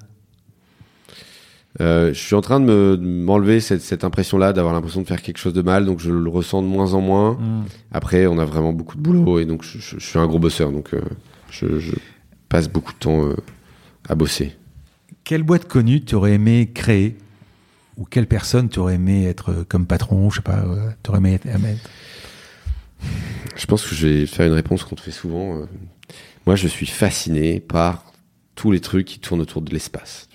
Euh, 1.81 2.09
je 2.13 2.19
suis 2.19 2.35
en 2.35 2.41
train 2.41 2.59
de 2.59 2.65
me- 2.65 2.97
m'enlever 2.97 3.61
cette, 3.61 3.81
cette 3.83 4.03
impression-là, 4.03 4.53
d'avoir 4.53 4.75
l'impression 4.75 5.03
de 5.03 5.07
faire 5.07 5.23
quelque 5.23 5.39
chose 5.39 5.53
de 5.53 5.63
mal, 5.63 5.87
donc 5.87 6.01
je 6.01 6.11
le 6.11 6.29
ressens 6.29 6.63
de 6.63 6.67
moins 6.67 6.95
en 6.95 7.01
moins. 7.01 7.39
Après, 7.93 8.27
on 8.27 8.39
a 8.39 8.45
vraiment 8.45 8.73
beaucoup 8.73 8.97
de 8.97 9.03
boulot 9.03 9.39
et 9.39 9.45
donc 9.47 9.63
je, 9.63 9.79
je- 9.79 9.99
je 9.99 10.05
suis 10.05 10.19
un 10.19 10.27
gros 10.27 10.41
bosseur, 10.41 10.73
donc 10.73 10.93
euh, 10.95 11.01
je, 11.51 11.79
je 11.79 11.93
passe 12.49 12.69
beaucoup 12.69 12.93
de 12.93 12.99
temps 12.99 13.25
euh, 13.25 13.37
à 14.09 14.17
bosser. 14.17 14.57
Quelle 15.23 15.45
boîte 15.45 15.67
connue 15.69 16.05
tu 16.05 16.17
aurais 16.17 16.33
aimé 16.33 16.71
créer 16.75 17.17
ou 17.97 18.05
quelle 18.05 18.27
personne 18.27 18.69
tu 18.69 18.81
aurais 18.81 18.95
aimé 18.97 19.27
être 19.27 19.65
comme 19.69 19.87
patron, 19.87 20.29
je 20.31 20.37
sais 20.37 20.43
pas, 20.43 20.65
tu 21.05 21.11
aurais 21.11 21.19
aimé 21.19 21.35
être, 21.35 21.47
Je 23.57 23.67
pense 23.67 23.87
que 23.87 23.95
je 23.95 24.07
vais 24.09 24.27
faire 24.27 24.47
une 24.47 24.55
réponse 24.55 24.83
qu'on 24.85 24.97
te 24.97 25.01
fait 25.03 25.11
souvent. 25.11 25.63
Moi, 26.47 26.57
je 26.57 26.67
suis 26.67 26.87
fasciné 26.87 27.61
par 27.61 28.05
tous 28.55 28.73
les 28.73 28.81
trucs 28.81 29.07
qui 29.07 29.19
tournent 29.21 29.41
autour 29.41 29.63
de 29.63 29.73
l'espace. 29.73 30.29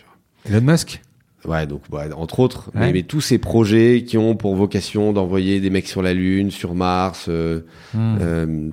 Elon 0.46 0.62
Musk? 0.62 1.02
Ouais, 1.48 1.66
donc 1.68 1.82
ouais, 1.92 2.12
entre 2.14 2.40
autres, 2.40 2.70
Ouais. 2.76 2.82
mais, 2.88 2.94
mais 2.94 3.04
tous 3.04 3.22
ces 3.22 3.38
projets 3.38 4.04
qui 4.06 4.18
ont 4.18 4.36
pour 4.36 4.56
vocation 4.56 5.14
d'envoyer 5.14 5.60
des 5.60 5.70
mecs 5.70 5.88
sur 5.88 6.02
la 6.02 6.14
Lune, 6.14 6.52
sur 6.52 6.76
Mars, 6.76 7.26
euh, 7.30 7.62
Hmm. 7.94 8.18
Euh, 8.22 8.70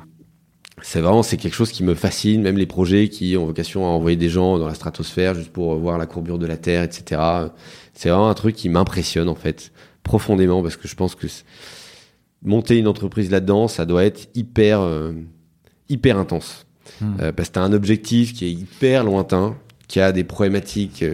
c'est 0.85 1.01
vraiment 1.01 1.23
c'est 1.23 1.37
quelque 1.37 1.55
chose 1.55 1.71
qui 1.71 1.85
me 1.85 1.95
fascine, 1.95 2.43
même 2.43 2.57
les 2.57 2.67
projets 2.67 3.09
qui 3.09 3.37
ont 3.37 3.47
vocation 3.47 3.85
à 3.85 3.89
envoyer 3.89 4.17
des 4.17 4.29
gens 4.29 4.59
dans 4.59 4.67
la 4.67 4.75
stratosphère 4.75 5.35
juste 5.35 5.51
pour 5.53 5.77
voir 5.77 5.97
la 5.97 6.07
courbure 6.07 6.39
de 6.39 6.47
la 6.47 6.57
Terre, 6.57 6.83
etc. 6.83 7.21
C'est 7.95 8.09
vraiment 8.09 8.29
un 8.29 8.35
truc 8.35 8.57
qui 8.57 8.69
m'impressionne 8.69 9.29
en 9.29 9.37
fait 9.37 9.71
profondément 10.03 10.61
parce 10.63 10.77
que 10.77 10.89
je 10.89 10.97
pense 10.97 11.15
que 11.15 11.29
monter 12.45 12.79
une 12.79 12.89
entreprise 12.89 13.31
là-dedans, 13.31 13.69
ça 13.69 13.87
doit 13.87 14.05
être 14.05 14.29
hyper 14.35 14.81
euh, 14.81 15.13
hyper 15.89 16.19
intense 16.19 16.67
Hmm. 17.01 17.15
Parce 17.37 17.49
que 17.49 17.55
t'as 17.55 17.63
un 17.63 17.73
objectif 17.73 18.35
qui 18.35 18.45
est 18.45 18.51
hyper 18.51 19.05
lointain, 19.05 19.57
qui 19.89 20.01
a 20.01 20.11
des 20.13 20.25
problématiques 20.25 21.05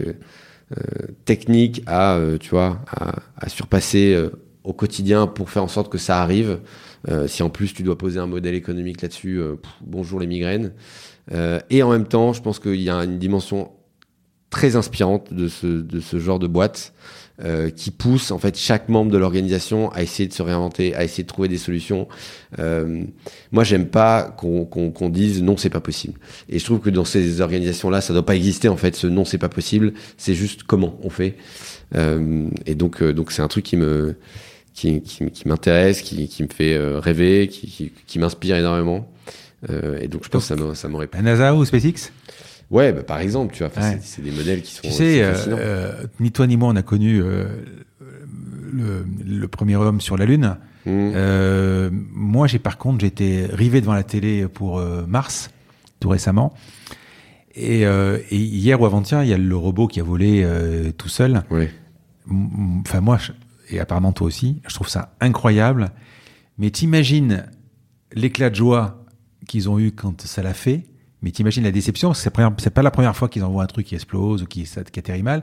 techniques 1.24 1.82
à 1.86 2.16
euh, 2.16 2.38
tu 2.38 2.50
vois 2.50 2.80
à, 2.90 3.20
à 3.36 3.48
surpasser 3.48 4.14
euh, 4.14 4.30
au 4.64 4.72
quotidien 4.72 5.26
pour 5.26 5.50
faire 5.50 5.64
en 5.64 5.68
sorte 5.68 5.90
que 5.90 5.98
ça 5.98 6.22
arrive. 6.22 6.60
Euh, 7.08 7.26
si 7.26 7.42
en 7.42 7.50
plus 7.50 7.72
tu 7.72 7.82
dois 7.82 7.96
poser 7.96 8.18
un 8.18 8.26
modèle 8.26 8.54
économique 8.54 9.02
là-dessus, 9.02 9.40
euh, 9.40 9.54
bonjour 9.80 10.20
les 10.20 10.26
migraines. 10.26 10.72
Euh, 11.32 11.60
et 11.70 11.82
en 11.82 11.90
même 11.90 12.06
temps, 12.06 12.32
je 12.32 12.42
pense 12.42 12.58
qu'il 12.58 12.80
y 12.80 12.90
a 12.90 12.96
une 13.04 13.18
dimension 13.18 13.70
très 14.50 14.76
inspirante 14.76 15.32
de 15.32 15.48
ce, 15.48 15.66
de 15.66 16.00
ce 16.00 16.18
genre 16.18 16.38
de 16.38 16.46
boîte 16.46 16.92
euh, 17.44 17.70
qui 17.70 17.90
pousse 17.90 18.30
en 18.30 18.38
fait 18.38 18.58
chaque 18.58 18.88
membre 18.88 19.10
de 19.12 19.18
l'organisation 19.18 19.92
à 19.92 20.02
essayer 20.02 20.28
de 20.28 20.32
se 20.32 20.42
réinventer, 20.42 20.94
à 20.94 21.04
essayer 21.04 21.22
de 21.22 21.28
trouver 21.28 21.48
des 21.48 21.58
solutions. 21.58 22.08
Euh, 22.58 23.04
moi, 23.52 23.64
j'aime 23.64 23.86
pas 23.86 24.24
qu'on 24.24 24.64
qu'on 24.64 24.90
qu'on 24.90 25.08
dise 25.08 25.42
non, 25.42 25.56
c'est 25.56 25.70
pas 25.70 25.80
possible. 25.80 26.18
Et 26.48 26.58
je 26.58 26.64
trouve 26.64 26.80
que 26.80 26.90
dans 26.90 27.04
ces 27.04 27.40
organisations-là, 27.40 28.00
ça 28.00 28.12
doit 28.12 28.26
pas 28.26 28.36
exister 28.36 28.68
en 28.68 28.76
fait. 28.76 28.96
Ce 28.96 29.06
non, 29.06 29.24
c'est 29.24 29.38
pas 29.38 29.48
possible. 29.48 29.92
C'est 30.16 30.34
juste 30.34 30.64
comment 30.64 30.98
on 31.02 31.10
fait. 31.10 31.36
Euh, 31.94 32.48
et 32.66 32.74
donc, 32.74 33.02
euh, 33.02 33.12
donc 33.12 33.32
c'est 33.32 33.42
un 33.42 33.48
truc 33.48 33.64
qui 33.64 33.76
me 33.76 34.16
qui, 34.74 35.00
qui, 35.02 35.48
m'intéresse, 35.48 36.02
qui, 36.02 36.28
qui 36.28 36.44
me 36.44 36.48
fait 36.48 36.74
euh, 36.74 37.00
rêver, 37.00 37.48
qui, 37.48 37.90
qui, 38.06 38.18
m'inspire 38.20 38.56
énormément. 38.56 39.10
Et 40.00 40.06
donc 40.06 40.22
je 40.22 40.28
pense 40.28 40.48
que 40.48 40.74
ça 40.74 40.88
m'aurait 40.88 41.08
La 41.12 41.22
NASA 41.22 41.52
ou 41.52 41.64
SpaceX? 41.64 42.12
Ouais, 42.70 42.92
bah, 42.92 43.02
par 43.02 43.20
exemple, 43.20 43.54
tu 43.54 43.62
vois, 43.64 43.72
Ouais. 43.82 43.98
c'est- 44.02 44.20
des 44.22 44.30
modèles 44.30 44.62
qui 44.62 44.74
sont. 44.74 44.82
Tu 44.82 44.90
sais, 44.90 45.22
euh, 45.22 45.34
euh, 45.48 45.92
ni 46.20 46.30
toi 46.32 46.46
ni 46.46 46.56
moi, 46.56 46.68
on 46.68 46.76
a 46.76 46.82
connu 46.82 47.20
euh, 47.22 47.46
le, 48.72 49.06
le 49.24 49.48
premier 49.48 49.76
homme 49.76 50.00
sur 50.00 50.16
la 50.16 50.26
Lune. 50.26 50.56
Mmh. 50.86 50.90
Euh, 51.14 51.90
moi, 51.92 52.46
j'ai 52.46 52.58
par 52.58 52.78
contre, 52.78 53.00
j'étais 53.00 53.46
rivé 53.50 53.80
devant 53.80 53.94
la 53.94 54.02
télé 54.02 54.46
pour 54.48 54.80
Mars 55.06 55.50
tout 56.00 56.08
récemment. 56.10 56.54
Et, 57.54 57.86
euh, 57.86 58.18
et 58.30 58.36
hier 58.36 58.80
ou 58.80 58.86
avant-hier, 58.86 59.24
il 59.24 59.28
y 59.30 59.34
a 59.34 59.38
le 59.38 59.56
robot 59.56 59.88
qui 59.88 59.98
a 60.00 60.04
volé 60.04 60.42
euh, 60.44 60.92
tout 60.92 61.08
seul. 61.08 61.42
M- 62.30 62.82
Enfin, 62.86 63.00
moi, 63.00 63.18
je- 63.18 63.32
et 63.74 63.80
apparemment 63.80 64.12
toi 64.12 64.26
aussi, 64.26 64.60
je 64.68 64.74
trouve 64.74 64.88
ça 64.88 65.14
incroyable. 65.20 65.90
Mais 66.58 66.70
t'imagines 66.70 67.46
l'éclat 68.12 68.50
de 68.50 68.54
joie 68.54 69.04
qu'ils 69.46 69.68
ont 69.68 69.78
eu 69.78 69.90
quand 69.92 70.22
ça 70.26 70.42
l'a 70.42 70.54
fait? 70.54 70.84
Mais 71.22 71.30
t'imagines 71.32 71.64
la 71.64 71.72
déception, 71.72 72.14
c'est 72.14 72.30
pas 72.30 72.82
la 72.82 72.90
première 72.90 73.16
fois 73.16 73.28
qu'ils 73.28 73.42
envoient 73.44 73.64
un 73.64 73.66
truc 73.66 73.86
qui 73.86 73.94
explose 73.94 74.42
ou 74.42 74.46
qui, 74.46 74.64
qui 74.64 74.98
atterrit 75.00 75.22
mal. 75.22 75.42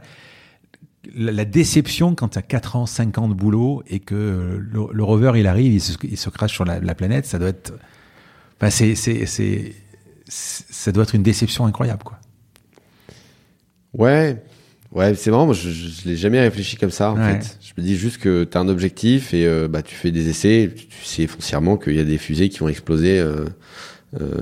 La, 1.16 1.32
la 1.32 1.46
déception 1.46 2.16
quand 2.16 2.30
tu 2.30 2.38
as 2.40 2.42
4 2.42 2.76
ans, 2.78 2.86
5 2.86 3.18
ans 3.18 3.28
de 3.28 3.34
boulot 3.34 3.84
et 3.88 4.00
que 4.00 4.16
euh, 4.16 4.58
le, 4.60 4.88
le 4.92 5.04
rover 5.04 5.34
il 5.36 5.48
arrive, 5.48 5.74
il 5.74 5.82
se, 5.82 5.94
il 6.04 6.18
se 6.18 6.30
crache 6.30 6.54
sur 6.54 6.66
la, 6.66 6.80
la 6.80 6.96
planète, 6.96 7.26
ça 7.26 7.38
doit 7.40 7.50
être. 7.50 7.74
Enfin, 8.58 8.70
c'est, 8.70 8.96
c'est, 8.96 9.26
c'est, 9.26 9.74
ça 10.28 10.92
doit 10.92 11.04
être 11.04 11.14
une 11.14 11.24
déception 11.24 11.66
incroyable, 11.66 12.04
quoi. 12.04 12.20
Ouais, 13.94 14.42
ouais, 14.92 15.16
c'est 15.16 15.32
marrant. 15.32 15.46
Moi, 15.46 15.54
je, 15.56 15.70
je, 15.70 15.88
je 16.02 16.08
l'ai 16.10 16.16
jamais 16.16 16.40
réfléchi 16.42 16.76
comme 16.78 16.90
ça. 16.92 17.12
En 17.12 17.16
Ouais. 17.18 17.40
fait, 17.42 17.58
je 17.62 17.80
me 17.82 17.86
dis 17.86 17.96
juste 17.98 18.18
que 18.18 18.44
tu 18.44 18.58
as 18.58 18.62
un 18.62 18.68
objectif 18.68 19.34
et 19.34 19.46
euh, 19.46 19.68
bah 19.68 19.82
tu 19.82 19.96
fais 19.96 20.12
des 20.12 20.30
essais. 20.30 20.72
Tu, 20.76 20.88
tu 20.88 21.04
sais 21.04 21.28
foncièrement 21.28 21.78
qu'il 21.78 21.96
y 21.96 22.00
a 22.00 22.04
des 22.06 22.18
fusées 22.18 22.50
qui 22.50 22.60
vont 22.60 22.68
exploser 22.68 23.20
euh, 23.20 23.46
euh, 24.22 24.42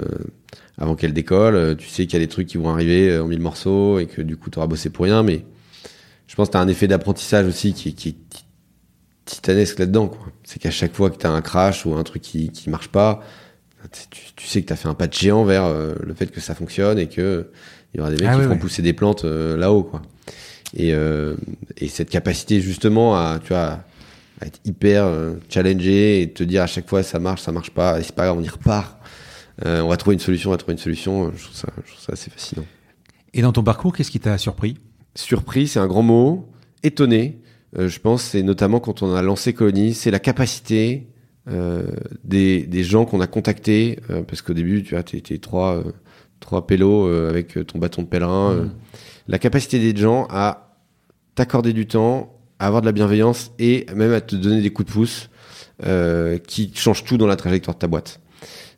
avant 0.77 0.95
qu'elles 0.95 1.13
décollent. 1.13 1.55
Euh, 1.55 1.75
Tu 1.75 1.87
sais 1.87 2.05
qu'il 2.05 2.19
y 2.19 2.23
a 2.23 2.25
des 2.25 2.29
trucs 2.31 2.47
qui 2.47 2.57
vont 2.57 2.69
arriver 2.69 3.09
euh, 3.09 3.23
en 3.23 3.27
mille 3.27 3.39
morceaux 3.41 3.99
et 3.99 4.05
que 4.07 4.21
du 4.21 4.37
coup 4.37 4.49
tu 4.49 4.57
auras 4.59 4.67
bossé 4.67 4.89
pour 4.89 5.05
rien. 5.05 5.23
Mais 5.23 5.45
je 6.27 6.35
pense 6.35 6.47
que 6.47 6.53
tu 6.53 6.57
as 6.57 6.61
un 6.61 6.67
effet 6.67 6.87
d'apprentissage 6.87 7.45
aussi 7.47 7.73
qui, 7.73 7.89
est- 7.89 7.93
qui 7.93 8.13
ti- 8.13 8.45
titanesque 9.25 9.79
là-dedans. 9.79 10.07
quoi. 10.07 10.27
C'est 10.43 10.59
qu'à 10.59 10.71
chaque 10.71 10.93
fois 10.93 11.09
que 11.09 11.17
tu 11.17 11.25
as 11.27 11.31
un 11.31 11.41
crash 11.41 11.85
ou 11.85 11.93
un 11.95 12.03
truc 12.03 12.21
qui 12.21 12.49
qui 12.49 12.69
marche 12.69 12.89
pas, 12.89 13.21
tu, 14.11 14.19
tu 14.35 14.47
sais 14.47 14.61
que 14.61 14.67
tu 14.67 14.73
as 14.73 14.75
fait 14.77 14.87
un 14.87 14.93
pas 14.93 15.07
de 15.07 15.13
géant 15.13 15.43
vers 15.43 15.65
euh, 15.65 15.93
le 16.01 16.13
fait 16.13 16.27
que 16.27 16.39
ça 16.41 16.55
fonctionne 16.55 16.97
et 16.99 17.07
que 17.07 17.49
il 17.93 17.97
y 17.97 18.01
aura 18.01 18.09
des 18.09 18.15
mecs 18.17 18.27
Ah 18.27 18.33
qui 18.33 18.37
oui, 18.39 18.43
feront 18.45 18.55
oui. 18.55 18.59
pousser 18.61 18.81
des 18.81 18.93
plantes 18.93 19.23
euh, 19.25 19.55
là-haut, 19.57 19.83
quoi. 19.83 20.01
Et, 20.75 20.93
euh, 20.95 21.35
et 21.77 21.87
cette 21.87 22.09
capacité 22.09 22.59
justement 22.59 23.15
à, 23.15 23.39
tu 23.39 23.49
vois, 23.49 23.83
à 24.41 24.47
être 24.47 24.59
hyper 24.65 25.05
euh, 25.05 25.33
challengé 25.47 26.21
et 26.23 26.31
te 26.31 26.43
dire 26.43 26.63
à 26.63 26.67
chaque 26.67 26.89
fois 26.89 27.03
ça 27.03 27.19
marche, 27.19 27.41
ça 27.43 27.51
marche 27.51 27.69
pas, 27.69 27.99
et 27.99 28.03
c'est 28.03 28.15
pas 28.15 28.23
grave, 28.25 28.37
on 28.39 28.43
y 28.43 28.49
repart. 28.49 28.97
Euh, 29.65 29.81
on 29.81 29.87
va 29.87 29.97
trouver 29.97 30.15
une 30.15 30.19
solution, 30.19 30.49
on 30.49 30.53
va 30.53 30.57
trouver 30.57 30.73
une 30.73 30.79
solution. 30.79 31.31
Je 31.35 31.43
trouve 31.43 31.55
ça, 31.55 31.67
je 31.85 31.91
trouve 31.91 32.01
ça 32.03 32.13
assez 32.13 32.29
fascinant. 32.31 32.65
Et 33.33 33.41
dans 33.41 33.51
ton 33.51 33.63
parcours, 33.63 33.95
qu'est-ce 33.95 34.11
qui 34.11 34.19
t'a 34.19 34.37
surpris? 34.37 34.77
Surpris, 35.15 35.67
c'est 35.67 35.79
un 35.79 35.87
grand 35.87 36.01
mot. 36.01 36.49
Étonné, 36.81 37.39
euh, 37.77 37.87
je 37.87 37.99
pense, 37.99 38.23
c'est 38.23 38.43
notamment 38.43 38.79
quand 38.79 39.03
on 39.03 39.13
a 39.13 39.21
lancé 39.21 39.53
Colony, 39.53 39.93
c'est 39.93 40.11
la 40.11 40.19
capacité 40.19 41.07
euh, 41.49 41.83
des, 42.23 42.63
des 42.63 42.83
gens 42.83 43.05
qu'on 43.05 43.21
a 43.21 43.27
contactés, 43.27 43.99
euh, 44.09 44.23
parce 44.23 44.41
qu'au 44.41 44.53
début, 44.53 44.83
tu 44.83 44.95
vois, 44.95 45.03
trois, 45.41 45.77
euh, 45.77 45.91
trois 46.39 46.67
pélos 46.67 47.07
avec 47.07 47.57
ton 47.67 47.79
bâton 47.79 48.01
de 48.01 48.07
pèlerin. 48.07 48.51
euh, 48.53 48.65
la 49.27 49.39
capacité 49.39 49.79
des 49.79 49.99
gens 49.99 50.27
à 50.29 50.77
t'accorder 51.35 51.73
du 51.73 51.87
temps, 51.87 52.39
à 52.59 52.67
avoir 52.67 52.81
de 52.81 52.85
la 52.85 52.91
bienveillance 52.91 53.51
et 53.59 53.85
même 53.95 54.13
à 54.13 54.21
te 54.21 54.35
donner 54.35 54.61
des 54.61 54.71
coups 54.71 54.87
de 54.87 54.93
pouce 54.93 55.29
qui 56.47 56.71
changent 56.75 57.03
tout 57.03 57.17
dans 57.17 57.27
la 57.27 57.35
trajectoire 57.35 57.75
de 57.75 57.79
ta 57.79 57.87
boîte. 57.87 58.21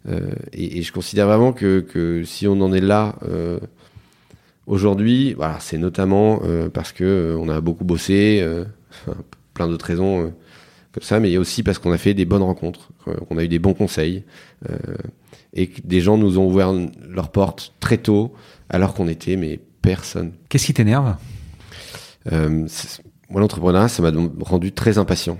Euh, 0.07 0.32
et, 0.53 0.80
et 0.80 0.82
je 0.84 0.91
considère 0.91 1.27
vraiment 1.27 1.53
que, 1.53 1.80
que 1.80 2.23
si 2.23 2.48
on 2.48 2.60
en 2.61 2.73
est 2.73 2.82
là 2.82 3.15
euh, 3.27 3.60
aujourd'hui, 4.68 5.34
voilà, 5.34 5.60
c'est 5.60 5.77
notamment 5.77 6.41
euh, 6.44 6.69
parce 6.69 6.91
que 6.91 7.03
euh, 7.03 7.38
on 7.40 7.49
a 7.49 7.60
beaucoup 7.61 7.86
bossé, 7.86 8.45
enfin, 8.91 9.18
plein 9.53 9.68
d'autres 9.68 9.86
raisons 9.86 10.34
comme 10.91 11.03
ça, 11.03 11.19
mais 11.19 11.38
aussi 11.38 11.64
parce 11.64 11.80
qu'on 11.80 11.91
a 11.91 11.98
fait 11.98 12.14
des 12.14 12.26
bonnes 12.26 12.44
rencontres, 12.44 12.90
qu'on 13.03 13.38
a 13.38 13.44
eu 13.44 13.48
des 13.48 13.60
bons 13.60 13.73
conseils 13.73 14.23
et 15.53 15.68
que 15.68 15.82
des 15.84 16.02
gens 16.02 16.18
nous 16.18 16.40
ont 16.40 16.48
ouvert 16.48 16.72
leurs 17.10 17.32
portes 17.32 17.73
très 17.80 17.98
tôt 17.98 18.34
alors 18.69 18.94
qu'on 18.94 19.07
était 19.07 19.36
mais 19.36 19.60
personne. 19.82 20.34
Qu'est-ce 20.49 20.68
qui 20.68 20.73
t'énerve? 20.73 21.15
Euh, 22.32 22.68
moi, 23.30 23.41
l'entrepreneuriat, 23.41 23.88
ça 23.88 24.02
m'a 24.02 24.11
rendu 24.41 24.72
très 24.72 24.98
impatient. 24.98 25.38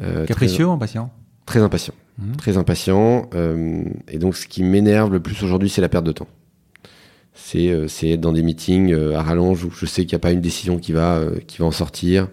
Euh, 0.00 0.26
Capricieux, 0.26 0.68
impatient? 0.68 1.12
Très, 1.46 1.60
impatient. 1.60 1.94
Mhm. 2.18 2.36
Très 2.36 2.56
impatient. 2.56 3.28
euh, 3.34 3.84
et 4.08 4.18
donc, 4.18 4.36
ce 4.36 4.46
qui 4.46 4.62
m'énerve 4.62 5.12
le 5.12 5.20
plus 5.20 5.42
aujourd'hui, 5.42 5.68
c'est 5.68 5.80
la 5.80 5.88
perte 5.88 6.04
de 6.04 6.12
temps. 6.12 6.28
C'est 7.34 7.70
euh, 7.70 7.86
être 8.02 8.20
dans 8.20 8.32
des 8.32 8.42
meetings 8.42 8.92
euh, 8.92 9.16
à 9.16 9.22
rallonge 9.22 9.64
où 9.64 9.70
je 9.70 9.86
sais 9.86 10.02
qu'il 10.02 10.14
n'y 10.14 10.20
a 10.20 10.20
pas 10.20 10.32
une 10.32 10.40
décision 10.40 10.78
qui 10.78 10.92
va, 10.92 11.22
qui 11.46 11.58
va 11.58 11.66
en 11.66 11.70
sortir. 11.70 12.28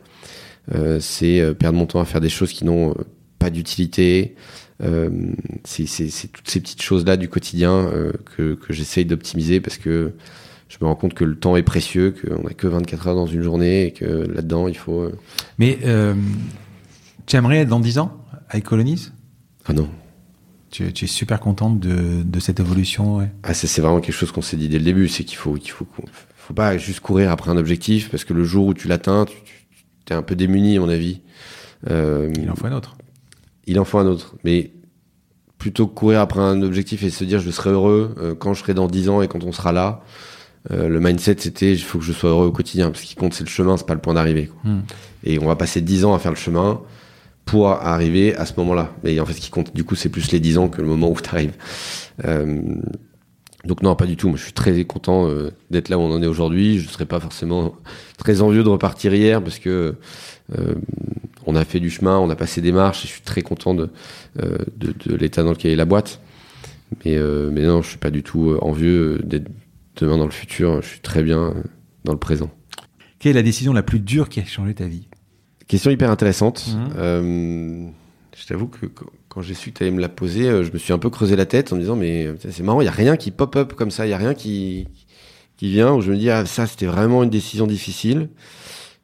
C'est 1.00 1.56
perdre 1.56 1.80
mon 1.80 1.88
temps 1.88 2.00
à 2.00 2.06
faire 2.06 2.22
des 2.22 2.30
choses 2.30 2.54
qui 2.54 2.64
n'ont 2.64 2.94
pas 3.40 3.50
d'utilité. 3.50 4.36
C'est 4.80 5.86
toutes 6.32 6.48
ces 6.48 6.60
petites 6.60 6.84
choses-là 6.84 7.18
du 7.18 7.28
quotidien 7.28 7.90
que, 8.38 8.54
que 8.54 8.72
j'essaye 8.72 9.04
d'optimiser 9.04 9.62
parce 9.62 9.78
que 9.78 10.14
je 10.68 10.78
me 10.80 10.86
rends 10.86 10.94
compte 10.94 11.16
que 11.16 11.24
le 11.24 11.36
temps 11.36 11.56
est 11.56 11.64
précieux, 11.64 12.12
qu'on 12.12 12.44
n'a 12.44 12.54
que 12.54 12.68
24 12.68 13.08
heures 13.08 13.16
dans 13.16 13.26
une 13.26 13.42
journée 13.42 13.88
et 13.88 13.92
que 13.94 14.06
là-dedans, 14.06 14.68
il 14.68 14.78
faut... 14.78 15.10
Mais 15.58 15.80
tu 17.26 17.36
aimerais 17.36 17.60
être 17.62 17.70
dans 17.70 17.80
10 17.80 17.98
ans? 17.98 18.19
Avec 18.50 18.66
Colonies 18.66 19.10
Ah 19.66 19.74
non, 19.74 19.90
tu, 20.72 20.92
tu 20.94 21.06
es 21.06 21.08
super 21.08 21.40
contente 21.40 21.80
de, 21.80 22.24
de 22.24 22.40
cette 22.40 22.60
évolution, 22.60 23.18
ouais. 23.18 23.32
Ah, 23.44 23.54
c'est 23.54 23.82
vraiment 23.82 24.02
quelque 24.02 24.16
chose 24.16 24.32
qu'on 24.32 24.42
s'est 24.42 24.58
dit 24.58 24.70
dès 24.70 24.78
le 24.78 24.86
début, 24.86 25.08
c'est 25.08 25.24
qu'il 25.24 25.38
faut, 25.38 25.54
qu'il 25.54 25.72
faut, 25.72 25.88
faut 26.36 26.54
pas 26.54 26.78
juste 26.78 27.00
courir 27.00 27.32
après 27.32 27.50
un 27.52 27.58
objectif, 27.58 28.10
parce 28.10 28.24
que 28.24 28.34
le 28.34 28.44
jour 28.44 28.68
où 28.68 28.74
tu 28.74 28.88
l'atteins, 28.88 29.26
tu, 29.26 29.36
tu 30.06 30.14
es 30.14 30.16
un 30.16 30.22
peu 30.22 30.36
démuni, 30.36 30.78
à 30.78 30.80
mon 30.80 30.90
avis. 30.90 31.22
Euh, 31.90 32.32
Il 32.40 32.50
en 32.52 32.56
faut 32.56 32.68
un 32.68 32.74
autre. 32.74 32.98
il 33.66 33.80
en 33.80 33.86
faut 33.86 34.00
un 34.00 34.06
autre. 34.06 34.36
Mais 34.44 34.72
plutôt 35.58 35.88
que 35.88 35.94
courir 35.94 36.22
après 36.22 36.40
un 36.40 36.62
objectif 36.62 37.04
et 37.04 37.10
se 37.10 37.24
dire 37.24 37.40
je 37.40 37.52
serai 37.52 37.70
heureux 37.72 38.16
euh, 38.18 38.36
quand 38.36 38.54
je 38.54 38.62
serai 38.62 38.74
dans 38.74 38.88
10 38.88 39.10
ans 39.10 39.22
et 39.22 39.28
quand 39.28 39.44
on 39.44 39.52
sera 39.52 39.72
là, 39.72 40.04
euh, 40.72 40.88
le 40.88 41.00
mindset 41.00 41.36
c'était 41.40 41.72
il 41.72 41.82
faut 41.82 42.00
que 42.00 42.06
je 42.06 42.12
sois 42.12 42.30
heureux 42.30 42.48
au 42.48 42.52
quotidien. 42.52 42.92
Parce 42.92 43.02
ce 43.02 43.08
qui 43.08 43.16
compte, 43.16 43.34
c'est 43.34 43.44
le 43.44 43.50
chemin, 43.50 43.78
c'est 43.78 43.88
pas 43.88 43.94
le 43.94 44.02
point 44.02 44.14
d'arrivée. 44.14 44.52
Hmm. 44.64 44.80
Et 45.24 45.40
on 45.40 45.46
va 45.46 45.56
passer 45.56 45.82
10 45.82 46.06
ans 46.06 46.14
à 46.14 46.20
faire 46.20 46.32
le 46.32 46.38
chemin 46.38 46.82
pour 47.50 47.70
arriver 47.70 48.36
à 48.36 48.46
ce 48.46 48.54
moment-là. 48.58 48.94
Mais 49.04 49.20
en 49.20 49.26
fait, 49.26 49.34
ce 49.34 49.42
qui 49.42 49.50
compte, 49.50 49.74
du 49.76 49.84
coup, 49.84 49.96
c'est 49.96 50.10
plus 50.10 50.32
les 50.32 50.40
10 50.40 50.58
ans 50.58 50.70
que 50.70 50.82
le 50.82 50.88
moment 50.88 51.10
où 51.10 51.20
tu 51.20 51.30
arrives. 51.30 51.54
donc 53.66 53.82
non, 53.82 53.96
pas 53.96 54.06
du 54.06 54.16
tout. 54.16 54.30
Moi, 54.30 54.38
je 54.38 54.44
suis 54.44 54.54
très 54.54 54.84
content 54.86 55.28
euh, 55.28 55.52
d'être 55.70 55.90
là 55.90 55.98
où 55.98 56.02
on 56.02 56.12
en 56.12 56.22
est 56.22 56.28
aujourd'hui. 56.28 56.80
Je 56.80 56.88
ne 56.88 56.92
serais 56.92 57.06
pas 57.06 57.20
forcément 57.20 57.76
très 58.18 58.42
envieux 58.42 58.64
de 58.64 58.70
repartir 58.70 59.14
hier 59.14 59.44
parce 59.44 59.60
que 59.60 59.96
euh, 60.58 60.76
on 61.46 61.56
a 61.56 61.66
fait 61.66 61.80
du 61.80 61.90
chemin, 61.90 62.18
on 62.18 62.30
a 62.30 62.36
passé 62.36 62.62
des 62.62 62.72
marches 62.72 63.06
et 63.06 63.08
je 63.08 63.14
suis 63.14 63.22
très 63.22 63.42
content 63.42 63.74
de, 63.74 63.90
euh, 64.42 64.58
de, 64.78 64.94
de 65.06 65.16
l'état 65.16 65.44
dans 65.44 65.52
lequel 65.52 65.72
est 65.72 65.76
la 65.76 65.86
boîte. 65.86 66.22
Mais, 67.06 67.16
euh, 67.16 67.50
mais 67.52 67.64
non, 67.64 67.82
je 67.82 67.90
suis 67.90 67.98
pas 67.98 68.12
du 68.12 68.24
tout 68.24 68.50
euh, 68.50 68.60
envieux 68.62 69.20
d'être 69.24 69.50
demain 69.98 70.18
dans 70.18 70.26
le 70.26 70.32
futur. 70.32 70.82
Je 70.82 70.88
suis 70.88 71.00
très 71.00 71.24
bien 71.24 71.40
euh, 71.40 71.64
dans 72.04 72.14
le 72.14 72.20
présent. 72.20 72.50
Quelle 73.20 73.32
est 73.32 73.36
la 73.36 73.44
décision 73.44 73.74
la 73.74 73.84
plus 73.84 74.00
dure 74.00 74.30
qui 74.30 74.40
a 74.40 74.46
changé 74.46 74.74
ta 74.74 74.86
vie? 74.86 75.08
Question 75.70 75.92
hyper 75.92 76.10
intéressante. 76.12 76.66
Mhm. 76.68 76.90
Euh, 76.98 77.88
je 78.36 78.46
t'avoue 78.48 78.68
que 78.68 78.88
qu- 78.88 79.06
quand 79.30 79.42
j'ai 79.42 79.54
su 79.54 79.72
que 79.72 79.78
tu 79.78 79.84
allais 79.84 79.92
me 79.92 80.02
la 80.02 80.10
poser, 80.10 80.50
euh, 80.50 80.64
je 80.64 80.72
me 80.74 80.78
suis 80.80 80.92
un 80.92 80.98
peu 80.98 81.10
creusé 81.12 81.36
la 81.36 81.46
tête 81.46 81.72
en 81.72 81.76
me 81.76 81.82
disant 81.82 81.96
mais 81.96 82.28
c'est 82.40 82.64
marrant, 82.64 82.82
il 82.82 82.86
y 82.86 82.88
a 82.88 82.92
rien 82.92 83.16
qui 83.18 83.30
pop 83.32 83.56
up 83.56 83.74
comme 83.74 83.92
ça, 83.92 84.06
il 84.08 84.10
y 84.10 84.14
a 84.14 84.18
rien 84.18 84.34
qui 84.34 84.88
qui 85.58 85.70
vient 85.70 85.94
où 85.94 86.02
je 86.02 86.12
me 86.12 86.18
dis 86.18 86.30
ah 86.32 86.46
ça 86.46 86.66
c'était 86.66 86.88
vraiment 86.88 87.22
une 87.24 87.30
décision 87.30 87.68
difficile 87.68 88.30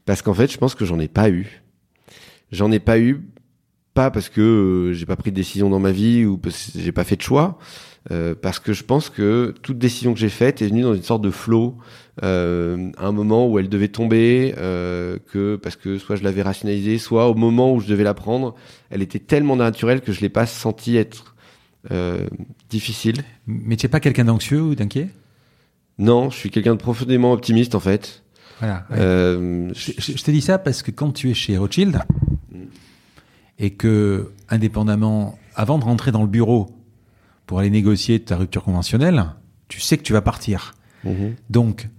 parce 0.05 0.21
qu'en 0.23 0.33
fait 0.33 0.51
je 0.51 0.57
pense 0.57 0.73
que 0.75 0.85
j'en 0.85 0.99
ai 0.99 1.07
pas 1.07 1.29
eu. 1.29 1.61
J'en 2.51 2.71
ai 2.71 2.79
pas 2.79 2.97
eu 2.99 3.21
pas 3.93 4.09
parce 4.09 4.29
que 4.29 4.41
euh, 4.41 4.93
j'ai 4.93 5.05
pas 5.05 5.15
pris 5.17 5.29
de 5.31 5.35
décision 5.35 5.69
dans 5.69 5.79
ma 5.79 5.91
vie 5.91 6.25
ou 6.25 6.37
parce 6.37 6.71
que 6.71 6.79
j'ai 6.81 6.91
pas 6.91 7.03
fait 7.03 7.15
de 7.15 7.21
choix, 7.21 7.59
euh, 8.11 8.35
parce 8.39 8.59
que 8.59 8.71
je 8.73 8.83
pense 8.83 9.09
que 9.09 9.53
toute 9.63 9.77
décision 9.79 10.13
que 10.13 10.19
j'ai 10.19 10.29
faite 10.29 10.61
est 10.61 10.67
venue 10.67 10.83
dans 10.83 10.93
une 10.93 11.01
sorte 11.03 11.21
de 11.23 11.31
flow 11.31 11.75
euh, 12.23 12.91
à 12.97 13.07
un 13.07 13.11
moment 13.11 13.47
où 13.49 13.57
elle 13.59 13.67
devait 13.67 13.87
tomber, 13.87 14.53
euh, 14.57 15.17
que 15.31 15.55
parce 15.55 15.75
que 15.75 15.97
soit 15.97 16.15
je 16.15 16.23
l'avais 16.23 16.41
rationalisée, 16.43 16.97
soit 16.97 17.27
au 17.29 17.33
moment 17.35 17.73
où 17.73 17.79
je 17.79 17.87
devais 17.87 18.03
la 18.03 18.13
prendre, 18.13 18.55
elle 18.89 19.01
était 19.01 19.19
tellement 19.19 19.55
naturelle 19.55 20.01
que 20.01 20.11
je 20.13 20.21
l'ai 20.21 20.29
pas 20.29 20.45
senti 20.45 20.95
être 20.97 21.35
euh, 21.91 22.27
difficile. 22.69 23.23
Mais 23.47 23.75
tu 23.75 23.85
n'es 23.85 23.89
pas 23.89 23.99
quelqu'un 23.99 24.25
d'anxieux 24.25 24.61
ou 24.61 24.75
d'inquiet? 24.75 25.09
Non, 25.97 26.29
je 26.29 26.35
suis 26.37 26.49
quelqu'un 26.51 26.73
de 26.75 26.79
profondément 26.79 27.31
optimiste 27.33 27.73
en 27.75 27.79
fait. 27.79 28.23
Voilà. 28.59 28.85
ouais. 28.91 28.97
Je, 29.73 29.91
je- 29.97 30.17
je 30.17 30.23
te 30.23 30.31
dis 30.31 30.41
ça 30.41 30.57
parce 30.57 30.81
que 30.83 30.91
quand 30.91 31.11
tu 31.11 31.29
es 31.29 31.33
chez 31.33 31.57
Rothschild 31.57 31.99
et 33.59 33.71
que, 33.71 34.31
indépendamment, 34.49 35.37
avant 35.55 35.77
de 35.79 35.83
rentrer 35.83 36.11
dans 36.11 36.21
le 36.21 36.27
bureau 36.27 36.67
pour 37.45 37.59
aller 37.59 37.69
négocier 37.69 38.19
ta 38.19 38.37
rupture 38.37 38.63
conventionnelle, 38.63 39.25
tu 39.67 39.79
sais 39.79 39.97
que 39.97 40.03
tu 40.03 40.13
vas 40.13 40.21
partir. 40.21 40.75
mhm. 41.03 41.35
Donc, 41.49 41.89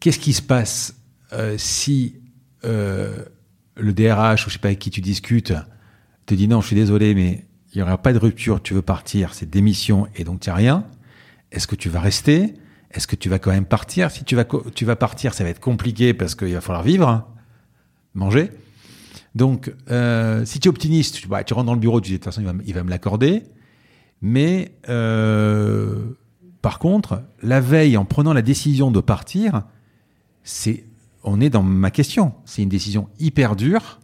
qu'est-ce 0.00 0.18
qui 0.18 0.32
se 0.32 0.42
passe 0.42 0.96
euh, 1.32 1.56
si 1.58 2.16
euh, 2.64 3.24
le 3.76 3.92
DRH 3.92 4.46
ou 4.46 4.50
je 4.50 4.54
sais 4.54 4.58
pas 4.58 4.68
avec 4.68 4.78
qui 4.78 4.90
tu 4.90 5.00
discutes 5.00 5.52
te 6.26 6.34
dit 6.34 6.48
non, 6.48 6.60
je 6.60 6.68
suis 6.68 6.76
désolé, 6.76 7.14
mais 7.14 7.44
il 7.72 7.78
y 7.78 7.82
aura 7.82 7.98
pas 7.98 8.12
de 8.12 8.18
rupture, 8.18 8.62
tu 8.62 8.72
veux 8.72 8.82
partir, 8.82 9.34
c'est 9.34 9.48
démission 9.48 10.06
et 10.14 10.24
donc 10.24 10.40
tu 10.40 10.48
n'as 10.48 10.54
rien. 10.54 10.86
Est-ce 11.50 11.66
que 11.66 11.74
tu 11.74 11.88
vas 11.88 12.00
rester? 12.00 12.54
Est-ce 12.90 13.06
que 13.06 13.16
tu 13.16 13.28
vas 13.28 13.38
quand 13.38 13.50
même 13.50 13.66
partir? 13.66 14.10
Si 14.10 14.24
tu 14.24 14.36
vas, 14.36 14.46
tu 14.74 14.84
vas 14.84 14.96
partir, 14.96 15.34
ça 15.34 15.42
va 15.42 15.50
être 15.50 15.60
compliqué 15.60 16.14
parce 16.14 16.34
qu'il 16.34 16.54
va 16.54 16.60
falloir 16.60 16.84
vivre, 16.84 17.08
hein, 17.08 17.26
manger. 18.14 18.50
Donc, 19.34 19.74
euh, 19.90 20.44
si 20.44 20.60
tu 20.60 20.68
es 20.68 20.70
optimiste, 20.70 21.16
tu, 21.16 21.28
bah, 21.28 21.42
tu 21.42 21.54
rentres 21.54 21.66
dans 21.66 21.74
le 21.74 21.80
bureau, 21.80 22.00
tu 22.00 22.08
dis 22.08 22.12
de 22.12 22.18
toute 22.18 22.26
façon, 22.26 22.40
il 22.40 22.46
va, 22.46 22.54
il 22.64 22.74
va 22.74 22.84
me 22.84 22.90
l'accorder. 22.90 23.42
Mais 24.22 24.72
euh, 24.88 25.96
par 26.62 26.78
contre, 26.78 27.22
la 27.42 27.60
veille, 27.60 27.96
en 27.96 28.04
prenant 28.04 28.32
la 28.32 28.42
décision 28.42 28.90
de 28.90 29.00
partir, 29.00 29.62
c'est, 30.42 30.84
on 31.22 31.40
est 31.40 31.50
dans 31.50 31.62
ma 31.62 31.90
question. 31.90 32.32
C'est 32.44 32.62
une 32.62 32.68
décision 32.68 33.08
hyper 33.18 33.56
dure. 33.56 34.00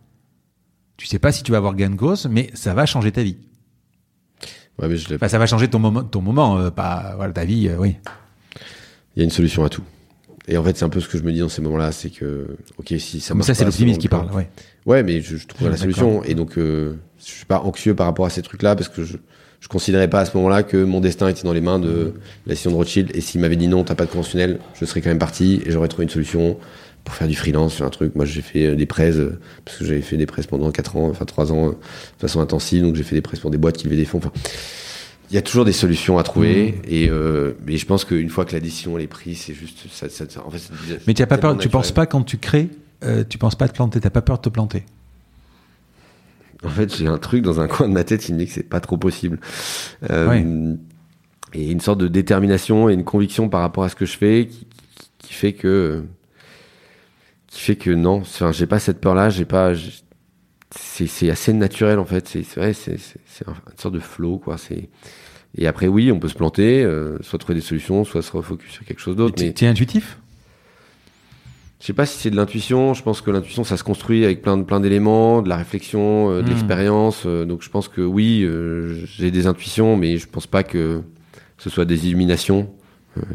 Tu 0.96 1.06
sais 1.06 1.18
pas 1.18 1.32
si 1.32 1.42
tu 1.42 1.52
vas 1.52 1.58
avoir 1.58 1.74
gain 1.74 1.90
de 1.90 1.96
cause, 1.96 2.26
mais 2.30 2.50
ça 2.54 2.74
va 2.74 2.84
changer 2.86 3.12
ta 3.12 3.22
vie. 3.22 3.38
Ouais, 4.78 4.88
mais 4.88 4.96
je 4.96 5.08
l'ai- 5.08 5.14
Enfin, 5.16 5.28
ça 5.28 5.38
va 5.38 5.46
changer 5.46 5.68
ton 5.68 5.78
moment, 5.78 6.02
ton 6.04 6.20
moment, 6.20 6.58
euh, 6.58 6.70
pas 6.70 7.14
voilà, 7.16 7.32
ta 7.32 7.44
vie, 7.44 7.68
euh, 7.68 7.76
oui. 7.78 7.96
Il 9.16 9.20
y 9.20 9.22
a 9.22 9.24
une 9.24 9.30
solution 9.30 9.64
à 9.64 9.68
tout. 9.70 9.82
Et 10.48 10.56
en 10.56 10.64
fait, 10.64 10.76
c'est 10.76 10.84
un 10.84 10.88
peu 10.90 11.00
ce 11.00 11.08
que 11.08 11.16
je 11.18 11.22
me 11.22 11.32
dis 11.32 11.40
dans 11.40 11.48
ces 11.48 11.62
moments-là, 11.62 11.92
c'est 11.92 12.10
que, 12.10 12.56
ok, 12.78 12.94
si 12.98 13.20
ça 13.20 13.34
Mais 13.34 13.42
ça, 13.42 13.54
c'est 13.54 13.64
l'optimiste 13.64 14.00
qui 14.00 14.08
plan- 14.08 14.24
parle, 14.24 14.36
ouais. 14.36 14.50
Ouais, 14.86 15.02
mais 15.02 15.20
je, 15.20 15.36
je 15.36 15.46
trouverai 15.46 15.70
la 15.70 15.76
solution. 15.76 16.22
Et 16.24 16.34
donc, 16.34 16.54
je 16.56 16.94
suis 17.18 17.44
pas 17.46 17.60
anxieux 17.60 17.94
par 17.94 18.06
rapport 18.06 18.26
à 18.26 18.30
ces 18.30 18.42
trucs-là 18.42 18.74
parce 18.76 18.88
que 18.88 19.04
je, 19.04 19.16
je 19.60 19.68
considérais 19.68 20.08
pas 20.08 20.20
à 20.20 20.24
ce 20.24 20.36
moment-là 20.36 20.62
que 20.62 20.76
mon 20.82 21.00
destin 21.00 21.28
était 21.28 21.42
dans 21.42 21.52
les 21.52 21.60
mains 21.60 21.78
de 21.78 22.14
la 22.46 22.54
session 22.54 22.70
de 22.70 22.76
Rothschild. 22.76 23.10
Et 23.14 23.20
s'il 23.20 23.40
m'avait 23.40 23.56
dit 23.56 23.68
non, 23.68 23.84
t'as 23.84 23.94
pas 23.94 24.06
de 24.06 24.10
conventionnel, 24.10 24.58
je 24.78 24.84
serais 24.84 25.00
quand 25.00 25.10
même 25.10 25.18
parti 25.18 25.62
et 25.66 25.70
j'aurais 25.70 25.88
trouvé 25.88 26.04
une 26.04 26.10
solution 26.10 26.56
pour 27.04 27.14
faire 27.14 27.28
du 27.28 27.34
freelance, 27.36 27.74
faire 27.74 27.86
un 27.86 27.90
truc. 27.90 28.14
Moi, 28.14 28.24
j'ai 28.24 28.42
fait 28.42 28.66
euh, 28.66 28.74
des 28.74 28.86
presses 28.86 29.16
euh, 29.16 29.38
parce 29.64 29.78
que 29.78 29.84
j'avais 29.84 30.02
fait 30.02 30.16
des 30.16 30.26
presses 30.26 30.46
pendant 30.46 30.70
4 30.70 30.96
ans, 30.96 31.08
enfin 31.08 31.24
3 31.24 31.50
ans 31.52 31.68
euh, 31.68 31.70
de 31.72 31.76
façon 32.20 32.40
intensive. 32.40 32.82
Donc, 32.82 32.94
j'ai 32.96 33.02
fait 33.02 33.14
des 33.14 33.22
presses 33.22 33.40
pour 33.40 33.50
des 33.50 33.58
boîtes 33.58 33.76
qui 33.76 33.84
levaient 33.84 33.96
des 33.96 34.04
fonds. 34.04 34.18
Enfin, 34.18 34.32
il 35.30 35.34
y 35.34 35.38
a 35.38 35.42
toujours 35.42 35.64
des 35.64 35.72
solutions 35.72 36.18
à 36.18 36.22
trouver. 36.22 36.74
Et, 36.88 37.08
euh, 37.08 37.52
mais 37.66 37.76
je 37.76 37.86
pense 37.86 38.04
qu'une 38.04 38.28
fois 38.30 38.44
que 38.44 38.52
la 38.52 38.60
décision 38.60 38.98
elle 38.98 39.04
est 39.04 39.08
prise, 39.08 39.38
c'est 39.46 39.54
juste 39.54 39.78
ça. 39.92 40.08
ça, 40.08 40.24
ça- 40.28 40.44
en 40.46 40.50
fait, 40.50 40.58
c'est- 40.58 41.00
Mais 41.06 41.18
as 41.20 41.26
pas 41.26 41.38
peur, 41.38 41.52
tu 41.62 41.68
penses 41.70 41.92
pas 41.94 42.06
quand 42.06 42.22
tu 42.22 42.36
crées, 42.38 42.68
euh, 43.04 43.24
tu 43.28 43.38
penses 43.38 43.54
pas 43.54 43.68
te 43.68 43.74
planter, 43.74 44.00
t'as 44.00 44.10
pas 44.10 44.22
peur 44.22 44.36
de 44.38 44.42
te 44.42 44.48
planter. 44.48 44.84
En 46.64 46.68
fait, 46.68 46.94
j'ai 46.94 47.06
un 47.06 47.18
truc 47.18 47.42
dans 47.42 47.58
un 47.60 47.68
coin 47.68 47.88
de 47.88 47.94
ma 47.94 48.04
tête 48.04 48.20
qui 48.20 48.32
me 48.34 48.38
dit 48.38 48.46
que 48.46 48.52
c'est 48.52 48.62
pas 48.68 48.80
trop 48.80 48.96
possible. 48.98 49.40
Euh, 50.10 50.26
Et 51.54 51.70
une 51.72 51.80
sorte 51.80 51.98
de 51.98 52.06
détermination 52.08 52.88
et 52.88 52.94
une 52.94 53.02
conviction 53.04 53.48
par 53.48 53.60
rapport 53.62 53.82
à 53.82 53.88
ce 53.88 53.96
que 53.96 54.06
je 54.06 54.16
fais 54.16 54.46
qui, 54.46 54.66
qui- 54.94 55.10
qui 55.18 55.32
fait 55.34 55.52
que 55.52 56.04
qui 57.48 57.60
fait 57.60 57.74
que 57.76 57.90
non, 57.90 58.20
enfin, 58.20 58.52
j'ai 58.52 58.66
pas 58.66 58.78
cette 58.78 59.00
peur-là, 59.00 59.30
j'ai 59.30 59.44
pas. 59.44 59.72
C'est 60.76 61.08
c'est 61.08 61.28
assez 61.30 61.52
naturel 61.52 61.98
en 61.98 62.04
fait. 62.04 62.28
C'est 62.28 62.44
c'est 62.44 62.60
vrai, 62.60 62.72
c'est 62.72 62.98
c'est- 62.98 63.18
c'est 63.26 63.48
un- 63.48 63.54
une 63.72 63.78
sorte 63.78 63.94
de 63.94 63.98
flow 64.00 64.38
quoi. 64.38 64.56
C'est 64.58 64.88
et 65.58 65.66
après 65.66 65.88
oui, 65.88 66.12
on 66.12 66.20
peut 66.20 66.28
se 66.28 66.36
planter, 66.36 66.84
euh, 66.84 67.18
soit 67.22 67.40
trouver 67.40 67.56
des 67.56 67.60
solutions, 67.66 68.04
soit 68.04 68.22
se 68.22 68.30
refocus 68.30 68.70
sur 68.70 68.84
quelque 68.84 69.00
chose 69.00 69.16
d'autre. 69.16 69.34
Mais 69.40 69.52
es 69.60 69.66
intuitif? 69.66 70.19
Je 71.80 71.86
sais 71.86 71.92
pas 71.94 72.06
si 72.06 72.18
c'est 72.18 72.30
de 72.30 72.36
l'intuition. 72.36 72.94
Je 72.94 73.02
pense 73.02 73.20
que 73.22 73.30
l'intuition, 73.30 73.64
ça 73.64 73.76
se 73.76 73.84
construit 73.84 74.24
avec 74.24 74.42
plein 74.42 74.56
de 74.58 74.62
plein 74.64 74.80
d'éléments, 74.80 75.42
de 75.42 75.48
la 75.48 75.56
réflexion, 75.56 76.30
euh, 76.30 76.42
de 76.42 76.46
Hmm. 76.46 76.48
l'expérience. 76.50 77.22
euh, 77.26 77.44
donc 77.44 77.62
je 77.62 77.70
pense 77.70 77.88
que 77.88 78.00
oui, 78.02 78.42
euh, 78.44 79.04
j'ai 79.06 79.30
des 79.30 79.46
intuitions, 79.46 79.96
mais 79.96 80.18
je 80.18 80.28
pense 80.28 80.46
pas 80.46 80.62
que 80.62 81.02
ce 81.58 81.70
soit 81.70 81.84
des 81.86 82.06
illuminations. 82.06 82.70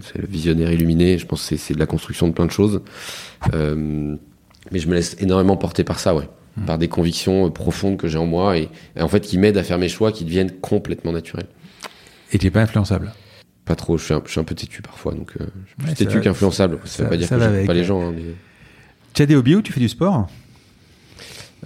C'est 0.02 0.20
le 0.20 0.28
visionnaire 0.28 0.72
illuminé. 0.72 1.18
Je 1.18 1.26
pense 1.26 1.50
que 1.50 1.58
c'est- 1.58 1.74
de 1.74 1.80
la 1.80 1.86
construction 1.86 2.28
de 2.30 2.34
plein 2.34 2.46
de 2.46 2.52
choses. 2.52 2.82
Mais 4.72 4.80
je 4.80 4.88
me 4.88 4.94
laisse 4.96 5.16
énormément 5.20 5.58
porter 5.58 5.84
par 5.84 6.00
ça, 6.00 6.16
ouais, 6.16 6.28
Hmm. 6.58 6.66
par 6.66 6.78
des 6.78 6.88
convictions 6.88 7.52
profondes 7.52 7.98
que 7.98 8.08
j'ai 8.08 8.18
en 8.18 8.26
moi 8.26 8.58
et, 8.58 8.70
et 8.96 9.02
en 9.02 9.10
fait 9.10 9.20
qui 9.20 9.38
m'aident 9.38 9.58
à 9.58 9.64
faire 9.64 9.78
mes 9.78 9.90
choix, 9.90 10.12
qui 10.14 10.24
deviennent 10.24 10.52
complètement 10.62 11.12
naturels. 11.12 11.48
et 12.32 12.38
tu 12.38 12.48
es 12.48 12.50
pas 12.52 12.62
influençable. 12.62 13.12
Pas 13.66 13.76
trop. 13.76 13.98
Je 13.98 14.04
suis 14.06 14.14
un, 14.14 14.22
je 14.26 14.32
suis 14.32 14.40
un 14.40 14.44
peu 14.44 14.56
têtu 14.56 14.82
parfois, 14.82 15.14
donc 15.14 15.32
euh, 15.42 15.46
je 15.64 15.68
suis 15.70 15.76
plus 15.78 15.88
Ouais, 15.88 15.94
têtu 15.96 16.12
ça- 16.14 16.20
qu'influençable. 16.20 16.80
Ça, 16.86 16.98
ça- 16.98 17.04
veut 17.04 17.10
pas 17.10 17.18
dire 17.18 17.30
que 17.30 17.34
avec, 17.36 17.66
pas 17.66 17.74
les 17.74 17.80
ouais. 17.82 17.86
gens. 17.86 18.02
hein, 18.08 18.14
mais... 18.16 18.24
Tu 19.14 19.22
as 19.22 19.26
des 19.26 19.36
hobbies 19.36 19.56
ou 19.56 19.62
tu 19.62 19.74
fais 19.74 19.80
du 19.80 19.90
sport? 19.90 20.28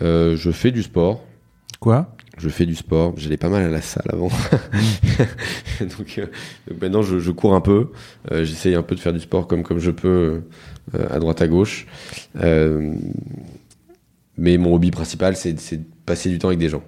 Euh, 0.01 0.35
je 0.37 0.51
fais 0.51 0.71
du 0.71 0.83
sport. 0.83 1.25
Quoi? 1.79 2.15
Je 2.37 2.47
fais 2.47 2.65
du 2.65 2.75
sport. 2.75 3.13
J'allais 3.17 3.35
pas 3.37 3.49
mal 3.49 3.63
à 3.63 3.67
la 3.69 3.81
salle 3.81 4.05
avant. 4.13 4.29
donc, 5.81 6.17
euh, 6.17 6.25
donc 6.69 6.81
maintenant, 6.81 7.01
je, 7.01 7.19
je 7.19 7.31
cours 7.31 7.53
un 7.53 7.61
peu. 7.61 7.87
Euh, 8.31 8.45
J'essaye 8.45 8.75
un 8.75 8.83
peu 8.83 8.95
de 8.95 8.99
faire 9.01 9.13
du 9.13 9.19
sport 9.19 9.47
comme, 9.47 9.63
comme 9.63 9.79
je 9.79 9.91
peux 9.91 10.41
euh, 10.95 11.07
à 11.09 11.19
droite 11.19 11.41
à 11.41 11.47
gauche. 11.47 11.85
Euh, 12.37 12.93
mais 14.37 14.57
mon 14.57 14.73
hobby 14.73 14.91
principal, 14.91 15.35
c'est 15.35 15.59
c'est 15.59 15.77
de 15.77 15.85
passer 16.05 16.29
du 16.29 16.39
temps 16.39 16.47
avec 16.47 16.59
des 16.59 16.69
gens. 16.69 16.83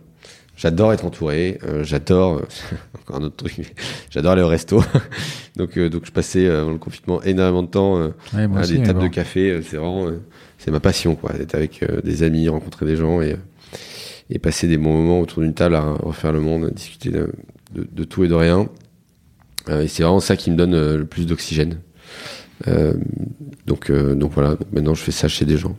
J'adore 0.62 0.94
être 0.94 1.06
entouré. 1.06 1.58
euh, 1.64 1.84
j'adore. 1.84 2.38
euh, 2.38 2.42
encore 3.02 3.16
un 3.16 3.24
autre 3.24 3.38
truc. 3.38 3.74
J'adore 4.12 4.34
aller 4.34 4.44
au 4.44 4.48
resto. 4.48 4.84
donc, 5.56 5.76
euh, 5.78 5.90
donc, 5.90 6.06
je 6.06 6.12
passais 6.12 6.46
euh, 6.46 6.62
avant 6.62 6.72
le 6.72 6.78
confinement 6.78 7.20
énormément 7.24 7.64
de 7.64 7.68
temps 7.70 7.98
euh, 7.98 8.10
Ouais, 8.36 8.44
à 8.44 8.60
aussi, 8.62 8.78
des 8.78 8.84
tables 8.84 9.00
bon. 9.00 9.06
de 9.06 9.12
café. 9.12 9.50
euh, 9.52 9.62
C'est 9.68 9.78
vraiment. 9.78 10.06
euh, 10.08 10.22
c'est 10.60 10.70
ma 10.70 10.80
passion, 10.80 11.16
quoi. 11.16 11.34
D'être 11.34 11.56
avec 11.56 11.82
euh, 11.82 12.02
des 12.04 12.22
amis, 12.22 12.48
rencontrer 12.48 12.86
des 12.86 12.96
gens 12.96 13.22
et, 13.24 13.36
et 14.30 14.38
passer 14.38 14.68
des 14.68 14.78
bons 14.78 14.94
moments 14.94 15.20
autour 15.20 15.42
d'une 15.42 15.56
table 15.56 15.74
à 15.76 15.82
refaire 15.82 16.32
le 16.32 16.42
monde, 16.42 16.66
à 16.66 16.70
discuter 16.70 17.10
de, 17.10 17.32
de- 17.74 17.88
de 17.92 18.04
tout 18.04 18.24
et 18.24 18.28
de 18.28 18.36
rien. 18.36 18.70
Euh, 19.70 19.82
et 19.82 19.88
c'est 19.88 20.04
vraiment 20.04 20.20
ça 20.20 20.36
qui 20.38 20.52
me 20.52 20.56
donne 20.58 20.76
euh, 20.76 20.98
le 20.98 21.06
plus 21.06 21.26
d'oxygène. 21.26 21.80
Euh, 22.68 22.94
donc, 23.66 23.90
euh, 23.90 24.14
donc 24.14 24.34
voilà, 24.34 24.56
maintenant 24.72 24.94
je 24.94 25.02
fais 25.02 25.12
ça 25.12 25.28
chez 25.28 25.46
des 25.46 25.58
gens, 25.58 25.76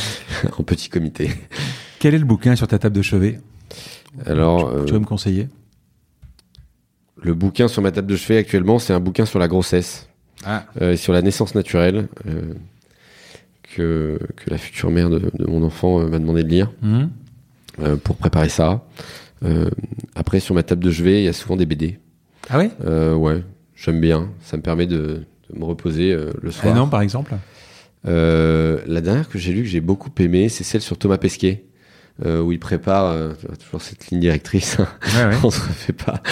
en 0.58 0.62
petit 0.62 0.90
comité. 0.90 1.30
Quel 1.98 2.14
est 2.14 2.18
le 2.18 2.26
bouquin 2.26 2.54
sur 2.54 2.66
ta 2.68 2.78
table 2.78 2.94
de 2.96 3.00
chevet? 3.02 3.40
Alors, 4.26 4.70
Tu 4.84 4.90
euh, 4.90 4.94
veux 4.94 4.98
me 5.00 5.04
conseiller? 5.04 5.48
le 7.20 7.34
bouquin 7.34 7.66
sur 7.68 7.82
ma 7.82 7.90
table 7.90 8.06
de 8.06 8.16
chevet 8.16 8.38
actuellement, 8.38 8.78
c'est 8.78 8.92
un 8.92 9.00
bouquin 9.00 9.24
sur 9.26 9.38
la 9.40 9.48
grossesse, 9.48 10.08
Ah. 10.44 10.64
euh, 10.80 10.92
et 10.92 10.96
sur 10.96 11.12
la 11.12 11.20
naissance 11.22 11.54
naturelle, 11.56 12.06
euh, 12.26 12.54
que, 13.74 14.18
que 14.36 14.50
la 14.50 14.58
future 14.58 14.90
mère 14.90 15.10
de, 15.10 15.18
de 15.34 15.46
mon 15.46 15.62
enfant 15.64 16.00
euh, 16.00 16.06
m'a 16.08 16.18
demandé 16.18 16.42
de 16.42 16.48
lire. 16.48 16.70
Euh, 17.80 17.96
pour 17.96 18.16
préparer 18.16 18.48
ça. 18.48 18.84
Euh, 19.44 19.70
après, 20.16 20.40
sur 20.40 20.54
ma 20.54 20.62
table 20.64 20.82
de 20.82 20.90
chevet, 20.90 21.20
il 21.22 21.24
y 21.24 21.28
a 21.28 21.32
souvent 21.32 21.56
des 21.56 21.66
BD. 21.66 21.98
Ah 22.50 22.58
oui 22.58 22.70
Euh, 22.84 23.14
ouais, 23.14 23.42
j'aime 23.76 24.00
bien. 24.00 24.30
Ça 24.40 24.56
me 24.56 24.62
permet 24.62 24.86
de, 24.86 25.22
de 25.52 25.58
me 25.58 25.64
reposer 25.64 26.12
euh, 26.12 26.32
le 26.42 26.50
soir. 26.50 26.74
nom, 26.74 26.88
par 26.88 27.02
exemple? 27.02 27.34
Euh, 28.06 28.80
la 28.86 29.00
dernière 29.00 29.28
que 29.28 29.38
j'ai 29.38 29.52
lue, 29.52 29.62
que 29.62 29.68
j'ai 29.68 29.80
beaucoup 29.80 30.10
aimé, 30.18 30.48
c'est 30.48 30.64
celle 30.64 30.80
sur 30.80 30.96
Thomas 30.98 31.18
Pesquet, 31.18 31.64
euh, 32.24 32.40
où 32.40 32.52
il 32.52 32.58
prépare 32.58 33.06
euh, 33.12 33.32
toujours 33.64 33.80
cette 33.82 34.08
ligne 34.08 34.20
directrice. 34.20 34.78
hein. 34.80 34.88
Ouais, 35.16 35.26
ouais. 35.26 35.36
On 35.44 35.50
se 35.50 35.60
refait 35.60 35.92
pas, 35.92 36.22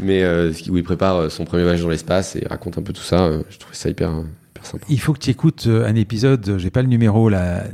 mais 0.00 0.22
euh, 0.22 0.52
où 0.68 0.76
il 0.76 0.82
prépare 0.84 1.16
euh, 1.16 1.28
son 1.28 1.44
premier 1.44 1.62
voyage 1.62 1.82
dans 1.82 1.88
l'espace 1.90 2.36
et 2.36 2.46
raconte 2.48 2.78
un 2.78 2.82
peu 2.82 2.92
tout 2.92 3.02
ça. 3.02 3.30
je 3.50 3.58
trouvais 3.58 3.74
ça 3.76 3.88
hyper, 3.88 4.10
hyper 4.50 4.64
sympa. 4.66 4.84
Il 4.88 5.00
faut 5.00 5.12
que 5.12 5.18
tu 5.18 5.30
écoutes 5.30 5.66
un 5.66 5.94
épisode, 5.94 6.56
j'ai 6.58 6.70
pas 6.70 6.82
le 6.82 6.88
numéro 6.88 7.28
là, 7.28 7.64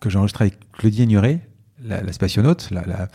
que 0.00 0.08
j'ai 0.10 0.18
enregistré 0.18 0.44
avec 0.46 0.58
Claudie 0.72 1.02
Ignoré, 1.02 1.40
la, 1.84 2.00
la 2.02 2.12
spationaute. 2.12 2.68
La, 2.70 2.82
la- 2.86 3.08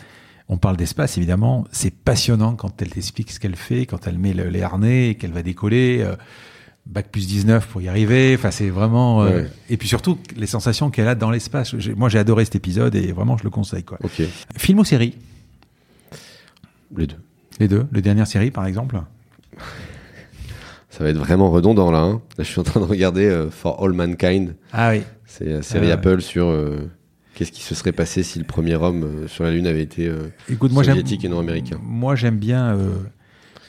on 0.47 0.57
parle 0.57 0.77
d'espace 0.77 1.17
évidemment. 1.17 1.65
C'est 1.72 1.91
passionnant 1.93 2.55
quand 2.55 2.80
elle 2.81 2.89
t'explique 2.89 3.31
ce 3.31 3.39
qu'elle 3.39 3.55
fait, 3.55 3.85
quand 3.88 4.05
elle 4.07 4.19
met 4.19 4.34
le- 4.34 4.49
les 4.49 4.61
harnais, 4.61 5.09
et 5.09 5.15
qu'elle 5.15 5.31
va 5.31 5.41
décoller. 5.41 6.01
euh, 6.01 6.15
bac 6.86 7.07
plus 7.12 7.28
19 7.28 7.68
pour 7.68 7.82
y 7.82 7.88
arriver. 7.88 8.36
Enfin, 8.38 8.52
c'est 8.52 8.70
vraiment. 8.70 9.24
euh, 9.24 9.41
Ouais. 9.44 9.48
Et 9.70 9.78
puis 9.78 9.88
surtout, 9.88 10.18
les 10.36 10.48
sensations 10.48 10.90
qu'elle 10.90 11.07
a 11.07 11.16
dans 11.16 11.32
l'espace. 11.32 11.74
Moi, 11.95 12.10
j'ai 12.10 12.20
adoré 12.20 12.45
cet 12.45 12.56
épisode 12.56 12.95
et 12.95 13.12
vraiment, 13.12 13.38
je 13.38 13.44
le 13.44 13.49
conseille. 13.49 13.84
Quoi. 13.84 13.98
Ok, 14.03 14.22
Film 14.57 14.80
ou 14.80 14.84
série? 14.86 15.16
Les 16.95 17.07
deux. 17.07 17.16
Les 17.60 17.68
deux. 17.68 17.86
Les 17.91 18.02
dernières 18.02 18.28
séries, 18.28 18.52
par 18.52 18.66
exemple? 18.66 18.99
Ça 20.90 21.03
va 21.03 21.10
être 21.10 21.18
vraiment 21.18 21.52
redondant 21.52 21.91
là. 21.91 21.99
hein. 21.99 22.22
Là, 22.38 22.44
je 22.44 22.49
suis 22.49 22.60
en 22.60 22.64
train 22.64 22.80
de 22.80 22.86
regarder 22.86 23.26
euh, 23.26 23.49
For 23.49 23.84
All 23.84 23.91
Mankind. 23.94 24.56
Ah 24.72 24.91
oui. 24.91 25.02
C'est 25.26 25.45
la 25.45 25.62
série 25.62 25.88
ouais. 25.88 25.91
Apple 25.91 26.22
sur 26.22 26.48
euh, 26.48 26.90
qu'est-ce 27.34 27.52
qui 27.52 27.62
se 27.64 27.76
serait 27.76 27.91
passé 27.91 28.24
si 28.24 28.40
le 28.40 28.45
premier 28.45 28.76
homme 28.76 29.03
euh, 29.03 29.28
sur 29.28 29.44
la 29.44 29.52
Lune 29.52 29.68
avait 29.68 29.82
été 29.82 30.07
euh, 30.07 30.30
Écoute, 30.49 30.72
moi, 30.72 30.84
soviétique 30.86 31.26
et 31.26 31.30
non 31.30 31.40
américain. 31.40 31.78
Moi, 31.84 32.16
j'aime 32.16 32.38
bien 32.38 32.76
euh, 32.76 32.90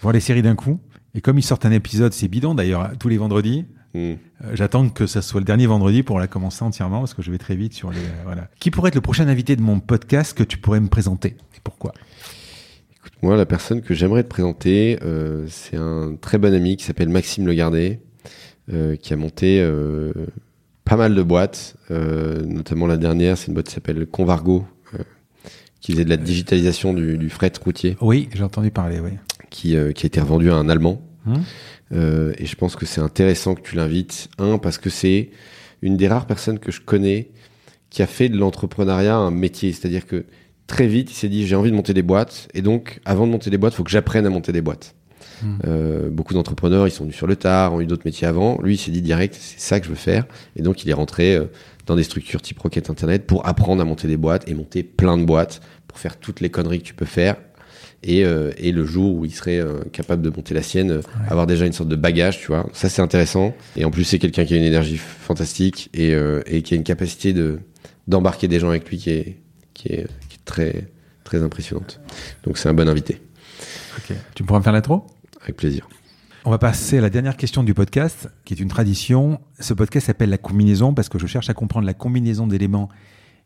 voir 0.02 0.12
les 0.12 0.20
séries 0.20 0.42
d'un 0.42 0.54
coup. 0.54 0.78
Et 1.16 1.20
comme 1.20 1.38
ils 1.38 1.42
sortent 1.42 1.64
un 1.66 1.72
épisode, 1.72 2.12
c'est 2.12 2.28
bidon 2.28 2.54
d'ailleurs, 2.54 2.90
tous 3.00 3.08
les 3.08 3.16
vendredis. 3.18 3.64
Hmm. 3.94 3.98
euh, 3.98 4.16
J'attends 4.52 4.88
que 4.90 5.06
ça 5.06 5.22
soit 5.22 5.40
le 5.40 5.46
dernier 5.46 5.66
vendredi 5.66 6.02
pour 6.02 6.18
la 6.20 6.26
commencer 6.26 6.62
entièrement 6.62 7.00
parce 7.00 7.14
que 7.14 7.22
je 7.22 7.30
vais 7.30 7.38
très 7.38 7.56
vite 7.56 7.72
sur 7.72 7.90
les. 7.90 7.98
euh, 7.98 8.22
voilà. 8.24 8.48
Qui 8.60 8.70
pourrait 8.70 8.88
être 8.88 8.94
le 8.94 9.00
prochain 9.00 9.26
invité 9.26 9.56
de 9.56 9.62
mon 9.62 9.80
podcast 9.80 10.36
que 10.36 10.42
tu 10.44 10.58
pourrais 10.58 10.80
me 10.80 10.88
présenter 10.88 11.36
et 11.56 11.60
pourquoi? 11.64 11.92
Moi, 13.22 13.34
la 13.36 13.46
personne 13.46 13.80
que 13.80 13.94
j'aimerais 13.94 14.22
te 14.24 14.28
présenter, 14.28 14.98
euh, 15.02 15.46
c'est 15.48 15.76
un 15.78 16.16
très 16.20 16.36
bon 16.36 16.52
ami 16.52 16.76
qui 16.76 16.84
s'appelle 16.84 17.08
Maxime 17.08 17.46
Legardet, 17.46 18.00
qui 19.00 19.12
a 19.12 19.16
monté 19.16 19.64
pas 20.84 20.96
mal 20.96 21.14
de 21.14 21.22
boîtes, 21.22 21.76
notamment 21.88 22.86
la 22.88 22.96
dernière, 22.98 23.38
c'est 23.38 23.46
une 23.46 23.54
boîte 23.54 23.68
qui 23.68 23.74
s'appelle 23.74 24.06
Convargo, 24.06 24.66
qui 25.80 25.92
faisait 25.92 26.04
de 26.04 26.10
la 26.10 26.16
digitalisation 26.16 26.92
du, 26.92 27.16
du 27.16 27.30
fret 27.30 27.52
routier, 27.64 27.96
Oui, 28.00 28.28
j'ai 28.34 28.42
entendu 28.42 28.70
parler. 28.72 28.98
Oui. 28.98 29.12
qui, 29.50 29.68
qui 29.70 29.76
a 29.76 29.88
été 30.06 30.20
revendu 30.20 30.50
à 30.50 30.56
un 30.56 30.68
Allemand. 30.68 31.00
Hum 31.26 31.42
Euh, 31.92 32.32
et 32.38 32.46
je 32.46 32.56
pense 32.56 32.74
que 32.76 32.86
c'est 32.86 33.00
intéressant 33.00 33.54
que 33.54 33.60
tu 33.60 33.76
l'invites. 33.76 34.28
Un, 34.38 34.58
parce 34.58 34.78
que 34.78 34.90
c'est 34.90 35.30
une 35.82 35.96
des 35.96 36.08
rares 36.08 36.26
personnes 36.26 36.58
que 36.58 36.72
je 36.72 36.80
connais 36.80 37.30
qui 37.90 38.02
a 38.02 38.06
fait 38.06 38.28
de 38.28 38.36
l'entrepreneuriat 38.36 39.16
un 39.16 39.30
métier. 39.30 39.72
C'est-à-dire 39.72 40.06
que 40.06 40.24
très 40.66 40.86
vite, 40.86 41.10
il 41.10 41.14
s'est 41.14 41.28
dit 41.28 41.46
j'ai 41.46 41.56
envie 41.56 41.70
de 41.70 41.76
monter 41.76 41.94
des 41.94 42.02
boîtes. 42.02 42.48
Et 42.54 42.62
donc, 42.62 43.00
avant 43.04 43.26
de 43.26 43.32
monter 43.32 43.50
des 43.50 43.58
boîtes, 43.58 43.74
il 43.74 43.76
faut 43.76 43.84
que 43.84 43.90
j'apprenne 43.90 44.26
à 44.26 44.30
monter 44.30 44.52
des 44.52 44.62
boîtes. 44.62 44.94
Mhm. 45.42 45.58
Euh, 45.66 46.10
beaucoup 46.10 46.34
d'entrepreneurs, 46.34 46.88
ils 46.88 46.90
sont 46.90 47.04
venus 47.04 47.16
sur 47.16 47.26
le 47.26 47.36
tard, 47.36 47.74
ont 47.74 47.80
eu 47.80 47.86
d'autres 47.86 48.06
métiers 48.06 48.26
avant. 48.26 48.60
Lui, 48.62 48.74
il 48.74 48.78
s'est 48.78 48.90
dit 48.90 49.02
direct, 49.02 49.36
c'est 49.38 49.60
ça 49.60 49.80
que 49.80 49.86
je 49.86 49.90
veux 49.90 49.96
faire. 49.96 50.26
Et 50.56 50.62
donc, 50.62 50.82
il 50.82 50.90
est 50.90 50.94
rentré 50.94 51.36
euh, 51.36 51.44
dans 51.86 51.94
des 51.94 52.02
structures 52.02 52.42
type 52.42 52.58
Rocket 52.58 52.90
Internet 52.90 53.26
pour 53.26 53.46
apprendre 53.46 53.82
à 53.82 53.84
monter 53.84 54.08
des 54.08 54.16
boîtes 54.16 54.48
et 54.48 54.54
monter 54.54 54.82
plein 54.82 55.16
de 55.16 55.24
boîtes 55.24 55.60
pour 55.86 55.98
faire 55.98 56.18
toutes 56.18 56.40
les 56.40 56.50
conneries 56.50 56.80
que 56.80 56.86
tu 56.86 56.94
peux 56.94 57.04
faire. 57.04 57.36
Et, 58.08 58.24
euh, 58.24 58.52
et 58.56 58.70
le 58.70 58.86
jour 58.86 59.16
où 59.16 59.24
il 59.24 59.34
serait 59.34 59.58
euh, 59.58 59.80
capable 59.92 60.22
de 60.22 60.30
monter 60.30 60.54
la 60.54 60.62
sienne, 60.62 60.92
euh, 60.92 61.00
avoir 61.28 61.48
déjà 61.48 61.66
une 61.66 61.72
sorte 61.72 61.88
de 61.88 61.96
bagage, 61.96 62.38
tu 62.38 62.46
vois. 62.46 62.64
Ça, 62.72 62.88
c'est 62.88 63.02
intéressant. 63.02 63.52
Et 63.76 63.84
en 63.84 63.90
plus, 63.90 64.04
c'est 64.04 64.20
quelqu'un 64.20 64.44
qui 64.44 64.54
a 64.54 64.56
une 64.58 64.62
énergie 64.62 64.96
fantastique 64.96 65.90
et, 65.92 66.14
euh, 66.14 66.40
et 66.46 66.62
qui 66.62 66.74
a 66.74 66.76
une 66.76 66.84
capacité 66.84 67.32
de 67.32 67.58
d'embarquer 68.06 68.46
des 68.46 68.60
gens 68.60 68.68
avec 68.68 68.88
lui 68.88 68.98
qui 68.98 69.10
est, 69.10 69.38
qui 69.74 69.88
est, 69.88 70.06
qui 70.28 70.36
est 70.36 70.44
très, 70.44 70.88
très 71.24 71.42
impressionnante. 71.42 72.00
Donc, 72.44 72.58
c'est 72.58 72.68
un 72.68 72.74
bon 72.74 72.88
invité. 72.88 73.20
Tu 74.36 74.44
pourras 74.44 74.60
me 74.60 74.64
faire 74.64 74.72
l'intro? 74.72 75.04
Avec 75.42 75.56
plaisir. 75.56 75.88
On 76.44 76.50
va 76.50 76.58
passer 76.58 76.98
à 76.98 77.00
la 77.00 77.10
dernière 77.10 77.36
question 77.36 77.64
du 77.64 77.74
podcast, 77.74 78.28
qui 78.44 78.54
est 78.54 78.60
une 78.60 78.68
tradition. 78.68 79.40
Ce 79.58 79.74
podcast 79.74 80.06
s'appelle 80.06 80.30
la 80.30 80.38
combinaison 80.38 80.94
parce 80.94 81.08
que 81.08 81.18
je 81.18 81.26
cherche 81.26 81.50
à 81.50 81.54
comprendre 81.54 81.86
la 81.86 81.94
combinaison 81.94 82.46
d'éléments 82.46 82.88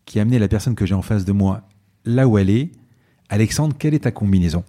qui 0.05 0.19
a 0.19 0.23
amené 0.23 0.39
la 0.39 0.49
personne 0.49 0.74
que 0.74 0.85
j'ai 0.85 0.95
en 0.95 1.01
face 1.01 1.24
de 1.24 1.32
moi 1.32 1.62
là 2.05 2.28
où 2.28 2.37
elle 2.37 2.51
est. 2.51 2.73
Alexandre, 3.31 3.77
quelle 3.78 3.94
est 3.94 4.01
ta 4.01 4.11
combinaison? 4.11 4.65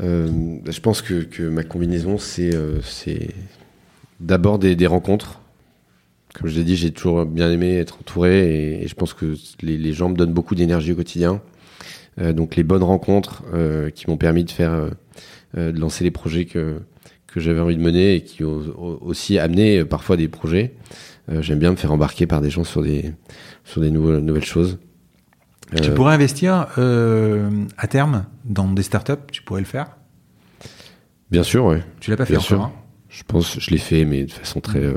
Euh, 0.00 0.56
Je 0.66 0.80
pense 0.80 1.02
que, 1.02 1.48
ma 1.48 1.62
combinaison, 1.62 2.16
c'est 2.18 2.54
euh, 2.54 2.80
d'abord 4.20 4.58
des, 4.58 4.86
rencontres. 4.86 5.40
Comme 6.34 6.48
je 6.48 6.56
l'ai 6.56 6.64
dit, 6.64 6.76
j'ai 6.76 6.90
toujours 6.90 7.26
bien 7.26 7.50
aimé 7.50 7.76
être 7.76 7.98
entouré 8.00 8.80
et, 8.82 8.88
je 8.88 8.94
pense 8.94 9.12
que 9.12 9.36
les, 9.60 9.92
gens 9.92 10.08
me 10.08 10.16
donnent 10.16 10.32
beaucoup 10.32 10.54
d'énergie 10.54 10.92
au 10.92 10.96
quotidien. 10.96 11.42
Euh, 12.20 12.32
donc 12.32 12.56
les 12.56 12.62
bonnes 12.62 12.82
rencontres 12.82 13.44
qui 13.94 14.08
m'ont 14.08 14.16
permis 14.16 14.44
de 14.44 14.50
faire, 14.50 14.88
de 15.54 15.78
lancer 15.78 16.04
les 16.04 16.10
projets 16.10 16.46
que, 16.46 16.80
j'avais 17.36 17.60
envie 17.60 17.76
de 17.76 17.82
mener 17.82 18.14
et 18.14 18.20
qui 18.22 18.44
ont 18.44 18.62
aussi 19.02 19.40
amené 19.40 19.84
parfois 19.84 20.16
des 20.16 20.28
projets. 20.28 20.72
J'aime 21.40 21.58
bien 21.58 21.72
me 21.72 21.76
faire 21.76 21.92
embarquer 21.92 22.26
par 22.26 22.40
des 22.40 22.48
gens 22.48 22.64
sur 22.64 22.80
des, 22.80 23.12
nouvelles 23.76 24.44
choses. 24.44 24.78
Tu 25.82 25.90
pourrais 25.90 26.14
investir 26.14 26.68
euh, 26.78 27.50
à 27.76 27.86
terme 27.86 28.26
dans 28.44 28.68
des 28.68 28.82
startups, 28.82 29.12
tu 29.32 29.42
pourrais 29.42 29.60
le 29.60 29.66
faire? 29.66 29.96
Bien 31.30 31.42
sûr, 31.42 31.64
ouais. 31.64 31.82
Tu 32.00 32.10
l'as 32.10 32.16
pas 32.16 32.26
fait 32.26 32.34
Bien 32.34 32.38
encore 32.38 32.46
sûr. 32.46 32.62
hein? 32.62 32.72
Je 33.08 33.22
pense, 33.26 33.58
je 33.58 33.70
l'ai 33.70 33.78
fait, 33.78 34.04
mais 34.04 34.24
de 34.24 34.32
façon 34.32 34.60
très. 34.60 34.80
Euh, 34.80 34.96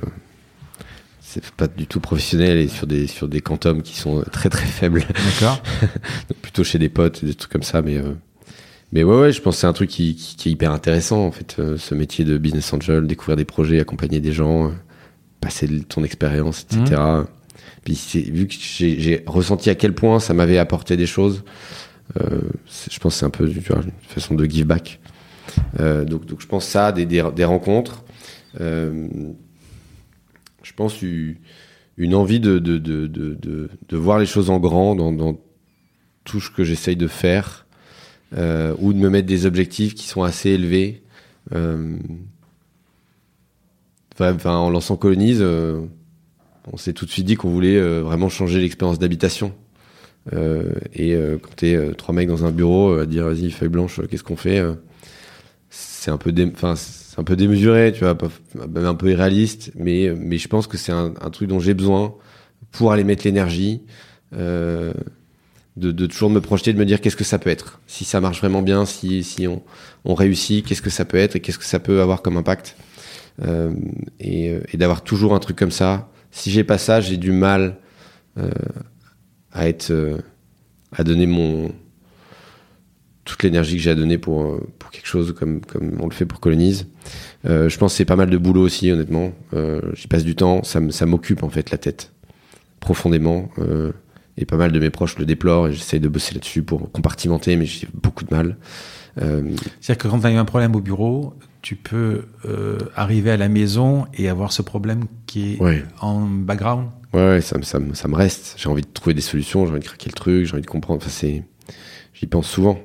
c'est 1.21 1.51
pas 1.51 1.67
du 1.67 1.87
tout 1.87 1.99
professionnel 1.99 2.57
et 2.57 2.67
sur 2.67 2.87
des 2.87 3.05
sur 3.07 3.27
des 3.27 3.41
quantums 3.41 3.81
qui 3.81 3.95
sont 3.95 4.23
très 4.31 4.49
très 4.49 4.65
faibles. 4.65 5.03
D'accord. 5.25 5.61
Plutôt 6.41 6.63
chez 6.63 6.79
des 6.79 6.89
potes, 6.89 7.23
des 7.23 7.33
trucs 7.33 7.51
comme 7.51 7.63
ça, 7.63 7.81
mais. 7.81 7.97
Euh, 7.97 8.13
mais 8.93 9.03
ouais, 9.03 9.19
ouais, 9.19 9.31
je 9.33 9.41
pense 9.41 9.55
que 9.55 9.61
c'est 9.61 9.67
un 9.67 9.73
truc 9.73 9.89
qui, 9.89 10.15
qui, 10.15 10.37
qui, 10.37 10.49
est 10.49 10.51
hyper 10.53 10.71
intéressant, 10.71 11.25
en 11.25 11.31
fait, 11.31 11.57
euh, 11.59 11.77
ce 11.77 11.93
métier 11.93 12.23
de 12.23 12.37
business 12.37 12.71
angel, 12.71 13.05
découvrir 13.05 13.35
des 13.35 13.43
projets, 13.43 13.81
accompagner 13.81 14.21
des 14.21 14.31
gens, 14.31 14.67
euh, 14.67 14.71
passer 15.41 15.67
ton 15.81 16.05
expérience, 16.05 16.61
etc. 16.61 16.95
Mmh. 16.95 17.27
Puis 17.87 18.23
vu 18.31 18.47
que 18.47 18.53
j'ai 18.53 19.23
ressenti 19.25 19.69
à 19.69 19.75
quel 19.75 19.95
point 19.95 20.19
ça 20.19 20.33
m'avait 20.33 20.57
apporté 20.57 20.97
des 20.97 21.05
choses, 21.05 21.45
euh, 22.19 22.41
je 22.91 22.99
pense 22.99 23.13
que 23.13 23.19
c'est 23.19 23.25
un 23.25 23.29
peu 23.29 23.47
une 23.47 23.61
façon 24.01 24.35
de 24.35 24.43
give 24.43 24.65
back. 24.65 24.99
Euh, 25.79 26.03
donc, 26.03 26.23
je 26.37 26.47
pense 26.47 26.65
ça, 26.65 26.91
des, 26.91 27.05
des, 27.05 27.45
rencontres. 27.45 28.03
Euh, 28.59 29.07
je 30.63 30.73
pense 30.73 31.01
une 31.01 32.13
envie 32.13 32.41
de, 32.41 32.59
de, 32.59 32.77
de, 32.77 33.07
de, 33.07 33.97
voir 33.97 34.19
les 34.19 34.25
choses 34.25 34.49
en 34.49 34.59
grand 34.59 34.93
dans, 34.93 35.13
dans 35.13 35.39
tout 36.25 36.41
ce 36.41 36.51
que 36.51 36.65
j'essaye 36.65 36.97
de 36.97 37.07
faire, 37.07 37.67
ou 38.33 38.91
de 38.91 38.97
me 38.97 39.09
mettre 39.09 39.27
des 39.27 39.45
objectifs 39.45 39.95
qui 39.95 40.07
sont 40.07 40.23
assez 40.23 40.49
élevés. 40.49 41.03
Enfin, 44.19 44.57
en 44.57 44.69
lançant 44.69 44.97
Colonise, 44.97 45.41
on 46.71 46.77
s'est 46.77 46.93
tout 46.93 47.05
de 47.05 47.11
suite 47.11 47.25
dit 47.25 47.35
qu'on 47.35 47.49
voulait 47.49 47.77
euh, 47.77 48.01
vraiment 48.01 48.29
changer 48.29 48.59
l'expérience 48.59 48.99
d'habitation. 48.99 49.53
Euh, 50.33 50.73
et 50.93 51.15
euh, 51.15 51.37
quand 51.41 51.55
t'es 51.55 51.77
trois 51.97 52.13
mecs 52.13 52.27
dans 52.27 52.45
un 52.45 52.51
bureau 52.51 52.95
à 52.97 53.05
dire 53.05 53.25
vas-y 53.25 53.51
feuille 53.51 53.69
blanche, 53.69 54.01
qu'est-ce 54.09 54.23
qu'on 54.23 54.35
fait 54.35 54.61
C'est 55.69 56.11
un 56.11 56.17
peu, 56.17 56.33
enfin 56.53 56.75
c'est 56.75 57.19
un 57.19 57.23
peu 57.23 57.35
démesuré, 57.35 57.93
tu 57.93 58.01
vois, 58.01 58.17
un 58.75 58.95
peu 58.95 59.09
irréaliste, 59.09 59.71
mais 59.75 60.13
mais 60.17 60.37
je 60.37 60.47
pense 60.47 60.67
que 60.67 60.77
c'est 60.77 60.91
un, 60.91 61.11
truc 61.31 61.47
dont 61.47 61.59
j'ai 61.59 61.73
besoin 61.73 62.13
pour 62.71 62.91
aller 62.91 63.03
mettre 63.03 63.25
l'énergie. 63.25 63.83
De, 64.31 66.07
toujours 66.07 66.31
me 66.31 66.41
projeter, 66.41 66.73
de 66.73 66.79
me 66.79 66.85
dire 66.85 67.01
qu'est-ce 67.01 67.15
que 67.15 67.23
ça 67.23 67.37
peut 67.37 67.51
être. 67.51 67.79
Si 67.85 68.03
ça 68.03 68.19
marche 68.19 68.39
vraiment 68.39 68.63
bien, 68.63 68.85
si, 68.85 69.23
si 69.23 69.45
on, 69.45 69.61
on 70.05 70.15
réussit, 70.15 70.65
qu'est-ce 70.65 70.81
que 70.81 70.89
ça 70.89 71.05
peut 71.05 71.17
être 71.17 71.35
et 71.35 71.39
qu'est-ce 71.39 71.59
que 71.59 71.65
ça 71.65 71.77
peut 71.77 72.01
avoir 72.01 72.23
comme 72.23 72.35
impact. 72.35 72.75
Et 74.19 74.59
d'avoir 74.73 75.03
toujours 75.03 75.35
un 75.35 75.39
truc 75.39 75.55
comme 75.55 75.71
ça 75.71 76.09
si 76.31 76.51
j'ai 76.51 76.63
pas 76.63 76.77
ça, 76.77 77.01
j'ai 77.01 77.17
du 77.17 77.31
mal 77.31 77.77
euh, 78.37 78.49
à 79.51 79.67
être, 79.67 79.91
euh, 79.91 80.17
à 80.95 81.03
donner 81.03 81.25
mon 81.25 81.71
toute 83.25 83.43
l'énergie 83.43 83.75
que 83.75 83.81
j'ai 83.81 83.89
à 83.91 83.95
donner 83.95 84.17
pour 84.17 84.61
pour 84.79 84.89
quelque 84.89 85.07
chose 85.07 85.33
comme 85.37 85.59
comme 85.61 85.97
on 85.99 86.07
le 86.07 86.13
fait 86.13 86.25
pour 86.25 86.39
Colonise. 86.39 86.87
Euh, 87.45 87.67
je 87.67 87.77
pense 87.77 87.93
que 87.93 87.97
c'est 87.97 88.05
pas 88.05 88.15
mal 88.15 88.29
de 88.29 88.37
boulot 88.37 88.61
aussi, 88.61 88.91
honnêtement. 88.91 89.33
Euh, 89.53 89.81
J'y 89.95 90.07
passe 90.07 90.23
du 90.23 90.35
temps, 90.35 90.63
ça 90.63 91.05
m'occupe 91.05 91.43
en 91.43 91.49
fait 91.49 91.71
la 91.71 91.77
tête 91.77 92.13
profondément. 92.79 93.49
Euh, 93.59 93.91
et 94.37 94.45
pas 94.45 94.57
mal 94.57 94.71
de 94.71 94.79
mes 94.79 94.89
proches 94.91 95.17
le 95.17 95.25
déplorent 95.25 95.67
et 95.67 95.73
j'essaie 95.73 95.99
de 95.99 96.07
bosser 96.07 96.35
là-dessus 96.35 96.61
pour 96.61 96.91
compartimenter, 96.91 97.55
mais 97.55 97.65
j'ai 97.65 97.87
beaucoup 97.93 98.23
de 98.23 98.33
mal. 98.33 98.57
Euh, 99.19 99.41
C'est-à-dire 99.81 99.97
que 100.03 100.07
quand 100.07 100.19
tu 100.19 100.27
as 100.27 100.31
eu 100.31 100.35
un 100.35 100.45
problème 100.45 100.75
au 100.75 100.79
bureau, 100.79 101.33
tu 101.61 101.75
peux 101.75 102.25
euh, 102.45 102.77
arriver 102.95 103.31
à 103.31 103.37
la 103.37 103.49
maison 103.49 104.05
et 104.13 104.29
avoir 104.29 104.51
ce 104.51 104.61
problème 104.61 105.05
qui 105.25 105.53
est 105.53 105.61
ouais. 105.61 105.83
en 106.01 106.21
background? 106.21 106.89
Ouais, 107.13 107.27
ouais 107.27 107.41
ça, 107.41 107.57
ça, 107.63 107.79
ça, 107.93 108.07
me 108.07 108.15
reste. 108.15 108.55
J'ai 108.57 108.69
envie 108.69 108.81
de 108.81 108.87
trouver 108.93 109.13
des 109.13 109.21
solutions, 109.21 109.65
j'ai 109.65 109.71
envie 109.71 109.81
de 109.81 109.85
craquer 109.85 110.09
le 110.09 110.15
truc, 110.15 110.45
j'ai 110.45 110.53
envie 110.53 110.61
de 110.61 110.67
comprendre. 110.67 111.01
Enfin, 111.01 111.11
c'est... 111.11 111.43
J'y 112.13 112.25
pense 112.25 112.47
souvent. 112.47 112.79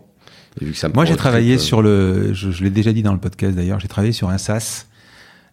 Et 0.61 0.65
vu 0.65 0.73
que 0.73 0.79
ça 0.79 0.89
me 0.89 0.95
Moi, 0.95 1.05
j'ai 1.05 1.17
travaillé 1.17 1.57
truc, 1.57 1.67
sur 1.67 1.83
le... 1.83 2.33
Je, 2.35 2.51
je 2.51 2.65
l'ai 2.65 2.71
déjà 2.71 2.93
dit 2.93 3.03
dans 3.03 3.13
le 3.13 3.21
podcast 3.21 3.55
d'ailleurs, 3.55 3.81
j'ai 3.81 3.89
travaillé 3.89 4.13
sur 4.13 4.29
un 4.29 4.39
SaaS 4.39 4.87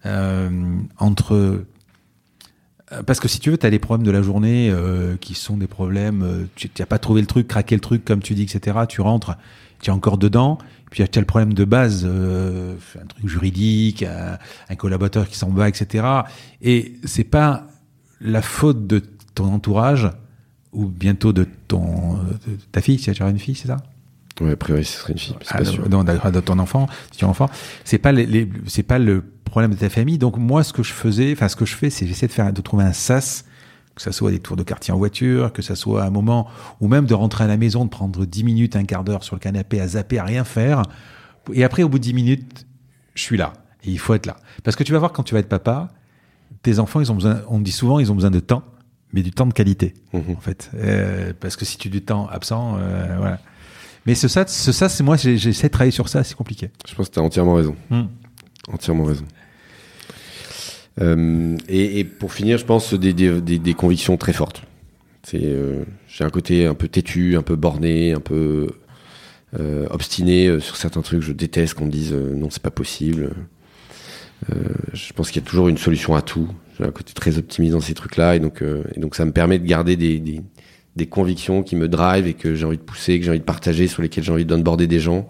euh, 0.06 0.50
entre... 0.98 1.66
Parce 3.06 3.20
que 3.20 3.28
si 3.28 3.40
tu 3.40 3.52
veux, 3.52 3.58
tu 3.58 3.68
as 3.68 3.70
des 3.70 3.78
problèmes 3.78 4.06
de 4.06 4.12
la 4.12 4.24
journée 4.24 4.70
euh, 4.72 5.16
qui 5.18 5.36
sont 5.36 5.58
des 5.58 5.68
problèmes... 5.68 6.24
Euh, 6.24 6.46
tu 6.56 6.70
n'as 6.80 6.86
pas 6.86 7.00
trouvé 7.00 7.22
le 7.22 7.28
truc, 7.28 7.48
craqué 7.48 7.76
le 7.76 7.82
truc, 7.82 8.04
comme 8.04 8.22
tu 8.22 8.34
dis, 8.34 8.44
etc. 8.44 8.80
Tu 8.88 9.02
rentres, 9.02 9.38
tu 9.82 9.92
es 9.92 9.94
encore 9.94 10.18
dedans. 10.18 10.58
Puis 10.90 11.08
tu 11.08 11.20
as 11.20 11.22
le 11.22 11.26
problème 11.26 11.54
de 11.54 11.66
base, 11.66 12.04
euh, 12.06 12.76
un 13.02 13.06
truc 13.06 13.28
juridique, 13.28 14.04
un, 14.04 14.38
un 14.70 14.76
collaborateur 14.76 15.28
qui 15.28 15.38
s'en 15.38 15.50
va, 15.50 15.70
etc. 15.70 16.06
Et 16.62 16.96
c'est 17.04 17.24
pas 17.24 17.68
la 18.22 18.42
faute 18.42 18.88
de 18.88 19.04
ton 19.36 19.46
entourage 19.46 20.10
ou 20.72 20.86
bientôt 20.88 21.34
de 21.34 21.48
ton 21.68 22.16
de 22.16 22.58
ta 22.72 22.82
fille, 22.82 23.00
si 23.00 23.12
tu 23.12 23.24
as 23.24 23.30
une 23.30 23.40
fille, 23.40 23.56
c'est 23.56 23.68
ça? 23.68 23.78
Ouais, 24.42 24.52
a 24.52 24.56
priori, 24.56 24.86
ce 24.86 25.00
serait 25.00 25.14
une 25.14 25.20
fille. 25.20 25.36
Ah, 25.50 25.62
non, 25.90 26.04
de 26.04 26.40
ton 26.40 26.60
enfant, 26.60 26.88
si 27.12 27.18
tu 27.18 27.26
as 27.26 27.28
un 27.28 27.32
enfant, 27.32 27.50
c'est 27.84 27.98
pas 27.98 28.12
les, 28.12 28.26
les 28.26 28.50
c'est 28.68 28.84
pas 28.84 29.00
le 29.00 29.24
problème 29.46 29.72
de 29.72 29.78
ta 29.78 29.90
famille. 29.90 30.18
Donc 30.18 30.38
moi, 30.38 30.64
ce 30.64 30.74
que 30.74 30.84
je 30.84 30.94
faisais, 30.94 31.34
enfin 31.34 31.50
ce 31.50 31.56
que 31.56 31.66
je 31.66 31.76
fais, 31.76 31.90
c'est 31.90 32.08
j'essaie 32.08 32.28
de 32.28 32.32
faire 32.32 32.54
de 32.54 32.62
trouver 32.62 32.86
un 32.86 32.94
sas 32.94 33.46
que 34.00 34.04
ça 34.04 34.14
soit 34.14 34.32
des 34.32 34.40
tours 34.40 34.56
de 34.56 34.64
quartier 34.64 34.94
en 34.94 34.98
voiture, 34.98 35.52
que 35.52 35.62
ça 35.62 35.76
soit 35.76 36.04
un 36.04 36.10
moment, 36.10 36.48
ou 36.80 36.88
même 36.88 37.06
de 37.06 37.14
rentrer 37.14 37.44
à 37.44 37.48
la 37.48 37.58
maison, 37.58 37.84
de 37.84 37.90
prendre 37.90 38.26
10 38.26 38.46
minutes, 38.46 38.76
un 38.78 38.86
quart 38.86 39.04
d'heure 39.04 39.26
sur 39.26 39.36
le 39.36 39.42
canapé 39.42 39.82
à 39.82 39.90
zapper, 39.90 40.20
à 40.20 40.24
rien 40.24 40.46
faire. 40.46 40.84
Et 41.54 41.66
après, 41.66 41.84
au 41.84 41.90
bout 41.90 42.00
de 42.00 42.04
10 42.04 42.14
minutes, 42.14 42.66
je 43.14 43.22
suis 43.22 43.36
là. 43.36 43.52
Et 43.84 43.92
il 43.92 44.00
faut 44.00 44.14
être 44.14 44.26
là. 44.26 44.38
Parce 44.64 44.78
que 44.78 44.84
tu 44.84 44.94
vas 44.94 45.00
voir, 45.00 45.12
quand 45.12 45.24
tu 45.24 45.34
vas 45.34 45.42
être 45.42 45.50
papa, 45.50 45.90
tes 46.64 46.80
enfants, 46.80 47.02
ils 47.02 47.12
ont 47.12 47.16
besoin, 47.16 47.42
on 47.50 47.58
me 47.58 47.64
dit 47.64 47.74
souvent, 47.74 48.00
ils 48.00 48.10
ont 48.10 48.16
besoin 48.16 48.32
de 48.32 48.40
temps, 48.40 48.64
mais 49.12 49.22
du 49.22 49.32
temps 49.32 49.46
de 49.46 49.54
qualité, 49.54 49.96
mmh. 50.14 50.20
en 50.38 50.40
fait. 50.40 50.72
Euh, 50.76 51.34
parce 51.38 51.58
que 51.58 51.66
si 51.66 51.78
tu 51.78 51.90
du 51.90 52.02
temps 52.02 52.30
absent, 52.30 52.78
euh, 52.80 53.16
voilà. 53.18 53.40
Mais 54.06 54.16
ce 54.16 54.30
ça, 54.30 54.48
ce 54.48 54.72
ça, 54.72 54.88
c'est 54.88 55.04
moi, 55.04 55.18
j'essaie 55.18 55.68
de 55.68 55.74
travailler 55.74 55.92
sur 55.92 56.08
ça, 56.08 56.24
c'est 56.24 56.36
compliqué. 56.36 56.72
Je 56.88 56.96
pense 56.96 57.10
que 57.10 57.16
tu 57.16 57.20
as 57.20 57.24
entièrement 57.24 57.56
raison. 57.56 57.76
Mmh. 57.90 58.04
Entièrement 58.72 59.04
raison. 59.04 59.26
Euh, 61.02 61.58
et, 61.68 62.04
pour 62.04 62.34
finir, 62.34 62.58
je 62.58 62.66
pense 62.66 62.94
des, 62.94 63.14
des, 63.14 63.74
convictions 63.74 64.18
très 64.18 64.34
fortes. 64.34 64.64
Euh, 65.34 65.84
j'ai 66.08 66.24
un 66.24 66.30
côté 66.30 66.66
un 66.66 66.74
peu 66.74 66.88
têtu, 66.88 67.38
un 67.38 67.42
peu 67.42 67.56
borné, 67.56 68.14
un 68.14 68.20
peu 68.20 68.68
euh, 69.60 69.88
obstiné 69.90 70.60
sur 70.60 70.76
certains 70.76 71.02
trucs. 71.02 71.22
Je 71.22 71.32
déteste 71.32 71.76
qu'on 71.76 71.86
me 71.86 71.92
dise 71.92 72.14
non, 72.14 72.50
c'est 72.50 72.64
pas 72.64 72.72
possible. 72.72 73.32
je 74.94 75.14
pense 75.14 75.32
qu'il 75.32 75.42
y 75.42 75.46
a 75.46 75.48
toujours 75.48 75.70
une 75.70 75.78
solution 75.78 76.16
à 76.16 76.22
tout. 76.22 76.50
J'ai 76.78 76.86
un 76.86 76.92
côté 76.92 77.14
très 77.14 77.38
optimiste 77.38 77.74
dans 77.74 77.82
ces 77.82 77.94
trucs-là, 77.94 78.36
et 78.36 78.40
donc, 78.40 78.62
ça 79.14 79.26
me 79.26 79.32
permet 79.32 79.60
de 79.60 79.66
garder 79.66 79.96
des, 79.96 80.42
convictions 81.10 81.64
qui 81.64 81.78
me 81.78 81.88
drive 81.88 82.28
et 82.28 82.34
que 82.34 82.56
j'ai 82.56 82.66
envie 82.66 82.78
de 82.78 82.84
pousser, 82.84 83.18
que 83.20 83.24
j'ai 83.24 83.32
envie 83.32 83.40
de 83.40 83.46
partager, 83.46 83.88
sur 83.88 84.02
lesquelles 84.02 84.24
j'ai 84.24 84.34
envie 84.34 84.46
d'onboarder 84.46 84.88
des 84.88 85.00
gens. 85.00 85.28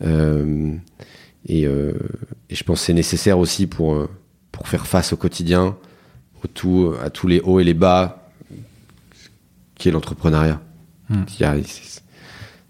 et 0.00 1.64
je 1.64 2.62
pense 2.64 2.80
que 2.80 2.86
c'est 2.86 2.94
nécessaire 2.94 3.38
aussi 3.38 3.66
pour 3.66 4.08
pour 4.54 4.68
faire 4.68 4.86
face 4.86 5.12
au 5.12 5.16
quotidien, 5.16 5.76
au 6.42 6.46
tout, 6.46 6.94
à 7.02 7.10
tous 7.10 7.26
les 7.26 7.40
hauts 7.40 7.58
et 7.58 7.64
les 7.64 7.74
bas 7.74 8.30
qui 9.74 9.88
est 9.88 9.92
l'entrepreneuriat. 9.92 10.60
Hmm. 11.08 11.24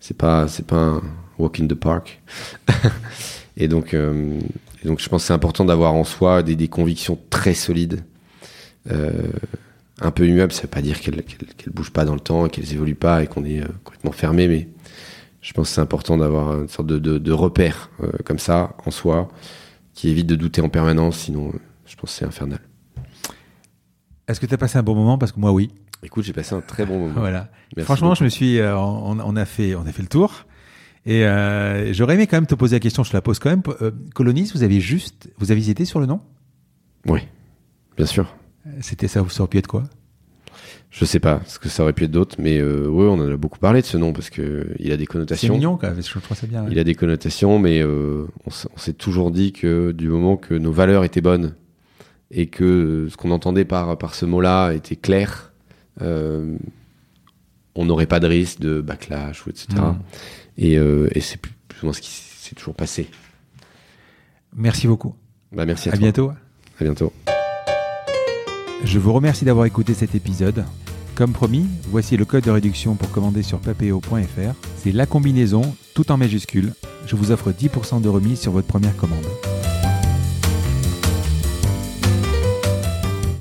C'est 0.01 0.17
pas, 0.17 0.49
c'est 0.49 0.67
pas 0.67 0.77
un 0.77 1.03
walk 1.39 1.61
in 1.61 1.67
the 1.67 1.75
park. 1.75 2.23
et 3.59 3.69
donc, 3.69 3.93
euh, 3.93 4.41
et 4.83 4.89
donc, 4.89 5.01
je 5.01 5.09
pense 5.11 5.23
que 5.23 5.27
c'est 5.27 5.35
important 5.35 5.67
d'avoir 5.67 5.93
en 5.93 6.05
soi 6.05 6.43
des, 6.43 6.57
des, 6.57 6.69
convictions 6.69 7.19
très 7.29 7.53
solides, 7.53 8.03
euh, 8.91 9.13
un 10.01 10.11
peu 10.11 10.27
immuables. 10.27 10.53
Ça 10.53 10.63
veut 10.63 10.69
pas 10.69 10.83
dire 10.83 11.01
qu'elles 11.01 11.23
qu 11.23 11.37
qu 11.37 11.71
bougent 11.71 11.93
pas 11.93 12.07
dans 12.07 12.15
le 12.15 12.21
temps, 12.21 12.49
qu'elles 12.49 12.73
évoluent 12.73 12.95
pas 12.95 13.23
et 13.23 13.27
qu'on 13.27 13.45
est 13.45 13.61
euh, 13.61 13.69
complètement 13.85 14.13
fermé, 14.13 14.49
mais 14.49 14.69
je 15.43 15.53
pense 15.53 15.69
que 15.69 15.75
c'est 15.75 15.83
important 15.83 16.17
d'avoir 16.17 16.63
une 16.63 16.69
sorte 16.69 16.89
de, 16.89 16.99
de, 16.99 17.19
de 17.19 17.33
repère 17.33 17.91
euh, 18.03 18.11
comme 18.25 18.39
ça 18.39 18.75
en 18.87 18.91
soi 18.91 19.29
qui 19.93 20.09
évite 20.09 20.27
de 20.27 20.37
douter 20.37 20.63
en 20.63 20.71
permanence, 20.71 21.19
sinon 21.19 21.53
je 21.87 21.97
pense 21.97 22.11
que 22.11 22.17
c'est 22.17 22.25
infernal. 22.25 22.61
Est-ce 24.29 24.41
que 24.41 24.47
tu 24.47 24.55
as 24.55 24.59
passé 24.59 24.79
un 24.79 24.83
bon 24.83 24.95
moment? 24.95 25.19
Parce 25.19 25.33
que 25.33 25.41
moi, 25.41 25.53
oui. 25.53 25.71
Écoute, 26.03 26.25
j'ai 26.25 26.33
passé 26.33 26.55
un 26.55 26.61
très 26.61 26.85
bon 26.87 26.99
moment. 26.99 27.15
voilà. 27.21 27.51
Merci 27.77 27.85
Franchement, 27.87 28.09
beaucoup. 28.09 28.21
je 28.21 28.25
me 28.25 28.29
suis, 28.29 28.59
euh, 28.59 28.77
on, 28.77 29.19
on, 29.21 29.37
a 29.37 29.45
fait, 29.45 29.75
on 29.75 29.87
a 29.87 29.93
fait 29.93 30.03
le 30.03 30.09
tour. 30.09 30.47
Et 31.07 31.27
euh, 31.27 31.93
j'aurais 31.93 32.15
aimé 32.15 32.27
quand 32.27 32.37
même 32.39 32.47
te 32.47 32.55
poser 32.55 32.77
la 32.77 32.81
question, 32.81 33.05
je 33.05 33.11
te 33.11 33.17
la 33.17 33.21
pose 33.23 33.39
quand 33.39 33.51
même. 33.51 33.63
Euh, 33.83 33.91
Colonis, 34.15 34.51
vous 34.55 34.63
avez 34.63 34.81
juste, 34.81 35.31
vous 35.39 35.51
avez 35.51 35.61
hésité 35.61 35.85
sur 35.85 36.01
le 36.01 36.07
nom? 36.07 36.21
Oui, 37.07 37.21
bien 37.97 38.07
sûr. 38.07 38.35
C'était 38.81 39.09
ça, 39.09 39.23
ça 39.29 39.43
aurait 39.43 39.51
pu 39.51 39.59
être 39.59 39.67
quoi? 39.67 39.85
Je 40.91 41.05
sais 41.05 41.21
pas, 41.21 41.41
ce 41.47 41.59
que 41.59 41.69
ça 41.69 41.83
aurait 41.83 41.93
pu 41.93 42.05
être 42.05 42.11
d'autres, 42.13 42.37
mais 42.39 42.59
euh, 42.59 42.87
ouais, 42.89 43.05
on 43.07 43.15
en 43.15 43.29
a 43.31 43.37
beaucoup 43.37 43.59
parlé 43.59 43.81
de 43.83 43.87
ce 43.87 43.99
nom 43.99 44.13
parce 44.13 44.31
que 44.31 44.69
il 44.79 44.93
a 44.93 44.97
des 44.97 45.03
C'est 45.03 45.07
connotations. 45.09 45.55
mignon, 45.55 45.77
quand 45.77 45.89
même, 45.91 46.03
je 46.03 46.09
trouve 46.19 46.37
ça 46.37 46.47
bien. 46.47 46.63
ouais. 46.65 46.69
Il 46.71 46.79
a 46.79 46.85
des 46.85 46.95
connotations, 46.95 47.59
mais 47.59 47.83
on 47.85 48.51
s'est 48.77 48.93
toujours 48.95 49.31
dit 49.31 49.53
que 49.53 49.93
du 49.93 50.09
moment 50.09 50.37
que 50.37 50.55
nos 50.55 50.73
valeurs 50.73 51.05
étaient 51.05 51.21
bonnes 51.21 51.55
et 52.35 52.49
que 52.49 53.07
ce 53.11 53.17
qu'on 53.17 53.31
entendait 53.31 53.65
par, 53.65 53.97
par 53.97 54.15
ce 54.15 54.27
mot-là 54.27 54.73
était 54.73 54.97
clair, 54.97 55.53
euh, 56.03 56.57
on 57.77 57.85
n'aurait 57.85 58.07
pas 58.07 58.21
de 58.21 58.27
risque 58.27 58.59
de 58.61 58.81
backlash 58.81 59.47
ou 59.47 59.51
etc. 59.51 59.67
Mm. 59.79 59.95
Et, 60.59 60.77
euh, 60.77 61.09
et 61.13 61.21
c'est 61.21 61.41
plus, 61.41 61.53
ou 61.83 61.87
moins 61.87 61.93
ce 61.93 62.01
qui 62.01 62.11
s'est 62.11 62.57
toujours 62.57 62.75
passé. 62.75 63.09
Merci 64.57 64.89
beaucoup. 64.89 65.15
Bah, 65.53 65.65
merci 65.65 65.89
à, 65.89 65.93
À 65.93 65.97
toi. 65.97 66.03
bientôt. 66.03 66.33
À 66.81 66.85
bientôt. 66.85 67.13
Je 68.85 68.99
vous 68.99 69.13
remercie 69.13 69.45
d'avoir 69.45 69.67
écouté 69.67 69.95
cet 69.95 70.15
épisode. 70.17 70.65
Comme 71.15 71.33
promis, 71.33 71.67
voici 71.89 72.17
le 72.17 72.25
code 72.25 72.43
de 72.43 72.51
réduction 72.51 72.97
pour 72.97 73.11
commander 73.13 73.45
sur 73.45 73.61
papeo.fr. 73.61 74.55
C'est 74.77 74.91
la 74.91 75.07
combinaison, 75.07 75.77
tout 75.95 76.11
en 76.11 76.17
majuscule. 76.17 76.73
Je 77.07 77.15
vous 77.15 77.31
offre 77.31 77.53
10% 77.53 78.03
de 78.03 78.09
remise 78.09 78.41
sur 78.41 78.51
votre 78.51 78.67
première 78.67 78.97
commande. 78.97 79.25